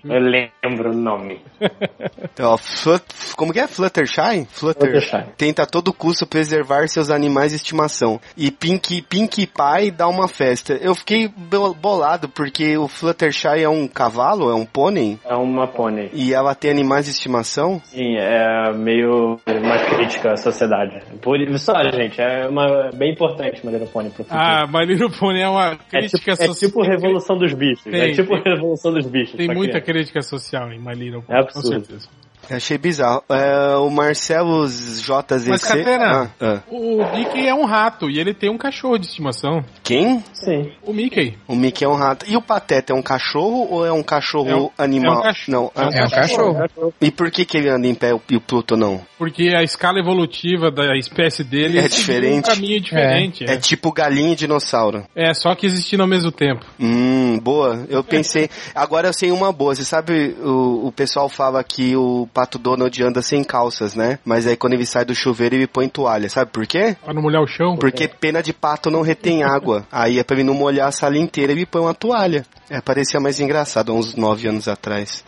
Eu 0.05 0.21
lembro 0.21 0.91
o 0.91 0.95
nome. 0.95 1.41
Então, 2.21 2.53
ó, 2.53 2.57
Flut, 2.57 3.03
como 3.37 3.53
que 3.53 3.59
é? 3.59 3.67
Fluttershy? 3.67 4.47
Flutter. 4.51 4.91
Fluttershy. 5.01 5.33
Tenta 5.37 5.63
a 5.65 5.67
todo 5.67 5.93
custo 5.93 6.25
preservar 6.25 6.87
seus 6.89 7.11
animais 7.11 7.51
de 7.51 7.57
estimação. 7.57 8.21
E 8.37 8.51
Pink, 8.51 9.03
Pink 9.03 9.47
Pie 9.47 9.91
dá 9.91 10.07
uma 10.07 10.29
festa. 10.29 10.75
Eu 10.75 10.95
fiquei 10.95 11.27
bo- 11.29 11.75
bolado 11.75 12.29
porque 12.29 12.77
o 12.79 12.87
Fluttershy 12.87 13.63
é 13.63 13.69
um 13.69 13.89
cavalo, 13.89 14.51
é 14.51 14.55
um 14.55 14.65
pônei. 14.65 15.19
É 15.25 15.35
uma 15.35 15.67
pônei. 15.67 16.11
E 16.13 16.33
ela 16.33 16.55
tem 16.55 16.71
animais 16.71 17.07
de 17.07 17.11
estimação? 17.11 17.81
Sim, 17.87 18.17
é 18.17 18.73
meio 18.73 19.41
uma 19.47 19.79
crítica 19.97 20.33
à 20.33 20.37
sociedade. 20.37 21.01
Por 21.21 21.37
olha, 21.37 21.93
gente, 21.93 22.21
é 22.21 22.47
uma 22.49 22.91
bem 22.95 23.13
importante 23.13 23.65
Madeira 23.65 23.87
Pônei 23.87 24.11
pro 24.11 24.23
futuro. 24.23 24.41
Ah, 24.41 24.65
My 24.67 24.87
Little 25.09 25.19
Pony 25.19 25.41
é 25.41 25.49
uma 25.49 25.73
é, 25.73 25.77
crítica 25.77 26.19
tipo, 26.19 26.31
é 26.31 26.47
social. 26.47 26.55
tipo 26.71 26.83
Revolução 26.83 27.39
dos 27.39 27.53
Bichos. 27.55 27.85
Tem, 27.85 28.01
é 28.01 28.13
tipo 28.13 28.41
tem. 28.43 28.53
Revolução 28.55 28.93
dos 28.93 29.07
Bichos. 29.07 29.37
Tem 29.37 29.49
muita 29.49 29.81
criança. 29.81 29.93
crítica 29.93 30.23
social 30.23 30.73
em 30.73 30.79
My 30.79 30.95
Little 30.95 31.23
Pony, 31.23 31.39
É 31.39 31.43
com 31.43 31.59
absurdo. 31.59 31.87
certeza. 31.87 32.09
Achei 32.51 32.79
bizarro. 32.79 33.23
É, 33.29 33.77
o 33.77 33.91
Marcelo 33.91 34.67
JZC. 34.67 35.49
Mas, 35.51 35.63
Catena, 35.65 36.31
Ah, 36.41 36.47
ah. 36.47 36.61
o 36.71 37.05
Mickey 37.17 37.47
é 37.47 37.55
um 37.55 37.65
rato 37.65 38.09
e 38.11 38.19
ele 38.19 38.33
tem 38.35 38.51
um 38.51 38.59
cachorro 38.59 38.99
de 38.99 39.07
estimação. 39.07 39.65
Quem? 39.83 40.23
Sim. 40.33 40.73
O 40.83 40.93
Mickey. 40.93 41.37
O 41.47 41.55
Mickey 41.55 41.85
é 41.85 41.89
um 41.89 41.95
rato. 41.95 42.25
E 42.29 42.37
o 42.37 42.43
Pateta 42.43 42.93
é 42.93 42.97
um 42.97 43.03
cachorro 43.03 43.69
ou 43.71 43.85
é 43.87 43.93
um 43.93 44.03
cachorro 44.03 44.49
É 44.49 44.57
um- 44.57 44.71
animal? 44.79 45.17
é 45.17 45.19
um 45.19 45.23
cachorro. 45.23 45.73
Não. 45.77 45.83
É 45.83 45.87
um 45.87 45.91
É 45.93 46.05
um 46.07 46.11
cachorro. 46.11 46.93
E 47.01 47.11
por 47.11 47.31
que, 47.31 47.45
que 47.45 47.57
ele 47.57 47.69
anda 47.69 47.87
em 47.87 47.95
pé 47.95 48.11
e 48.31 48.37
o 48.37 48.41
Pluto 48.41 48.77
não? 48.77 49.01
Porque 49.19 49.49
a 49.55 49.63
escala 49.63 49.99
evolutiva 49.99 50.71
da 50.71 50.97
espécie 50.97 51.43
dele 51.45 51.79
É 51.79 51.89
diferente. 51.89 52.39
um 52.51 52.55
caminho 52.55 52.81
diferente. 52.81 53.45
É 53.45 53.55
É, 53.55 53.57
tipo 53.57 53.93
galinha 53.93 54.33
e 54.33 54.37
dinossauro. 54.37 55.05
é 55.15 55.33
só 55.35 55.55
que 55.55 55.67
existindo 55.67 56.03
ao 56.03 56.09
mesmo 56.09 56.31
tempo. 56.33 56.65
Hum, 56.81 57.39
boa. 57.41 57.85
Eu 57.89 58.03
pensei. 58.05 58.49
Agora 58.75 59.09
eu 59.09 59.13
sei 59.13 59.31
uma 59.31 59.53
boa. 59.53 59.75
Você 59.75 59.85
sabe, 59.85 60.37
o, 60.41 60.87
o 60.89 60.93
pessoal 60.93 61.29
fala 61.29 61.63
que 61.65 61.97
o 61.97 62.27
Pato 62.39 62.57
Donald 62.57 63.03
anda 63.03 63.21
sem 63.21 63.43
calças, 63.43 63.97
né? 63.97 64.21
Mas 64.25 64.47
aí 64.47 64.57
quando 64.57 64.75
ele 64.75 64.87
sai 64.87 65.05
do 65.05 65.13
chuveiro 65.13 65.57
ele 65.57 65.67
põe 65.67 65.89
toalha. 65.89 66.31
Sabe 66.31 66.53
por 66.53 66.65
quê? 66.69 66.97
Pra 67.03 67.13
não 67.13 67.21
molhar 67.21 67.43
o 67.43 67.49
chão. 67.49 67.77
Porque 67.77 68.07
pena 68.07 68.41
de 68.41 68.53
pato 68.53 68.93
não 68.93 69.03
retém 69.03 69.43
água. 69.43 69.85
Aí 69.91 70.21
é 70.21 70.23
pra 70.23 70.37
ele 70.37 70.45
não 70.45 70.55
molhar 70.55 70.87
a 70.87 70.93
sala 70.93 71.19
inteira 71.19 71.51
ele 71.51 71.67
põe 71.67 71.83
uma 71.83 71.95
toalha. 71.95 72.47
É, 72.71 72.81
parecia 72.81 73.19
mais 73.19 73.41
engraçado 73.41 73.91
há 73.91 73.95
uns 73.97 74.15
nove 74.15 74.47
anos 74.47 74.69
atrás. 74.69 75.25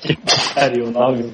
que 0.00 0.16
pariu, 0.54 0.86
o 0.86 0.90
nome. 0.92 1.32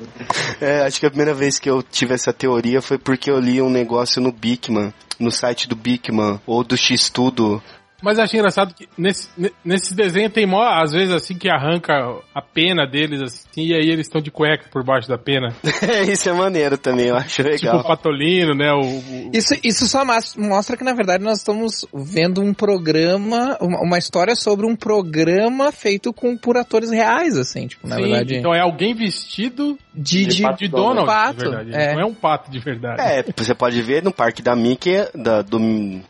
É, 0.58 0.80
acho 0.86 0.98
que 0.98 1.04
a 1.04 1.10
primeira 1.10 1.34
vez 1.34 1.58
que 1.58 1.68
eu 1.68 1.82
tive 1.82 2.14
essa 2.14 2.32
teoria 2.32 2.80
foi 2.80 2.96
porque 2.96 3.30
eu 3.30 3.38
li 3.38 3.60
um 3.60 3.68
negócio 3.68 4.22
no 4.22 4.32
Bigman, 4.32 4.94
no 5.20 5.30
site 5.30 5.68
do 5.68 5.76
Bigman, 5.76 6.40
ou 6.46 6.64
do 6.64 6.74
X-Tudo. 6.74 7.62
Mas 8.04 8.18
achei 8.18 8.38
engraçado 8.38 8.74
que 8.74 8.86
nesse, 8.98 9.28
ne- 9.36 9.50
nesse 9.64 9.94
desenho 9.94 10.28
tem 10.30 10.46
mó, 10.46 10.62
às 10.62 10.92
vezes, 10.92 11.12
assim, 11.12 11.34
que 11.36 11.48
arranca 11.48 11.94
a 12.34 12.42
pena 12.42 12.86
deles, 12.86 13.22
assim, 13.22 13.66
e 13.68 13.74
aí 13.74 13.88
eles 13.88 14.06
estão 14.06 14.20
de 14.20 14.30
cueca 14.30 14.66
por 14.70 14.84
baixo 14.84 15.08
da 15.08 15.16
pena. 15.16 15.54
Isso 16.10 16.28
é 16.28 16.32
maneiro 16.32 16.76
também, 16.76 17.06
eu 17.08 17.16
acho 17.16 17.42
Tipo 17.42 17.48
legal. 17.48 17.80
o 17.80 17.84
Patolino, 17.84 18.54
né? 18.54 18.72
O, 18.72 18.80
o- 18.80 19.30
Isso, 19.32 19.54
isso 19.64 19.88
só 19.88 20.04
mostra 20.36 20.76
que, 20.76 20.84
na 20.84 20.92
verdade, 20.92 21.24
nós 21.24 21.38
estamos 21.38 21.86
vendo 21.92 22.42
um 22.42 22.52
programa, 22.52 23.56
uma, 23.60 23.80
uma 23.80 23.98
história 23.98 24.34
sobre 24.36 24.66
um 24.66 24.76
programa 24.76 25.72
feito 25.72 26.12
com, 26.12 26.36
por 26.36 26.56
atores 26.56 26.90
reais, 26.90 27.36
assim, 27.36 27.66
tipo, 27.66 27.88
na 27.88 27.96
Sim, 27.96 28.02
verdade. 28.02 28.36
Então 28.36 28.54
é 28.54 28.60
alguém 28.60 28.94
vestido 28.94 29.78
de, 29.94 30.26
de 30.26 30.36
de, 30.36 30.42
pato 30.42 30.58
de 30.58 30.68
Donald, 30.68 31.06
Pato, 31.06 31.36
de 31.38 31.44
verdade. 31.50 31.70
é. 31.74 31.94
Não 31.94 32.00
é 32.00 32.04
um 32.04 32.14
pato 32.14 32.50
de 32.50 32.58
verdade. 32.58 33.00
É, 33.00 33.24
você 33.36 33.54
pode 33.54 33.80
ver 33.82 34.02
no 34.02 34.12
parque 34.12 34.42
da 34.42 34.56
Mickey, 34.56 35.06
da, 35.14 35.42
do, 35.42 35.58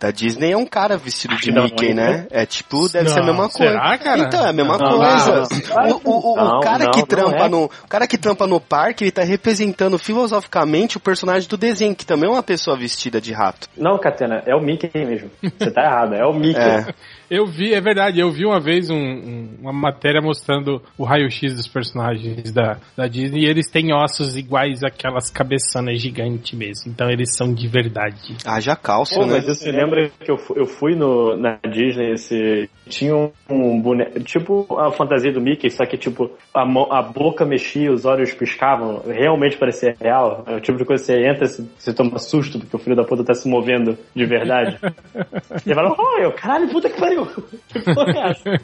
da 0.01 0.11
Disney, 0.11 0.53
é 0.53 0.57
um 0.57 0.65
cara 0.67 0.97
vestido 0.97 1.37
de 1.37 1.53
Mickey, 1.53 1.93
né? 1.95 2.27
É 2.31 2.47
tipo, 2.47 2.89
deve 2.91 3.09
ser 3.11 3.19
a 3.21 3.23
Não, 3.23 3.27
mesma 3.33 3.49
coisa. 3.51 3.73
será, 3.73 3.99
cara? 3.99 4.21
Então, 4.23 4.47
é 4.47 4.49
a 4.49 4.53
mesma 4.53 4.79
Não, 4.79 4.99
coisa. 4.99 5.49
não, 5.89 6.01
O, 6.05 6.11
o- 6.11 6.33
o 6.33 6.37
não, 6.37 6.61
cara 6.61 6.85
não, 6.85 6.91
que 6.93 7.01
não 7.01 7.07
trampa 7.07 7.45
é. 7.45 7.49
no, 7.49 7.65
o 7.65 7.89
cara 7.89 8.07
que 8.07 8.17
trampa 8.19 8.47
no 8.47 8.61
parque, 8.61 9.05
ele 9.05 9.11
tá 9.11 9.23
representando 9.23 9.99
filosoficamente 9.99 10.97
o 10.97 11.01
personagem 11.01 11.49
do 11.49 11.57
desenho, 11.57 11.95
que 11.95 12.07
também 12.07 12.29
é 12.29 12.33
uma 12.33 12.43
pessoa 12.43 12.77
vestida 12.77 13.21
de 13.21 13.33
rato. 13.33 13.69
Não, 13.77 13.99
Catena, 13.99 14.43
é 14.47 14.55
o 14.55 14.61
Mickey 14.61 14.91
mesmo. 14.95 15.31
Você 15.43 15.71
tá 15.71 15.83
errado, 15.85 16.15
é 16.15 16.25
o 16.25 16.33
Mickey. 16.33 16.59
É. 16.61 16.87
Eu 17.31 17.47
vi, 17.47 17.73
é 17.73 17.81
verdade, 17.81 18.21
eu 18.21 18.31
vi 18.31 18.45
uma 18.45 18.61
vez 18.61 18.91
um- 18.91 18.95
um- 18.97 19.57
uma 19.63 19.73
matéria 19.73 20.21
mostrando 20.21 20.81
o 20.97 21.05
raio-x 21.05 21.55
dos 21.57 21.67
personagens 21.67 22.53
da, 22.53 22.77
da 22.95 23.09
Disney 23.09 23.41
e 23.41 23.47
eles 23.47 23.69
têm 23.75 23.93
ossos 23.93 24.37
iguais 24.37 24.85
àquelas 24.85 25.29
cabeçanas 25.29 26.01
gigantes 26.01 26.57
mesmo. 26.57 26.93
Então 26.93 27.11
eles 27.11 27.35
são 27.37 27.53
de 27.53 27.67
verdade. 27.67 28.37
Haja 28.47 28.77
cálcio, 28.77 29.17
Pô, 29.19 29.27
né? 29.27 29.43
mas 29.45 29.65
me 29.65 29.73
lembra 29.73 30.09
que 30.21 30.31
eu 30.31 30.39
fui, 30.39 30.61
eu 30.61 30.65
fui 30.65 30.95
no, 30.95 31.37
na 31.37 31.59
Disney 31.69 32.13
esse, 32.13 32.71
tinha 32.89 33.17
um, 33.17 33.33
um 33.51 33.81
boneco, 33.81 34.21
tipo 34.21 34.79
a 34.79 34.93
fantasia 34.93 35.33
do 35.33 35.41
Mickey, 35.41 35.69
só 35.71 35.85
que 35.85 35.99
tipo 35.99 36.31
a, 36.55 36.65
mão- 36.65 36.93
a 36.93 37.03
boca 37.03 37.45
mexia, 37.45 37.91
os 37.93 38.05
olhos 38.05 38.33
piscavam, 38.33 39.03
realmente 39.09 39.57
parecia 39.57 39.97
real. 40.01 40.45
É 40.47 40.55
o 40.55 40.61
tipo 40.61 40.79
de 40.79 40.85
coisa 40.85 41.03
que 41.03 41.13
você 41.13 41.27
entra, 41.27 41.47
você, 41.49 41.65
você 41.77 41.93
toma 41.93 42.21
susto 42.21 42.61
porque 42.61 42.77
o 42.77 42.79
filho 42.79 42.95
da 42.95 43.03
puta 43.03 43.25
tá 43.25 43.35
se 43.35 43.49
movendo 43.49 43.99
de 44.15 44.25
verdade. 44.25 44.79
e 45.67 45.75
fala, 45.75 45.93
oh, 45.99 46.19
eu, 46.23 46.31
caralho, 46.31 46.69
puta 46.69 46.89
que 46.89 47.01
pariu. 47.01 47.27
Que 47.75 47.81
porra 47.81 48.13
é 48.13 48.31
essa? 48.31 48.61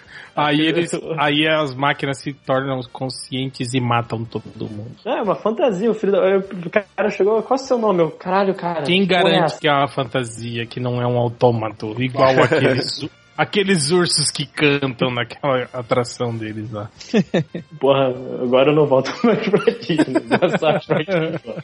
Aí 0.34 0.60
eles. 0.66 0.90
Aí 1.18 1.46
as 1.46 1.74
máquinas 1.74 2.18
se 2.18 2.32
tornam 2.32 2.80
conscientes 2.92 3.74
e 3.74 3.80
matam 3.80 4.24
todo 4.24 4.68
mundo. 4.68 4.92
É 5.04 5.22
uma 5.22 5.34
fantasia, 5.34 5.90
o 5.90 5.94
filho 5.94 6.12
da. 6.12 6.38
O 6.38 6.70
cara 6.70 7.10
chegou, 7.10 7.42
qual 7.42 7.58
é 7.58 7.62
o 7.62 7.64
seu 7.64 7.78
nome? 7.78 8.02
Eu, 8.02 8.10
caralho, 8.10 8.54
cara. 8.54 8.82
Quem 8.82 9.02
é 9.02 9.06
garante 9.06 9.58
que 9.58 9.68
é 9.68 9.72
uma 9.72 9.88
fantasia, 9.88 10.66
que 10.66 10.80
não 10.80 11.00
é 11.00 11.06
um 11.06 11.18
autômato, 11.18 11.94
igual 12.00 12.30
aqueles, 12.42 13.08
aqueles 13.36 13.90
ursos 13.90 14.30
que 14.30 14.46
cantam 14.46 15.10
naquela 15.10 15.68
atração 15.72 16.36
deles 16.36 16.70
lá. 16.70 16.90
Porra, 17.80 18.08
agora 18.42 18.70
eu 18.70 18.74
não 18.74 18.86
volto 18.86 19.12
mais 19.24 19.48
pra 19.48 19.64
Disney. 19.72 20.20
Ti, 20.20 21.40
pô. 21.42 21.54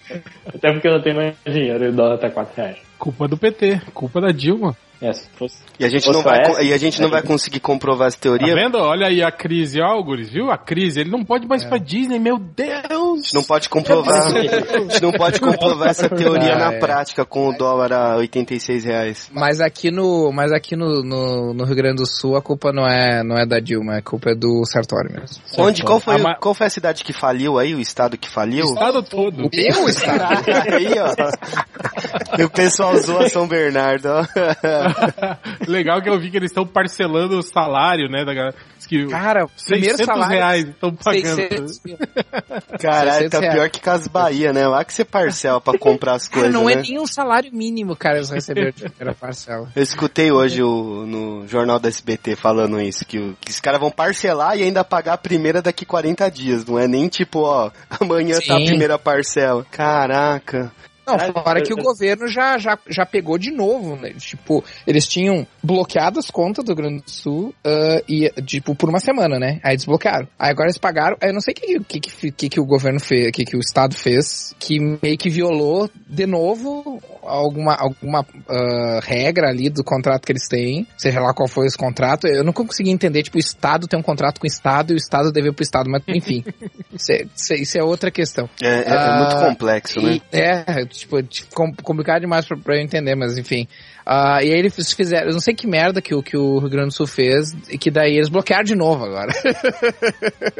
Até 0.54 0.72
porque 0.72 0.88
eu 0.88 0.92
não 0.92 1.02
tenho 1.02 1.16
mais 1.16 1.36
dinheiro 1.44 1.84
e 1.84 1.88
o 1.88 1.92
dólar 1.92 2.18
tá 2.18 2.30
4 2.30 2.56
reais. 2.56 2.78
Culpa 2.98 3.28
do 3.28 3.36
PT, 3.36 3.80
culpa 3.92 4.20
da 4.20 4.32
Dilma. 4.32 4.74
É, 5.00 5.12
se 5.12 5.28
fosse. 5.38 5.58
E 5.78 5.84
a 5.84 5.88
gente 5.90 6.10
não 6.10 6.22
vai, 6.22 6.40
essa? 6.40 6.62
e 6.62 6.72
a 6.72 6.78
gente 6.78 7.02
não 7.02 7.10
vai 7.10 7.22
conseguir 7.22 7.60
comprovar 7.60 8.08
essa 8.08 8.16
Tá 8.16 8.22
teoria. 8.22 8.54
vendo? 8.54 8.78
Olha 8.78 9.08
aí 9.08 9.22
a 9.22 9.30
crise, 9.30 9.78
ó, 9.82 10.00
Guris, 10.02 10.30
viu? 10.30 10.50
A 10.50 10.56
crise, 10.56 11.00
ele 11.00 11.10
não 11.10 11.22
pode 11.22 11.46
mais 11.46 11.62
ir 11.62 11.68
pra 11.68 11.76
Disney, 11.76 12.18
meu 12.18 12.38
Deus! 12.38 12.72
A 12.72 13.16
gente 13.22 13.34
não 13.34 13.42
pode 13.44 13.68
comprovar. 13.68 14.26
A 14.34 14.40
gente 14.40 15.02
não 15.02 15.12
pode 15.12 15.38
comprovar 15.38 15.88
essa 15.90 16.08
teoria 16.08 16.54
Ah, 16.54 16.58
na 16.58 16.72
é. 16.72 16.78
prática 16.78 17.24
com 17.26 17.48
o 17.48 17.52
dólar 17.52 17.92
a 17.92 18.16
86 18.16 18.84
reais. 18.84 19.30
Mas 19.34 19.60
aqui 19.60 19.90
no, 19.90 20.32
mas 20.32 20.50
aqui 20.50 20.74
no, 20.74 21.02
no, 21.02 21.52
no 21.52 21.64
Rio 21.64 21.76
Grande 21.76 21.96
do 21.96 22.06
Sul 22.06 22.34
a 22.36 22.40
culpa 22.42 22.72
não 22.72 22.86
é, 22.86 23.22
não 23.22 23.36
é 23.36 23.44
da 23.44 23.60
Dilma, 23.60 23.98
a 23.98 24.02
culpa 24.02 24.30
é 24.30 24.34
do 24.34 24.64
Sartori 24.64 25.12
mesmo. 25.12 25.42
Onde? 25.58 25.82
Qual 25.82 26.00
foi, 26.00 26.14
Ah, 26.14 26.18
mas- 26.18 26.38
qual 26.40 26.54
foi 26.54 26.66
a 26.68 26.70
cidade 26.70 27.04
que 27.04 27.12
faliu 27.12 27.58
aí? 27.58 27.74
O 27.74 27.80
estado 27.80 28.16
que 28.16 28.28
faliu? 28.30 28.64
O 28.64 28.72
estado 28.72 29.02
todo. 29.02 29.46
O 29.46 29.50
meu 29.52 29.88
estado. 29.88 30.42
aí, 30.72 30.88
ó. 30.98 32.38
E 32.40 32.44
o 32.44 32.50
pessoal 32.50 32.96
zoa 32.96 33.28
São 33.28 33.46
Bernardo, 33.46 34.06
ó. 34.08 34.24
Legal 35.66 36.00
que 36.02 36.08
eu 36.08 36.18
vi 36.18 36.30
que 36.30 36.36
eles 36.36 36.50
estão 36.50 36.66
parcelando 36.66 37.38
o 37.38 37.42
salário, 37.42 38.08
né, 38.08 38.24
da 38.24 38.34
galera. 38.34 38.54
Que 38.88 39.04
Cara, 39.08 39.48
primeiro 39.66 39.96
600 39.96 40.06
salário. 40.06 40.36
reais 40.36 40.68
estão 40.68 40.94
pagando. 40.94 41.34
600 41.34 41.80
mil. 41.84 41.98
Caralho, 42.80 43.28
600 43.28 43.30
tá 43.30 43.52
pior 43.52 43.70
que 43.70 43.80
Cas 43.80 44.06
Bahia, 44.06 44.52
né? 44.52 44.68
Lá 44.68 44.84
que 44.84 44.92
você 44.92 45.04
parcela 45.04 45.60
pra 45.60 45.76
comprar 45.76 46.14
as 46.14 46.28
Cara, 46.28 46.42
coisas, 46.42 46.54
não 46.54 46.70
é 46.70 46.76
né? 46.76 46.82
nem 46.82 47.00
um 47.00 47.06
salário 47.06 47.50
mínimo, 47.52 47.96
cara, 47.96 48.18
eles 48.18 48.30
receberam 48.30 48.70
de 48.70 48.84
primeira 48.88 49.12
parcela. 49.12 49.68
Eu 49.74 49.82
escutei 49.82 50.30
hoje 50.30 50.62
o, 50.62 51.04
no 51.04 51.48
jornal 51.48 51.80
da 51.80 51.88
SBT 51.88 52.36
falando 52.36 52.80
isso, 52.80 53.04
que, 53.04 53.34
que 53.40 53.50
os 53.50 53.58
caras 53.58 53.80
vão 53.80 53.90
parcelar 53.90 54.56
e 54.56 54.62
ainda 54.62 54.84
pagar 54.84 55.14
a 55.14 55.18
primeira 55.18 55.60
daqui 55.60 55.84
40 55.84 56.30
dias. 56.30 56.64
Não 56.64 56.78
é 56.78 56.86
nem 56.86 57.08
tipo, 57.08 57.40
ó, 57.40 57.72
amanhã 57.98 58.38
tá 58.38 58.54
a 58.54 58.58
Sim. 58.58 58.66
primeira 58.66 58.96
parcela. 58.96 59.66
Caraca. 59.68 60.70
Não, 61.06 61.18
fora 61.18 61.62
que 61.62 61.72
o 61.72 61.76
governo 61.76 62.26
já, 62.26 62.58
já, 62.58 62.76
já 62.88 63.06
pegou 63.06 63.38
de 63.38 63.50
novo, 63.50 63.96
né? 63.96 64.12
Tipo, 64.18 64.64
eles 64.86 65.06
tinham 65.06 65.46
bloqueado 65.62 66.18
as 66.18 66.30
contas 66.30 66.64
do 66.64 66.68
Rio 66.68 66.76
Grande 66.76 67.02
do 67.04 67.10
Sul 67.10 67.54
ah, 67.64 68.02
e, 68.08 68.28
tipo, 68.42 68.74
por 68.74 68.88
uma 68.88 68.98
semana, 68.98 69.38
né? 69.38 69.60
Aí 69.62 69.76
desbloquearam. 69.76 70.26
Aí 70.38 70.50
agora 70.50 70.66
eles 70.68 70.78
pagaram. 70.78 71.16
aí 71.20 71.30
Eu 71.30 71.34
não 71.34 71.40
sei 71.40 71.54
o 71.54 71.84
que, 71.84 72.00
que, 72.00 72.30
que, 72.32 72.48
que, 72.48 72.60
o 72.60 72.64
governo 72.66 72.98
fez, 73.00 73.28
o 73.28 73.32
que, 73.32 73.44
que 73.44 73.56
o 73.56 73.60
Estado 73.60 73.94
fez, 73.94 74.54
que 74.58 74.78
meio 74.80 75.16
que 75.16 75.30
violou 75.30 75.88
de 76.08 76.26
novo 76.26 77.00
alguma, 77.22 77.74
alguma 77.74 78.26
ah, 78.48 79.00
regra 79.02 79.48
ali 79.48 79.70
do 79.70 79.84
contrato 79.84 80.24
que 80.26 80.32
eles 80.32 80.48
têm, 80.48 80.86
seja 80.96 81.20
lá 81.20 81.32
qual 81.32 81.48
foi 81.48 81.66
esse 81.66 81.76
contrato. 81.78 82.26
Eu 82.26 82.42
não 82.44 82.52
consegui 82.52 82.90
entender, 82.90 83.22
tipo, 83.22 83.36
o 83.36 83.40
Estado 83.40 83.86
tem 83.86 83.98
um 83.98 84.02
contrato 84.02 84.40
com 84.40 84.46
o 84.46 84.50
Estado 84.50 84.92
e 84.92 84.94
o 84.94 84.96
Estado 84.96 85.30
deve 85.32 85.52
pro 85.52 85.62
Estado, 85.62 85.88
mas 85.88 86.02
enfim. 86.08 86.44
isso, 86.92 87.12
é, 87.12 87.22
isso 87.54 87.78
é- 87.78 87.80
é 87.80 87.84
outra 87.84 88.10
questão. 88.10 88.48
É, 88.62 88.66
é- 88.66 88.84
é 88.86 88.96
Ah, 88.96 89.18
muito 89.18 89.48
complexo, 89.48 90.00
né? 90.00 90.14
E- 90.14 90.22
é, 90.36 90.64
tipo, 90.98 91.16
com- 91.54 91.74
complicado 91.82 92.20
demais 92.20 92.46
pra, 92.46 92.56
pra 92.56 92.76
eu 92.76 92.80
entender, 92.82 93.14
mas 93.14 93.36
enfim. 93.38 93.66
Ah, 94.08 94.38
e 94.40 94.52
aí 94.52 94.58
eles 94.60 94.92
fizeram, 94.92 95.26
eu 95.26 95.32
não 95.32 95.40
sei 95.40 95.52
que 95.52 95.66
merda 95.66 96.00
que, 96.00 96.14
o- 96.14 96.22
que 96.22 96.36
o 96.36 96.60
Rio 96.60 96.70
Grande 96.70 96.90
do 96.90 96.94
Sul 96.94 97.08
fez, 97.08 97.52
e 97.68 97.76
que 97.76 97.90
daí 97.90 98.14
eles 98.14 98.28
bloquearam 98.28 98.62
de 98.62 98.76
novo 98.76 99.04
agora. 99.04 99.32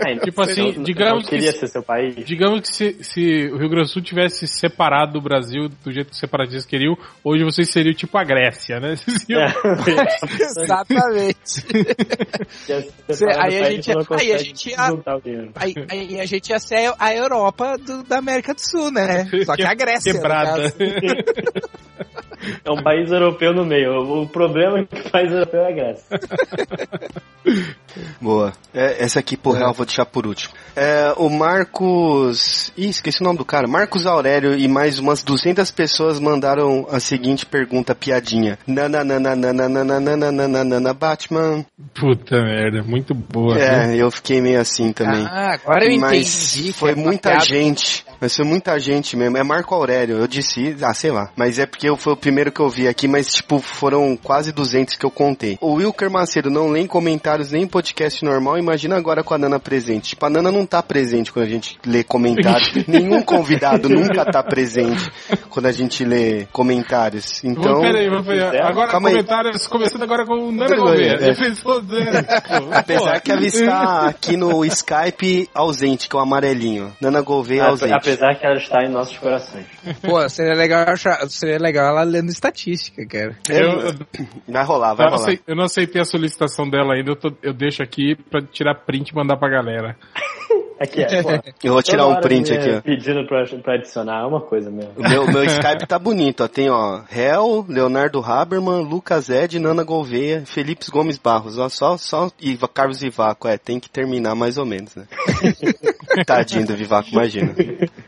É, 0.06 0.16
Tipo 0.18 0.42
assim, 0.42 0.72
não- 0.74 0.82
digamos 0.82 1.22
não 1.24 1.30
queria 1.30 1.52
que- 1.52 1.58
ser 1.58 1.68
seu 1.68 1.82
país. 1.82 2.14
Digamos 2.24 2.60
que 2.60 2.68
se, 2.68 2.96
se 3.04 3.46
o 3.52 3.56
Rio 3.56 3.68
Grande 3.68 3.86
do 3.88 3.92
Sul 3.92 4.02
tivesse 4.02 4.46
separado 4.48 5.12
do 5.12 5.20
Brasil 5.20 5.68
do 5.84 5.92
jeito 5.92 6.08
que 6.08 6.12
os 6.14 6.18
separatistas 6.18 6.66
queriam, 6.66 6.96
hoje 7.24 7.44
vocês 7.44 7.70
seriam 7.70 7.94
tipo 7.94 8.16
a 8.18 8.24
Grécia, 8.24 8.80
né? 8.80 8.94
É. 9.30 9.46
Exatamente. 10.62 11.62
Cê- 13.10 13.26
aí 13.38 13.58
do 13.60 13.64
a 13.66 13.70
gente- 13.70 13.90
aí 14.20 14.32
a 14.32 14.38
gente 14.38 14.70
ia-. 14.70 14.90
Aí, 15.54 15.74
aí 15.90 16.20
a 16.20 16.24
gente 16.26 16.50
ia 16.50 16.58
ser 16.58 16.92
a 16.98 17.14
Europa 17.14 17.76
do- 17.78 18.02
da 18.02 18.18
América 18.18 18.54
do 18.54 18.60
Sul, 18.60 18.90
né? 18.90 19.28
Só 19.44 19.54
que 19.54 19.62
a 19.64 19.74
Grécia. 19.74 20.12
no 20.12 20.18
Quebrada. 20.20 20.72
É 22.64 22.70
um 22.70 22.82
país 22.82 23.10
europeu 23.10 23.52
no 23.52 23.64
meio. 23.64 24.22
O 24.22 24.28
problema 24.28 24.80
é 24.80 24.84
que 24.84 25.08
o 25.08 25.10
país 25.10 25.30
europeu 25.30 25.60
é 25.60 25.68
a 25.68 25.72
Grécia. 25.72 26.20
Boa. 28.20 28.52
É, 28.74 29.02
essa 29.02 29.20
aqui, 29.20 29.36
por 29.36 29.56
real, 29.56 29.70
eu 29.70 29.74
vou 29.74 29.86
deixar 29.86 30.04
por 30.04 30.26
último. 30.26 30.52
É, 30.74 31.12
o 31.16 31.30
Marcos. 31.30 32.72
Ih, 32.76 32.88
esqueci 32.88 33.20
o 33.20 33.24
nome 33.24 33.38
do 33.38 33.44
cara. 33.44 33.66
Marcos 33.66 34.06
Aurélio 34.06 34.56
e 34.56 34.68
mais 34.68 34.98
umas 34.98 35.22
200 35.22 35.70
pessoas 35.70 36.20
mandaram 36.20 36.86
a 36.90 37.00
seguinte 37.00 37.46
pergunta, 37.46 37.94
piadinha. 37.94 38.58
Nananana 38.66 40.92
Batman. 40.92 41.64
Puta 41.94 42.42
merda, 42.42 42.82
muito 42.82 43.14
boa. 43.14 43.58
É, 43.58 43.96
eu 43.96 44.10
fiquei 44.10 44.40
meio 44.40 44.60
assim 44.60 44.92
também. 44.92 45.24
Ah, 45.26 45.54
agora 45.54 45.86
eu 45.86 45.98
Mas 45.98 46.56
entendi. 46.56 46.72
foi 46.72 46.92
é 46.92 46.94
muita 46.94 47.30
piada. 47.30 47.44
gente. 47.44 48.04
Mas 48.20 48.34
foi 48.36 48.44
muita 48.44 48.78
gente 48.78 49.16
mesmo. 49.16 49.36
É 49.36 49.42
Marco 49.42 49.74
Aurélio. 49.74 50.16
Eu 50.18 50.26
disse, 50.26 50.76
ah, 50.82 50.94
sei 50.94 51.10
lá. 51.10 51.30
Mas 51.36 51.58
é 51.58 51.66
porque 51.66 51.88
eu- 51.88 51.96
foi 51.96 52.12
o 52.12 52.16
primeiro 52.16 52.50
que 52.52 52.60
eu 52.60 52.68
vi 52.68 52.86
aqui, 52.88 53.06
mas 53.08 53.32
tipo, 53.32 53.58
foram 53.58 54.16
quase 54.16 54.52
200 54.52 54.96
que 54.96 55.04
eu 55.04 55.10
contei. 55.10 55.58
O 55.60 55.74
Wilker 55.74 56.10
Macedo 56.10 56.50
não 56.50 56.68
lê 56.68 56.80
em 56.80 56.86
comentários 56.86 57.50
nem 57.52 57.62
em 57.62 57.66
podcast 57.66 58.24
normal. 58.24 58.58
Imagina 58.58 58.96
agora 58.96 59.22
com 59.22 59.34
a 59.34 59.38
Nana 59.38 59.58
presente. 59.58 60.10
Tipo, 60.10 60.26
a 60.26 60.30
Nana 60.30 60.50
não 60.52 60.64
tá 60.66 60.82
presente 60.82 61.32
quando 61.32 61.46
a 61.46 61.48
gente 61.48 61.78
lê 61.86 62.02
comentários. 62.04 62.72
Nenhum 62.86 63.22
convidado 63.22 63.88
nunca 63.88 64.24
tá 64.24 64.42
presente 64.42 65.10
quando 65.50 65.66
a 65.66 65.72
gente 65.72 66.04
lê 66.04 66.46
comentários. 66.52 67.42
Então. 67.44 67.80
Peraí. 67.80 68.06
Agora 68.62 68.90
Calma 68.90 69.08
aí. 69.08 69.14
comentários, 69.16 69.66
começando 69.66 70.02
agora 70.02 70.24
com 70.26 70.34
o 70.34 70.52
Nana 70.52 70.76
Gouveia. 70.76 71.18
é. 71.20 71.30
Apesar 72.72 73.20
que 73.20 73.30
ela 73.32 73.44
está 73.46 74.06
aqui 74.08 74.36
no 74.36 74.64
Skype 74.64 75.48
ausente, 75.54 76.08
que 76.08 76.16
é 76.16 76.18
o 76.18 76.22
amarelinho. 76.22 76.92
Nana 77.00 77.20
Gouveia 77.20 77.64
ausente. 77.66 77.92
Apesar 78.06 78.34
que 78.36 78.46
ela 78.46 78.56
está 78.56 78.82
em 78.84 78.88
nossos 78.88 79.16
corações. 79.18 79.66
Pô, 80.02 80.28
seria 80.28 80.54
legal, 80.54 80.84
achar- 80.88 81.28
seria 81.28 81.58
legal 81.58 81.88
ela 81.88 82.02
lendo 82.02 82.28
estatística, 82.30 83.04
cara. 83.06 83.36
Eu, 83.48 83.94
Vai 84.48 84.64
rolar, 84.64 84.94
vai 84.94 85.06
eu, 85.06 85.10
não 85.10 85.18
rolar. 85.18 85.38
eu 85.46 85.56
não 85.56 85.64
aceitei 85.64 86.00
a 86.00 86.04
solicitação 86.04 86.68
dela 86.68 86.94
ainda, 86.94 87.10
eu, 87.10 87.16
tô- 87.16 87.32
eu 87.42 87.52
deixo 87.52 87.82
aqui 87.82 88.14
pra 88.30 88.40
tirar 88.42 88.74
print 88.74 89.10
e 89.10 89.14
mandar 89.14 89.36
pra 89.36 89.48
galera. 89.48 89.96
Aqui 90.78 91.00
é, 91.02 91.22
pô, 91.22 91.30
Eu 91.64 91.72
vou 91.72 91.82
tirar 91.82 92.06
um 92.06 92.20
print 92.20 92.52
aqui, 92.52 92.68
ó. 92.70 92.80
Pedindo 92.82 93.26
pra, 93.26 93.42
pra 93.62 93.76
adicionar, 93.76 94.24
é 94.24 94.26
uma 94.26 94.42
coisa 94.42 94.70
mesmo. 94.70 94.92
O 94.94 95.00
meu, 95.08 95.26
meu 95.26 95.42
Skype 95.44 95.86
tá 95.88 95.98
bonito, 95.98 96.44
ó. 96.44 96.48
Tem, 96.48 96.68
ó, 96.68 97.00
Hel, 97.10 97.64
Leonardo 97.66 98.20
Haberman, 98.22 98.82
Lucas 98.84 99.30
Ed, 99.30 99.58
Nana 99.58 99.82
Gouveia, 99.82 100.42
Felipe 100.44 100.84
Gomes 100.90 101.16
Barros. 101.16 101.58
Ó, 101.58 101.70
só, 101.70 101.96
só 101.96 102.30
Iva, 102.38 102.68
Carlos 102.68 103.00
Vivaco, 103.00 103.48
é, 103.48 103.56
tem 103.56 103.80
que 103.80 103.88
terminar 103.88 104.34
mais 104.34 104.58
ou 104.58 104.66
menos, 104.66 104.94
né? 104.94 105.06
Tadinho 106.26 106.66
do 106.66 106.74
Vivaco, 106.76 107.08
imagina. 107.10 107.54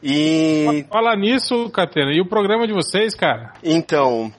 E, 0.03 0.85
Fala 0.91 1.17
nisso, 1.17 1.69
Catena, 1.71 2.13
e 2.13 2.21
o 2.21 2.27
programa 2.29 2.67
de 2.67 2.73
vocês, 2.73 3.15
cara? 3.15 3.53
então, 3.63 4.33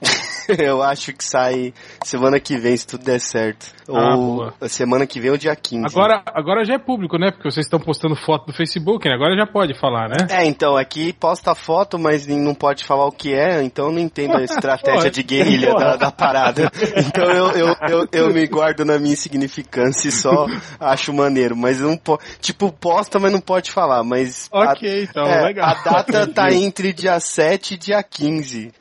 eu 0.58 0.82
acho 0.82 1.12
que 1.12 1.24
sai 1.24 1.72
semana 2.04 2.38
que 2.40 2.56
vem, 2.56 2.76
se 2.76 2.86
tudo 2.86 3.04
der 3.04 3.20
certo. 3.20 3.66
Ah, 3.92 4.14
ou 4.16 4.36
boa. 4.36 4.54
semana 4.68 5.04
que 5.06 5.18
vem 5.18 5.30
ou 5.32 5.36
dia 5.36 5.54
15. 5.56 5.84
Agora, 5.86 6.22
agora 6.26 6.64
já 6.64 6.74
é 6.74 6.78
público, 6.78 7.18
né? 7.18 7.30
Porque 7.32 7.50
vocês 7.50 7.66
estão 7.66 7.80
postando 7.80 8.14
foto 8.14 8.46
no 8.48 8.52
Facebook, 8.54 9.08
né? 9.08 9.14
Agora 9.14 9.36
já 9.36 9.46
pode 9.46 9.74
falar, 9.78 10.08
né? 10.08 10.16
É, 10.30 10.44
então, 10.46 10.76
aqui 10.76 11.12
posta 11.12 11.54
foto, 11.56 11.98
mas 11.98 12.26
não 12.26 12.54
pode 12.54 12.84
falar 12.84 13.06
o 13.06 13.12
que 13.12 13.34
é, 13.34 13.62
então 13.62 13.86
eu 13.86 13.92
não 13.92 13.98
entendo 13.98 14.36
a 14.36 14.42
estratégia 14.44 15.10
de 15.10 15.22
guerrilha 15.24 15.74
da, 15.74 15.96
da 15.96 16.10
parada. 16.12 16.70
Então 17.10 17.24
eu, 17.30 17.50
eu, 17.52 17.76
eu, 17.88 18.08
eu 18.12 18.32
me 18.32 18.46
guardo 18.46 18.84
na 18.84 18.98
minha 18.98 19.12
insignificância 19.12 20.08
e 20.08 20.12
só 20.12 20.46
acho 20.78 21.12
maneiro. 21.12 21.56
Mas 21.56 21.80
não 21.80 21.96
po 21.96 22.18
tipo, 22.40 22.70
posta, 22.72 23.18
mas 23.18 23.32
não 23.32 23.40
pode 23.40 23.70
falar. 23.70 24.02
Mas 24.04 24.48
a- 24.52 24.72
Ok, 24.72 25.08
então, 25.10 25.24
é, 25.26 25.42
legal. 25.46 25.68
a 25.70 25.74
data 25.82 26.26
tá 26.28 26.52
entre 26.52 26.92
dia 26.92 27.18
7 27.18 27.74
e 27.74 27.76
dia 27.76 28.02
15. 28.02 28.72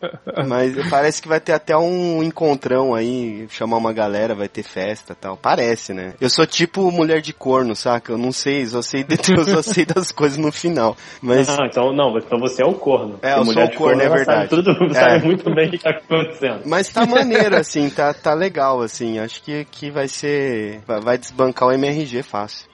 Mas 0.47 0.75
parece 0.89 1.21
que 1.21 1.27
vai 1.27 1.39
ter 1.39 1.53
até 1.60 1.77
um 1.77 2.23
encontrão 2.23 2.95
aí, 2.95 3.45
chamar 3.49 3.77
uma 3.77 3.94
galera, 3.94 4.34
vai 4.34 4.48
ter 4.48 4.64
festa 4.64 5.14
e 5.14 5.15
tal. 5.15 5.38
Parece, 5.38 5.94
né? 5.94 6.14
Eu 6.19 6.30
sou 6.30 6.45
tipo 6.45 6.90
mulher 6.91 7.22
de 7.22 7.34
corno, 7.34 7.76
saca? 7.76 8.11
Eu 8.11 8.18
não 8.18 8.31
sei, 8.31 8.65
só 8.65 8.81
sei, 8.81 9.03
de, 9.03 9.15
eu 9.31 9.44
só 9.44 9.61
sei 9.61 9.86
das 9.86 10.11
coisas 10.14 10.38
no 10.38 10.52
final. 10.52 10.95
Mas. 11.22 11.49
Ah, 11.49 11.68
então 11.69 11.94
não, 11.94 12.18
então 12.18 12.40
você 12.40 12.64
é 12.64 12.65
o 12.65 12.73
corno. 12.73 13.19
É, 13.22 13.36
Porque 13.36 13.40
eu 13.40 13.45
sou 13.45 13.45
mulher 13.45 13.68
o 13.68 13.72
de 13.72 13.77
corno, 13.77 14.02
é 14.02 14.10
verdade. 14.10 14.49
Sabe, 14.49 14.64
tudo, 14.64 14.86
É. 14.86 14.94
sabe 14.94 15.26
muito 15.26 15.53
bem 15.53 15.68
o 15.68 15.72
que 15.72 15.77
tá 15.80 15.90
acontecendo. 15.90 16.61
Mas 16.65 16.90
tá 16.90 17.06
maneiro, 17.06 17.56
assim, 17.56 17.90
tá, 17.90 18.14
tá 18.14 18.34
legal, 18.34 18.81
assim. 18.81 19.19
Acho 19.19 19.41
que, 19.44 19.65
que 19.65 19.91
vai 19.91 20.07
ser. 20.07 20.81
Vai 20.88 21.18
desbancar 21.18 21.69
o 21.69 21.72
MRG 21.72 22.23
fácil. 22.23 22.68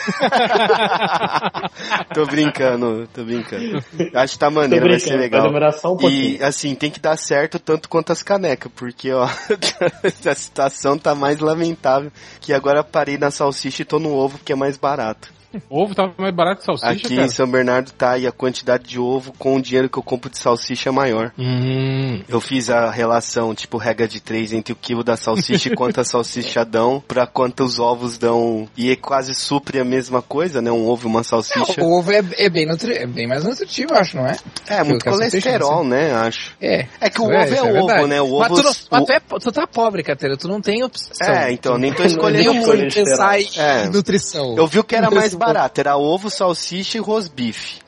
tô 2.14 2.26
brincando, 2.26 3.08
tô 3.12 3.24
brincando. 3.24 3.82
Acho 4.14 4.34
que 4.34 4.38
tá 4.38 4.50
maneiro, 4.50 4.88
vai 4.88 4.98
ser 4.98 5.16
legal. 5.16 5.42
vai 5.42 5.50
demorar 5.50 5.72
só 5.72 5.92
um 5.92 5.96
e 5.96 6.00
pouquinho. 6.00 6.44
assim, 6.44 6.74
tem 6.74 6.90
que 6.90 7.00
dar 7.00 7.16
certo 7.16 7.58
tanto 7.58 7.88
quanto 7.88 8.12
as 8.12 8.22
canecas, 8.22 8.70
porque 8.74 9.12
ó, 9.12 9.26
a 9.26 10.34
situação 10.34 10.98
tá 10.98 11.14
mais 11.14 11.40
lamentável 11.40 12.12
que 12.40 12.52
agora 12.52 12.84
parei 12.84 13.18
na 13.18 13.30
salsicha 13.30 13.82
e 13.82 13.84
tô 13.84 13.98
no 13.98 14.12
ovo 14.12 14.38
que 14.44 14.52
é 14.52 14.56
mais 14.56 14.76
barato. 14.76 15.39
Ovo 15.68 15.94
tava 15.94 16.12
mais 16.18 16.34
barato 16.34 16.60
que 16.60 16.64
salsicha, 16.66 16.90
Aqui 16.92 17.14
cara. 17.16 17.26
em 17.26 17.28
São 17.28 17.46
Bernardo 17.50 17.90
tá 17.92 18.16
e 18.18 18.26
a 18.26 18.32
quantidade 18.32 18.84
de 18.84 18.98
ovo 18.98 19.32
com 19.38 19.56
o 19.56 19.62
dinheiro 19.62 19.88
que 19.88 19.98
eu 19.98 20.02
compro 20.02 20.30
de 20.30 20.38
salsicha 20.38 20.88
é 20.88 20.92
maior. 20.92 21.32
Hum. 21.38 22.22
Eu 22.28 22.40
fiz 22.40 22.70
a 22.70 22.90
relação, 22.90 23.54
tipo, 23.54 23.76
regra 23.76 24.06
de 24.06 24.20
três 24.20 24.52
entre 24.52 24.72
o 24.72 24.76
quilo 24.76 25.02
da 25.02 25.16
salsicha 25.16 25.68
e 25.68 25.74
quanto 25.76 26.00
a 26.00 26.04
salsicha 26.04 26.64
dão, 26.64 27.02
pra 27.06 27.26
quantos 27.26 27.78
ovos 27.78 28.16
dão. 28.18 28.68
E 28.76 28.90
é 28.90 28.96
quase 28.96 29.34
supre 29.34 29.80
a 29.80 29.84
mesma 29.84 30.22
coisa, 30.22 30.60
né? 30.62 30.70
Um 30.70 30.86
ovo 30.88 31.06
e 31.06 31.10
uma 31.10 31.24
salsicha. 31.24 31.82
O 31.82 31.98
ovo 31.98 32.12
é, 32.12 32.22
é 32.38 32.48
bem 32.48 32.66
nutri 32.66 32.92
é 32.94 33.06
bem 33.06 33.26
mais 33.26 33.44
nutritivo, 33.44 33.94
acho, 33.94 34.16
não 34.16 34.26
é? 34.26 34.36
É, 34.68 34.82
muito 34.84 35.02
salsicha, 35.04 35.30
colesterol, 35.30 35.84
né? 35.84 36.12
Acho. 36.14 36.52
É. 36.60 36.86
É 37.00 37.10
que 37.10 37.20
o 37.20 37.24
Isso 37.24 37.32
ovo 37.32 37.32
é, 37.34 37.48
isso 37.50 37.64
ovo, 37.64 37.72
verdade. 37.72 38.06
né? 38.08 38.20
O 38.22 38.38
mas 38.38 38.52
ovo. 38.52 38.62
tu, 38.62 38.66
não, 38.66 38.72
mas 38.90 39.04
tu, 39.04 39.12
é, 39.12 39.20
tu 39.40 39.52
tá 39.52 39.66
pobre, 39.66 40.02
Catena, 40.02 40.36
tu 40.36 40.48
não 40.48 40.60
tem 40.60 40.82
opção. 40.84 41.26
É, 41.26 41.52
então, 41.52 41.76
nem 41.78 41.92
tô 41.92 42.02
Nem 42.02 42.12
escolhendo 42.12 42.54
muito. 42.54 42.94
pensar 42.94 43.40
em 43.40 43.48
É. 43.56 43.88
nutrição. 43.88 44.54
Eu 44.56 44.66
vi 44.66 44.78
o 44.78 44.84
que 44.84 44.94
era 44.94 45.10
mais 45.10 45.34
barato, 45.40 45.80
era 45.80 45.96
ovo, 45.96 46.28
salsicha 46.28 46.98
e 46.98 47.00
rosbife. 47.00 47.78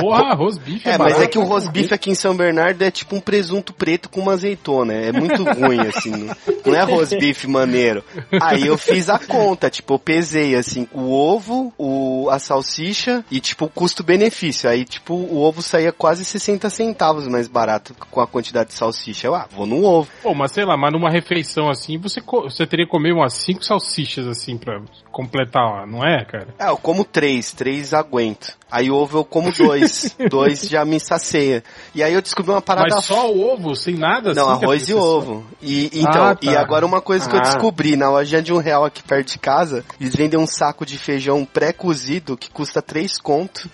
Porra, 0.00 0.32
arroz 0.32 0.58
bife 0.58 0.88
É, 0.88 0.98
mas 0.98 1.20
é 1.20 1.26
que 1.26 1.38
o 1.38 1.44
rosbife 1.44 1.94
aqui 1.94 2.10
em 2.10 2.14
São 2.14 2.36
Bernardo 2.36 2.82
é 2.82 2.90
tipo 2.90 3.16
um 3.16 3.20
presunto 3.20 3.72
preto 3.72 4.08
com 4.08 4.20
uma 4.20 4.32
azeitona. 4.32 4.92
É 4.94 5.12
muito 5.12 5.42
ruim, 5.44 5.80
assim. 5.80 6.28
Não 6.64 6.74
é 6.74 6.82
rosbife 6.82 7.46
maneiro. 7.46 8.04
Aí 8.40 8.66
eu 8.66 8.76
fiz 8.76 9.08
a 9.08 9.18
conta, 9.18 9.70
tipo, 9.70 9.94
eu 9.94 9.98
pesei, 9.98 10.54
assim, 10.54 10.88
o 10.92 11.12
ovo, 11.12 11.72
o, 11.78 12.28
a 12.30 12.38
salsicha 12.38 13.24
e, 13.30 13.40
tipo, 13.40 13.66
o 13.66 13.68
custo-benefício. 13.68 14.68
Aí, 14.68 14.84
tipo, 14.84 15.14
o 15.14 15.38
ovo 15.38 15.62
saía 15.62 15.92
quase 15.92 16.24
60 16.24 16.68
centavos 16.70 17.26
mais 17.28 17.48
barato 17.48 17.94
com 18.10 18.20
a 18.20 18.26
quantidade 18.26 18.70
de 18.70 18.74
salsicha. 18.74 19.26
Eu, 19.26 19.34
ah, 19.34 19.46
vou 19.50 19.66
no 19.66 19.84
ovo. 19.84 20.10
Pô, 20.22 20.34
mas 20.34 20.52
sei 20.52 20.64
lá, 20.64 20.76
mas 20.76 20.92
numa 20.92 21.10
refeição 21.10 21.68
assim, 21.68 21.98
você, 21.98 22.20
você 22.20 22.66
teria 22.66 22.86
que 22.86 22.90
comer 22.90 23.12
umas 23.12 23.34
cinco 23.34 23.64
salsichas 23.64 24.26
assim 24.26 24.56
pra 24.56 24.80
completar, 25.10 25.86
não 25.86 26.04
é, 26.04 26.24
cara? 26.24 26.48
É, 26.58 26.68
eu 26.68 26.76
como 26.76 27.04
três, 27.04 27.52
três 27.52 27.92
aguento. 27.92 28.58
Aí 28.70 28.90
ovo 28.90 29.18
eu 29.18 29.24
como 29.24 29.49
dois, 29.56 30.16
dois 30.30 30.60
já 30.62 30.84
me 30.84 30.98
sacia. 31.00 31.62
E 31.94 32.02
aí 32.02 32.12
eu 32.14 32.22
descobri 32.22 32.50
uma 32.50 32.62
parada 32.62 32.94
Mas 32.96 33.04
só 33.04 33.30
o 33.30 33.52
ovo, 33.52 33.74
sem 33.74 33.94
nada 33.94 34.32
Não, 34.34 34.48
assim? 34.50 34.64
arroz 34.64 34.88
e 34.88 34.94
ovo. 34.94 35.46
E, 35.62 35.90
então, 35.94 36.24
Ah, 36.24 36.34
tá. 36.34 36.50
e 36.50 36.56
agora 36.56 36.84
uma 36.86 37.00
coisa 37.00 37.28
que 37.28 37.34
eu 37.34 37.40
Ah. 37.40 37.42
descobri, 37.42 37.96
na 37.96 38.10
lojinha 38.10 38.42
de 38.42 38.52
um 38.52 38.58
real 38.58 38.84
aqui 38.84 39.02
perto 39.02 39.32
de 39.32 39.38
casa, 39.38 39.84
eles 40.00 40.14
vendem 40.14 40.38
um 40.38 40.46
saco 40.46 40.84
de 40.86 40.96
feijão 40.98 41.44
pré-cozido 41.44 42.36
que 42.36 42.50
custa 42.50 42.80
3 42.82 43.18
conto. 43.18 43.68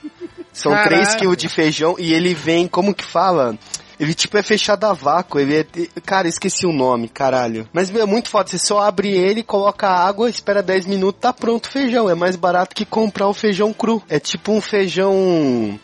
São 0.53 0.73
Caraca. 0.73 0.89
3 0.89 1.15
quilos 1.17 1.37
de 1.37 1.49
feijão 1.49 1.97
e 1.99 2.13
ele 2.15 2.33
vem, 2.33 2.67
como 2.67 2.95
que 2.95 3.05
fala? 3.05 3.57
Ele 3.99 4.15
tipo 4.15 4.37
é 4.37 4.43
fechado 4.43 4.85
a 4.85 4.93
vácuo, 4.93 5.39
ele 5.39 5.59
é, 5.61 5.67
cara, 6.05 6.29
esqueci 6.29 6.67
o 6.67 6.73
nome, 6.73 7.09
caralho. 7.09 7.69
Mas 7.73 7.91
meu, 7.91 8.03
é 8.03 8.07
muito 8.07 8.29
foda, 8.29 8.49
você 8.49 8.59
só 8.59 8.81
abre 8.81 9.09
ele, 9.09 9.43
coloca 9.43 9.89
água, 9.89 10.29
espera 10.29 10.63
10 10.63 10.87
minutos, 10.87 11.21
tá 11.21 11.33
pronto 11.33 11.67
o 11.67 11.71
feijão. 11.71 12.11
É 12.11 12.15
mais 12.15 12.37
barato 12.37 12.75
que 12.75 12.85
comprar 12.85 13.29
o 13.29 13.35
feijão 13.35 13.73
cru. 13.73 14.03
É 14.09 14.21
tipo 14.21 14.53
um 14.53 14.61
feijão 14.61 15.79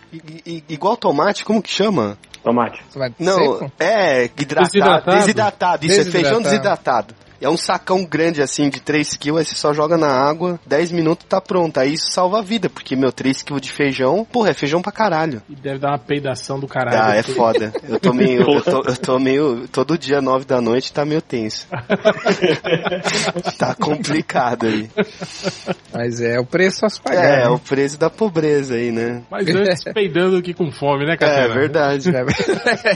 igual 0.68 0.96
tomate, 0.96 1.44
como 1.44 1.62
que 1.62 1.70
chama? 1.70 2.18
Tomate. 2.42 2.82
Não, 3.18 3.34
seco? 3.34 3.72
é 3.78 4.24
hidratado, 4.24 4.66
Desidratado? 4.66 5.16
desidratado. 5.18 5.86
Isso 5.86 6.00
é 6.00 6.04
feijão 6.04 6.42
Desidratado. 6.42 7.14
É 7.42 7.48
um 7.48 7.56
sacão 7.56 8.04
grande 8.04 8.40
assim 8.40 8.68
de 8.70 8.80
3 8.80 9.16
kg, 9.16 9.38
aí 9.38 9.44
você 9.44 9.54
só 9.54 9.72
joga 9.74 9.96
na 9.96 10.08
água, 10.08 10.58
10 10.66 10.92
minutos 10.92 11.26
tá 11.28 11.40
pronto. 11.40 11.78
Aí 11.78 11.94
isso 11.94 12.10
salva 12.10 12.38
a 12.38 12.42
vida, 12.42 12.70
porque 12.70 12.94
meu 12.96 13.10
3 13.12 13.42
kg 13.42 13.60
de 13.60 13.70
feijão, 13.70 14.24
porra, 14.24 14.50
é 14.50 14.54
feijão 14.54 14.80
pra 14.80 14.92
caralho. 14.92 15.42
E 15.48 15.54
deve 15.56 15.78
dar 15.78 15.90
uma 15.90 15.98
peidação 15.98 16.58
do 16.60 16.66
caralho. 16.68 17.02
Ah, 17.02 17.16
é 17.16 17.22
foda. 17.22 17.72
Eu 17.88 17.98
tô 17.98 18.12
meio. 18.12 18.42
Eu 18.42 18.62
tô, 18.62 18.82
eu 18.86 18.96
tô 18.96 19.18
meio. 19.18 19.66
Todo 19.68 19.98
dia, 19.98 20.20
9 20.20 20.44
da 20.44 20.60
noite, 20.60 20.92
tá 20.92 21.04
meio 21.04 21.20
tenso. 21.22 21.66
tá 23.58 23.74
complicado 23.74 24.66
aí. 24.66 24.88
Mas 25.92 26.20
é 26.20 26.38
o 26.38 26.46
preço 26.46 26.88
se 26.88 27.00
pagar. 27.00 27.24
É, 27.24 27.44
né? 27.44 27.48
o 27.48 27.58
preço 27.58 27.98
da 27.98 28.10
pobreza 28.10 28.74
aí, 28.74 28.90
né? 28.90 29.22
Mas 29.30 29.48
antes 29.48 29.84
peidando 29.92 30.36
do 30.36 30.42
que 30.42 30.54
com 30.54 30.70
fome, 30.70 31.06
né, 31.06 31.14
É 31.14 31.16
Catena? 31.16 31.54
verdade. 31.54 32.10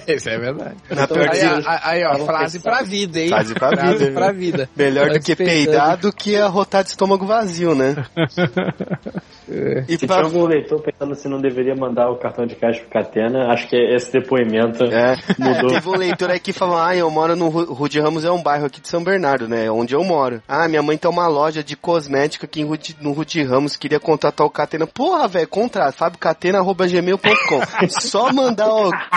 Isso 0.09 0.28
é 0.28 0.39
verdade. 0.39 0.77
Na 0.90 1.02
Aí, 1.02 1.09
pergunta, 1.09 1.70
aí, 1.70 1.81
aí, 1.82 2.05
ó, 2.05 2.24
frase 2.24 2.60
pra 2.60 2.82
vida, 2.82 3.20
hein? 3.20 3.28
Frase 3.28 3.55
pra 3.55 3.68
Frase 3.68 3.98
vida. 3.98 4.12
pra 4.12 4.32
vida. 4.32 4.35
melhor 4.76 5.10
do 5.10 5.20
que 5.20 5.34
peidar 5.36 5.96
do 5.96 6.12
que 6.12 6.36
arrotar 6.36 6.82
de 6.82 6.90
estômago 6.90 7.26
vazio, 7.26 7.74
né? 7.74 7.94
E 9.86 9.96
Se 9.96 10.06
pra 10.06 10.16
tinha 10.16 10.26
algum 10.26 10.44
leitor 10.46 10.82
pensando 10.82 11.14
se 11.14 11.28
não 11.28 11.40
deveria 11.40 11.74
mandar 11.76 12.10
o 12.10 12.16
cartão 12.16 12.46
de 12.46 12.56
caixa 12.56 12.80
pro 12.80 12.90
Catena, 12.90 13.52
acho 13.52 13.68
que 13.68 13.76
esse 13.76 14.12
depoimento 14.12 14.84
É, 14.90 15.16
mudou. 15.38 15.70
teve 15.70 15.88
um 15.88 15.96
leitor 15.96 16.30
aí 16.30 16.40
que 16.40 16.52
falou, 16.52 16.76
ah, 16.76 16.94
eu 16.96 17.08
moro 17.10 17.36
no 17.36 17.48
Ru- 17.48 17.72
Rude 17.72 18.00
Ramos, 18.00 18.24
é 18.24 18.30
um 18.30 18.42
bairro 18.42 18.66
aqui 18.66 18.80
de 18.80 18.88
São 18.88 19.04
Bernardo, 19.04 19.46
né, 19.48 19.70
onde 19.70 19.94
eu 19.94 20.02
moro. 20.02 20.42
Ah, 20.48 20.66
minha 20.68 20.82
mãe 20.82 20.96
tem 20.98 21.08
uma 21.10 21.28
loja 21.28 21.62
de 21.62 21.76
cosmética 21.76 22.44
aqui 22.46 22.64
no 23.00 23.12
Rude 23.12 23.42
Ramos, 23.44 23.76
queria 23.76 24.00
contratar 24.00 24.44
o 24.46 24.50
Catena. 24.50 24.86
Porra, 24.86 25.28
velho, 25.28 25.46
contrata, 25.48 25.92
fabiocatena.gmail.com. 25.92 27.60
Só 28.00 28.32
mandar, 28.32 28.66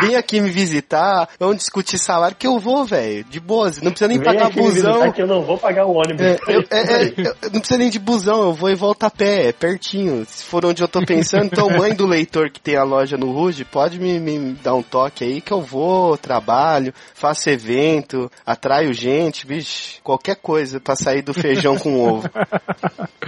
vem 0.02 0.16
aqui 0.16 0.40
me 0.42 0.50
visitar, 0.50 1.28
vamos 1.40 1.58
discutir 1.58 1.98
salário 1.98 2.36
que 2.38 2.46
eu 2.48 2.60
vou, 2.60 2.86
velho, 2.86 3.24
de 3.26 3.40
boas, 3.40 3.82
não 3.82 3.92
precisa 3.92 4.08
nem 4.08 4.18
Vem 4.20 4.26
pagar 4.26 4.52
busão. 4.52 5.09
Que 5.14 5.22
eu 5.22 5.28
não 5.28 5.42
vou 5.42 5.58
pagar 5.58 5.86
o 5.86 5.94
ônibus. 5.96 6.22
É, 6.22 6.38
eu- 6.48 6.64
é, 6.70 6.80
é, 6.80 7.14
eu- 7.18 7.36
não 7.52 7.60
precisa 7.60 7.78
nem 7.78 7.90
de 7.90 8.00
busão, 8.00 8.42
eu 8.42 8.54
vou 8.54 8.70
e 8.70 8.76
volto 8.76 9.04
a 9.04 9.10
pé, 9.10 9.48
é 9.48 9.52
pertinho. 9.52 10.26
Se 10.26 10.44
for 10.44 10.66
onde 10.66 10.82
eu 10.84 10.88
tô 10.88 11.04
pensando, 11.06 11.46
então 11.46 11.70
mãe 11.70 11.94
do 11.94 12.06
leitor 12.06 12.50
que 12.50 12.60
tem 12.60 12.76
a 12.76 12.84
loja 12.84 13.18
no 13.18 13.32
Rude, 13.32 13.66
pode 13.66 14.00
me, 14.00 14.20
me 14.20 14.54
dar 14.64 14.76
um 14.76 14.82
toque 14.84 15.24
aí 15.24 15.42
que 15.42 15.52
eu 15.52 15.62
vou, 15.62 16.18
trabalho, 16.18 16.94
faço 17.14 17.50
evento, 17.50 18.32
atraio 18.46 18.94
gente, 18.94 19.46
bicho, 19.46 20.00
qualquer 20.04 20.36
coisa 20.36 20.80
pra 20.80 20.96
sair 20.96 21.22
do 21.22 21.34
feijão 21.34 21.78
com 21.78 22.00
ovo. 22.00 22.30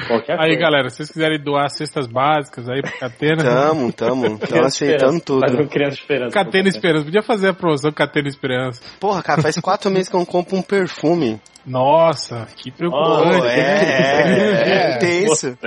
Qualquer 0.08 0.34
Aí, 0.40 0.50
coisa. 0.56 0.60
galera, 0.60 0.90
se 0.90 0.98
vocês 0.98 1.12
quiserem 1.12 1.40
doar 1.42 1.70
cestas 1.70 2.08
básicas 2.08 2.68
aí 2.70 2.82
pro 2.82 2.98
Catena. 3.00 3.44
Tamo, 3.44 3.92
tamo, 3.94 4.38
tamo 4.40 4.66
aceitando 4.66 5.20
tudo. 5.22 5.62
Um 5.62 5.68
Criança 5.68 5.98
Esperança. 6.00 6.34
Catena 6.34 6.68
Esperança. 6.70 7.06
Podia 7.06 7.22
fazer 7.22 7.50
a 7.50 7.54
promoção 7.54 7.92
Catena 7.92 8.28
Esperança. 8.28 8.82
Porra, 9.00 9.22
cara, 9.22 9.42
faz 9.42 9.58
quatro 9.60 9.92
meses 9.92 10.10
que 10.10 10.16
eu 10.16 10.20
não 10.20 10.26
compro 10.26 10.56
um 10.58 10.62
perfume. 10.62 11.40
Nossa, 11.66 12.48
que 12.58 12.72
preocupante. 12.72 13.48
é, 13.48 13.60
é, 13.60 14.70
é 14.70 14.92
É. 14.94 14.98
tenso. 14.98 15.58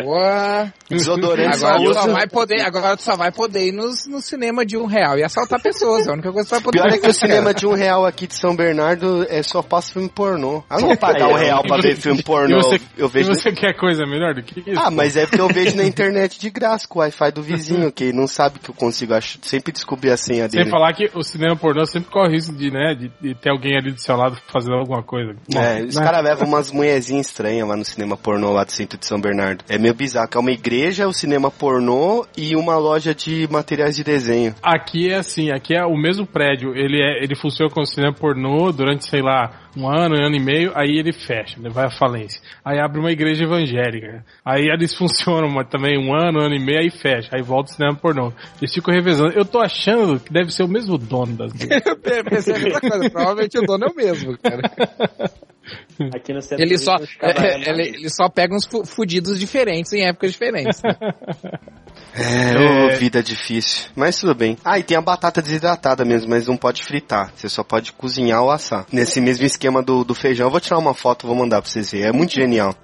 Desodorante 0.88 1.56
Agora 1.64 1.78
tu, 1.78 1.94
só 1.94 2.12
vai 2.12 2.26
poder, 2.28 2.60
agora 2.62 2.96
tu 2.96 3.02
só 3.02 3.16
vai 3.16 3.32
poder 3.32 3.68
ir 3.68 3.72
nos, 3.72 4.06
no 4.06 4.20
cinema 4.20 4.64
de 4.66 4.76
um 4.76 4.86
real 4.86 5.18
e 5.18 5.22
assaltar 5.24 5.60
pessoas. 5.60 6.06
É 6.06 6.10
a 6.10 6.12
única 6.12 6.32
coisa 6.32 6.48
que 6.48 6.48
tu 6.48 6.54
vai 6.54 6.62
poder 6.62 6.78
Pior 6.78 6.92
é 6.92 6.98
que 6.98 7.08
o 7.08 7.12
cinema 7.12 7.54
de 7.54 7.66
um 7.66 7.74
real 7.74 8.04
aqui 8.04 8.26
de 8.26 8.34
São 8.34 8.54
Bernardo 8.54 9.26
é 9.28 9.42
só 9.42 9.62
passa 9.62 9.92
filme 9.92 10.08
pornô. 10.08 10.62
Ah, 10.68 10.78
não 10.80 10.88
vou 10.88 10.96
pagar 10.96 11.28
um 11.28 11.34
real 11.34 11.62
pra 11.62 11.78
ver 11.78 11.96
filme 11.96 12.22
pornô. 12.22 12.56
Você, 12.62 12.80
eu 12.96 13.08
vejo. 13.08 13.34
você 13.34 13.52
quer 13.52 13.74
coisa 13.74 14.04
melhor 14.04 14.34
do 14.34 14.42
que 14.42 14.60
isso? 14.60 14.80
Ah, 14.80 14.90
mas 14.90 15.16
é 15.16 15.26
porque 15.26 15.40
eu 15.40 15.48
vejo 15.48 15.76
na 15.76 15.84
internet 15.84 16.38
de 16.38 16.50
graça 16.50 16.86
com 16.88 16.98
o 16.98 17.02
Wi-Fi 17.02 17.30
do 17.32 17.42
vizinho, 17.42 17.90
que 17.92 18.12
não 18.12 18.26
sabe 18.26 18.58
que 18.58 18.70
eu 18.70 18.74
consigo 18.74 19.14
ach... 19.14 19.38
sempre 19.42 19.72
descobrir 19.72 20.10
a 20.10 20.16
senha 20.16 20.48
Sem 20.48 20.58
dele. 20.60 20.70
falar 20.70 20.92
que 20.92 21.10
o 21.14 21.22
cinema 21.22 21.56
pornô 21.56 21.84
sempre 21.86 22.10
corre 22.10 22.34
risco 22.34 22.54
de, 22.54 22.70
né, 22.70 22.94
de, 22.94 23.10
de 23.20 23.34
ter 23.34 23.50
alguém 23.50 23.76
ali 23.76 23.92
do 23.92 24.00
seu 24.00 24.16
lado 24.16 24.36
fazendo 24.52 24.74
alguma 24.74 25.02
coisa. 25.02 25.34
É, 25.54 25.80
Bom, 25.82 25.84
os 25.89 25.98
caras 25.98 26.23
levam 26.23 26.47
umas 26.47 26.70
mulherzinhas 26.70 27.27
estranhas 27.27 27.69
lá 27.69 27.77
no 27.77 27.85
cinema 27.85 28.16
pornô 28.16 28.52
lá 28.52 28.65
do 28.65 28.73
centro 28.73 28.98
de 28.98 29.06
São 29.06 29.20
Bernardo. 29.20 29.65
É 29.69 29.78
meio 29.78 29.94
bizarro, 29.94 30.28
que 30.28 30.36
é 30.36 30.40
uma 30.40 30.52
igreja, 30.52 31.09
o 31.09 31.12
cinema 31.12 31.51
pornô 31.51 32.27
e 32.36 32.56
uma 32.56 32.77
loja 32.77 33.15
de 33.15 33.48
materiais 33.51 33.97
de 33.97 34.05
desenho. 34.05 34.55
Aqui 34.62 35.11
é 35.11 35.16
assim, 35.16 35.51
aqui 35.51 35.74
é 35.74 35.85
o 35.85 35.97
mesmo 35.97 36.27
prédio, 36.27 36.74
ele, 36.74 37.01
é, 37.01 37.23
ele 37.23 37.35
funciona 37.35 37.70
como 37.70 37.86
cinema 37.86 38.12
pornô 38.12 38.73
durante, 38.73 39.09
sei 39.09 39.23
lá, 39.23 39.64
um 39.76 39.88
ano, 39.88 40.16
um 40.16 40.26
ano 40.26 40.36
e 40.36 40.40
meio, 40.40 40.72
aí 40.74 40.98
ele 40.98 41.12
fecha, 41.12 41.59
ele 41.59 41.68
vai 41.68 41.86
à 41.86 41.90
falência. 41.90 42.40
Aí 42.64 42.78
abre 42.78 43.01
uma 43.01 43.10
igreja 43.10 43.44
evangélica. 43.44 44.24
Aí 44.44 44.68
eles 44.68 44.94
funcionam 44.96 45.48
mas 45.48 45.68
também 45.68 45.98
um 45.98 46.14
ano, 46.14 46.40
um 46.40 46.44
ano 46.44 46.55
e 46.55 46.60
meio, 46.60 46.80
aí 46.80 46.90
fecha. 46.90 47.30
Aí 47.32 47.42
volta 47.42 47.70
o 47.70 47.74
cinema 47.74 47.96
pornô. 47.96 48.32
Eles 48.60 48.72
ficam 48.72 48.94
revezando. 48.94 49.32
Eu 49.32 49.44
tô 49.44 49.60
achando 49.60 50.20
que 50.20 50.32
deve 50.32 50.51
ser 50.51 50.64
o 50.64 50.68
mesmo 50.68 50.96
dono 50.96 51.36
das 51.36 51.52
duas. 51.55 51.70
Eu 51.86 52.24
pensei 52.24 52.55
a 52.55 52.59
mesma 52.59 52.80
coisa. 52.80 53.10
Provavelmente 53.10 53.59
o 53.59 53.62
dono 53.62 53.84
é 53.84 53.88
o 53.88 53.94
mesmo, 53.94 54.38
cara. 54.38 54.62
Aqui 56.14 56.32
no 56.32 56.40
centro 56.42 56.64
Ele 56.64 56.78
só, 56.78 56.94
é, 57.20 57.60
ele, 57.70 57.82
ele 57.96 58.10
só 58.10 58.28
pega 58.28 58.54
uns 58.54 58.66
fu- 58.66 58.84
fudidos 58.84 59.38
diferentes 59.38 59.92
em 59.92 60.06
épocas 60.06 60.32
diferentes. 60.32 60.80
né? 60.82 60.96
É, 62.16 62.56
ô, 62.56 62.96
vida 62.96 63.22
difícil. 63.22 63.88
Mas 63.96 64.18
tudo 64.18 64.34
bem. 64.36 64.56
Ah, 64.64 64.78
e 64.78 64.84
tem 64.84 64.96
a 64.96 65.00
batata 65.00 65.42
desidratada 65.42 66.04
mesmo, 66.04 66.30
mas 66.30 66.46
não 66.46 66.56
pode 66.56 66.82
fritar. 66.84 67.32
Você 67.34 67.48
só 67.48 67.64
pode 67.64 67.92
cozinhar 67.92 68.40
ou 68.42 68.50
assar. 68.52 68.86
Nesse 68.92 69.20
mesmo 69.20 69.44
esquema 69.44 69.82
do, 69.82 70.04
do 70.04 70.14
feijão, 70.14 70.46
eu 70.46 70.50
vou 70.50 70.60
tirar 70.60 70.78
uma 70.78 70.94
foto 70.94 71.24
e 71.24 71.28
vou 71.28 71.36
mandar 71.36 71.60
pra 71.60 71.68
vocês 71.70 71.90
verem. 71.90 72.08
É 72.08 72.12
muito 72.12 72.32
genial. 72.32 72.74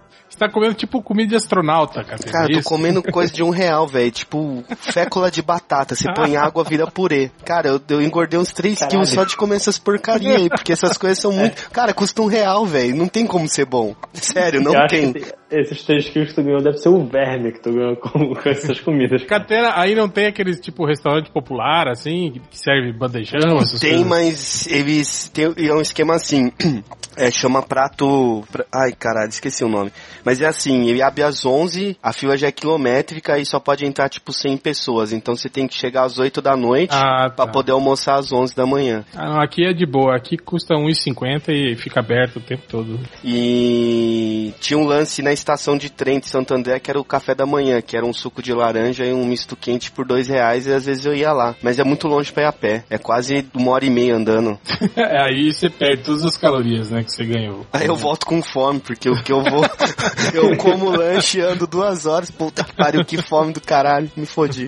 Você 0.41 0.47
tá 0.47 0.51
comendo 0.51 0.73
tipo 0.73 1.03
comida 1.03 1.29
de 1.29 1.37
astronauta, 1.37 2.03
cara. 2.03 2.23
Cara, 2.23 2.45
eu 2.47 2.53
tô 2.55 2.59
Isso. 2.61 2.69
comendo 2.71 3.03
coisa 3.03 3.31
de 3.31 3.43
um 3.43 3.51
real, 3.51 3.87
velho. 3.87 4.11
Tipo, 4.11 4.65
fécula 4.75 5.31
de 5.31 5.43
batata. 5.43 5.95
Você 5.95 6.11
põe 6.15 6.35
água, 6.39 6.65
vira 6.65 6.87
purê. 6.87 7.31
Cara, 7.45 7.69
eu, 7.69 7.81
eu 7.91 8.01
engordei 8.01 8.41
uns 8.41 8.51
3 8.51 8.87
quilos 8.87 9.11
só 9.11 9.25
de 9.25 9.37
comer 9.37 9.57
essas 9.57 9.77
porcaria 9.77 10.37
aí, 10.37 10.49
porque 10.49 10.73
essas 10.73 10.97
coisas 10.97 11.19
são 11.21 11.31
muito. 11.31 11.69
Cara, 11.71 11.93
custa 11.93 12.23
um 12.23 12.27
real, 12.27 12.65
velho. 12.65 12.97
Não 12.97 13.07
tem 13.07 13.27
como 13.27 13.47
ser 13.47 13.67
bom. 13.67 13.95
Sério, 14.15 14.63
não 14.63 14.75
Eu 14.75 14.87
tem. 14.89 15.15
Esses 15.51 15.83
3 15.83 16.09
quilos 16.09 16.29
que 16.31 16.37
tu 16.37 16.43
ganhou 16.43 16.63
deve 16.63 16.79
ser 16.79 16.89
o 16.89 17.05
verme 17.05 17.53
que 17.53 17.61
tu 17.61 17.73
ganhou 17.75 17.97
com, 17.97 18.35
com 18.35 18.49
essas 18.49 18.81
comidas. 18.81 19.23
Catena, 19.25 19.73
aí 19.75 19.95
não 19.95 20.09
tem 20.09 20.27
aquele 20.27 20.55
tipo 20.57 20.87
restaurante 20.87 21.31
popular, 21.31 21.87
assim, 21.89 22.41
que 22.51 22.57
serve 22.59 22.93
bandejão, 22.95 23.59
essas 23.59 23.81
Tem, 23.81 23.91
coisas? 23.91 24.07
mas 24.09 24.67
eles 24.69 25.29
tem 25.29 25.53
é 25.69 25.75
um 25.75 25.81
esquema 25.83 26.15
assim. 26.15 26.51
É, 27.17 27.29
chama 27.29 27.61
prato. 27.61 28.45
pra- 28.53 28.65
Ai, 28.73 28.93
caralho, 28.93 29.29
esqueci 29.31 29.65
o 29.65 29.69
nome. 29.69 29.93
Mas 30.25 30.30
é 30.39 30.47
assim, 30.47 30.87
ele 30.89 31.03
abre 31.03 31.23
às 31.23 31.47
11, 31.47 31.97
a 32.03 32.13
fila 32.13 32.37
já 32.37 32.49
é 32.49 32.53
quilométrica 32.53 33.39
e 33.39 33.47
só 33.47 33.59
pode 33.59 33.87
entrar 33.87 34.09
tipo 34.11 34.33
100 34.33 34.59
pessoas. 34.59 35.13
Então 35.13 35.35
você 35.35 35.49
tem 35.49 35.67
que 35.67 35.75
chegar 35.75 36.05
às 36.05 36.19
8 36.19 36.43
da 36.43 36.55
noite 36.57 36.95
Ah, 36.95 37.31
pra 37.35 37.47
tá. 37.47 37.53
poder 37.53 37.73
almoçar 37.73 38.19
às 38.19 38.31
11 38.33 38.55
da 38.55 38.67
manhã. 38.67 39.05
Ah, 39.17 39.27
não, 39.31 39.41
aqui 39.41 39.65
é 39.65 39.73
de 39.73 39.87
boa. 39.87 40.15
Aqui 40.15 40.37
custa 40.37 40.75
R$1,50 40.75 41.49
e 41.49 41.77
fica 41.77 42.01
aberto 42.01 42.37
o 42.37 42.41
tempo 42.41 42.63
todo. 42.69 43.01
E 43.25 44.53
tinha 44.61 44.79
um 44.79 44.85
lance 44.85 45.23
na 45.23 45.33
estação 45.33 45.77
de 45.79 45.91
trem 45.91 46.21
de 46.21 46.29
Santo 46.29 46.53
André 46.55 46.79
que 46.79 46.91
era 46.91 47.01
o 47.01 47.05
café 47.05 47.35
da 47.35 47.47
manhã, 47.47 47.81
que 47.81 47.97
era 47.97 48.05
um 48.05 48.13
suco 48.13 48.43
de 48.43 48.53
laranja 48.53 49.05
e 49.05 49.13
um 49.13 49.25
misto 49.25 49.57
quente 49.57 49.91
por 49.91 50.05
dois 50.07 50.29
reais 50.29 50.67
e 50.67 50.73
às 50.73 50.85
vezes 50.87 51.07
eu 51.07 51.15
ia 51.15 51.33
lá. 51.33 51.55
Mas 51.63 51.79
é 51.79 51.85
muito 51.85 52.07
longe 52.07 52.33
pra 52.33 52.43
ir 52.45 52.47
a 52.47 52.53
pé. 52.53 52.85
É 52.91 52.99
quase 52.99 53.47
uma 53.55 53.73
hora 53.73 53.85
e 53.85 53.91
meia 53.91 54.15
andando. 54.15 54.59
É, 54.97 55.23
aí 55.23 55.53
você 55.53 55.71
perde 55.71 56.03
todas 56.03 56.25
as 56.25 56.37
calorias, 56.37 56.91
né, 56.91 57.03
que 57.03 57.11
você 57.13 57.25
ganhou. 57.25 57.65
Aí 57.73 57.87
eu 57.87 57.95
volto 57.95 58.27
com 58.27 58.43
fome, 58.43 58.81
porque 58.81 59.09
o 59.09 59.23
que 59.23 59.33
eu 59.33 59.43
vou. 59.43 59.63
eu 60.35 60.57
como 60.57 60.91
lanche, 60.91 61.41
ando 61.41 61.67
duas 61.67 62.07
horas, 62.07 62.31
puta 62.31 62.65
que 62.65 62.75
pariu, 62.75 63.05
que 63.05 63.21
fome 63.23 63.53
do 63.53 63.61
caralho, 63.61 64.11
me 64.17 64.27
fodi. 64.27 64.67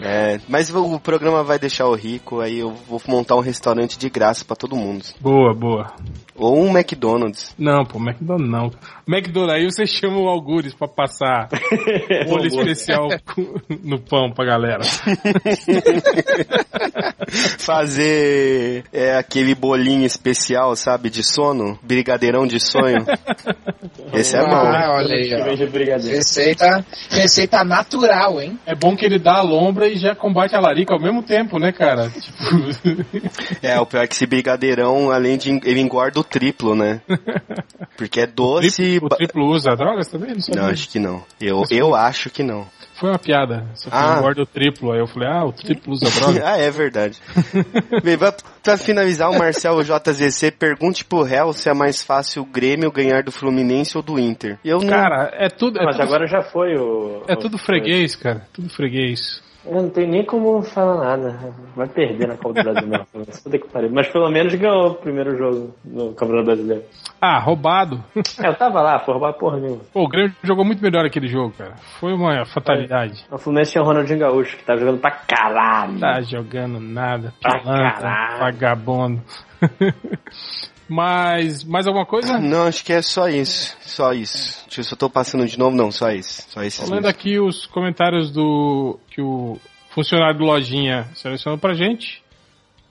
É, 0.00 0.40
mas 0.48 0.72
o 0.72 1.00
programa 1.00 1.42
vai 1.42 1.58
deixar 1.58 1.86
o 1.88 1.94
rico, 1.94 2.40
aí 2.40 2.60
eu 2.60 2.72
vou 2.88 3.02
montar 3.08 3.34
um 3.34 3.40
restaurante 3.40 3.98
de 3.98 4.08
graça 4.08 4.44
pra 4.44 4.54
todo 4.54 4.76
mundo. 4.76 5.04
Boa, 5.20 5.52
boa. 5.52 5.92
Ou 6.38 6.64
um 6.64 6.70
McDonald's. 6.76 7.54
Não, 7.58 7.84
pô, 7.84 7.98
McDonald's 7.98 8.48
não. 8.48 8.70
McDonald's, 9.06 9.54
aí 9.56 9.64
você 9.64 9.86
chama 9.86 10.18
o 10.18 10.28
Algures 10.28 10.74
pra 10.74 10.86
passar 10.86 11.48
molho 12.28 12.46
especial 12.46 13.08
no 13.82 13.98
pão 14.00 14.30
pra 14.32 14.44
galera. 14.44 14.80
Fazer 17.58 18.84
é, 18.92 19.16
aquele 19.16 19.54
bolinho 19.54 20.04
especial, 20.06 20.74
sabe, 20.76 21.10
de 21.10 21.22
sono, 21.22 21.78
brigadeirão 21.82 22.46
de 22.46 22.60
sonho. 22.60 23.04
Esse 24.12 24.36
é 24.36 24.40
bom. 24.40 24.54
Ah, 24.54 24.96
olha 24.96 25.14
aí, 25.14 25.34
ó. 25.34 25.44
Receita, 26.08 26.84
receita 27.10 27.64
natural, 27.64 28.40
hein? 28.40 28.58
É 28.66 28.74
bom 28.74 28.96
que 28.96 29.04
ele 29.04 29.18
dá 29.18 29.38
a 29.38 29.42
lombra 29.42 29.88
e 29.88 29.96
já 29.96 30.14
combate 30.14 30.54
a 30.54 30.60
larica 30.60 30.94
ao 30.94 31.00
mesmo 31.00 31.22
tempo, 31.22 31.58
né, 31.58 31.72
cara? 31.72 32.10
Tipo, 32.18 32.36
É, 33.62 33.78
o 33.80 33.86
pior 33.86 34.04
é 34.04 34.06
que 34.06 34.14
esse 34.14 34.26
brigadeirão, 34.26 35.10
além 35.10 35.36
de. 35.36 35.50
ele 35.64 35.80
engorda 35.80 36.20
o 36.20 36.24
triplo, 36.28 36.74
né? 36.74 37.00
Porque 37.96 38.20
é 38.20 38.26
doce. 38.26 38.98
o 39.02 39.08
triplo 39.08 39.46
usa 39.46 39.74
drogas 39.74 40.08
também? 40.08 40.34
Não. 40.54 40.62
Não, 40.62 40.70
acho 40.70 40.88
que 40.88 40.98
não. 40.98 41.22
Eu, 41.40 41.62
eu 41.70 41.94
acho 41.94 42.30
que 42.30 42.42
não. 42.42 42.66
Foi 42.94 43.10
uma 43.10 43.18
piada. 43.18 43.64
Você 43.74 43.88
Ah. 43.92 44.16
ah. 44.16 44.18
engorda 44.18 44.42
o 44.42 44.46
triplo. 44.46 44.92
Aí 44.92 44.98
eu 44.98 45.06
falei, 45.06 45.28
ah, 45.28 45.44
o 45.44 45.52
triplo 45.52 45.92
usa 45.92 46.10
droga. 46.10 46.42
ah, 46.46 46.56
é 46.58 46.70
verdade. 46.70 47.20
Bem, 48.02 48.18
pra, 48.18 48.34
pra 48.62 48.76
finalizar, 48.76 49.30
o 49.30 49.38
Marcel 49.38 49.80
JZC 49.82 50.50
pergunte 50.50 51.04
pro 51.04 51.22
réu 51.22 51.52
se 51.52 51.68
é 51.68 51.74
mais 51.74 52.02
fácil 52.02 52.42
o 52.42 52.46
Grêmio 52.46 52.90
ganhar 52.90 53.22
do 53.22 53.30
Fluminense 53.30 53.96
ou 53.96 54.02
do 54.02 54.18
Inter. 54.18 54.58
Eu 54.64 54.78
não. 54.80 54.88
Cara, 54.88 55.30
é 55.34 55.48
tudo. 55.48 55.78
É 55.80 55.84
Mas 55.84 55.96
tudo, 55.96 56.06
agora 56.06 56.26
já 56.26 56.42
foi 56.42 56.74
o. 56.76 57.22
é 57.28 57.34
o- 57.34 57.36
tudo 57.38 57.56
freguês, 57.56 58.16
cara. 58.16 58.42
Tudo 58.52 58.68
freguês. 58.68 59.40
Eu 59.68 59.82
não 59.82 59.90
tenho 59.90 60.08
nem 60.08 60.24
como 60.24 60.62
falar 60.62 60.96
nada. 60.96 61.38
Vai 61.76 61.86
perder 61.88 62.26
na 62.26 62.36
Copa 62.36 62.62
do 62.62 62.72
Brasil 62.72 62.88
mesmo. 62.88 63.06
Puta 63.44 63.58
que 63.58 63.68
pariu. 63.68 63.90
Mas 63.92 64.08
pelo 64.08 64.30
menos 64.30 64.54
ganhou 64.54 64.92
o 64.92 64.94
primeiro 64.94 65.36
jogo 65.36 65.74
no 65.84 66.14
Campeonato 66.14 66.46
Brasileiro. 66.46 66.84
Ah, 67.20 67.38
roubado. 67.38 68.02
É, 68.42 68.48
eu 68.48 68.54
tava 68.54 68.80
lá, 68.80 68.98
foi 69.00 69.14
roubar 69.14 69.34
porra 69.34 69.58
nenhuma. 69.58 69.80
Pô, 69.92 70.04
o 70.04 70.08
Grêmio 70.08 70.34
jogou 70.42 70.64
muito 70.64 70.82
melhor 70.82 71.04
aquele 71.04 71.28
jogo, 71.28 71.52
cara. 71.56 71.74
Foi 72.00 72.12
uma 72.14 72.44
fatalidade. 72.46 73.26
O 73.30 73.36
Fluminense 73.38 73.72
tinha 73.72 73.82
o 73.82 73.86
Ronaldinho 73.86 74.18
Gaúcho, 74.18 74.56
que 74.56 74.64
tava 74.64 74.80
jogando 74.80 75.00
pra 75.00 75.10
caralho. 75.10 76.00
Tá 76.00 76.20
jogando 76.22 76.80
nada. 76.80 77.34
Pra 77.42 77.60
caralho. 77.60 78.38
vagabundo. 78.40 79.20
Mas, 80.88 81.62
mais 81.64 81.86
alguma 81.86 82.06
coisa? 82.06 82.38
Não, 82.40 82.66
acho 82.66 82.84
que 82.84 82.92
é 82.92 83.02
só 83.02 83.28
isso. 83.28 83.76
Só 83.80 84.12
isso. 84.12 84.64
Deixa 84.66 84.80
eu 84.80 84.84
se 84.84 84.94
eu 84.94 84.98
tô 84.98 85.10
passando 85.10 85.46
de 85.46 85.58
novo, 85.58 85.76
não, 85.76 85.90
só 85.90 86.10
isso. 86.10 86.46
Só 86.48 86.62
isso. 86.62 86.84
Tô 86.84 86.94
lendo 86.94 87.06
aqui 87.06 87.38
os 87.38 87.66
comentários 87.66 88.30
do 88.30 88.98
que 89.10 89.20
o 89.20 89.58
funcionário 89.90 90.38
do 90.38 90.44
Lojinha 90.44 91.06
selecionou 91.14 91.58
pra 91.58 91.74
gente. 91.74 92.22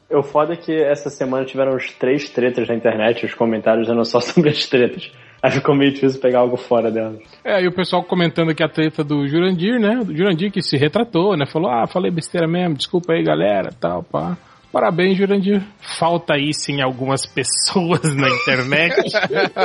O 0.09 0.23
foda 0.23 0.53
é 0.53 0.55
que 0.55 0.73
essa 0.73 1.09
semana 1.09 1.45
tiveram 1.45 1.75
uns 1.75 1.91
três 1.91 2.29
tretas 2.29 2.67
na 2.67 2.75
internet, 2.75 3.25
os 3.25 3.33
comentários 3.33 3.89
eram 3.89 4.05
só 4.05 4.19
sobre 4.21 4.49
as 4.49 4.65
tretas. 4.65 5.11
Aí 5.41 5.51
ficou 5.51 5.75
meio 5.75 5.91
difícil 5.91 6.19
pegar 6.19 6.39
algo 6.39 6.57
fora 6.57 6.89
delas. 6.89 7.19
É, 7.43 7.61
e 7.61 7.67
o 7.67 7.71
pessoal 7.71 8.03
comentando 8.03 8.49
aqui 8.49 8.63
a 8.63 8.69
treta 8.69 9.03
do 9.03 9.27
Jurandir, 9.27 9.79
né? 9.79 10.03
Do 10.03 10.15
Jurandir 10.15 10.51
que 10.51 10.61
se 10.61 10.77
retratou, 10.77 11.37
né? 11.37 11.45
Falou, 11.45 11.69
ah, 11.69 11.85
falei 11.85 12.09
besteira 12.09 12.47
mesmo, 12.47 12.75
desculpa 12.75 13.13
aí, 13.13 13.23
galera, 13.23 13.69
tal, 13.79 14.01
pá. 14.03 14.35
Parabéns, 14.77 15.17
Jurandir. 15.17 15.63
Falta 15.97 16.37
isso 16.37 16.71
em 16.71 16.83
algumas 16.83 17.25
pessoas 17.25 18.03
na 18.15 18.29
internet, 18.29 18.93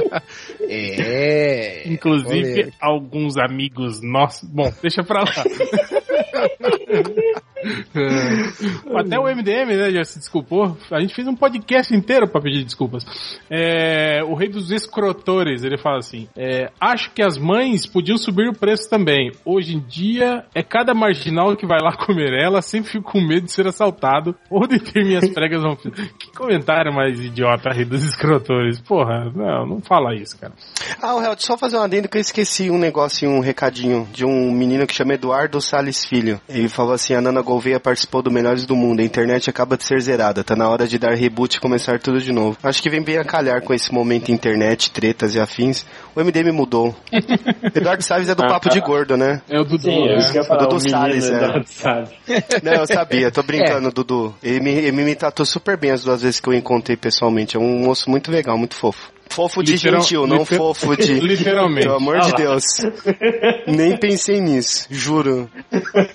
É. 0.71 1.83
inclusive 1.87 2.73
alguns 2.81 3.37
amigos 3.37 4.01
nossos. 4.03 4.49
Bom, 4.49 4.73
deixa 4.81 5.05
pra 5.05 5.21
lá. 5.21 5.45
É. 7.95 8.99
Até 8.99 9.19
o 9.19 9.25
MDM, 9.25 9.77
né, 9.77 9.91
já 9.91 10.05
se 10.05 10.19
desculpou. 10.19 10.77
A 10.91 11.01
gente 11.01 11.15
fez 11.15 11.27
um 11.29 11.37
podcast 11.37 11.95
inteiro 11.95 12.29
pra 12.29 12.41
pedir 12.41 12.65
desculpas. 12.65 13.05
É, 13.51 14.23
o 14.25 14.35
rei 14.35 14.49
dos 14.49 14.71
escrotores, 14.71 15.65
ele 15.65 15.79
fala 15.79 15.99
assim: 15.99 16.29
é, 16.37 16.71
Acho 16.81 17.11
que 17.13 17.23
as 17.23 17.39
mães 17.39 17.87
podiam 17.87 18.17
subir 18.17 18.49
o 18.49 18.55
preço 18.55 18.89
também. 18.89 19.33
Hoje 19.45 19.77
em 19.77 19.81
dia, 19.81 20.45
é 20.55 20.63
cada 20.63 20.95
marginal 20.95 21.57
que 21.57 21.67
vai 21.67 21.79
lá 21.81 21.97
comer 22.05 22.33
ela, 22.33 22.63
sempre 22.63 22.91
fico 22.91 23.13
com 23.13 23.21
medo 23.21 23.47
de 23.47 23.53
ser 23.53 23.67
assaltado 23.67 24.35
ou 24.51 24.67
de 24.67 24.79
ter 24.79 25.05
minhas 25.05 25.29
pregas 25.33 25.63
vão. 25.63 25.77
Que 25.77 26.33
comentário 26.37 26.93
mais 26.93 27.19
idiota, 27.21 27.71
rei 27.71 27.85
dos 27.85 28.03
escrotores. 28.03 28.81
Porra, 28.81 29.31
não, 29.35 29.67
não 29.67 29.81
fala 29.81 30.15
isso, 30.15 30.39
cara. 30.39 30.53
Ah, 31.01 31.17
o 31.17 31.23
só 31.39 31.57
fazer 31.57 31.77
um 31.77 31.83
adendo 31.83 32.09
que 32.09 32.17
eu 32.17 32.21
esqueci 32.21 32.71
um 32.71 32.79
negócio, 32.79 33.29
um 33.29 33.41
recadinho 33.41 34.09
de 34.13 34.25
um 34.25 34.53
menino 34.53 34.87
que 34.87 34.95
chama 34.95 35.15
Eduardo 35.15 35.61
Salles 35.61 36.05
Filho. 36.05 36.41
Ele 36.49 36.69
falou 36.69 36.93
assim, 36.93 37.15
a 37.15 37.21
Nana 37.21 37.43
Gouveia 37.53 37.79
participou 37.79 38.23
do 38.23 38.31
Melhores 38.31 38.65
do 38.65 38.75
Mundo, 38.75 39.01
a 39.01 39.05
internet 39.05 39.51
acaba 39.51 39.77
de 39.77 39.85
ser 39.85 40.01
zerada, 40.01 40.43
tá 40.43 40.57
na 40.57 40.69
hora 40.69 40.87
de 40.89 40.99
dar 40.99 41.15
reboot 41.15 41.57
e 41.57 41.61
começar 41.61 41.99
tudo 41.99 42.19
de 42.19 42.33
novo. 42.33 42.57
Acho 42.63 42.83
que 42.83 42.89
vem 42.89 43.03
bem 43.03 43.19
a 43.19 43.25
calhar 43.25 43.61
com 43.61 43.75
esse 43.75 43.93
momento 43.93 44.33
internet, 44.33 44.91
tretas 44.91 45.35
e 45.35 45.41
afins. 45.41 45.85
O 46.17 46.21
MDM 46.25 46.51
mudou. 46.51 46.97
Eduardo 47.75 48.03
Salles 48.03 48.31
é 48.31 48.35
do 48.35 48.43
Papo 48.43 48.71
de 48.71 48.81
Gordo, 48.81 49.19
né? 49.19 49.43
É 49.51 49.61
o 49.61 49.65
Dudu. 49.65 49.83
Sim, 49.83 50.09
é 50.09 50.17
né? 50.17 50.31
eu 50.35 50.45
falar, 50.45 50.63
Dudu 50.63 50.77
o 50.77 50.79
menino 50.79 50.99
Salles, 50.99 51.31
é. 51.31 51.35
Eduardo 51.35 51.69
Salles. 51.69 52.11
Não, 52.63 52.73
eu 52.73 52.87
sabia, 52.87 53.31
tô 53.31 53.43
brincando, 53.43 53.91
Dudu. 53.91 54.35
Ele 54.43 54.61
me, 54.61 54.71
ele 54.71 54.93
me 54.93 55.15
tratou 55.15 55.45
super 55.45 55.77
bem 55.77 55.91
as 55.91 56.05
duas 56.05 56.23
vezes 56.23 56.41
que 56.41 56.49
eu 56.49 56.55
encontrei 56.55 56.97
pessoalmente. 56.97 57.57
É 57.57 57.61
um 57.61 57.81
moço 57.81 58.09
muito 58.09 58.31
legal, 58.31 58.57
muito 58.57 58.75
fofo. 58.75 59.12
Fofo 59.31 59.63
de 59.63 59.73
Literal- 59.73 60.01
gentil, 60.03 60.27
não 60.27 60.39
liter- 60.39 60.59
fofo 60.59 60.97
de. 61.01 61.21
Literalmente. 61.21 61.87
Pelo 61.87 61.97
amor 61.97 62.21
de 62.21 62.33
Deus. 62.35 62.65
Nem 63.67 63.97
pensei 63.97 64.41
nisso, 64.41 64.87
juro. 64.91 65.49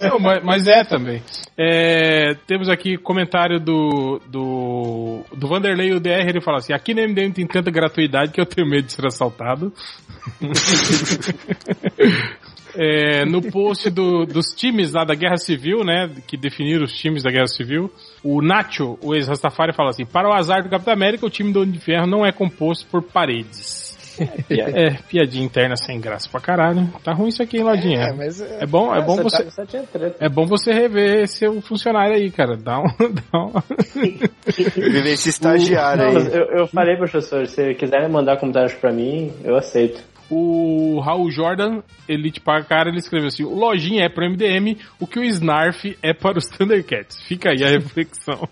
Não, 0.01 0.19
mas, 0.19 0.43
mas 0.43 0.67
é 0.67 0.83
também. 0.83 1.23
É, 1.57 2.35
temos 2.45 2.69
aqui 2.69 2.95
comentário 2.97 3.59
do, 3.59 4.21
do, 4.27 5.23
do 5.35 5.47
Vanderlei 5.47 5.91
UDR, 5.93 6.27
ele 6.29 6.41
fala 6.41 6.59
assim, 6.59 6.73
aqui 6.73 6.93
no 6.93 7.01
MDM 7.01 7.31
tem 7.31 7.47
tanta 7.47 7.71
gratuidade 7.71 8.31
que 8.31 8.39
eu 8.39 8.45
tenho 8.45 8.69
medo 8.69 8.85
de 8.85 8.93
ser 8.93 9.05
assaltado. 9.07 9.73
É, 12.77 13.25
no 13.25 13.41
post 13.41 13.89
do- 13.89 14.25
dos 14.25 14.47
times 14.55 14.93
lá 14.93 15.03
da 15.03 15.15
Guerra 15.15 15.37
Civil, 15.37 15.83
né, 15.83 16.09
que 16.27 16.37
definiram 16.37 16.83
os 16.85 16.93
times 16.93 17.23
da 17.23 17.31
Guerra 17.31 17.47
Civil, 17.47 17.91
o 18.23 18.41
Nacho, 18.41 18.97
o 19.01 19.15
ex-Rastafari, 19.15 19.73
fala 19.73 19.89
assim, 19.89 20.05
para 20.05 20.29
o 20.29 20.33
azar 20.33 20.61
do 20.63 20.69
Capitão 20.69 20.93
América, 20.93 21.25
o 21.25 21.29
time 21.29 21.51
do 21.51 21.59
Homem 21.61 21.71
de 21.71 21.79
Ferro 21.79 22.05
não 22.05 22.25
é 22.25 22.31
composto 22.31 22.85
por 22.91 23.01
paredes. 23.01 23.87
É, 24.49 24.93
piadinha 25.07 25.45
interna 25.45 25.75
sem 25.75 25.99
graça 26.01 26.27
pra 26.27 26.41
caralho. 26.41 26.87
Tá 27.03 27.13
ruim 27.13 27.27
isso 27.29 27.43
aqui, 27.43 27.57
hein, 27.57 27.63
Lodinha? 27.63 27.99
É, 27.99 28.13
mas 28.13 28.41
é, 28.41 28.63
É 28.63 28.65
bom, 28.65 28.91
é 28.95 28.99
bom 28.99 29.15
Você 29.17 29.43
você. 29.43 29.63
tá-. 29.83 30.11
É 30.19 30.27
bom 30.27 30.45
você 30.47 30.71
rever 30.71 31.27
seu 31.27 31.61
funcionário 31.61 32.15
aí, 32.15 32.31
cara. 32.31 32.57
Dá 32.57 32.79
um. 32.79 32.85
Dá 33.31 33.39
um... 33.39 33.53
Viver 34.75 35.05
esse 35.13 35.29
estagiário 35.29 36.13
Não, 36.13 36.19
aí. 36.21 36.27
eu, 36.35 36.45
eu 36.61 36.67
falei 36.67 36.95
pros 36.97 37.11
professores, 37.11 37.51
se 37.51 37.75
quiserem 37.75 38.09
mandar 38.09 38.37
comentários 38.37 38.73
pra 38.73 38.91
mim, 38.91 39.31
eu 39.43 39.55
aceito. 39.55 40.01
O 40.29 40.99
Raul 40.99 41.31
Jordan, 41.31 41.81
Elite 42.07 42.41
para 42.41 42.63
cara, 42.63 42.89
ele 42.89 42.97
escreveu 42.99 43.27
assim: 43.27 43.43
o 43.43 43.55
Lojinha 43.55 44.03
é 44.03 44.09
pro 44.09 44.29
MDM, 44.29 44.77
o 44.99 45.07
que 45.07 45.19
o 45.19 45.23
Snarf 45.23 45.97
é 46.03 46.13
para 46.13 46.37
os 46.37 46.45
Thundercats. 46.47 47.21
Fica 47.21 47.51
aí 47.51 47.63
a 47.63 47.69
reflexão. 47.79 48.47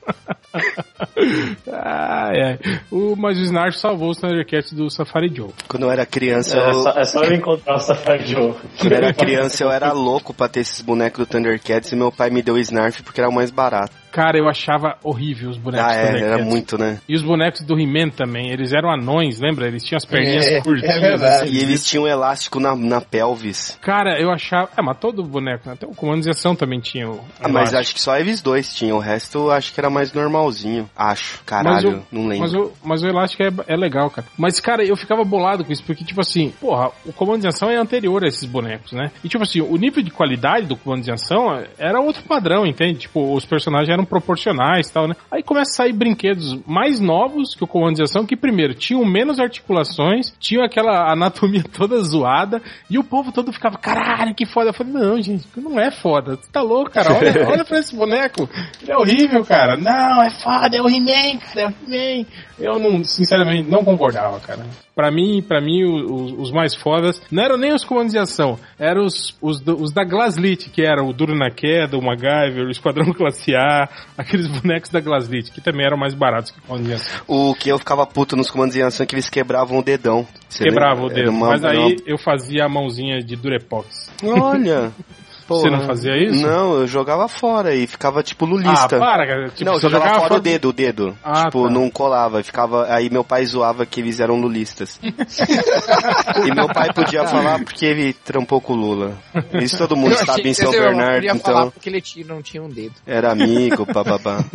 ai, 1.71 2.41
ai. 2.41 2.59
O, 2.91 3.15
mas 3.15 3.37
o 3.37 3.41
Snarf 3.41 3.77
salvou 3.77 4.09
os 4.11 4.17
Thundercats 4.17 4.73
do 4.73 4.89
Safari 4.89 5.31
Joe. 5.33 5.49
Quando 5.67 5.83
eu 5.83 5.91
era 5.91 6.05
criança, 6.05 6.57
É 6.57 6.69
eu, 6.69 6.73
só, 6.75 6.89
é 6.91 7.03
só 7.03 7.23
eu 7.23 7.33
encontrar 7.33 7.75
o 7.75 7.79
Safari 7.79 8.25
Joe. 8.25 8.53
quando 8.79 8.91
eu 8.91 8.97
era 8.97 9.13
criança, 9.13 9.63
eu 9.63 9.71
era 9.71 9.91
louco 9.91 10.33
pra 10.33 10.47
ter 10.47 10.61
esses 10.61 10.81
bonecos 10.81 11.19
do 11.19 11.29
Thundercats 11.29 11.91
e 11.91 11.95
meu 11.95 12.11
pai 12.11 12.29
me 12.29 12.41
deu 12.41 12.55
o 12.55 12.59
Snarf 12.59 13.03
porque 13.03 13.19
era 13.21 13.29
o 13.29 13.33
mais 13.33 13.51
barato. 13.51 13.93
Cara, 14.15 14.37
eu 14.37 14.47
achava 14.47 14.95
horrível 15.03 15.49
os 15.49 15.57
bonecos 15.57 15.91
Ah, 15.91 15.93
é, 15.93 16.21
era 16.21 16.37
muito, 16.45 16.77
né? 16.77 16.99
E 17.07 17.13
os 17.17 17.21
bonecos 17.21 17.61
do 17.65 17.77
He-Man 17.77 18.11
também, 18.11 18.49
eles 18.49 18.71
eram 18.71 18.89
anões, 18.89 19.41
lembra? 19.41 19.67
Eles 19.67 19.83
tinham 19.83 19.97
as 19.97 20.05
perninhas 20.05 20.45
É, 20.45 20.57
é 20.59 20.99
verdade. 21.01 21.25
assim. 21.43 21.53
E 21.53 21.59
eles 21.59 21.85
tinham 21.85 22.05
um 22.05 22.07
elástico 22.07 22.57
na, 22.57 22.73
na 22.77 23.01
pelvis. 23.01 23.77
Cara, 23.81 24.17
eu 24.17 24.31
achava. 24.31 24.69
É, 24.77 24.81
mas 24.81 24.97
todo 24.99 25.21
boneco, 25.21 25.67
né? 25.67 25.73
Até 25.73 25.85
o 25.85 25.89
Comando 25.93 26.21
de 26.23 26.29
Ação 26.29 26.55
também 26.55 26.79
tinha 26.79 27.09
o. 27.09 27.19
Ah, 27.41 27.49
mas 27.49 27.73
acho 27.73 27.93
que 27.93 27.99
só 27.99 28.17
eles 28.17 28.41
dois 28.41 28.73
tinham. 28.73 28.95
O 28.95 29.01
resto 29.01 29.37
eu 29.39 29.51
acho 29.51 29.73
que 29.73 29.79
era 29.81 29.89
mais 29.89 30.13
normalzinho. 30.13 30.89
Acho. 30.95 31.43
Caralho, 31.45 31.97
o- 31.97 32.03
não 32.15 32.27
lembro. 32.27 32.39
Mas 32.39 32.53
o, 32.53 32.71
mas 32.85 33.03
o 33.03 33.07
elástico 33.07 33.43
é, 33.43 33.51
é 33.67 33.75
legal, 33.75 34.09
cara. 34.09 34.25
Mas, 34.37 34.61
cara, 34.61 34.81
eu 34.85 34.95
ficava 34.95 35.25
bolado 35.25 35.65
com 35.65 35.73
isso, 35.73 35.83
porque, 35.83 36.05
tipo 36.05 36.21
assim, 36.21 36.53
porra, 36.61 36.89
o 37.05 37.11
comando 37.11 37.41
de 37.41 37.47
ação 37.49 37.69
é 37.69 37.75
anterior 37.75 38.23
a 38.23 38.27
esses 38.27 38.45
bonecos, 38.45 38.93
né? 38.93 39.11
E, 39.23 39.27
tipo 39.27 39.43
assim, 39.43 39.59
o 39.59 39.75
nível 39.75 40.01
de 40.01 40.11
qualidade 40.11 40.67
do 40.67 40.77
comando 40.77 41.03
de 41.03 41.11
ação 41.11 41.61
era 41.77 41.99
outro 41.99 42.23
padrão, 42.23 42.65
entende? 42.65 42.99
Tipo, 42.99 43.33
os 43.33 43.45
personagens 43.45 43.89
eram 43.89 44.04
proporcionais 44.05 44.87
e 44.87 44.93
tal, 44.93 45.07
né? 45.07 45.15
Aí 45.31 45.43
começa 45.43 45.71
a 45.71 45.75
sair 45.75 45.93
brinquedos 45.93 46.59
mais 46.65 46.99
novos 46.99 47.55
que 47.55 47.63
o 47.63 47.67
comando 47.67 47.95
de 47.95 48.03
ação, 48.03 48.25
que, 48.25 48.35
primeiro, 48.35 48.73
tinham 48.73 49.03
menos 49.05 49.39
articulações, 49.39 50.33
tinham 50.39 50.63
aquela 50.63 51.11
anatomia 51.11 51.63
toda 51.71 52.01
zoada, 52.01 52.61
e 52.89 52.97
o 52.97 53.03
povo 53.03 53.31
todo 53.31 53.51
ficava, 53.51 53.77
caralho, 53.77 54.35
que 54.35 54.45
foda. 54.45 54.69
Eu 54.69 54.73
falei, 54.73 54.93
não, 54.93 55.21
gente, 55.21 55.47
não 55.57 55.79
é 55.79 55.91
foda. 55.91 56.35
Você 56.35 56.51
tá 56.51 56.61
louco, 56.61 56.91
cara? 56.91 57.13
Olha, 57.13 57.47
olha 57.49 57.65
pra 57.65 57.79
esse 57.79 57.95
boneco. 57.95 58.49
Ele 58.81 58.91
é 58.91 58.97
horrível, 58.97 59.43
cara. 59.45 59.77
Não, 59.77 60.23
é 60.23 60.29
foda, 60.29 60.77
é 60.77 60.81
o 60.81 60.89
He-Man, 60.89 61.39
cara, 61.39 61.61
é 61.61 61.67
o 61.67 61.93
He-Man. 61.93 62.25
Eu 62.57 62.79
não, 62.79 63.03
sinceramente, 63.03 63.69
não 63.69 63.83
concordava, 63.83 64.39
cara. 64.39 64.65
Pra 64.95 65.11
mim, 65.11 65.41
para 65.41 65.59
mim, 65.59 65.83
os, 65.83 66.31
os 66.39 66.51
mais 66.51 66.73
fodas 66.73 67.21
não 67.29 67.43
eram 67.43 67.57
nem 67.57 67.73
os 67.73 67.83
comandos 67.83 68.13
de 68.13 68.17
ação, 68.19 68.57
eram 68.79 69.03
os, 69.05 69.35
os, 69.41 69.61
os 69.67 69.91
da 69.91 70.05
Glaslit, 70.05 70.69
que 70.69 70.81
era 70.81 71.03
o 71.03 71.11
Duro 71.11 71.35
na 71.35 71.51
Queda, 71.51 71.97
o 71.97 72.01
MacGyver, 72.01 72.65
o 72.65 72.71
Esquadrão 72.71 73.11
Classe 73.13 73.53
A, 73.55 73.89
aqueles 74.17 74.47
bonecos 74.47 74.89
da 74.89 75.01
Glaslit, 75.01 75.51
que 75.51 75.59
também 75.59 75.85
eram 75.85 75.97
mais 75.97 76.13
baratos 76.13 76.51
que 76.51 76.59
o 76.59 76.61
comando 76.61 76.85
de 76.85 76.93
ação. 76.93 77.21
O 77.27 77.53
que 77.55 77.67
eu 77.69 77.77
ficava 77.77 78.05
puto 78.07 78.37
nos 78.37 78.49
comandos 78.49 78.75
em 78.77 78.81
ação 78.83 79.03
é 79.03 79.07
que 79.07 79.15
eles 79.15 79.29
quebravam 79.29 79.79
o 79.79 79.83
dedão. 79.83 80.25
Você 80.47 80.63
Quebrava 80.63 81.01
lembra? 81.01 81.11
o 81.11 81.13
dedo, 81.13 81.31
uma- 81.31 81.47
mas 81.49 81.65
aí 81.65 81.97
eu 82.05 82.17
fazia 82.17 82.63
a 82.63 82.69
mãozinha 82.69 83.19
de 83.19 83.35
Durepox. 83.35 84.09
uma- 84.23 84.55
Você 85.47 85.69
não 85.69 85.81
fazia 85.81 86.15
isso? 86.17 86.41
Não, 86.45 86.79
eu 86.79 86.87
jogava 86.87 87.27
fora 87.27 87.75
e 87.75 87.85
ficava 87.87 88.23
tipo 88.23 88.45
Ah, 88.45 88.49
lulista. 88.49 88.97
para, 88.99 89.27
cara. 89.27 89.49
Tipo, 89.49 89.65
não, 89.71 89.79
jogava, 89.79 90.03
jogava 90.05 90.15
fora 90.15 90.27
fora- 90.29 90.39
o 90.39 90.43
dedo, 90.43 90.69
o 90.69 90.73
dedo. 90.73 91.17
Ah, 91.23 91.45
tipo, 91.45 91.63
tá. 91.63 91.69
não 91.69 91.89
colava. 91.89 92.43
Ficava. 92.43 92.87
Aí 92.93 93.09
meu 93.09 93.23
pai 93.23 93.45
zoava 93.45 93.85
que 93.85 93.99
eles 94.01 94.19
eram 94.19 94.39
lulistas. 94.39 94.99
e 95.03 96.53
meu 96.53 96.67
pai 96.67 96.91
podia 96.93 97.25
falar 97.27 97.63
porque 97.63 97.85
ele 97.85 98.13
trampou 98.13 98.59
com 98.61 98.73
o 98.73 98.75
Lula. 98.75 99.17
Isso 99.61 99.77
todo 99.77 99.95
mundo 99.95 100.11
Eu 100.13 100.25
sabe 100.25 100.49
em 100.49 100.53
São 100.53 100.71
Bernardo, 100.71 101.15
podia 101.27 101.35
falar 101.35 101.59
então. 101.59 101.71
porque 101.71 101.89
ele 101.89 102.01
tinha- 102.01 102.25
não 102.25 102.41
tinha 102.41 102.63
um 102.63 102.69
dedo. 102.69 102.93
Era 103.05 103.31
amigo, 103.31 103.85
bababá. 103.85 104.43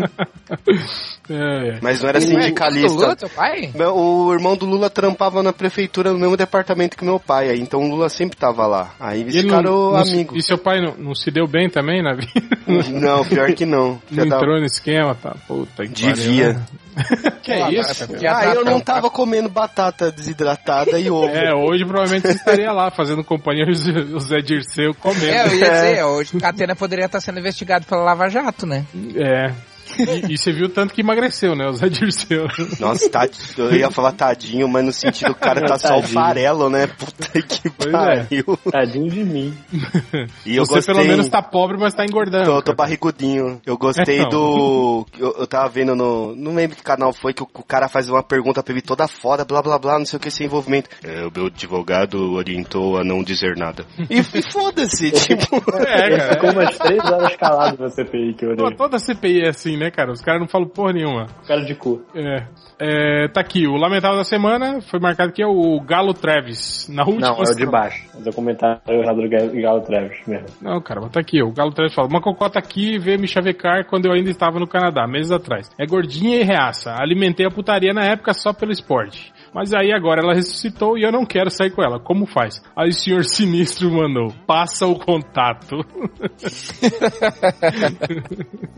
É, 1.33 1.77
é. 1.77 1.79
Mas 1.81 2.01
não 2.03 2.09
era 2.09 2.19
Ué, 2.19 2.25
do 2.25 2.31
Lula, 2.31 2.43
sindicalista. 2.43 3.17
teu 3.17 3.29
pai? 3.29 3.71
O 3.95 4.33
irmão 4.33 4.57
do 4.57 4.67
Lula 4.67 4.91
trampava 4.91 5.45
na 5.45 5.53
prefeitura 5.53 6.13
no 6.13 6.19
mesmo 6.19 6.37
departamento 6.37 6.97
que 6.97 7.05
meu 7.05 7.21
pai, 7.21 7.55
então 7.57 7.81
o 7.85 7.89
Lula 7.89 8.09
sempre 8.09 8.37
tava 8.37 8.67
lá. 8.67 8.91
Aí 8.99 9.21
eles 9.21 9.35
ele 9.37 9.45
ficaram 9.45 9.95
amigos. 9.95 10.37
E 10.37 10.43
seu 10.43 10.59
pai 10.59 10.80
não, 10.81 10.95
não 10.97 11.15
se 11.15 11.31
deu 11.31 11.47
bem 11.47 11.69
também 11.69 12.03
na 12.03 12.15
vida? 12.15 12.31
Não, 12.91 13.25
pior 13.25 13.53
que 13.53 13.65
não. 13.67 14.01
Dava- 14.11 14.37
entrou 14.37 14.59
no 14.59 14.65
esquema, 14.67 15.15
tá? 15.15 15.35
Puta 15.47 15.85
que 15.85 15.89
Devia. 16.13 16.45
pariu, 16.45 16.59
né? 16.59 16.67
que 17.43 17.53
é 17.53 17.71
isso? 17.73 18.09
Ah, 18.29 18.47
eu 18.55 18.65
não 18.65 18.81
tava 18.81 19.09
comendo 19.11 19.49
batata 19.49 20.11
desidratada 20.11 20.99
e 20.99 21.11
ovo. 21.11 21.29
É, 21.29 21.55
hoje 21.55 21.85
provavelmente 21.85 22.27
você 22.27 22.35
estaria 22.35 22.73
lá 22.73 22.91
fazendo 22.91 23.25
companhia 23.25 23.65
ao 23.65 24.21
Zé 24.21 24.41
Dirceu 24.41 24.95
comendo. 24.95 25.25
É, 25.27 25.47
eu 25.47 25.55
ia 25.57 25.71
dizer, 25.71 26.05
hoje 26.05 26.37
o 26.37 26.41
Catena 26.41 26.75
poderia 26.77 27.07
estar 27.07 27.21
sendo 27.21 27.39
investigado 27.39 27.87
pela 27.87 28.03
Lava 28.03 28.29
Jato, 28.29 28.67
né? 28.67 28.85
É. 29.17 29.53
E, 30.01 30.33
e 30.35 30.39
você 30.39 30.53
viu 30.53 30.69
tanto 30.69 30.95
que 30.95 31.01
emagreceu, 31.01 31.55
né? 31.55 31.67
O 31.69 31.73
Zé 31.73 31.89
Dirceu. 31.89 32.47
Nossa, 32.79 33.09
tá, 33.11 33.29
eu 33.59 33.75
ia 33.75 33.91
falar 33.91 34.13
tadinho, 34.13 34.69
mas 34.69 34.85
no 34.85 34.93
sentido 34.93 35.33
o 35.33 35.35
cara 35.35 35.61
tá 35.67 35.79
só 35.79 35.95
o 35.99 36.01
Tadinho. 36.01 36.15
farelo, 36.15 36.71
né? 36.71 36.87
Puta 36.87 37.43
que 37.43 37.71
Pois 37.71 37.89
é. 37.89 37.93
pariu. 37.93 38.59
Tadinho 38.71 39.11
de 39.11 39.25
mim. 39.25 39.55
E 40.47 40.57
eu 40.57 40.65
você 40.65 40.75
gostei. 40.77 40.95
pelo 40.95 41.07
menos 41.07 41.29
tá 41.29 41.43
pobre, 41.43 41.77
mas 41.79 41.95
tá 41.95 42.05
engordando. 42.05 42.45
Tô, 42.45 42.63
tô 42.63 42.75
barrigudinho. 42.75 43.61
Eu 43.67 43.77
gostei 43.77 44.21
É, 44.21 44.29
do. 44.29 45.07
Eu, 45.19 45.35
eu 45.41 45.47
tava 45.47 45.69
vendo 45.69 45.95
no. 45.95 46.35
Não 46.35 46.55
lembro 46.55 46.77
que 46.77 46.83
canal 46.83 47.13
foi 47.13 47.33
que 47.33 47.43
o, 47.43 47.49
o 47.55 47.63
cara 47.63 47.89
faz 47.89 48.09
uma 48.09 48.23
pergunta 48.23 48.63
pra 48.63 48.73
ele 48.73 48.83
toda 48.83 49.07
foda, 49.09 49.45
blá 49.45 49.63
blá 49.63 49.79
blá, 49.79 49.99
não 49.99 50.07
sei 50.07 50.17
o 50.17 50.21
que, 50.21 50.29
esse 50.29 50.45
envolvimento. 50.45 50.89
É, 51.05 51.27
o 51.27 51.31
meu 51.35 51.47
advogado 51.47 52.33
orientou 52.35 52.99
a 52.99 53.05
não 53.05 53.23
dizer 53.23 53.57
nada. 53.57 53.85
E, 54.09 54.19
e 54.19 54.53
foda-se, 54.53 55.11
tipo. 55.13 55.57
É, 55.87 56.07
Ele 56.07 56.17
cara. 56.17 56.33
ficou 56.35 56.51
umas 56.53 56.79
três 56.79 57.05
horas 57.05 57.37
calado 57.37 57.83
na 57.83 57.89
CPI 57.89 58.35
que 58.35 58.45
eu 58.45 58.57
Pô, 58.57 58.65
olhei. 58.65 58.77
toda 58.77 58.99
CPI 58.99 59.43
é 59.45 59.49
assim, 59.49 59.77
né, 59.77 59.90
cara? 59.91 60.13
Os 60.13 60.21
caras 60.21 60.41
não 60.41 60.49
falam 60.49 60.69
porra 60.69 60.93
nenhuma. 60.93 61.27
Cara 61.47 61.65
de 61.65 61.75
cu. 61.75 62.03
É. 62.15 62.45
É, 62.83 63.29
tá 63.29 63.41
aqui, 63.43 63.67
o 63.67 63.77
lamentável 63.77 64.17
da 64.17 64.25
semana 64.25 64.81
foi 64.81 64.99
marcado 64.99 65.33
que 65.33 65.43
é 65.43 65.47
o 65.47 65.79
Galo 65.81 66.15
Travis. 66.15 66.89
Na 66.89 67.05
última 67.05 67.29
Não, 67.29 67.37
é 67.37 67.43
o 67.43 67.55
de 67.55 67.67
baixo. 67.67 68.07
Mas 68.15 68.27
eu 68.27 68.33
comentário 68.33 68.81
errado 68.89 69.21
do 69.21 69.29
Ga- 69.29 69.61
Galo 69.61 69.83
Travis 69.83 70.27
mesmo. 70.27 70.47
Não, 70.63 70.81
cara, 70.81 71.01
mas 71.03 71.11
tá 71.11 71.21
aqui, 71.21 71.43
o 71.43 71.53
Galo 71.53 71.73
Travis 71.73 71.95
fala, 71.95 72.09
uma 72.09 72.23
cocota 72.23 72.59
aqui 72.59 72.99
veio 72.99 73.21
me 73.21 73.29
chavecar 73.29 73.85
quando 73.87 74.07
eu 74.07 74.13
ainda 74.13 74.31
estava 74.31 74.59
no 74.59 74.67
Canadá, 74.67 75.07
meses 75.07 75.31
atrás. 75.31 75.71
É 75.79 75.85
gordinha 75.85 76.37
e 76.39 76.43
reaça. 76.43 76.95
Alimentei 76.99 77.45
a 77.47 77.51
putaria 77.51 77.93
na 77.93 78.05
época 78.05 78.33
só 78.33 78.53
pelo 78.53 78.73
esporte. 78.73 79.31
Mas 79.53 79.73
aí 79.75 79.93
agora 79.93 80.21
ela 80.23 80.35
ressuscitou 80.35 80.97
e 80.97 81.03
eu 81.03 81.11
não 81.13 81.27
quero 81.27 81.51
sair 81.51 81.71
com 81.71 81.83
ela. 81.83 81.99
Como 81.99 82.25
faz? 82.27 82.63
Aí 82.77 82.89
o 82.91 82.93
senhor 82.95 83.25
sinistro 83.25 83.91
mandou, 83.91 84.33
passa 84.47 84.87
o 84.87 84.99
contato. 84.99 85.77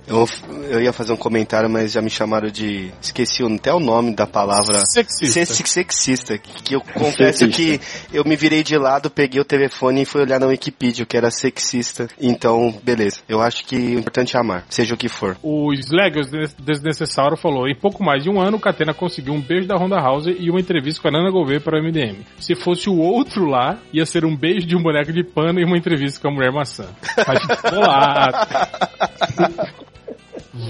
Eu, 0.07 0.27
eu 0.69 0.83
ia 0.83 0.93
fazer 0.93 1.13
um 1.13 1.17
comentário, 1.17 1.71
mas 1.71 1.93
já 1.93 2.03
me 2.03 2.11
chamaram 2.11 2.51
de. 2.51 2.91
Esqueci 3.01 3.43
até 3.45 3.73
o 3.73 3.79
nome 3.79 4.15
da 4.15 4.27
palavra. 4.27 4.85
Sexista. 4.85 5.45
Sex- 5.47 5.71
Sexista. 5.71 6.39
Que 6.39 6.75
eu 6.75 6.81
confesso 6.95 7.49
que 7.49 7.81
eu 8.13 8.25
me 8.25 8.35
virei 8.37 8.63
de 8.65 8.77
lado, 8.77 9.09
peguei 9.09 9.41
o 9.41 9.45
telefone 9.45 10.03
e 10.03 10.05
fui 10.05 10.21
olhar 10.23 10.41
na 10.41 10.47
Wikipedia, 10.47 11.07
que 11.07 11.17
era 11.17 11.31
sexista. 11.31 12.09
Então, 12.21 12.75
beleza. 12.83 13.21
Eu 13.29 13.41
acho 13.41 13.65
que 13.65 13.77
o 13.77 13.99
importante 14.01 14.37
é 14.37 14.41
amar, 14.41 14.65
seja 14.69 14.95
o 14.95 14.99
que 14.99 15.09
for. 15.09 15.37
O 15.43 15.73
Slag, 15.75 16.19
o 16.19 16.23
Des- 16.25 16.55
Desnecessário, 16.55 17.37
falou: 17.37 17.69
em 17.69 17.77
pouco 17.79 18.03
mais 18.03 18.23
de 18.25 18.29
um 18.29 18.41
ano, 18.41 18.57
o 18.57 18.61
Catena 18.61 18.93
conseguiu 18.93 19.33
um 19.33 19.41
beijo 19.41 19.69
da 19.69 19.77
Honda 19.77 19.97
House 20.01 20.27
e 20.27 20.51
uma 20.51 20.61
entrevista 20.63 21.03
com 21.03 21.09
a 21.09 21.11
Nana 21.11 21.31
Gouveia 21.31 21.61
para 21.61 21.79
o 21.79 21.83
MDM. 21.83 22.25
Se 22.39 22.55
fosse 22.55 22.89
o 22.89 22.97
outro 22.99 23.45
lá, 23.45 23.79
ia 23.93 24.07
ser 24.07 24.25
um 24.25 24.37
beijo 24.37 24.67
de 24.67 24.77
um 24.77 24.83
boneco 24.83 25.13
de 25.13 25.23
pano 25.23 25.61
e 25.61 25.65
uma 25.65 25.77
entrevista 25.77 26.21
com 26.21 26.29
a 26.29 26.31
mulher 26.31 26.53
maçã. 26.53 26.89
Vai 27.27 27.39
ficar 27.39 27.71
bolado. 27.71 28.37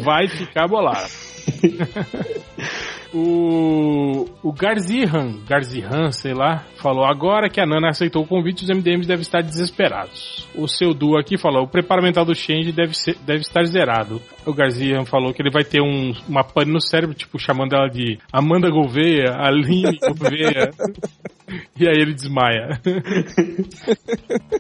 Vai 0.02 0.28
ficar 0.28 0.69
bolado. 0.69 1.10
O, 3.15 4.27
o 4.43 4.53
Garzihan, 4.53 5.39
Garzihan, 5.47 6.11
sei 6.13 6.33
lá, 6.33 6.65
falou: 6.77 7.05
agora 7.05 7.51
que 7.51 7.61
a 7.61 7.67
Nana 7.67 7.89
aceitou 7.89 8.23
o 8.23 8.27
convite, 8.27 8.65
os 8.65 8.71
MDMs 8.71 9.07
devem 9.07 9.21
estar 9.21 9.43
desesperados. 9.43 10.49
O 10.55 10.67
seu 10.67 10.95
duo 10.95 11.19
aqui 11.19 11.37
falou: 11.37 11.65
o 11.65 11.69
preparo 11.69 12.03
mental 12.03 12.25
do 12.25 12.35
Change 12.35 12.73
deve, 12.73 12.95
ser, 12.95 13.17
deve 13.27 13.41
estar 13.41 13.65
zerado. 13.65 14.21
O 14.47 14.55
Garzihan 14.55 15.05
falou 15.05 15.35
que 15.35 15.43
ele 15.43 15.51
vai 15.51 15.63
ter 15.63 15.83
um, 15.83 16.13
uma 16.27 16.43
pane 16.43 16.73
no 16.73 16.81
cérebro, 16.81 17.15
tipo, 17.15 17.39
chamando 17.39 17.75
ela 17.75 17.89
de 17.89 18.19
Amanda 18.33 18.71
Gouveia, 18.71 19.35
Aline 19.37 19.99
Gouveia. 19.99 20.71
e 21.79 21.87
aí 21.87 21.97
ele 22.01 22.15
desmaia. 22.15 22.81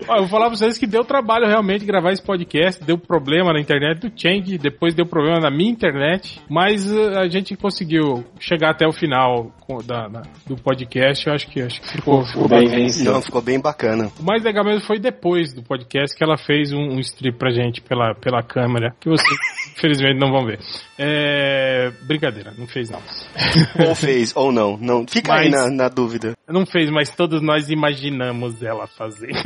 Ó, 0.08 0.16
eu 0.16 0.20
vou 0.20 0.28
falar 0.28 0.46
pra 0.46 0.56
vocês 0.56 0.78
que 0.78 0.86
deu 0.86 1.04
trabalho 1.04 1.46
realmente 1.46 1.84
gravar 1.84 2.12
esse 2.12 2.22
podcast, 2.22 2.82
deu 2.84 2.98
problema 2.98 3.52
na 3.52 3.60
internet 3.60 4.00
do 4.00 4.20
Change, 4.20 4.58
depois 4.58 4.94
deu 4.94 5.06
problema 5.06 5.40
na 5.40 5.50
minha 5.50 5.70
internet, 5.70 6.40
mas 6.48 6.90
uh, 6.90 7.18
a 7.18 7.28
gente 7.28 7.56
conseguiu 7.56 8.24
chegar 8.42 8.70
até 8.70 8.86
o 8.86 8.92
final 8.92 9.52
com- 9.60 9.78
da- 9.78 10.08
da- 10.08 10.22
do 10.46 10.56
podcast, 10.56 11.26
eu 11.26 11.32
acho 11.32 11.46
que, 11.48 11.62
acho 11.62 11.80
que 11.80 11.88
ficou, 11.88 12.24
ficou 12.26 12.48
bem. 12.48 12.88
Não, 13.04 13.22
ficou 13.22 13.40
bem 13.40 13.60
bacana. 13.60 14.10
O 14.20 14.22
mais 14.24 14.42
legal 14.42 14.64
mesmo 14.64 14.84
foi 14.86 14.98
depois 14.98 15.52
do 15.54 15.62
podcast 15.62 16.16
que 16.16 16.24
ela 16.24 16.36
fez 16.36 16.72
um, 16.72 16.78
um 16.96 16.98
strip 17.00 17.38
pra 17.38 17.50
gente 17.52 17.80
pela, 17.80 18.14
pela 18.14 18.42
câmera, 18.42 18.94
que 19.00 19.08
vocês 19.08 19.38
infelizmente 19.76 20.18
não 20.18 20.30
vão 20.32 20.44
ver. 20.44 20.58
É, 20.98 21.90
Brincadeira, 22.02 22.52
não 22.58 22.66
fez 22.66 22.90
não. 22.90 23.00
Ou 23.88 23.94
fez, 23.94 24.32
ou 24.36 24.50
não. 24.52 24.76
não. 24.76 25.06
Fica 25.08 25.34
aí 25.34 25.50
Mas- 25.50 25.64
na, 25.64 25.70
na 25.70 25.88
dúvida. 25.88 26.32
Não 26.48 26.66
fez, 26.66 26.90
mas 26.90 27.08
todos 27.14 27.40
nós 27.40 27.70
imaginamos 27.70 28.62
ela 28.62 28.86
fazer. 28.86 29.30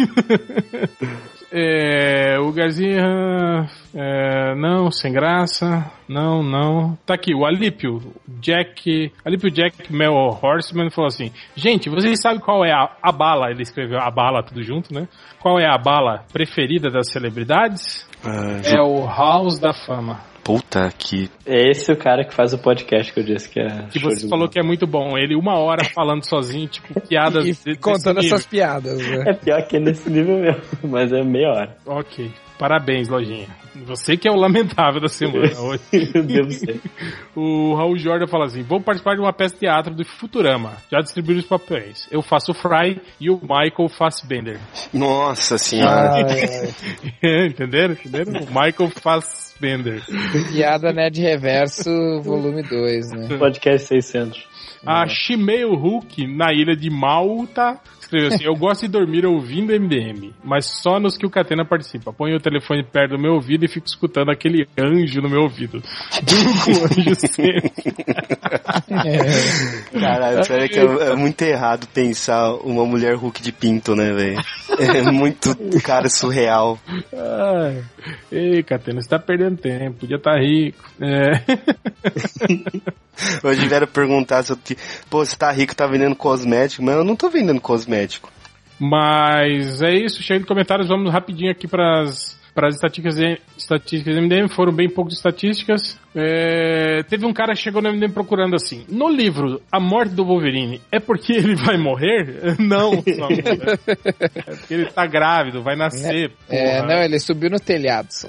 É, 1.53 2.39
o 2.41 2.51
Garzinha. 2.53 3.69
é, 3.95 4.55
não, 4.57 4.91
sem 4.91 5.13
graça. 5.13 5.91
Não, 6.09 6.43
não. 6.43 6.99
Tá 7.07 7.15
aqui, 7.15 7.35
o 7.35 7.47
Alípio. 7.47 8.01
Jack. 8.41 8.86
Alípio 9.25 9.51
Jack 9.51 9.93
Mel 9.93 10.13
Horseman 10.15 10.91
falou 10.91 11.09
assim: 11.09 11.31
Gente, 11.55 11.89
vocês 11.91 12.21
sabem 12.21 12.41
qual 12.41 12.65
é 12.65 12.73
a, 12.73 12.89
a 13.03 13.13
bala? 13.13 13.51
Ele 13.51 13.63
escreveu 13.63 13.99
a 13.99 14.11
bala 14.11 14.43
tudo 14.43 14.63
junto, 14.63 14.93
né? 14.95 15.09
Qual 15.41 15.59
é 15.59 15.67
a 15.67 15.79
bala 15.79 16.25
preferida 16.33 16.91
das 16.91 17.11
celebridades? 17.11 18.09
Ah, 18.25 18.61
É 18.65 18.81
o 18.81 19.07
House 19.07 19.59
da 19.59 19.73
Fama. 19.73 20.21
Puta 20.43 20.89
que. 20.97 21.29
É 21.45 21.71
esse 21.71 21.91
o 21.91 21.97
cara 21.97 22.25
que 22.25 22.33
faz 22.33 22.53
o 22.53 22.59
podcast 22.59 23.13
que 23.13 23.19
eu 23.19 23.25
disse 23.25 23.51
que 23.51 23.59
é. 23.61 23.67
Que 23.91 23.99
você 23.99 24.29
falou 24.29 24.49
que 24.49 24.61
é 24.61 24.63
muito 24.63 24.87
bom. 24.87 25.19
Ele 25.19 25.35
uma 25.35 25.59
hora 25.59 25.85
falando 25.93 26.23
sozinho, 26.25 26.69
tipo, 26.69 26.99
piadas 27.09 27.45
E 27.67 27.73
de- 27.73 27.79
contando 27.81 28.21
essas 28.21 28.47
piadas, 28.47 28.99
né? 28.99 29.25
É 29.27 29.33
pior 29.33 29.61
que 29.67 29.77
é 29.77 29.81
nesse 29.81 30.09
nível 30.09 30.39
mesmo, 30.39 30.63
mas 30.85 31.13
é 31.13 31.23
meia 31.25 31.49
hora. 31.51 31.77
Ok. 31.85 32.31
Parabéns, 32.59 33.09
Lojinha. 33.09 33.49
Você 33.85 34.17
que 34.17 34.29
é 34.29 34.31
o 34.31 34.37
lamentável 34.37 35.01
da 35.01 35.09
semana 35.09 35.53
hoje. 35.61 35.83
Devo 36.13 36.51
ser. 36.51 36.81
O 37.35 37.75
Raul 37.75 37.97
Jordan 37.99 38.27
fala 38.27 38.47
assim: 38.47 38.63
Vou 38.63 38.81
participar 38.81 39.15
de 39.15 39.21
uma 39.21 39.33
peça 39.33 39.55
de 39.55 39.61
teatro 39.61 39.95
do 39.95 40.05
Futurama. 40.05 40.77
Já 40.91 41.01
distribuí 41.01 41.37
os 41.37 41.45
papéis. 41.47 42.09
Eu 42.11 42.23
faço 42.23 42.53
o 42.53 42.55
Fry 42.55 43.01
e 43.21 43.31
o 43.31 43.41
Michael 43.41 43.89
Fassbender. 43.89 44.59
Nossa 44.93 45.59
senhora. 45.59 46.21
Entenderam? 47.49 47.95
Entenderam? 47.95 48.33
O 48.33 48.47
Michael 48.47 48.91
Fassbender. 49.01 50.03
Piada 50.53 50.93
Nerd 50.93 51.21
Reverso, 51.21 51.91
volume 52.23 52.63
2, 52.63 53.13
né? 53.13 53.29
Podcast 53.39 53.89
600. 53.89 54.57
A 54.85 55.07
Shimei 55.09 55.65
Hulk, 55.65 56.27
na 56.29 56.53
ilha 56.53 56.77
de 56.77 56.89
Malta, 56.89 57.81
escreveu 58.07 58.29
assim: 58.29 58.45
Eu 58.45 58.55
gosto 58.55 58.83
de 58.83 58.89
dormir 58.89 59.27
ouvindo 59.27 59.73
MDM, 59.73 60.33
mas 60.43 60.67
só 60.67 60.99
nos 60.99 61.19
que 61.19 61.27
o 61.27 61.31
Catena 61.31 61.65
participa. 61.65 62.13
Ponho 62.13 62.37
o 62.37 62.41
telefone 62.41 62.83
perto 62.83 63.17
do 63.17 63.19
meu 63.19 63.35
ouvido 63.35 63.65
e 63.65 63.69
fico 63.69 63.87
escutando 63.87 64.31
aquele 64.31 64.67
anjo 64.79 65.21
no 65.21 65.29
meu 65.29 65.43
ouvido. 65.43 65.83
Durmo 66.23 66.65
com 66.65 66.71
o 66.73 66.85
anjo 66.85 67.15
sempre. 67.15 67.73
Caralho, 69.93 70.45
sério 70.45 70.69
que 70.69 70.79
é, 70.79 71.11
é 71.13 71.17
muito 71.17 71.43
errado 71.43 71.87
pensar 71.93 72.55
uma 72.55 72.85
mulher 72.87 73.15
Hulk 73.15 73.43
de 73.43 73.53
pinto, 73.53 73.95
né, 73.95 74.13
velho? 74.13 74.41
É 74.79 75.03
muito, 75.11 75.57
cara, 75.83 76.09
surreal. 76.09 76.79
Ai. 77.13 77.85
Ei, 78.31 78.63
Catena, 78.63 79.01
você 79.01 79.09
tá 79.09 79.19
perdendo 79.19 79.57
tempo, 79.57 80.01
podia 80.01 80.17
estar 80.17 80.39
rico. 80.39 80.85
É. 81.01 81.43
Hoje 83.43 83.67
vieram 83.69 83.87
perguntar 83.87 84.43
sobre. 84.43 84.77
Pô, 85.09 85.25
você 85.25 85.37
tá 85.37 85.51
rico, 85.51 85.75
tá 85.75 85.87
vendendo 85.87 86.15
cosmético, 86.17 86.83
mas 86.83 86.97
eu 86.97 87.05
não 87.05 87.17
tô 87.17 87.29
vendendo 87.31 87.61
cosmético. 87.61 88.31
Mas 88.79 89.81
é 89.83 89.95
isso, 89.95 90.23
cheio 90.23 90.41
de 90.41 90.47
comentários. 90.47 90.89
Vamos 90.89 91.13
rapidinho 91.13 91.51
aqui 91.51 91.67
para 92.57 92.69
as 92.69 92.77
estatísticas, 92.77 93.19
estatísticas 93.55 94.15
do 94.15 94.23
MDM. 94.23 94.49
Foram 94.49 94.73
bem 94.73 94.89
pouco 94.89 95.11
de 95.11 95.17
estatísticas. 95.17 96.01
É, 96.15 97.03
teve 97.03 97.27
um 97.27 97.33
cara 97.33 97.53
que 97.53 97.61
chegou 97.61 97.83
no 97.83 97.93
MDM 97.93 98.11
procurando 98.11 98.57
assim: 98.57 98.87
No 98.89 99.11
livro 99.11 99.61
A 99.71 99.79
Morte 99.79 100.15
do 100.15 100.25
Wolverine, 100.25 100.81
é 100.91 100.99
porque 100.99 101.35
ele 101.35 101.55
vai 101.55 101.77
morrer? 101.77 102.57
Não, 102.59 102.93
mulher. 102.93 103.79
É 103.87 104.55
porque 104.57 104.75
ele 104.75 104.87
tá 104.87 105.07
grávido, 105.07 105.63
vai 105.63 105.77
nascer. 105.77 106.33
É, 106.49 106.81
porra. 106.81 106.87
não, 106.87 107.03
ele 107.03 107.19
subiu 107.19 107.51
no 107.51 107.61
telhado 107.61 108.09
só. 108.11 108.29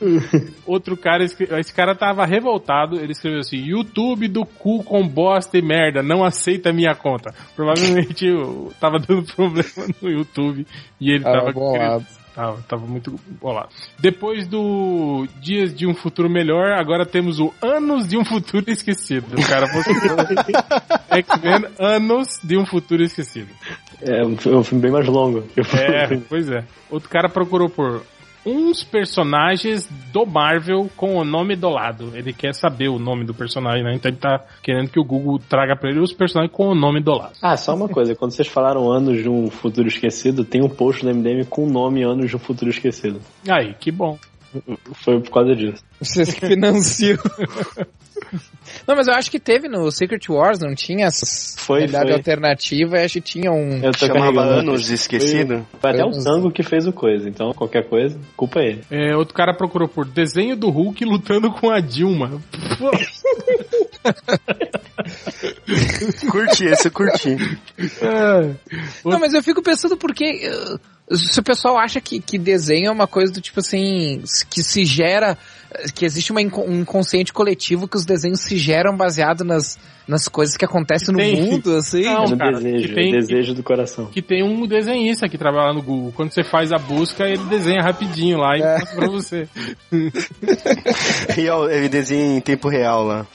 Outro 0.66 0.94
cara, 0.96 1.24
esse 1.24 1.74
cara 1.74 1.94
tava 1.94 2.26
revoltado, 2.26 3.00
ele 3.00 3.12
escreveu 3.12 3.40
assim, 3.40 3.56
YouTube 3.56 4.28
do 4.28 4.44
cu 4.44 4.84
com 4.84 5.06
bosta 5.08 5.56
e 5.56 5.62
merda, 5.62 6.02
não 6.02 6.22
aceita 6.22 6.72
minha 6.72 6.94
conta. 6.94 7.34
Provavelmente 7.56 8.26
eu 8.28 8.72
tava 8.78 8.98
dando 8.98 9.22
problema 9.34 9.86
no 10.02 10.10
YouTube 10.10 10.66
e 11.00 11.10
ele 11.10 11.24
Tava. 11.24 12.04
Tava, 12.40 12.62
tava 12.66 12.86
muito 12.86 13.20
bolado. 13.38 13.68
Depois 13.98 14.46
do 14.46 15.26
Dias 15.42 15.74
de 15.74 15.86
um 15.86 15.94
Futuro 15.94 16.30
Melhor, 16.30 16.72
agora 16.72 17.04
temos 17.04 17.38
o 17.38 17.52
Anos 17.60 18.08
de 18.08 18.16
um 18.16 18.24
Futuro 18.24 18.64
Esquecido. 18.70 19.38
O 19.38 19.46
cara 19.46 19.68
postou 19.68 19.94
X-Men 21.18 21.70
Anos 21.78 22.40
de 22.42 22.56
um 22.56 22.64
Futuro 22.64 23.02
Esquecido. 23.02 23.50
É 24.00 24.24
um 24.24 24.38
é 24.46 24.56
um 24.56 24.64
filme 24.64 24.80
bem 24.80 24.90
mais 24.90 25.06
longo. 25.06 25.44
É, 25.74 26.16
pois 26.30 26.48
é. 26.48 26.64
Outro 26.90 27.10
cara 27.10 27.28
procurou 27.28 27.68
por 27.68 28.02
uns 28.44 28.82
personagens 28.82 29.88
do 30.12 30.24
Marvel 30.24 30.90
com 30.96 31.16
o 31.16 31.24
nome 31.24 31.56
do 31.56 31.68
lado. 31.68 32.12
Ele 32.14 32.32
quer 32.32 32.54
saber 32.54 32.88
o 32.88 32.98
nome 32.98 33.24
do 33.24 33.34
personagem, 33.34 33.84
né? 33.84 33.94
Então 33.94 34.10
ele 34.10 34.18
tá 34.18 34.44
querendo 34.62 34.90
que 34.90 34.98
o 34.98 35.04
Google 35.04 35.38
traga 35.38 35.76
pra 35.76 35.90
ele 35.90 36.00
os 36.00 36.12
personagens 36.12 36.54
com 36.54 36.68
o 36.68 36.74
nome 36.74 37.00
do 37.00 37.12
lado. 37.12 37.32
Ah, 37.42 37.56
só 37.56 37.74
uma 37.74 37.88
coisa. 37.88 38.14
Quando 38.14 38.32
vocês 38.32 38.48
falaram 38.48 38.90
Anos 38.90 39.22
de 39.22 39.28
um 39.28 39.50
Futuro 39.50 39.88
Esquecido, 39.88 40.44
tem 40.44 40.62
um 40.62 40.68
post 40.68 41.04
no 41.04 41.14
MDM 41.14 41.44
com 41.44 41.64
o 41.66 41.70
nome 41.70 42.02
Anos 42.02 42.30
de 42.30 42.36
um 42.36 42.40
Futuro 42.40 42.70
Esquecido. 42.70 43.20
Aí, 43.48 43.74
que 43.74 43.90
bom. 43.90 44.18
Foi 44.94 45.20
por 45.20 45.30
causa 45.30 45.54
disso. 45.54 45.82
Vocês 46.00 46.34
que 46.34 46.46
financiam. 46.46 47.18
Não, 48.90 48.96
mas 48.96 49.06
eu 49.06 49.14
acho 49.14 49.30
que 49.30 49.38
teve 49.38 49.68
no 49.68 49.88
Secret 49.92 50.28
Wars, 50.28 50.58
não 50.58 50.74
tinha 50.74 51.06
essa 51.06 51.24
Foi, 51.56 51.78
realidade 51.78 52.08
foi. 52.08 52.14
alternativa, 52.14 52.96
eu 52.96 53.04
acho 53.04 53.14
que 53.14 53.20
tinha 53.20 53.52
um. 53.52 53.78
Eu 53.80 53.92
tô 53.92 54.04
Chamava. 54.04 54.40
Anos 54.42 54.90
Esquecido? 54.90 55.64
Foi 55.80 55.90
até 55.90 56.04
o. 56.04 56.10
Tango 56.10 56.50
que 56.50 56.64
fez 56.64 56.88
o 56.88 56.92
coisa, 56.92 57.28
então 57.28 57.52
qualquer 57.52 57.88
coisa, 57.88 58.18
culpa 58.36 58.58
é 58.58 58.66
ele. 58.66 58.80
É, 58.90 59.14
outro 59.14 59.32
cara 59.32 59.54
procurou 59.54 59.86
por 59.86 60.04
desenho 60.04 60.56
do 60.56 60.70
Hulk 60.70 61.04
lutando 61.04 61.52
com 61.52 61.70
a 61.70 61.78
Dilma. 61.78 62.42
Curti 66.28 66.64
esse, 66.64 66.88
eu 66.88 66.92
curti. 66.92 67.36
Não, 69.04 69.20
mas 69.20 69.34
eu 69.34 69.42
fico 69.42 69.62
pensando 69.62 69.96
porque 69.96 70.50
uh, 71.08 71.16
se 71.16 71.38
o 71.38 71.44
pessoal 71.44 71.78
acha 71.78 72.00
que, 72.00 72.20
que 72.20 72.36
desenho 72.38 72.88
é 72.88 72.90
uma 72.90 73.06
coisa 73.06 73.32
do 73.32 73.40
tipo 73.40 73.60
assim, 73.60 74.20
que 74.50 74.64
se 74.64 74.84
gera, 74.84 75.38
que 75.94 76.04
existe 76.04 76.30
uma 76.32 76.42
inco- 76.42 76.62
um 76.66 76.80
inconsciente 76.80 77.32
coletivo 77.32 77.86
que 77.88 77.96
os 77.96 78.04
desenhos 78.04 78.40
se 78.40 78.56
geram 78.56 78.96
baseado 78.96 79.44
nas, 79.44 79.78
nas 80.06 80.26
coisas 80.28 80.56
que 80.56 80.64
acontecem 80.64 81.12
no 81.12 81.18
Tem. 81.18 81.40
mundo, 81.40 81.76
assim. 81.76 82.02
Não, 82.02 82.24
É 82.24 82.28
no 82.28 82.36
cara, 82.38 82.52
desejo, 82.60 82.88
que 82.88 82.94
tem- 82.94 83.08
é 83.14 83.18
desejo 83.20 83.54
do 83.54 83.62
coração. 83.62 84.06
que 84.06 84.20
tem 84.20 84.42
um 84.42 84.66
desenhista 84.66 85.28
que 85.28 85.38
trabalha 85.38 85.68
lá 85.68 85.74
no 85.74 85.82
Google. 85.82 86.12
Quando 86.12 86.32
você 86.32 86.42
faz 86.42 86.72
a 86.72 86.78
busca, 86.78 87.24
ele 87.28 87.44
desenha 87.44 87.82
rapidinho 87.82 88.38
lá 88.38 88.56
e 88.58 88.60
passa 88.62 88.96
pra 88.96 89.06
você. 89.08 89.48
Real, 91.30 91.70
ele 91.70 91.88
desenha 91.88 92.36
em 92.36 92.40
tempo 92.40 92.68
real 92.68 93.04
lá. 93.04 93.26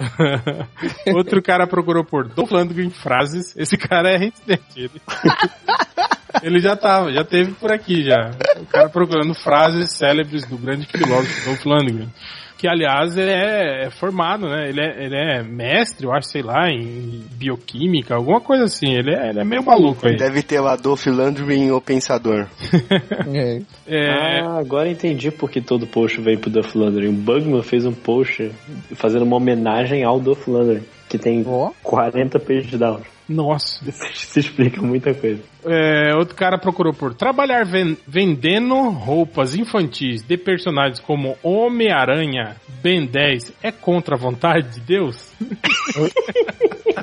Outro 1.15 1.41
cara 1.41 1.65
procurou 1.67 2.03
por 2.03 2.27
Dolph 2.27 2.51
Lundgren 2.51 2.89
frases. 2.89 3.55
Esse 3.57 3.77
cara 3.77 4.11
é 4.11 4.17
reincidente. 4.19 4.91
Ele... 6.43 6.59
já 6.59 6.75
tava, 6.75 7.11
já 7.11 7.23
teve 7.23 7.51
por 7.53 7.71
aqui 7.71 8.03
já. 8.03 8.31
O 8.59 8.65
cara 8.65 8.89
procurando 8.89 9.33
frases 9.33 9.91
célebres 9.91 10.45
do 10.45 10.57
grande 10.57 10.85
filósofo 10.87 11.45
Dolph 11.45 11.65
Lundgren. 11.65 12.09
Que, 12.57 12.69
aliás, 12.69 13.17
ele 13.17 13.31
é, 13.31 13.85
é 13.85 13.91
formado, 13.91 14.47
né? 14.47 14.69
Ele 14.69 14.79
é, 14.79 15.05
ele 15.05 15.15
é 15.15 15.43
mestre, 15.43 16.05
eu 16.05 16.13
acho, 16.13 16.29
sei 16.29 16.41
lá, 16.41 16.69
em 16.69 17.25
bioquímica, 17.33 18.15
alguma 18.15 18.39
coisa 18.39 18.63
assim. 18.63 18.93
Ele 18.93 19.13
é, 19.13 19.29
ele 19.29 19.41
é 19.41 19.43
meio 19.43 19.61
maluco 19.63 20.07
aí. 20.07 20.15
Deve 20.15 20.41
ter 20.41 20.61
o 20.61 20.65
Adolf 20.67 21.05
Landry, 21.05 21.71
o 21.71 21.81
Pensador. 21.81 22.47
É. 23.27 23.61
É, 23.87 24.39
Ah, 24.41 24.57
agora 24.59 24.89
entendi 24.89 25.29
por 25.31 25.49
que 25.49 25.59
todo 25.59 25.85
post 25.87 26.21
veio 26.21 26.39
pro 26.39 26.49
Duff 26.49 26.77
Lundgren. 26.77 27.09
O 27.09 27.13
Bugman 27.13 27.61
fez 27.61 27.85
um 27.85 27.91
post 27.91 28.51
fazendo 28.95 29.23
uma 29.23 29.35
homenagem 29.35 30.03
ao 30.03 30.19
Duff 30.19 30.49
Lundgren, 30.49 30.83
que 31.09 31.17
tem 31.17 31.43
Ó. 31.45 31.71
40 31.83 32.39
page 32.39 32.77
downs. 32.77 33.14
Nossa. 33.27 33.83
Isso, 33.89 34.39
explica 34.39 34.81
muita 34.81 35.13
coisa. 35.13 35.41
É, 35.65 36.15
outro 36.15 36.35
cara 36.35 36.57
procurou 36.59 36.93
por 36.93 37.13
trabalhar 37.15 37.65
ven- 37.65 37.97
vendendo 38.07 38.75
roupas 38.89 39.55
infantis 39.55 40.21
de 40.23 40.37
personagens 40.37 40.99
como 40.99 41.35
Homem-Aranha, 41.41 42.55
Ben 42.83 43.05
10 43.05 43.53
é 43.63 43.71
contra 43.71 44.15
a 44.15 44.19
vontade 44.19 44.75
de 44.75 44.79
Deus? 44.81 45.31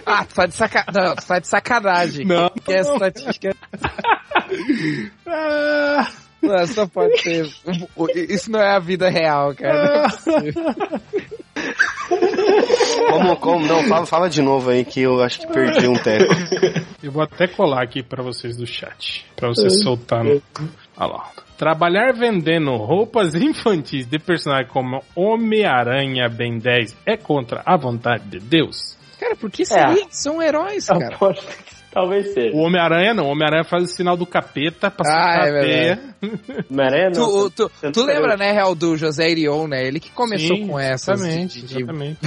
Ah, 0.05 0.25
tu 0.25 0.35
tá 0.35 0.47
de, 0.47 0.55
saca... 0.55 0.85
não, 0.93 1.15
tá 1.15 1.39
de 1.39 1.47
sacanagem. 1.49 2.27
Não. 2.27 2.51
Que 2.65 2.73
é 2.73 2.81
estatística. 2.81 3.57
Ah, 5.27 6.09
Não, 6.43 6.67
só 6.67 6.87
pode 6.87 7.19
ser. 7.23 7.47
Isso 8.29 8.51
não 8.51 8.61
é 8.61 8.75
a 8.75 8.79
vida 8.81 9.09
real, 9.09 9.55
cara. 9.55 10.09
Não 10.27 10.39
é. 10.39 11.01
Como, 13.09 13.37
como? 13.37 13.67
Não, 13.67 13.83
fala, 13.89 14.07
fala 14.07 14.31
de 14.31 14.43
novo 14.43 14.71
aí 14.71 14.85
que 14.85 15.01
eu 15.01 15.23
acho 15.23 15.41
que 15.41 15.47
perdi 15.47 15.87
um 15.87 15.95
teco. 15.95 16.33
eu 17.03 17.11
vou 17.13 17.23
até 17.23 17.47
colar 17.47 17.83
aqui 17.83 18.03
pra 18.03 18.23
vocês 18.23 18.57
do 18.57 18.67
chat, 18.67 19.25
pra 19.37 19.49
vocês 19.49 19.83
soltar 19.83 20.25
no... 20.25 20.43
Olha 20.97 21.13
lá. 21.13 21.31
Trabalhar 21.57 22.13
vendendo 22.13 22.77
roupas 22.77 23.35
infantis 23.37 24.07
de 24.07 24.19
personagens 24.19 24.73
como 24.73 25.03
Homem-Aranha, 25.15 26.29
Ben 26.29 26.59
10 26.59 26.97
é 27.07 27.17
contra 27.17 27.63
a 27.65 27.77
vontade 27.77 28.25
de 28.29 28.41
Deus? 28.41 28.97
Cara, 29.19 29.37
por 29.37 29.51
que 29.51 29.65
seria? 29.65 30.05
São 30.11 30.43
heróis, 30.43 30.87
cara. 30.87 31.15
Aposto, 31.15 31.47
Talvez 31.93 32.33
seja. 32.33 32.57
O 32.57 32.61
Homem-Aranha 32.61 33.13
não. 33.13 33.27
O 33.27 33.31
Homem-Aranha 33.33 33.65
faz 33.65 33.85
o 33.85 33.87
sinal 33.87 34.17
do 34.17 34.25
capeta 34.25 34.91
pra 34.91 35.07
Ah, 35.07 35.33
soltar 35.45 35.65
é. 35.65 35.99
Homem-Aranha 36.71 37.11
não. 37.11 37.13
Tu, 37.13 37.51
tu, 37.51 37.71
Tanto 37.81 38.01
tu 38.01 38.07
lembra, 38.07 38.37
né, 38.37 38.51
Real, 38.53 38.75
do 38.75 38.97
José 38.97 39.31
Irion, 39.31 39.67
né? 39.69 39.87
Ele 39.87 40.01
que 40.01 40.11
começou 40.11 40.57
Sim, 40.57 40.69
com 40.69 40.79
essas. 40.81 41.21
Exatamente, 41.21 41.61
de- 41.61 41.67
de- 41.67 41.77
exatamente. 41.83 42.19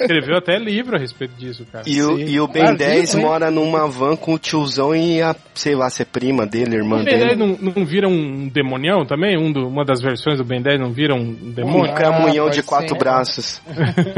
Escreveu 0.00 0.36
até 0.38 0.58
livro 0.58 0.96
a 0.96 0.98
respeito 0.98 1.34
disso, 1.36 1.66
cara. 1.70 1.84
E 1.86 2.00
o, 2.02 2.18
e 2.18 2.40
o 2.40 2.48
Ben 2.48 2.62
Ah, 2.68 2.72
10 2.72 3.12
viu, 3.12 3.20
hein? 3.20 3.26
mora 3.26 3.50
numa 3.50 3.86
van 3.86 4.16
com 4.16 4.34
o 4.34 4.38
tiozão 4.38 4.94
e 4.96 5.20
a, 5.20 5.36
sei 5.54 5.74
lá, 5.74 5.90
se 5.90 6.02
é 6.02 6.04
prima 6.06 6.46
dele, 6.46 6.76
irmã 6.76 7.02
O 7.02 7.04
Ben 7.04 7.18
10 7.18 7.20
dele. 7.20 7.34
não, 7.36 7.72
não 7.76 7.84
vira 7.84 8.08
um 8.08 8.48
demonião 8.48 9.04
também? 9.04 9.36
Um 9.36 9.52
do- 9.52 9.68
uma 9.68 9.84
das 9.84 10.00
versões 10.00 10.38
do 10.38 10.44
Ben 10.44 10.62
10 10.62 10.80
não 10.80 10.92
vira 10.92 11.14
um 11.14 11.30
demônio? 11.32 11.90
Um 11.90 11.94
cramunhão 11.94 12.46
Ah, 12.46 12.50
de 12.50 12.62
quatro 12.62 12.88
ser. 12.94 12.98
braços. 12.98 13.60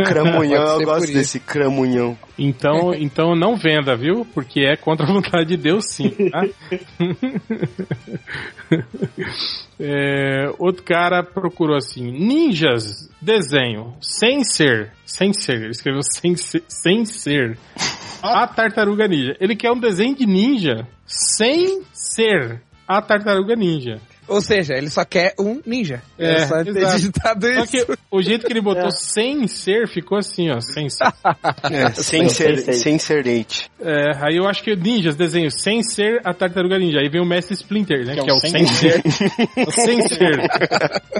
cramunhão, 0.06 0.62
eu 0.74 0.78
ser 0.78 0.84
gosto 0.84 1.12
desse 1.12 1.40
cramunhão. 1.40 2.16
Então, 2.38 2.94
então 2.94 3.34
não 3.34 3.56
venda, 3.56 3.96
viu? 3.96 4.26
Porque 4.34 4.60
é 4.60 4.76
contra 4.76 5.06
a 5.06 5.12
vontade 5.12 5.48
de 5.48 5.56
Deus, 5.56 5.86
sim. 5.86 6.10
Tá? 6.30 6.46
É, 9.78 10.50
outro 10.58 10.82
cara 10.82 11.22
procurou 11.22 11.76
assim: 11.76 12.10
ninjas, 12.10 13.10
desenho, 13.20 13.94
sem 14.00 14.42
ser, 14.42 14.90
sem 15.04 15.34
ser, 15.34 15.56
ele 15.56 15.70
escreveu 15.70 16.00
sem 16.02 16.34
ser, 16.34 16.64
sem 16.66 17.04
ser 17.04 17.58
a 18.22 18.46
tartaruga 18.46 19.06
ninja. 19.06 19.36
Ele 19.38 19.54
quer 19.54 19.70
um 19.70 19.78
desenho 19.78 20.16
de 20.16 20.26
ninja 20.26 20.88
sem 21.04 21.82
ser 21.92 22.62
a 22.88 23.02
tartaruga 23.02 23.54
ninja. 23.54 24.00
Ou 24.28 24.40
seja, 24.40 24.74
ele 24.74 24.90
só 24.90 25.04
quer 25.04 25.34
um 25.38 25.60
ninja. 25.64 26.02
É, 26.18 26.42
É, 26.42 26.46
só 26.46 26.62
ter 26.64 26.76
exato. 26.76 26.96
digitado 26.96 27.46
Só 27.46 27.62
isso. 27.62 27.86
que 27.86 27.98
o 28.10 28.22
jeito 28.22 28.46
que 28.46 28.52
ele 28.52 28.60
botou 28.60 28.90
sem 28.90 29.46
ser 29.46 29.88
ficou 29.88 30.18
assim, 30.18 30.50
ó, 30.50 30.60
sem 30.60 30.88
ser. 30.90 31.06
É, 31.70 31.90
sem, 31.90 32.28
ser, 32.28 32.58
sem 32.74 32.98
ser 32.98 33.26
eight. 33.26 33.68
É, 33.80 34.12
aí 34.20 34.36
eu 34.36 34.46
acho 34.48 34.62
que 34.62 34.74
ninjas, 34.76 35.16
desenho 35.16 35.50
sem 35.50 35.82
ser 35.82 36.20
a 36.24 36.32
tartaruga 36.32 36.78
ninja. 36.78 36.98
Aí 37.00 37.08
vem 37.08 37.20
o 37.20 37.26
mestre 37.26 37.54
Splinter, 37.54 38.04
né? 38.06 38.14
Que, 38.16 38.30
é 38.30 38.32
o 38.32 38.40
sem 38.40 38.66
ser. 38.66 39.02
o 39.66 39.70
sem 39.70 40.02
ser 40.08 40.36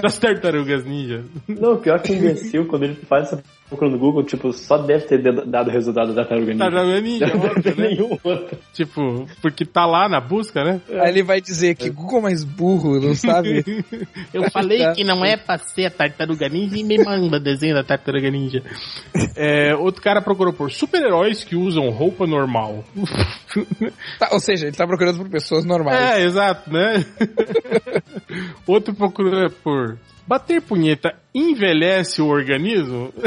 das 0.01 0.17
tartarugas 0.17 0.83
ninja. 0.85 1.23
Não, 1.47 1.77
pior 1.77 2.01
que 2.01 2.11
o 2.11 2.15
imbecil, 2.15 2.65
quando 2.67 2.83
ele 2.83 2.95
faz 3.07 3.27
essa 3.27 3.43
procura 3.69 3.91
no 3.91 3.99
Google, 3.99 4.23
tipo, 4.23 4.53
só 4.53 4.77
deve 4.77 5.05
ter 5.05 5.21
dado 5.45 5.69
o 5.69 5.71
resultado 5.71 6.13
da 6.13 6.23
tartaruga 6.23 6.53
ninja. 6.53 6.63
Tartaruga 6.63 7.01
ninja, 7.01 7.27
Não 7.27 7.39
óbvio, 7.41 7.63
tem 7.63 7.75
né? 7.75 7.87
nenhum 7.89 8.17
outro. 8.23 8.57
Tipo, 8.73 9.27
porque 9.41 9.65
tá 9.65 9.85
lá 9.85 10.07
na 10.07 10.21
busca, 10.21 10.63
né? 10.63 10.81
Aí 10.89 11.09
ele 11.09 11.23
vai 11.23 11.41
dizer 11.41 11.75
que 11.75 11.89
Google 11.89 12.19
é 12.19 12.23
mais 12.23 12.43
burro, 12.43 12.99
não 12.99 13.13
sabe? 13.13 13.63
Eu 14.33 14.49
falei 14.51 14.93
que 14.93 15.03
não 15.03 15.23
é 15.25 15.35
pra 15.35 15.57
ser 15.57 15.85
a 15.85 15.91
tartaruga 15.91 16.47
ninja 16.47 16.77
e 16.77 16.83
me 16.83 17.03
manda 17.03 17.39
desenho 17.39 17.75
da 17.75 17.83
tartaruga 17.83 18.29
ninja. 18.29 18.63
É, 19.35 19.75
outro 19.75 20.01
cara 20.01 20.21
procurou 20.21 20.53
por 20.53 20.71
super-heróis 20.71 21.43
que 21.43 21.55
usam 21.55 21.89
roupa 21.89 22.25
normal. 22.25 22.83
Tá, 24.19 24.29
ou 24.31 24.39
seja, 24.39 24.67
ele 24.67 24.75
tá 24.75 24.85
procurando 24.85 25.17
por 25.17 25.29
pessoas 25.29 25.65
normais. 25.65 25.99
É, 25.99 26.23
exato, 26.23 26.71
né? 26.71 27.05
Outro 28.65 28.93
procura 28.93 29.49
por 29.49 29.97
bater 30.27 30.61
punheta 30.61 31.15
envelhece 31.33 32.21
o 32.21 32.27
organismo? 32.27 33.13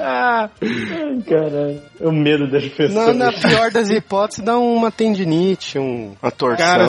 ah, 0.00 0.50
Ai, 0.60 1.22
caralho. 1.22 1.82
É 2.00 2.06
o 2.06 2.12
medo 2.12 2.50
das 2.50 2.64
pessoas. 2.68 2.92
Não, 2.92 3.14
na 3.14 3.32
pior 3.32 3.70
das 3.70 3.88
hipóteses, 3.90 4.44
dá 4.44 4.58
uma 4.58 4.90
tendinite, 4.90 5.78
um, 5.78 6.16
uma 6.20 6.30
torção. 6.30 6.66
cara, 6.66 6.86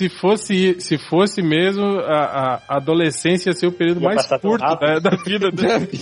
se 0.00 0.08
fosse, 0.08 0.80
se 0.80 0.96
fosse 0.96 1.42
mesmo, 1.42 1.84
a, 2.00 2.62
a 2.66 2.76
adolescência 2.78 3.50
ia 3.50 3.54
ser 3.54 3.66
o 3.66 3.72
período 3.72 4.00
Ia 4.00 4.06
mais 4.06 4.26
curto 4.26 4.64
da, 4.76 4.98
da 4.98 5.10
vida 5.22 5.48
dele. 5.52 5.90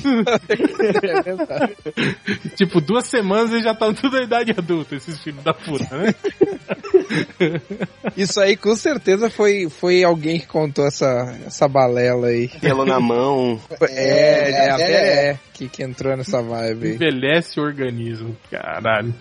É 2.49 2.55
tipo, 2.55 2.81
duas 2.81 3.07
semanas 3.07 3.51
eles 3.51 3.65
já 3.65 3.73
estão 3.73 3.93
tudo 3.93 4.17
na 4.17 4.25
idade 4.25 4.53
adulta, 4.57 4.95
esses 4.95 5.21
filhos 5.21 5.43
da 5.43 5.53
puta, 5.53 5.97
né? 5.97 6.15
Isso 8.17 8.41
aí 8.41 8.57
com 8.57 8.75
certeza 8.75 9.31
foi, 9.31 9.69
foi 9.69 10.05
alguém 10.05 10.39
que 10.39 10.47
contou 10.47 10.87
essa, 10.87 11.37
essa 11.47 11.69
balela 11.69 12.29
aí. 12.29 12.49
pelo 12.61 12.85
na 12.85 13.01
mão. 13.01 13.61
É, 13.83 14.51
é, 14.51 14.71
a 14.71 14.77
Vera 14.77 15.07
é 15.07 15.39
que, 15.59 15.69
que 15.69 15.83
entrou 15.83 16.17
nessa 16.17 16.41
vibe 16.41 16.87
aí. 16.87 16.95
Envelhece 16.95 17.59
o 17.59 17.65
organismo, 17.65 18.37
caralho. 18.51 19.13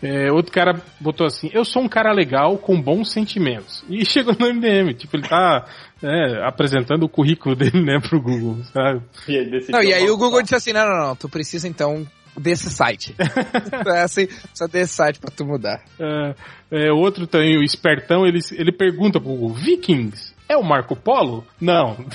É, 0.00 0.30
outro 0.30 0.52
cara 0.52 0.80
botou 1.00 1.26
assim: 1.26 1.50
Eu 1.52 1.64
sou 1.64 1.82
um 1.82 1.88
cara 1.88 2.12
legal 2.12 2.56
com 2.58 2.80
bons 2.80 3.10
sentimentos. 3.10 3.84
E 3.88 4.04
chegou 4.20 4.36
no 4.38 4.54
MDM, 4.54 4.94
tipo, 4.94 5.16
ele 5.16 5.28
tá 5.28 5.66
é, 6.02 6.46
apresentando 6.46 7.04
o 7.04 7.08
currículo 7.08 7.54
dele, 7.54 7.82
né, 7.82 7.98
pro 8.00 8.20
Google, 8.20 8.62
sabe? 8.72 9.02
E 9.28 9.70
Não, 9.70 9.82
e 9.82 9.92
aí 9.92 10.08
o. 10.08 10.16
Google 10.16 10.42
disse 10.42 10.54
assim, 10.54 10.72
não, 10.72 10.86
não, 10.86 11.08
não, 11.08 11.16
tu 11.16 11.28
precisa 11.28 11.66
então 11.66 12.06
desse 12.36 12.70
site. 12.70 13.14
é 13.86 14.02
assim, 14.02 14.28
só 14.54 14.66
desse 14.66 14.94
site 14.94 15.18
pra 15.18 15.30
tu 15.30 15.44
mudar. 15.44 15.82
É, 15.98 16.34
é, 16.70 16.92
outro 16.92 17.26
também, 17.26 17.58
o 17.58 17.62
espertão, 17.62 18.26
ele, 18.26 18.40
ele 18.52 18.72
pergunta 18.72 19.20
pro 19.20 19.30
Google: 19.30 19.54
Vikings 19.54 20.29
é 20.50 20.56
o 20.56 20.64
Marco 20.64 20.96
Polo? 20.96 21.44
Não. 21.60 21.96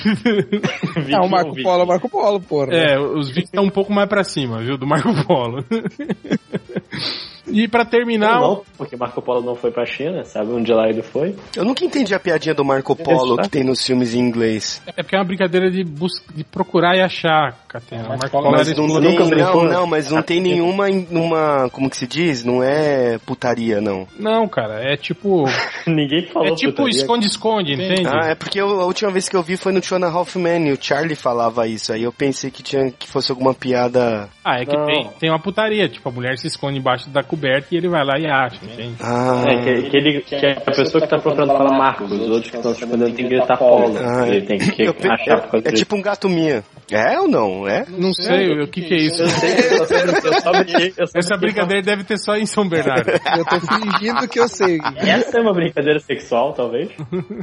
É 1.07 1.19
o 1.19 1.29
Marco 1.29 1.55
Polo, 1.61 1.81
é 1.81 1.83
o 1.83 1.87
Marco 1.87 2.09
Polo, 2.09 2.39
porra. 2.39 2.73
É, 2.73 2.99
os 2.99 3.27
Vikings 3.27 3.45
estão 3.45 3.63
um 3.63 3.69
pouco 3.69 3.93
mais 3.93 4.09
pra 4.09 4.23
cima, 4.23 4.61
viu, 4.61 4.77
do 4.77 4.87
Marco 4.87 5.09
Polo. 5.25 5.63
e 7.47 7.67
pra 7.67 7.85
terminar. 7.85 8.39
Não, 8.39 8.47
não, 8.47 8.63
porque 8.77 8.95
Marco 8.95 9.21
Polo 9.21 9.41
não 9.41 9.55
foi 9.55 9.71
pra 9.71 9.85
China, 9.85 10.23
sabe 10.23 10.51
onde 10.51 10.71
lá 10.73 10.89
ele 10.89 11.01
foi? 11.01 11.35
Eu 11.55 11.63
nunca 11.63 11.85
entendi 11.85 12.13
a 12.13 12.19
piadinha 12.19 12.55
do 12.55 12.65
Marco 12.65 12.95
Polo 12.95 13.37
que 13.37 13.49
tem 13.49 13.63
nos 13.63 13.85
filmes 13.85 14.13
em 14.13 14.19
inglês. 14.19 14.81
É 14.87 15.03
porque 15.03 15.15
é 15.15 15.19
uma 15.19 15.25
brincadeira 15.25 15.69
de, 15.69 15.83
bus 15.83 16.23
de 16.33 16.43
procurar 16.43 16.95
e 16.95 17.01
achar, 17.01 17.57
Catena. 17.67 18.09
Marco 18.09 18.29
Polo 18.29 18.51
Mas 18.51 18.75
não, 18.75 18.87
nunca 18.87 19.25
brincou, 19.25 19.63
não, 19.63 19.71
não, 19.71 19.87
mas 19.87 20.09
não 20.09 20.21
tem 20.21 20.41
nenhuma, 20.41 20.87
uma, 21.11 21.69
como 21.69 21.89
que 21.89 21.97
se 21.97 22.07
diz? 22.07 22.43
Não 22.43 22.63
é 22.63 23.17
putaria, 23.25 23.79
não. 23.79 24.07
Não, 24.17 24.47
cara, 24.47 24.81
é 24.81 24.95
tipo. 24.97 25.45
Ninguém 25.87 26.27
falou 26.27 26.49
é 26.49 26.55
tipo 26.55 26.87
esconde-esconde, 26.87 27.73
entende? 27.73 28.07
Ah, 28.07 28.24
é 28.27 28.35
porque 28.35 28.59
eu- 28.59 28.79
a 28.81 28.85
última 28.85 29.11
vez 29.11 29.27
que 29.29 29.35
eu 29.35 29.43
vi 29.43 29.57
foi 29.57 29.71
no 29.71 29.81
Two 29.81 29.97
and 29.97 30.05
a 30.05 30.09
Half 30.11 30.35
Men 30.35 30.67
e 30.67 30.71
o 30.73 30.77
Charlie 30.81 31.15
falava 31.15 31.67
isso. 31.67 31.91
Aí 31.93 32.03
eu 32.03 32.11
pensei 32.11 32.49
que 32.51 32.61
tinha 32.63 32.91
que 32.91 33.07
fosse 33.07 33.31
alguma 33.31 33.53
piada. 33.53 34.29
Ah, 34.43 34.59
é 34.61 34.65
que 34.65 34.75
Não. 34.75 34.85
tem, 34.85 35.09
tem 35.19 35.29
uma 35.29 35.39
putaria. 35.39 35.87
Tipo, 35.89 36.09
a 36.09 36.11
mulher 36.11 36.37
se 36.37 36.47
esconde 36.47 36.77
embaixo 36.79 37.09
da 37.09 37.23
coberta 37.23 37.67
e 37.71 37.77
ele 37.77 37.87
vai 37.89 38.03
lá 38.05 38.19
e 38.19 38.25
acha, 38.27 38.63
entende? 38.63 38.95
Ah, 39.01 39.43
É, 39.47 39.55
que, 39.81 39.89
que 39.89 39.97
ele, 39.97 40.21
que 40.21 40.35
a 40.35 40.61
pessoa 40.71 41.01
que 41.01 41.07
tá 41.09 41.17
procurando 41.17 41.53
fala 41.53 41.77
Marcos, 41.77 42.11
os 42.11 42.29
outros 42.29 42.51
que 42.51 42.57
estão 42.57 42.73
te 42.73 42.81
respondendo 42.81 43.15
tem 43.15 43.25
que 43.25 43.35
gritar 43.35 43.57
Polo. 43.57 43.95
Ah, 43.97 44.27
ele 44.27 44.41
tem 44.45 44.57
que 44.57 44.83
eu 44.83 44.93
pe- 44.93 45.09
achar 45.11 45.41
por 45.41 45.51
causa 45.51 45.67
é 45.67 45.71
disso. 45.71 45.83
tipo 45.83 45.95
um 45.95 46.01
gato 46.01 46.29
minha. 46.29 46.63
É 46.91 47.19
ou 47.19 47.27
não? 47.27 47.67
É? 47.67 47.83
Não 47.89 48.13
sei 48.13 48.61
o 48.61 48.67
que, 48.67 48.81
que 48.81 48.93
é 48.93 48.97
isso. 48.97 49.23
Eu 49.23 49.27
sei, 49.27 49.49
eu 49.51 49.85
sei, 49.87 49.97
eu 49.97 50.93
eu 50.97 51.05
Essa 51.15 51.35
brincadeira 51.37 51.81
deve 51.81 52.03
ter 52.03 52.17
só 52.17 52.35
em 52.35 52.45
São 52.45 52.67
Bernardo. 52.67 53.09
Eu 53.37 53.43
tô 53.45 53.59
fingindo 53.59 54.27
que 54.27 54.39
eu 54.39 54.47
sei. 54.47 54.77
Essa 54.97 55.39
é 55.39 55.41
uma 55.41 55.53
brincadeira 55.53 55.99
sexual, 55.99 56.53
talvez? 56.53 56.89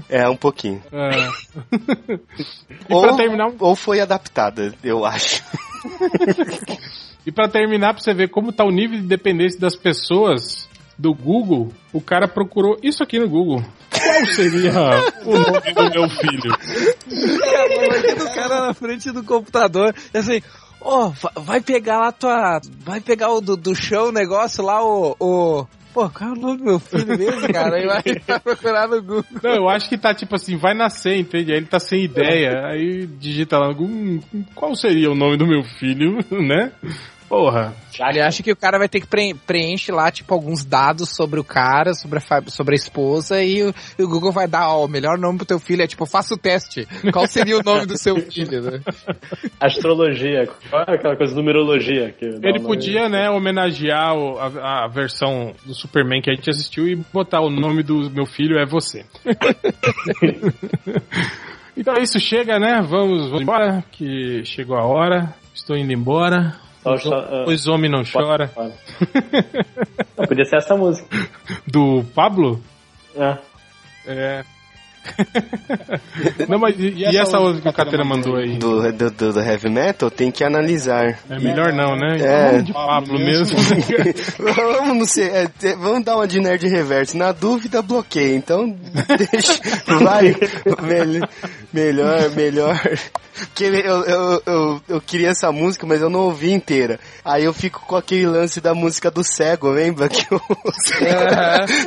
É, 0.09 0.29
um 0.29 0.37
pouquinho. 0.37 0.72
É. 0.93 1.29
E 2.89 2.95
Ou, 2.95 3.17
terminar, 3.17 3.53
ou 3.61 3.77
foi 3.77 4.01
adaptada, 4.01 4.75
eu 4.83 5.05
acho. 5.05 5.43
E 7.25 7.31
pra 7.31 7.47
terminar, 7.49 7.95
pra 7.95 8.03
você 8.03 8.13
ver 8.13 8.29
como 8.31 8.51
tá 8.53 8.65
o 8.65 8.71
nível 8.73 9.01
de 9.01 9.07
dependência 9.07 9.61
das 9.61 9.77
pessoas 9.77 10.69
do 10.99 11.15
Google, 11.15 11.73
o 11.93 12.01
cara 12.01 12.27
procurou 12.27 12.77
isso 12.83 13.01
aqui 13.01 13.17
no 13.21 13.29
Google. 13.29 13.63
Qual 13.93 14.27
seria 14.27 14.73
o 15.25 15.33
nome 15.39 15.73
do 15.73 15.91
meu 16.01 16.09
filho? 16.11 16.53
Imagina 17.09 18.25
o 18.25 18.35
cara 18.35 18.67
na 18.67 18.75
frente 18.75 19.13
do 19.13 19.23
computador, 19.23 19.95
assim, 20.13 20.43
ó, 20.81 21.11
va- 21.11 21.33
vai 21.37 21.61
pegar 21.61 21.99
lá 22.01 22.11
tua. 22.11 22.61
Vai 22.81 23.01
pegar 23.01 23.31
o 23.31 23.41
do, 23.41 23.57
do 23.57 23.73
chão 23.75 24.09
o 24.09 24.13
negócio 24.13 24.65
lá, 24.65 24.83
o. 24.85 25.15
o 25.21 25.67
Pô, 25.93 26.09
qual 26.09 26.31
é 26.31 26.33
o 26.33 26.37
nome 26.37 26.59
do 26.59 26.65
meu 26.65 26.79
filho 26.79 27.07
mesmo, 27.19 27.53
cara? 27.53 27.77
Aí 27.77 27.87
vai, 27.87 28.03
vai 28.27 28.41
procurar 28.41 28.89
no 28.89 29.03
Google. 29.03 29.25
Não, 29.43 29.55
eu 29.55 29.69
acho 29.69 29.89
que 29.89 29.99
tá 29.99 30.15
tipo 30.15 30.35
assim, 30.35 30.57
vai 30.57 30.75
nascer, 30.75 31.17
entende? 31.19 31.53
Aí 31.53 31.59
ele 31.59 31.67
tá 31.67 31.79
sem 31.79 32.05
ideia, 32.05 32.67
aí 32.67 33.07
digita 33.07 33.59
lá 33.59 33.69
no 33.69 33.75
Google, 33.75 33.95
"Hum, 34.35 34.45
qual 34.55 34.75
seria 34.75 35.11
o 35.11 35.15
nome 35.15 35.37
do 35.37 35.47
meu 35.47 35.63
filho, 35.63 36.19
né? 36.33 36.73
Porra. 37.33 37.75
Ele 38.11 38.21
acha 38.21 38.43
que 38.43 38.53
o 38.53 38.57
cara 38.57 38.79
vai 38.79 38.91
ter 38.91 39.01
que 39.01 39.07
pre 39.07 39.33
preencher 39.33 39.91
lá, 39.91 40.11
tipo, 40.11 40.35
alguns 40.35 40.67
dados 40.67 41.17
sobre 41.17 41.41
o 41.41 41.45
cara, 41.45 41.95
sobre 41.95 42.19
a, 42.19 42.43
sobre 42.51 42.75
a 42.75 42.77
esposa, 42.77 43.43
e 43.43 43.63
o, 43.63 43.75
o 44.01 44.07
Google 44.07 44.31
vai 44.31 44.47
dar, 44.47 44.69
ó, 44.69 44.85
o 44.85 44.89
melhor 44.89 45.17
nome 45.17 45.39
pro 45.39 45.47
teu 45.47 45.59
filho 45.59 45.81
é 45.81 45.87
tipo, 45.87 46.05
faça 46.05 46.35
o 46.35 46.37
teste. 46.37 46.87
Qual 47.11 47.27
seria 47.27 47.57
o 47.57 47.63
nome 47.63 47.87
do 47.87 47.97
seu 47.97 48.17
filho, 48.17 48.61
né? 48.61 48.81
Astrologia, 49.59 50.47
qual 50.69 50.85
é 50.87 50.95
aquela 50.95 51.17
coisa, 51.17 51.35
numerologia? 51.35 52.13
Que 52.13 52.27
Ele 52.27 52.61
podia, 52.61 53.09
né, 53.09 53.31
homenagear 53.31 54.15
o- 54.15 54.39
a, 54.39 54.85
a 54.85 54.89
versão 54.89 55.55
do 55.65 55.75
Superman 55.75 56.21
que 56.21 56.31
a 56.31 56.35
gente 56.35 56.51
assistiu 56.51 56.87
e 56.87 56.97
botar 57.15 57.41
o 57.41 57.49
nome 57.49 57.83
do 57.83 58.11
meu 58.11 58.27
filho 58.27 58.59
é 58.59 58.67
você. 58.67 59.07
então 61.75 61.95
isso 61.95 62.21
chega, 62.21 62.59
né? 62.59 62.83
Vamos, 62.87 63.29
vamos 63.29 63.41
embora, 63.41 63.83
que 63.91 64.45
chegou 64.45 64.77
a 64.77 64.85
hora. 64.85 65.35
Estou 65.55 65.79
indo 65.79 65.95
embora. 65.95 66.61
Só- 66.83 66.97
só, 66.99 67.45
Pois 67.45 67.67
homem 67.69 67.91
não 67.91 68.03
chora. 68.05 68.51
Não, 70.19 70.27
podia 70.27 70.45
ser 70.45 70.57
essa 70.57 70.77
música. 70.77 71.09
Do 71.67 72.05
Pablo? 72.15 72.61
É. 73.17 73.39
É. 74.07 74.45
Não, 76.49 76.59
mas 76.61 76.79
e, 76.79 76.91
e 76.95 77.17
essa 77.17 77.39
outra 77.39 77.61
que 77.61 77.69
o 77.69 77.73
Catena 77.73 78.05
mandou 78.05 78.37
aí? 78.37 78.57
Do, 78.57 78.93
do, 78.93 79.11
do, 79.11 79.33
do 79.33 79.41
heavy 79.41 79.69
metal, 79.69 80.11
tem 80.11 80.31
que 80.31 80.45
analisar. 80.45 81.19
É 81.29 81.39
melhor 81.41 81.73
não, 81.73 81.97
né? 81.97 82.19
É. 82.21 82.51
Vamos 82.51 82.65
de 82.67 82.73
Pablo 82.73 83.19
mesmo. 83.19 83.59
vamos, 84.39 84.97
não 84.99 85.05
sei, 85.05 85.25
é, 85.29 85.49
vamos 85.77 86.05
dar 86.05 86.17
uma 86.17 86.29
de 86.29 86.39
nerd 86.41 86.69
reverso. 86.69 87.17
Na 87.17 87.33
dúvida, 87.33 87.83
bloqueia. 87.83 88.37
Então, 88.37 88.77
deixa. 89.33 89.61
Vai. 89.99 90.37
Melhor, 91.73 92.31
melhor, 92.31 92.81
Porque 93.35 93.65
eu, 93.65 94.05
eu, 94.05 94.43
eu, 94.45 94.83
eu 94.89 95.01
queria 95.01 95.31
essa 95.31 95.51
música, 95.51 95.87
mas 95.87 96.01
eu 96.01 96.11
não 96.11 96.21
ouvi 96.21 96.53
inteira. 96.53 97.01
Aí 97.25 97.45
eu 97.45 97.53
fico 97.53 97.81
com 97.87 97.97
aquele 97.97 98.27
lance 98.27 98.61
da 98.61 98.75
música 98.75 99.11
do 99.11 99.25
cego, 99.25 99.71
lembra? 99.71 100.09
Que 100.13 100.27
eu, 100.33 100.41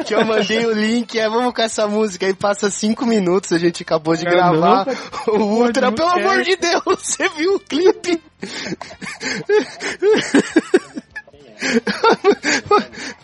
que 0.05 0.15
eu 0.15 0.26
mandei 0.26 0.65
o 0.65 0.73
link, 0.73 1.17
é, 1.17 1.30
vamos 1.30 1.53
com 1.53 1.61
essa 1.61 1.88
música. 1.88 2.26
Aí 2.26 2.34
passa 2.34 2.69
cinco 2.69 3.05
minutos, 3.05 3.51
a 3.51 3.59
gente 3.59 3.84
acabou 3.84 4.15
de 4.15 4.23
Caramba, 4.23 4.85
gravar 4.85 4.97
o 5.27 5.38
Ultra. 5.38 5.91
Pelo 5.91 6.09
amor 6.09 6.41
de 6.43 6.55
Deus, 6.55 6.84
você 7.01 7.30
viu 7.30 7.55
o 7.55 7.59
clipe? 7.59 8.22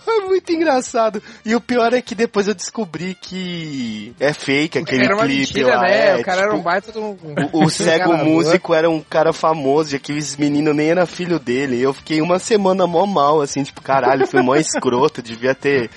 Foi 0.03 0.25
muito 0.27 0.51
engraçado. 0.71 1.21
E 1.45 1.55
o 1.55 1.61
pior 1.61 1.93
é 1.93 2.01
que 2.01 2.15
depois 2.15 2.47
eu 2.47 2.53
descobri 2.53 3.15
que 3.15 4.13
é 4.19 4.33
fake 4.33 4.77
aquele 4.79 5.05
Era 5.05 5.15
uma 5.15 5.25
clipe 5.25 5.39
mentira, 5.39 5.75
lá. 5.75 5.81
né? 5.81 6.09
é, 6.09 6.15
o 6.17 6.23
cara 6.23 6.41
era 6.41 6.51
um 6.51 6.57
tipo, 6.57 6.63
baita 6.63 6.99
um... 6.99 7.17
o, 7.53 7.65
o 7.65 7.69
cego 7.69 8.17
músico 8.17 8.73
era 8.73 8.89
um 8.89 9.01
cara 9.01 9.33
famoso 9.33 9.93
e 9.93 9.97
aqueles 9.97 10.35
meninos 10.37 10.75
nem 10.75 10.89
era 10.89 11.05
filho 11.05 11.39
dele. 11.39 11.81
Eu 11.81 11.93
fiquei 11.93 12.21
uma 12.21 12.39
semana 12.39 12.87
mó 12.87 13.05
mal, 13.05 13.41
assim, 13.41 13.63
tipo, 13.63 13.81
caralho, 13.81 14.25
fui 14.27 14.41
mó 14.41 14.55
escroto, 14.55 15.21
devia 15.23 15.53
ter. 15.53 15.89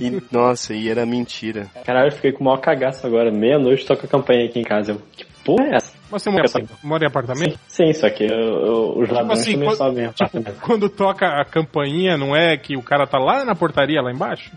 E, 0.00 0.22
nossa, 0.30 0.74
e 0.74 0.88
era 0.88 1.04
mentira. 1.04 1.66
Caralho, 1.84 2.08
eu 2.08 2.12
fiquei 2.12 2.32
com 2.32 2.40
o 2.40 2.44
maior 2.44 2.60
cagaço 2.60 3.06
agora. 3.06 3.30
Meia-noite 3.30 3.86
toca 3.86 4.06
a 4.06 4.08
campanha 4.08 4.46
aqui 4.46 4.58
em 4.60 4.64
casa. 4.64 4.92
Eu, 4.92 5.02
que 5.12 5.26
porra 5.44 5.66
é 5.66 5.76
essa? 5.76 5.92
Você 6.18 6.30
mora, 6.30 6.44
mora 6.82 7.04
em 7.04 7.06
apartamento? 7.08 7.58
Sim, 7.68 7.92
só 7.92 8.08
que 8.08 8.24
eu- 8.24 8.30
eu- 8.30 8.98
os 8.98 9.08
ladrões 9.08 9.40
assim, 9.40 9.52
também 9.52 9.68
quando- 9.68 9.76
sobem 9.78 10.04
em 10.04 10.06
apartamento. 10.06 10.60
Quando 10.60 10.88
toca 10.88 11.26
a 11.26 11.44
campainha, 11.44 12.16
não 12.16 12.34
é 12.34 12.56
que 12.56 12.76
o 12.76 12.82
cara 12.82 13.06
tá 13.06 13.18
lá 13.18 13.44
na 13.44 13.54
portaria, 13.54 14.00
lá 14.00 14.10
embaixo? 14.12 14.50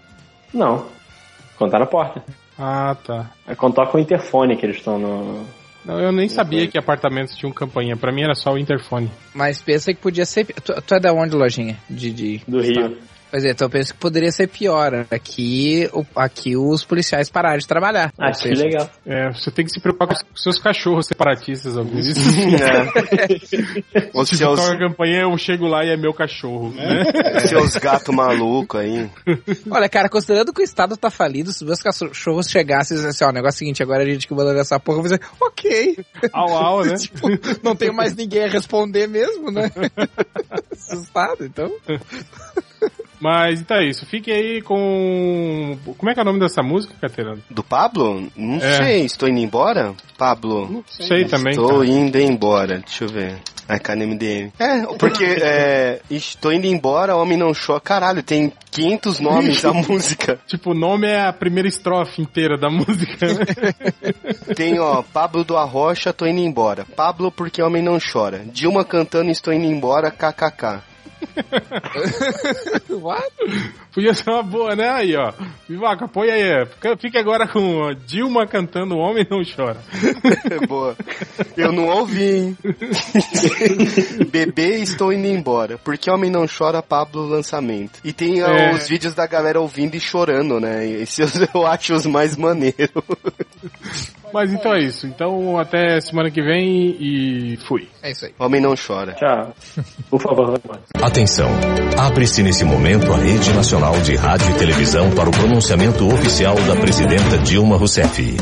Não. 0.54 0.86
Quando 1.58 1.72
tá 1.72 1.80
na 1.80 1.86
porta. 1.86 2.24
Ah, 2.58 2.96
tá. 3.06 3.30
É 3.48 3.56
quando 3.56 3.76
toca 3.76 3.98
o 3.98 4.00
interfone 4.00 4.56
que 4.56 4.66
eles 4.66 4.78
estão 4.78 4.98
no. 4.98 5.46
Não, 5.86 6.00
eu 6.00 6.12
nem 6.12 6.28
sabia 6.28 6.68
que 6.68 6.78
apartamentos 6.78 7.36
tinham 7.36 7.52
campainha. 7.54 7.96
Pra 7.96 8.12
mim 8.12 8.22
era 8.24 8.36
só 8.36 8.52
o 8.54 8.58
interfone. 8.58 9.10
Mas 9.34 9.62
pensa 9.62 9.94
que 9.94 10.00
podia 10.02 10.26
ser... 10.26 10.46
Tu, 10.46 10.82
tu 10.82 10.94
é 10.96 11.00
da 11.00 11.14
onde, 11.14 11.34
lojinha? 11.36 11.78
De, 11.90 12.12
de... 12.12 12.42
Do 12.48 12.60
Rio. 12.62 12.98
Pois 13.38 13.46
é, 13.46 13.52
então 13.52 13.68
eu 13.68 13.70
penso 13.70 13.94
que 13.94 14.00
poderia 14.00 14.32
ser 14.32 14.48
pior. 14.48 15.06
Aqui, 15.12 15.88
o- 15.94 16.04
aqui 16.16 16.58
os 16.58 16.84
policiais 16.84 17.30
pararam 17.30 17.60
de 17.60 17.68
trabalhar. 17.68 18.12
Ah, 18.18 18.26
Ou 18.30 18.32
que 18.32 18.38
seja, 18.40 18.64
legal. 18.64 18.90
É, 19.06 19.30
você 19.32 19.52
tem 19.52 19.64
que 19.64 19.72
se 19.72 19.80
preocupar 19.80 20.08
com 20.08 20.16
os 20.34 20.42
seus 20.42 20.58
cachorros 20.58 21.06
separatistas, 21.06 21.78
alguns. 21.78 22.08
Isso. 22.08 22.20
É. 22.58 24.10
Os 24.14 24.30
Se 24.30 24.38
seus, 24.38 24.60
toca 24.60 24.74
a 24.74 24.80
campainha, 24.80 25.22
eu 25.22 25.38
chego 25.38 25.68
lá 25.68 25.86
e 25.86 25.90
é 25.90 25.98
meu 25.98 26.14
cachorro. 26.14 26.72
Né? 26.74 27.04
seus 27.48 27.76
gatos 27.76 28.14
malucos 28.16 28.80
aí. 28.80 29.08
Olha, 29.70 29.88
cara, 29.88 30.10
considerando 30.10 30.52
que 30.52 30.62
o 30.62 30.64
Estado 30.64 30.98
tá 30.98 31.12
falido, 31.12 31.52
se 31.52 31.64
os 31.64 31.68
meus 31.68 31.82
cachorros 31.82 32.50
chegassem 32.50 32.98
e 32.98 33.00
dissessem, 33.00 33.28
ó, 33.28 33.30
o 33.30 33.34
negócio 33.34 33.56
é 33.56 33.58
o 33.58 33.60
seguinte, 33.60 33.84
agora 33.84 34.02
a 34.02 34.06
gente 34.06 34.28
que 34.28 34.34
manda 34.34 34.52
nessa 34.54 34.80
porra, 34.80 34.98
eu 35.00 35.04
vou 35.04 35.12
dizer, 35.12 35.22
ok. 35.40 35.98
Au, 36.34 36.56
au, 36.58 36.86
né? 36.86 36.96
tipo, 36.98 37.28
não 37.62 37.76
tenho 37.76 37.94
mais 37.94 38.16
ninguém 38.16 38.46
a 38.46 38.50
responder 38.50 39.08
mesmo, 39.08 39.52
né? 39.52 39.72
Assustado, 40.72 41.46
então. 41.46 41.72
Mas 43.20 43.62
então 43.62 43.78
é 43.78 43.86
isso. 43.90 44.06
Fique 44.06 44.32
aí 44.32 44.62
com. 44.62 45.76
Como 45.98 46.10
é 46.10 46.14
que 46.14 46.20
é 46.20 46.22
o 46.24 46.26
nome 46.26 46.40
dessa 46.40 46.62
música, 46.62 46.94
Caterano? 47.02 47.42
Do 47.50 47.64
Pablo? 47.64 48.28
Não 48.36 48.58
É. 48.58 48.78
sei, 48.78 49.06
estou 49.06 49.28
indo 49.28 49.40
embora? 49.40 49.96
Pablo? 50.18 50.84
Sei 50.88 51.26
também. 51.26 51.52
Estou 51.52 51.80
cara. 51.80 51.86
indo 51.88 52.20
embora, 52.20 52.78
deixa 52.80 53.06
eu 53.06 53.10
ver. 53.10 53.38
Ai, 53.70 53.80
cara, 53.80 54.00
MDM. 54.00 54.54
É, 54.60 54.82
porque 54.98 55.26
é, 55.26 56.00
estou 56.10 56.54
indo 56.54 56.68
embora, 56.68 57.18
homem 57.18 57.38
não 57.38 57.52
chora. 57.54 57.82
Caralho, 57.82 58.24
tem 58.24 58.54
500 58.72 59.20
nomes 59.20 59.66
a 59.66 59.74
música. 59.90 60.40
Tipo, 60.48 60.72
o 60.72 60.74
nome 60.74 61.08
é 61.08 61.26
a 61.26 61.34
primeira 61.34 61.68
estrofe 61.68 62.22
inteira 62.22 62.56
da 62.58 62.70
música. 62.70 63.26
né? 63.26 63.74
Tem, 64.56 64.80
ó, 64.80 65.02
Pablo 65.02 65.44
do 65.44 65.58
Arrocha, 65.58 66.14
tô 66.14 66.26
indo 66.26 66.40
embora. 66.40 66.86
Pablo 66.96 67.30
porque 67.32 67.62
homem 67.62 67.82
não 67.84 67.98
chora. 68.00 68.44
Dilma 68.54 68.86
cantando 68.86 69.32
estou 69.32 69.52
indo 69.52 69.66
embora, 69.66 70.12
kkk. 70.12 70.80
What? 72.90 73.32
Podia 73.94 74.14
ser 74.14 74.30
uma 74.30 74.44
boa, 74.44 74.76
né? 74.76 74.90
Aí, 74.90 75.16
ó. 75.16 75.32
Vivaca, 75.68 76.08
põe 76.08 76.30
aí. 76.30 76.66
Fica- 76.68 76.98
Fique 76.98 77.18
agora 77.18 77.48
com 77.48 77.94
Dilma 78.06 78.46
cantando 78.48 78.96
O 78.96 79.00
Homem 79.00 79.26
Não 79.30 79.42
Chora. 79.44 79.78
Boa. 80.68 80.96
Eu 81.56 81.72
não 81.72 81.88
ouvi, 81.88 82.24
hein? 82.24 82.58
Bebê, 84.30 84.76
estou 84.78 85.12
indo 85.12 85.28
embora. 85.28 85.78
Porque 85.78 86.10
homem 86.12 86.30
não 86.30 86.46
chora, 86.48 86.82
Pablo 86.82 87.26
lançamento. 87.28 88.00
E 88.04 88.14
tem 88.14 88.42
É. 88.42 88.74
os 88.74 88.88
vídeos 88.88 89.14
da 89.14 89.26
galera 89.26 89.60
ouvindo 89.60 89.96
e 89.96 90.00
chorando, 90.00 90.60
né? 90.60 90.86
Esses 90.88 91.48
eu 91.54 91.66
acho 91.66 91.94
os 91.94 92.06
mais 92.06 92.36
maneiros. 92.36 92.90
Mas 94.34 94.52
então 94.52 94.74
é 94.74 94.80
isso. 94.84 95.08
Então 95.08 95.58
até 95.58 96.00
semana 96.02 96.30
que 96.30 96.42
vem 96.42 96.96
e 97.00 97.58
fui. 97.68 97.88
É 98.04 98.12
isso 98.12 98.26
aí. 98.26 98.34
Homem 98.38 98.62
não 98.62 98.76
chora. 98.76 99.14
Tchau. 99.14 99.54
Por 100.10 100.22
favor, 100.22 100.48
vai 100.52 100.60
embora. 100.64 100.82
Atenção! 101.08 101.50
Abre-se 101.98 102.44
nesse 102.44 102.66
momento 102.66 103.14
a 103.14 103.18
Rede 103.18 103.54
Nacional 103.54 103.98
de 104.02 104.14
Rádio 104.18 104.52
e 104.52 104.54
Televisão 104.56 105.10
para 105.12 105.30
o 105.30 105.32
pronunciamento 105.32 106.06
oficial 106.06 106.54
da 106.56 106.76
presidenta 106.76 107.38
Dilma 107.38 107.78
Rousseff. 107.78 108.36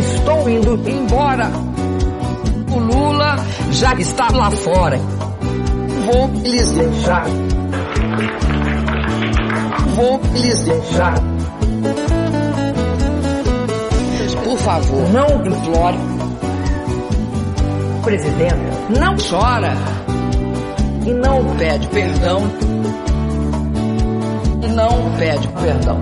Estou 0.00 0.50
indo 0.50 0.90
embora. 0.90 1.48
O 2.72 2.78
Lula 2.80 3.36
já 3.70 3.94
está 3.94 4.32
lá 4.32 4.50
fora. 4.50 5.00
Vou 6.12 6.28
lhes 6.42 6.72
deixar. 6.72 7.24
Vou 9.94 10.20
lhes 10.34 10.64
deixar. 10.64 11.14
Por 14.44 14.58
favor, 14.58 15.08
não 15.10 15.46
implore. 15.46 15.96
Presidenta, 18.04 18.56
não 19.00 19.16
chora. 19.16 19.72
E 21.06 21.12
não 21.14 21.56
pede 21.56 21.86
perdão. 21.88 22.42
E 24.62 24.66
não 24.68 25.16
pede 25.18 25.48
perdão. 25.48 26.00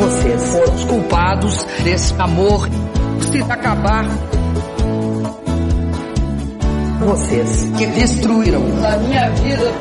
Vocês 0.00 0.50
foram 0.50 0.74
os 0.74 0.84
culpados 0.84 1.64
desse 1.82 2.14
amor 2.20 2.68
se 3.22 3.40
acabar. 3.40 4.04
Vocês 7.04 7.64
que 7.76 7.86
destruíram 7.86 8.62
a 8.62 8.96
minha 8.96 9.28
vida. 9.30 9.72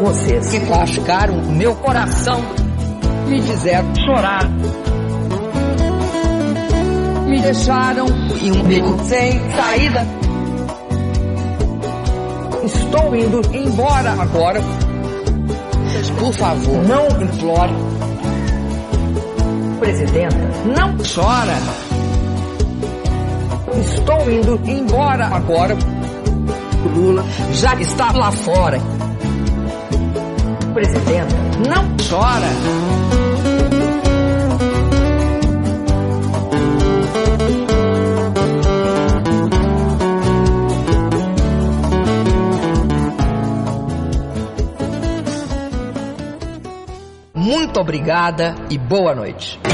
Vocês 0.00 0.50
que 0.50 0.60
machucaram 0.60 1.42
meu 1.52 1.74
coração. 1.74 2.40
Me 3.26 3.42
fizeram 3.42 3.92
chorar. 3.96 4.48
Me 7.26 7.40
deixaram 7.40 8.06
em 8.40 8.52
um 8.52 8.62
beco 8.62 8.96
sem 9.02 9.40
saída. 9.50 10.06
Estou 12.62 13.16
indo 13.16 13.40
embora 13.52 14.12
agora. 14.12 14.60
Por 16.20 16.32
favor, 16.32 16.82
não 16.86 17.08
implore. 17.22 17.74
Presidenta, 19.80 20.36
não 20.64 20.96
chora. 20.98 21.95
Estou 23.74 24.30
indo 24.30 24.60
embora 24.64 25.26
agora. 25.26 25.76
O 26.84 26.88
Lula 26.88 27.24
já 27.52 27.74
está 27.74 28.12
lá 28.12 28.30
fora. 28.30 28.78
Presidenta, 30.72 31.34
não 31.68 31.96
chora. 32.08 32.46
Muito 47.34 47.80
obrigada 47.80 48.54
e 48.70 48.78
boa 48.78 49.14
noite. 49.14 49.65